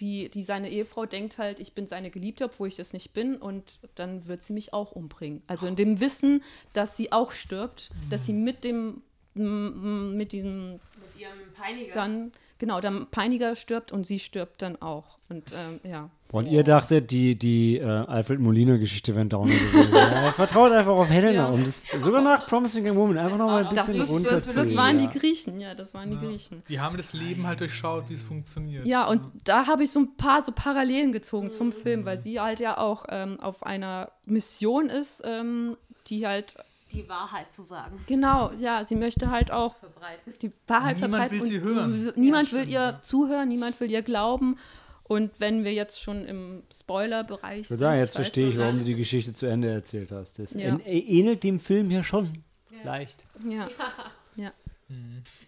die, 0.00 0.28
die 0.28 0.42
seine 0.42 0.70
Ehefrau 0.70 1.06
denkt 1.06 1.38
halt, 1.38 1.60
ich 1.60 1.72
bin 1.72 1.86
seine 1.86 2.10
Geliebte, 2.10 2.44
obwohl 2.44 2.68
ich 2.68 2.76
das 2.76 2.92
nicht 2.92 3.14
bin, 3.14 3.36
und 3.36 3.80
dann 3.94 4.26
wird 4.26 4.42
sie 4.42 4.52
mich 4.52 4.72
auch 4.72 4.92
umbringen. 4.92 5.42
Also 5.46 5.66
in 5.66 5.76
dem 5.76 6.00
Wissen, 6.00 6.42
dass 6.72 6.96
sie 6.96 7.12
auch 7.12 7.32
stirbt, 7.32 7.90
dass 8.10 8.26
sie 8.26 8.32
mit 8.32 8.64
dem, 8.64 9.02
mit 9.34 10.32
diesem 10.32 10.72
Mit 10.72 11.20
ihrem 11.20 11.52
Peiniger. 11.54 11.94
dann, 11.94 12.32
genau, 12.58 12.80
der 12.80 12.90
Peiniger 13.10 13.54
stirbt 13.56 13.92
und 13.92 14.06
sie 14.06 14.18
stirbt 14.18 14.62
dann 14.62 14.80
auch. 14.80 15.18
Und 15.28 15.52
ähm, 15.52 15.80
ja. 15.90 16.10
Und 16.32 16.46
ihr 16.46 16.64
dachtet, 16.64 17.10
die, 17.12 17.36
die 17.36 17.78
äh, 17.78 17.84
Alfred 17.84 18.40
Molina-Geschichte 18.40 19.14
wäre 19.14 19.24
ein 19.24 19.28
Downer 19.28 19.54
gewesen. 19.54 19.92
ja, 19.94 20.32
vertraut 20.32 20.72
einfach 20.72 20.92
auf 20.92 21.08
Helena, 21.08 21.32
Ja. 21.32 21.46
um 21.46 21.62
das 21.64 21.84
sogar 21.98 22.20
nach 22.20 22.46
Promising 22.46 22.88
Young 22.88 22.96
Woman 22.96 23.18
einfach 23.18 23.38
noch 23.38 23.46
mal 23.46 23.64
ein 23.66 23.74
Das, 23.74 23.86
bisschen 23.86 24.00
das, 24.00 24.08
runterzuziehen. 24.10 24.56
das 24.56 24.76
waren 24.76 24.98
ja. 24.98 25.06
die 25.06 25.18
Griechen, 25.18 25.60
ja, 25.60 25.74
das 25.74 25.94
waren 25.94 26.10
die. 26.10 26.16
Griechen. 26.16 26.62
Die 26.68 26.80
haben 26.80 26.96
das 26.96 27.12
Leben 27.12 27.46
halt 27.46 27.60
durchschaut, 27.60 28.08
wie 28.08 28.14
es 28.14 28.22
funktioniert. 28.22 28.86
Ja, 28.86 29.06
und 29.06 29.22
da 29.44 29.66
habe 29.66 29.84
ich 29.84 29.90
so 29.92 30.00
ein 30.00 30.16
paar 30.16 30.42
so 30.42 30.52
Parallelen 30.52 31.12
gezogen 31.12 31.50
zum 31.50 31.72
Film, 31.72 32.04
weil 32.04 32.18
sie 32.18 32.40
halt 32.40 32.58
ja 32.60 32.76
auch 32.78 33.04
ähm, 33.08 33.38
auf 33.40 33.64
einer 33.64 34.10
Mission 34.26 34.88
ist, 34.88 35.22
ähm, 35.24 35.76
die 36.08 36.26
halt, 36.26 36.56
Die 36.92 37.08
Wahrheit 37.08 37.52
zu 37.52 37.62
sagen. 37.62 37.98
genau, 38.06 38.52
ja, 38.52 38.84
sie 38.84 38.94
möchte 38.94 39.30
halt 39.30 39.50
auch 39.50 39.74
Verbreiten. 39.76 40.32
die 40.40 40.52
Wahrheit 40.68 40.96
Niemand 40.96 41.14
verbreiten. 41.14 41.40
will 41.40 41.46
sie 41.48 41.58
und 41.58 41.64
hören. 41.64 42.12
Niemand 42.16 42.48
Ja, 42.48 42.52
will 42.54 42.60
stimmt, 42.62 42.72
ihr 42.72 42.80
ja. 42.80 43.02
zuhören, 43.02 43.48
niemand 43.48 43.80
will 43.80 43.90
ihr 43.90 44.02
glauben. 44.02 44.56
Und 45.02 45.38
wenn 45.40 45.62
wir 45.64 45.72
jetzt 45.72 46.00
schon 46.00 46.24
im 46.24 46.62
Spoiler-Bereich 46.72 47.60
Ich 47.62 47.70
würde 47.70 47.78
sagen, 47.80 47.98
jetzt 47.98 48.08
weiß 48.10 48.14
verstehe 48.14 48.48
ich, 48.48 48.56
nicht. 48.56 48.64
warum 48.64 48.78
du 48.78 48.84
die 48.84 48.94
Geschichte 48.96 49.34
zu 49.34 49.46
Ende 49.46 49.70
erzählt 49.70 50.10
hast. 50.12 50.38
Das 50.38 50.52
Ja. 50.54 50.60
ähn- 50.76 50.80
ähnelt 50.84 51.42
dem 51.44 51.60
Film 51.60 51.90
ja 51.90 52.02
schon. 52.02 52.42
Leicht. 52.84 53.24
Ja. 53.48 53.66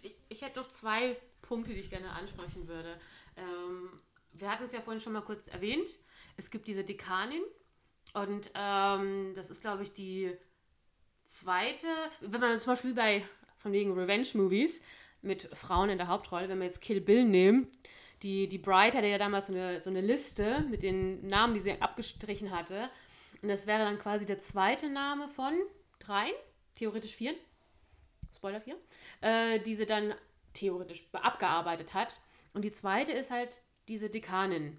Ich, 0.01 0.15
ich 0.27 0.41
hätte 0.41 0.59
noch 0.59 0.67
zwei 0.67 1.15
Punkte, 1.41 1.73
die 1.73 1.79
ich 1.79 1.89
gerne 1.89 2.09
ansprechen 2.11 2.67
würde. 2.67 2.95
Ähm, 3.37 3.89
wir 4.33 4.51
hatten 4.51 4.65
es 4.65 4.73
ja 4.73 4.81
vorhin 4.81 4.99
schon 5.01 5.13
mal 5.13 5.21
kurz 5.21 5.47
erwähnt. 5.47 5.89
Es 6.35 6.49
gibt 6.51 6.67
diese 6.67 6.83
Dekanin 6.83 7.41
und 8.13 8.51
ähm, 8.55 9.31
das 9.35 9.49
ist, 9.49 9.61
glaube 9.61 9.83
ich, 9.83 9.93
die 9.93 10.31
zweite, 11.29 11.87
wenn 12.21 12.41
man 12.41 12.57
zum 12.57 12.73
Beispiel 12.73 12.93
bei, 12.93 13.23
von 13.57 13.71
wegen 13.71 13.93
Revenge-Movies 13.93 14.81
mit 15.21 15.43
Frauen 15.55 15.89
in 15.89 15.97
der 15.97 16.07
Hauptrolle, 16.07 16.49
wenn 16.49 16.59
wir 16.59 16.65
jetzt 16.65 16.81
Kill 16.81 17.01
Bill 17.01 17.23
nehmen, 17.25 17.67
die, 18.23 18.47
die 18.49 18.57
Bride 18.57 18.97
hatte 18.97 19.07
ja 19.07 19.17
damals 19.17 19.47
so 19.47 19.53
eine, 19.53 19.81
so 19.81 19.89
eine 19.89 20.01
Liste 20.01 20.65
mit 20.69 20.83
den 20.83 21.25
Namen, 21.27 21.53
die 21.53 21.59
sie 21.61 21.81
abgestrichen 21.81 22.51
hatte. 22.51 22.89
Und 23.41 23.47
das 23.47 23.65
wäre 23.67 23.83
dann 23.85 23.97
quasi 23.97 24.25
der 24.25 24.39
zweite 24.39 24.89
Name 24.89 25.29
von 25.29 25.53
dreien, 25.99 26.33
theoretisch 26.75 27.15
vier. 27.15 27.33
Spoiler 28.35 28.61
4, 28.61 28.75
äh, 29.21 29.59
die 29.59 29.75
sie 29.75 29.85
dann 29.85 30.13
theoretisch 30.53 31.07
be- 31.11 31.23
abgearbeitet 31.23 31.93
hat. 31.93 32.19
Und 32.53 32.63
die 32.65 32.71
zweite 32.71 33.11
ist 33.11 33.31
halt 33.31 33.61
diese 33.87 34.09
Dekanin, 34.09 34.77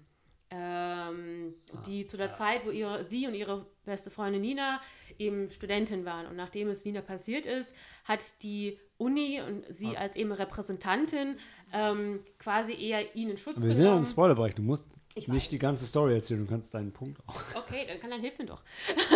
ähm, 0.51 1.55
die 1.87 2.05
zu 2.05 2.17
der 2.17 2.33
Zeit, 2.33 2.65
wo 2.65 2.71
ihre, 2.71 3.03
sie 3.05 3.25
und 3.27 3.33
ihre 3.33 3.65
beste 3.85 4.11
Freundin 4.11 4.41
Nina 4.41 4.79
eben 5.17 5.49
Studentin 5.49 6.03
waren. 6.05 6.25
Und 6.27 6.35
nachdem 6.35 6.69
es 6.69 6.83
Nina 6.85 7.01
passiert 7.01 7.45
ist, 7.45 7.73
hat 8.03 8.43
die 8.43 8.77
Uni 8.97 9.41
und 9.41 9.63
Ah. 9.65 9.67
sie 9.73 9.97
als 9.97 10.15
eben 10.15 10.31
Repräsentantin 10.31 11.37
ähm, 11.73 12.23
quasi 12.37 12.73
eher 12.73 13.15
ihnen 13.15 13.37
Schutz 13.37 13.55
Wir 13.63 13.73
sind 13.73 13.85
ja 13.85 13.91
im 13.91 13.97
genommen. 13.97 14.05
Spoilerbereich. 14.05 14.53
Du 14.55 14.61
musst 14.61 14.91
Ich 15.15 15.27
nicht 15.27 15.45
weiß. 15.45 15.49
die 15.49 15.59
ganze 15.59 15.85
Story 15.87 16.13
erzählen. 16.15 16.45
Du 16.45 16.51
kannst 16.51 16.73
deinen 16.73 16.91
Punkt 16.91 17.19
auch. 17.27 17.39
Okay, 17.55 17.85
dann, 17.87 17.99
kann, 17.99 18.09
dann 18.11 18.21
hilf 18.21 18.37
mir 18.37 18.45
doch. 18.45 18.61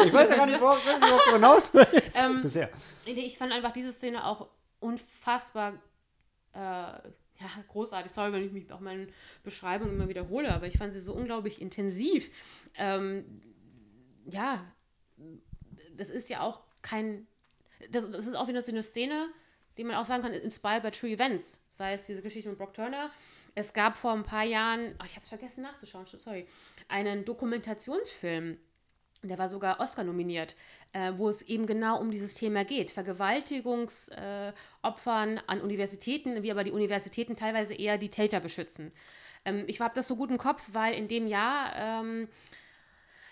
Ich 0.05 0.13
weiß 0.13 0.29
ja 0.29 0.35
gar 0.37 0.45
nicht, 0.47 0.59
worauf 0.61 0.83
du 1.27 1.31
hinaus 1.33 1.73
willst. 1.73 2.17
Ähm, 2.17 2.41
Bisher. 2.41 2.69
Ich 3.05 3.37
fand 3.37 3.51
einfach 3.51 3.71
diese 3.73 3.91
Szene 3.91 4.25
auch 4.25 4.47
unfassbar 4.79 5.73
äh, 6.53 6.93
ja, 7.39 7.47
großartig. 7.67 8.11
Sorry, 8.11 8.31
wenn 8.31 8.45
ich 8.45 8.51
mich 8.51 8.71
auch 8.71 8.79
meine 8.79 9.07
Beschreibung 9.43 9.89
immer 9.89 10.07
wiederhole, 10.07 10.53
aber 10.53 10.67
ich 10.67 10.77
fand 10.77 10.93
sie 10.93 11.01
so 11.01 11.13
unglaublich 11.13 11.61
intensiv. 11.61 12.31
Ähm, 12.75 13.41
ja, 14.25 14.63
das 15.95 16.09
ist 16.09 16.29
ja 16.29 16.41
auch 16.41 16.61
kein. 16.81 17.27
Das, 17.91 18.09
das 18.09 18.27
ist 18.27 18.35
auch 18.35 18.47
wieder 18.47 18.61
so 18.61 18.71
eine 18.71 18.83
Szene, 18.83 19.27
die 19.77 19.83
man 19.83 19.95
auch 19.95 20.05
sagen 20.05 20.23
kann, 20.23 20.33
inspired 20.33 20.83
by 20.83 20.91
true 20.91 21.09
events. 21.09 21.61
Sei 21.69 21.93
es 21.93 22.05
diese 22.05 22.21
Geschichte 22.21 22.49
mit 22.49 22.57
Brock 22.57 22.73
Turner. 22.73 23.11
Es 23.53 23.73
gab 23.73 23.97
vor 23.97 24.11
ein 24.11 24.23
paar 24.23 24.43
Jahren, 24.43 24.95
ach, 24.97 25.05
ich 25.05 25.15
habe 25.15 25.23
es 25.23 25.29
vergessen 25.29 25.63
nachzuschauen, 25.63 26.05
sorry, 26.05 26.45
einen 26.89 27.23
Dokumentationsfilm 27.23 28.57
der 29.27 29.37
war 29.37 29.49
sogar 29.49 29.79
Oscar 29.79 30.03
nominiert, 30.03 30.55
äh, 30.93 31.13
wo 31.15 31.29
es 31.29 31.41
eben 31.41 31.65
genau 31.65 31.99
um 31.99 32.11
dieses 32.11 32.35
Thema 32.35 32.65
geht. 32.65 32.91
Vergewaltigungsopfern 32.91 35.37
äh, 35.37 35.41
an 35.47 35.61
Universitäten, 35.61 36.43
wie 36.43 36.51
aber 36.51 36.63
die 36.63 36.71
Universitäten 36.71 37.35
teilweise 37.35 37.73
eher 37.73 37.97
die 37.97 38.09
Täter 38.09 38.39
beschützen. 38.39 38.91
Ähm, 39.45 39.63
ich 39.67 39.79
habe 39.79 39.95
das 39.95 40.07
so 40.07 40.15
gut 40.15 40.31
im 40.31 40.37
Kopf, 40.37 40.69
weil 40.73 40.95
in 40.95 41.07
dem 41.07 41.27
Jahr 41.27 41.73
ähm, 41.75 42.27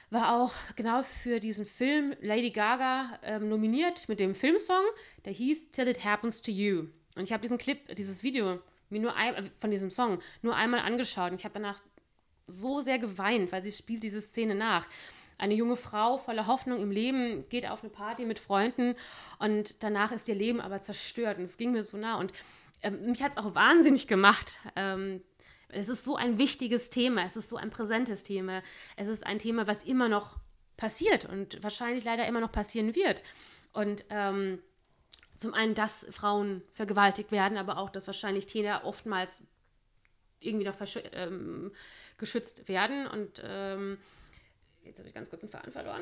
war 0.10 0.36
auch 0.36 0.54
genau 0.76 1.04
für 1.04 1.40
diesen 1.40 1.66
Film 1.66 2.16
Lady 2.22 2.52
Gaga 2.52 3.20
ähm, 3.24 3.50
nominiert 3.50 4.08
mit 4.08 4.20
dem 4.20 4.36
Filmsong, 4.36 4.84
der 5.26 5.34
hieß 5.34 5.72
Till 5.72 5.88
It 5.88 6.06
Happens 6.06 6.42
to 6.42 6.52
You. 6.52 6.88
Und 7.16 7.24
ich 7.24 7.34
habe 7.34 7.42
diesen 7.42 7.58
Clip, 7.58 7.96
dieses 7.96 8.24
Video 8.24 8.60
mir 8.90 9.02
nur 9.02 9.16
ein, 9.16 9.36
äh, 9.36 9.44
von 9.60 9.72
diesem 9.72 9.92
Song 9.92 10.20
nur 10.42 10.56
einmal 10.56 10.82
angeschaut 10.82 11.32
und 11.32 11.40
ich 11.40 11.46
habe 11.46 11.56
danach 11.56 11.80
so 12.48 12.82
sehr 12.82 13.00
geweint, 13.00 13.52
weil 13.52 13.64
sie 13.64 13.72
spielt 13.72 14.04
diese 14.04 14.22
Szene 14.22 14.56
nach. 14.56 14.88
Eine 15.38 15.54
junge 15.54 15.76
Frau 15.76 16.18
voller 16.18 16.48
Hoffnung 16.48 16.80
im 16.80 16.92
Leben 16.92 17.48
geht 17.50 17.70
auf 17.70 17.84
eine 17.84 17.92
Party 17.92 18.26
mit 18.26 18.40
Freunden 18.40 18.96
und 19.40 19.84
danach 19.84 20.12
ist 20.12 20.28
ihr 20.28 20.36
Leben 20.36 20.62
aber 20.62 20.82
zerstört. 20.82 21.38
Und 21.38 21.46
es 21.46 21.58
ging 21.58 21.72
mir 21.72 21.84
so 21.84 21.98
nah. 21.98 22.16
Und 22.16 22.34
ähm, 22.82 23.06
mich 23.06 23.24
hat 23.24 23.32
es 23.34 23.38
auch 23.38 23.56
wahnsinnig 23.56 24.08
gemacht. 24.08 24.60
Ähm, 24.76 25.22
es 25.70 25.90
ist 25.90 26.04
so 26.04 26.16
ein 26.16 26.38
wichtiges 26.38 26.90
Thema, 26.90 27.26
es 27.26 27.36
ist 27.36 27.50
so 27.50 27.58
ein 27.58 27.70
präsentes 27.70 28.24
Thema. 28.24 28.62
Es 28.96 29.08
ist 29.08 29.26
ein 29.26 29.40
Thema, 29.40 29.68
was 29.68 29.84
immer 29.84 30.08
noch 30.08 30.38
passiert 30.78 31.26
und 31.26 31.62
wahrscheinlich 31.64 32.04
leider 32.04 32.28
immer 32.28 32.40
noch 32.40 32.52
passieren 32.52 32.96
wird. 32.96 33.24
Und 33.72 34.06
ähm, 34.10 34.60
zum 35.38 35.54
einen, 35.54 35.74
dass 35.74 36.06
Frauen 36.12 36.62
vergewaltigt 36.74 37.32
werden, 37.32 37.58
aber 37.58 37.78
auch, 37.78 37.90
dass 37.90 38.08
wahrscheinlich 38.08 38.46
Täter 38.46 38.86
oftmals 38.86 39.44
irgendwie 40.40 40.66
noch 40.66 40.76
ähm, 41.14 41.72
geschützt 42.18 42.68
werden. 42.68 43.08
Und 43.08 43.42
ähm, 43.46 43.98
jetzt 44.86 45.00
habe 45.00 45.08
ich 45.08 45.14
ganz 45.14 45.30
kurz 45.30 45.42
den 45.42 45.50
Faden 45.50 45.72
verloren. 45.72 46.02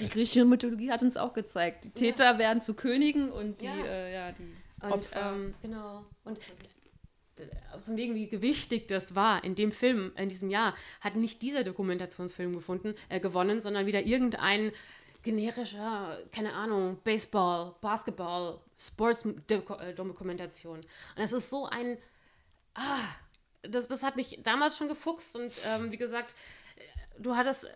Die 0.00 0.08
griechische 0.08 0.44
Mythologie 0.44 0.90
hat 0.92 1.02
uns 1.02 1.16
auch 1.16 1.32
gezeigt. 1.34 1.84
Die 1.84 1.90
Täter 1.90 2.38
werden 2.38 2.60
zu 2.60 2.74
Königen 2.74 3.30
und 3.30 3.60
die, 3.62 3.66
Ja. 3.66 3.84
äh, 3.84 4.14
ja, 4.14 4.32
die 4.32 4.54
Und 4.84 4.92
Opfer. 4.92 5.32
ähm, 5.34 5.54
genau. 5.60 6.04
Und 6.24 6.38
äh, 7.36 7.46
von 7.84 7.96
wegen, 7.96 8.14
wie 8.14 8.28
gewichtig 8.28 8.86
das 8.86 9.16
war 9.16 9.42
in 9.42 9.56
dem 9.56 9.72
Film, 9.72 10.12
in 10.16 10.28
diesem 10.28 10.50
Jahr, 10.50 10.74
hat 11.00 11.16
nicht 11.16 11.42
dieser 11.42 11.64
Dokumentationsfilm 11.64 12.52
gefunden, 12.52 12.94
äh, 13.08 13.18
gewonnen, 13.18 13.60
sondern 13.60 13.86
wieder 13.86 14.02
irgendein 14.02 14.70
generischer, 15.24 16.16
keine 16.32 16.52
Ahnung, 16.54 16.98
Baseball, 17.02 17.74
Basketball, 17.80 18.60
Sports-Dokumentation. 18.78 20.78
Und 20.78 20.86
es 21.22 21.32
ist 21.32 21.50
so 21.50 21.66
ein, 21.66 21.98
ah, 22.74 22.98
das, 23.62 23.88
das 23.88 24.02
hat 24.04 24.14
mich 24.16 24.38
damals 24.44 24.76
schon 24.78 24.86
gefuchst 24.88 25.34
und 25.36 25.52
ähm, 25.66 25.90
wie 25.92 25.96
gesagt, 25.96 26.30
äh, 26.30 26.34
du 27.18 27.36
hattest 27.36 27.64
äh, 27.64 27.68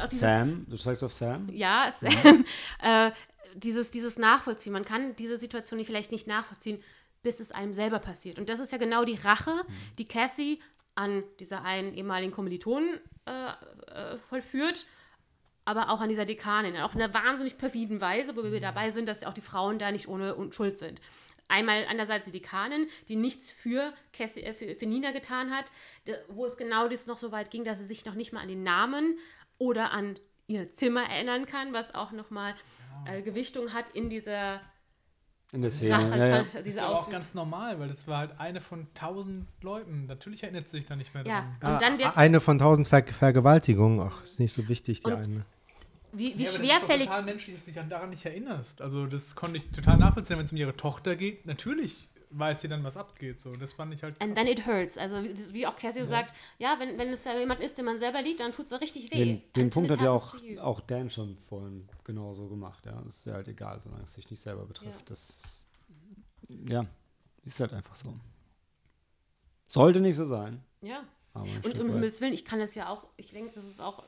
auch 0.00 0.06
dieses, 0.06 0.20
Sam, 0.20 0.66
du 0.68 0.76
steigst 0.76 1.04
auf 1.04 1.12
Sam? 1.12 1.48
ja, 1.52 1.86
es, 1.88 2.02
äh, 2.82 3.10
dieses, 3.54 3.90
dieses 3.90 4.18
Nachvollziehen. 4.18 4.72
Man 4.72 4.84
kann 4.84 5.16
diese 5.16 5.36
Situation 5.38 5.82
vielleicht 5.84 6.12
nicht 6.12 6.26
nachvollziehen, 6.26 6.82
bis 7.22 7.40
es 7.40 7.52
einem 7.52 7.72
selber 7.72 7.98
passiert. 7.98 8.38
Und 8.38 8.48
das 8.48 8.60
ist 8.60 8.72
ja 8.72 8.78
genau 8.78 9.04
die 9.04 9.16
Rache, 9.16 9.52
die 9.98 10.06
Cassie 10.06 10.60
an 10.94 11.22
dieser 11.38 11.64
einen 11.64 11.94
ehemaligen 11.94 12.32
Kommilitonen 12.32 12.98
äh, 13.26 14.12
äh, 14.12 14.18
vollführt, 14.18 14.86
aber 15.64 15.90
auch 15.90 16.00
an 16.00 16.08
dieser 16.08 16.24
Dekanin. 16.24 16.76
Auf 16.78 16.94
einer 16.94 17.12
wahnsinnig 17.12 17.58
perfiden 17.58 18.00
Weise, 18.00 18.36
wo 18.36 18.42
wir 18.42 18.60
dabei 18.60 18.90
sind, 18.90 19.08
dass 19.08 19.24
auch 19.24 19.34
die 19.34 19.40
Frauen 19.40 19.78
da 19.78 19.92
nicht 19.92 20.08
ohne 20.08 20.34
Schuld 20.52 20.78
sind. 20.78 21.00
Einmal 21.50 21.84
einerseits 21.88 22.24
die 22.24 22.30
Dekanin, 22.30 22.86
die 23.08 23.16
nichts 23.16 23.50
für, 23.50 23.92
Cassie, 24.12 24.42
äh, 24.42 24.54
für, 24.54 24.74
für 24.76 24.86
Nina 24.86 25.10
getan 25.12 25.50
hat, 25.50 25.66
wo 26.28 26.46
es 26.46 26.56
genau 26.56 26.88
das 26.88 27.06
noch 27.06 27.18
so 27.18 27.32
weit 27.32 27.50
ging, 27.50 27.64
dass 27.64 27.78
sie 27.78 27.86
sich 27.86 28.04
noch 28.06 28.14
nicht 28.14 28.32
mal 28.32 28.40
an 28.40 28.48
den 28.48 28.62
Namen 28.62 29.18
oder 29.58 29.92
an 29.92 30.18
ihr 30.46 30.72
Zimmer 30.74 31.02
erinnern 31.08 31.46
kann, 31.46 31.72
was 31.72 31.94
auch 31.94 32.12
nochmal 32.12 32.54
äh, 33.06 33.22
Gewichtung 33.22 33.72
hat 33.72 33.90
in 33.90 34.08
dieser 34.10 34.60
In 35.52 35.62
der 35.62 35.70
Szene. 35.70 36.00
Sache, 36.00 36.18
ja, 36.18 36.26
ja. 36.26 36.42
Das 36.42 36.54
ist 36.66 36.78
aber 36.78 36.94
auch 36.94 37.10
ganz 37.10 37.34
normal, 37.34 37.78
weil 37.78 37.88
das 37.88 38.06
war 38.08 38.18
halt 38.18 38.38
eine 38.38 38.60
von 38.60 38.86
tausend 38.94 39.46
Leuten. 39.62 40.06
Natürlich 40.06 40.42
erinnert 40.42 40.68
sie 40.68 40.78
sich 40.78 40.86
da 40.86 40.96
nicht 40.96 41.14
mehr 41.14 41.24
Ja, 41.26 41.46
dran. 41.60 41.74
und 41.74 41.82
dann 41.82 41.98
wird 41.98 42.16
eine 42.16 42.40
von 42.40 42.58
tausend 42.58 42.88
Ver 42.88 43.04
Vergewaltigungen. 43.06 44.00
Ach, 44.00 44.22
ist 44.22 44.40
nicht 44.40 44.52
so 44.52 44.68
wichtig, 44.68 45.00
die 45.02 45.10
Und- 45.10 45.24
eine. 45.24 45.44
Wie, 46.12 46.38
wie 46.38 46.42
Ja, 46.44 46.50
aber 46.50 46.58
Das 46.58 46.66
schwerfällig 46.66 47.00
ist 47.02 47.08
doch 47.08 47.16
total 47.16 47.22
menschlich, 47.24 47.56
dass 47.56 47.64
du 47.64 47.72
dich 47.72 47.88
daran 47.88 48.10
nicht 48.10 48.24
erinnerst. 48.24 48.82
Also 48.82 49.06
das 49.06 49.34
konnte 49.34 49.56
ich 49.56 49.70
total 49.70 49.98
nachvollziehen, 49.98 50.38
wenn 50.38 50.44
es 50.44 50.52
um 50.52 50.58
ihre 50.58 50.76
Tochter 50.76 51.16
geht. 51.16 51.46
Natürlich 51.46 52.08
weiß 52.30 52.60
sie 52.60 52.68
dann, 52.68 52.84
was 52.84 52.96
abgeht. 52.96 53.40
So, 53.40 53.54
das 53.56 53.72
fand 53.72 53.94
ich 53.94 54.02
halt. 54.02 54.20
And 54.20 54.36
then 54.36 54.46
it 54.46 54.66
hurts. 54.66 54.96
Also 54.96 55.16
wie, 55.52 55.66
auch 55.66 55.76
Cassie 55.76 56.04
sagt, 56.04 56.34
ja, 56.58 56.76
wenn, 56.78 56.96
wenn 56.98 57.08
es 57.08 57.24
ja 57.24 57.36
jemand 57.38 57.60
ist, 57.60 57.76
den 57.76 57.84
man 57.84 57.98
selber 57.98 58.22
liebt, 58.22 58.40
dann 58.40 58.52
tut 58.52 58.66
es 58.66 58.80
richtig 58.80 59.10
weh. 59.10 59.16
Den, 59.16 59.42
den 59.54 59.70
Punkt 59.70 59.90
hat 59.90 60.00
ja 60.00 60.10
auch, 60.10 60.34
auch 60.60 60.80
Dan 60.80 61.10
schon 61.10 61.36
vorhin 61.48 61.88
genauso 62.04 62.48
gemacht. 62.48 62.86
Ja, 62.86 63.02
es 63.06 63.18
ist 63.18 63.26
ja 63.26 63.34
halt 63.34 63.48
egal, 63.48 63.80
solange 63.80 64.04
es 64.04 64.14
sich 64.14 64.30
nicht 64.30 64.40
selber 64.40 64.64
betrifft. 64.64 65.00
Ja. 65.00 65.04
Das, 65.06 65.64
ja, 66.48 66.86
ist 67.44 67.60
halt 67.60 67.72
einfach 67.72 67.94
so. 67.94 68.14
Sollte 69.68 70.00
nicht 70.00 70.16
so 70.16 70.24
sein. 70.24 70.62
Ja. 70.82 71.04
Aber 71.32 71.46
Und 71.64 71.78
um. 71.78 71.92
Himmels 71.92 72.20
Willen, 72.20 72.32
ich 72.32 72.44
kann 72.44 72.58
das 72.58 72.74
ja 72.74 72.88
auch, 72.88 73.06
ich 73.16 73.30
denke, 73.30 73.52
das 73.54 73.64
ist 73.64 73.80
auch 73.80 74.04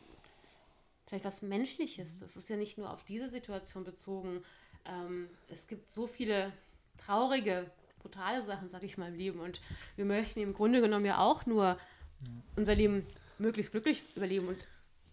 vielleicht 1.13 1.27
was 1.27 1.43
Menschliches. 1.43 2.21
Das 2.21 2.37
ist 2.39 2.49
ja 2.49 2.57
nicht 2.57 2.79
nur 2.79 2.91
auf 2.91 3.05
diese 3.05 3.29
Situation 3.29 3.85
bezogen. 3.85 4.43
Ähm, 4.87 5.29
es 5.51 5.67
gibt 5.67 5.91
so 5.91 6.07
viele 6.07 6.51
traurige, 6.97 7.71
brutale 7.99 8.41
Sachen, 8.41 8.71
sag 8.71 8.83
ich 8.83 8.97
mal, 8.97 9.09
im 9.09 9.15
Leben. 9.17 9.41
Und 9.41 9.61
wir 9.97 10.07
möchten 10.07 10.41
im 10.41 10.55
Grunde 10.55 10.81
genommen 10.81 11.05
ja 11.05 11.19
auch 11.19 11.45
nur 11.45 11.77
unser 12.57 12.75
Leben 12.75 13.07
möglichst 13.37 13.73
glücklich 13.73 14.03
überleben. 14.17 14.49
Und 14.49 14.67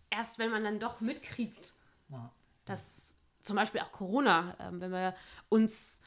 erst 0.10 0.40
wenn 0.40 0.52
man 0.52 0.64
dann 0.64 0.80
doch 0.80 1.02
mitkriegt, 1.02 1.74
Ja. 2.10 2.32
dass 2.64 3.18
zum 3.44 3.58
Beispiel 3.58 3.82
auch 3.82 3.92
Corona, 3.92 4.56
ähm, 4.62 4.80
wenn 4.80 4.92
wir 4.92 5.14
uns, 5.50 6.02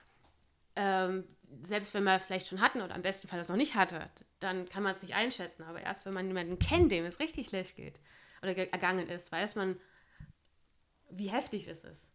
ähm, 0.74 1.24
selbst 1.64 1.92
wenn 1.92 2.04
wir 2.04 2.14
es 2.14 2.24
vielleicht 2.24 2.48
schon 2.48 2.62
hatten 2.62 2.80
oder 2.80 2.94
am 2.94 3.02
besten 3.02 3.28
Fall 3.28 3.38
das 3.38 3.50
noch 3.50 3.56
nicht 3.56 3.74
hatte, 3.74 4.08
dann 4.40 4.66
kann 4.70 4.82
man 4.82 4.94
es 4.94 5.02
nicht 5.02 5.14
einschätzen. 5.14 5.64
Aber 5.64 5.82
erst 5.82 6.06
wenn 6.06 6.14
man 6.14 6.26
jemanden 6.28 6.58
kennt, 6.58 6.90
dem 6.92 7.04
es 7.04 7.20
richtig 7.20 7.48
schlecht 7.48 7.76
geht 7.76 8.00
oder 8.42 8.54
ge- 8.54 8.68
ergangen 8.70 9.08
ist, 9.08 9.30
weiß 9.32 9.54
man, 9.56 9.76
wie 11.10 11.28
heftig 11.28 11.68
es 11.68 11.80
ist. 11.80 12.08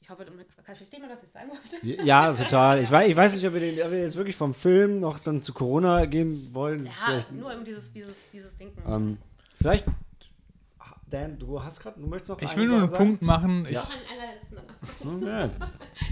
Ich 0.00 0.10
hoffe, 0.10 0.24
du 0.24 0.32
versteht 0.64 1.00
man, 1.00 1.10
was 1.10 1.22
ich 1.22 1.30
sagen 1.30 1.50
wollte. 1.50 2.04
Ja, 2.04 2.32
total. 2.32 2.82
Ich 2.82 2.90
weiß, 2.90 3.08
ich 3.08 3.16
weiß 3.16 3.34
nicht, 3.36 3.46
ob 3.46 3.54
wir, 3.54 3.60
den, 3.60 3.80
ob 3.82 3.90
wir 3.92 4.00
jetzt 4.00 4.16
wirklich 4.16 4.34
vom 4.36 4.52
Film 4.52 4.98
noch 5.00 5.18
dann 5.20 5.42
zu 5.42 5.52
Corona 5.54 6.06
gehen 6.06 6.52
wollen. 6.52 6.86
Ja, 6.86 6.92
vielleicht, 6.92 7.30
nur 7.32 7.54
um 7.54 7.64
dieses, 7.64 7.92
dieses, 7.92 8.30
dieses 8.30 8.56
Denken. 8.56 8.82
ähm, 8.86 9.18
vielleicht, 9.58 9.86
Dan, 11.08 11.38
du 11.38 11.62
hast 11.62 11.78
gerade, 11.80 12.00
du 12.00 12.06
möchtest 12.08 12.30
noch 12.30 12.42
Ich 12.42 12.56
will 12.56 12.66
nur 12.66 12.78
einen 12.78 12.88
sagen? 12.88 13.04
Punkt 13.04 13.22
machen. 13.22 13.64
Ich, 13.66 13.72
Ja. 13.74 13.80
Allerletzten 14.12 14.56
danach. 14.56 15.46
Okay. 15.50 15.50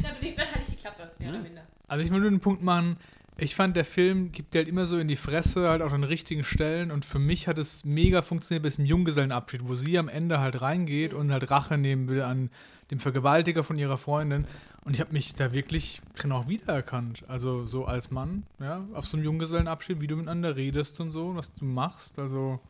Da 0.03 0.13
bin 0.13 0.29
ich, 0.29 0.37
dann 0.37 0.47
halte 0.47 0.61
ich 0.61 0.67
die 0.69 0.77
Klappe, 0.77 1.11
mehr 1.19 1.31
oder 1.31 1.39
minder. 1.41 1.63
Also 1.89 2.05
ich 2.05 2.11
will 2.13 2.21
nur 2.21 2.29
einen 2.29 2.41
Punkt 2.41 2.63
machen. 2.63 2.97
Ich 3.39 3.55
fand, 3.55 3.75
der 3.75 3.87
Film 3.87 4.33
gibt 4.33 4.53
dir 4.53 4.59
halt 4.59 4.69
immer 4.69 4.85
so 4.85 4.99
in 4.99 5.09
die 5.09 5.17
Fresse, 5.17 5.69
halt 5.69 5.81
auch 5.81 5.93
an 5.93 6.05
richtigen 6.05 6.45
Stellen. 6.45 6.91
Und 6.91 7.05
für 7.05 7.19
mich 7.19 7.49
hat 7.49 7.59
es 7.59 7.85
mega 7.85 8.21
funktioniert 8.21 8.63
bis 8.63 8.77
zum 8.77 8.85
Junggesellenabschied, 8.85 9.67
wo 9.67 9.75
sie 9.75 9.99
am 9.99 10.09
Ende 10.09 10.41
halt 10.41 10.61
reingeht 10.61 11.15
und 11.15 11.33
halt 11.33 11.51
Rache 11.51 11.79
nehmen 11.79 12.09
will 12.09 12.23
an 12.23 12.51
dem 12.91 13.01
Vergewaltiger 13.01 13.65
von 13.65 13.79
ihrer 13.79 13.97
Freundin. 13.97 14.47
Und 14.85 14.95
ich 14.95 15.01
habe 15.01 15.13
mich 15.13 15.35
da 15.35 15.53
wirklich 15.53 16.01
drin 16.17 16.33
auch 16.33 16.49
wiedererkannt. 16.49 17.25
Also 17.29 17.67
so 17.67 17.85
als 17.85 18.11
Mann, 18.11 18.45
ja, 18.59 18.85
auf 18.93 19.07
so 19.07 19.17
einem 19.17 19.25
Junggesellenabschied, 19.25 20.01
wie 20.01 20.07
du 20.07 20.17
miteinander 20.17 20.57
redest 20.57 21.01
und 21.01 21.11
so, 21.11 21.35
was 21.37 21.55
du 21.55 21.65
machst. 21.65 22.19
Also, 22.19 22.61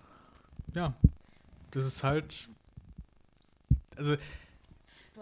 ja, 0.74 0.94
das 1.70 1.86
ist 1.86 2.04
halt. 2.04 2.48
Also, 3.96 4.16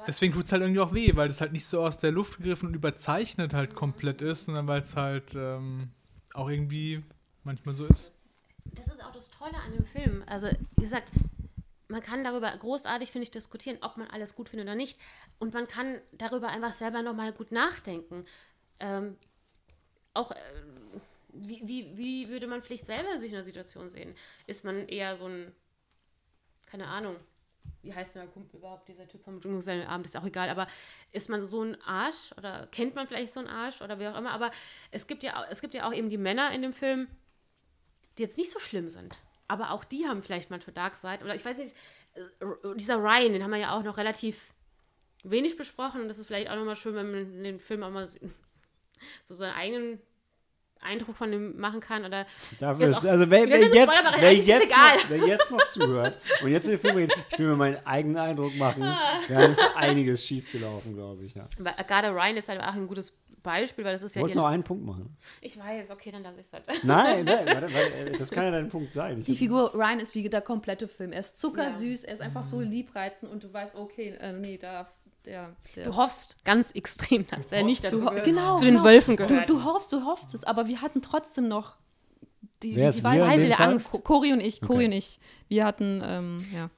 deswegen 0.06 0.32
tut 0.32 0.44
es 0.44 0.52
halt 0.52 0.62
irgendwie 0.62 0.80
auch 0.80 0.94
weh, 0.94 1.14
weil 1.14 1.28
es 1.28 1.40
halt 1.40 1.52
nicht 1.52 1.66
so 1.66 1.82
aus 1.82 1.98
der 1.98 2.12
Luft 2.12 2.38
gegriffen 2.38 2.68
und 2.68 2.74
überzeichnet 2.74 3.54
halt 3.54 3.74
komplett 3.74 4.22
ist, 4.22 4.44
sondern 4.44 4.68
weil 4.68 4.80
es 4.80 4.96
halt 4.96 5.34
ähm, 5.34 5.90
auch 6.34 6.48
irgendwie 6.48 7.02
manchmal 7.44 7.74
so 7.74 7.86
ist. 7.86 8.12
das 8.64 8.88
ist 8.88 9.04
auch 9.04 9.12
das 9.12 9.30
Tolle 9.30 9.56
an 9.56 9.72
dem 9.72 9.84
Film. 9.84 10.22
Also, 10.26 10.48
wie 10.76 10.82
gesagt, 10.82 11.10
man 11.88 12.02
kann 12.02 12.22
darüber 12.22 12.54
großartig, 12.56 13.10
finde 13.10 13.24
ich, 13.24 13.30
diskutieren, 13.30 13.78
ob 13.80 13.96
man 13.96 14.08
alles 14.08 14.34
gut 14.34 14.48
findet 14.48 14.66
oder 14.66 14.76
nicht. 14.76 15.00
Und 15.38 15.54
man 15.54 15.66
kann 15.66 15.98
darüber 16.12 16.48
einfach 16.48 16.74
selber 16.74 17.02
nochmal 17.02 17.32
gut 17.32 17.50
nachdenken. 17.50 18.26
Ähm, 18.78 19.16
auch, 20.14 20.30
äh, 20.30 20.36
wie, 21.32 21.66
wie, 21.66 21.96
wie 21.96 22.28
würde 22.28 22.46
man 22.46 22.62
vielleicht 22.62 22.86
selber 22.86 23.18
sich 23.18 23.30
in 23.30 23.36
der 23.36 23.44
Situation 23.44 23.88
sehen? 23.88 24.14
Ist 24.46 24.64
man 24.64 24.88
eher 24.88 25.16
so 25.16 25.26
ein, 25.26 25.52
keine 26.66 26.88
Ahnung, 26.88 27.16
wie 27.82 27.94
heißt 27.94 28.14
denn 28.14 28.22
der 28.22 28.30
Kumpel 28.30 28.58
überhaupt, 28.58 28.88
dieser 28.88 29.06
Typ 29.08 29.22
vom 29.22 29.40
Dschungelabend, 29.40 30.06
ist 30.06 30.16
auch 30.16 30.24
egal, 30.24 30.48
aber 30.48 30.66
ist 31.12 31.28
man 31.28 31.44
so 31.44 31.62
ein 31.62 31.80
Arsch 31.82 32.32
oder 32.36 32.66
kennt 32.68 32.94
man 32.94 33.06
vielleicht 33.06 33.32
so 33.32 33.40
einen 33.40 33.48
Arsch 33.48 33.80
oder 33.82 33.98
wie 33.98 34.08
auch 34.08 34.16
immer, 34.16 34.30
aber 34.30 34.50
es 34.90 35.06
gibt 35.06 35.22
ja, 35.22 35.46
es 35.50 35.60
gibt 35.60 35.74
ja 35.74 35.88
auch 35.88 35.92
eben 35.92 36.08
die 36.08 36.18
Männer 36.18 36.52
in 36.52 36.62
dem 36.62 36.72
Film, 36.72 37.08
die 38.16 38.22
jetzt 38.22 38.38
nicht 38.38 38.50
so 38.50 38.58
schlimm 38.58 38.88
sind, 38.88 39.22
aber 39.46 39.70
auch 39.70 39.84
die 39.84 40.06
haben 40.06 40.22
vielleicht 40.22 40.50
manchmal 40.50 40.74
Dark 40.74 40.96
Side 40.96 41.24
oder 41.24 41.34
ich 41.34 41.44
weiß 41.44 41.58
nicht, 41.58 41.74
äh, 42.14 42.74
dieser 42.76 42.96
Ryan, 42.96 43.32
den 43.32 43.42
haben 43.42 43.50
wir 43.50 43.58
ja 43.58 43.76
auch 43.76 43.82
noch 43.82 43.96
relativ 43.96 44.52
wenig 45.22 45.56
besprochen 45.56 46.02
und 46.02 46.08
das 46.08 46.18
ist 46.18 46.26
vielleicht 46.26 46.50
auch 46.50 46.56
nochmal 46.56 46.76
schön, 46.76 46.94
wenn 46.94 47.10
man 47.10 47.42
den 47.42 47.60
Film 47.60 47.82
auch 47.82 47.90
mal 47.90 48.06
so 49.24 49.34
seinen 49.34 49.54
eigenen 49.54 50.00
Eindruck 50.80 51.16
von 51.16 51.30
dem 51.30 51.59
machen 51.59 51.80
kann 51.80 52.05
oder 52.05 52.26
Dafür 52.60 52.86
Jetzt 52.88 52.98
ist, 52.98 53.06
auch- 53.06 53.10
also 53.10 53.30
wer, 53.30 53.48
wer, 53.48 53.60
jetzt, 53.60 53.74
wer, 54.20 54.32
jetzt 54.32 54.64
egal. 54.66 54.96
noch, 54.96 55.10
wer 55.10 55.18
jetzt 55.26 55.50
noch 55.50 55.66
zuhört 55.66 56.18
und 56.42 56.50
jetzt 56.50 56.64
in 56.66 56.72
den 56.72 56.80
Film 56.80 56.96
geht, 56.96 57.12
ich 57.32 57.38
will 57.38 57.48
mir 57.48 57.56
meinen 57.56 57.86
eigenen 57.86 58.16
Eindruck 58.18 58.55
machen, 58.56 58.82
Ah. 58.84 58.98
da 59.28 59.44
ist 59.46 59.62
einiges 59.76 60.24
schiefgelaufen, 60.24 60.94
glaube 60.94 61.24
ich. 61.24 61.34
Ja. 61.34 61.48
Weil 61.59 61.74
Agatha 61.76 62.09
Ryan 62.10 62.36
ist 62.36 62.48
halt 62.48 62.60
auch 62.60 62.74
ein 62.74 62.86
gutes 62.86 63.16
Beispiel, 63.42 63.84
weil 63.84 63.92
das 63.92 64.02
ist 64.02 64.16
Du 64.16 64.18
ja 64.18 64.22
wolltest 64.22 64.36
ihr, 64.36 64.40
noch 64.42 64.48
einen 64.48 64.64
Punkt 64.64 64.84
machen. 64.84 65.16
Ich 65.40 65.56
weiß, 65.59 65.90
okay, 65.92 66.10
dann 66.10 66.22
lasse 66.24 66.40
ich 66.40 66.46
es 66.46 66.52
halt. 66.52 66.66
Nein, 66.84 67.24
nein, 67.24 67.46
warte, 67.46 67.72
warte, 67.72 68.12
das 68.18 68.30
kann 68.32 68.44
ja 68.44 68.50
dein 68.50 68.68
Punkt 68.68 68.92
sein. 68.92 69.20
Ich 69.20 69.24
Die 69.26 69.36
Figur 69.36 69.72
Ryan 69.74 70.00
ist 70.00 70.14
wie 70.16 70.28
der 70.28 70.40
komplette 70.40 70.88
Film. 70.88 71.12
Er 71.12 71.20
ist 71.20 71.38
zuckersüß, 71.38 72.02
er 72.05 72.14
ist 72.14 72.20
einfach 72.20 72.42
Mhm. 72.42 72.48
so 72.48 72.60
liebreizend 72.60 73.30
und 73.30 73.44
du 73.44 73.52
weißt, 73.52 73.76
okay, 73.76 74.09
äh, 74.20 74.32
nee, 74.32 74.59
da, 74.59 74.88
der, 75.28 75.55
der. 75.76 75.84
Du 75.86 75.96
hoffst 75.96 76.44
ganz 76.44 76.70
extrem, 76.72 77.26
dass 77.26 77.52
er 77.52 77.62
nicht 77.62 77.84
dazu 77.84 77.98
Du 77.98 78.05
gehört. 78.06 78.24
genau, 78.24 78.56
zu 78.56 78.64
den 78.64 78.74
genau. 78.74 78.84
Wölfen 78.86 79.16
Du, 79.16 79.26
gehört. 79.26 79.48
du 79.48 79.64
hoffst, 79.64 79.92
du 79.92 80.05
hoffst 80.05 80.34
es, 80.34 80.44
aber 80.44 80.66
wir 80.66 80.80
hatten 80.82 81.02
trotzdem 81.02 81.48
noch 81.48 81.76
die, 82.62 82.74
Wer 82.76 82.90
die, 82.90 82.96
die 82.96 83.02
dem 83.42 83.48
der? 83.59 83.60
Angst. 83.60 83.92
Co- 83.92 83.98
Cory 84.00 84.32
und 84.32 84.40
ich, 84.40 84.60
Cory 84.60 84.76
Okay. 84.76 84.84
und 84.86 84.92
ich. 84.92 85.20
Wir 85.48 85.64
hatten, 85.64 86.02
ähm, 86.05 86.44
ja. 86.55 86.70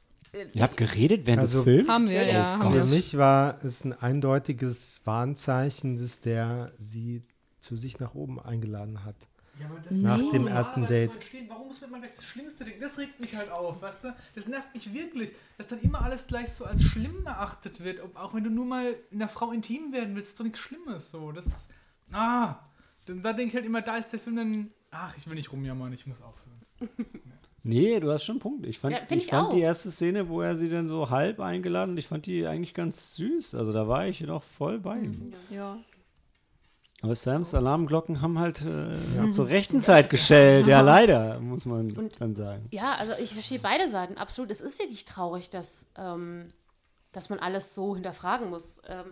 Ihr 0.54 0.62
habt 0.62 0.76
geredet 0.76 1.26
während 1.26 1.42
Also- 1.42 1.58
des 1.58 1.64
Films? 1.64 1.88
Haben 1.88 2.08
wir, 2.10 2.22
ja. 2.24 2.56
Oh 2.60 2.64
haben 2.64 2.74
Für 2.74 2.84
wir. 2.90 2.96
mich 2.96 3.16
war 3.16 3.58
es 3.64 3.84
ein 3.84 3.92
eindeutiges 3.94 5.00
Warnzeichen, 5.04 5.96
dass 5.96 6.20
der 6.20 6.72
sie 6.78 7.22
zu 7.60 7.76
sich 7.76 7.98
nach 7.98 8.14
oben 8.14 8.40
eingeladen 8.40 9.04
hat. 9.04 9.16
Ja, 9.60 9.66
aber 9.66 9.80
das 9.80 9.96
Nach 9.98 10.18
ist 10.18 10.32
dem 10.32 10.46
ersten 10.46 10.86
Date. 10.86 11.10
so 11.10 11.16
entstehen. 11.16 11.46
Warum 11.48 11.68
muss 11.68 11.80
man 11.82 12.00
gleich 12.00 12.16
das 12.16 12.24
Schlimmste 12.24 12.64
denken? 12.64 12.80
Das 12.80 12.98
regt 12.98 13.20
mich 13.20 13.36
halt 13.36 13.50
auf, 13.50 13.82
weißt 13.82 14.04
du? 14.04 14.16
Das 14.34 14.46
nervt 14.46 14.72
mich 14.74 14.92
wirklich, 14.92 15.32
dass 15.58 15.68
dann 15.68 15.80
immer 15.80 16.02
alles 16.02 16.26
gleich 16.26 16.50
so 16.52 16.64
als 16.64 16.82
schlimm 16.82 17.26
erachtet 17.26 17.82
wird. 17.84 18.02
Ob, 18.02 18.16
auch 18.16 18.34
wenn 18.34 18.44
du 18.44 18.50
nur 18.50 18.64
mal 18.66 18.94
in 19.10 19.20
einer 19.20 19.28
Frau 19.28 19.52
intim 19.52 19.92
werden 19.92 20.16
willst, 20.16 20.30
ist 20.30 20.40
doch 20.40 20.44
nichts 20.44 20.60
Schlimmes. 20.60 21.10
So, 21.10 21.32
das. 21.32 21.68
Ah! 22.12 22.56
Da, 23.04 23.14
da 23.14 23.32
denke 23.32 23.48
ich 23.48 23.54
halt 23.54 23.66
immer, 23.66 23.82
da 23.82 23.96
ist 23.96 24.10
der 24.12 24.18
Film 24.20 24.36
dann. 24.36 24.70
Ach, 24.90 25.16
ich 25.16 25.26
will 25.28 25.34
nicht 25.34 25.52
rumjammern, 25.52 25.92
ich 25.92 26.06
muss 26.06 26.20
aufhören. 26.22 26.60
Nee, 27.62 28.00
du 28.00 28.10
hast 28.10 28.24
schon 28.24 28.36
einen 28.36 28.40
Punkt. 28.40 28.66
Ich 28.66 28.78
fand, 28.78 28.94
Ja, 28.94 29.00
ich 29.04 29.16
ich 29.16 29.26
fand 29.26 29.52
die 29.52 29.60
erste 29.60 29.90
Szene, 29.90 30.30
wo 30.30 30.40
er 30.40 30.56
sie 30.56 30.70
dann 30.70 30.88
so 30.88 31.10
halb 31.10 31.40
eingeladen, 31.40 31.96
ich 31.98 32.06
fand 32.06 32.24
die 32.24 32.46
eigentlich 32.46 32.72
ganz 32.72 33.16
süß. 33.16 33.54
Also 33.54 33.72
da 33.74 33.86
war 33.86 34.06
ich 34.06 34.22
noch 34.22 34.42
voll 34.42 34.78
bei 34.78 34.98
ihm. 35.00 35.34
Ja. 35.50 35.78
Aber 37.02 37.14
Sams 37.14 37.54
Alarmglocken 37.54 38.20
haben 38.20 38.38
halt 38.38 38.62
äh, 38.62 39.30
zur 39.30 39.48
rechten 39.48 39.80
Zeit 39.80 40.10
geschellt. 40.10 40.68
Ja, 40.68 40.82
leider, 40.82 41.40
muss 41.40 41.64
man 41.64 41.90
Und- 41.96 42.20
dann 42.20 42.34
sagen. 42.34 42.66
Ja, 42.70 42.94
also 42.98 43.12
ich 43.18 43.32
verstehe 43.32 43.58
beide 43.58 43.88
Seiten. 43.88 44.18
Absolut. 44.18 44.50
Es 44.50 44.60
ist 44.60 44.78
wirklich 44.78 45.06
traurig, 45.06 45.48
dass, 45.48 45.90
ähm, 45.96 46.48
dass 47.12 47.30
man 47.30 47.38
alles 47.38 47.74
so 47.74 47.94
hinterfragen 47.94 48.50
muss. 48.50 48.78
Ähm, 48.86 49.06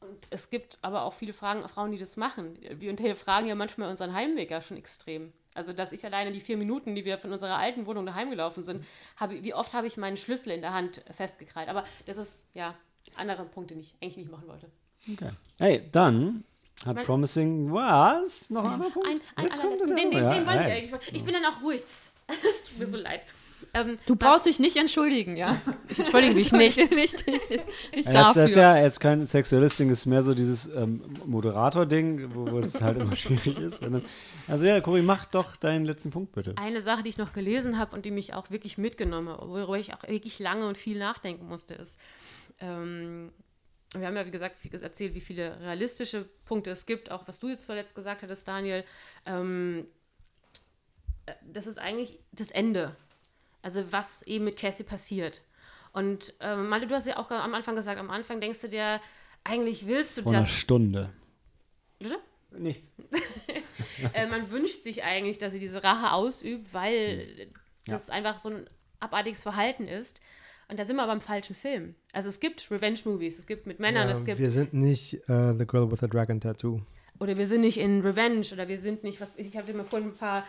und 0.00 0.18
es 0.28 0.50
gibt 0.50 0.78
aber 0.82 1.04
auch 1.04 1.14
viele 1.14 1.32
Fragen, 1.32 1.66
Frauen, 1.68 1.90
die 1.90 1.98
das 1.98 2.18
machen. 2.18 2.58
Wir 2.78 2.88
hinterfragen 2.90 3.48
ja 3.48 3.54
manchmal 3.54 3.88
unseren 3.90 4.12
Heimweg 4.12 4.50
ja 4.50 4.60
schon 4.60 4.76
extrem. 4.76 5.32
Also, 5.54 5.72
dass 5.72 5.92
ich 5.92 6.04
alleine 6.04 6.32
die 6.32 6.40
vier 6.42 6.58
Minuten, 6.58 6.94
die 6.94 7.06
wir 7.06 7.16
von 7.16 7.32
unserer 7.32 7.56
alten 7.56 7.86
Wohnung 7.86 8.04
daheim 8.04 8.28
gelaufen 8.28 8.62
sind, 8.62 8.84
habe, 9.16 9.42
wie 9.42 9.54
oft 9.54 9.72
habe 9.72 9.86
ich 9.86 9.96
meinen 9.96 10.18
Schlüssel 10.18 10.50
in 10.50 10.60
der 10.60 10.74
Hand 10.74 11.02
festgekrallt. 11.16 11.70
Aber 11.70 11.82
das 12.04 12.18
ist, 12.18 12.46
ja, 12.52 12.74
andere 13.16 13.46
Punkt, 13.46 13.70
den 13.70 13.80
ich 13.80 13.94
eigentlich 14.02 14.18
nicht 14.18 14.30
machen 14.30 14.48
wollte. 14.48 14.68
Okay. 15.10 15.30
Hey, 15.56 15.88
dann 15.90 16.44
hat 16.84 17.04
Promising 17.04 17.72
was? 17.72 18.50
Noch 18.50 18.64
ein 18.64 18.72
anderer 18.72 18.90
Punkt? 18.90 19.08
Ein, 19.08 19.20
ein, 19.36 19.44
Jetzt 19.46 19.60
kommt 19.60 19.80
den, 19.80 19.96
den, 19.96 20.10
den, 20.10 20.22
ja, 20.22 20.46
wollte 20.46 20.60
ich 20.60 20.92
eigentlich. 20.92 21.14
Ich 21.14 21.24
bin 21.24 21.34
dann 21.34 21.44
auch 21.44 21.62
ruhig. 21.62 21.82
Es 22.28 22.64
tut 22.64 22.78
mir 22.78 22.86
so 22.86 22.96
leid. 22.96 23.20
Ähm, 23.72 23.98
Du 24.06 24.16
brauchst 24.16 24.46
dich 24.46 24.58
nicht 24.58 24.76
entschuldigen, 24.76 25.36
ja? 25.36 25.60
ich 25.88 25.98
entschuldige 25.98 26.34
mich 26.36 26.52
nicht. 26.52 26.76
nicht, 26.76 26.94
nicht, 26.94 27.26
nicht, 27.26 27.50
nicht 27.94 28.08
Das, 28.08 28.34
das 28.34 28.50
ist 28.50 28.56
ja 28.56 28.76
jetzt 28.76 29.00
kein 29.00 29.24
sexuelles 29.24 29.76
Ding, 29.76 29.90
ist 29.90 30.06
mehr 30.06 30.22
so 30.22 30.34
dieses 30.34 30.66
ähm, 30.74 31.02
Moderator-Ding, 31.24 32.34
wo, 32.34 32.50
wo 32.50 32.58
es 32.58 32.80
halt 32.82 32.98
immer 32.98 33.14
schwierig 33.16 33.58
ist. 33.58 33.82
Wenn 33.82 33.92
dann, 33.92 34.04
also 34.48 34.66
ja, 34.66 34.80
Cory, 34.80 35.02
mach 35.02 35.26
doch 35.26 35.56
deinen 35.56 35.84
letzten 35.84 36.10
Punkt 36.10 36.32
bitte. 36.32 36.54
Eine 36.56 36.82
Sache, 36.82 37.02
die 37.02 37.10
ich 37.10 37.18
noch 37.18 37.32
gelesen 37.32 37.78
habe 37.78 37.94
und 37.94 38.04
die 38.04 38.10
mich 38.10 38.34
auch 38.34 38.50
wirklich 38.50 38.76
mitgenommen 38.76 39.28
hat, 39.28 39.40
worüber 39.40 39.78
ich 39.78 39.94
auch 39.94 40.02
wirklich 40.06 40.38
lange 40.38 40.66
und 40.66 40.76
viel 40.76 40.98
nachdenken 40.98 41.46
musste, 41.46 41.74
ist, 41.74 41.98
ähm, 42.60 43.30
wir 44.00 44.06
haben 44.06 44.16
ja, 44.16 44.26
wie 44.26 44.30
gesagt, 44.30 44.64
erzählt, 44.72 45.14
wie 45.14 45.20
viele 45.20 45.60
realistische 45.60 46.28
Punkte 46.44 46.70
es 46.70 46.86
gibt, 46.86 47.10
auch 47.10 47.26
was 47.28 47.40
du 47.40 47.48
jetzt 47.48 47.66
zuletzt 47.66 47.94
gesagt 47.94 48.22
hattest, 48.22 48.46
Daniel. 48.46 48.84
Ähm, 49.24 49.86
äh, 51.26 51.32
das 51.42 51.66
ist 51.66 51.78
eigentlich 51.78 52.18
das 52.32 52.50
Ende. 52.50 52.96
Also 53.62 53.92
was 53.92 54.22
eben 54.22 54.44
mit 54.44 54.56
Cassie 54.56 54.84
passiert. 54.84 55.42
Und 55.92 56.34
ähm, 56.40 56.68
Malte, 56.68 56.86
du 56.86 56.94
hast 56.94 57.06
ja 57.06 57.16
auch 57.16 57.30
am 57.30 57.54
Anfang 57.54 57.74
gesagt, 57.74 57.98
am 57.98 58.10
Anfang 58.10 58.40
denkst 58.40 58.60
du 58.60 58.68
dir, 58.68 59.00
eigentlich 59.44 59.86
willst 59.86 60.18
du 60.18 60.22
Vor 60.22 60.32
einer 60.32 60.42
das. 60.42 60.50
Stunde. 60.50 61.10
Bitte? 61.98 62.18
Nichts. 62.50 62.92
äh, 64.12 64.26
man 64.26 64.50
wünscht 64.50 64.82
sich 64.82 65.04
eigentlich, 65.04 65.38
dass 65.38 65.52
sie 65.52 65.58
diese 65.58 65.82
Rache 65.82 66.12
ausübt, 66.12 66.72
weil 66.74 67.48
das 67.86 68.10
einfach 68.10 68.38
so 68.38 68.50
ein 68.50 68.70
abartiges 69.00 69.42
Verhalten 69.42 69.88
ist. 69.88 70.20
Und 70.68 70.78
da 70.78 70.84
sind 70.84 70.96
wir 70.96 71.04
aber 71.04 71.12
im 71.12 71.20
falschen 71.20 71.54
Film. 71.54 71.94
Also 72.12 72.28
es 72.28 72.40
gibt 72.40 72.70
Revenge-Movies, 72.70 73.38
es 73.38 73.46
gibt 73.46 73.66
mit 73.66 73.78
Männern, 73.78 74.08
Ja, 74.08 74.16
es 74.16 74.24
gibt 74.24 74.38
wir 74.40 74.50
sind 74.50 74.74
nicht 74.74 75.14
äh, 75.28 75.54
The 75.56 75.66
Girl 75.66 75.90
with 75.90 76.00
the 76.00 76.08
Dragon 76.08 76.40
Tattoo. 76.40 76.80
oder 77.20 77.36
wir 77.38 77.46
sind 77.46 77.60
nicht 77.60 77.78
in 77.78 78.00
Revenge 78.00 78.46
oder 78.52 78.66
wir 78.66 78.78
sind 78.78 79.04
nicht, 79.04 79.20
was 79.20 79.28
ich 79.36 79.56
habe 79.56 79.66
dir 79.66 79.74
mal 79.78 79.84
vorhin 79.84 80.08
ein 80.08 80.16
paar 80.16 80.44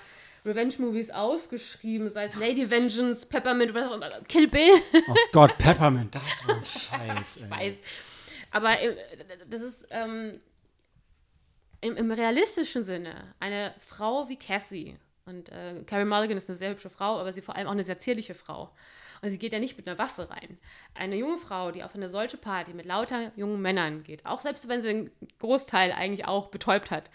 Revenge-Movies 0.46 1.12
aufgeschrieben, 1.12 2.10
sei 2.10 2.26
es 2.26 2.36
Lady 2.36 2.70
Vengeance, 2.70 3.28
Peppermint, 3.28 3.74
was 3.76 3.86
auch 3.86 3.96
immer, 3.96 4.10
Kill 4.28 4.48
Bill, 4.48 4.72
Oh 5.08 5.16
Gott, 5.34 5.58
Peppermint, 5.58 6.16
das 6.16 6.48
war 6.48 6.56
ein 6.56 6.66
Scheiß. 6.66 7.38
Ey. 7.44 7.50
weiß. 7.52 7.82
Aber 8.52 8.80
äh, 8.82 8.96
das 9.50 9.62
ist 9.62 9.88
ähm, 9.92 10.40
im, 11.82 11.96
im 11.96 12.12
realistischen 12.12 12.82
Sinne 12.82 13.36
eine 13.40 13.74
Frau 13.80 14.28
wie 14.30 14.38
Cassie. 14.38 14.98
Und 15.26 15.50
äh, 15.50 15.84
Carrie 15.86 16.06
Mulligan 16.06 16.38
ist 16.38 16.50
eine 16.50 16.58
sehr 16.58 16.72
hübsche 16.72 16.90
Frau, 16.90 17.20
aber 17.20 17.34
sie 17.34 17.42
vor 17.42 17.56
allem 17.56 17.68
auch 17.68 17.72
eine 17.74 17.84
sehr 17.84 18.00
zierliche 18.00 18.34
Frau. 18.34 18.72
Und 19.22 19.32
sie 19.32 19.40
geht 19.40 19.54
ja 19.54 19.60
nicht 19.60 19.78
mit 19.78 19.88
einer 19.88 19.98
Waffe 19.98 20.30
rein. 20.30 20.58
Eine 20.94 21.16
junge 21.16 21.38
Frau, 21.38 21.72
die 21.72 21.84
auf 21.84 21.96
eine 21.96 22.10
solche 22.10 22.38
Party 22.38 22.74
mit 22.74 22.86
lauter 22.86 23.32
jungen 23.36 23.62
Männern 23.62 24.04
geht, 24.04 24.26
auch 24.26 24.42
selbst 24.42 24.68
wenn 24.68 24.82
sie 24.82 24.90
einen 24.90 25.12
Großteil 25.40 25.92
eigentlich 25.92 26.26
auch 26.28 26.48
betäubt 26.48 26.92
hat, 26.92 27.10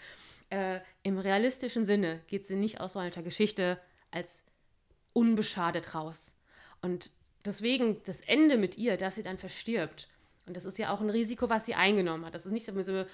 äh, 0.49 0.79
im 1.01 1.17
realistischen 1.17 1.85
Sinne 1.85 2.21
geht 2.27 2.45
sie 2.45 2.55
nicht 2.55 2.79
aus 2.79 2.93
so 2.93 2.99
einer 2.99 3.23
Geschichte 3.23 3.79
als 4.11 4.43
unbeschadet 5.13 5.95
raus. 5.95 6.33
Und 6.81 7.11
deswegen 7.45 8.01
das 8.03 8.21
Ende 8.21 8.57
mit 8.57 8.77
ihr, 8.77 8.97
dass 8.97 9.15
sie 9.15 9.21
dann 9.21 9.37
verstirbt. 9.37 10.09
Und 10.45 10.57
das 10.57 10.65
ist 10.65 10.77
ja 10.77 10.93
auch 10.93 11.01
ein 11.01 11.09
Risiko, 11.09 11.49
was 11.49 11.65
sie 11.65 11.75
eingenommen 11.75 12.25
hat. 12.25 12.35
Das 12.35 12.45
ist 12.45 12.51
nicht, 12.51 12.65
so 12.65 13.05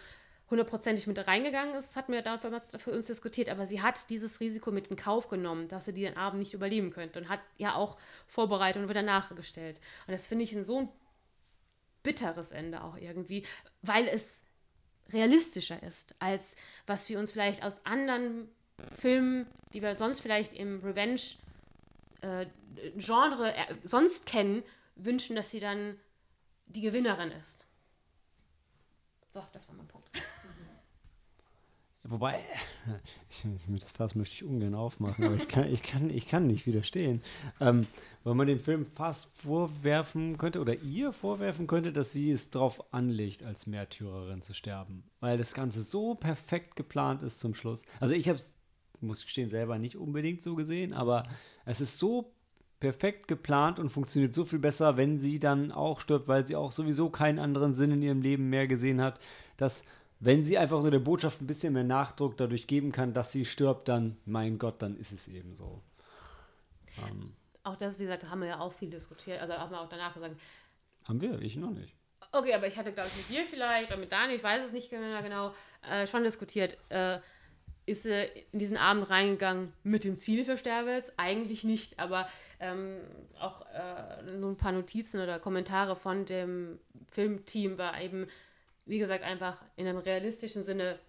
hundertprozentig 0.50 1.08
mit 1.08 1.28
reingegangen 1.28 1.76
ist, 1.76 1.96
hatten 1.96 2.12
wir 2.12 2.22
damals 2.22 2.76
für 2.78 2.92
uns 2.92 3.06
diskutiert, 3.06 3.50
aber 3.50 3.68
sie 3.68 3.82
hat 3.82 4.10
dieses 4.10 4.40
Risiko 4.40 4.72
mit 4.72 4.88
in 4.88 4.96
Kauf 4.96 5.28
genommen, 5.28 5.68
dass 5.68 5.86
sie 5.86 5.94
den 5.94 6.18
Abend 6.18 6.40
nicht 6.40 6.54
überleben 6.54 6.92
könnte 6.92 7.20
und 7.20 7.30
hat 7.30 7.42
ja 7.58 7.76
auch 7.76 7.98
vorbereitet 8.28 8.82
und 8.82 8.90
wieder 8.90 9.04
nachgestellt. 9.04 9.80
Und 10.08 10.14
das 10.14 10.28
finde 10.28 10.44
ich 10.44 10.56
ein 10.56 10.66
so 10.66 10.80
ein 10.80 10.90
bitteres 12.04 12.52
Ende 12.52 12.84
auch 12.84 12.98
irgendwie, 12.98 13.46
weil 13.82 14.08
es 14.08 14.44
realistischer 15.12 15.82
ist, 15.84 16.16
als 16.20 16.56
was 16.88 17.10
wir 17.10 17.20
uns 17.20 17.32
vielleicht 17.32 17.64
aus 17.64 17.86
anderen 17.86 18.50
Filmen, 18.92 19.48
die 19.74 19.82
wir 19.82 19.96
sonst 19.96 20.22
vielleicht 20.22 20.54
im 20.54 20.80
Revenge 20.82 21.22
äh, 22.22 22.44
äh, 22.44 23.76
sonst 23.84 24.26
kennen, 24.26 24.64
wünschen, 24.96 25.36
dass 25.36 25.52
sie 25.52 25.60
dann 25.60 26.00
die 26.68 26.82
Gewinnerin 26.82 27.32
ist. 27.32 27.66
So, 29.32 29.46
das 29.52 29.68
war 29.68 29.76
mein 29.76 29.88
Punkt. 29.88 30.10
Wobei, 32.10 32.40
ich, 33.30 33.44
das 33.80 33.92
Fass 33.92 34.16
möchte 34.16 34.34
ich 34.34 34.44
ungern 34.44 34.74
aufmachen, 34.74 35.26
aber 35.26 35.36
ich 35.36 35.48
kann, 35.48 35.72
ich 35.72 35.84
kann, 35.84 36.10
ich 36.10 36.28
kann 36.28 36.48
nicht 36.48 36.66
widerstehen. 36.66 37.22
Ähm, 37.60 37.86
weil 38.24 38.34
man 38.34 38.48
dem 38.48 38.60
Film 38.60 38.86
fast 38.86 39.30
vorwerfen 39.38 40.40
könnte 40.40 40.60
oder 40.60 40.76
ihr 40.80 41.12
vorwerfen 41.12 41.68
könnte, 41.68 41.94
dass 41.94 42.12
sie 42.12 42.32
es 42.32 42.50
darauf 42.50 42.94
anlegt, 42.94 43.44
als 43.44 43.68
Märtyrerin 43.68 44.42
zu 44.42 44.54
sterben. 44.54 45.04
Weil 45.20 45.38
das 45.38 45.54
Ganze 45.54 45.84
so 45.84 46.16
perfekt 46.16 46.76
geplant 46.76 47.22
ist 47.22 47.40
zum 47.40 47.54
Schluss. 47.54 47.84
Also 48.00 48.16
ich 48.16 48.28
habe 48.28 48.40
es, 48.40 48.56
muss 49.02 49.20
ich 49.20 49.26
gestehen, 49.26 49.50
selber 49.50 49.78
nicht 49.78 49.96
unbedingt 49.96 50.42
so 50.42 50.56
gesehen, 50.56 50.94
aber 50.94 51.24
es 51.66 51.80
ist 51.80 52.00
so 52.00 52.34
perfekt 52.80 53.28
geplant 53.28 53.78
und 53.78 53.92
funktioniert 53.92 54.34
so 54.34 54.46
viel 54.46 54.60
besser, 54.60 54.98
wenn 54.98 55.20
sie 55.20 55.38
dann 55.38 55.72
auch 55.72 56.00
stirbt, 56.00 56.28
weil 56.28 56.48
sie 56.48 56.56
auch 56.56 56.72
sowieso 56.72 57.10
keinen 57.10 57.38
anderen 57.38 57.74
Sinn 57.74 57.92
in 57.92 58.02
ihrem 58.02 58.22
Leben 58.22 58.50
mehr 58.50 58.68
gesehen 58.68 59.02
hat, 59.02 59.20
dass 59.58 59.84
wenn 60.20 60.44
sie 60.44 60.58
einfach 60.58 60.82
nur 60.82 60.92
der 60.92 61.00
Botschaft 61.00 61.42
ein 61.42 61.48
bisschen 61.48 61.74
mehr 61.74 61.84
Nachdruck 61.84 62.38
dadurch 62.38 62.68
geben 62.68 62.92
kann, 62.92 63.14
dass 63.14 63.32
sie 63.32 63.46
stirbt, 63.46 63.88
dann, 63.88 64.18
mein 64.26 64.58
Gott, 64.58 64.82
dann 64.82 64.98
ist 64.98 65.12
es 65.12 65.28
eben 65.28 65.54
so. 65.54 65.82
Ähm, 67.08 67.34
Auch 67.64 67.78
das, 67.78 68.00
wie 68.00 68.04
gesagt, 68.04 68.30
haben 68.30 68.42
wir 68.42 68.48
ja 68.48 68.60
auch 68.60 68.74
viel 68.74 68.90
diskutiert. 68.90 69.42
Also 69.42 69.54
haben 69.54 69.72
wir 69.72 69.80
auch 69.80 69.90
danach 69.90 70.14
gesagt, 70.14 70.36
haben 71.08 71.22
wir? 71.22 71.42
Ich 71.42 71.56
noch 71.56 71.72
nicht. 71.72 71.94
Okay, 72.32 72.54
aber 72.54 72.68
ich 72.68 72.78
hatte, 72.78 72.92
glaube 72.92 73.10
ich, 73.10 73.18
mit 73.18 73.30
dir 73.30 73.46
vielleicht 73.46 73.90
oder 73.90 73.98
mit 73.98 74.12
Dani, 74.12 74.34
ich 74.34 74.44
weiß 74.44 74.66
es 74.66 74.72
nicht 74.74 74.92
mehr 74.92 75.22
genau, 75.24 75.54
äh, 75.90 76.06
schon 76.06 76.24
diskutiert. 76.24 76.78
Äh, 76.90 77.20
ist 77.86 78.04
sie 78.04 78.30
in 78.52 78.60
diesen 78.60 78.78
Abend 78.78 79.10
reingegangen 79.10 79.74
mit 79.82 80.04
dem 80.04 80.16
Ziel 80.16 80.46
für 80.46 80.58
Sterbels? 80.58 81.12
Eigentlich 81.18 81.64
nicht, 81.64 81.98
aber 81.98 82.28
ähm, 82.60 83.00
auch 83.40 83.66
äh, 83.74 84.22
nur 84.38 84.52
ein 84.52 84.58
paar 84.58 84.74
Notizen 84.74 85.20
oder 85.20 85.40
Kommentare 85.40 85.96
von 85.96 86.26
dem 86.26 86.80
Filmteam 87.08 87.80
war 87.80 88.00
eben, 88.00 88.28
wie 88.90 89.00
gesagt, 89.00 89.24
einfach 89.24 89.62
in 89.76 89.88
einem 89.88 90.00
realistischen 90.00 90.64
Sinne, 90.64 91.00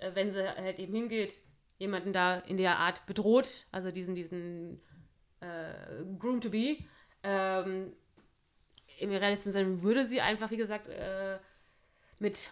äh, 0.00 0.12
wenn 0.14 0.30
sie 0.30 0.46
halt 0.48 0.78
eben 0.78 0.94
hingeht, 0.94 1.42
jemanden 1.78 2.12
da 2.12 2.38
in 2.38 2.56
der 2.56 2.78
Art 2.78 3.04
bedroht, 3.06 3.66
also 3.72 3.90
diesen, 3.90 4.14
diesen 4.14 4.80
äh, 5.40 6.04
Groom 6.18 6.40
to 6.40 6.50
be, 6.50 6.78
ähm, 7.22 7.92
im 8.98 9.10
realistischen 9.10 9.52
Sinne 9.52 9.82
würde 9.82 10.04
sie 10.04 10.20
einfach, 10.20 10.50
wie 10.50 10.56
gesagt, 10.56 10.88
äh, 10.88 11.38
mit 12.20 12.50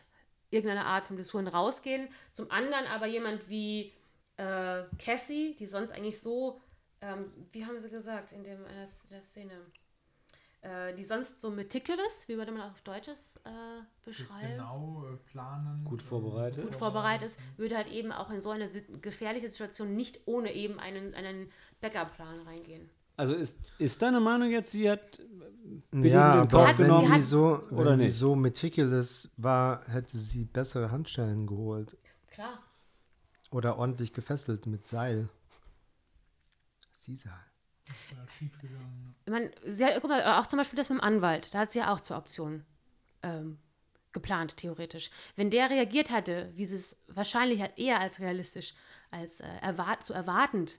irgendeiner 0.51 0.87
Art 0.87 1.05
von 1.05 1.17
Blessuren 1.17 1.49
rausgehen. 1.49 2.09
Zum 2.33 2.51
anderen 2.51 2.87
aber 2.87 3.07
jemand 3.07 3.49
wie 3.49 3.93
äh, 4.37 4.83
Cassie, 4.99 5.57
die 5.57 5.67
sonst 5.67 5.93
eigentlich 5.93 6.21
so, 6.21 6.61
ähm, 7.01 7.33
wie 7.53 7.65
haben 7.65 7.81
sie 7.81 7.91
gesagt 7.91 8.33
in 8.33 8.45
dem, 8.45 8.61
der 9.11 9.23
Szene, 9.23 9.67
äh, 10.67 10.95
die 10.95 11.05
sonst 11.05 11.41
so 11.41 11.51
meticulous, 11.51 12.27
wie 12.29 12.37
würde 12.37 12.51
man 12.53 12.63
auf 12.63 12.81
Deutsches 12.83 13.37
äh, 13.45 13.51
beschreiben? 14.05 14.53
Genau, 14.57 15.05
äh, 15.13 15.17
planen. 15.31 15.85
Gut 15.85 16.03
vorbereitet. 16.03 16.65
gut 16.65 16.75
vorbereitet 16.75 17.29
ist, 17.29 17.39
würde 17.57 17.77
halt 17.77 17.89
eben 17.89 18.11
auch 18.13 18.31
in 18.31 18.41
so 18.41 18.51
eine 18.51 18.69
gefährliche 19.01 19.51
Situation 19.51 19.95
nicht 19.95 20.21
ohne 20.27 20.53
eben 20.55 20.79
einen, 20.81 21.15
einen 21.15 21.51
Backup-Plan 21.81 22.41
reingehen. 22.47 22.89
Also 23.19 23.35
ist, 23.35 23.59
ist 23.79 24.03
deine 24.03 24.21
Meinung 24.21 24.51
jetzt, 24.51 24.73
sie 24.73 24.91
hat 24.91 25.19
ja, 25.95 26.43
den 26.43 26.49
Kauf 26.51 26.69
aber 26.69 26.79
wenn 26.79 26.87
genommen, 26.87 27.07
die 27.07 27.13
hat's- 27.13 27.31
so, 27.31 27.63
oder 27.71 27.93
wenn 27.93 27.99
die 27.99 28.05
nicht? 28.07 28.19
so 28.19 28.35
meticulous 28.37 29.31
war, 29.39 29.83
hätte 29.89 30.19
sie 30.19 30.45
bessere 30.45 30.91
Handschellen 30.91 31.47
geholt 31.47 31.97
Klar. 32.29 32.59
oder 33.51 33.79
ordentlich 33.79 34.13
gefesselt 34.13 34.67
mit 34.67 34.87
Seil. 34.87 35.31
Sisal. 36.93 37.33
Ja, 37.89 38.29
schief 38.39 38.59
gegangen. 38.59 39.15
Ich 39.25 39.31
meine, 39.33 39.51
sie 39.65 39.85
hat, 39.85 39.95
guck 40.01 40.11
mal, 40.11 40.39
auch 40.41 40.47
zum 40.47 40.59
Beispiel 40.59 40.77
das 40.77 40.89
mit 40.89 40.99
dem 40.99 41.05
Anwalt, 41.05 41.53
da 41.55 41.61
hat 41.61 41.73
sie 41.73 41.79
ja 41.81 41.93
auch 41.93 42.01
zwei 42.01 42.17
Optionen 42.17 42.65
ähm, 43.23 43.59
geplant, 44.13 44.57
theoretisch. 44.57 45.11
Wenn 45.37 45.51
der 45.51 45.71
reagiert 45.71 46.11
hatte, 46.11 46.51
wie 46.55 46.65
sie 46.67 46.77
es 46.77 47.03
wahrscheinlich 47.09 47.61
halt 47.61 47.79
eher 47.79 48.01
als 48.01 48.21
realistisch, 48.21 48.75
als 49.11 49.41
äh, 49.41 49.47
erwart 49.63 50.05
zu 50.05 50.13
erwartend 50.13 50.79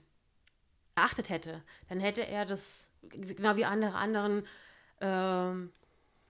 erachtet 0.94 1.28
hätte, 1.30 1.62
dann 1.88 2.00
hätte 2.00 2.26
er 2.26 2.44
das, 2.46 2.90
genau 3.08 3.56
wie 3.56 3.64
andere 3.64 3.94
anderen, 3.94 4.42
ähm, 5.00 5.70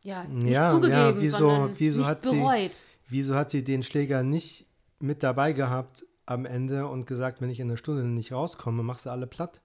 ja, 0.05 0.25
nicht 0.25 0.53
Ja, 0.55 0.71
zugegeben, 0.71 0.93
ja, 1.17 1.21
wieso- 1.21 1.39
sondern 1.39 1.75
wieso 1.79 1.99
nicht 2.01 2.09
hat 2.09 2.23
sie- 2.25 2.31
bereut. 2.41 2.85
Wieso 3.09 3.35
hat 3.35 3.51
sie 3.51 3.65
den 3.65 3.83
Schläger 3.83 4.23
nicht 4.23 4.67
mit 4.99 5.23
dabei 5.23 5.55
gehabt 5.55 6.05
am 6.27 6.45
Ende 6.45 6.87
und 6.89 7.07
gesagt, 7.07 7.41
wenn 7.41 7.49
ich 7.49 7.59
in 7.61 7.69
einer 7.69 7.79
Stunde 7.79 8.03
nicht 8.05 8.33
rauskomme, 8.33 8.83
machst 8.83 9.07
du 9.07 9.11
alle 9.11 9.27
platt? 9.27 9.63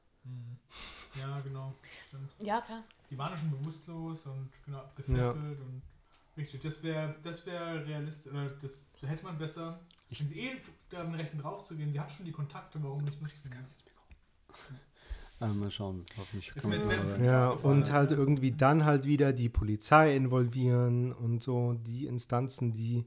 Ja, 1.19 1.39
genau. 1.41 1.73
Stimmt. 2.07 2.31
Ja, 2.39 2.61
klar. 2.61 2.83
Die 3.09 3.17
waren 3.17 3.31
ja 3.31 3.37
schon 3.37 3.51
bewusstlos 3.51 4.25
und 4.25 4.49
genau 4.65 4.79
abgefesselt 4.79 5.59
und 5.59 5.81
richtig. 6.37 6.61
Das 6.61 6.81
wäre 6.81 7.15
das 7.23 7.45
wäre 7.45 7.85
realistisch, 7.85 8.31
oder 8.31 8.49
das 8.49 8.79
hätte 9.01 9.23
man 9.23 9.37
besser. 9.37 9.79
wenn 10.09 10.27
sie 10.29 10.39
eh 10.39 10.61
damit 10.89 11.19
rechten 11.19 11.37
drauf 11.39 11.63
zu 11.63 11.75
gehen, 11.75 11.91
sie 11.91 11.99
hat 11.99 12.11
schon 12.11 12.25
die 12.25 12.31
Kontakte, 12.31 12.81
warum 12.83 13.03
nicht 13.03 13.21
nutzen? 13.21 13.51
Ah, 15.39 15.47
mal 15.47 15.69
schauen, 15.69 16.05
hoffentlich 16.17 16.53
Das 16.53 16.63
kommen 16.63 16.79
wir 16.79 16.87
wär- 16.89 16.97
dabei. 17.03 17.19
wär- 17.19 17.25
Ja, 17.25 17.49
aufgefallen, 17.49 17.77
und 17.79 17.91
halt 17.91 18.11
ja. 18.11 18.17
irgendwie 18.17 18.51
dann 18.51 18.85
halt 18.85 19.05
wieder 19.05 19.33
die 19.33 19.49
Polizei 19.49 20.15
involvieren 20.15 21.11
und 21.11 21.43
so 21.43 21.73
die 21.73 22.05
Instanzen, 22.05 22.73
die 22.73 23.05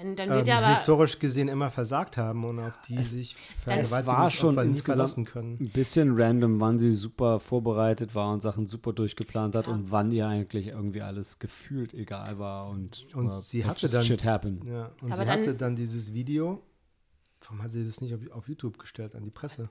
Dann, 0.00 0.14
dann 0.14 0.28
ähm, 0.28 0.34
wird 0.36 0.46
ja 0.46 0.58
aber. 0.58 0.68
historisch 0.68 1.18
gesehen 1.18 1.48
immer 1.48 1.72
versagt 1.72 2.16
haben 2.16 2.44
und 2.44 2.60
auf 2.60 2.78
die 2.86 3.02
sich 3.02 3.34
es 3.66 3.66
war 3.66 4.04
Vergewaltigungsopfer 4.04 4.62
insgesamt 4.62 4.96
verlassen 4.96 5.24
können. 5.24 5.58
ein 5.60 5.70
bisschen 5.70 6.14
random, 6.16 6.60
wann 6.60 6.78
sie 6.78 6.92
super 6.92 7.40
vorbereitet 7.40 8.14
war 8.14 8.32
und 8.32 8.40
Sachen 8.40 8.68
super 8.68 8.92
durchgeplant 8.92 9.56
hat 9.56 9.66
Ja. 9.66 9.72
und 9.72 9.90
wann 9.90 10.12
ihr 10.12 10.28
eigentlich 10.28 10.68
irgendwie 10.68 11.02
alles 11.02 11.40
gefühlt 11.40 11.94
egal 11.94 12.38
war 12.38 12.68
und, 12.68 13.08
Und 13.12 13.34
sie 13.34 13.64
hatte 13.64 13.88
dann- 13.88 14.04
shit 14.04 14.24
happen. 14.24 14.60
Ja, 14.68 14.92
und 15.02 15.10
Aber 15.10 15.22
sie 15.22 15.26
dann- 15.26 15.40
hatte 15.40 15.54
dann 15.56 15.74
dieses 15.74 16.12
Video. 16.14 16.62
Warum 17.40 17.60
hat 17.62 17.72
sie 17.72 17.84
das 17.84 18.00
nicht 18.00 18.14
auf, 18.14 18.20
auf 18.30 18.48
YouTube 18.48 18.78
gestellt 18.78 19.16
an 19.16 19.24
die 19.24 19.30
Presse? 19.30 19.68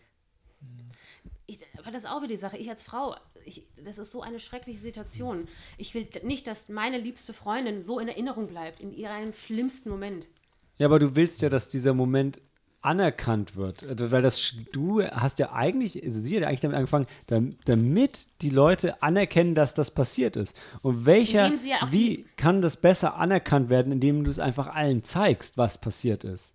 Ich, 1.46 1.60
aber 1.78 1.92
das 1.92 2.04
ist 2.04 2.10
auch 2.10 2.18
wieder 2.18 2.30
die 2.34 2.38
Sache. 2.38 2.58
Ich 2.58 2.70
als 2.70 2.84
Frau, 2.84 3.16
ich, 3.48 3.64
das 3.84 3.98
ist 3.98 4.12
so 4.12 4.22
eine 4.22 4.40
schreckliche 4.40 4.80
Situation. 4.80 5.48
Ich 5.78 5.94
will 5.94 6.08
nicht, 6.24 6.46
dass 6.48 6.70
meine 6.70 6.98
liebste 6.98 7.34
Freundin 7.34 7.82
so 7.82 8.00
in 8.00 8.08
Erinnerung 8.08 8.48
bleibt, 8.48 8.80
in 8.80 8.92
ihrem 8.92 9.34
schlimmsten 9.34 9.90
Moment. 9.90 10.28
Ja, 10.78 10.88
aber 10.88 11.00
du 11.00 11.16
willst 11.16 11.42
ja, 11.42 11.50
dass 11.50 11.70
dieser 11.70 11.94
Moment 11.94 12.40
anerkannt 12.82 13.56
wird. 13.56 13.84
Also, 13.84 14.12
Weil 14.12 14.22
das, 14.22 14.56
du 14.72 15.02
hast 15.04 15.40
ja 15.40 15.52
eigentlich, 15.52 16.02
also 16.04 16.20
sie 16.20 16.36
hat 16.36 16.44
ja 16.44 16.48
eigentlich 16.48 16.62
damit 16.62 16.78
angefangen, 16.78 17.08
dam- 17.26 17.58
damit 17.66 18.42
die 18.42 18.50
Leute 18.52 19.02
anerkennen, 19.02 19.56
dass 19.56 19.74
das 19.74 19.92
passiert 19.92 20.36
ist. 20.36 20.56
Und 20.84 21.06
welcher, 21.06 21.54
ja 21.66 21.88
wie 21.92 22.26
kann 22.38 22.62
das 22.62 22.78
besser 22.78 23.16
anerkannt 23.16 23.70
werden, 23.70 23.92
indem 23.92 24.24
du 24.24 24.32
es 24.32 24.40
einfach 24.40 24.68
allen 24.68 25.04
zeigst, 25.04 25.58
was 25.58 25.80
passiert 25.80 26.24
ist? 26.24 26.54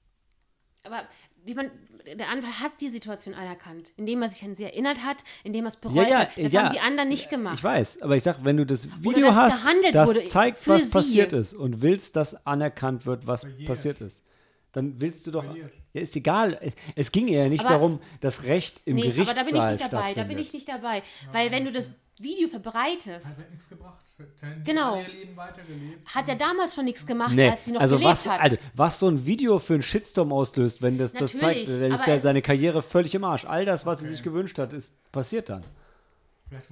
Aber 0.85 1.03
ich 1.45 1.55
mein, 1.55 1.71
der 2.19 2.29
Anwalt 2.29 2.61
hat 2.61 2.73
die 2.81 2.89
Situation 2.89 3.35
anerkannt, 3.35 3.93
indem 3.97 4.23
er 4.23 4.29
sich 4.29 4.45
an 4.45 4.55
sie 4.55 4.65
erinnert 4.65 5.03
hat, 5.05 5.25
indem 5.45 5.65
er 5.65 5.69
es 5.69 5.77
bereut 5.77 5.97
Ja, 5.97 6.03
ja, 6.09 6.19
hat. 6.21 6.31
Das 6.37 6.53
ja. 6.53 6.63
haben 6.65 6.73
die 6.75 6.81
anderen 6.81 7.09
nicht 7.09 7.31
gemacht. 7.31 7.57
Ich 7.59 7.65
weiß, 7.65 8.03
aber 8.03 8.17
ich 8.17 8.23
sag, 8.23 8.45
wenn 8.45 8.57
du 8.57 8.67
das 8.67 8.89
Video 9.03 9.27
das 9.29 9.35
hast, 9.37 9.63
gehandelt 9.63 9.95
das 9.95 10.09
wurde 10.09 10.25
zeigt, 10.25 10.69
was 10.69 10.83
sie. 10.85 10.91
passiert 10.93 11.33
ist 11.33 11.55
und 11.55 11.83
willst, 11.83 12.17
dass 12.17 12.47
anerkannt 12.47 13.07
wird, 13.07 13.27
was 13.27 13.43
Verjährt. 13.43 13.67
passiert 13.67 14.01
ist, 14.01 14.25
dann 14.73 15.01
willst 15.01 15.27
du 15.27 15.31
doch. 15.31 15.45
Ja, 15.45 15.67
ist 16.01 16.17
egal. 16.17 16.59
Es 16.95 17.13
ging 17.13 17.29
eher 17.29 17.49
nicht 17.51 17.65
Aber- 17.67 17.75
darum, 17.75 18.01
das 18.21 18.45
Recht 18.45 18.81
im 18.87 18.97
nee, 18.97 19.03
aber 19.03 19.13
Gerichtssaal 19.13 19.37
da 19.37 19.43
bin 19.45 19.57
ich 19.59 19.73
nicht 19.79 19.93
dabei. 19.93 20.15
Da 20.15 20.23
bin 20.25 20.39
ich 20.39 20.53
nicht 20.55 20.69
dabei. 20.69 21.03
Weil 21.33 21.51
wenn 21.51 21.65
du 21.67 21.73
das 21.73 21.91
Video 22.23 22.49
verbreitest, 22.49 23.27
Hat 23.41 23.51
nichts 23.51 23.69
gebracht. 23.69 24.05
Hätten 24.41 24.65
Genau. 24.65 24.95
weitergelebt. 25.35 26.07
hat 26.15 26.29
er 26.29 26.37
damals 26.37 26.75
schon 26.75 26.85
nichts 26.85 27.05
gemacht, 27.07 27.35
Nee, 27.35 27.51
als 27.51 27.65
sie 27.65 27.73
noch 27.73 27.81
also 27.81 27.97
gelebt 27.97 28.13
was, 28.13 28.29
hat. 28.29 28.41
Alter, 28.41 28.59
was 28.75 28.99
so 28.99 29.09
ein 29.09 29.27
Video 29.27 29.59
für 29.59 29.75
einen 29.75 29.83
Shitstorm 29.83 30.33
auslöst, 30.33 30.81
wenn 30.83 30.99
das, 30.99 31.13
das 31.13 31.37
zeigt, 31.37 31.69
dann 31.69 31.91
ist 31.93 32.07
ja 32.07 32.21
seine 32.21 32.41
Karriere 32.43 32.83
völlig 32.83 33.15
im 33.15 33.25
Arsch. 33.25 33.45
All 33.47 33.65
das, 33.65 33.85
was 33.87 34.01
sie 34.01 34.09
sich 34.09 34.23
gewünscht 34.23 34.59
hat, 34.59 34.73
ist 34.73 34.95
passiert 35.11 35.49
dann. 35.49 35.65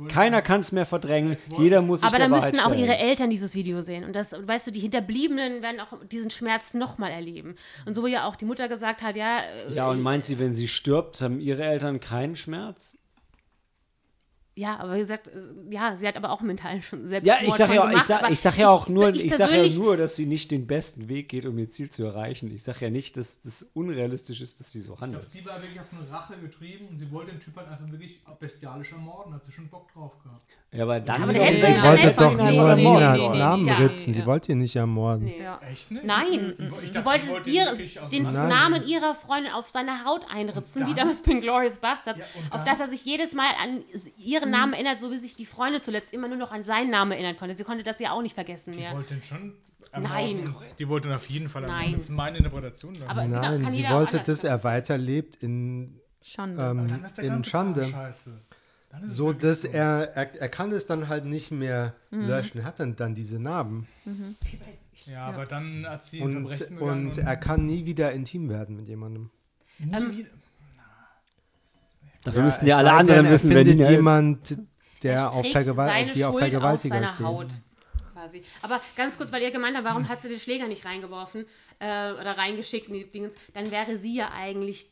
Keiner 0.08 0.36
er- 0.36 0.42
kann 0.42 0.60
es 0.60 0.72
mehr 0.72 0.84
verdrängen. 0.86 1.38
Jeder 1.58 1.80
muss 1.82 2.00
sich 2.00 2.06
Aber 2.08 2.18
dann 2.18 2.30
müssen 2.30 2.60
auch 2.60 2.74
ihre 2.74 2.96
Eltern 2.98 3.30
dieses 3.30 3.54
Video 3.54 3.80
sehen. 3.82 4.04
Und 4.04 4.14
das, 4.14 4.32
weißt 4.38 4.66
du, 4.66 4.70
die 4.72 4.80
Hinterbliebenen 4.80 5.62
werden 5.62 5.80
auch 5.80 5.94
diesen 6.06 6.30
Schmerz 6.30 6.74
nochmal 6.74 7.10
erleben. 7.10 7.54
Und 7.86 7.94
so 7.94 8.04
wie 8.04 8.10
ja 8.10 8.26
auch 8.26 8.36
die 8.36 8.44
Mutter 8.44 8.68
gesagt 8.68 9.02
hat, 9.02 9.16
ja, 9.16 9.40
äh, 9.40 9.74
Ja, 9.74 9.88
und 9.90 10.02
meint 10.02 10.26
sie, 10.26 10.38
wenn 10.38 10.52
sie 10.52 10.68
stirbt, 10.68 11.20
haben 11.22 11.40
ihre 11.40 11.64
Eltern 11.64 11.98
keinen 11.98 12.36
Schmerz? 12.36 12.98
Ja, 14.56 14.78
aber 14.78 14.94
wie 14.96 14.98
gesagt, 14.98 15.28
äh, 15.28 15.32
ja, 15.70 15.96
sie 15.96 16.06
hat 16.06 16.16
aber 16.16 16.30
auch 16.30 16.40
mentalen 16.42 16.82
schon 16.82 17.06
selbst 17.08 17.26
Ja, 17.26 17.36
ich 17.42 17.54
sag 17.54 17.72
ja, 17.72 17.82
auch- 17.84 17.90
ich 17.90 18.02
sag, 18.02 18.30
ich 18.30 18.40
sag 18.40 18.58
ja 18.58 18.68
auch 18.68 18.88
nur, 18.88 19.08
ich, 19.14 19.34
sag 19.34 19.50
ja 19.52 19.66
nur, 19.68 19.96
dass 19.96 20.16
sie 20.16 20.26
nicht 20.26 20.50
den 20.50 20.66
besten 20.66 21.08
Weg 21.08 21.28
geht, 21.28 21.46
um 21.46 21.56
ihr 21.58 21.70
Ziel 21.70 21.88
zu 21.90 22.04
erreichen. 22.04 22.50
Ich 22.54 22.62
sag 22.62 22.80
ja 22.80 22.90
nicht, 22.90 23.16
dass 23.16 23.40
das 23.40 23.62
unrealistisch 23.74 24.40
ist, 24.40 24.60
dass 24.60 24.70
sie 24.72 24.80
so 24.80 24.92
Ich 24.94 24.98
glaube, 24.98 25.14
handelt. 25.14 25.26
sie 25.26 25.46
war 25.46 25.62
wirklich 25.62 25.80
auf 25.80 25.86
eine 25.98 26.10
Rache 26.10 26.34
getrieben 26.36 26.88
und 26.88 26.98
sie 26.98 27.10
wollte 27.10 27.30
den 27.32 27.40
Typ 27.40 27.56
halt 27.56 27.68
einfach 27.68 27.90
wirklich 27.90 28.20
bestialisch 28.38 28.92
ermorden. 28.92 29.32
Hat 29.34 29.44
sie 29.46 29.52
schon 29.52 29.68
Bock 29.68 29.90
drauf 29.92 30.12
gehabt. 30.22 30.42
Ja, 30.72 30.84
aber 30.84 31.00
dann 31.00 31.22
Aber 31.24 31.32
der 31.32 31.42
wiederum- 31.42 31.56
hätte 31.56 31.66
Sie 31.66 31.72
Ja, 31.72 31.82
wollte 31.82 32.14
doch 32.16 32.44
nicht. 32.44 32.56
nur 32.60 32.74
Nee, 32.76 32.82
Ninas 32.84 33.18
nee, 33.18 33.28
nee, 33.30 33.38
Namen 33.38 33.66
ja. 33.66 33.74
ritzen. 33.78 34.12
Sie 34.12 34.24
wollte 34.24 34.52
ihn 34.52 34.58
nicht 34.58 34.76
ermorden. 34.76 35.24
Nee. 35.24 35.42
Ja. 35.42 35.60
Echt 35.68 35.90
nicht? 35.90 36.04
Nein, 36.04 36.54
Ich 36.84 36.92
dachte, 36.92 37.18
die 37.18 37.28
wollte 37.28 37.50
ihr, 37.50 37.74
den 38.12 38.22
Nein. 38.22 38.48
Namen 38.48 38.86
ihrer 38.86 39.16
Freundin 39.16 39.52
auf 39.52 39.68
seine 39.68 40.04
Haut 40.04 40.20
einritzen, 40.32 40.86
wie 40.86 40.94
damals 40.94 41.22
bei 41.22 41.32
Glorious 41.34 41.78
Bastards, 41.78 42.20
Ja, 42.20 42.24
auf 42.50 42.62
dann- 42.62 42.64
das 42.66 42.78
er 42.80 42.86
sich 42.88 43.04
jedes 43.04 43.34
Mal 43.34 43.50
an 43.60 43.82
ihren 44.40 44.50
Namen 44.50 44.72
erinnert, 44.72 45.00
so 45.00 45.10
wie 45.10 45.18
sich 45.18 45.34
die 45.34 45.46
Freundin 45.46 45.82
zuletzt 45.82 46.12
immer 46.12 46.28
nur 46.28 46.36
noch 46.38 46.52
an 46.52 46.64
seinen 46.64 46.90
Namen 46.90 47.12
erinnern 47.12 47.36
konnte. 47.36 47.54
Sie 47.56 47.64
konnte 47.64 47.82
das 47.82 47.98
ja 48.00 48.12
auch 48.12 48.22
nicht 48.22 48.34
vergessen 48.34 48.72
Die 48.72 48.80
mehr. 48.80 48.92
wollte 48.94 49.14
ihn 49.14 49.22
schon. 49.22 49.54
Nein. 49.92 50.54
Die 50.78 50.88
wollte 50.88 51.08
ihn 51.08 51.14
auf 51.14 51.26
jeden 51.28 51.48
Fall. 51.48 51.62
Nein. 51.62 51.92
Das 51.92 52.02
ist 52.02 52.08
meine 52.10 52.38
Interpretation. 52.38 52.94
Aber 53.08 53.22
genau, 53.22 53.40
Nein, 53.40 53.62
kann 53.62 53.72
sie 53.72 53.88
wollte, 53.88 54.20
dass 54.20 54.44
er 54.44 54.62
weiterlebt 54.62 55.36
in, 55.42 55.98
Schande. 56.22 56.60
ähm, 56.62 56.86
dann 56.88 57.04
ist 57.04 57.16
der 57.18 57.24
in 57.24 57.42
Schande. 57.44 57.92
So, 59.02 59.32
dass 59.32 59.64
er, 59.64 60.10
er, 60.16 60.34
er 60.40 60.48
kann 60.48 60.72
es 60.72 60.84
dann 60.86 61.08
halt 61.08 61.24
nicht 61.24 61.50
mehr 61.52 61.94
Mhm. 62.10 62.26
löschen, 62.26 62.64
hat 62.64 62.80
dann, 62.80 62.96
dann 62.96 63.14
diese 63.14 63.38
Narben. 63.38 63.86
Ja, 65.06 65.22
aber 65.22 65.44
dann 65.46 65.86
hat 65.88 66.02
sie 66.02 66.20
Und, 66.20 66.32
Verbrechen 66.48 66.76
begangen 66.76 67.06
und 67.06 67.18
er 67.18 67.36
kann 67.36 67.66
nie 67.66 67.84
wieder 67.86 68.12
intim 68.12 68.48
werden 68.48 68.76
mit 68.76 68.88
jemandem. 68.88 69.30
nie 69.78 69.92
Ähm, 69.96 70.16
wieder. 70.18 70.28
Dafür 72.24 72.40
Ja, 72.40 72.44
müssten 72.44 72.66
ja 72.66 72.76
alle 72.78 72.92
anderen 72.92 73.24
denn, 73.24 73.32
wissen, 73.32 73.50
wer 73.50 73.58
findet 73.58 73.78
Nina 73.78 73.90
jemand, 73.90 74.58
der 75.02 75.14
Er 75.14 75.30
auf, 75.30 75.40
trägt 75.40 75.52
Vergewal 75.52 75.88
seine 75.88 76.12
die 76.12 76.24
auf 76.24 76.38
Vergewaltiger 76.38 76.94
seiner 76.94 77.08
stehen. 77.08 77.26
Haut 77.26 77.48
quasi. 78.20 78.42
Aber 78.62 78.80
ganz 78.96 79.16
kurz, 79.16 79.32
weil 79.32 79.42
ihr 79.42 79.50
gemeint 79.50 79.76
habt, 79.76 79.86
warum 79.86 80.08
hat 80.08 80.22
sie 80.22 80.28
den 80.28 80.38
Schläger 80.38 80.68
nicht 80.68 80.84
reingeworfen 80.84 81.46
äh, 81.78 82.12
oder 82.12 82.36
reingeschickt 82.36 82.88
in 82.88 82.94
die 82.94 83.10
Dingens, 83.10 83.34
dann 83.52 83.70
wäre 83.70 83.98
sie 83.98 84.14
ja 84.14 84.30
eigentlich 84.32 84.86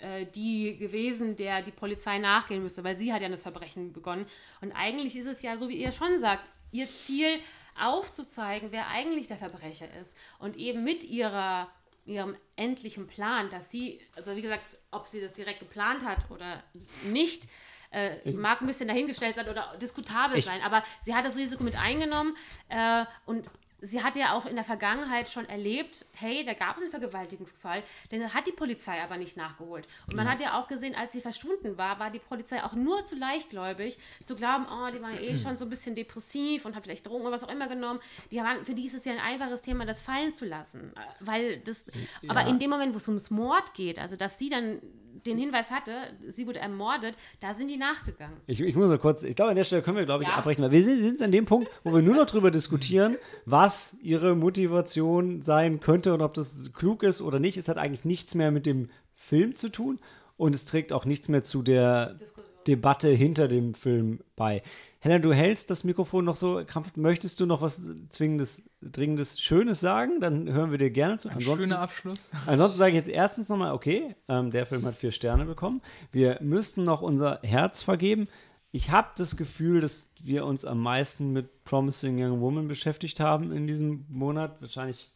äh, 0.00 0.26
die 0.26 0.76
gewesen, 0.76 1.36
der 1.36 1.62
die 1.62 1.72
Polizei 1.72 2.18
nachgehen 2.18 2.62
müsste, 2.62 2.84
weil 2.84 2.96
sie 2.96 3.12
hat 3.12 3.22
ja 3.22 3.28
das 3.28 3.42
Verbrechen 3.42 3.92
begonnen. 3.92 4.26
Und 4.60 4.72
eigentlich 4.72 5.16
ist 5.16 5.26
es 5.26 5.42
ja 5.42 5.56
so, 5.56 5.68
wie 5.68 5.76
ihr 5.76 5.92
schon 5.92 6.18
sagt, 6.18 6.44
ihr 6.72 6.86
Ziel 6.86 7.38
aufzuzeigen, 7.80 8.72
wer 8.72 8.88
eigentlich 8.88 9.28
der 9.28 9.36
Verbrecher 9.36 9.86
ist. 10.00 10.16
Und 10.38 10.56
eben 10.56 10.84
mit 10.84 11.04
ihrer, 11.04 11.68
ihrem 12.04 12.36
endlichen 12.56 13.06
Plan, 13.06 13.50
dass 13.50 13.70
sie, 13.70 14.00
also 14.14 14.36
wie 14.36 14.42
gesagt, 14.42 14.78
ob 14.96 15.06
sie 15.06 15.20
das 15.20 15.32
direkt 15.34 15.60
geplant 15.60 16.04
hat 16.04 16.18
oder 16.30 16.62
nicht, 17.04 17.44
äh, 17.92 18.32
mag 18.32 18.60
ein 18.60 18.66
bisschen 18.66 18.88
dahingestellt 18.88 19.34
sein 19.36 19.48
oder 19.48 19.74
diskutabel 19.80 20.38
Ich- 20.38 20.44
sein, 20.44 20.60
aber 20.62 20.82
sie 21.00 21.14
hat 21.14 21.24
das 21.24 21.36
Risiko 21.36 21.62
mit 21.62 21.76
eingenommen 21.80 22.36
äh, 22.68 23.04
und 23.26 23.46
sie 23.86 24.02
hat 24.02 24.16
ja 24.16 24.34
auch 24.34 24.46
in 24.46 24.56
der 24.56 24.64
Vergangenheit 24.64 25.28
schon 25.28 25.48
erlebt, 25.48 26.06
hey, 26.12 26.44
da 26.44 26.54
gab 26.54 26.76
es 26.76 26.82
einen 26.82 26.90
Vergewaltigungsfall, 26.90 27.82
den 28.10 28.34
hat 28.34 28.46
die 28.46 28.52
Polizei 28.52 29.00
aber 29.02 29.16
nicht 29.16 29.36
nachgeholt. 29.36 29.86
Und 30.06 30.16
man 30.16 30.28
hat 30.28 30.40
ja 30.40 30.58
auch 30.58 30.66
gesehen, 30.66 30.94
als 30.94 31.12
sie 31.12 31.20
verschwunden 31.20 31.78
war, 31.78 31.98
war 31.98 32.10
die 32.10 32.18
Polizei 32.18 32.62
auch 32.62 32.74
nur 32.74 33.04
zu 33.04 33.16
leichtgläubig, 33.16 33.98
zu 34.24 34.34
glauben, 34.34 34.66
oh, 34.70 34.90
die 34.90 35.00
war 35.00 35.12
ja 35.12 35.20
eh 35.20 35.36
schon 35.42 35.56
so 35.56 35.64
ein 35.64 35.70
bisschen 35.70 35.94
depressiv 35.94 36.64
und 36.64 36.74
hat 36.74 36.84
vielleicht 36.84 37.06
Drogen 37.06 37.22
oder 37.22 37.32
was 37.32 37.44
auch 37.44 37.52
immer 37.52 37.68
genommen. 37.68 38.00
Die 38.30 38.36
waren, 38.38 38.64
für 38.64 38.74
die 38.74 38.86
ist 38.86 38.94
es 38.94 39.04
ja 39.04 39.12
ein 39.12 39.20
einfaches 39.20 39.62
Thema, 39.62 39.86
das 39.86 40.00
fallen 40.00 40.32
zu 40.32 40.44
lassen. 40.44 40.92
Äh, 40.96 41.00
Weil 41.20 41.58
das, 41.60 41.86
aber 42.28 42.46
in 42.46 42.58
dem 42.58 42.70
Moment, 42.70 42.92
wo 42.92 42.98
es 42.98 43.08
ums 43.08 43.30
Mord 43.30 43.74
geht, 43.74 43.98
also 43.98 44.16
dass 44.16 44.38
sie 44.38 44.48
dann 44.48 44.80
den 45.24 45.38
Hinweis 45.38 45.70
hatte, 45.70 45.92
sie 46.28 46.46
wurde 46.46 46.58
ermordet, 46.58 47.16
da 47.40 47.54
sind 47.54 47.68
die 47.68 47.76
nachgegangen. 47.76 48.36
Ich, 48.46 48.60
ich 48.60 48.74
muss 48.76 48.88
mal 48.88 48.98
kurz, 48.98 49.22
ich 49.22 49.34
glaube, 49.36 49.50
an 49.50 49.56
der 49.56 49.64
Stelle 49.64 49.82
können 49.82 49.96
wir, 49.96 50.04
glaube 50.04 50.24
ich, 50.24 50.28
Ja. 50.28 50.36
abbrechen, 50.36 50.62
weil 50.62 50.70
wir 50.70 50.82
sind, 50.82 51.02
sind 51.02 51.22
an 51.22 51.32
dem 51.32 51.44
Punkt, 51.46 51.68
wo 51.84 51.94
wir 51.94 52.02
nur 52.02 52.14
noch 52.16 52.26
drüber 52.26 52.50
diskutieren, 52.50 53.16
was 53.44 53.96
ihre 54.02 54.34
Motivation 54.36 55.42
sein 55.42 55.80
könnte 55.80 56.12
und 56.14 56.20
ob 56.22 56.34
das 56.34 56.72
klug 56.74 57.02
ist 57.02 57.20
oder 57.22 57.38
nicht. 57.38 57.56
Es 57.56 57.68
hat 57.68 57.78
eigentlich 57.78 58.04
nichts 58.04 58.34
mehr 58.34 58.50
mit 58.50 58.66
dem 58.66 58.90
Film 59.14 59.54
zu 59.54 59.70
tun 59.70 59.98
und 60.36 60.54
es 60.54 60.64
trägt 60.64 60.92
auch 60.92 61.04
nichts 61.04 61.28
mehr 61.28 61.42
zu 61.42 61.62
der 61.62 62.18
Debatte 62.66 63.08
hinter 63.10 63.48
dem 63.48 63.74
Film 63.74 64.20
bei. 64.34 64.62
Helena, 65.00 65.20
du 65.20 65.32
hältst 65.32 65.70
das 65.70 65.84
Mikrofon 65.84 66.24
noch 66.24 66.36
so 66.36 66.62
krampfhaft. 66.66 66.96
Möchtest 66.96 67.38
du 67.40 67.46
noch 67.46 67.62
was 67.62 67.82
Zwingendes, 68.08 68.64
Dringendes, 68.80 69.40
Schönes 69.40 69.80
sagen? 69.80 70.20
Dann 70.20 70.52
hören 70.52 70.70
wir 70.70 70.78
dir 70.78 70.90
gerne 70.90 71.18
zu. 71.18 71.28
Ein 71.28 71.40
schöner 71.40 71.78
Abschluss. 71.78 72.18
Ansonsten 72.46 72.78
sage 72.78 72.90
ich 72.90 72.96
jetzt 72.96 73.08
erstens 73.08 73.48
nochmal, 73.48 73.72
okay, 73.72 74.14
ähm, 74.28 74.50
der 74.50 74.66
Film 74.66 74.84
hat 74.84 74.96
vier 74.96 75.12
Sterne 75.12 75.44
bekommen. 75.44 75.80
Wir 76.10 76.38
müssten 76.40 76.84
noch 76.84 77.02
unser 77.02 77.40
Herz 77.42 77.82
vergeben. 77.82 78.28
Ich 78.72 78.90
habe 78.90 79.08
das 79.16 79.36
Gefühl, 79.36 79.80
dass 79.80 80.10
wir 80.20 80.44
uns 80.44 80.64
am 80.64 80.80
meisten 80.80 81.32
mit 81.32 81.64
Promising 81.64 82.22
Young 82.22 82.40
Woman 82.40 82.68
beschäftigt 82.68 83.20
haben 83.20 83.52
in 83.52 83.66
diesem 83.66 84.04
Monat. 84.08 84.60
Wahrscheinlich 84.60 85.12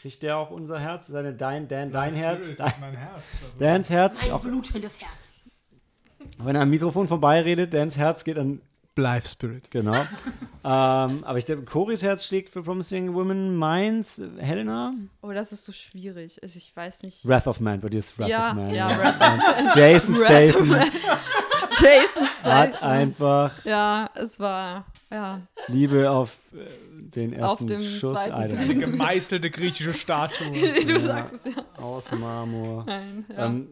kriegt 0.00 0.22
der 0.22 0.36
auch 0.36 0.50
unser 0.50 0.78
Herz, 0.78 1.06
seine 1.06 1.32
dein, 1.32 1.68
dein, 1.68 1.90
dein 1.90 2.12
Herz, 2.14 2.40
dein, 2.56 2.72
Mein 2.80 2.96
Herz. 2.96 3.22
Also, 3.40 3.58
Dans 3.58 3.90
Herz. 3.90 4.24
Ein 4.24 4.32
Auch 4.32 4.40
blutendes 4.42 5.00
Herz. 5.00 5.27
Wenn 6.38 6.56
er 6.56 6.62
am 6.62 6.70
Mikrofon 6.70 7.08
vorbeiredet, 7.08 7.74
Dans 7.74 7.96
Herz 7.96 8.24
geht 8.24 8.38
an 8.38 8.60
Bleib 8.94 9.24
Spirit. 9.28 9.70
Genau. 9.70 9.94
ähm, 10.64 11.22
aber 11.22 11.36
ich 11.38 11.44
denke, 11.44 11.64
Coris 11.66 12.02
Herz 12.02 12.26
schlägt 12.26 12.50
für 12.50 12.64
Promising 12.64 13.14
Women. 13.14 13.54
Meins, 13.54 14.20
Helena? 14.38 14.92
Oh, 15.22 15.30
das 15.30 15.52
ist 15.52 15.64
so 15.64 15.70
schwierig. 15.70 16.42
Also 16.42 16.56
ich 16.56 16.74
weiß 16.74 17.04
nicht. 17.04 17.24
Wrath 17.24 17.46
of 17.46 17.60
Man, 17.60 17.80
bei 17.80 17.88
dir 17.90 17.98
ist 18.00 18.18
Wrath 18.18 18.28
Ja, 18.28 18.50
of 18.50 18.56
Man. 18.56 18.74
ja, 18.74 18.90
Jason 19.76 20.16
Wrath 20.16 20.56
of 20.56 20.66
Statham 20.66 20.70
Jason 21.80 22.24
hat 22.24 22.70
Statham. 22.72 22.88
einfach 22.90 23.64
Ja, 23.64 24.10
es 24.14 24.40
war, 24.40 24.84
ja. 25.12 25.42
Liebe 25.68 26.10
auf 26.10 26.36
äh, 26.54 26.66
den 26.90 27.34
Auf 27.40 27.50
ersten 27.60 27.66
dem 27.68 27.80
Schuss. 27.80 28.18
Eine 28.18 28.74
gemeißelte 28.74 29.48
griechische 29.50 29.94
Statue. 29.94 30.50
Du 30.84 30.98
sagst 30.98 31.34
es 31.34 31.44
ja. 31.54 31.64
aus 31.80 32.10
Marmor. 32.10 32.82
Nein, 32.84 33.24
ja. 33.28 33.46
Ähm, 33.46 33.68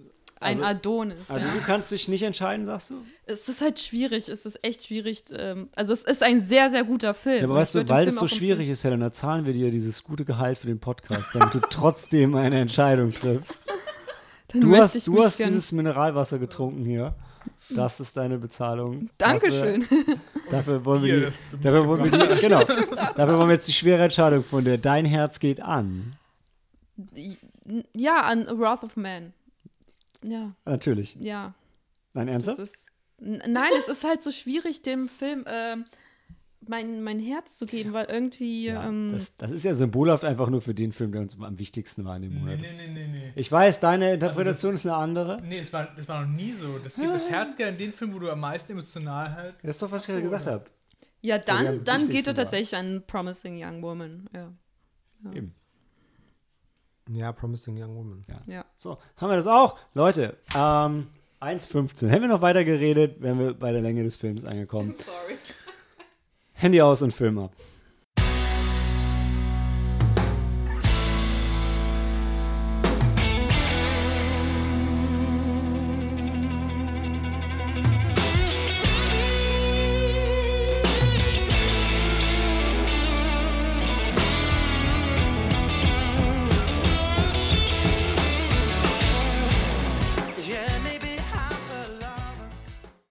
Ein 0.47 0.63
also- 0.63 0.65
Adonis. 0.65 1.19
also 1.29 1.47
ja. 1.47 1.55
du 1.55 1.61
kannst 1.61 1.91
dich 1.93 2.09
nicht 2.09 2.23
entscheiden, 2.23 2.67
sagst 2.67 2.91
du? 2.91 2.95
Es 3.27 3.49
ist 3.49 3.61
halt 3.61 3.79
schwierig, 3.79 4.29
es 4.29 4.47
ist 4.47 4.63
echt 4.65 4.85
schwierig. 4.87 5.25
Ähm, 5.33 5.69
also 5.75 5.93
es 5.93 6.05
ist 6.05 6.23
ein 6.23 6.41
sehr, 6.41 6.71
sehr 6.71 6.85
guter 6.85 7.15
Film. 7.15 7.39
Ja, 7.39 7.45
aber 7.45 7.57
weißt 7.57 7.77
ich 7.77 7.85
du, 7.85 7.93
weil 7.93 8.09
es 8.09 8.17
so 8.17 8.29
schwierig 8.29 8.69
ist, 8.69 8.85
Helena, 8.85 9.13
zahlen 9.13 9.47
wir 9.47 9.53
dir 9.53 9.71
dieses 9.71 10.05
gute 10.05 10.25
Gehalt 10.25 10.59
für 10.59 10.67
den 10.67 10.79
Podcast, 10.79 11.35
damit 11.35 11.55
du 11.55 11.61
trotzdem 11.61 12.35
eine 12.35 12.61
Entscheidung 12.61 13.13
triffst. 13.13 13.69
Dann 14.49 14.61
Du 14.61 14.77
hast, 14.77 15.07
du 15.07 15.23
hast 15.25 15.39
dieses 15.41 15.73
Mineralwasser 15.73 16.39
getrunken 16.39 16.85
hier. 16.85 17.15
Das 17.71 18.01
ist 18.01 18.17
deine 18.17 18.39
Bezahlung. 18.39 19.11
Dankeschön. 19.19 19.81
Dafür, 19.83 20.17
dafür 20.51 20.85
wollen 20.85 21.03
wir 21.03 21.31
die, 21.31 21.57
dafür 21.63 21.87
wollen 21.87 22.05
wir 22.13 22.27
die, 22.27 22.41
genau, 22.41 22.63
dafür 22.63 23.39
wollen 23.39 23.49
wir 23.49 23.55
jetzt 23.55 23.69
die 23.69 23.73
schwere 23.73 24.03
Entscheidung 24.05 24.45
von 24.45 24.65
dir. 24.65 24.79
Dein 24.79 25.05
Herz 25.05 25.39
geht 25.41 25.61
an. 25.61 26.13
Ja, 27.93 28.23
an 28.23 28.47
Wrath 28.59 28.85
of 28.85 28.97
Man. 28.97 29.33
Ja, 30.23 30.53
Natürlich. 30.65 31.17
ja. 31.21 31.55
Nein, 32.15 32.29
ernsthaft? 32.29 32.59
ist, 32.59 32.87
nein, 33.19 33.71
es 33.79 33.89
ist 33.89 34.05
halt 34.05 34.23
so 34.23 34.31
schwierig, 34.31 34.83
dem 34.83 35.09
Film 35.09 35.45
ähm, 35.47 35.85
mein, 36.69 37.03
mein 37.03 37.21
Herz 37.21 37.57
zu 37.57 37.67
geben, 37.67 37.93
weil 37.93 38.07
irgendwie. 38.07 38.65
Ja, 38.67 38.89
ähm, 38.89 39.11
das, 39.13 39.37
das 39.37 39.51
ist 39.51 39.65
ja 39.65 39.75
symbolhaft 39.75 40.25
einfach 40.25 40.49
nur 40.49 40.63
für 40.63 40.75
den 40.75 40.93
Film, 40.93 41.13
der 41.13 41.21
uns 41.21 41.39
am 41.41 41.59
wichtigsten 41.59 42.05
war 42.05 42.17
in 42.17 42.23
dem 42.23 42.35
Nee, 42.35 42.41
Monat. 42.41 42.61
nee, 42.61 42.69
nee, 42.77 42.89
nee, 42.89 43.07
nee. 43.07 43.33
Ich 43.37 43.53
weiß, 43.53 43.79
deine 43.81 44.15
Interpretation 44.15 44.73
das- 44.73 44.81
ist 44.81 44.87
eine 44.91 44.97
andere. 44.97 45.41
Nee, 45.45 45.59
das 45.61 45.73
war, 45.73 45.89
das 45.97 46.09
war 46.09 46.25
noch 46.27 46.33
nie 46.35 46.53
so. 46.53 46.79
Das 46.79 46.97
gibt 46.97 47.13
das 47.13 47.29
Herz 47.31 47.57
gerne 47.57 47.73
in 47.73 47.79
den 47.79 47.93
Film, 47.93 48.15
wo 48.15 48.19
du 48.19 48.31
am 48.31 48.41
meisten 48.41 48.73
emotional 48.73 49.33
halt. 49.35 49.55
Das 49.63 49.77
ist 49.77 49.83
doch, 49.83 49.91
was 49.93 50.03
ich 50.03 50.07
gerade 50.09 50.23
gesagt 50.23 50.47
habe. 50.47 50.65
ja, 51.21 51.39
dann, 51.39 51.85
dann 51.85 52.09
geht 52.09 52.27
er 52.27 52.35
tatsächlich 52.35 52.75
an 52.75 53.05
Promising 53.07 53.63
Young 53.63 53.83
Woman. 53.83 54.29
Ja. 54.35 54.53
Eben. 55.35 55.55
Ja, 57.11 57.33
Promising 57.33 57.81
Young 57.83 57.95
Woman. 57.97 58.23
ja. 58.47 58.65
So, 58.79 58.99
haben 59.17 59.31
wir 59.31 59.37
das 59.37 59.47
auch? 59.47 59.79
Leute, 59.95 60.37
ähm, 60.55 61.09
1,15. 61.41 62.09
Hätten 62.09 62.23
wir 62.23 62.29
noch 62.29 62.41
weiter 62.43 62.65
geredet, 62.65 63.21
wären 63.21 63.39
wir 63.39 63.55
bei 63.55 63.71
der 63.73 63.81
Länge 63.83 64.03
des 64.03 64.17
Films 64.17 64.45
angekommen. 64.45 64.93
Sorry. 64.99 65.37
Handy 66.55 66.81
aus 66.81 67.03
und 67.03 67.13
Film 67.13 67.39
ab. 67.39 67.53